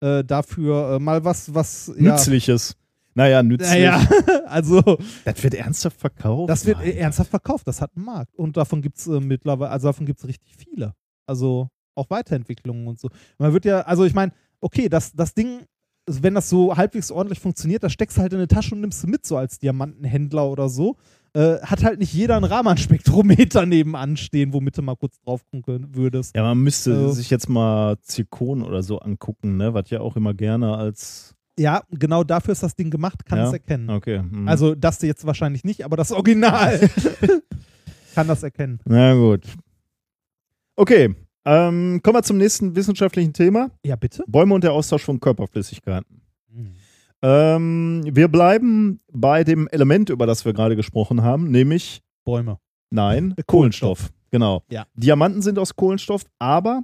äh, 0.00 0.24
dafür 0.24 0.94
äh, 0.96 0.98
mal 0.98 1.24
was, 1.24 1.52
was. 1.54 1.92
Ja, 1.98 2.12
Nützliches. 2.12 2.76
Naja, 3.14 3.42
nützlich. 3.42 3.70
Naja, 3.70 4.06
also 4.46 4.82
Das 5.24 5.42
wird 5.42 5.54
ernsthaft 5.54 5.98
verkauft. 5.98 6.50
das 6.50 6.66
wird 6.66 6.78
Nein. 6.78 6.88
äh, 6.88 6.96
ernsthaft 6.96 7.30
verkauft, 7.30 7.66
das 7.66 7.80
hat 7.80 7.90
einen 7.96 8.04
Markt. 8.04 8.34
Und 8.36 8.56
davon 8.58 8.82
gibt 8.82 8.98
es 8.98 9.06
äh, 9.06 9.20
mittlerweile, 9.20 9.70
also 9.70 9.88
davon 9.88 10.04
gibt 10.04 10.18
es 10.20 10.26
richtig 10.26 10.54
viele. 10.56 10.94
Also 11.26 11.68
auch 11.94 12.10
Weiterentwicklungen 12.10 12.86
und 12.86 13.00
so. 13.00 13.08
Man 13.38 13.54
wird 13.54 13.64
ja, 13.64 13.80
also 13.82 14.04
ich 14.04 14.12
meine, 14.12 14.32
okay, 14.60 14.90
das, 14.90 15.12
das 15.12 15.32
Ding, 15.32 15.64
wenn 16.06 16.34
das 16.34 16.50
so 16.50 16.76
halbwegs 16.76 17.10
ordentlich 17.10 17.40
funktioniert, 17.40 17.82
das 17.82 17.92
steckst 17.92 18.18
du 18.18 18.20
halt 18.20 18.32
in 18.34 18.38
eine 18.38 18.48
Tasche 18.48 18.74
und 18.74 18.82
nimmst 18.82 19.02
du 19.02 19.06
mit, 19.06 19.24
so 19.24 19.38
als 19.38 19.58
Diamantenhändler 19.58 20.46
oder 20.50 20.68
so. 20.68 20.96
Äh, 21.36 21.60
hat 21.60 21.84
halt 21.84 21.98
nicht 21.98 22.14
jeder 22.14 22.36
einen 22.36 22.44
Raman-Spektrometer 22.46 23.66
nebenan 23.66 24.16
stehen, 24.16 24.54
womit 24.54 24.78
du 24.78 24.82
mal 24.82 24.96
kurz 24.96 25.18
drauf 25.20 25.44
gucken 25.50 25.94
würdest. 25.94 26.34
Ja, 26.34 26.42
man 26.42 26.58
müsste 26.62 26.94
Also- 26.94 27.12
sich 27.12 27.28
jetzt 27.28 27.48
mal 27.50 27.96
Zirkon 28.00 28.62
oder 28.62 28.82
so 28.82 29.00
angucken, 29.00 29.58
ne? 29.58 29.74
Was 29.74 29.90
ja 29.90 30.00
auch 30.00 30.16
immer 30.16 30.32
gerne 30.32 30.74
als. 30.76 31.34
Ja, 31.58 31.82
genau 31.90 32.24
dafür 32.24 32.52
ist 32.52 32.62
das 32.62 32.74
Ding 32.74 32.90
gemacht, 32.90 33.26
kann 33.26 33.38
Ja? 33.38 33.46
es 33.48 33.52
erkennen. 33.52 33.90
Okay. 33.90 34.18
hm. 34.20 34.48
Also 34.48 34.74
das 34.74 35.02
jetzt 35.02 35.26
wahrscheinlich 35.26 35.62
nicht, 35.64 35.84
aber 35.84 35.96
das 35.98 36.10
Original 36.12 36.88
kann 38.14 38.28
das 38.28 38.42
erkennen. 38.42 38.78
Na 38.86 39.14
gut. 39.14 39.42
Okay. 40.76 41.14
Ähm, 41.44 42.00
kommen 42.02 42.16
wir 42.16 42.22
zum 42.22 42.38
nächsten 42.38 42.74
wissenschaftlichen 42.74 43.32
Thema. 43.32 43.70
Ja, 43.84 43.96
bitte? 43.96 44.24
Bäume 44.26 44.54
und 44.54 44.64
der 44.64 44.72
Austausch 44.72 45.04
von 45.04 45.20
Körperflüssigkeiten. 45.20 46.22
Ähm, 47.22 48.02
wir 48.04 48.28
bleiben 48.28 49.00
bei 49.12 49.42
dem 49.44 49.68
Element, 49.68 50.10
über 50.10 50.26
das 50.26 50.44
wir 50.44 50.52
gerade 50.52 50.76
gesprochen 50.76 51.22
haben, 51.22 51.50
nämlich 51.50 52.02
Bäume. 52.24 52.58
nein, 52.90 53.34
Äh, 53.36 53.42
Kohlenstoff. 53.46 54.12
Genau. 54.30 54.62
Ja. 54.70 54.86
Diamanten 54.94 55.40
sind 55.42 55.58
aus 55.58 55.74
Kohlenstoff, 55.76 56.24
aber 56.38 56.82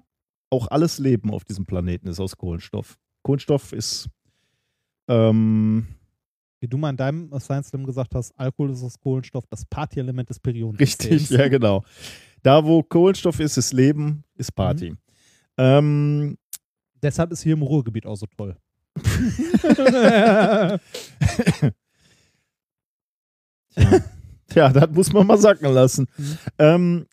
auch 0.51 0.69
alles 0.69 0.99
Leben 0.99 1.31
auf 1.33 1.45
diesem 1.45 1.67
Planeten 1.67 2.07
ist 2.09 2.21
aus 2.21 2.37
Kohlenstoff. 2.37 2.99
Kohlenstoff 3.23 3.73
ist 3.73 4.09
ähm, 5.09 5.87
Wie 6.61 6.69
du 6.69 6.79
mal 6.79 6.91
in 6.91 6.97
deinem 6.97 7.31
Science 7.41 7.69
Slam 7.69 7.85
gesagt 7.85 8.15
hast, 8.15 8.33
Alkohol 8.39 8.71
ist 8.71 8.83
das 8.83 8.99
Kohlenstoff, 9.01 9.45
das 9.49 9.65
Partyelement 9.67 10.29
des 10.31 10.39
Perioden. 10.39 10.77
richtig, 10.77 11.29
ja 11.31 11.49
genau. 11.49 11.85
Da, 12.43 12.65
wo 12.65 12.83
Kohlenstoff 12.83 13.39
ist, 13.41 13.57
ist 13.57 13.73
Leben, 13.73 14.25
ist 14.37 14.53
Party. 14.53 14.95
Ähm, 15.59 16.37
Deshalb 17.03 17.33
ist 17.33 17.43
hier 17.43 17.55
im 17.55 17.63
Ruhrgebiet 17.63 18.07
auch 18.07 18.15
so 18.15 18.27
toll. 18.37 18.57
Ja, 24.55 24.69
das 24.73 24.90
muss 24.90 25.12
man 25.12 25.27
mal 25.27 25.39
sacken 25.39 25.73
lassen. 25.73 26.06
Mhm. 26.16 26.39
Ähm, 26.59 27.06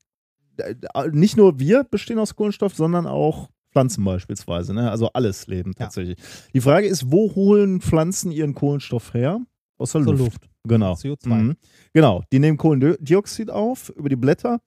äh, 0.57 0.75
nicht 1.11 1.37
nur 1.37 1.59
wir 1.59 1.83
bestehen 1.83 2.19
aus 2.19 2.35
Kohlenstoff, 2.35 2.75
sondern 2.75 3.07
auch 3.07 3.49
Pflanzen 3.71 4.03
beispielsweise. 4.03 4.73
Ne? 4.73 4.89
Also 4.89 5.09
alles 5.13 5.47
Leben 5.47 5.73
Ja. 5.77 5.85
tatsächlich. 5.85 6.17
Die 6.53 6.61
Frage 6.61 6.87
ist, 6.87 7.11
wo 7.11 7.33
holen 7.35 7.81
Pflanzen 7.81 8.31
ihren 8.31 8.55
Kohlenstoff 8.55 9.13
her? 9.13 9.39
Aus 9.77 9.93
der 9.93 10.03
Zur 10.03 10.13
Luft. 10.17 10.23
Luft. 10.43 10.49
Genau. 10.67 10.93
CO2. 10.93 11.29
Mhm. 11.29 11.55
Genau. 11.93 12.23
Die 12.33 12.39
nehmen 12.39 12.57
Kohlendioxid 12.57 13.49
auf 13.49 13.89
über 13.89 14.09
die 14.09 14.17
Blätter 14.17 14.59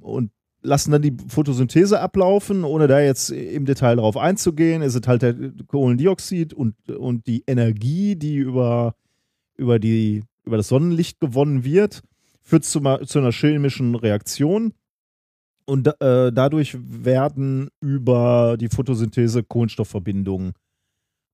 und 0.00 0.30
lassen 0.64 0.90
dann 0.90 1.02
die 1.02 1.16
Photosynthese 1.28 2.00
ablaufen, 2.00 2.64
ohne 2.64 2.86
da 2.86 3.00
jetzt 3.00 3.30
im 3.30 3.66
Detail 3.66 3.96
drauf 3.96 4.16
einzugehen. 4.16 4.82
Es 4.82 4.94
ist 4.94 5.06
halt 5.06 5.22
der 5.22 5.34
Kohlendioxid 5.66 6.54
und, 6.54 6.74
und 6.90 7.26
die 7.26 7.44
Energie, 7.46 8.16
die 8.16 8.36
über, 8.36 8.94
über, 9.56 9.78
die, 9.78 10.24
über 10.44 10.56
das 10.56 10.68
Sonnenlicht 10.68 11.20
gewonnen 11.20 11.64
wird, 11.64 12.02
führt 12.42 12.64
zu, 12.64 12.80
zu 12.80 13.18
einer 13.18 13.32
chemischen 13.32 13.94
Reaktion. 13.94 14.72
Und 15.66 15.86
äh, 16.00 16.32
dadurch 16.32 16.76
werden 16.80 17.68
über 17.80 18.56
die 18.58 18.68
Photosynthese 18.68 19.44
Kohlenstoffverbindungen 19.44 20.52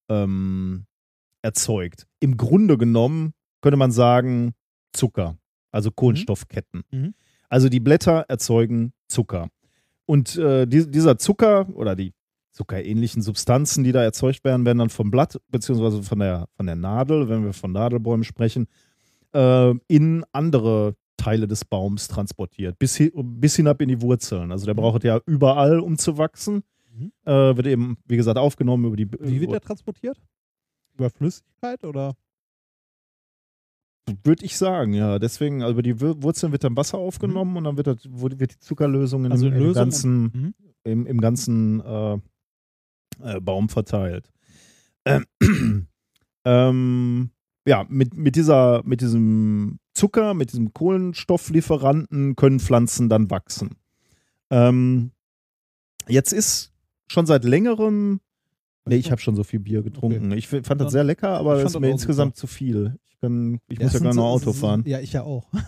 ähm, 0.09 0.87
erzeugt. 1.43 2.07
Im 2.21 2.37
Grunde 2.37 2.79
genommen 2.79 3.33
könnte 3.61 3.77
man 3.77 3.93
sagen 3.93 4.55
Zucker, 4.93 5.37
also 5.73 5.91
Kohlenstoffketten. 5.91 6.83
Mhm. 6.91 7.15
Also 7.51 7.69
die 7.69 7.81
Blätter 7.81 8.25
erzeugen 8.29 8.93
Zucker. 9.09 9.49
Und 10.07 10.37
äh, 10.39 10.67
die, 10.67 10.91
dieser 10.91 11.19
Zucker 11.19 11.69
oder 11.75 11.95
die 11.95 12.15
zuckerähnlichen 12.53 13.23
Substanzen, 13.23 13.85
die 13.85 13.93
da 13.93 14.03
erzeugt 14.03 14.45
werden, 14.45 14.65
werden 14.65 14.79
dann 14.79 14.89
vom 14.89 15.11
Blatt 15.11 15.39
beziehungsweise 15.49 16.03
von 16.03 16.19
der, 16.21 16.49
von 16.57 16.67
der 16.67 16.77
Nadel, 16.77 17.29
wenn 17.29 17.45
wir 17.45 17.53
von 17.53 17.73
Nadelbäumen 17.73 18.25
sprechen, 18.25 18.67
äh, 19.35 19.75
in 19.89 20.25
andere 20.33 20.95
Teile 21.17 21.47
des 21.47 21.65
Baums 21.65 22.09
transportiert, 22.09 22.79
bis, 22.79 22.99
hi 22.99 23.13
bis 23.15 23.57
hinab 23.57 23.83
in 23.83 23.89
die 23.89 24.01
Wurzeln. 24.01 24.53
Also 24.53 24.65
der 24.67 24.75
braucht 24.75 25.05
ja 25.05 25.21
überall, 25.27 25.81
um 25.81 25.99
zu 25.99 26.19
wachsen. 26.19 26.63
Mhm. 26.93 27.13
Äh, 27.25 27.57
wird 27.57 27.67
eben, 27.67 27.99
wie 28.07 28.17
gesagt, 28.17 28.39
aufgenommen 28.39 28.87
über 28.87 28.97
die. 28.97 29.11
Wie 29.21 29.41
wird 29.41 29.53
der 29.53 29.61
transportiert? 29.61 30.19
Über 30.95 31.11
Flüssigkeit 31.11 31.85
oder? 31.85 32.15
Würde 34.25 34.45
ich 34.45 34.57
sagen, 34.57 34.93
ja. 34.93 35.19
Deswegen, 35.19 35.63
also 35.63 35.73
über 35.73 35.83
die 35.83 36.01
Wur- 36.01 36.23
Wurzeln 36.23 36.53
wird 36.53 36.65
dann 36.65 36.77
Wasser 36.77 36.99
aufgenommen 36.99 37.57
und 37.57 37.65
dann 37.65 37.77
wird, 37.77 37.87
das, 37.87 37.99
wird 38.05 38.41
die 38.41 38.59
Zuckerlösung 38.59 39.25
in 39.25 39.33
Also 39.33 39.47
im 39.49 39.55
Lösung 39.55 39.75
ganzen, 39.75 40.23
Mhm. 40.23 40.55
im, 40.85 41.07
im 41.07 41.21
ganzen 41.21 41.81
äh, 41.81 42.15
äh, 43.23 43.41
Baum 43.41 43.69
verteilt. 43.69 44.31
Ähm, 45.05 45.27
ähm, 46.45 47.31
ja, 47.67 47.87
mit, 47.89 48.15
mit, 48.15 48.37
dieser, 48.37 48.83
mit 48.85 49.01
diesem 49.01 49.79
Zucker, 49.95 50.35
mit 50.35 50.53
diesem 50.53 50.73
Kohlenstofflieferanten 50.73 52.35
können 52.37 52.59
Pflanzen 52.61 53.09
dann 53.09 53.31
wachsen. 53.31 53.77
Ähm, 54.51 55.13
jetzt 56.09 56.33
ist 56.33 56.73
schon 57.09 57.27
seit 57.27 57.45
längerem. 57.45 58.21
Nee, 58.89 58.97
ich 58.97 59.11
habe 59.13 59.21
schon 59.21 59.37
so 59.37 59.45
viel 59.45 59.61
Bier 59.61 59.83
getrunken. 59.83 60.33
Ich 60.33 60.53
f- 60.53 60.67
fand 60.67 60.81
das 60.81 60.91
sehr 60.93 61.05
lecker, 61.05 61.31
aber 61.39 61.57
ich 61.57 61.63
fand 61.63 61.75
ist 61.77 61.81
mir 61.81 61.91
insgesamt 61.91 62.37
zu 62.37 62.47
viel. 62.47 62.99
Ich, 63.21 63.27
kann, 63.27 63.61
ich 63.69 63.79
muss 63.81 63.93
ja 63.93 63.99
gar 64.01 64.09
noch 64.15 64.15
so- 64.15 64.23
Auto 64.49 64.53
fahren. 64.53 64.83
Ja, 64.87 65.01
ich 65.01 65.13
ja 65.13 65.23
auch. 65.23 65.47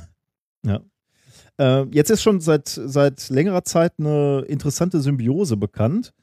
Äh, 1.58 1.82
jetzt 1.90 2.08
ist 2.10 2.22
schon 2.22 2.40
seit, 2.40 2.66
seit 2.68 3.28
längerer 3.28 3.62
Zeit 3.62 3.92
eine 3.98 4.40
interessante 4.48 5.00
Symbiose 5.02 5.56
bekannt, 5.58 6.14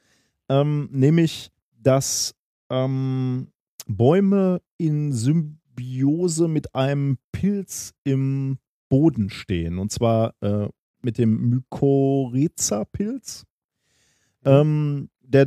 ähm, 0.48 0.88
nämlich 0.90 1.52
dass 1.80 2.34
ähm, 2.68 3.46
Bäume 3.86 4.60
in 4.76 5.12
Symbiose 5.12 6.48
mit 6.48 6.74
einem 6.74 7.18
Pilz 7.30 7.92
im 8.02 8.58
Boden 8.88 9.30
stehen, 9.30 9.78
und 9.78 9.92
zwar 9.92 10.34
äh, 10.40 10.68
mit 11.02 11.16
dem 11.16 11.48
Mykorrhiza-Pilz. 11.48 13.44
Ähm, 14.44 15.10
der, 15.22 15.46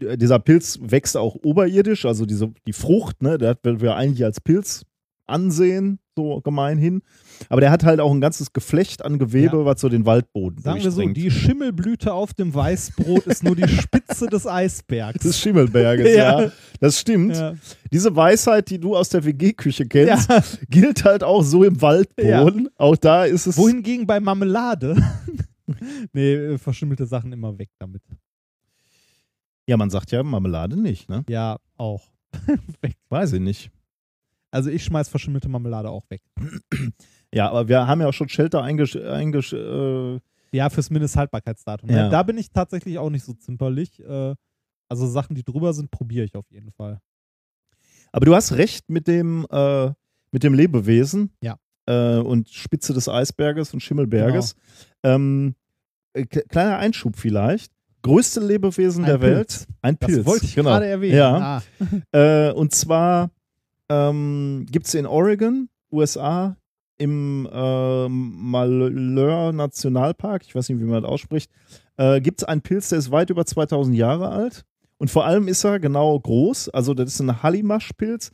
dieser 0.00 0.38
Pilz 0.38 0.78
wächst 0.82 1.16
auch 1.16 1.34
oberirdisch, 1.42 2.04
also 2.04 2.26
diese, 2.26 2.52
die 2.66 2.72
Frucht, 2.74 3.22
ne, 3.22 3.38
das 3.38 3.56
werden 3.62 3.80
wir 3.80 3.96
eigentlich 3.96 4.24
als 4.24 4.40
Pilz 4.40 4.82
ansehen, 5.28 5.98
so 6.16 6.40
gemeinhin. 6.40 7.02
Aber 7.48 7.60
der 7.60 7.70
hat 7.70 7.84
halt 7.84 8.00
auch 8.00 8.10
ein 8.12 8.20
ganzes 8.20 8.52
Geflecht 8.52 9.04
an 9.04 9.18
Gewebe, 9.18 9.58
Ja. 9.58 9.64
was 9.64 9.80
so 9.80 9.88
den 9.88 10.04
Waldboden 10.06 10.60
Sagen 10.62 10.82
wir 10.82 10.90
so, 10.90 11.00
die 11.06 11.30
Schimmelblüte 11.30 12.12
auf 12.12 12.34
dem 12.34 12.52
Weißbrot 12.54 13.26
ist 13.26 13.44
nur 13.44 13.54
die 13.54 13.68
Spitze 13.68 14.26
des 14.26 14.46
Eisbergs. 14.46 15.22
des 15.22 15.38
Schimmelberges, 15.38 16.14
ja. 16.16 16.42
Ja. 16.42 16.52
Das 16.80 16.98
stimmt. 16.98 17.36
ja. 17.36 17.54
Diese 17.92 18.14
Weisheit, 18.16 18.70
die 18.70 18.78
du 18.80 18.96
aus 18.96 19.08
der 19.10 19.24
WG-Küche 19.24 19.86
kennst, 19.86 20.28
gilt 20.70 21.04
halt 21.04 21.22
auch 21.22 21.42
so 21.42 21.62
im 21.64 21.80
Waldboden. 21.80 22.68
Auch 22.76 22.96
da 22.96 23.24
ist 23.24 23.46
es. 23.46 23.56
Wohingegen 23.56 24.06
bei 24.06 24.18
Marmelade. 24.20 24.96
nee, 26.12 26.34
äh, 26.34 26.58
verschimmelte 26.58 27.06
Sachen 27.06 27.32
immer 27.32 27.56
weg 27.58 27.68
damit. 27.78 28.02
Ja, 29.66 29.76
man 29.76 29.90
sagt 29.90 30.10
ja 30.12 30.22
Marmelade 30.22 30.80
nicht, 30.80 31.08
ne? 31.10 31.24
Ja, 31.28 31.58
auch. 31.76 32.02
weg. 32.80 32.96
Weiß 33.10 33.34
ich 33.34 33.40
nicht. 33.40 33.70
Also 34.50 34.70
ich 34.70 34.84
schmeiß 34.84 35.08
verschimmelte 35.08 35.48
Marmelade 35.48 35.90
auch 35.90 36.04
weg. 36.10 36.22
Ja, 37.34 37.50
aber 37.50 37.68
wir 37.68 37.86
haben 37.86 38.00
ja 38.00 38.06
auch 38.06 38.14
schon 38.14 38.30
Shelter 38.30 38.62
eingesch 38.62 38.96
eingesch 38.96 39.52
äh, 39.52 40.18
Ja, 40.50 40.70
fürs 40.70 40.88
Mindesthaltbarkeitsdatum. 40.88 41.90
Ja. 41.90 41.96
Ja. 41.96 42.08
Da 42.08 42.22
bin 42.22 42.38
ich 42.38 42.50
tatsächlich 42.50 42.96
auch 42.96 43.10
nicht 43.10 43.22
so 43.22 43.34
zimperlich. 43.34 44.02
Äh, 44.02 44.34
also 44.88 45.06
Sachen, 45.06 45.34
die 45.36 45.44
drüber 45.44 45.74
sind, 45.74 45.90
probiere 45.90 46.24
ich 46.24 46.34
auf 46.36 46.50
jeden 46.50 46.72
Fall. 46.72 47.00
Aber 48.12 48.24
du 48.24 48.34
hast 48.34 48.52
recht 48.52 48.88
mit 48.88 49.06
dem, 49.06 49.46
äh, 49.50 49.90
mit 50.32 50.42
dem 50.42 50.54
Lebewesen. 50.54 51.32
Ja. 51.42 51.58
Äh, 51.84 52.16
und 52.16 52.48
Spitze 52.48 52.94
des 52.94 53.10
Eisberges 53.10 53.74
und 53.74 53.80
Schimmelberges. 53.80 54.54
Ähm, 55.02 55.54
äh, 56.14 56.24
kleiner 56.24 56.78
Einschub 56.78 57.16
vielleicht. 57.16 57.72
Größte 58.00 58.40
Lebewesen 58.40 59.04
Ein 59.04 59.10
der 59.10 59.18
Pilz. 59.18 59.60
Welt. 59.60 59.68
Ein 59.82 59.96
Das 59.98 60.06
Pilz. 60.10 60.24
wollte 60.26 60.44
ich 60.46 60.54
genau. 60.54 60.70
gerade 60.70 60.86
erwähnen. 60.86 61.16
Ja. 61.18 61.62
Ah. 62.12 62.18
Äh, 62.18 62.52
und 62.52 62.72
zwar 62.72 63.30
ähm, 63.88 64.66
gibt 64.70 64.86
es 64.86 64.94
in 64.94 65.06
Oregon, 65.06 65.68
USA, 65.92 66.56
im 66.98 67.48
äh, 67.50 68.08
Malheur 68.08 69.52
Nationalpark, 69.52 70.42
ich 70.44 70.54
weiß 70.54 70.68
nicht, 70.68 70.80
wie 70.80 70.84
man 70.84 71.02
das 71.02 71.10
ausspricht, 71.10 71.50
äh, 71.96 72.20
gibt 72.20 72.40
es 72.42 72.48
einen 72.48 72.60
Pilz, 72.60 72.88
der 72.88 72.98
ist 72.98 73.10
weit 73.10 73.30
über 73.30 73.44
2000 73.46 73.96
Jahre 73.96 74.28
alt. 74.30 74.64
Und 74.98 75.10
vor 75.10 75.24
allem 75.24 75.46
ist 75.46 75.62
er 75.64 75.78
genau 75.78 76.18
groß. 76.18 76.70
Also, 76.70 76.92
das 76.92 77.14
ist 77.14 77.20
ein 77.20 77.42
Hallimasch-Pilz. 77.42 78.32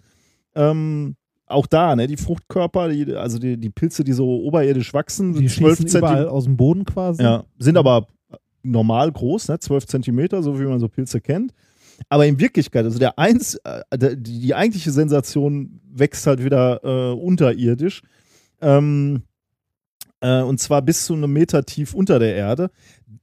Ähm, 0.55 1.15
auch 1.47 1.67
da, 1.67 1.95
ne, 1.95 2.07
die 2.07 2.17
Fruchtkörper, 2.17 2.89
die, 2.89 3.15
also 3.15 3.39
die, 3.39 3.59
die 3.59 3.69
Pilze, 3.69 4.03
die 4.03 4.15
so 4.15 4.27
oberirdisch 4.43 4.95
wachsen, 4.95 5.35
Die 5.35 5.47
12 5.47 5.77
schießen 5.77 5.99
überall 5.99 6.15
Zentimeter. 6.15 6.33
aus 6.33 6.45
dem 6.45 6.57
Boden 6.57 6.85
quasi. 6.87 7.23
Ja, 7.23 7.45
sind 7.59 7.77
aber 7.77 8.07
normal 8.63 9.13
groß, 9.13 9.49
ne? 9.49 9.59
12 9.59 9.87
Zentimeter, 9.87 10.43
so 10.43 10.59
wie 10.59 10.65
man 10.65 10.81
so 10.81 10.89
Pilze 10.89 11.21
kennt. 11.21 11.53
Aber 12.09 12.27
in 12.27 12.41
Wirklichkeit, 12.41 12.85
also 12.85 12.99
der 12.99 13.19
eins, 13.19 13.57
äh, 13.65 14.17
die, 14.17 14.55
eigentliche 14.55 14.91
Sensation 14.91 15.81
wächst 15.91 16.27
halt 16.27 16.45
wieder 16.45 16.81
äh, 16.83 17.15
unterirdisch. 17.15 18.03
Ähm, 18.61 19.23
äh, 20.21 20.43
und 20.43 20.59
zwar 20.59 20.83
bis 20.83 21.07
zu 21.07 21.15
einem 21.15 21.33
Meter 21.33 21.65
tief 21.65 21.95
unter 21.95 22.19
der 22.19 22.35
Erde. 22.35 22.71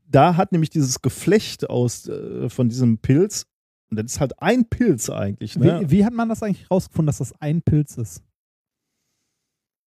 Da 0.08 0.36
hat 0.36 0.52
nämlich 0.52 0.70
dieses 0.70 1.02
Geflecht 1.02 1.70
aus 1.70 2.08
äh, 2.08 2.50
von 2.50 2.70
diesem 2.70 2.98
Pilz, 2.98 3.46
und 3.90 3.98
das 3.98 4.14
ist 4.14 4.20
halt 4.20 4.42
ein 4.42 4.70
Pilz 4.70 5.10
eigentlich, 5.10 5.58
ne? 5.58 5.82
Wie, 5.82 5.92
wie 5.92 6.06
hat 6.06 6.14
man 6.14 6.30
das 6.30 6.44
eigentlich 6.44 6.70
rausgefunden, 6.70 7.08
dass 7.08 7.18
das 7.18 7.34
ein 7.42 7.62
Pilz 7.62 7.98
ist? 7.98 8.24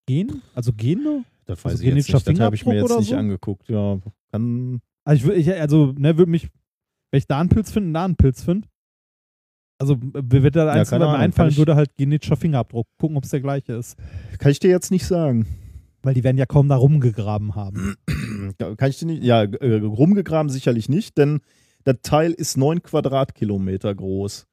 Gen? 0.07 0.43
Also 0.55 0.73
Gene? 0.73 1.25
das 1.47 1.65
also 1.65 1.83
genetischer 1.83 2.21
Das 2.21 2.41
habe 2.41 2.55
ich 2.55 2.65
mir 2.65 2.73
Fingerabdruck 2.73 2.75
jetzt 2.75 2.91
oder 2.91 3.01
nicht 3.01 3.11
so? 3.11 3.17
angeguckt. 3.17 3.69
Ja, 3.69 3.99
kann. 4.33 4.81
Also 5.05 5.33
ich, 5.33 5.49
ich 5.49 5.55
also, 5.55 5.93
ne, 5.97 6.17
würde 6.17 6.31
mich, 6.31 6.49
wenn 7.11 7.19
ich 7.19 7.27
da 7.27 7.41
einen 7.41 7.49
Pilz 7.49 7.71
finde, 7.71 7.93
da 7.93 8.05
einen 8.05 8.17
Pilz 8.17 8.43
finde. 8.43 8.69
Also, 9.79 9.97
wird 10.01 10.57
da 10.57 10.67
Ja, 10.67 10.73
eins, 10.73 10.91
mir 10.91 11.01
Ahnung, 11.01 11.21
einfallen 11.21 11.51
ich- 11.51 11.59
würde, 11.59 11.75
halt 11.77 11.97
genetischer 11.97 12.37
Fingerabdruck. 12.37 12.87
Gucken, 12.99 13.17
ob 13.17 13.25
es 13.25 13.31
der 13.31 13.41
gleiche 13.41 13.73
ist. 13.75 13.97
Kann 14.39 14.51
ich 14.53 14.61
dir 14.61 14.71
jetzt 14.71 14.91
nicht 14.91 15.07
sagen. 15.07 15.47
Weil 16.03 16.15
die 16.15 16.23
werden 16.25 16.37
ja 16.39 16.47
kaum 16.47 16.69
da 16.69 16.77
rumgegraben 16.77 17.55
haben. 17.55 17.97
Ja, 18.61 18.75
Kann 18.77 18.91
ich 18.91 18.99
dir 18.99 19.07
nicht, 19.07 19.23
ja, 19.25 19.43
äh, 19.43 19.81
rumgegraben 19.81 20.51
sicherlich 20.51 20.89
nicht, 20.91 21.17
denn 21.17 21.41
das 21.85 21.97
Teil 22.03 22.33
ist 22.33 22.57
9 22.59 22.83
Quadratkilometer 22.83 23.95
groß. 23.95 24.47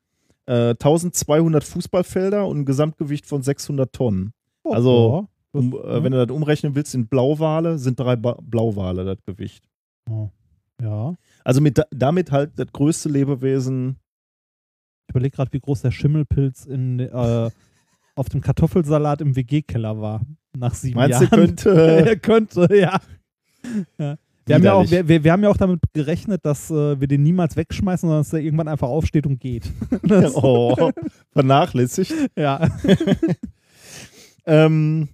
Äh, 0.45 0.69
1200 0.80 1.64
Fußballfelder 1.64 2.48
und 2.48 2.59
ein 2.59 2.66
Gesamtgewicht 2.66 3.25
von 3.25 3.41
600 3.43 3.91
Tonnen. 3.91 4.32
Oh, 4.64 4.72
Also, 4.74 5.27
ja, 5.53 5.59
Um, 5.59 5.74
äh, 5.74 6.01
wenn 6.03 6.14
du 6.14 6.25
das 6.25 6.33
umrechnen 6.33 6.74
willst 6.75 6.95
in 6.95 7.08
Blauwale, 7.08 7.77
sind 7.77 8.00
drei 8.00 8.16
ba 8.16 8.38
Blauwale 8.41 9.03
das 9.03 9.17
Gewicht. 9.25 9.64
oh, 10.09 10.30
ja. 10.82 11.16
Also 11.43 11.59
mit, 11.59 11.77
da- 11.77 11.85
damit 11.91 12.32
halt 12.32 12.51
das 12.58 12.67
größte 12.72 13.09
Lebewesen 13.09 13.98
Ich 15.11 15.14
überlege 15.14 15.35
gerade, 15.35 15.51
wie 15.51 15.59
groß 15.59 15.81
der 15.81 15.91
Schimmelpilz 15.91 16.64
in, 16.64 17.01
äh, 17.01 17.49
auf 18.15 18.30
dem 18.30 18.40
Kartoffelsalat 18.40 19.19
im 19.19 19.35
WG-Keller 19.35 19.99
war. 19.99 20.22
Nach 20.57 20.73
sieben 20.73 20.95
Meinst 20.95 21.19
du, 21.19 21.25
Jahren. 21.25 21.38
könnte. 21.38 22.06
er 22.06 22.15
könnte, 22.15 22.67
ja. 22.72 22.98
ja. 23.98 24.17
Wir 24.45 24.56
haben 24.56 24.64
ja, 24.64 24.73
auch, 24.73 24.90
wir, 24.90 25.09
wir, 25.09 25.23
wir 25.25 25.31
haben 25.33 25.43
ja 25.43 25.49
auch 25.49 25.57
damit 25.57 25.81
gerechnet, 25.91 26.45
dass 26.45 26.72
äh, 26.72 26.98
wir 26.98 27.09
den 27.09 27.23
niemals 27.23 27.57
wegschmeißen, 27.57 28.07
sondern 28.07 28.23
dass 28.23 28.31
er 28.31 28.40
irgendwann 28.40 28.69
einfach 28.69 28.88
aufsteht 28.88 29.25
und 29.27 29.41
geht. 29.41 29.69
Das, 30.03 30.33
oh, 30.33 30.91
vernachlässigt. 31.33 32.14
Ja. 32.38 32.69
Ähm, 34.43 35.09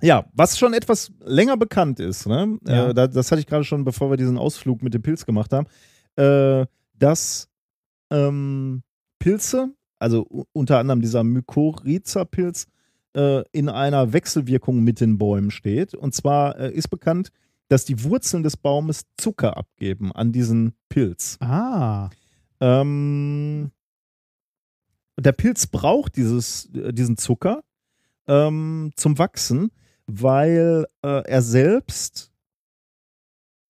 ja, 0.00 0.24
was 0.32 0.58
schon 0.58 0.72
etwas 0.72 1.12
länger 1.20 1.58
bekannt 1.58 2.00
ist, 2.00 2.26
ne? 2.26 2.58
Ja. 2.66 2.88
Äh, 2.88 2.94
da, 2.94 3.06
das 3.06 3.30
hatte 3.30 3.40
ich 3.40 3.46
gerade 3.46 3.64
schon, 3.64 3.84
bevor 3.84 4.08
wir 4.08 4.16
diesen 4.16 4.38
Ausflug 4.38 4.82
mit 4.82 4.94
dem 4.94 5.02
Pilz 5.02 5.26
gemacht 5.26 5.52
haben, 5.52 5.66
äh, 6.16 6.66
dass 6.98 7.50
ähm, 8.10 8.82
Pilze, 9.18 9.74
also 9.98 10.46
unter 10.52 10.78
anderem 10.78 11.00
dieser 11.00 11.24
Mykorrhiza-Pilz, 11.24 12.66
äh, 13.16 13.42
in 13.52 13.68
einer 13.68 14.12
Wechselwirkung 14.12 14.82
mit 14.82 15.00
den 15.00 15.18
Bäumen 15.18 15.50
steht. 15.50 15.94
Und 15.94 16.14
zwar 16.14 16.58
äh, 16.58 16.72
ist 16.72 16.88
bekannt, 16.88 17.30
dass 17.68 17.84
die 17.84 18.04
Wurzeln 18.04 18.42
des 18.42 18.56
Baumes 18.56 19.04
Zucker 19.16 19.56
abgeben 19.56 20.12
an 20.12 20.32
diesen 20.32 20.74
Pilz. 20.88 21.38
Ah. 21.40 22.10
Ähm, 22.60 23.70
der 25.18 25.32
Pilz 25.32 25.66
braucht 25.66 26.16
dieses, 26.16 26.66
äh, 26.74 26.92
diesen 26.92 27.16
Zucker 27.16 27.62
ähm, 28.26 28.92
zum 28.96 29.18
Wachsen, 29.18 29.70
weil 30.06 30.86
äh, 31.02 31.22
er 31.26 31.42
selbst 31.42 32.33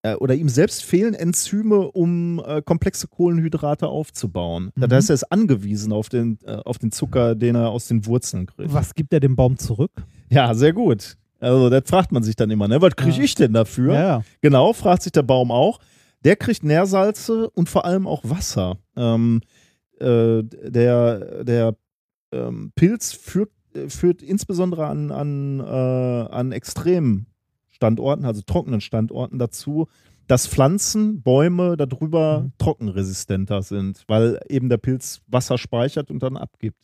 äh, 0.05 0.15
oder 0.17 0.35
ihm 0.35 0.49
selbst 0.49 0.85
fehlen 0.85 1.15
Enzyme, 1.15 1.91
um 1.91 2.41
äh, 2.47 2.61
komplexe 2.63 3.09
Kohlenhydrate 3.09 3.89
aufzubauen. 3.89 4.71
Mhm. 4.75 4.81
Das 4.83 4.93
heißt, 4.93 5.11
er 5.11 5.15
ist 5.15 5.33
angewiesen 5.33 5.93
auf 5.93 6.09
den, 6.09 6.39
äh, 6.45 6.53
auf 6.65 6.79
den 6.79 6.93
Zucker, 6.93 7.35
den 7.35 7.55
er 7.57 7.71
aus 7.71 7.89
den 7.89 8.05
Wurzeln 8.07 8.47
kriegt. 8.47 8.73
Was 8.73 8.95
gibt 8.95 9.13
er 9.13 9.21
dem 9.21 9.35
Baum 9.35 9.57
zurück? 9.57 9.91
Ja, 10.31 10.55
sehr 10.55 10.73
gut. 10.73 11.17
Also, 11.41 11.71
das 11.71 11.83
fragt 11.87 12.13
man 12.13 12.23
sich 12.23 12.37
dann 12.37 12.51
immer, 12.51 12.69
ne? 12.69 12.81
Was 12.81 12.95
kriege 12.97 13.17
Ja. 13.17 13.23
ich 13.25 13.35
denn 13.35 13.53
dafür? 13.53 13.95
Ja. 13.95 14.23
Genau, 14.41 14.73
fragt 14.73 15.03
sich 15.03 15.13
der 15.13 15.23
Baum 15.23 15.51
auch. 15.51 15.79
Der 16.25 16.37
kriegt 16.37 16.65
Nährsalze 16.65 17.51
und 17.51 17.69
vor 17.69 17.85
allem 17.85 18.07
auch 18.07 18.23
Wasser. 18.25 18.79
Ähm, 18.97 19.41
äh, 20.01 20.43
der 20.43 21.45
der 21.45 21.77
ähm, 22.33 22.73
Pilz 22.75 23.13
führt, 23.13 23.51
äh, 23.75 23.89
führt 23.89 24.23
insbesondere 24.23 24.87
an, 24.87 25.11
an, 25.11 25.61
äh, 25.61 25.65
an 26.35 26.53
extremen 26.53 27.27
Standorten, 27.75 28.25
also 28.25 28.43
trockenen 28.43 28.81
Standorten 28.81 29.39
dazu, 29.39 29.89
dass 30.27 30.47
Pflanzen, 30.47 31.23
Bäume 31.23 31.77
darüber 31.77 32.41
Mhm. 32.41 32.53
trockenresistenter 32.59 33.63
sind, 33.63 34.05
weil 34.09 34.41
eben 34.49 34.69
der 34.69 34.79
Pilz 34.79 35.21
Wasser 35.27 35.59
speichert 35.59 36.11
und 36.11 36.23
dann 36.23 36.37
abgibt. 36.37 36.79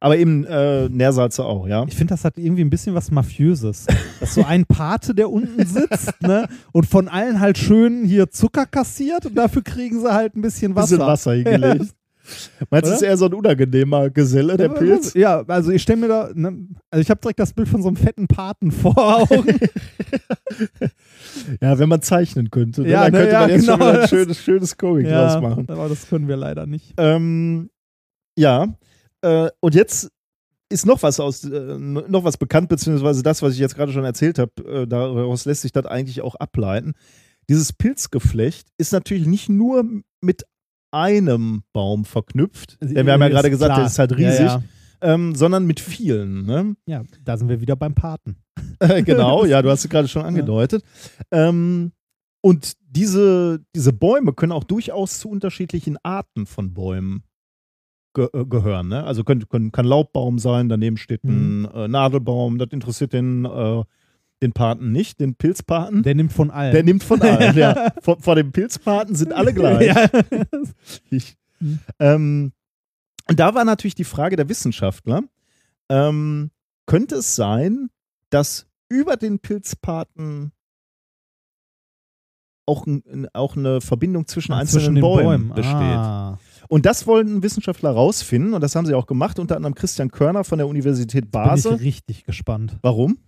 Aber 0.00 0.16
eben 0.16 0.44
äh, 0.44 0.88
Nährsalze 0.88 1.44
auch, 1.44 1.66
ja. 1.66 1.84
Ich 1.88 1.96
finde, 1.96 2.14
das 2.14 2.24
hat 2.24 2.38
irgendwie 2.38 2.62
ein 2.62 2.70
bisschen 2.70 2.94
was 2.94 3.10
Mafiöses. 3.10 3.86
Das 4.20 4.28
ist 4.28 4.34
so 4.36 4.44
ein 4.44 4.64
Pate, 4.64 5.12
der 5.12 5.28
unten 5.28 5.66
sitzt, 5.66 6.22
ne? 6.22 6.46
Und 6.72 6.86
von 6.86 7.08
allen 7.08 7.40
halt 7.40 7.58
schön 7.58 8.04
hier 8.04 8.30
Zucker 8.30 8.64
kassiert 8.64 9.26
und 9.26 9.34
dafür 9.34 9.62
kriegen 9.62 10.00
sie 10.00 10.12
halt 10.14 10.36
ein 10.36 10.40
bisschen 10.40 10.76
Wasser. 10.76 10.98
Bisschen 10.98 11.06
Wasser 11.06 11.32
hingelegt. 11.34 11.94
Meinst 12.70 12.90
du, 12.90 12.94
ist 12.94 13.02
eher 13.02 13.16
so 13.16 13.26
ein 13.26 13.34
unangenehmer 13.34 14.10
Geselle, 14.10 14.56
der 14.56 14.68
Pilz? 14.68 15.14
Ja, 15.14 15.44
also 15.46 15.70
ich 15.70 15.82
stelle 15.82 16.00
mir 16.00 16.08
da, 16.08 16.30
ne, 16.34 16.66
also 16.90 17.00
ich 17.00 17.10
habe 17.10 17.20
direkt 17.20 17.38
das 17.40 17.52
Bild 17.52 17.68
von 17.68 17.82
so 17.82 17.88
einem 17.88 17.96
fetten 17.96 18.26
Paten 18.26 18.70
vor 18.70 18.96
Augen. 18.96 19.58
Ja, 21.60 21.78
wenn 21.78 21.88
man 21.88 22.02
zeichnen 22.02 22.50
könnte, 22.50 22.82
ne? 22.82 22.90
Ja, 22.90 23.04
dann 23.04 23.12
ne, 23.12 23.18
könnte 23.18 23.32
ja, 23.32 23.40
man 23.40 23.50
jetzt 23.50 23.60
genau, 23.60 23.78
schon 23.78 23.88
wieder 23.88 24.02
ein 24.02 24.08
schönes, 24.08 24.38
schönes 24.38 24.76
Comic 24.76 25.06
draus 25.06 25.40
machen. 25.40 25.66
aber 25.68 25.88
das 25.88 26.08
können 26.08 26.26
wir 26.26 26.36
leider 26.36 26.66
nicht. 26.66 26.94
Ähm, 26.96 27.70
ja, 28.36 28.74
äh, 29.22 29.48
und 29.60 29.74
jetzt 29.74 30.10
ist 30.68 30.86
noch 30.86 31.02
was 31.02 31.20
aus, 31.20 31.44
äh, 31.44 31.78
noch 31.78 32.24
was 32.24 32.36
bekannt, 32.36 32.68
beziehungsweise 32.68 33.22
das, 33.22 33.42
was 33.42 33.54
ich 33.54 33.58
jetzt 33.58 33.76
gerade 33.76 33.92
schon 33.92 34.04
erzählt 34.04 34.38
habe, 34.38 34.52
äh, 34.64 34.86
daraus 34.86 35.44
lässt 35.44 35.62
sich 35.62 35.72
das 35.72 35.86
eigentlich 35.86 36.22
auch 36.22 36.34
ableiten. 36.34 36.94
Dieses 37.48 37.72
Pilzgeflecht 37.72 38.68
ist 38.76 38.92
natürlich 38.92 39.26
nicht 39.26 39.48
nur 39.48 39.84
mit 40.20 40.44
einem 40.90 41.62
Baum 41.72 42.04
verknüpft, 42.04 42.78
denn 42.80 43.06
wir 43.06 43.12
haben 43.12 43.20
ja 43.20 43.28
gerade 43.28 43.50
gesagt, 43.50 43.68
klar. 43.68 43.78
der 43.80 43.86
ist 43.86 43.98
halt 43.98 44.10
Ja, 44.12 44.16
riesig, 44.16 44.46
Ja, 44.46 44.62
Ähm, 45.00 45.34
sondern 45.34 45.66
mit 45.66 45.80
vielen. 45.80 46.44
Ne? 46.46 46.76
ja, 46.86 47.02
da 47.24 47.36
sind 47.36 47.48
wir 47.48 47.60
wieder 47.60 47.76
beim 47.76 47.94
Paten. 47.94 48.36
Genau, 49.04 49.44
ja, 49.44 49.62
du 49.62 49.70
hast 49.70 49.84
es 49.84 49.90
gerade 49.90 50.08
schon 50.08 50.22
angedeutet. 50.22 50.84
Ähm, 51.30 51.92
und 52.40 52.74
diese, 52.80 53.60
diese 53.74 53.92
Bäume 53.92 54.32
können 54.32 54.52
auch 54.52 54.64
durchaus 54.64 55.18
zu 55.18 55.28
unterschiedlichen 55.28 55.96
Arten 56.02 56.46
von 56.46 56.74
Bäumen 56.74 57.24
ge 58.14 58.28
äh, 58.32 58.44
gehören. 58.44 58.88
Ne? 58.88 59.04
Also 59.04 59.24
können, 59.24 59.48
können, 59.48 59.72
kann 59.72 59.86
Laubbaum 59.86 60.38
sein, 60.38 60.68
daneben 60.68 60.96
steht 60.96 61.24
ein 61.24 61.64
äh, 61.66 61.88
Nadelbaum, 61.88 62.58
das 62.58 62.68
interessiert 62.70 63.12
den, 63.12 63.44
äh, 63.44 63.82
den 64.42 64.52
Paten 64.52 64.92
nicht, 64.92 65.20
den 65.20 65.34
Pilzpaten. 65.34 66.02
Der 66.02 66.14
nimmt 66.14 66.32
von 66.32 66.50
allen. 66.50 66.72
Der 66.72 66.82
nimmt 66.82 67.02
von 67.02 67.20
allen, 67.20 67.56
ja. 67.58 67.92
Vor, 68.00 68.20
vor 68.20 68.36
dem 68.36 68.52
Pilzpaten 68.52 69.14
sind 69.14 69.32
alle 69.32 69.52
gleich. 69.52 69.86
ja. 69.86 70.08
Ich, 71.10 71.36
ähm, 71.98 72.52
und 73.28 73.40
da 73.40 73.54
war 73.54 73.64
natürlich 73.64 73.94
die 73.94 74.04
Frage 74.04 74.36
der 74.36 74.48
Wissenschaftler, 74.48 75.22
ähm, 75.88 76.50
könnte 76.86 77.16
es 77.16 77.34
sein, 77.34 77.90
dass 78.30 78.66
über 78.88 79.16
den 79.16 79.40
Pilzpaten 79.40 80.52
auch, 82.66 82.86
ein, 82.86 83.26
auch 83.32 83.56
eine 83.56 83.80
Verbindung 83.80 84.26
zwischen 84.26 84.52
einzelnen 84.52 84.84
Zwischen 84.84 85.00
Bäumen, 85.00 85.24
Bäumen 85.24 85.54
besteht? 85.54 85.74
Ah. 85.74 86.38
Und 86.68 86.84
das 86.86 87.06
wollten 87.06 87.42
Wissenschaftler 87.42 87.90
rausfinden 87.90 88.52
und 88.52 88.60
das 88.60 88.76
haben 88.76 88.86
sie 88.86 88.94
auch 88.94 89.06
gemacht, 89.06 89.38
unter 89.38 89.56
anderem 89.56 89.74
Christian 89.74 90.10
Körner 90.10 90.44
von 90.44 90.58
der 90.58 90.68
Universität 90.68 91.22
Bin 91.24 91.30
Basel. 91.30 91.74
ich 91.76 91.80
richtig 91.80 92.24
gespannt. 92.24 92.76
Warum? 92.82 93.18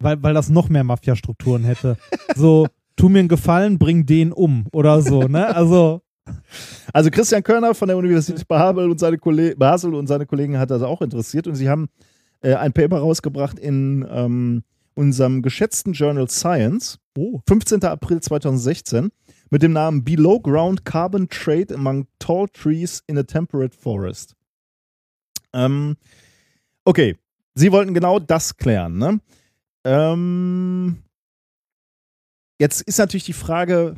Weil, 0.00 0.22
weil 0.22 0.34
das 0.34 0.48
noch 0.48 0.68
mehr 0.68 0.84
Mafia-Strukturen 0.84 1.64
hätte. 1.64 1.96
So, 2.36 2.68
tu 2.96 3.08
mir 3.08 3.20
einen 3.20 3.28
Gefallen, 3.28 3.78
bring 3.78 4.06
den 4.06 4.32
um 4.32 4.66
oder 4.72 5.02
so, 5.02 5.22
ne? 5.22 5.54
Also, 5.54 6.02
Also 6.92 7.10
Christian 7.10 7.42
Körner 7.42 7.74
von 7.74 7.88
der 7.88 7.96
Universität 7.96 8.46
Basel 8.48 8.90
und 8.90 8.98
seine, 8.98 9.18
Kolle 9.18 9.56
Basel 9.56 9.94
und 9.94 10.06
seine 10.06 10.26
Kollegen 10.26 10.58
hat 10.58 10.70
das 10.70 10.82
auch 10.82 11.02
interessiert 11.02 11.46
und 11.46 11.54
sie 11.54 11.68
haben 11.68 11.88
äh, 12.40 12.54
ein 12.54 12.72
Paper 12.72 12.98
rausgebracht 12.98 13.58
in 13.58 14.06
ähm, 14.10 14.62
unserem 14.94 15.42
geschätzten 15.42 15.92
Journal 15.92 16.28
Science, 16.28 16.98
oh. 17.16 17.40
15. 17.48 17.84
April 17.84 18.20
2016, 18.20 19.10
mit 19.50 19.62
dem 19.62 19.72
Namen 19.72 20.04
Below 20.04 20.40
Ground 20.40 20.84
Carbon 20.84 21.28
Trade 21.28 21.74
Among 21.74 22.06
Tall 22.18 22.48
Trees 22.52 23.02
in 23.06 23.16
a 23.16 23.22
Temperate 23.22 23.76
Forest. 23.76 24.34
Ähm, 25.52 25.96
okay, 26.84 27.16
sie 27.54 27.72
wollten 27.72 27.94
genau 27.94 28.18
das 28.18 28.56
klären. 28.56 28.98
Ne? 28.98 29.20
Ähm, 29.84 31.02
jetzt 32.58 32.82
ist 32.82 32.98
natürlich 32.98 33.24
die 33.24 33.32
Frage, 33.32 33.96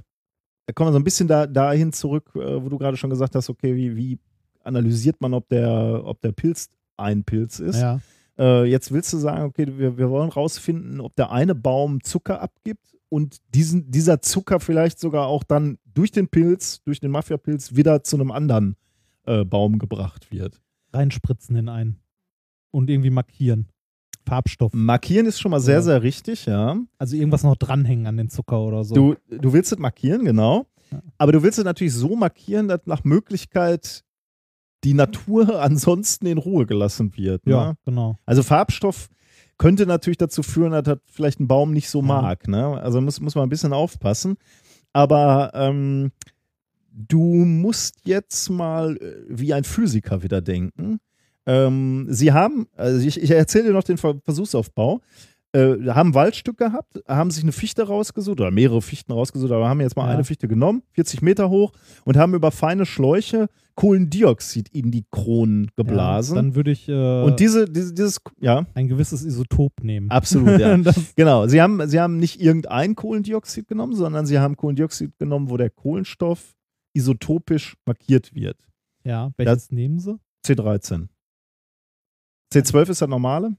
da 0.67 0.73
kommen 0.73 0.89
wir 0.89 0.92
so 0.92 0.99
ein 0.99 1.05
bisschen 1.05 1.28
da, 1.28 1.47
dahin 1.47 1.92
zurück, 1.92 2.31
äh, 2.34 2.62
wo 2.62 2.68
du 2.68 2.78
gerade 2.78 2.97
schon 2.97 3.10
gesagt 3.10 3.34
hast, 3.34 3.50
okay, 3.50 3.75
wie, 3.75 3.97
wie 3.97 4.18
analysiert 4.62 5.20
man, 5.20 5.34
ob 5.34 5.49
der, 5.49 6.02
ob 6.05 6.20
der 6.20 6.33
Pilz 6.33 6.68
ein 6.97 7.25
Pilz 7.25 7.59
ist? 7.59 7.81
Ja. 7.81 8.00
Äh, 8.39 8.65
jetzt 8.65 8.92
willst 8.92 9.12
du 9.12 9.18
sagen, 9.18 9.44
okay, 9.44 9.67
wir, 9.78 9.99
wir 9.99 10.10
wollen 10.10 10.31
rausfinden, 10.31 11.00
ob 11.00 11.17
der 11.17 11.31
eine 11.31 11.55
Baum 11.55 12.02
Zucker 12.02 12.41
abgibt 12.41 12.97
und 13.09 13.39
diesen, 13.55 13.91
dieser 13.91 14.23
Zucker 14.23 14.60
vielleicht 14.60 14.99
sogar 14.99 15.26
auch 15.26 15.44
dann 15.44 15.78
durch 15.84 16.12
den 16.12 16.28
Pilz, 16.28 16.83
durch 16.84 17.00
den 17.00 17.10
Mafia-Pilz 17.10 17.75
wieder 17.75 18.02
zu 18.02 18.17
einem 18.17 18.31
anderen 18.31 18.76
äh, 19.26 19.44
Baum 19.44 19.78
gebracht 19.78 20.31
wird. 20.31 20.60
Reinspritzen 20.92 21.57
in 21.57 21.68
einen. 21.68 22.00
Und 22.70 22.89
irgendwie 22.89 23.10
markieren. 23.10 23.67
Farbstoff. 24.31 24.73
Markieren 24.73 25.26
ist 25.26 25.41
schon 25.41 25.50
mal 25.50 25.60
sehr, 25.60 25.76
Ja. 25.76 25.83
sehr 25.83 26.02
richtig, 26.02 26.47
ja. 26.47 26.76
Also 26.99 27.17
irgendwas 27.17 27.42
noch 27.42 27.57
dranhängen 27.57 28.07
an 28.07 28.17
den 28.17 28.28
Zucker 28.31 28.60
oder 28.60 28.84
so. 28.84 28.94
Du, 28.94 29.15
du 29.28 29.52
willst 29.52 29.73
es 29.73 29.78
markieren, 29.78 30.25
genau. 30.25 30.67
Ja. 30.92 31.02
Aber 31.18 31.33
du 31.33 31.42
willst 31.42 31.59
es 31.59 31.65
natürlich 31.65 31.92
so 31.94 32.15
markieren, 32.17 32.68
dass 32.68 32.81
nach 32.86 33.05
Möglichkeit 33.05 34.05
die 34.84 34.94
Natur 34.94 35.60
ansonsten 35.62 36.26
in 36.26 36.39
Ruhe 36.39 36.65
gelassen 36.67 37.17
wird. 37.17 37.44
Ne? 37.47 37.52
ja, 37.52 37.75
genau. 37.84 38.17
Also 38.25 38.42
Farbstoff 38.42 39.09
könnte 39.59 39.84
natürlich 39.84 40.17
dazu 40.18 40.42
führen, 40.42 40.73
dass 40.73 40.84
das 40.84 40.99
vielleicht 41.07 41.39
ein 41.41 41.49
Baum 41.49 41.73
nicht 41.73 41.91
so 41.91 41.99
Ja. 42.00 42.07
mag. 42.07 42.49
Ne? 42.49 42.81
Also 42.81 43.00
muss, 43.00 43.20
muss 43.20 43.34
man 43.34 43.44
ein 43.44 43.50
bisschen 43.50 43.73
aufpassen. 43.73 44.36
Aber 44.92 45.50
ähm, 45.55 46.12
du 46.92 47.20
musst 47.23 47.97
jetzt 48.05 48.49
mal 48.49 48.97
äh, 48.97 49.25
wie 49.28 49.52
ein 49.55 49.65
Physiker 49.65 50.23
wieder 50.23 50.41
denken. 50.41 50.99
Ähm, 51.51 52.07
sie 52.09 52.33
haben, 52.33 52.67
also 52.77 53.07
ich, 53.07 53.20
ich 53.20 53.31
erzähle 53.31 53.65
dir 53.69 53.73
noch 53.73 53.83
den 53.85 53.97
Ver 53.99 54.15
Versuchsaufbau. 54.25 55.01
Äh, 55.53 55.79
haben 55.89 56.15
Waldstück 56.15 56.59
gehabt, 56.59 57.03
haben 57.09 57.33
sich 57.33 57.43
eine 57.43 57.51
Fichte 57.51 57.83
rausgesucht 57.83 58.41
oder 58.41 58.53
mehrere 58.53 58.81
Fichten 58.81 59.11
rausgesucht, 59.11 59.51
aber 59.51 59.69
haben 59.69 59.81
jetzt 59.81 59.97
mal 59.97 60.07
Ja. 60.07 60.15
eine 60.15 60.23
Fichte 60.23 60.47
genommen, 60.47 60.85
40 60.93 61.23
Meter 61.23 61.51
hoch 61.51 61.73
und 62.05 62.17
haben 62.17 62.35
über 62.35 62.53
feine 62.53 62.87
Schläuche 62.87 63.49
Kohlendioxid 63.75 64.69
in 64.69 64.93
die 64.93 65.05
Kronen 65.11 65.69
geblasen. 65.75 66.37
Ja, 66.37 66.43
dann 66.43 66.55
würde 66.55 66.70
ich 66.70 66.89
äh, 66.89 67.23
Und 67.25 67.41
diese, 67.41 67.65
diese, 67.69 67.93
dieses, 67.95 68.20
ja, 68.41 68.65
ein 68.75 68.87
gewisses 68.87 69.25
Isotop 69.25 69.73
nehmen. 69.83 70.09
absolut, 70.09 70.61
ja. 70.61 70.77
das, 70.79 70.95
genau. 71.17 71.49
Sie 71.49 71.61
haben, 71.61 71.85
sie 71.89 71.99
haben 71.99 72.19
nicht 72.19 72.41
irgendein 72.41 72.95
Kohlendioxid 72.95 73.67
genommen, 73.67 73.97
sondern 73.97 74.27
sie 74.27 74.39
haben 74.39 74.57
Kohlendioxid 74.57 75.19
genommen, 75.19 75.51
wo 75.51 75.57
der 75.57 75.70
Kohlenstoff 75.70 76.55
isotopisch 76.95 77.75
markiert 77.87 78.37
wird. 78.37 78.57
Ja, 79.03 79.33
welches 79.37 79.73
nehmen 79.73 79.99
sie? 79.99 80.17
C13. 80.47 81.09
C12 82.53 82.91
ist 82.91 83.03
das 83.03 83.09
normale? 83.09 83.57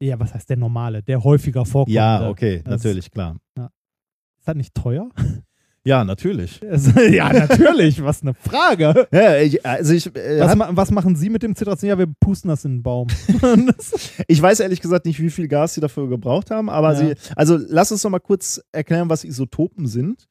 Ja, 0.00 0.18
was 0.20 0.34
heißt 0.34 0.50
der 0.50 0.56
normale? 0.58 1.02
Der 1.02 1.22
häufiger 1.24 1.64
vorkommt. 1.64 1.94
Ja, 1.94 2.28
okay, 2.28 2.62
Das- 2.64 2.82
natürlich, 2.82 3.10
klar. 3.10 3.36
Ist 3.56 4.46
das 4.48 4.54
nicht 4.56 4.74
teuer? 4.74 5.08
Ja, 5.88 6.02
natürlich. 6.02 6.60
ja, 7.12 7.32
natürlich. 7.32 8.02
Was 8.02 8.20
eine 8.20 8.34
Frage. 8.34 9.06
Ja, 9.12 9.36
ich, 9.36 9.64
also 9.64 9.94
ich, 9.94 10.06
äh, 10.16 10.40
Was, 10.40 10.56
ma 10.56 10.68
was 10.72 10.90
machen 10.90 11.14
Sie 11.14 11.30
mit 11.30 11.44
dem 11.44 11.52
C13? 11.54 11.86
Ja, 11.86 11.96
wir 11.96 12.08
pusten 12.18 12.48
das 12.48 12.64
in 12.64 12.78
den 12.78 12.82
Baum. 12.82 13.06
ich 14.26 14.42
weiß 14.42 14.58
ehrlich 14.58 14.80
gesagt 14.80 15.06
nicht, 15.06 15.20
wie 15.20 15.30
viel 15.30 15.46
Gas 15.46 15.74
sie 15.74 15.80
dafür 15.80 16.08
gebraucht 16.08 16.50
haben, 16.50 16.68
aber 16.68 16.94
Ja. 16.94 16.98
sie, 16.98 17.14
also 17.36 17.56
lass 17.68 17.92
uns 17.92 18.02
noch 18.02 18.10
mal 18.10 18.18
kurz 18.18 18.60
erklären, 18.72 19.08
was 19.08 19.22
Isotopen 19.22 19.86
sind. 19.86 20.26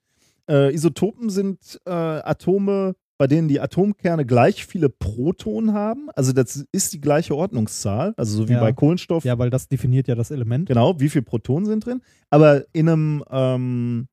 Äh, 0.50 0.74
Isotopen 0.74 1.30
sind 1.30 1.80
äh, 1.85 1.90
Atome, 1.90 2.95
bei 3.18 3.27
denen 3.27 3.48
die 3.48 3.60
Atomkerne 3.60 4.26
gleich 4.26 4.66
viele 4.66 4.90
Protonen 4.90 5.74
haben. 5.74 6.10
Also 6.16 6.34
das 6.34 6.66
ist 6.72 6.94
die 6.94 7.00
gleiche 7.02 7.35
Ordnungszahl, 7.35 8.14
also 8.18 8.38
so 8.38 8.50
wie 8.50 8.53
Ja. 8.53 8.60
bei 8.60 8.74
Kohlenstoff. 8.74 9.24
ja, 9.24 9.38
weil 9.40 9.50
das 9.50 9.68
definiert 9.68 10.08
ja 10.08 10.16
das 10.16 10.32
Element. 10.32 10.68
Genau, 10.68 11.00
wie 11.00 11.10
viele 11.10 11.24
Protonen 11.24 11.66
sind 11.66 11.85
drin. 11.85 12.02
Aber 12.30 12.66
in 12.74 12.90
einem 12.90 13.24
ähm, 13.30 14.08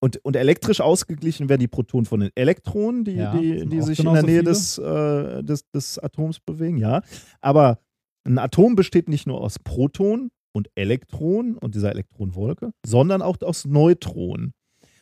und, 0.00 0.16
und 0.24 0.36
elektrisch 0.36 0.80
ausgeglichen 0.80 1.48
werden 1.48 1.60
die 1.60 1.66
Protonen 1.68 2.04
von 2.06 2.20
den 2.20 2.30
Elektronen, 2.36 3.04
die, 3.04 3.12
Ja, 3.16 3.36
die, 3.36 3.66
die 3.66 3.82
sich 3.82 3.98
in 3.98 4.04
der 4.12 4.22
Nähe 4.22 4.38
viele. 4.40 4.42
des, 4.44 4.78
äh, 4.78 5.42
des, 5.42 5.68
des 5.70 5.98
Atoms 5.98 6.38
bewegen, 6.40 6.76
ja. 6.78 7.02
Aber 7.40 7.78
ein 8.24 8.38
Atom 8.38 8.76
besteht 8.76 9.08
nicht 9.08 9.26
nur 9.26 9.40
aus 9.40 9.58
Protonen 9.58 10.30
und 10.52 10.68
Elektronen 10.76 11.56
und 11.58 11.74
dieser 11.74 11.90
Elektronenwolke, 11.90 12.70
sondern 12.86 13.22
auch 13.22 13.38
aus 13.42 13.64
Neutronen. 13.64 14.52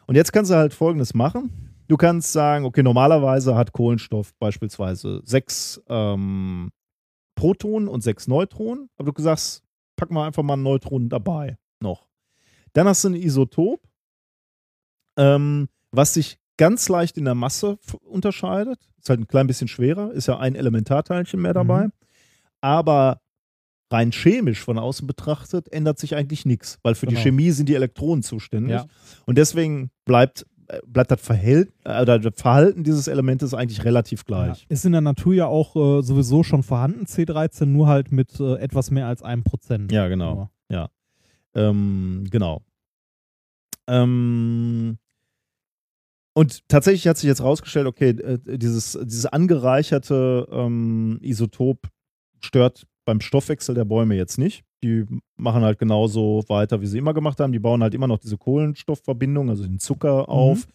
Und 0.06 0.14
jetzt 0.14 0.32
kannst 0.32 0.50
du 0.50 0.54
halt 0.56 0.72
Folgendes 0.72 1.12
machen. 1.14 1.65
Du 1.88 1.96
kannst 1.96 2.32
sagen, 2.32 2.64
okay, 2.64 2.82
normalerweise 2.82 3.54
hat 3.54 3.72
Kohlenstoff 3.72 4.34
beispielsweise 4.38 5.20
sechs 5.24 5.80
ähm, 5.88 6.70
Protonen 7.36 7.88
und 7.88 8.02
sechs 8.02 8.26
Neutronen, 8.26 8.88
aber 8.96 9.12
du 9.12 9.22
sagst, 9.22 9.62
pack 9.96 10.10
mal 10.10 10.26
einfach 10.26 10.42
mal 10.42 10.54
einen 10.54 10.62
Neutron 10.62 11.08
dabei 11.08 11.58
noch. 11.80 12.08
Dann 12.72 12.86
hast 12.88 13.04
du 13.04 13.10
ein 13.10 13.14
Isotop, 13.14 13.80
ähm, 15.16 15.68
was 15.92 16.14
sich 16.14 16.38
ganz 16.56 16.88
leicht 16.88 17.18
in 17.18 17.24
der 17.24 17.34
Masse 17.34 17.78
unterscheidet. 18.00 18.78
Ist 18.98 19.10
halt 19.10 19.20
ein 19.20 19.28
klein 19.28 19.46
bisschen 19.46 19.68
schwerer, 19.68 20.12
ist 20.12 20.26
ja 20.26 20.38
ein 20.38 20.54
Elementarteilchen 20.54 21.40
mehr 21.40 21.54
dabei. 21.54 21.86
Mhm. 21.86 21.92
Aber 22.60 23.20
rein 23.92 24.10
chemisch 24.10 24.60
von 24.64 24.78
außen 24.78 25.06
betrachtet 25.06 25.72
ändert 25.72 25.98
sich 25.98 26.16
eigentlich 26.16 26.44
nichts, 26.44 26.78
weil 26.82 26.94
für 26.94 27.06
die 27.06 27.14
Genau. 27.14 27.22
Chemie 27.24 27.50
sind 27.52 27.68
die 27.68 27.74
Elektronen 27.74 28.22
zuständig. 28.22 28.76
Ja. 28.76 28.86
Und 29.26 29.38
deswegen 29.38 29.90
bleibt, 30.04 30.46
bleibt 30.86 31.10
das, 31.10 31.20
Verhält 31.20 31.72
äh, 31.84 32.00
oder 32.02 32.18
das 32.18 32.34
Verhalten 32.36 32.84
dieses 32.84 33.08
Elementes 33.08 33.54
eigentlich 33.54 33.84
relativ 33.84 34.24
gleich. 34.24 34.60
Ja. 34.62 34.66
Ist 34.68 34.84
in 34.84 34.92
der 34.92 35.00
Natur 35.00 35.34
ja 35.34 35.46
auch 35.46 35.76
äh, 35.76 36.02
sowieso 36.02 36.42
schon 36.42 36.62
vorhanden, 36.62 37.04
C13, 37.06 37.66
nur 37.66 37.88
halt 37.88 38.12
mit 38.12 38.38
äh, 38.40 38.54
etwas 38.56 38.90
mehr 38.90 39.06
als 39.06 39.22
einem 39.22 39.44
Prozent. 39.44 39.92
Ja, 39.92 40.08
genau. 40.08 40.50
Ja. 40.68 40.88
Ähm, 41.54 42.24
genau. 42.30 42.62
Ähm, 43.86 44.98
und 46.34 46.68
tatsächlich 46.68 47.08
hat 47.08 47.16
sich 47.16 47.28
jetzt 47.28 47.42
rausgestellt, 47.42 47.86
okay, 47.86 48.10
äh, 48.10 48.58
dieses, 48.58 48.98
dieses 49.02 49.24
angereicherte 49.24 50.46
ähm, 50.50 51.18
Isotop 51.22 51.88
stört 52.40 52.86
beim 53.06 53.22
Stoffwechsel 53.22 53.74
der 53.74 53.86
Bäume 53.86 54.16
jetzt 54.16 54.36
nicht. 54.36 54.65
Die 54.82 55.04
machen 55.36 55.62
halt 55.62 55.78
genauso 55.78 56.44
weiter, 56.48 56.80
wie 56.80 56.86
sie 56.86 56.98
immer 56.98 57.14
gemacht 57.14 57.40
haben. 57.40 57.52
Die 57.52 57.58
bauen 57.58 57.82
halt 57.82 57.94
immer 57.94 58.06
noch 58.06 58.18
diese 58.18 58.36
Kohlenstoffverbindung, 58.36 59.48
also 59.50 59.64
den 59.64 59.78
Zucker 59.78 60.28
auf. 60.28 60.66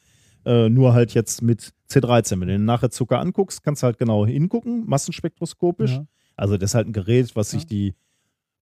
Äh, 0.44 0.70
nur 0.70 0.94
halt 0.94 1.14
jetzt 1.14 1.42
mit 1.44 1.72
C13. 1.92 2.32
Wenn 2.32 2.48
du 2.48 2.48
dir 2.48 2.60
nachher 2.60 2.90
Zucker 2.90 3.20
anguckst, 3.20 3.64
kannst 3.64 3.84
du 3.84 3.86
halt 3.86 4.00
genau 4.00 4.26
hingucken, 4.26 4.86
massenspektroskopisch. 4.88 5.92
Ja. 5.92 6.06
Also 6.36 6.58
das 6.58 6.72
ist 6.72 6.76
halt 6.76 6.88
ein 6.88 6.94
Gerät, 6.94 7.36
was 7.36 7.52
sich 7.52 7.62
Ja. 7.64 7.68
die 7.70 7.96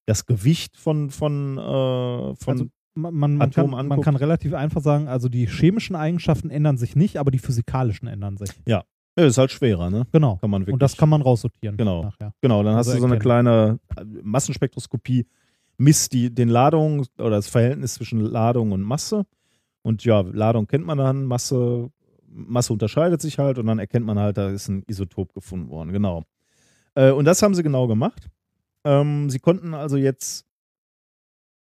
das 0.05 0.25
Gewicht 0.25 0.75
von 0.75 1.09
von 1.09 1.57
äh, 1.57 1.61
von 1.61 2.35
Also 2.47 2.65
man, 2.95 3.13
man, 3.13 3.35
man, 3.37 3.49
kann, 3.51 3.61
Atom 3.63 3.71
man 3.71 3.79
anguckt. 3.85 4.03
kann 4.03 4.15
relativ 4.17 4.53
einfach 4.53 4.81
sagen, 4.81 5.07
also 5.07 5.29
die 5.29 5.47
chemischen 5.47 5.95
Eigenschaften 5.95 6.49
ändern 6.49 6.77
sich 6.77 6.95
nicht, 6.97 7.15
aber 7.17 7.31
die 7.31 7.39
physikalischen 7.39 8.07
ändern 8.09 8.35
sich. 8.35 8.49
ja, 8.67 8.83
ist 9.15 9.37
halt 9.37 9.51
schwerer, 9.51 9.89
ne? 9.89 10.07
Genau. 10.11 10.37
Kann 10.37 10.49
man 10.49 10.61
wirklich. 10.61 10.73
Und 10.73 10.81
das 10.81 10.95
kann 10.95 11.09
man 11.09 11.21
raussortieren. 11.21 11.77
Genau. 11.77 12.03
Nachher. 12.03 12.33
genau, 12.41 12.63
dann 12.63 12.75
hast 12.75 12.87
also 12.87 12.99
du 12.99 13.01
so 13.01 13.07
eine 13.07 13.19
kleine 13.19 13.79
äh, 13.97 14.03
Massenspektroskopie, 14.23 15.27
misst 15.77 16.13
die 16.13 16.33
den 16.33 16.49
Ladung 16.49 17.05
oder 17.17 17.31
das 17.31 17.47
Verhältnis 17.47 17.95
zwischen 17.95 18.21
Ladung 18.21 18.71
und 18.71 18.81
Masse. 18.81 19.25
Und 19.81 20.05
ja, 20.05 20.21
Ladung 20.21 20.67
kennt 20.67 20.85
man 20.85 20.97
dann, 20.97 21.25
Masse 21.25 21.89
Masse 22.31 22.73
unterscheidet 22.73 23.21
sich 23.21 23.39
halt 23.39 23.57
und 23.57 23.65
dann 23.65 23.79
erkennt 23.79 24.05
man 24.05 24.19
halt, 24.19 24.37
da 24.37 24.49
ist 24.49 24.67
ein 24.67 24.83
Isotop 24.87 25.33
gefunden 25.33 25.69
worden. 25.69 25.91
Genau. 25.91 26.23
Äh, 26.95 27.11
und 27.11 27.25
das 27.25 27.41
haben 27.41 27.55
sie 27.55 27.63
genau 27.63 27.87
gemacht. 27.87 28.29
Ähm, 28.83 29.29
sie 29.29 29.39
konnten 29.39 29.73
also 29.73 29.97
jetzt 29.97 30.45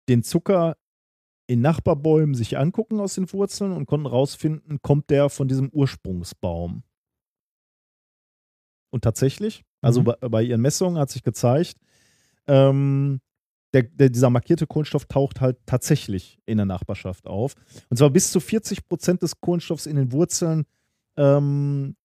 den 0.09 0.23
Zucker 0.23 0.77
in 1.47 1.61
Nachbarbäumen 1.61 2.35
sich 2.35 2.57
angucken 2.57 2.99
aus 2.99 3.15
den 3.15 3.31
Wurzeln 3.31 3.71
und 3.71 3.85
konnten 3.85 4.05
rausfinden, 4.05 4.81
kommt 4.81 5.09
der 5.09 5.29
von 5.29 5.47
diesem 5.47 5.69
Ursprungsbaum. 5.69 6.83
Und 8.89 9.03
tatsächlich, 9.03 9.63
also 9.81 10.01
Mhm. 10.01 10.05
bei, 10.05 10.15
bei 10.29 10.43
ihren 10.43 10.61
Messungen 10.61 10.97
hat 10.97 11.09
sich 11.09 11.23
gezeigt, 11.23 11.75
ähm, 12.47 13.19
der, 13.73 13.83
der, 13.83 14.09
dieser 14.09 14.29
markierte 14.29 14.65
Kohlenstoff 14.65 15.05
taucht 15.05 15.41
halt 15.41 15.57
tatsächlich 15.65 16.39
in 16.45 16.57
der 16.57 16.65
Nachbarschaft 16.65 17.27
auf. 17.27 17.53
Und 17.89 17.97
zwar 17.97 18.09
bis 18.09 18.31
zu 18.31 18.39
40 18.39 18.87
Prozent 18.87 19.21
des 19.21 19.41
Kohlenstoffs 19.41 19.85
in 19.85 19.97
den 19.97 20.11
Wurzeln 20.13 20.65
ähm, 21.17 21.95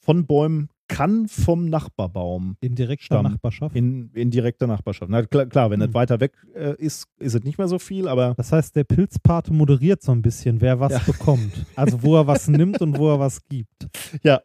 von 0.00 0.26
Bäumen 0.26 0.68
kann 0.96 1.28
vom 1.28 1.66
Nachbarbaum 1.66 2.56
In 2.60 2.74
direkter 2.74 3.04
Stamm. 3.04 3.24
Nachbarschaft. 3.24 3.74
in, 3.76 4.10
in 4.14 4.30
direkter 4.30 4.66
Nachbarschaft. 4.66 5.10
Na, 5.10 5.22
klar, 5.24 5.46
klar 5.46 5.70
wenn 5.70 5.80
Hm. 5.80 5.86
das 5.88 5.94
weiter 5.94 6.20
weg 6.20 6.32
äh, 6.54 6.74
ist, 6.76 7.06
ist 7.18 7.34
es 7.34 7.42
nicht 7.44 7.58
mehr 7.58 7.68
so 7.68 7.78
viel, 7.78 8.08
aber 8.08 8.34
Das 8.36 8.52
heißt, 8.52 8.76
der 8.76 8.84
Pilzpate 8.84 9.52
moderiert 9.52 10.02
so 10.02 10.12
ein 10.12 10.22
bisschen, 10.22 10.60
wer 10.60 10.78
was 10.80 10.92
Ja. 10.92 10.98
bekommt. 11.06 11.66
Also 11.76 12.02
wo 12.02 12.16
er 12.16 12.26
was 12.26 12.48
nimmt 12.48 12.80
und 12.80 12.98
wo 12.98 13.10
er 13.12 13.18
was 13.18 13.42
gibt. 13.48 13.88
ja. 14.22 14.40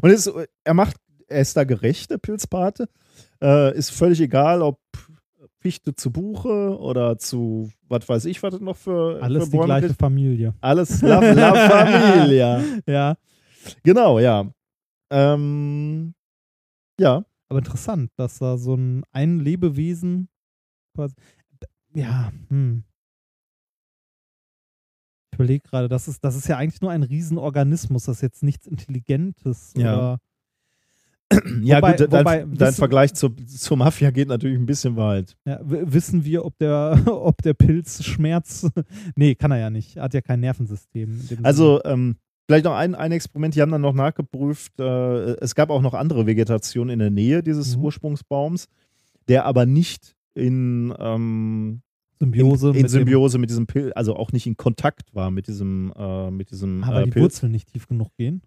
Und 0.00 0.10
es, 0.10 0.26
ist- 0.26 0.48
er 0.64 0.74
macht, 0.74 0.96
er 1.26 1.40
ist 1.40 1.56
da 1.56 1.64
gerecht, 1.64 2.10
der 2.10 2.18
Pilzpate. 2.18 2.88
Äh, 3.42 3.76
ist 3.76 3.90
völlig 3.90 4.20
egal, 4.20 4.62
ob 4.62 4.78
Fichte 5.60 5.94
zu 5.94 6.12
Buche 6.12 6.78
oder 6.78 7.18
zu, 7.18 7.70
was 7.88 8.08
weiß 8.08 8.24
ich, 8.26 8.42
was 8.44 8.60
noch 8.60 8.76
für, 8.76 9.18
Alles 9.20 9.46
für 9.46 9.50
die 9.50 9.58
gleiche. 9.58 9.94
Familie. 9.94 10.54
Alles 10.60 11.02
La, 11.02 11.18
La 11.20 11.54
Familia. 11.68 12.62
Ja. 12.86 13.16
Genau, 13.82 14.18
ja. 14.20 14.48
Ähm, 15.10 16.14
ja, 17.00 17.24
Aber 17.48 17.58
interessant, 17.60 18.10
dass 18.16 18.38
da 18.38 18.58
so 18.58 18.74
ein, 18.74 19.04
ein 19.12 19.40
Lebewesen 19.40 20.28
quasi. 20.94 21.14
Ja, 21.94 22.32
hm. 22.48 22.84
Ich 25.32 25.38
überlege 25.38 25.62
gerade, 25.68 25.88
das 25.88 26.08
ist, 26.08 26.24
das 26.24 26.34
ist 26.36 26.48
ja 26.48 26.56
eigentlich 26.56 26.80
nur 26.80 26.90
ein 26.90 27.02
Riesenorganismus, 27.04 28.04
das 28.04 28.16
ist 28.16 28.22
jetzt 28.22 28.42
nichts 28.42 28.66
Intelligentes 28.66 29.72
Ja. 29.76 29.94
oder. 29.94 30.18
ja 31.62 31.76
Wobei- 31.76 31.92
gut, 31.92 32.00
dein, 32.12 32.20
wobei, 32.20 32.38
dein 32.40 32.58
wissen- 32.58 32.74
Vergleich 32.74 33.14
zur, 33.14 33.36
zur 33.46 33.76
Mafia 33.76 34.10
geht 34.10 34.28
natürlich 34.28 34.58
ein 34.58 34.64
bisschen 34.66 34.96
weit. 34.96 35.36
Ja, 35.44 35.60
wissen 35.62 36.24
wir, 36.24 36.44
ob 36.44 36.56
der, 36.58 37.00
ob 37.06 37.40
der 37.42 37.54
Pilz 37.54 38.02
Schmerz. 38.02 38.66
nee, 39.16 39.34
kann 39.34 39.50
er 39.52 39.58
ja 39.58 39.70
nicht. 39.70 39.96
Er 39.96 40.04
hat 40.04 40.14
ja 40.14 40.22
kein 40.22 40.40
Nervensystem. 40.40 41.20
Also, 41.42 41.82
ähm, 41.84 42.16
vielleicht 42.48 42.64
noch 42.64 42.74
ein, 42.74 42.94
ein 42.94 43.12
Experiment, 43.12 43.54
die 43.54 43.62
haben 43.62 43.70
dann 43.70 43.82
noch 43.82 43.92
nachgeprüft, 43.94 44.72
äh, 44.80 45.36
es 45.40 45.54
gab 45.54 45.70
auch 45.70 45.82
noch 45.82 45.94
andere 45.94 46.26
Vegetation 46.26 46.88
in 46.88 46.98
der 46.98 47.10
Nähe 47.10 47.42
dieses 47.42 47.76
Mhm. 47.76 47.84
Ursprungsbaums, 47.84 48.66
der 49.28 49.44
aber 49.44 49.66
nicht 49.66 50.16
in, 50.34 50.92
ähm. 50.98 51.82
Symbiose. 52.20 52.70
in, 52.70 52.74
in 52.74 52.82
mit 52.82 52.84
dem- 52.84 52.88
Symbiose 52.90 53.38
mit 53.38 53.50
diesem 53.50 53.66
Pilz, 53.68 53.92
also 53.94 54.16
auch 54.16 54.32
nicht 54.32 54.46
in 54.48 54.56
Kontakt 54.56 55.14
war 55.14 55.30
mit 55.30 55.46
diesem, 55.46 55.92
äh, 55.96 56.30
mit 56.32 56.50
diesem 56.50 56.82
Aber 56.82 57.02
äh, 57.02 57.04
die 57.04 57.10
Pilz. 57.10 57.22
Wurzeln 57.24 57.52
nicht 57.52 57.68
tief 57.72 57.86
genug 57.86 58.08
gehen. 58.16 58.42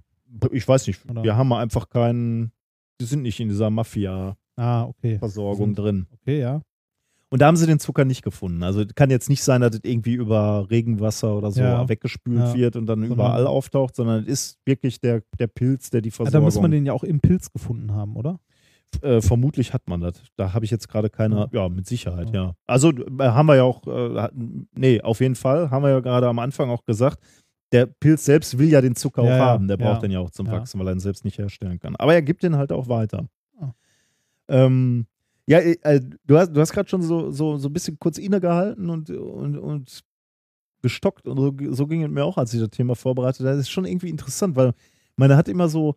Ich 0.52 0.68
weiß 0.68 0.88
nicht, 0.88 1.10
Oder? 1.10 1.24
wir 1.24 1.36
haben 1.38 1.54
einfach 1.54 1.88
keinen, 1.90 2.52
die 3.00 3.06
sind 3.06 3.22
nicht 3.22 3.40
in 3.40 3.48
dieser 3.50 3.70
Mafia-Versorgung 3.70 5.70
Ah, 5.70 5.72
okay. 5.72 5.82
Drin. 5.82 6.08
Okay, 6.12 6.40
ja. 6.42 6.62
Und 7.32 7.42
da 7.42 7.48
haben 7.48 7.56
sie 7.56 7.66
den 7.66 7.80
Zucker 7.80 8.06
nicht 8.06 8.24
gefunden. 8.24 8.62
Also 8.62 8.84
kann 8.94 9.10
jetzt 9.10 9.30
nicht 9.30 9.42
sein, 9.44 9.62
dass 9.62 9.74
es 9.76 9.80
irgendwie 9.84 10.14
über 10.16 10.68
Regenwasser 10.70 11.36
oder 11.36 11.50
so 11.52 11.62
Ja. 11.62 11.88
weggespült 11.90 12.38
Ja. 12.40 12.54
wird 12.54 12.76
und 12.76 12.86
dann 12.86 13.00
Sondern- 13.00 13.14
überall 13.18 13.48
auftaucht, 13.48 13.96
sondern 13.96 14.24
es 14.24 14.28
ist 14.28 14.60
wirklich 14.66 15.00
der, 15.00 15.24
der 15.40 15.48
Pilz, 15.48 15.90
der 15.90 16.02
die 16.02 16.10
ja. 16.10 16.16
Versorgung. 16.16 16.34
Da 16.42 16.46
muss 16.46 16.60
man 16.62 16.72
den 16.72 16.86
ja 16.86 16.92
auch 16.94 17.04
im 17.06 17.20
Pilz 17.22 17.52
gefunden 17.52 17.94
haben, 17.94 18.16
oder? 18.16 18.40
äh, 19.02 19.22
vermutlich 19.22 19.74
hat 19.74 19.88
man 19.88 20.02
das. 20.02 20.22
Da 20.36 20.52
habe 20.52 20.66
ich 20.66 20.72
jetzt 20.72 20.90
gerade 20.90 21.10
keine, 21.10 21.48
ja, 21.54 21.70
mit 21.70 21.88
Sicherheit, 21.88 22.28
Ja. 22.34 22.44
ja. 22.48 22.56
Also 22.68 22.90
äh, 22.92 23.04
haben 23.24 23.46
wir 23.46 23.56
ja 23.56 23.64
auch, 23.64 23.88
äh, 23.88 24.28
nee, 24.76 25.00
auf 25.00 25.22
jeden 25.22 25.36
Fall, 25.36 25.72
haben 25.72 25.84
wir 25.84 25.92
ja 25.92 26.00
gerade 26.02 26.28
am 26.28 26.38
Anfang 26.40 26.70
auch 26.70 26.84
gesagt, 26.84 27.18
der 27.72 27.86
Pilz 27.86 28.26
selbst 28.26 28.58
will 28.60 28.68
ja 28.68 28.82
den 28.82 28.98
Zucker 28.98 29.24
Ja, 29.24 29.30
auch 29.34 29.38
ja, 29.38 29.46
haben. 29.46 29.70
Der 29.70 29.78
braucht 29.78 29.94
ja. 29.94 30.00
den 30.02 30.12
ja 30.12 30.20
auch 30.20 30.30
zum 30.32 30.48
Ja. 30.48 30.52
Wachsen, 30.52 30.78
weil 30.78 30.88
er 30.90 30.94
ihn 30.94 31.00
selbst 31.00 31.24
nicht 31.24 31.38
herstellen 31.38 31.80
kann. 31.80 31.96
Aber 31.96 32.14
er 32.14 32.22
gibt 32.22 32.44
den 32.44 32.58
halt 32.58 32.74
auch 32.74 32.90
weiter. 32.90 33.28
Ah. 33.62 33.72
Ähm, 34.50 35.06
ja, 35.52 35.60
äh, 35.60 36.00
du 36.26 36.38
hast, 36.38 36.54
du 36.54 36.62
hast 36.62 36.72
gerade 36.72 36.88
schon 36.88 37.02
so, 37.02 37.30
so, 37.30 37.58
so 37.58 37.68
ein 37.68 37.74
bisschen 37.74 38.00
kurz 38.00 38.18
innegehalten 38.18 38.90
und, 38.90 39.10
und, 39.10 39.58
und 39.58 40.02
gestockt 40.82 41.28
und 41.28 41.38
so, 41.38 41.54
so 41.76 41.88
ging 41.88 42.04
es 42.04 42.10
mir 42.10 42.24
auch, 42.24 42.38
als 42.38 42.54
ich 42.54 42.62
das 42.62 42.70
Thema 42.70 42.96
vorbereitet 42.96 43.42
habe. 43.42 43.52
Das 43.58 43.60
ist 43.60 43.70
schon 43.70 43.86
irgendwie 43.86 44.10
interessant, 44.10 44.56
weil 44.56 44.74
man 45.18 45.36
hat 45.36 45.50
immer 45.50 45.68
so 45.68 45.96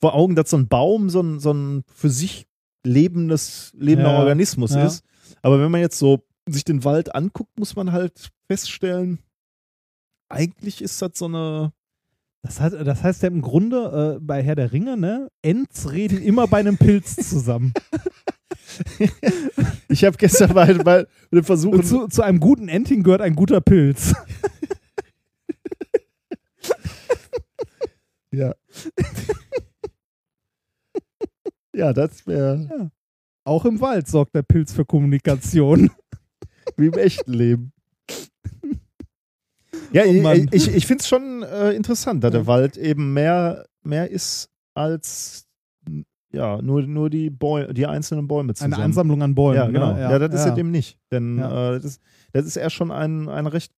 vor 0.00 0.14
Augen, 0.14 0.36
dass 0.36 0.50
so 0.50 0.58
ein 0.58 0.68
Baum 0.68 1.10
so 1.10 1.20
ein, 1.20 1.40
so 1.40 1.52
ein 1.52 1.82
für 1.92 2.08
sich 2.08 2.46
lebendes, 2.84 3.72
lebender 3.76 4.12
Ja, 4.12 4.20
Organismus 4.20 4.74
ja. 4.74 4.86
ist. 4.86 5.04
Aber 5.42 5.60
wenn 5.60 5.70
man 5.72 5.80
jetzt 5.80 5.98
so 5.98 6.24
sich 6.48 6.64
den 6.64 6.84
Wald 6.84 7.14
anguckt, 7.14 7.58
muss 7.58 7.74
man 7.74 7.90
halt 7.90 8.30
feststellen, 8.46 9.18
eigentlich 10.28 10.82
ist 10.82 11.02
das 11.02 11.12
so 11.14 11.24
eine. 11.26 11.72
Das 12.42 12.58
heißt, 12.60 12.74
das 12.84 13.02
heißt 13.02 13.22
ja 13.22 13.28
im 13.28 13.42
Grunde 13.42 14.16
äh, 14.16 14.20
bei 14.20 14.42
Herr 14.42 14.54
der 14.54 14.72
Ringe, 14.72 14.96
ne? 14.96 15.28
Ents 15.42 15.92
reden 15.92 16.22
immer 16.22 16.46
bei 16.46 16.58
einem 16.58 16.76
Pilz 16.78 17.16
zusammen. 17.28 17.72
Ich 19.88 20.04
habe 20.04 20.16
gestern 20.16 20.54
bei 20.54 21.06
dem 21.32 21.44
Versuch. 21.44 21.72
Und 21.72 21.84
zu, 21.84 22.06
zu 22.06 22.22
einem 22.22 22.38
guten 22.40 22.68
Enting 22.68 23.02
gehört 23.02 23.20
ein 23.20 23.34
guter 23.34 23.60
Pilz. 23.60 24.14
Ja. 28.32 28.54
ja, 31.74 31.92
das 31.92 32.24
wäre 32.28 32.92
Auch 33.44 33.64
im 33.64 33.80
Wald 33.80 34.06
sorgt 34.06 34.36
der 34.36 34.42
Pilz 34.42 34.72
für 34.72 34.84
Kommunikation. 34.84 35.90
wie 36.76 36.86
im 36.86 36.92
echten 36.94 37.32
Leben. 37.32 37.72
Ja, 39.92 40.04
Oh 40.06 40.12
Mann. 40.12 40.48
ich, 40.52 40.72
ich, 40.74 40.86
finde 40.86 41.02
es 41.02 41.08
schon 41.08 41.42
äh, 41.42 41.72
interessant, 41.72 42.22
dass 42.22 42.30
der 42.30 42.46
Wald 42.46 42.76
eben 42.76 43.12
mehr, 43.12 43.66
mehr 43.82 44.10
ist 44.10 44.50
als 44.74 45.46
ja, 46.32 46.62
nur, 46.62 46.82
nur 46.82 47.10
die, 47.10 47.28
Bäu 47.30 47.72
die 47.72 47.86
einzelnen 47.86 48.28
Bäume 48.28 48.54
zusammen. 48.54 48.74
Eine 48.74 48.84
Ansammlung 48.84 49.22
an 49.22 49.34
Bäumen. 49.34 49.56
Ja, 49.56 49.66
genau. 49.66 49.94
Ne? 49.94 50.00
Ja, 50.00 50.18
das 50.18 50.34
ist 50.34 50.42
ja. 50.42 50.50
ja 50.50 50.54
dem 50.54 50.70
nicht. 50.70 50.98
Denn 51.10 51.38
Ja. 51.38 51.70
äh, 51.70 51.80
das, 51.80 51.84
ist, 51.84 52.02
das 52.32 52.46
ist 52.46 52.56
eher 52.56 52.70
schon 52.70 52.92
ein, 52.92 53.28
ein 53.28 53.46
recht 53.46 53.72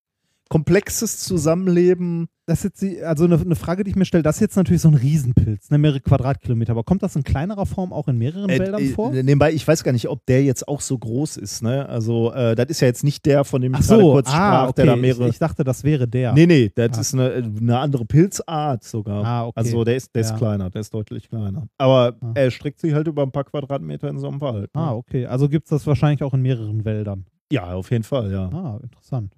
komplexes 0.53 1.19
Zusammenleben. 1.21 2.29
Das 2.45 2.63
ist 2.65 2.83
jetzt 2.83 3.03
also 3.05 3.25
eine, 3.25 3.39
eine 3.41 3.55
Frage, 3.57 3.85
die 3.85 3.91
ich 3.91 3.97
mir 3.97 4.05
stelle, 4.05 4.23
das 4.23 4.37
ist 4.37 4.41
jetzt 4.41 4.57
natürlich 4.57 4.83
so 4.83 4.89
ein 4.89 4.95
Riesenpilz, 4.95 5.71
ne, 5.71 5.79
mehrere 5.79 6.01
Quadratkilometer, 6.01 6.73
aber 6.73 6.83
kommt 6.85 7.03
das 7.03 7.17
in 7.17 7.23
kleinerer 7.23 7.65
Form 7.65 7.93
auch 7.93 8.07
in 8.09 8.19
mehreren 8.19 8.51
Äh, 8.51 8.59
Wäldern 8.59 8.83
äh, 8.83 8.89
vor? 8.89 9.13
Nebenbei, 9.13 9.53
ich 9.53 9.67
weiß 9.67 9.83
gar 9.83 9.93
nicht, 9.93 10.09
ob 10.09 10.27
der 10.27 10.43
jetzt 10.45 10.69
auch 10.69 10.83
so 10.83 10.99
groß 10.99 11.39
ist. 11.39 11.63
Ne? 11.63 11.89
Also, 11.89 12.33
äh, 12.35 12.55
das 12.55 12.67
ist 12.69 12.81
ja 12.81 12.89
jetzt 12.89 13.03
nicht 13.05 13.25
der, 13.25 13.45
von 13.45 13.63
dem 13.63 13.73
ich 13.73 13.81
Ach 13.81 13.87
gerade 13.87 14.03
so, 14.03 14.13
kurz 14.13 14.29
ah, 14.29 14.33
sprach, 14.33 14.63
okay. 14.69 14.73
der 14.77 14.87
da 14.87 14.95
ich, 14.97 15.01
mehrere. 15.01 15.29
ich 15.31 15.39
dachte, 15.39 15.65
das 15.65 15.85
wäre 15.85 16.07
der. 16.07 16.33
Nee, 16.35 16.47
nee, 16.47 16.71
das 16.75 16.99
Ah. 16.99 17.01
ist 17.01 17.15
eine, 17.15 17.33
eine 17.33 17.79
andere 17.79 18.05
Pilzart 18.05 18.85
sogar. 18.85 19.25
Ah, 19.25 19.47
okay. 19.47 19.53
Also 19.59 19.85
der 19.85 19.97
ist, 19.97 20.15
der 20.15 20.21
ist 20.21 20.31
Ja. 20.33 20.37
kleiner, 20.37 20.69
der 20.69 20.81
ist 20.83 20.93
deutlich 20.93 21.31
kleiner. 21.31 21.69
Aber 21.79 22.17
Ah. 22.21 22.33
er 22.35 22.51
streckt 22.51 22.81
sich 22.81 22.93
halt 22.93 23.07
über 23.07 23.23
ein 23.23 23.33
paar 23.33 23.45
Quadratmeter 23.45 24.09
in 24.11 24.19
so 24.19 24.29
einem 24.29 24.41
Wald. 24.43 24.75
Ne? 24.75 24.81
Ah, 24.83 24.93
okay. 24.95 25.25
Also 25.27 25.49
gibt 25.49 25.65
es 25.67 25.71
das 25.71 25.87
wahrscheinlich 25.87 26.23
auch 26.23 26.35
in 26.35 26.43
mehreren 26.43 26.85
Wäldern. 26.85 27.25
Ja, 27.53 27.73
auf 27.73 27.91
jeden 27.91 28.05
Fall, 28.05 28.31
ja. 28.33 28.49
Ah, 28.53 28.81
interessant. 28.83 29.35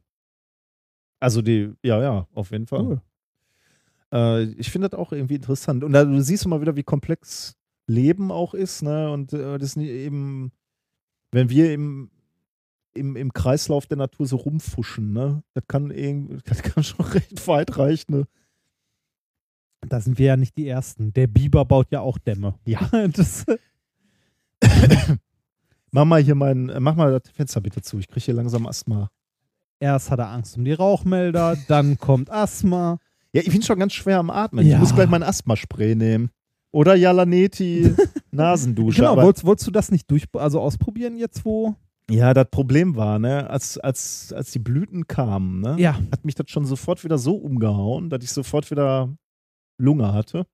Also 1.24 1.40
die, 1.40 1.72
ja, 1.82 2.02
ja, 2.02 2.28
auf 2.34 2.50
jeden 2.50 2.66
Fall. 2.66 2.84
Cool. 2.84 3.00
Äh, 4.12 4.42
ich 4.58 4.70
finde 4.70 4.90
das 4.90 4.98
auch 4.98 5.10
irgendwie 5.12 5.36
interessant. 5.36 5.82
Und 5.82 5.92
da, 5.92 6.04
du 6.04 6.20
siehst 6.20 6.44
immer 6.44 6.60
wieder, 6.60 6.76
wie 6.76 6.82
komplex 6.82 7.56
Leben 7.86 8.30
auch 8.30 8.52
ist, 8.52 8.82
ne? 8.82 9.10
Und 9.10 9.32
äh, 9.32 9.56
das 9.56 9.74
eben, 9.76 10.52
wenn 11.32 11.48
wir 11.48 11.72
im, 11.72 12.10
im, 12.92 13.16
im 13.16 13.32
Kreislauf 13.32 13.86
der 13.86 13.96
Natur 13.96 14.26
so 14.26 14.36
rumfuschen, 14.36 15.14
ne? 15.14 15.42
Das 15.54 15.64
kann 15.66 15.90
irgendwie, 15.90 16.38
das 16.44 16.62
kann 16.62 16.84
schon 16.84 17.06
recht 17.06 17.48
weit 17.48 17.78
reichen, 17.78 18.18
ne? 18.18 18.28
Da 19.88 20.02
sind 20.02 20.18
wir 20.18 20.26
ja 20.26 20.36
nicht 20.36 20.58
die 20.58 20.68
Ersten. 20.68 21.14
Der 21.14 21.26
Biber 21.26 21.64
baut 21.64 21.90
ja 21.90 22.00
auch 22.00 22.18
Dämme. 22.18 22.54
Ja. 22.66 22.86
das, 23.08 23.46
Mach 25.90 26.04
mal 26.04 26.22
hier 26.22 26.34
mein, 26.34 26.68
äh, 26.68 26.80
mach 26.80 26.96
mal 26.96 27.18
das 27.18 27.30
Fenster 27.32 27.62
bitte 27.62 27.80
zu. 27.80 27.98
Ich 27.98 28.08
kriege 28.08 28.24
hier 28.26 28.34
langsam 28.34 28.66
Asthma. 28.66 29.10
Erst 29.84 30.10
hat 30.10 30.18
er 30.18 30.30
Angst 30.30 30.56
um 30.56 30.64
die 30.64 30.72
Rauchmelder, 30.72 31.56
dann 31.68 31.98
kommt 31.98 32.30
Asthma. 32.30 32.98
Ja, 33.32 33.42
ich 33.42 33.50
bin 33.50 33.62
schon 33.62 33.78
ganz 33.78 33.92
schwer 33.92 34.18
am 34.18 34.30
Atmen. 34.30 34.66
Ja. 34.66 34.74
Ich 34.74 34.80
muss 34.80 34.94
gleich 34.94 35.08
mein 35.08 35.22
Asthmaspray 35.22 35.94
nehmen. 35.94 36.30
Oder 36.72 36.94
Jalaneti 36.96 37.94
Nasendusche. 38.32 39.02
Genau, 39.02 39.16
wolltest, 39.16 39.44
wolltest 39.44 39.66
du 39.66 39.70
das 39.70 39.90
nicht 39.92 40.10
durch, 40.10 40.24
also 40.32 40.60
ausprobieren 40.60 41.16
jetzt, 41.16 41.44
wo? 41.44 41.74
ja, 42.10 42.34
das 42.34 42.48
Problem 42.50 42.96
war, 42.96 43.18
ne, 43.18 43.48
als, 43.48 43.78
als, 43.78 44.32
als 44.36 44.50
die 44.50 44.58
Blüten 44.58 45.06
kamen, 45.06 45.60
ne, 45.62 45.76
Ja. 45.78 45.98
hat 46.12 46.24
mich 46.24 46.34
das 46.34 46.50
schon 46.50 46.66
sofort 46.66 47.02
wieder 47.02 47.16
so 47.16 47.34
umgehauen, 47.36 48.10
dass 48.10 48.22
ich 48.22 48.30
sofort 48.30 48.70
wieder 48.70 49.08
Lunge 49.78 50.12
hatte. 50.12 50.46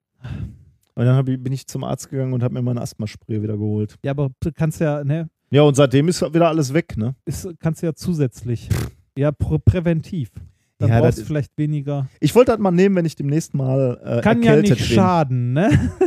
Und 0.94 1.07
dann 1.07 1.26
ich, 1.26 1.42
bin 1.42 1.52
ich 1.52 1.67
zum 1.67 1.83
Arzt 1.84 2.09
gegangen 2.10 2.34
und 2.34 2.42
habe 2.44 2.55
mir 2.55 2.62
mein 2.62 2.78
Asthmaspray 2.78 3.42
wieder 3.42 3.57
geholt. 3.57 3.97
Ja, 4.05 4.12
aber 4.12 4.31
du 4.41 4.52
kannst 4.52 4.81
ja, 4.81 5.02
ne, 5.02 5.28
Ja, 5.50 5.62
und 5.62 5.75
seitdem 5.75 6.07
ist 6.09 6.23
wieder 6.23 6.49
alles 6.49 6.73
weg, 6.73 6.97
ne? 6.97 7.15
ist, 7.25 7.49
kannst 7.59 7.83
du 7.83 7.86
ja 7.86 7.94
zusätzlich. 7.94 8.68
Ja, 9.16 9.32
prä 9.32 9.58
präventiv. 9.58 10.30
Dann 10.78 10.89
Ja, 10.90 11.00
brauchst 11.00 11.18
das- 11.18 11.24
du 11.24 11.24
vielleicht 11.26 11.56
weniger. 11.58 12.08
Ich 12.20 12.34
wollte 12.34 12.52
das 12.52 12.60
mal 12.60 12.70
nehmen, 12.70 12.97
wenn 12.97 13.05
ich 13.05 13.14
demnächst 13.16 13.52
mal 13.55 14.00
äh, 14.02 14.20
Kann 14.22 14.42
ja 14.42 14.56
nicht 14.56 14.68
bin. 14.76 14.78
schaden, 14.78 15.52
ne? 15.52 15.70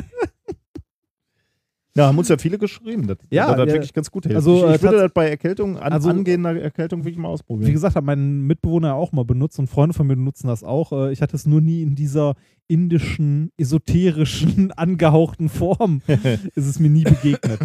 Ja, 1.95 2.07
haben 2.07 2.17
uns 2.17 2.27
ja 2.27 2.39
viele 2.39 2.57
geschrieben, 2.57 3.05
dass, 3.05 3.17
Ja, 3.29 3.53
das 3.53 3.67
ja. 3.67 3.73
wirklich 3.75 3.93
ganz 3.93 4.09
gut 4.09 4.23
hilft. 4.23 4.35
Also, 4.37 4.63
ich, 4.65 4.71
äh, 4.71 4.75
ich 4.77 4.81
würde 4.81 4.97
das 4.97 5.11
bei 5.13 5.29
Erkältung, 5.29 5.77
an, 5.77 5.93
Also- 5.93 6.09
angehender 6.09 6.59
Erkältung 6.59 7.01
wirklich 7.03 7.19
mal 7.19 7.27
ausprobieren. 7.27 7.67
Wie 7.69 7.71
gesagt, 7.73 7.95
hat 7.95 8.03
mein 8.03 8.41
Mitbewohner 8.47 8.87
ja 8.89 8.93
auch 8.95 9.11
mal 9.11 9.23
benutzt 9.25 9.59
und 9.59 9.67
Freunde 9.67 9.93
von 9.93 10.07
mir 10.07 10.15
benutzen 10.15 10.47
das 10.47 10.63
auch. 10.63 10.91
Äh, 10.91 11.11
Ich 11.11 11.21
hatte 11.21 11.35
es 11.35 11.45
nur 11.45 11.61
nie 11.61 11.83
in 11.83 11.93
dieser 11.93 12.33
indischen, 12.67 13.51
esoterischen, 13.57 14.71
angehauchten 14.75 15.49
Form. 15.49 16.01
ist 16.55 16.65
es 16.65 16.79
mir 16.79 16.89
nie 16.89 17.03
begegnet. 17.03 17.59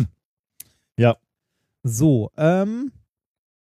Ja. 0.98 1.16
So, 1.82 2.30
ähm, 2.36 2.92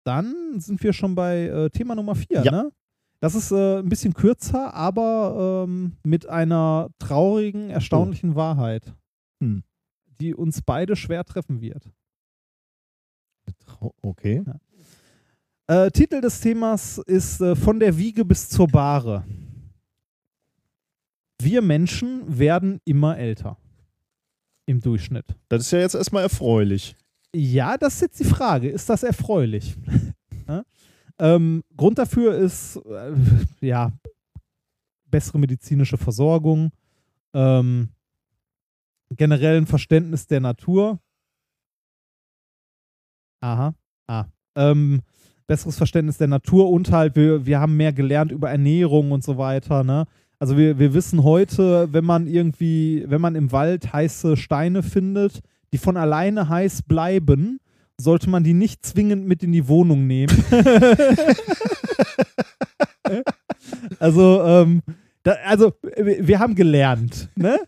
dann 0.04 0.60
sind 0.60 0.82
wir 0.84 0.94
schon 0.94 1.16
bei 1.16 1.48
äh, 1.48 1.70
Thema 1.70 1.96
Nummer 1.96 2.16
4, 2.16 2.44
Ja. 2.44 2.52
ne? 2.52 2.72
Das 3.20 3.36
ist 3.36 3.52
äh, 3.52 3.80
ein 3.80 3.88
bisschen 3.88 4.14
kürzer, 4.14 4.74
aber 4.74 5.66
ähm, 5.68 5.94
mit 6.04 6.28
einer 6.28 6.90
traurigen, 7.00 7.70
erstaunlichen 7.70 8.36
Wahrheit, 8.36 8.94
Hm. 9.42 9.64
die 10.20 10.34
uns 10.36 10.62
beide 10.62 10.96
schwer 10.98 11.24
treffen 11.24 11.62
wird. 11.62 11.90
Okay. 14.02 14.44
Äh, 15.68 15.90
Titel 15.92 16.20
des 16.22 16.42
Themas 16.42 16.98
ist 16.98 17.40
äh, 17.42 17.56
Von 17.56 17.80
der 17.80 17.98
Wiege 17.98 18.26
bis 18.26 18.50
zur 18.50 18.68
Bahre. 18.68 19.26
Wir 21.42 21.62
Menschen 21.62 22.38
werden 22.38 22.80
immer 22.86 23.18
älter. 23.18 23.58
Im 24.66 24.80
Durchschnitt. 24.80 25.26
Das 25.50 25.64
ist 25.64 25.72
ja 25.72 25.80
jetzt 25.80 25.96
erstmal 25.96 26.24
erfreulich. 26.24 26.96
Ja, 27.36 27.78
das 27.78 27.95
ist 27.95 28.02
jetzt 28.02 28.20
die 28.20 28.26
Frage. 28.26 28.70
Ist 28.70 28.90
das 28.90 29.03
erfreulich? 29.03 29.76
ja? 30.48 30.64
ähm, 31.20 31.64
Grund 31.76 31.98
dafür 31.98 32.36
ist, 32.36 32.78
äh, 32.78 33.14
ja, 33.62 33.92
bessere 35.06 35.40
medizinische 35.40 35.98
Versorgung, 35.98 36.72
ähm, 37.34 37.90
generell 39.10 39.58
ein 39.58 39.68
Verständnis 39.68 40.28
der 40.28 40.42
Natur. 40.42 41.00
Aha. 43.42 43.74
Ah. 44.08 44.26
Ähm, 44.56 45.02
besseres 45.48 45.78
Verständnis 45.78 46.18
der 46.18 46.28
Natur 46.28 46.70
und 46.70 46.92
halt, 46.92 47.16
wir, 47.16 47.45
wir 47.45 47.60
haben 47.60 47.78
mehr 47.78 47.94
gelernt 47.94 48.32
über 48.32 48.50
Ernährung 48.50 49.12
und 49.12 49.24
so 49.24 49.38
weiter, 49.38 49.84
ne? 49.84 50.06
Also 50.40 50.58
wir, 50.58 50.78
wir 50.78 50.94
wissen 50.94 51.24
heute, 51.24 51.94
wenn 51.94 52.03
man 52.03 52.28
irgendwie, 52.28 53.06
wenn 53.08 53.22
man 53.22 53.36
im 53.36 53.52
Wald 53.52 53.94
heiße 53.94 54.36
Steine 54.36 54.84
findet, 54.84 55.42
die 55.74 55.77
von 55.77 55.98
alleine 55.98 56.48
heiß 56.48 56.84
bleiben, 56.84 57.60
sollte 58.00 58.30
man 58.30 58.43
die 58.43 58.53
nicht 58.53 58.85
zwingend 58.85 59.27
mit 59.27 59.43
in 59.43 59.52
die 59.52 59.68
Wohnung 59.68 60.08
nehmen. 60.08 60.43
also, 64.00 64.43
ähm, 64.43 64.82
da, 65.24 65.34
also 65.45 65.74
wir 65.82 66.40
haben 66.40 66.56
gelernt, 66.56 67.30
ne? 67.35 67.60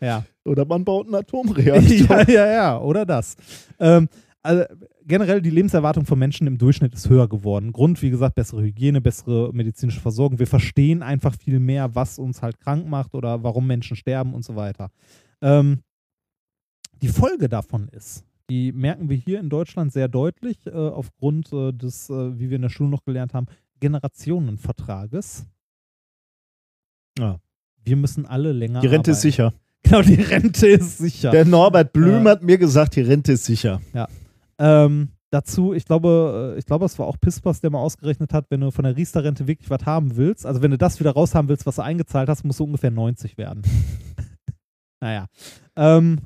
ja. 0.00 0.24
Oder 0.44 0.64
man 0.64 0.84
baut 0.84 1.06
einen 1.06 1.14
Atomreaktor. 1.16 2.20
ja, 2.20 2.28
ja, 2.28 2.52
ja, 2.52 2.80
oder 2.80 3.04
das. 3.04 3.36
Ähm, 3.78 4.08
also 4.42 4.64
generell 5.06 5.42
die 5.42 5.50
Lebenserwartung 5.50 6.06
von 6.06 6.18
Menschen 6.18 6.46
im 6.46 6.56
Durchschnitt 6.56 6.94
ist 6.94 7.10
höher 7.10 7.28
geworden. 7.28 7.72
Grund, 7.72 8.00
wie 8.00 8.10
gesagt, 8.10 8.36
bessere 8.36 8.62
Hygiene, 8.62 9.00
bessere 9.00 9.50
medizinische 9.52 10.00
Versorgung. 10.00 10.38
Wir 10.38 10.46
verstehen 10.46 11.02
einfach 11.02 11.34
viel 11.34 11.58
mehr, 11.58 11.94
was 11.94 12.18
uns 12.18 12.40
halt 12.40 12.58
krank 12.58 12.88
macht 12.88 13.14
oder 13.14 13.42
warum 13.42 13.66
Menschen 13.66 13.96
sterben 13.96 14.32
und 14.32 14.44
so 14.44 14.56
weiter. 14.56 14.90
Ähm, 15.42 15.80
die 17.02 17.08
Folge 17.08 17.48
davon 17.48 17.88
ist, 17.88 18.24
die 18.48 18.72
merken 18.72 19.08
wir 19.08 19.16
hier 19.16 19.38
in 19.40 19.48
Deutschland 19.48 19.92
sehr 19.92 20.08
deutlich 20.08 20.58
äh, 20.66 20.70
aufgrund 20.70 21.52
äh, 21.52 21.72
des, 21.72 22.10
äh, 22.10 22.38
wie 22.38 22.50
wir 22.50 22.56
in 22.56 22.62
der 22.62 22.68
Schule 22.68 22.90
noch 22.90 23.04
gelernt 23.04 23.32
haben, 23.34 23.46
Generationenvertrages. 23.80 25.46
Ja. 27.18 27.38
Wir 27.84 27.96
müssen 27.96 28.26
alle 28.26 28.52
länger 28.52 28.80
Die 28.80 28.86
Rente 28.88 29.10
ist 29.12 29.18
arbeiten. 29.18 29.22
sicher. 29.32 29.52
Genau, 29.82 30.02
die 30.02 30.14
Rente 30.14 30.66
ist 30.68 30.98
sicher. 30.98 31.30
Der 31.30 31.46
Norbert 31.46 31.94
Blüm 31.94 32.24
Ja. 32.26 32.32
hat 32.32 32.42
mir 32.42 32.58
gesagt, 32.58 32.96
die 32.96 33.00
Rente 33.00 33.32
ist 33.32 33.46
sicher. 33.46 33.80
Ähm, 34.58 35.08
dazu, 35.30 35.72
ich 35.72 35.86
glaube, 35.86 36.52
äh, 36.54 36.58
ich 36.58 36.66
glaube, 36.66 36.84
es 36.84 36.98
war 36.98 37.06
auch 37.06 37.16
Pispas, 37.18 37.62
der 37.62 37.70
mal 37.70 37.78
ausgerechnet 37.78 38.34
hat, 38.34 38.44
wenn 38.50 38.60
du 38.60 38.70
von 38.72 38.84
der 38.84 38.94
Riester-Rente 38.94 39.46
wirklich 39.46 39.70
was 39.70 39.86
haben 39.86 40.16
willst, 40.16 40.44
also 40.44 40.60
wenn 40.60 40.70
du 40.70 40.76
das 40.76 41.00
wieder 41.00 41.12
raushaben 41.12 41.48
willst, 41.48 41.64
was 41.64 41.76
du 41.76 41.82
eingezahlt 41.82 42.28
hast, 42.28 42.44
musst 42.44 42.60
du 42.60 42.64
ungefähr 42.64 42.90
90 42.90 43.38
werden. 43.38 43.62
naja. 45.00 45.28
Ähm, 45.76 46.18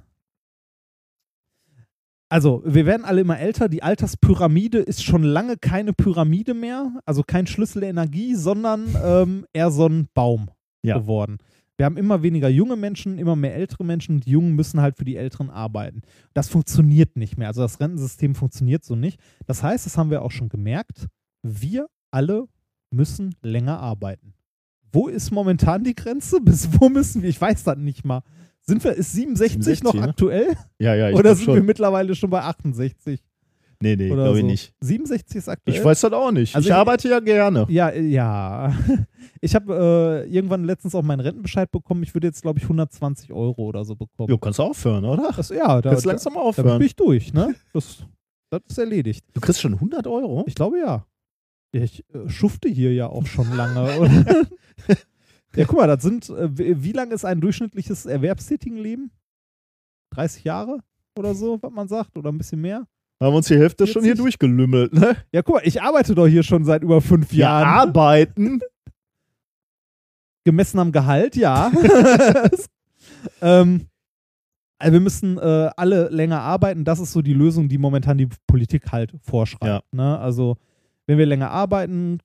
also, 2.29 2.63
wir 2.65 2.87
werden 2.87 3.05
alle 3.05 3.21
immer 3.21 3.39
älter. 3.39 3.69
Die 3.69 3.83
Alterspyramide 3.83 4.79
ist 4.79 5.05
schon 5.05 5.23
lange 5.23 5.57
keine 5.57 5.93
Pyramide 5.93 6.55
mehr, 6.55 6.99
also 7.05 7.23
kein 7.25 7.47
Schlüssel 7.47 7.81
der 7.81 7.91
Energie, 7.91 8.35
sondern 8.35 8.87
ähm, 9.05 9.47
eher 9.53 9.71
so 9.71 9.87
ein 9.87 10.09
Baum 10.15 10.51
Ja. 10.83 10.99
geworden. 10.99 11.39
Wir 11.77 11.87
haben 11.87 11.97
immer 11.97 12.23
weniger 12.23 12.49
junge 12.49 12.77
Menschen, 12.77 13.19
immer 13.19 13.35
mehr 13.35 13.55
ältere 13.57 13.85
Menschen 13.85 14.17
und 14.17 14.27
die 14.27 14.31
Jungen 14.31 14.55
müssen 14.55 14.81
halt 14.81 14.97
für 14.97 15.05
die 15.05 15.17
Älteren 15.17 15.51
arbeiten. 15.51 16.03
Das 16.33 16.49
funktioniert 16.49 17.17
nicht 17.17 17.37
mehr. 17.37 17.49
Also 17.49 17.63
das 17.63 17.81
Rentensystem 17.81 18.37
funktioniert 18.37 18.85
so 18.85 18.95
nicht. 18.95 19.19
Das 19.47 19.63
heißt, 19.65 19.85
das 19.85 19.99
haben 19.99 20.11
wir 20.11 20.23
auch 20.23 20.31
schon 20.31 20.49
gemerkt, 20.49 21.09
wir 21.43 21.89
alle 22.13 22.47
müssen 22.93 23.35
länger 23.43 23.81
arbeiten. 23.81 24.35
Wo 24.93 25.09
ist 25.09 25.33
momentan 25.33 25.83
die 25.83 25.97
Grenze? 25.97 26.41
Bis 26.45 26.69
wo 26.81 26.89
müssen 26.89 27.23
wir? 27.23 27.29
Ich 27.29 27.41
weiß 27.41 27.65
das 27.65 27.77
nicht 27.77 28.05
mal. 28.05 28.23
Sind 28.67 28.83
wir, 28.83 28.93
ist 28.95 29.13
67, 29.13 29.63
67, 29.65 29.83
noch 29.85 29.95
ne? 29.95 30.09
aktuell? 30.09 30.57
Ja, 30.79 30.95
ja, 30.95 31.11
ich 31.11 31.17
Oder 31.17 31.35
sind 31.35 31.45
schon. 31.45 31.55
wir 31.57 31.63
mittlerweile 31.63 32.15
schon 32.15 32.31
bei 32.31 32.41
68? 32.43 33.23
Nee, 33.83 33.97
nee, 33.97 34.09
glaube 34.09 34.31
so? 34.31 34.35
ich 34.37 34.45
nicht. 34.45 34.75
67 34.81 35.37
ist 35.37 35.49
aktuell. 35.49 35.77
Ich 35.77 35.85
weiß 35.85 36.01
das 36.01 36.13
auch 36.13 36.31
nicht. 36.31 36.55
Also 36.57 36.67
ich 36.67 36.71
ich- 36.71 36.75
arbeite 36.75 37.09
ja 37.09 37.21
gerne. 37.21 37.67
Ja, 37.69 37.89
äh, 37.91 38.01
ja. 38.03 38.75
Ich 39.41 39.55
habe 39.55 40.25
äh, 40.27 40.31
irgendwann 40.31 40.65
letztens 40.65 40.95
auch 40.95 41.03
meinen 41.03 41.21
Rentenbescheid 41.21 41.71
bekommen. 41.71 42.03
Ich 42.03 42.15
würde 42.15 42.27
jetzt, 42.29 42.41
glaube 42.41 42.59
ich, 42.59 42.65
120 42.65 43.31
Euro 43.31 43.65
oder 43.65 43.85
so 43.85 43.95
bekommen. 43.95 44.31
Jo, 44.31 44.39
kannst 44.39 44.59
du 44.59 44.63
aufhören, 44.63 45.05
oder? 45.05 45.33
Das, 45.37 45.51
ja, 45.51 45.83
da, 45.83 45.91
kannst 45.91 46.07
da, 46.07 46.11
langsam 46.11 46.37
aufhören. 46.39 46.79
bin 46.79 46.87
ich 46.87 46.97
durch, 46.97 47.35
ne? 47.35 47.55
Das, 47.75 48.05
das 48.49 48.63
ist 48.71 48.79
erledigt. 48.79 49.27
Du 49.35 49.41
kriegst 49.41 49.61
schon 49.61 49.75
100 49.75 50.07
Euro? 50.07 50.45
Ich 50.47 50.55
glaube 50.55 50.79
ja. 50.79 51.05
Ich 51.73 52.05
äh, 52.15 52.27
schufte 52.29 52.69
hier 52.71 52.95
ja 52.95 53.09
auch 53.09 53.27
schon 53.27 53.55
lange. 53.55 54.47
ja, 55.57 55.65
guck 55.65 55.79
mal, 55.79 55.87
das 55.87 56.03
sind, 56.03 56.29
äh, 56.31 56.49
wie, 56.83 56.93
lang 56.93 57.11
ist 57.11 57.25
ein 57.25 57.41
durchschnittliches 57.41 58.07
Erwerbstätigenleben? 58.07 59.11
30 60.11 60.45
Jahre 60.45 60.79
oder 61.19 61.35
so, 61.35 61.59
was 61.63 61.73
man 61.73 61.89
sagt, 61.89 62.17
oder 62.17 62.31
ein 62.31 62.39
bisschen 62.39 62.61
mehr? 62.61 62.87
Haben 63.23 63.37
uns 63.37 63.47
die 63.47 63.57
Hälfte 63.57 63.87
schon 63.87 64.03
hier 64.03 64.17
40? 64.17 64.23
durchgelümmelt, 64.23 64.93
ne? 64.93 65.17
Ja, 65.33 65.43
guck 65.43 65.57
mal, 65.57 65.63
ich 65.65 65.81
arbeite 65.81 66.15
doch 66.15 66.27
hier 66.27 66.43
schon 66.43 66.65
seit 66.65 66.83
über 66.83 67.01
fünf 67.01 67.33
Ja, 67.33 67.61
Jahren. 67.61 67.89
arbeiten. 67.89 68.61
Gemessen 70.45 70.79
am 70.79 70.93
Gehalt, 70.93 71.37
ja. 71.37 71.73
ähm, 73.41 73.87
also 74.79 74.93
wir 74.93 75.01
müssen 75.01 75.39
äh, 75.39 75.71
alle 75.77 76.09
länger 76.11 76.41
arbeiten. 76.41 76.85
Das 76.85 77.01
ist 77.01 77.13
so 77.13 77.23
die 77.23 77.33
Lösung, 77.33 77.69
die 77.69 77.79
momentan 77.79 78.19
die 78.19 78.29
Politik 78.47 78.93
halt 78.93 79.15
vorschreibt. 79.23 79.91
Ne? 79.95 80.19
Also 80.19 80.57
wenn 81.07 81.17
wir 81.17 81.27
länger 81.27 81.51
arbeiten, 81.51 82.19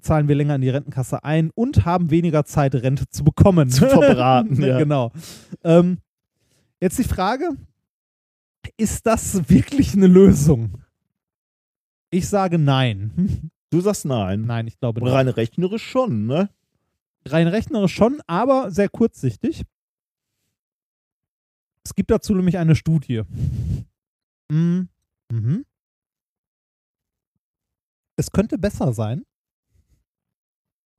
zahlen 0.00 0.28
wir 0.28 0.34
länger 0.34 0.54
in 0.54 0.60
die 0.62 0.70
Rentenkasse 0.70 1.24
ein 1.24 1.50
und 1.54 1.84
haben 1.84 2.10
weniger 2.10 2.44
Zeit, 2.44 2.74
Rente 2.74 3.08
zu 3.08 3.24
bekommen. 3.24 3.70
Zu 3.70 3.88
verbraten, 3.88 4.62
ja. 4.62 4.78
Genau. 4.78 5.12
Ähm, 5.62 5.98
jetzt 6.80 6.98
die 6.98 7.04
Frage, 7.04 7.50
ist 8.76 9.06
das 9.06 9.48
wirklich 9.48 9.94
eine 9.94 10.06
Lösung? 10.06 10.82
Ich 12.10 12.28
sage 12.28 12.58
nein. 12.58 13.50
Du 13.70 13.80
sagst 13.80 14.04
nein. 14.04 14.42
Nein, 14.42 14.68
ich 14.68 14.78
glaube 14.78 15.02
nicht. 15.02 15.12
Rein 15.12 15.26
rechnerisch 15.26 15.84
schon, 15.84 16.26
ne? 16.26 16.48
rein 17.26 17.48
rechnerisch 17.48 17.92
schon, 17.92 18.20
aber 18.28 18.70
sehr 18.70 18.88
kurzsichtig. 18.88 19.64
Es 21.82 21.92
gibt 21.94 22.12
dazu 22.12 22.34
nämlich 22.36 22.56
eine 22.58 22.76
Studie. 22.76 23.22
Mm, 24.48 24.82
Mhm. 25.32 25.64
Es 28.16 28.30
könnte 28.30 28.58
besser 28.58 28.92
sein, 28.92 29.24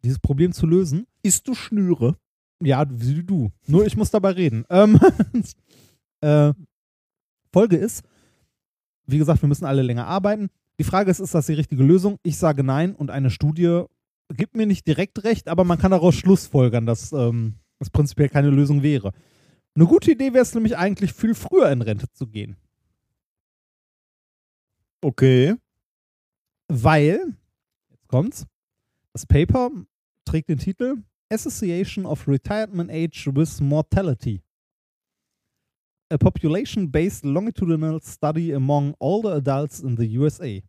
dieses 0.05 0.19
Problem 0.19 0.53
zu 0.53 0.65
lösen. 0.65 1.07
Isst 1.23 1.47
du 1.47 1.53
Schnüre? 1.53 2.17
Ja, 2.63 2.85
wie 2.89 3.23
du. 3.23 3.51
Nur 3.67 3.85
ich 3.85 3.97
muss 3.97 4.11
dabei 4.11 4.31
reden. 4.31 4.65
Ähm, 4.69 4.99
äh, 6.21 6.53
Folge 7.51 7.75
ist, 7.75 8.03
wie 9.05 9.17
gesagt, 9.17 9.41
wir 9.41 9.49
müssen 9.49 9.65
alle 9.65 9.81
länger 9.81 10.07
arbeiten. 10.07 10.49
Die 10.79 10.83
Frage 10.83 11.11
ist, 11.11 11.19
ist 11.19 11.35
das 11.35 11.45
die 11.45 11.53
richtige 11.53 11.83
Lösung? 11.83 12.17
Ich 12.23 12.37
sage 12.37 12.63
nein 12.63 12.95
und 12.95 13.11
eine 13.11 13.29
Studie 13.29 13.83
gibt 14.33 14.55
mir 14.55 14.65
nicht 14.65 14.87
direkt 14.87 15.23
recht, 15.23 15.47
aber 15.47 15.63
man 15.63 15.77
kann 15.77 15.91
daraus 15.91 16.15
schlussfolgern, 16.15 16.85
dass 16.85 17.11
ähm, 17.13 17.55
das 17.79 17.89
prinzipiell 17.89 18.29
keine 18.29 18.49
Lösung 18.49 18.81
wäre. 18.81 19.11
Eine 19.75 19.85
gute 19.85 20.11
Idee 20.11 20.33
wäre 20.33 20.41
es 20.41 20.53
nämlich 20.53 20.77
eigentlich, 20.77 21.13
viel 21.13 21.35
früher 21.35 21.69
in 21.69 21.81
Rente 21.81 22.11
zu 22.11 22.27
gehen. 22.27 22.55
Okay. 25.01 25.55
Weil, 26.67 27.35
jetzt 27.91 28.07
kommt's, 28.07 28.45
das 29.13 29.25
Paper 29.25 29.69
trägt 30.25 30.49
den 30.49 30.57
Titel 30.57 30.95
Association 31.31 32.05
of 32.05 32.27
Retirement 32.27 32.91
Age 32.91 33.29
with 33.33 33.61
Mortality. 33.61 34.41
A 36.11 36.17
population-based 36.17 37.23
longitudinal 37.25 37.99
study 38.01 38.53
among 38.53 38.93
older 38.99 39.33
adults 39.35 39.79
in 39.79 39.95
the 39.97 40.17
USA. 40.19 40.61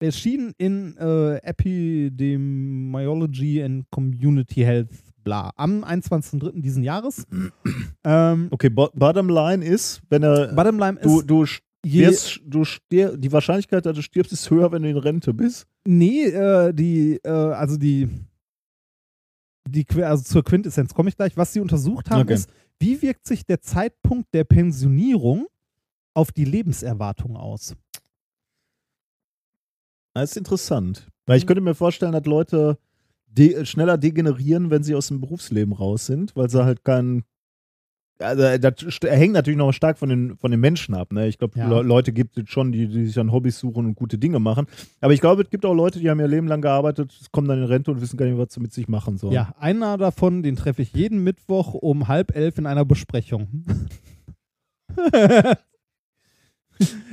Erschienen 0.00 0.52
in 0.58 0.96
äh, 0.98 1.38
Epidemiology 1.42 3.62
and 3.62 3.84
Community 3.90 4.62
Health, 4.62 4.90
bla, 5.24 5.50
am 5.56 5.82
21.03. 5.82 6.60
diesen 6.60 6.84
Jahres. 6.84 7.26
ähm, 8.04 8.48
Okay, 8.50 8.68
bo 8.68 8.88
bottom 8.94 9.28
line 9.28 9.64
ist, 9.64 10.02
wenn 10.08 10.22
er. 10.22 10.52
Bottom 10.54 10.78
line 10.78 10.98
du, 11.02 11.18
ist, 11.20 11.30
du, 11.30 11.42
st- 11.44 11.62
je, 11.84 12.06
wirst, 12.06 12.40
du 12.44 12.64
stir 12.64 13.16
die 13.16 13.32
Wahrscheinlichkeit, 13.32 13.84
dass 13.86 13.96
du 13.96 14.02
stirbst, 14.02 14.32
ist 14.32 14.48
höher, 14.50 14.70
wenn 14.70 14.82
du 14.82 14.90
in 14.90 14.98
Rente 14.98 15.32
bist. 15.34 15.66
Nee, 15.86 16.26
äh, 16.26 16.72
die, 16.74 17.18
äh, 17.24 17.28
also 17.30 17.76
die, 17.76 18.08
die, 19.66 19.86
also 20.02 20.22
zur 20.22 20.44
Quintessenz 20.44 20.94
komme 20.94 21.08
ich 21.08 21.16
gleich. 21.16 21.36
Was 21.36 21.52
sie 21.52 21.60
untersucht 21.60 22.10
haben, 22.10 22.22
Okay. 22.22 22.34
ist, 22.34 22.50
wie 22.78 23.00
wirkt 23.02 23.26
sich 23.26 23.44
der 23.44 23.60
Zeitpunkt 23.60 24.32
der 24.34 24.44
Pensionierung 24.44 25.46
auf 26.14 26.32
die 26.32 26.44
Lebenserwartung 26.44 27.36
aus? 27.36 27.74
Das 30.14 30.30
ist 30.30 30.36
interessant. 30.36 31.08
Weil 31.26 31.38
ich 31.38 31.46
könnte 31.46 31.60
mir 31.60 31.74
vorstellen, 31.74 32.12
dass 32.12 32.24
Leute 32.24 32.78
de 33.26 33.64
schneller 33.66 33.98
degenerieren, 33.98 34.70
wenn 34.70 34.82
sie 34.82 34.94
aus 34.94 35.08
dem 35.08 35.20
Berufsleben 35.20 35.74
raus 35.74 36.06
sind, 36.06 36.34
weil 36.36 36.48
sie 36.48 36.64
halt 36.64 36.84
keinen. 36.84 37.24
Also, 38.18 38.42
das 38.56 38.74
st- 38.78 39.08
hängt 39.10 39.34
natürlich 39.34 39.58
noch 39.58 39.72
stark 39.72 39.98
von 39.98 40.08
den, 40.08 40.36
von 40.38 40.50
den 40.50 40.58
Menschen 40.60 40.94
ab. 40.94 41.12
Ne? 41.12 41.26
Ich 41.28 41.36
glaube, 41.38 41.58
Ja. 41.58 41.68
Le 41.68 41.82
Leute 41.82 42.12
gibt 42.14 42.38
es 42.38 42.48
schon, 42.48 42.72
die, 42.72 42.88
die 42.88 43.06
sich 43.06 43.18
an 43.18 43.30
Hobbys 43.30 43.58
suchen 43.58 43.84
und 43.84 43.94
gute 43.94 44.16
Dinge 44.16 44.38
machen. 44.38 44.66
Aber 45.02 45.12
ich 45.12 45.20
glaube, 45.20 45.42
es 45.42 45.50
gibt 45.50 45.66
auch 45.66 45.74
Leute, 45.74 45.98
die 45.98 46.08
haben 46.08 46.18
ihr 46.20 46.26
Leben 46.28 46.48
lang 46.48 46.62
gearbeitet, 46.62 47.14
kommen 47.30 47.46
dann 47.46 47.58
in 47.58 47.64
Rente 47.64 47.90
und 47.90 48.00
wissen 48.00 48.16
gar 48.16 48.24
nicht, 48.24 48.38
was 48.38 48.52
sie 48.54 48.60
mit 48.60 48.72
sich 48.72 48.88
machen 48.88 49.18
sollen. 49.18 49.34
Ja, 49.34 49.54
einer 49.58 49.98
davon, 49.98 50.42
den 50.42 50.56
treffe 50.56 50.80
ich 50.80 50.94
jeden 50.94 51.22
Mittwoch 51.24 51.74
um 51.74 52.08
halb 52.08 52.34
elf 52.34 52.56
in 52.56 52.64
einer 52.66 52.86
Besprechung. 52.86 53.64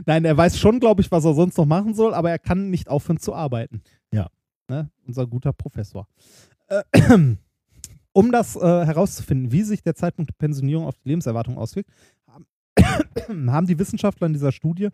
Nein, 0.05 0.25
er 0.25 0.35
weiß 0.35 0.57
schon, 0.59 0.79
glaube 0.79 1.01
ich, 1.01 1.11
was 1.11 1.23
er 1.25 1.33
sonst 1.33 1.57
noch 1.57 1.65
machen 1.65 1.93
soll, 1.93 2.13
aber 2.13 2.29
er 2.29 2.39
kann 2.39 2.69
nicht 2.69 2.89
aufhören 2.89 3.19
zu 3.19 3.33
arbeiten. 3.33 3.81
Ja. 4.11 4.27
Ne? 4.69 4.89
Unser 5.07 5.25
guter 5.27 5.53
Professor. 5.53 6.07
Äh, 6.67 6.83
um 8.13 8.31
das 8.31 8.55
äh, 8.55 8.59
herauszufinden, 8.59 9.51
wie 9.51 9.63
sich 9.63 9.81
der 9.81 9.95
Zeitpunkt 9.95 10.31
der 10.31 10.37
Pensionierung 10.37 10.85
auf 10.85 10.95
die 10.95 11.09
Lebenserwartung 11.09 11.57
auswirkt, 11.57 11.89
haben, 12.27 12.45
die 13.67 13.79
Wissenschaftler 13.79 14.27
in 14.27 14.33
dieser 14.33 14.51
Studie 14.51 14.89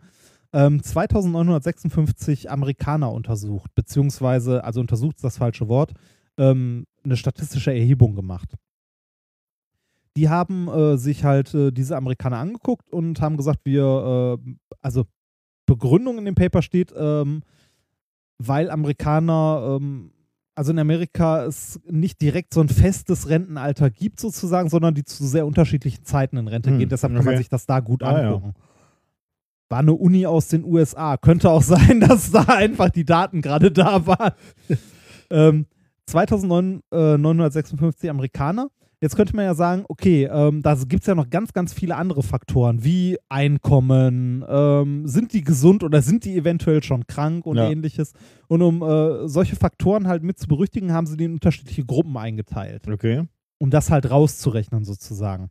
ähm, 0.52 0.82
2956 0.82 2.50
Amerikaner 2.50 3.12
untersucht, 3.12 3.70
beziehungsweise, 3.74 4.64
also 4.64 4.80
untersucht 4.80 5.16
ist 5.16 5.24
das 5.24 5.38
falsche 5.38 5.68
Wort, 5.68 5.92
ähm, 6.38 6.86
eine 7.04 7.16
statistische 7.16 7.72
Erhebung 7.72 8.14
gemacht. 8.14 8.54
Die 10.16 10.28
haben 10.28 10.68
äh, 10.68 10.96
sich 10.96 11.24
halt 11.24 11.54
äh, 11.54 11.70
diese 11.70 11.96
Amerikaner 11.96 12.38
angeguckt 12.38 12.90
und 12.90 13.20
haben 13.20 13.36
gesagt, 13.36 13.60
wir, 13.64 14.38
äh, 14.44 14.54
also 14.80 15.04
Begründung 15.66 16.18
in 16.18 16.24
dem 16.24 16.34
Paper 16.34 16.62
steht, 16.62 16.92
ähm, 16.96 17.42
weil 18.38 18.70
Amerikaner, 18.70 19.78
ähm, 19.80 20.12
also 20.60 20.72
in 20.72 20.78
Amerika 20.78 21.46
es 21.46 21.80
nicht 21.88 22.20
direkt 22.20 22.52
so 22.52 22.60
ein 22.60 22.68
festes 22.68 23.30
Rentenalter 23.30 23.88
gibt 23.88 24.20
sozusagen, 24.20 24.68
sondern 24.68 24.94
die 24.94 25.04
zu 25.06 25.26
sehr 25.26 25.46
unterschiedlichen 25.46 26.04
Zeiten 26.04 26.36
in 26.36 26.48
Rente 26.48 26.68
Hm, 26.68 26.78
gehen. 26.78 26.90
Deshalb 26.90 27.14
kann 27.14 27.24
man 27.24 27.32
okay. 27.32 27.38
sich 27.38 27.48
das 27.48 27.64
da 27.64 27.80
gut 27.80 28.02
Ah, 28.02 28.20
ja. 28.20 28.34
angucken. 28.34 28.52
War 29.70 29.78
eine 29.78 29.94
Uni 29.94 30.26
aus 30.26 30.48
den 30.48 30.62
USA. 30.62 31.16
Könnte 31.16 31.48
auch 31.48 31.62
sein, 31.74 32.00
dass 32.00 32.30
da 32.30 32.42
einfach 32.42 32.90
die 32.90 33.06
Daten 33.06 33.40
gerade 33.40 33.72
da 33.72 34.06
waren. 34.06 34.32
ähm, 35.30 35.64
2956 36.04 38.10
Amerikaner. 38.10 38.68
Jetzt 39.02 39.16
könnte 39.16 39.34
man 39.34 39.46
ja 39.46 39.54
sagen, 39.54 39.84
okay, 39.88 40.28
ähm, 40.30 40.60
da 40.62 40.74
gibt 40.74 41.02
es 41.02 41.06
ja 41.06 41.14
noch 41.14 41.30
ganz, 41.30 41.54
ganz 41.54 41.72
viele 41.72 41.96
andere 41.96 42.22
Faktoren, 42.22 42.84
wie 42.84 43.16
Einkommen, 43.30 44.44
ähm, 44.46 45.06
sind 45.06 45.32
die 45.32 45.42
gesund 45.42 45.82
oder 45.82 46.02
sind 46.02 46.26
die 46.26 46.36
eventuell 46.36 46.82
schon 46.82 47.06
krank 47.06 47.46
und 47.46 47.56
Ja. 47.56 47.70
ähnliches. 47.70 48.12
Und 48.48 48.60
um 48.60 48.82
äh, 48.82 49.26
solche 49.26 49.56
Faktoren 49.56 50.06
halt 50.06 50.22
mit 50.22 50.38
zu 50.38 50.46
berücksichtigen, 50.48 50.92
haben 50.92 51.06
sie 51.06 51.16
die 51.16 51.24
in 51.24 51.32
unterschiedliche 51.32 51.84
Gruppen 51.84 52.14
eingeteilt 52.18 52.86
Okay. 52.88 53.26
um 53.58 53.70
das 53.70 53.90
halt 53.90 54.10
rauszurechnen 54.10 54.84
sozusagen. 54.84 55.48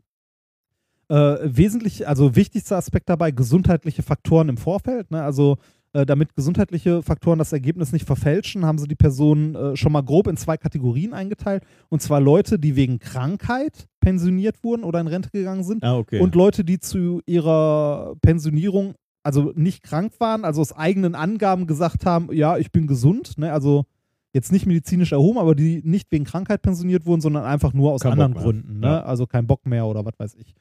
Äh, 1.09 1.37
wesentlich, 1.41 2.07
also 2.07 2.35
wichtigster 2.35 2.77
Aspekt 2.77 3.09
dabei, 3.09 3.31
gesundheitliche 3.31 4.03
Faktoren 4.03 4.47
im 4.49 4.57
Vorfeld. 4.57 5.09
Ne? 5.09 5.23
Also 5.23 5.57
damit 6.05 6.35
gesundheitliche 6.35 7.01
Faktoren 7.01 7.39
das 7.39 7.51
Ergebnis 7.51 7.91
nicht 7.91 8.05
verfälschen, 8.05 8.65
haben 8.65 8.77
sie 8.77 8.87
die 8.87 8.95
Personen 8.95 9.55
äh, 9.55 9.75
schon 9.75 9.91
mal 9.91 10.01
grob 10.01 10.27
in 10.27 10.37
zwei 10.37 10.57
Kategorien 10.57 11.13
eingeteilt. 11.13 11.63
Und 11.89 12.01
zwar 12.01 12.21
Leute, 12.21 12.59
die 12.59 12.75
wegen 12.75 12.99
Krankheit 12.99 13.87
pensioniert 13.99 14.63
wurden 14.63 14.83
oder 14.83 14.99
in 14.99 15.07
Rente 15.07 15.29
gegangen 15.31 15.63
sind 15.63 15.83
Ah, 15.83 15.97
okay. 15.97 16.19
und 16.19 16.35
Leute, 16.35 16.63
die 16.63 16.79
zu 16.79 17.21
ihrer 17.25 18.15
Pensionierung 18.21 18.95
also 19.23 19.51
nicht 19.55 19.83
krank 19.83 20.13
waren, 20.19 20.45
also 20.45 20.61
aus 20.61 20.71
eigenen 20.73 21.13
Angaben 21.13 21.67
gesagt 21.67 22.05
haben, 22.05 22.29
ja, 22.31 22.57
ich 22.57 22.71
bin 22.71 22.87
gesund, 22.87 23.37
ne? 23.37 23.51
also 23.51 23.85
jetzt 24.33 24.51
nicht 24.51 24.65
medizinisch 24.65 25.11
erhoben, 25.11 25.37
aber 25.39 25.55
die 25.55 25.81
nicht 25.83 26.11
wegen 26.11 26.23
Krankheit 26.23 26.61
pensioniert 26.61 27.05
wurden, 27.05 27.21
sondern 27.21 27.43
einfach 27.43 27.73
nur 27.73 27.91
aus 27.91 28.01
Kein 28.01 28.13
anderen. 28.13 28.33
Gründen. 28.33 28.79
Ne? 28.79 29.03
Also 29.03 29.25
kein 29.27 29.47
Bock 29.47 29.65
mehr 29.65 29.85
oder 29.85 30.05
was 30.05 30.13
weiß 30.17 30.35
ich. 30.35 30.53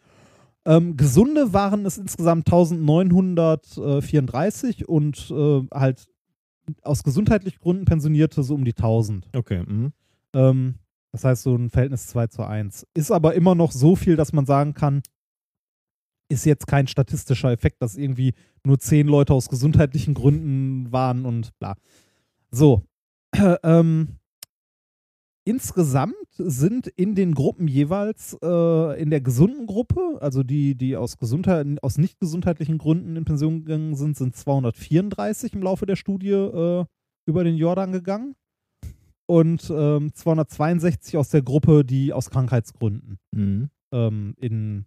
Ähm, 0.68 0.97
Gesunde 0.98 1.55
waren 1.55 1.86
es 1.86 1.97
insgesamt 1.97 2.47
1934 2.47 4.86
und 4.86 5.30
äh, 5.30 5.62
halt 5.72 6.06
aus 6.82 7.02
gesundheitlichen 7.02 7.60
Gründen 7.60 7.86
pensionierte 7.86 8.42
so 8.42 8.55
um 8.55 8.66
die 8.66 8.76
1000. 8.76 9.30
Okay. 9.34 9.62
Mhm. 9.66 9.94
Ähm, 10.34 10.74
das 11.10 11.24
heißt 11.24 11.44
so 11.44 11.56
ein 11.56 11.70
Verhältnis 11.70 12.08
2 12.08 12.26
zu 12.26 12.44
1. 12.44 12.86
Ist 12.92 13.10
aber 13.10 13.34
immer 13.34 13.55
noch 13.55 13.72
so 13.72 13.97
viel, 13.97 14.16
dass 14.16 14.34
man 14.34 14.44
sagen 14.44 14.74
kann, 14.74 15.00
ist 16.28 16.44
jetzt 16.44 16.66
kein 16.66 16.86
statistischer 16.86 17.50
Effekt, 17.50 17.80
dass 17.80 17.97
irgendwie 17.97 18.34
nur 18.62 18.78
10 18.78 19.06
Leute 19.06 19.32
aus 19.32 19.48
gesundheitlichen 19.48 20.12
Gründen 20.12 20.92
waren 20.92 21.24
und 21.24 21.58
bla. 21.58 21.76
So. 22.50 22.82
ähm, 23.62 24.18
insgesamt 25.44 26.14
sind 26.39 26.86
in 26.86 27.15
den 27.15 27.34
Gruppen 27.34 27.68
jeweils 27.68 28.36
äh, 28.42 29.00
in 29.00 29.10
der 29.10 29.20
gesunden 29.20 29.67
Gruppe, 29.67 30.18
also 30.20 30.42
die, 30.42 30.75
die 30.75 30.97
aus, 30.97 31.18
Gesundheit, 31.18 31.67
aus 31.83 31.99
nicht 31.99 32.18
gesundheitlichen 32.20 32.78
Gründen 32.78 33.17
in 33.17 33.25
Pension 33.25 33.65
gegangen 33.65 33.94
sind, 33.97 34.17
sind 34.17 34.36
234 34.36 35.52
im 35.55 35.62
Laufe 35.62 35.86
der 35.86 35.97
Studie 35.97 36.31
äh, 36.31 36.84
über 37.26 37.44
den 37.44 37.57
Jordan 37.57 37.92
gegangen 37.92 38.34
und 39.26 39.70
ähm, 39.70 40.15
262 40.15 41.17
aus 41.17 41.28
der 41.28 41.42
Gruppe, 41.42 41.84
die 41.84 42.12
aus 42.12 42.31
Krankheitsgründen 42.31 43.18
Mhm. 43.33 43.70
ähm, 43.92 44.34
in, 44.39 44.86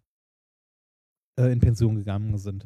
äh, 1.40 1.52
in 1.52 1.60
Pension 1.60 1.96
gegangen 1.96 2.38
sind. 2.38 2.66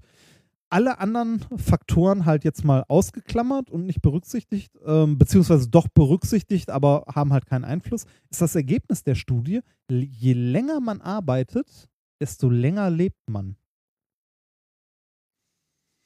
Alle 0.75 0.99
anderen 0.99 1.39
Faktoren 1.55 2.25
halt 2.25 2.43
jetzt 2.43 2.65
mal 2.65 2.83
ausgeklammert 2.89 3.71
und 3.71 3.85
nicht 3.85 4.01
berücksichtigt, 4.01 4.73
ähm, 4.85 5.17
beziehungsweise 5.17 5.69
doch 5.69 5.87
berücksichtigt, 5.87 6.69
aber 6.69 7.05
haben 7.07 7.31
halt 7.31 7.45
keinen 7.45 7.63
Einfluss, 7.63 8.03
ist 8.29 8.41
das 8.41 8.55
Ergebnis 8.55 9.01
der 9.01 9.15
Studie, 9.15 9.61
je 9.89 10.33
länger 10.33 10.81
man 10.81 10.99
arbeitet, 10.99 11.87
desto 12.19 12.49
länger 12.49 12.89
lebt 12.89 13.29
man. 13.29 13.55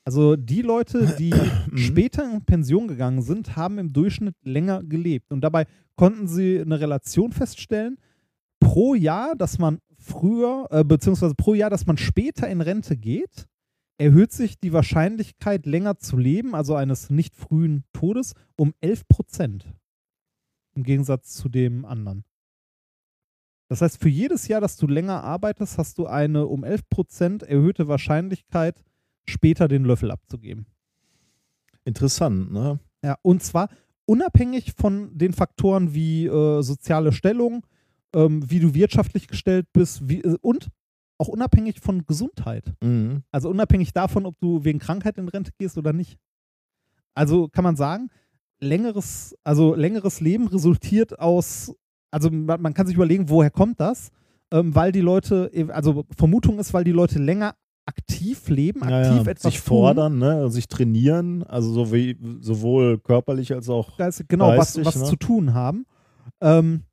Also 0.05 0.35
die 0.35 0.61
Leute, 0.61 1.15
die 1.17 1.33
später 1.73 2.31
in 2.31 2.45
Pension 2.45 2.87
gegangen 2.87 3.23
sind, 3.23 3.55
haben 3.55 3.79
im 3.79 3.91
Durchschnitt 3.91 4.35
länger 4.43 4.83
gelebt. 4.83 5.31
Und 5.31 5.41
dabei 5.41 5.65
konnten 5.95 6.27
sie 6.27 6.59
eine 6.59 6.79
Relation 6.79 7.31
feststellen, 7.31 7.97
pro 8.59 8.93
Jahr, 8.93 9.35
dass 9.35 9.57
man 9.57 9.79
früher, 9.97 10.67
äh, 10.69 10.83
beziehungsweise 10.83 11.33
pro 11.33 11.55
Jahr, 11.55 11.71
dass 11.71 11.87
man 11.87 11.97
später 11.97 12.47
in 12.47 12.61
Rente 12.61 12.95
geht, 12.95 13.47
erhöht 13.99 14.31
sich 14.31 14.59
die 14.59 14.73
Wahrscheinlichkeit, 14.73 15.65
länger 15.65 15.99
zu 15.99 16.17
leben, 16.17 16.55
also 16.55 16.75
eines 16.75 17.09
nicht 17.09 17.35
frühen 17.35 17.83
Todes, 17.93 18.33
um 18.55 18.73
11 18.81 19.07
Prozent. 19.07 19.73
Im 20.73 20.83
Gegensatz 20.83 21.33
zu 21.33 21.49
dem 21.49 21.85
anderen. 21.85 22.23
Das 23.67 23.81
heißt, 23.81 24.01
für 24.01 24.09
jedes 24.09 24.47
Jahr, 24.47 24.61
dass 24.61 24.77
du 24.77 24.87
länger 24.87 25.23
arbeitest, 25.23 25.77
hast 25.77 25.97
du 25.97 26.07
eine 26.07 26.47
um 26.47 26.63
11 26.63 26.89
Prozent 26.89 27.43
erhöhte 27.43 27.87
Wahrscheinlichkeit, 27.87 28.81
später 29.25 29.67
den 29.67 29.83
Löffel 29.83 30.11
abzugeben. 30.11 30.65
Interessant, 31.83 32.51
ne? 32.51 32.79
Ja, 33.03 33.17
und 33.21 33.43
zwar 33.43 33.69
unabhängig 34.05 34.73
von 34.77 35.15
den 35.17 35.33
Faktoren 35.33 35.93
wie 35.93 36.25
äh, 36.25 36.61
soziale 36.61 37.11
Stellung, 37.11 37.65
ähm, 38.15 38.49
wie 38.49 38.59
du 38.59 38.73
wirtschaftlich 38.73 39.27
gestellt 39.27 39.67
bist 39.73 40.07
wie, 40.07 40.21
äh, 40.21 40.37
und 40.41 40.69
auch 41.19 41.27
unabhängig 41.27 41.79
von 41.81 42.05
Gesundheit. 42.05 42.73
Mhm. 42.81 43.23
Also 43.31 43.49
unabhängig 43.49 43.93
davon, 43.93 44.25
ob 44.25 44.39
du 44.39 44.63
wegen 44.63 44.79
Krankheit 44.79 45.17
in 45.17 45.27
Rente 45.27 45.51
gehst 45.57 45.77
oder 45.77 45.93
nicht. 45.93 46.17
Also 47.13 47.49
kann 47.49 47.63
man 47.63 47.75
sagen, 47.75 48.09
längeres, 48.59 49.35
also 49.43 49.75
längeres 49.75 50.21
Leben 50.21 50.47
resultiert 50.47 51.19
aus, 51.19 51.75
also 52.11 52.31
man, 52.31 52.61
man 52.61 52.73
kann 52.73 52.87
sich 52.87 52.95
überlegen, 52.95 53.29
woher 53.29 53.51
kommt 53.51 53.79
das? 53.79 54.11
Ähm, 54.51 54.73
weil 54.73 54.91
die 54.91 55.01
Leute, 55.01 55.51
also 55.69 56.05
Vermutung 56.15 56.57
ist, 56.57 56.73
weil 56.73 56.83
die 56.83 56.91
Leute 56.91 57.19
länger 57.19 57.55
aktiv 57.85 58.47
leben, 58.49 58.81
Ja, 58.87 59.01
aktiv 59.01 59.25
ja. 59.25 59.31
etwas 59.31 59.53
sich 59.53 59.59
fordern, 59.59 60.19
ne? 60.19 60.49
sich 60.49 60.67
trainieren, 60.67 61.43
also 61.43 61.71
so 61.71 61.91
wie, 61.91 62.17
sowohl 62.39 62.99
körperlich 62.99 63.53
als 63.53 63.67
auch 63.69 63.97
Geistig, 63.97 64.27
genau, 64.27 64.49
was, 64.49 64.75
geistig, 64.75 64.85
was 64.85 64.95
ne? 64.97 65.05
zu 65.05 65.15
tun 65.17 65.53
haben. 65.53 65.85
Ähm, 66.41 66.83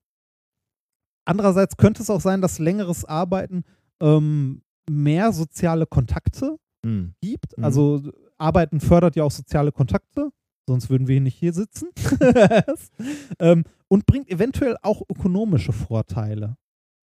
andererseits 1.24 1.76
könnte 1.76 2.02
es 2.02 2.10
auch 2.10 2.20
sein, 2.20 2.40
dass 2.40 2.58
längeres 2.58 3.04
Arbeiten 3.04 3.64
ähm, 4.00 4.62
mehr 4.88 5.32
soziale 5.32 5.86
Kontakte 5.86 6.56
Mhm. 6.84 7.14
gibt. 7.20 7.56
Mhm. 7.58 7.64
Also 7.64 8.12
Arbeiten 8.38 8.80
fördert 8.80 9.16
ja 9.16 9.24
auch 9.24 9.30
soziale 9.30 9.72
Kontakte, 9.72 10.30
sonst 10.68 10.88
würden 10.90 11.08
wir 11.08 11.20
nicht 11.20 11.34
hier 11.36 11.52
sitzen. 11.52 11.88
ähm, 13.40 13.64
und 13.88 14.06
bringt 14.06 14.30
eventuell 14.30 14.76
auch 14.82 15.02
ökonomische 15.10 15.72
Vorteile 15.72 16.56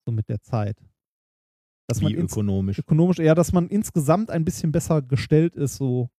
so 0.07 0.13
mit 0.13 0.29
der 0.29 0.41
Zeit. 0.43 0.77
Dass 1.89 2.01
man 2.01 2.13
wie 2.13 2.17
ins- 2.17 2.33
ökonomisch. 2.33 2.79
ökonomisch, 2.79 3.19
eher, 3.19 3.35
dass 3.35 3.53
man 3.53 3.69
insgesamt 3.69 4.31
ein 4.31 4.45
bisschen 4.45 4.73
besser 4.73 5.03
gestellt 5.03 5.57
ist, 5.57 5.77
so 5.77 6.11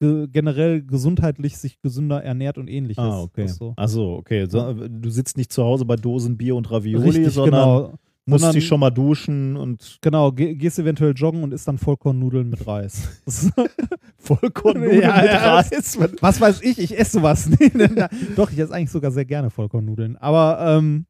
ge 0.00 0.26
generell 0.28 0.82
gesundheitlich 0.82 1.58
sich 1.58 1.80
gesünder 1.80 2.22
ernährt 2.24 2.58
und 2.58 2.68
ähnliches. 2.68 3.02
Ah, 3.04 3.20
okay. 3.22 3.46
So. 3.46 3.74
Achso, 3.76 4.16
okay. 4.16 4.46
So, 4.46 4.72
du 4.88 5.10
sitzt 5.10 5.36
nicht 5.36 5.52
zu 5.52 5.62
Hause 5.62 5.84
bei 5.84 5.96
Dosen 5.96 6.36
Bier 6.36 6.56
und 6.56 6.70
Ravioli, 6.70 7.08
Richtig, 7.10 7.34
sondern 7.34 7.84
genau. 7.86 7.98
Musst 8.26 8.42
Sondern- 8.42 8.54
dich 8.54 8.66
schon 8.66 8.80
mal 8.80 8.90
duschen 8.90 9.56
und 9.56 9.98
Genau, 10.02 10.30
geh, 10.32 10.54
gehst 10.54 10.78
eventuell 10.78 11.12
joggen 11.16 11.42
und 11.42 11.52
isst 11.52 11.66
dann 11.66 11.78
Vollkornnudeln 11.78 12.48
mit 12.50 12.66
Reis. 12.66 13.22
Vollkornnudeln 14.18 15.00
Ja, 15.02 15.16
mit 15.22 15.30
ja, 15.30 15.54
Reis. 15.56 15.98
Was 16.20 16.40
weiß 16.40 16.62
ich, 16.62 16.78
ich 16.78 16.98
esse 16.98 17.12
sowas. 17.18 17.46
Nee, 17.48 17.70
nee, 17.74 17.88
nee. 17.88 18.04
Doch, 18.36 18.50
ich 18.50 18.58
esse 18.58 18.74
eigentlich 18.74 18.90
sogar 18.90 19.10
sehr 19.10 19.24
gerne 19.24 19.50
Vollkornnudeln. 19.50 20.16
Aber 20.18 20.76
ähm, 20.78 21.06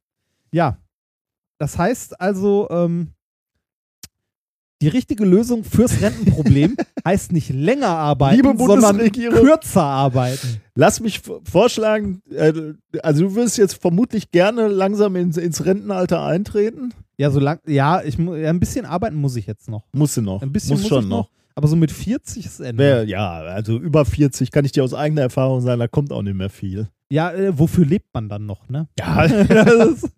ja, 0.51 0.77
das 1.59 1.77
heißt 1.77 2.19
also, 2.19 2.67
ähm, 2.71 3.09
die 4.81 4.87
richtige 4.87 5.25
Lösung 5.25 5.63
fürs 5.63 6.01
Rentenproblem 6.01 6.75
heißt 7.05 7.31
nicht 7.31 7.49
länger 7.53 7.87
arbeiten, 7.89 8.35
Liebe 8.37 8.53
sondern 8.57 8.97
kürzer 9.11 9.83
arbeiten. 9.83 10.61
Lass 10.75 10.99
mich 10.99 11.21
vorschlagen, 11.43 12.21
äh, 12.31 12.53
also 13.03 13.23
du 13.25 13.35
wirst 13.35 13.57
jetzt 13.57 13.81
vermutlich 13.81 14.31
gerne 14.31 14.67
langsam 14.67 15.15
ins, 15.15 15.37
ins 15.37 15.65
Rentenalter 15.65 16.23
eintreten. 16.23 16.93
Ja, 17.17 17.29
so 17.29 17.39
lang, 17.39 17.59
ja, 17.67 18.01
ich, 18.03 18.17
ja, 18.17 18.49
ein 18.49 18.59
bisschen 18.59 18.85
arbeiten 18.85 19.15
muss 19.17 19.35
ich 19.35 19.45
jetzt 19.45 19.69
noch. 19.69 19.83
Musst 19.93 20.17
du 20.17 20.21
noch. 20.21 20.41
Ein 20.41 20.51
bisschen 20.51 20.71
Muss 20.71 20.81
muss 20.81 20.89
schon 20.89 21.03
ich 21.03 21.09
noch. 21.09 21.29
Aber 21.53 21.67
so 21.67 21.75
mit 21.75 21.91
40 21.91 22.45
ist 22.45 22.59
Ende. 22.61 23.03
Ja, 23.07 23.33
also 23.41 23.77
über 23.77 24.05
40 24.05 24.51
kann 24.51 24.65
ich 24.65 24.71
dir 24.71 24.83
aus 24.83 24.93
eigener 24.93 25.21
Erfahrung 25.21 25.61
sagen, 25.61 25.79
da 25.79 25.87
kommt 25.87 26.11
auch 26.11 26.21
nicht 26.21 26.35
mehr 26.35 26.49
viel. 26.49 26.87
Ja, 27.09 27.31
äh, 27.31 27.57
wofür 27.59 27.85
lebt 27.85 28.07
man 28.13 28.29
dann 28.29 28.45
noch, 28.45 28.69
ne? 28.69 28.87
Ja, 28.97 29.27
Das 29.47 30.03
ist- 30.03 30.09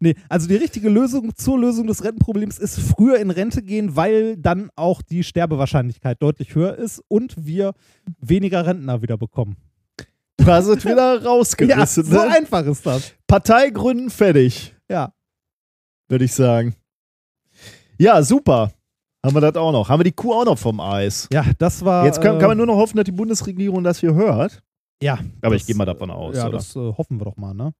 nee, 0.00 0.14
also 0.28 0.46
die 0.48 0.56
richtige 0.56 0.88
Lösung 0.88 1.34
zur 1.36 1.58
Lösung 1.58 1.86
des 1.86 2.04
Rentenproblems 2.04 2.58
ist 2.58 2.78
früher 2.78 3.18
in 3.18 3.30
Rente 3.30 3.62
gehen, 3.62 3.96
weil 3.96 4.36
dann 4.36 4.70
auch 4.76 5.02
die 5.02 5.24
Sterbewahrscheinlichkeit 5.24 6.22
deutlich 6.22 6.54
höher 6.54 6.76
ist 6.76 7.02
und 7.08 7.34
wir 7.46 7.72
weniger 8.20 8.66
Rentner 8.66 9.02
wieder 9.02 9.16
bekommen. 9.18 9.56
hast 10.44 10.66
es 10.68 10.84
wieder 10.84 11.20
Ja, 11.20 11.28
rausgerissen. 11.28 12.04
so 12.04 12.12
ne? 12.16 12.34
einfach 12.36 12.64
ist 12.66 12.84
das. 12.86 13.12
Partei 13.26 13.70
gründen, 13.70 14.10
fertig, 14.10 14.74
Ja. 14.88 15.12
würde 16.08 16.24
ich 16.26 16.32
sagen. 16.32 16.74
Ja, 17.98 18.22
super. 18.22 18.70
Haben 19.24 19.34
wir 19.34 19.40
das 19.40 19.56
auch 19.56 19.72
noch. 19.72 19.88
Haben 19.88 20.00
wir 20.00 20.04
die 20.04 20.12
Kuh 20.12 20.32
auch 20.32 20.44
noch 20.44 20.58
vom 20.58 20.78
Eis. 20.78 21.28
Ja, 21.32 21.44
das 21.58 21.84
war. 21.84 22.04
Jetzt 22.04 22.20
kann, 22.20 22.36
äh, 22.36 22.38
kann 22.38 22.48
man 22.48 22.56
nur 22.58 22.66
noch 22.66 22.76
hoffen, 22.76 22.96
dass 22.96 23.04
die 23.06 23.10
Bundesregierung 23.12 23.82
das 23.82 23.98
hier 23.98 24.14
hört. 24.14 24.62
Ja. 25.02 25.18
Aber 25.42 25.56
ich 25.56 25.66
gehe 25.66 25.74
mal 25.74 25.84
davon 25.86 26.10
aus, 26.10 26.36
Ja, 26.36 26.44
oder? 26.46 26.58
das 26.58 26.76
äh, 26.76 26.78
hoffen 26.78 27.18
wir 27.18 27.24
doch 27.24 27.36
mal, 27.36 27.52
ne? 27.54 27.72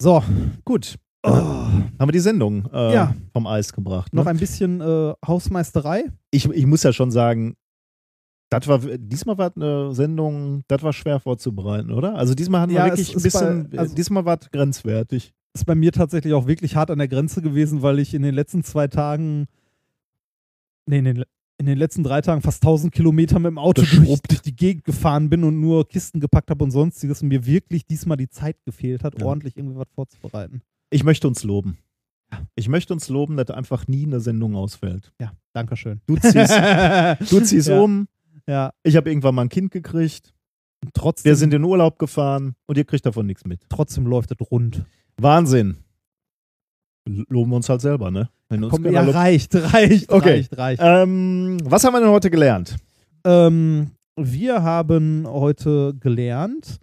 So, 0.00 0.22
Gut. 0.64 0.96
Haben 1.26 1.90
wir 1.98 2.12
die 2.12 2.20
Sendung 2.20 2.66
äh, 2.72 2.94
Ja. 2.94 3.14
vom 3.32 3.46
Eis 3.48 3.72
gebracht. 3.72 4.14
noch 4.14 4.24
Ne? 4.24 4.30
ein 4.30 4.36
bisschen 4.38 4.80
äh, 4.80 5.14
Hausmeisterei. 5.26 6.04
Ich, 6.30 6.48
ich 6.48 6.66
muss 6.66 6.84
ja 6.84 6.92
schon 6.92 7.10
sagen, 7.10 7.56
das 8.50 8.68
war, 8.68 8.78
diesmal 8.78 9.36
war 9.36 9.48
es 9.50 9.56
eine 9.56 9.94
Sendung, 9.94 10.62
das 10.68 10.82
war 10.82 10.92
schwer 10.92 11.18
vorzubereiten, 11.20 11.90
oder? 11.92 12.14
Also 12.14 12.34
diesmal 12.34 12.60
hatten 12.62 12.70
wir 12.72 12.78
Ja, 12.78 12.86
wirklich 12.86 13.14
ein 13.16 13.22
bisschen, 13.22 13.68
bei- 13.70 13.78
also- 13.78 13.94
diesmal 13.96 14.24
war 14.24 14.38
es 14.40 14.50
grenzwertig. 14.50 15.32
ist 15.54 15.66
bei 15.66 15.74
mir 15.74 15.90
tatsächlich 15.92 16.32
auch 16.34 16.46
wirklich 16.46 16.76
hart 16.76 16.90
an 16.92 16.98
der 16.98 17.08
Grenze 17.08 17.42
gewesen, 17.42 17.82
weil 17.82 17.98
ich 17.98 18.14
in 18.14 18.22
den 18.22 18.34
letzten 18.34 18.62
zwei 18.62 18.86
Tagen, 18.86 19.46
nee, 20.86 20.98
in 20.98 21.04
den, 21.04 21.24
in 21.58 21.66
den 21.66 21.76
letzten 21.78 22.02
drei 22.04 22.20
Tagen 22.20 22.40
fast 22.40 22.62
1000 22.62 22.92
Kilometer 22.92 23.38
mit 23.38 23.50
dem 23.50 23.58
Auto 23.58 23.82
durch, 23.82 24.20
durch 24.22 24.40
die 24.42 24.54
Gegend 24.54 24.84
gefahren 24.84 25.28
bin 25.28 25.42
und 25.44 25.60
nur 25.60 25.86
Kisten 25.88 26.20
gepackt 26.20 26.50
habe 26.50 26.62
und 26.64 26.70
sonstiges 26.70 27.20
und 27.22 27.28
mir 27.28 27.44
wirklich 27.46 27.84
diesmal 27.84 28.16
die 28.16 28.28
Zeit 28.28 28.56
gefehlt 28.64 29.02
hat, 29.04 29.18
Ja. 29.18 29.26
ordentlich 29.26 29.56
irgendwie 29.56 29.76
was 29.76 29.88
vorzubereiten. 29.94 30.62
Ich 30.90 31.02
möchte 31.04 31.26
uns 31.28 31.42
loben. 31.42 31.78
Ich 32.54 32.68
möchte 32.68 32.92
uns 32.92 33.08
loben, 33.08 33.36
dass 33.36 33.50
einfach 33.50 33.88
nie 33.88 34.04
eine 34.06 34.20
Sendung 34.20 34.54
ausfällt. 34.54 35.12
Ja, 35.20 35.32
danke 35.52 35.76
schön. 35.76 36.00
Du 36.06 36.16
ziehst, 36.16 36.34
du 37.30 37.40
ziehst 37.40 37.68
Ja. 37.68 37.80
um, 37.80 38.06
Ja, 38.46 38.72
ich 38.82 38.96
habe 38.96 39.10
irgendwann 39.10 39.34
mal 39.34 39.42
ein 39.42 39.48
Kind 39.48 39.70
gekriegt, 39.72 40.32
und 40.84 40.94
trotzdem, 40.94 41.28
wir 41.30 41.36
sind 41.36 41.52
in 41.54 41.64
Urlaub 41.64 41.98
gefahren 41.98 42.54
und 42.66 42.78
ihr 42.78 42.84
kriegt 42.84 43.04
davon 43.04 43.26
nichts 43.26 43.44
mit. 43.44 43.62
trotzdem 43.68 44.06
läuft 44.06 44.30
es 44.30 44.50
rund. 44.50 44.84
Wahnsinn. 45.16 45.78
Loben 47.28 47.50
wir 47.50 47.56
uns 47.56 47.68
halt 47.68 47.80
selber, 47.80 48.10
ne? 48.10 48.28
Wenn 48.48 48.64
uns 48.64 48.72
Komm, 48.72 48.84
ja, 48.90 49.02
reicht, 49.02 49.54
reicht, 49.54 50.10
Okay. 50.10 50.30
reicht, 50.30 50.56
reicht. 50.58 50.82
Ähm, 50.84 51.58
was 51.64 51.84
haben 51.84 51.92
wir 51.94 52.00
denn 52.00 52.10
heute 52.10 52.30
gelernt? 52.30 52.76
Ähm, 53.24 53.90
wir 54.16 54.62
haben 54.62 55.26
heute 55.26 55.94
gelernt, 55.98 56.78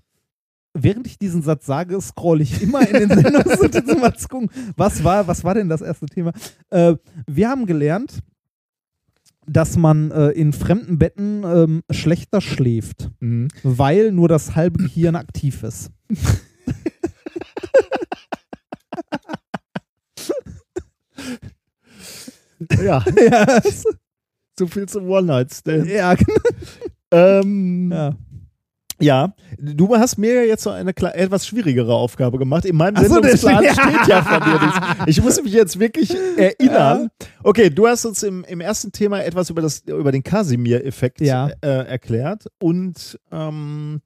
während 0.73 1.07
ich 1.07 1.17
diesen 1.17 1.41
Satz 1.41 1.65
sage, 1.65 1.99
scroll 2.01 2.41
ich 2.41 2.61
immer 2.61 2.81
in 2.87 3.07
den 3.07 3.19
Sendungsnotizen 3.21 3.95
um 3.95 4.01
mal 4.01 4.15
zu 4.15 4.27
gucken, 4.27 4.49
was 4.77 5.03
war, 5.03 5.27
was 5.27 5.43
war 5.43 5.53
denn 5.53 5.69
das 5.69 5.81
erste 5.81 6.05
Thema? 6.07 6.31
Äh, 6.69 6.95
wir 7.27 7.49
haben 7.49 7.65
gelernt, 7.65 8.19
dass 9.47 9.77
man 9.77 10.09
äh, 10.11 10.29
in 10.29 10.53
fremden 10.53 10.97
Betten 10.97 11.43
ähm, 11.45 11.83
schlechter 11.91 12.41
schläft, 12.41 13.09
Mhm. 13.19 13.47
weil 13.63 14.11
nur 14.11 14.27
das 14.27 14.55
halbe 14.55 14.83
Gehirn 14.83 15.15
aktiv 15.15 15.61
ist. 15.63 15.91
Ja, 22.83 23.03
ja, 23.29 23.61
so 24.57 24.67
viel 24.67 24.87
zum 24.87 25.09
One-Night-Stand. 25.09 25.87
ja, 25.87 26.13
genau. 26.15 26.39
Ähm, 27.11 27.91
ja. 27.91 28.15
Ja, 29.01 29.35
du 29.59 29.93
hast 29.97 30.17
mir 30.17 30.47
jetzt 30.47 30.63
so 30.63 30.69
eine 30.69 30.91
etwas 30.95 31.45
schwierigere 31.45 31.93
Aufgabe 31.93 32.37
gemacht. 32.37 32.63
In 32.63 32.77
meinem 32.77 32.95
so, 32.95 33.13
Sendungsplan 33.15 33.61
deswegen- 33.61 33.89
steht 33.93 34.07
ja 34.07 34.23
von 34.23 34.41
dir 34.41 34.65
nichts. 34.65 34.79
Ich 35.07 35.21
muss 35.21 35.43
mich 35.43 35.51
jetzt 35.51 35.77
wirklich 35.77 36.15
erinnern. 36.37 37.09
Okay, 37.43 37.69
du 37.69 37.87
hast 37.87 38.05
uns 38.05 38.23
im, 38.23 38.45
im 38.45 38.61
ersten 38.61 38.93
Thema 38.93 39.21
etwas 39.21 39.49
über, 39.49 39.61
das, 39.61 39.81
über 39.81 40.13
den 40.13 40.23
Casimir-Effekt 40.23 41.19
Ja. 41.19 41.49
äh, 41.61 41.67
erklärt 41.87 42.45
und 42.61 43.19
ähm, 43.33 43.99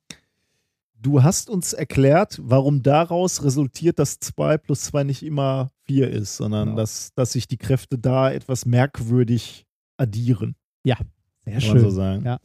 du 1.01 1.23
hast 1.23 1.49
uns 1.49 1.73
erklärt, 1.73 2.39
warum 2.41 2.83
daraus 2.83 3.43
resultiert, 3.43 3.99
dass 3.99 4.19
2 4.19 4.57
plus 4.57 4.81
2 4.83 5.03
nicht 5.03 5.23
immer 5.23 5.69
4 5.85 6.09
ist, 6.11 6.37
sondern 6.37 6.69
Genau. 6.69 6.77
dass, 6.77 7.13
dass 7.15 7.31
sich 7.33 7.47
die 7.47 7.57
Kräfte 7.57 7.97
da 7.97 8.31
etwas 8.31 8.65
merkwürdig 8.65 9.65
addieren. 9.97 10.55
Sehr 10.83 10.95
Kann 10.95 11.53
man 11.53 11.61
schön. 11.61 11.79
so 11.79 11.89
sagen. 11.89 12.25
Ja. 12.25 12.37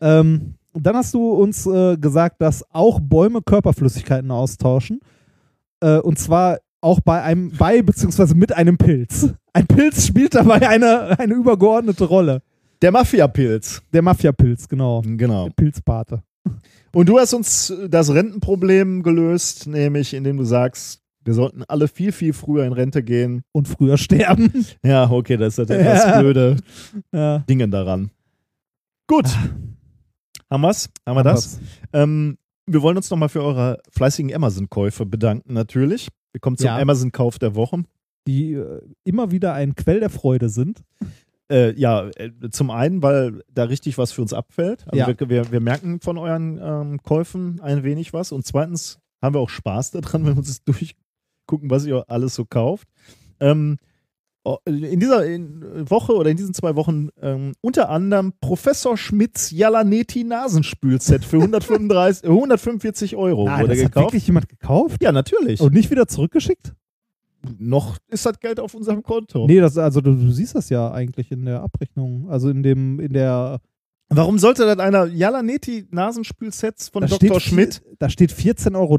Ähm, 0.00 0.54
dann 0.72 0.96
hast 0.96 1.14
du 1.14 1.30
uns 1.30 1.66
äh, 1.66 1.96
gesagt, 1.96 2.42
dass 2.42 2.64
auch 2.72 2.98
Bäume 3.00 3.40
Körperflüssigkeiten 3.42 4.30
austauschen. 4.30 5.00
Äh, 5.80 5.98
und 5.98 6.18
zwar 6.18 6.58
auch 6.80 7.00
bei 7.00 7.22
einem, 7.22 7.52
bei 7.56 7.80
beziehungsweise 7.80 8.34
mit 8.34 8.52
einem 8.52 8.76
Pilz. 8.76 9.30
Ein 9.52 9.66
Pilz 9.66 10.06
spielt 10.06 10.34
dabei 10.34 10.68
eine, 10.68 11.18
eine 11.18 11.34
übergeordnete 11.34 12.04
Rolle. 12.04 12.42
Der 12.82 12.90
Mafia-Pilz. 12.92 13.82
Der 13.92 14.02
Mafia-Pilz, 14.02 14.68
genau. 14.68 15.00
Genau. 15.06 15.44
Der 15.46 15.54
Pilzpate. 15.54 16.22
Und 16.92 17.08
du 17.08 17.18
hast 17.18 17.34
uns 17.34 17.72
das 17.88 18.12
Rentenproblem 18.12 19.02
gelöst, 19.02 19.66
nämlich 19.66 20.14
indem 20.14 20.36
du 20.36 20.44
sagst, 20.44 21.00
wir 21.24 21.34
sollten 21.34 21.64
alle 21.64 21.88
viel, 21.88 22.12
viel 22.12 22.32
früher 22.32 22.64
in 22.64 22.72
Rente 22.72 23.02
gehen. 23.02 23.42
Und 23.52 23.66
früher 23.66 23.96
sterben. 23.96 24.52
Ja, 24.84 25.10
okay, 25.10 25.36
das 25.36 25.58
ist 25.58 25.70
etwas 25.70 26.04
Ja. 26.04 26.20
blöde 26.20 26.56
ja. 27.12 27.38
Dinge 27.48 27.68
daran. 27.68 28.10
Gut. 29.06 29.26
Haben 30.50 30.60
wir's? 30.62 30.88
Haben 31.06 31.16
wir 31.16 31.22
das? 31.24 31.58
Ähm, 31.92 32.36
wir 32.66 32.82
wollen 32.82 32.96
uns 32.96 33.10
nochmal 33.10 33.28
für 33.28 33.42
eure 33.42 33.80
fleißigen 33.90 34.32
Amazon-Käufe 34.34 35.04
bedanken, 35.06 35.54
natürlich. 35.54 36.08
Wir 36.32 36.40
kommen 36.40 36.56
zum 36.58 36.66
Ja. 36.66 36.78
Amazon-Kauf 36.78 37.38
der 37.38 37.54
Woche. 37.54 37.84
Die 38.26 38.52
äh, 38.54 38.80
immer 39.04 39.30
wieder 39.30 39.54
ein 39.54 39.74
Quell 39.74 40.00
der 40.00 40.10
Freude 40.10 40.48
sind. 40.48 40.82
Äh, 41.50 41.78
ja, 41.78 42.08
äh, 42.16 42.30
zum 42.50 42.70
einen, 42.70 43.02
weil 43.02 43.42
da 43.52 43.64
richtig 43.64 43.98
was 43.98 44.12
für 44.12 44.22
uns 44.22 44.32
abfällt. 44.32 44.84
Also 44.86 44.98
Ja. 45.10 45.28
wir, 45.28 45.52
wir, 45.52 45.60
merken 45.60 46.00
von 46.00 46.16
euren 46.16 46.58
ähm, 46.62 47.02
Käufen 47.02 47.60
ein 47.60 47.82
wenig 47.84 48.12
was. 48.12 48.32
Und 48.32 48.46
zweitens 48.46 48.98
haben 49.22 49.34
wir 49.34 49.40
auch 49.40 49.50
Spaß 49.50 49.90
daran, 49.90 50.24
wenn 50.26 50.34
wir 50.34 50.38
uns 50.38 50.62
durchgucken, 50.64 51.70
was 51.70 51.84
ihr 51.84 52.04
alles 52.08 52.34
so 52.34 52.44
kauft. 52.44 52.88
Ähm, 53.40 53.78
in 54.66 55.00
dieser 55.00 55.20
Woche 55.88 56.14
oder 56.14 56.28
in 56.30 56.36
diesen 56.36 56.52
zwei 56.52 56.76
Wochen 56.76 57.08
ähm, 57.22 57.52
unter 57.62 57.88
anderem 57.88 58.34
Professor 58.42 58.94
Schmidts 58.98 59.50
Jalaneti 59.50 60.22
Nasenspülset 60.22 61.24
für 61.24 61.38
135, 61.38 62.28
145 62.28 63.16
Euro 63.16 63.48
Ah, 63.48 63.60
wurde 63.60 63.68
das 63.68 63.84
hat 63.84 63.92
gekauft. 63.92 64.12
wirklich 64.12 64.26
jemand 64.26 64.50
gekauft? 64.50 65.02
Ja, 65.02 65.12
natürlich. 65.12 65.60
Und 65.60 65.72
nicht 65.72 65.90
wieder 65.90 66.08
zurückgeschickt? 66.08 66.74
Noch 67.58 67.96
ist 68.08 68.26
das 68.26 68.38
Geld 68.40 68.60
auf 68.60 68.74
unserem 68.74 69.02
Konto. 69.02 69.46
Nee, 69.46 69.60
das, 69.60 69.78
also 69.78 70.00
du, 70.00 70.14
du 70.14 70.30
siehst 70.30 70.54
das 70.54 70.68
ja 70.68 70.90
eigentlich 70.92 71.30
in 71.30 71.44
der 71.44 71.62
Abrechnung. 71.62 72.28
Also 72.30 72.48
in 72.48 72.62
dem, 72.62 73.00
in 73.00 73.12
der 73.12 73.60
Warum 74.08 74.38
sollte 74.38 74.66
das 74.66 74.78
einer 74.78 75.06
Jalaneti 75.06 75.86
Nasenspülsets 75.90 76.88
von 76.88 77.02
da 77.02 77.08
Dr. 77.08 77.40
steht, 77.40 77.42
Schmidt? 77.42 77.82
Da 77.98 78.08
steht 78.08 78.32
14,13 78.32 78.76
Euro. 78.76 78.98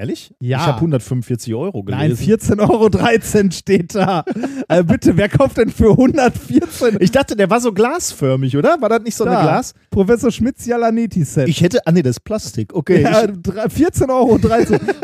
Ehrlich? 0.00 0.32
Ja. 0.40 0.56
Ich 0.60 0.64
habe 0.64 0.76
145 0.76 1.54
Euro 1.54 1.82
gelesen. 1.82 2.00
Nein, 2.00 2.38
14,13 2.56 2.70
Euro 2.70 3.50
steht 3.50 3.94
da. 3.94 4.24
also 4.66 4.84
bitte, 4.84 5.14
wer 5.18 5.28
kauft 5.28 5.58
denn 5.58 5.68
für 5.68 5.90
114? 5.90 6.96
Ich 7.00 7.10
dachte, 7.10 7.36
der 7.36 7.50
war 7.50 7.60
so 7.60 7.70
glasförmig, 7.74 8.56
oder? 8.56 8.80
War 8.80 8.88
das 8.88 9.02
nicht 9.02 9.14
so 9.14 9.24
eine 9.24 9.34
Da. 9.34 9.42
Glas? 9.42 9.74
Professor 9.90 10.30
Schmitz 10.30 10.64
Jalaneti-Set. 10.64 11.48
Ich 11.48 11.60
hätte, 11.60 11.86
ah 11.86 11.92
nee, 11.92 12.00
das 12.00 12.16
ist 12.16 12.20
Plastik. 12.24 12.72
Okay. 12.72 13.02
ja, 13.02 13.24
ich, 13.24 13.30
drei- 13.42 13.66
14,13 13.66 14.08
Euro 14.08 14.38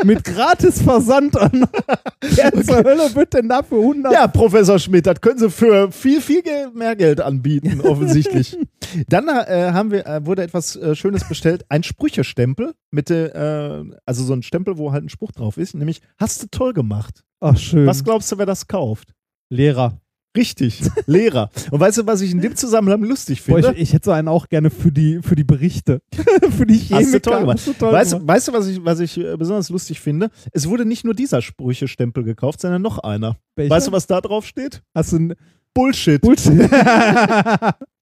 mit 0.03 0.23
gratis 0.23 0.81
Versand 0.81 1.37
an. 1.37 1.67
Wer 2.21 2.51
zur 2.63 2.77
Hölle 2.77 3.13
wird 3.13 3.35
denn 3.35 3.47
da 3.49 3.61
für 3.61 3.75
100? 3.79 4.11
ja, 4.11 4.25
Professor 4.27 4.79
Schmidt, 4.79 5.05
das 5.05 5.21
können 5.21 5.37
Sie 5.37 5.51
für 5.51 5.91
viel, 5.91 6.21
viel 6.21 6.41
Geld, 6.41 6.73
mehr 6.73 6.95
Geld 6.95 7.21
anbieten, 7.21 7.81
offensichtlich. 7.83 8.57
Dann 9.07 9.27
äh, 9.27 9.69
haben 9.73 9.91
wir, 9.91 10.07
äh, 10.07 10.25
wurde 10.25 10.41
etwas 10.41 10.75
äh, 10.75 10.95
Schönes 10.95 11.27
bestellt, 11.27 11.65
ein 11.69 11.83
Sprüchestempel 11.83 12.73
mit, 12.89 13.11
äh, 13.11 13.83
also 14.07 14.23
so 14.23 14.33
ein 14.33 14.41
Stempel, 14.41 14.77
wo 14.79 14.86
halt 14.91 15.03
ein 15.03 15.09
Spruch 15.09 15.31
drauf 15.31 15.57
ist, 15.57 15.75
nämlich 15.75 16.01
hast 16.17 16.43
du 16.43 16.47
toll 16.49 16.73
gemacht. 16.73 17.23
Ach, 17.39 17.57
schön. 17.57 17.85
Was 17.85 18.03
glaubst 18.03 18.31
du, 18.31 18.37
wer 18.37 18.45
das 18.45 18.67
kauft? 18.67 19.13
Lehrer. 19.49 19.99
Richtig, 20.35 20.81
Lehrer. 21.07 21.49
Und 21.71 21.79
weißt 21.79 21.97
du, 21.97 22.05
was 22.05 22.21
ich 22.21 22.31
in 22.31 22.41
dem 22.41 22.55
Zusammenhang 22.55 23.01
lustig 23.01 23.43
Boah, 23.43 23.55
finde? 23.55 23.73
ich, 23.73 23.81
ich 23.81 23.93
hätte 23.93 24.05
so 24.05 24.11
einen 24.11 24.27
auch 24.27 24.49
gerne 24.49 24.69
für 24.69 24.91
die, 24.91 25.19
für 25.23 25.35
die 25.35 25.43
Berichte. 25.43 26.01
für 26.55 26.67
die 26.67 26.77
Chemiker. 26.77 27.05
Hast 27.05 27.13
du 27.13 27.19
toll 27.19 27.39
gemacht. 27.39 27.59
Du 27.65 27.73
toll 27.73 27.93
weißt, 27.93 28.11
gemacht. 28.11 28.27
weißt 28.27 28.47
du, 28.47 28.53
was 28.53 28.67
ich, 28.67 28.85
was 28.85 28.99
ich 28.99 29.17
äh, 29.17 29.35
besonders 29.35 29.69
lustig 29.69 29.99
finde? 29.99 30.29
Es 30.51 30.69
wurde 30.69 30.85
nicht 30.85 31.03
nur 31.05 31.15
dieser 31.15 31.41
Sprüchestempel 31.41 32.23
gekauft, 32.23 32.61
sondern 32.61 32.83
noch 32.83 32.99
einer. 32.99 33.37
Welcher? 33.55 33.73
Weißt 33.73 33.87
du, 33.87 33.91
was 33.91 34.05
da 34.05 34.21
drauf 34.21 34.45
steht? 34.45 34.83
Hast 34.93 35.11
du 35.13 35.17
ein 35.17 35.33
Bullshit. 35.73 36.21
Bullshit? 36.21 36.69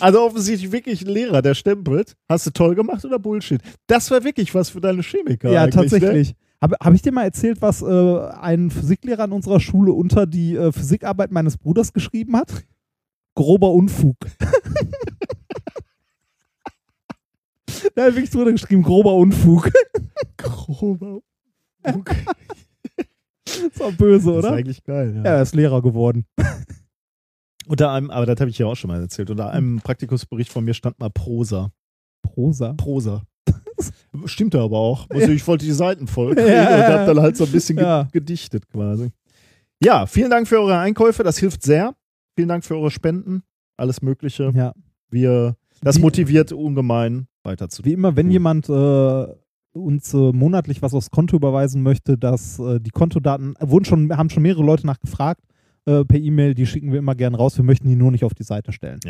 Also 0.00 0.20
offensichtlich 0.22 0.70
wirklich 0.72 1.02
ein 1.02 1.08
Lehrer, 1.08 1.40
der 1.42 1.54
stempelt. 1.54 2.16
Hast 2.28 2.46
du 2.46 2.50
toll 2.50 2.74
gemacht 2.74 3.04
oder 3.04 3.18
Bullshit? 3.18 3.60
Das 3.86 4.10
war 4.10 4.22
wirklich 4.24 4.54
was 4.54 4.70
für 4.70 4.80
deine 4.80 5.02
Chemiker. 5.02 5.50
ja, 5.50 5.64
Ne? 5.64 5.70
tatsächlich. 5.70 6.34
Habe 6.60 6.76
hab 6.80 6.92
ich 6.92 7.02
dir 7.02 7.12
mal 7.12 7.22
erzählt, 7.24 7.62
was 7.62 7.82
äh, 7.82 8.18
ein 8.40 8.70
Physiklehrer 8.70 9.22
an 9.24 9.32
unserer 9.32 9.60
Schule 9.60 9.92
unter 9.92 10.26
die 10.26 10.56
äh, 10.56 10.72
Physikarbeit 10.72 11.30
meines 11.30 11.56
Bruders 11.56 11.92
geschrieben 11.92 12.36
hat? 12.36 12.52
Grober 13.34 13.70
Unfug. 13.72 14.16
da 17.94 18.04
hat 18.04 18.14
wirklich 18.14 18.30
drunter 18.30 18.52
geschrieben, 18.52 18.82
grober 18.82 19.14
Unfug. 19.14 19.70
Grober. 20.36 21.20
Okay. 21.84 22.24
Das 23.44 23.80
war 23.80 23.92
böse, 23.92 24.26
Das 24.32 24.38
ist 24.38 24.44
oder? 24.44 24.52
eigentlich 24.52 24.82
geil. 24.84 25.12
Ja. 25.16 25.22
Ja, 25.24 25.36
er 25.36 25.42
ist 25.42 25.54
Lehrer 25.54 25.80
geworden. 25.82 26.26
Unter 27.68 27.90
einem, 27.92 28.10
aber 28.10 28.26
das 28.26 28.40
habe 28.40 28.50
ich 28.50 28.58
ja 28.58 28.66
auch 28.66 28.74
schon 28.76 28.88
mal 28.88 29.00
erzählt. 29.00 29.30
Unter 29.30 29.50
einem 29.50 29.80
Praktikumsbericht 29.80 30.50
von 30.50 30.64
mir 30.64 30.74
stand 30.74 30.98
mal 30.98 31.10
Prosa. 31.10 31.70
Prosa. 32.22 32.72
Prosa. 32.74 33.22
Stimmte 34.26 34.60
aber 34.60 34.78
auch. 34.78 35.06
Also 35.10 35.30
ich 35.32 35.46
wollte 35.46 35.64
die 35.64 35.72
Seiten 35.72 36.06
voll 36.06 36.34
kriegen 36.34 36.48
Ja. 36.52 36.76
und 36.76 36.92
habe 36.92 37.06
dann 37.14 37.20
halt 37.20 37.36
so 37.36 37.44
ein 37.44 37.52
bisschen 37.52 37.78
Ja. 37.78 38.08
gedichtet 38.12 38.66
quasi. 38.68 39.10
Ja, 39.82 40.06
vielen 40.06 40.30
Dank 40.30 40.48
für 40.48 40.58
eure 40.58 40.78
Einkäufe. 40.78 41.22
Das 41.22 41.38
hilft 41.38 41.62
sehr. 41.62 41.94
Vielen 42.36 42.48
Dank 42.48 42.64
für 42.64 42.74
eure 42.74 42.90
Spenden. 42.90 43.42
Alles 43.76 44.02
Mögliche. 44.02 44.50
Ja. 44.54 44.72
Wir, 45.10 45.56
das 45.82 45.96
Wie- 45.98 46.00
motiviert 46.02 46.52
ungemein 46.52 47.28
weiterzutun. 47.44 47.88
Wie 47.90 47.94
immer, 47.94 48.16
wenn 48.16 48.30
jemand 48.30 48.68
äh, 48.68 49.26
uns 49.72 50.12
äh, 50.12 50.32
monatlich 50.32 50.82
was 50.82 50.94
aufs 50.94 51.10
Konto 51.10 51.36
überweisen 51.36 51.82
möchte, 51.82 52.18
dass 52.18 52.58
äh, 52.58 52.80
die 52.80 52.90
Kontodaten 52.90 53.54
wurden 53.60 53.84
schon, 53.84 54.16
haben 54.16 54.30
schon 54.30 54.42
mehrere 54.42 54.64
Leute 54.64 54.86
nachgefragt 54.86 55.42
äh, 55.88 56.04
per 56.04 56.18
E-Mail, 56.18 56.54
die 56.54 56.66
schicken 56.66 56.92
wir 56.92 56.98
immer 56.98 57.14
gern 57.14 57.34
raus. 57.34 57.56
Wir 57.56 57.64
möchten 57.64 57.88
die 57.88 57.96
nur 57.96 58.10
nicht 58.10 58.24
auf 58.24 58.34
die 58.34 58.42
Seite 58.44 58.72
stellen. 58.72 59.00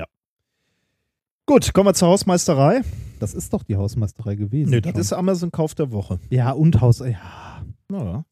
Gut, 1.47 1.73
kommen 1.73 1.89
wir 1.89 1.94
zur 1.94 2.08
Hausmeisterei. 2.08 2.82
Das 3.20 3.34
ist 3.34 3.52
doch 3.52 3.62
die 3.62 3.76
Hausmeisterei 3.76 4.34
gewesen. 4.34 4.70
Nee, 4.70 4.81
das 4.81 4.92
schon. 4.92 5.00
ist 5.00 5.12
Amazon 5.12 5.50
Kauf 5.50 5.74
der 5.74 5.90
Woche. 5.92 6.20
ja 6.31 6.52
und 6.52 6.81
Haus. 6.81 7.00
Ja. 7.00 7.65
Ja, 7.90 8.24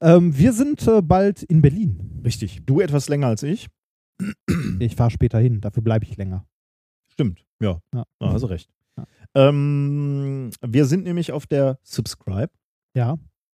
Ähm, 0.00 0.36
wir 0.36 0.52
sind 0.52 0.86
äh, 0.86 1.00
bald 1.00 1.42
in 1.42 1.62
Berlin. 1.62 2.20
richtig. 2.24 2.64
Du 2.66 2.80
etwas 2.80 3.08
länger 3.08 3.28
als 3.28 3.42
ich. 3.42 3.68
Ich 4.78 4.94
fahre 4.94 5.10
später 5.10 5.38
hin, 5.38 5.60
dafür 5.62 5.82
bleibe 5.82 6.04
ich 6.04 6.16
länger. 6.18 6.46
Stimmt, 7.08 7.44
ja. 7.60 7.80
Ja. 7.94 8.04
ja 8.20 8.28
also 8.28 8.46
recht. 8.46 8.70
Ja. 8.98 9.04
Ähm, 9.34 10.50
wir 10.60 10.84
sind 10.84 11.04
nämlich 11.04 11.32
auf 11.32 11.46
der 11.46 11.78
Subscribe, 11.82 12.50
Ja. 12.94 13.16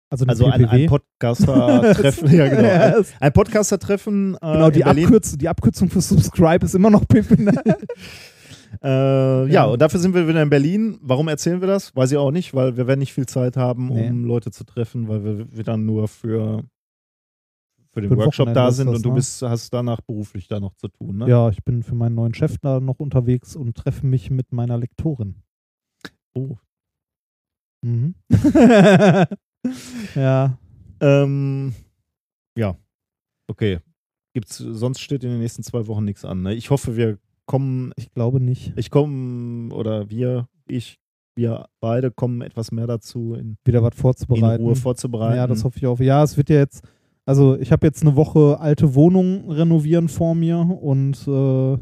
Also, 0.10 0.26
also 0.26 0.46
ein, 0.46 0.66
ein 0.66 0.88
Podcaster-Treffen. 0.88 2.30
ja, 2.34 2.48
genau. 2.48 2.64
Ja, 2.64 2.96
Ein, 3.20 3.34
Podcaster-Treffen 3.34 4.36
äh, 4.36 4.38
genau, 4.40 4.70
die. 4.70 4.86
Abkürz 4.86 5.38
die 5.38 5.50
Abkürzung 5.50 5.90
für 5.90 6.00
Subscribe 6.00 6.66
ist 6.66 6.76
immer 6.76 6.90
noch 6.90 7.08
PP. 7.08 7.38
Äh, 8.84 8.88
ja. 8.88 9.46
Ja. 9.46 9.66
und 9.66 9.82
dafür 9.82 10.00
sind 10.00 10.14
wir 10.14 10.28
wieder 10.28 10.42
in 10.44 10.50
Berlin. 10.50 11.00
Warum 11.02 11.30
erzählen 11.30 11.62
wir 11.62 11.68
das? 11.68 11.96
Weiß 11.96 12.12
ich 12.12 12.18
auch 12.18 12.32
nicht, 12.32 12.54
weil 12.54 12.76
wir 12.78 12.86
werden 12.86 13.00
nicht 13.00 13.14
viel 13.14 13.26
Zeit 13.26 13.56
haben, 13.58 13.88
Nee. 13.88 14.10
um 14.10 14.26
Leute 14.26 14.52
zu 14.52 14.66
treffen, 14.66 15.08
weil 15.08 15.24
wir, 15.24 15.52
wir 15.52 15.64
dann 15.64 15.86
nur 15.86 16.08
für, 16.10 16.64
für 17.94 18.02
den 18.02 18.12
Für 18.12 18.18
Workshop 18.18 18.54
da 18.54 18.70
sind 18.72 18.88
das, 18.88 18.98
und 18.98 19.06
du 19.06 19.10
ne? 19.10 19.16
bist, 19.16 19.42
hast 19.42 19.74
danach 19.74 20.02
beruflich 20.02 20.48
da 20.48 20.60
noch 20.60 20.76
zu 20.76 20.90
tun. 20.90 21.18
Ne? 21.18 21.30
ja, 21.30 21.50
ich 21.50 21.64
bin 21.64 21.82
für 21.82 21.96
meinen 21.96 22.16
neuen 22.16 22.34
Chef 22.34 22.58
da 22.62 22.80
noch 22.82 23.00
unterwegs 23.00 23.56
und 23.56 23.76
treffe 23.76 24.06
mich 24.06 24.30
mit 24.30 24.52
meiner 24.52 24.78
Lektorin. 24.78 25.36
Oh. 26.36 26.58
Mhm. 27.82 28.16
ja. 30.16 30.58
Ähm, 31.00 31.74
ja. 32.58 32.76
Okay. 33.48 33.80
Gibt's, 34.34 34.58
sonst 34.58 35.00
steht 35.00 35.24
in 35.24 35.32
den 35.32 35.40
nächsten 35.40 35.64
zwei 35.64 35.88
Wochen 35.88 36.04
nichts 36.06 36.26
an. 36.26 36.44
Ne? 36.44 36.54
Ich 36.54 36.70
hoffe, 36.70 36.96
wir 36.96 37.18
kommen, 37.46 37.92
Ich 37.96 38.12
glaube 38.12 38.40
nicht. 38.40 38.74
ich 38.76 38.92
komme, 38.92 39.74
oder 39.74 40.10
wir, 40.10 40.48
ich, 40.68 41.00
wir 41.36 41.68
beide 41.80 42.12
kommen 42.12 42.42
etwas 42.42 42.72
mehr 42.72 42.88
dazu, 42.88 43.34
in, 43.34 43.58
Wieder 43.66 43.82
was 43.82 43.94
in 43.94 44.00
vorzubereiten. 44.00 44.64
Ruhe 44.64 44.76
vorzubereiten. 44.76 45.38
Ja, 45.38 45.48
das 45.48 45.64
hoffe 45.64 45.78
ich 45.78 45.88
auch. 45.88 46.00
Ja, 46.00 46.24
es 46.24 46.38
wird 46.38 46.50
ja 46.50 46.58
jetzt, 46.58 46.84
also 47.26 47.58
ich 47.58 47.72
habe 47.72 47.88
jetzt 47.88 48.02
eine 48.02 48.16
Woche 48.16 48.60
alte 48.60 48.96
Wohnung 48.96 49.50
renovieren 49.50 50.10
vor 50.10 50.36
mir 50.36 50.58
und 50.60 51.28
äh, 51.28 51.78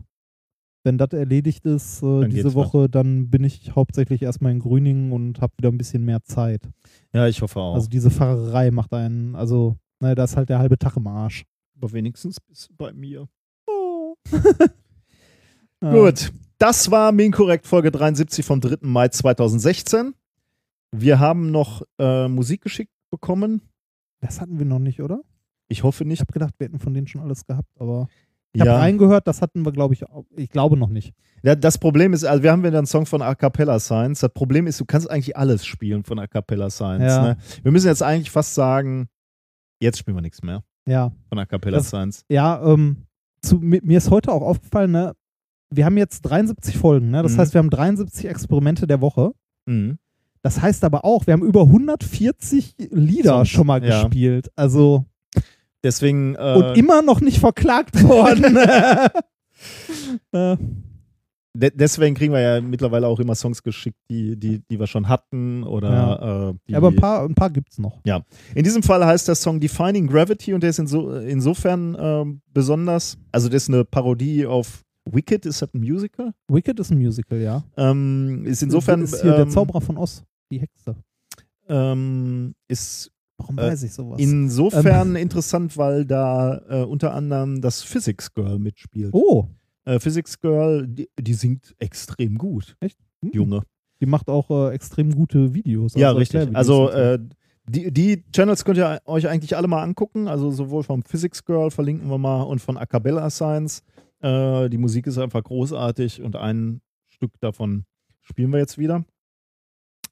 wenn 0.86 0.98
das 0.98 1.12
erledigt 1.14 1.66
ist, 1.66 2.02
äh, 2.04 2.28
diese 2.30 2.54
Woche, 2.54 2.88
dann 2.90 3.30
bin 3.30 3.44
ich 3.44 3.76
hauptsächlich 3.76 4.22
erstmal 4.22 4.52
in 4.52 4.60
Grüningen 4.60 5.12
und 5.12 5.42
habe 5.42 5.54
wieder 5.58 5.70
ein 5.70 5.78
bisschen 5.78 6.06
mehr 6.06 6.24
Zeit. 6.24 6.62
ja, 7.14 7.28
ich 7.28 7.42
hoffe 7.42 7.60
auch. 7.60 7.74
Also 7.76 7.90
diese 7.90 8.10
Fahrerei 8.12 8.72
macht 8.72 8.94
einen, 8.94 9.36
also, 9.36 9.76
naja, 10.00 10.16
da 10.16 10.24
ist 10.24 10.38
halt 10.38 10.50
der 10.50 10.60
halbe 10.60 10.78
Tag 10.78 10.96
im 10.98 11.08
Arsch. 11.08 11.44
Aber 11.78 11.92
wenigstens 11.92 12.40
bist 12.40 12.70
du 12.70 12.74
bei 12.78 12.94
mir. 12.94 13.28
Ja. 15.82 15.92
Gut, 15.92 16.32
das 16.58 16.90
war 16.90 17.12
Minkorrekt 17.12 17.68
Folge 17.68 17.92
73 17.92 18.46
vom 18.46 18.62
3. 18.62 18.78
Mai 18.82 19.10
2016. 19.10 20.14
Wir 20.92 21.20
haben 21.20 21.52
noch 21.52 21.82
äh, 22.00 22.28
Musik 22.28 22.62
geschickt 22.62 22.92
bekommen. 23.12 23.62
Das 24.22 24.40
hatten 24.40 24.58
wir 24.58 24.66
noch 24.66 24.80
nicht, 24.80 25.02
oder? 25.02 25.22
Ich 25.68 25.84
hoffe 25.84 26.04
Ich 26.04 26.08
nicht. 26.08 26.20
habe 26.22 26.32
gedacht, 26.32 26.54
wir 26.58 26.68
hätten 26.68 26.80
von 26.80 26.94
denen 26.94 27.08
schon 27.08 27.22
alles 27.22 27.46
gehabt, 27.46 27.70
aber 27.80 28.08
ich 28.56 28.62
habe 28.62 28.72
Ja, 28.72 28.78
reingehört, 28.80 29.28
das 29.28 29.42
hatten 29.42 29.64
wir, 29.66 29.72
glaube 29.72 29.94
ich, 29.94 30.10
auch. 30.10 30.26
ich 30.36 30.50
glaube 30.50 30.78
noch 30.78 30.90
nicht. 30.90 31.14
ja, 31.44 31.56
das 31.56 31.78
Problem 31.78 32.14
ist, 32.14 32.24
also 32.24 32.42
wir 32.42 32.52
haben 32.52 32.64
wieder 32.64 32.78
einen 32.78 32.88
Song 32.88 33.06
von 33.06 33.22
A 33.22 33.36
Cappella 33.36 33.80
Science. 33.80 34.22
Das 34.22 34.34
Problem 34.34 34.66
ist, 34.68 34.80
du 34.80 34.86
kannst 34.86 35.10
eigentlich 35.10 35.36
alles 35.38 35.66
spielen 35.66 36.04
von 36.04 36.18
A 36.20 36.28
Cappella 36.28 36.70
Science. 36.70 37.04
Ja. 37.14 37.22
Ne? 37.24 37.38
Wir 37.64 37.72
müssen 37.72 37.88
jetzt 37.88 38.02
eigentlich 38.02 38.32
fast 38.32 38.56
sagen, 38.56 39.08
jetzt 39.80 40.00
spielen 40.00 40.18
wir 40.18 40.22
nichts 40.22 40.42
mehr 40.42 40.64
Ja, 40.88 41.12
von 41.30 41.38
A 41.40 41.46
Cappella 41.46 41.78
Das- 41.78 41.90
Science. 41.90 42.24
ja, 42.30 42.62
ähm, 42.66 43.04
zu, 43.42 43.58
mi- 43.60 43.82
mir 43.84 43.98
ist 44.00 44.10
heute 44.10 44.32
auch 44.32 44.42
aufgefallen, 44.42 44.92
ne, 44.92 45.14
wir 45.70 45.86
haben 45.86 45.98
jetzt 45.98 46.22
73 46.22 46.78
Folgen, 46.78 47.12
ne? 47.12 47.22
Das 47.24 47.34
Mhm. 47.34 47.38
heißt, 47.40 47.54
wir 47.54 47.60
haben 47.60 47.70
73 47.70 48.26
Experimente 48.28 48.88
der 48.88 49.02
Woche. 49.02 49.32
Mhm. 49.66 49.98
Das 50.42 50.62
heißt 50.62 50.84
aber 50.84 51.04
auch, 51.06 51.26
wir 51.28 51.34
haben 51.34 51.44
über 51.44 51.66
140 51.68 52.76
Lieder 52.92 53.32
Songs, 53.38 53.50
schon 53.50 53.68
mal 53.68 53.84
ja. 53.84 54.02
gespielt. 54.04 54.52
Also 54.56 55.06
Deswegen, 55.86 56.34
äh, 56.34 56.56
und 56.56 56.78
immer 56.78 57.04
noch 57.04 57.22
nicht 57.22 57.38
verklagt 57.38 58.02
worden. 58.04 58.58
äh, 60.32 60.58
de 61.54 61.72
deswegen 61.76 62.16
kriegen 62.16 62.34
wir 62.34 62.42
ja 62.42 62.60
mittlerweile 62.60 63.08
auch 63.08 63.20
immer 63.20 63.36
Songs 63.36 63.62
geschickt, 63.62 64.00
die, 64.10 64.36
die, 64.36 64.64
die 64.68 64.80
wir 64.80 64.88
schon 64.88 65.08
hatten 65.08 65.64
oder 65.64 66.54
äh, 66.56 66.58
die, 66.68 66.76
aber 66.76 66.88
ein 66.88 66.96
paar, 66.96 67.24
ein 67.24 67.36
paar 67.36 67.52
gibt's 67.52 67.78
noch. 67.78 68.00
In 68.56 68.64
diesem 68.64 68.82
Fall 68.82 69.06
heißt 69.06 69.28
der 69.28 69.36
Song 69.36 69.60
Defining 69.60 70.08
Gravity 70.08 70.56
und 70.56 70.64
der 70.64 70.72
ist 70.72 70.80
inso, 70.80 71.14
insofern 71.18 71.96
ähm, 72.00 72.42
besonders, 72.52 73.20
also 73.32 73.48
das 73.48 73.64
ist 73.64 73.70
eine 73.70 73.86
Parodie 73.86 74.48
auf 74.48 74.84
Wicked, 75.06 75.46
ist 75.46 75.62
das 75.62 75.72
ein 75.72 75.82
Musical? 75.82 76.34
Wicked 76.48 76.80
ist 76.80 76.90
ein 76.90 76.98
Musical, 76.98 77.40
ja. 77.40 77.64
Ähm, 77.78 78.44
ist 78.48 78.64
insofern 78.64 79.04
ist 79.04 79.22
hier 79.22 79.34
der 79.34 79.42
ähm, 79.42 79.52
Zauberer 79.52 79.82
von 79.82 79.98
Oz, 79.98 80.24
die 80.52 80.60
Hexe. 80.60 80.96
ähm, 81.70 82.56
ist 82.68 83.12
Warum 83.38 83.58
äh, 83.58 83.64
weiß 83.64 83.84
ich 83.84 83.94
sowas? 83.94 84.20
insofern 84.20 85.16
interessant, 85.16 85.78
weil 85.78 86.06
da 86.06 86.62
äh, 86.70 86.84
unter 86.84 87.14
anderem 87.14 87.62
das 87.62 87.82
Physics 87.82 88.34
Girl 88.34 88.60
mitspielt. 88.60 89.14
oh, 89.14 89.50
Äh, 89.86 90.00
Physics 90.00 90.40
Girl, 90.40 90.88
die, 90.88 91.10
die 91.20 91.34
singt 91.34 91.76
extrem 91.80 92.38
gut, 92.38 92.76
echt? 92.80 92.98
Hm. 93.22 93.32
Junge. 93.34 93.62
Die 94.02 94.06
macht 94.06 94.30
auch 94.30 94.50
äh, 94.50 94.74
extrem 94.74 95.14
gute 95.14 95.54
Videos. 95.54 95.94
Ja, 95.96 96.08
also 96.08 96.20
richtig. 96.20 96.56
Also 96.56 96.90
äh, 96.90 97.20
die, 97.68 97.92
die 97.92 98.24
Channels 98.32 98.64
könnt 98.64 98.78
ihr 98.78 99.02
euch 99.06 99.28
eigentlich 99.28 99.56
alle 99.56 99.68
mal 99.68 99.82
angucken. 99.82 100.28
Also 100.28 100.52
sowohl 100.52 100.84
vom 100.84 101.04
Physics 101.04 101.44
Girl 101.46 101.72
verlinken 101.72 102.10
wir 102.10 102.18
mal 102.18 102.44
und 102.44 102.60
von 102.60 102.78
Acapella 102.78 103.30
Science. 103.30 103.82
Äh, 104.22 104.70
die 104.70 104.78
Musik 104.78 105.08
ist 105.08 105.18
einfach 105.18 105.44
großartig 105.44 106.22
und 106.22 106.36
ein 106.36 106.82
Stück 107.10 107.32
davon 107.40 107.86
spielen 108.22 108.52
wir 108.52 108.60
jetzt 108.60 108.78
wieder. 108.78 109.04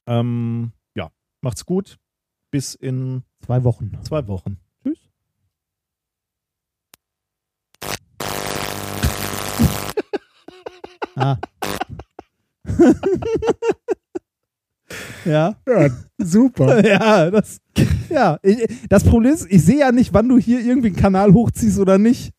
Ähm, 0.08 0.72
ja, 0.96 1.10
macht's 1.42 1.66
gut. 1.66 1.98
Bis 2.54 2.76
in 2.76 3.24
zwei 3.44 3.64
Wochen. 3.64 3.98
zwei 4.04 4.28
Wochen. 4.28 4.60
Tschüss. 4.84 5.00
ah. 11.16 11.38
ja. 15.26 15.56
Ja, 15.68 15.90
super. 16.20 16.86
Ja, 16.88 17.32
das, 17.32 17.58
ja, 18.12 18.38
ich, 18.44 18.68
das 18.88 19.04
Problem 19.04 19.34
ist, 19.34 19.48
ich 19.50 19.66
sehe 19.66 19.80
ja 19.80 19.92
nicht, 19.92 20.14
wann 20.14 20.30
du 20.30 20.38
hier 20.38 20.60
irgendwie 20.60 20.90
einen 20.90 20.96
Kanal 20.96 21.34
hochziehst 21.34 21.80
oder 21.80 21.98
nicht. 21.98 22.34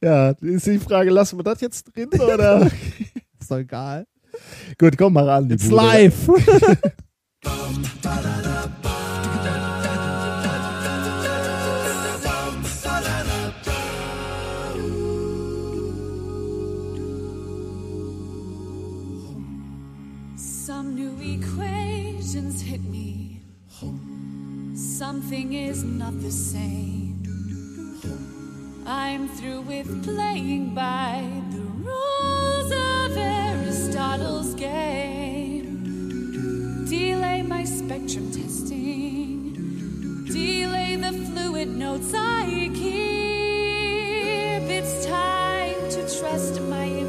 ja, 0.00 0.30
ist 0.40 0.68
die 0.68 0.78
Frage, 0.78 1.10
lassen 1.10 1.36
wir 1.36 1.42
das 1.42 1.60
jetzt 1.60 1.96
drin 1.96 2.10
oder? 2.12 2.70
Ist 3.40 3.50
doch 3.50 3.58
egal. 3.58 4.06
gut, 4.78 4.96
komm 4.96 5.14
mal 5.14 5.28
ran. 5.28 5.50
It's 5.50 5.68
Bude. 5.68 5.74
live. 5.74 6.30
Some 20.36 20.94
new 20.94 21.16
equations 21.20 22.62
hit 22.62 22.82
me. 22.84 23.42
Something 24.74 25.52
is 25.52 25.82
not 25.82 26.20
the 26.20 26.30
same. 26.30 27.22
I'm 28.86 29.28
through 29.28 29.62
with 29.62 30.04
playing 30.04 30.74
by 30.74 31.22
the 31.50 31.60
rules 31.60 32.70
of 32.72 33.16
Aristotle's 33.16 34.54
game. 34.54 35.09
My 37.50 37.64
spectrum 37.64 38.30
testing. 38.30 39.52
Delay 40.24 40.94
the 40.94 41.12
fluid 41.12 41.76
notes 41.76 42.14
I 42.14 42.70
keep. 42.72 44.70
It's 44.70 45.04
time 45.04 45.90
to 45.90 46.20
trust 46.20 46.60
my 46.62 46.99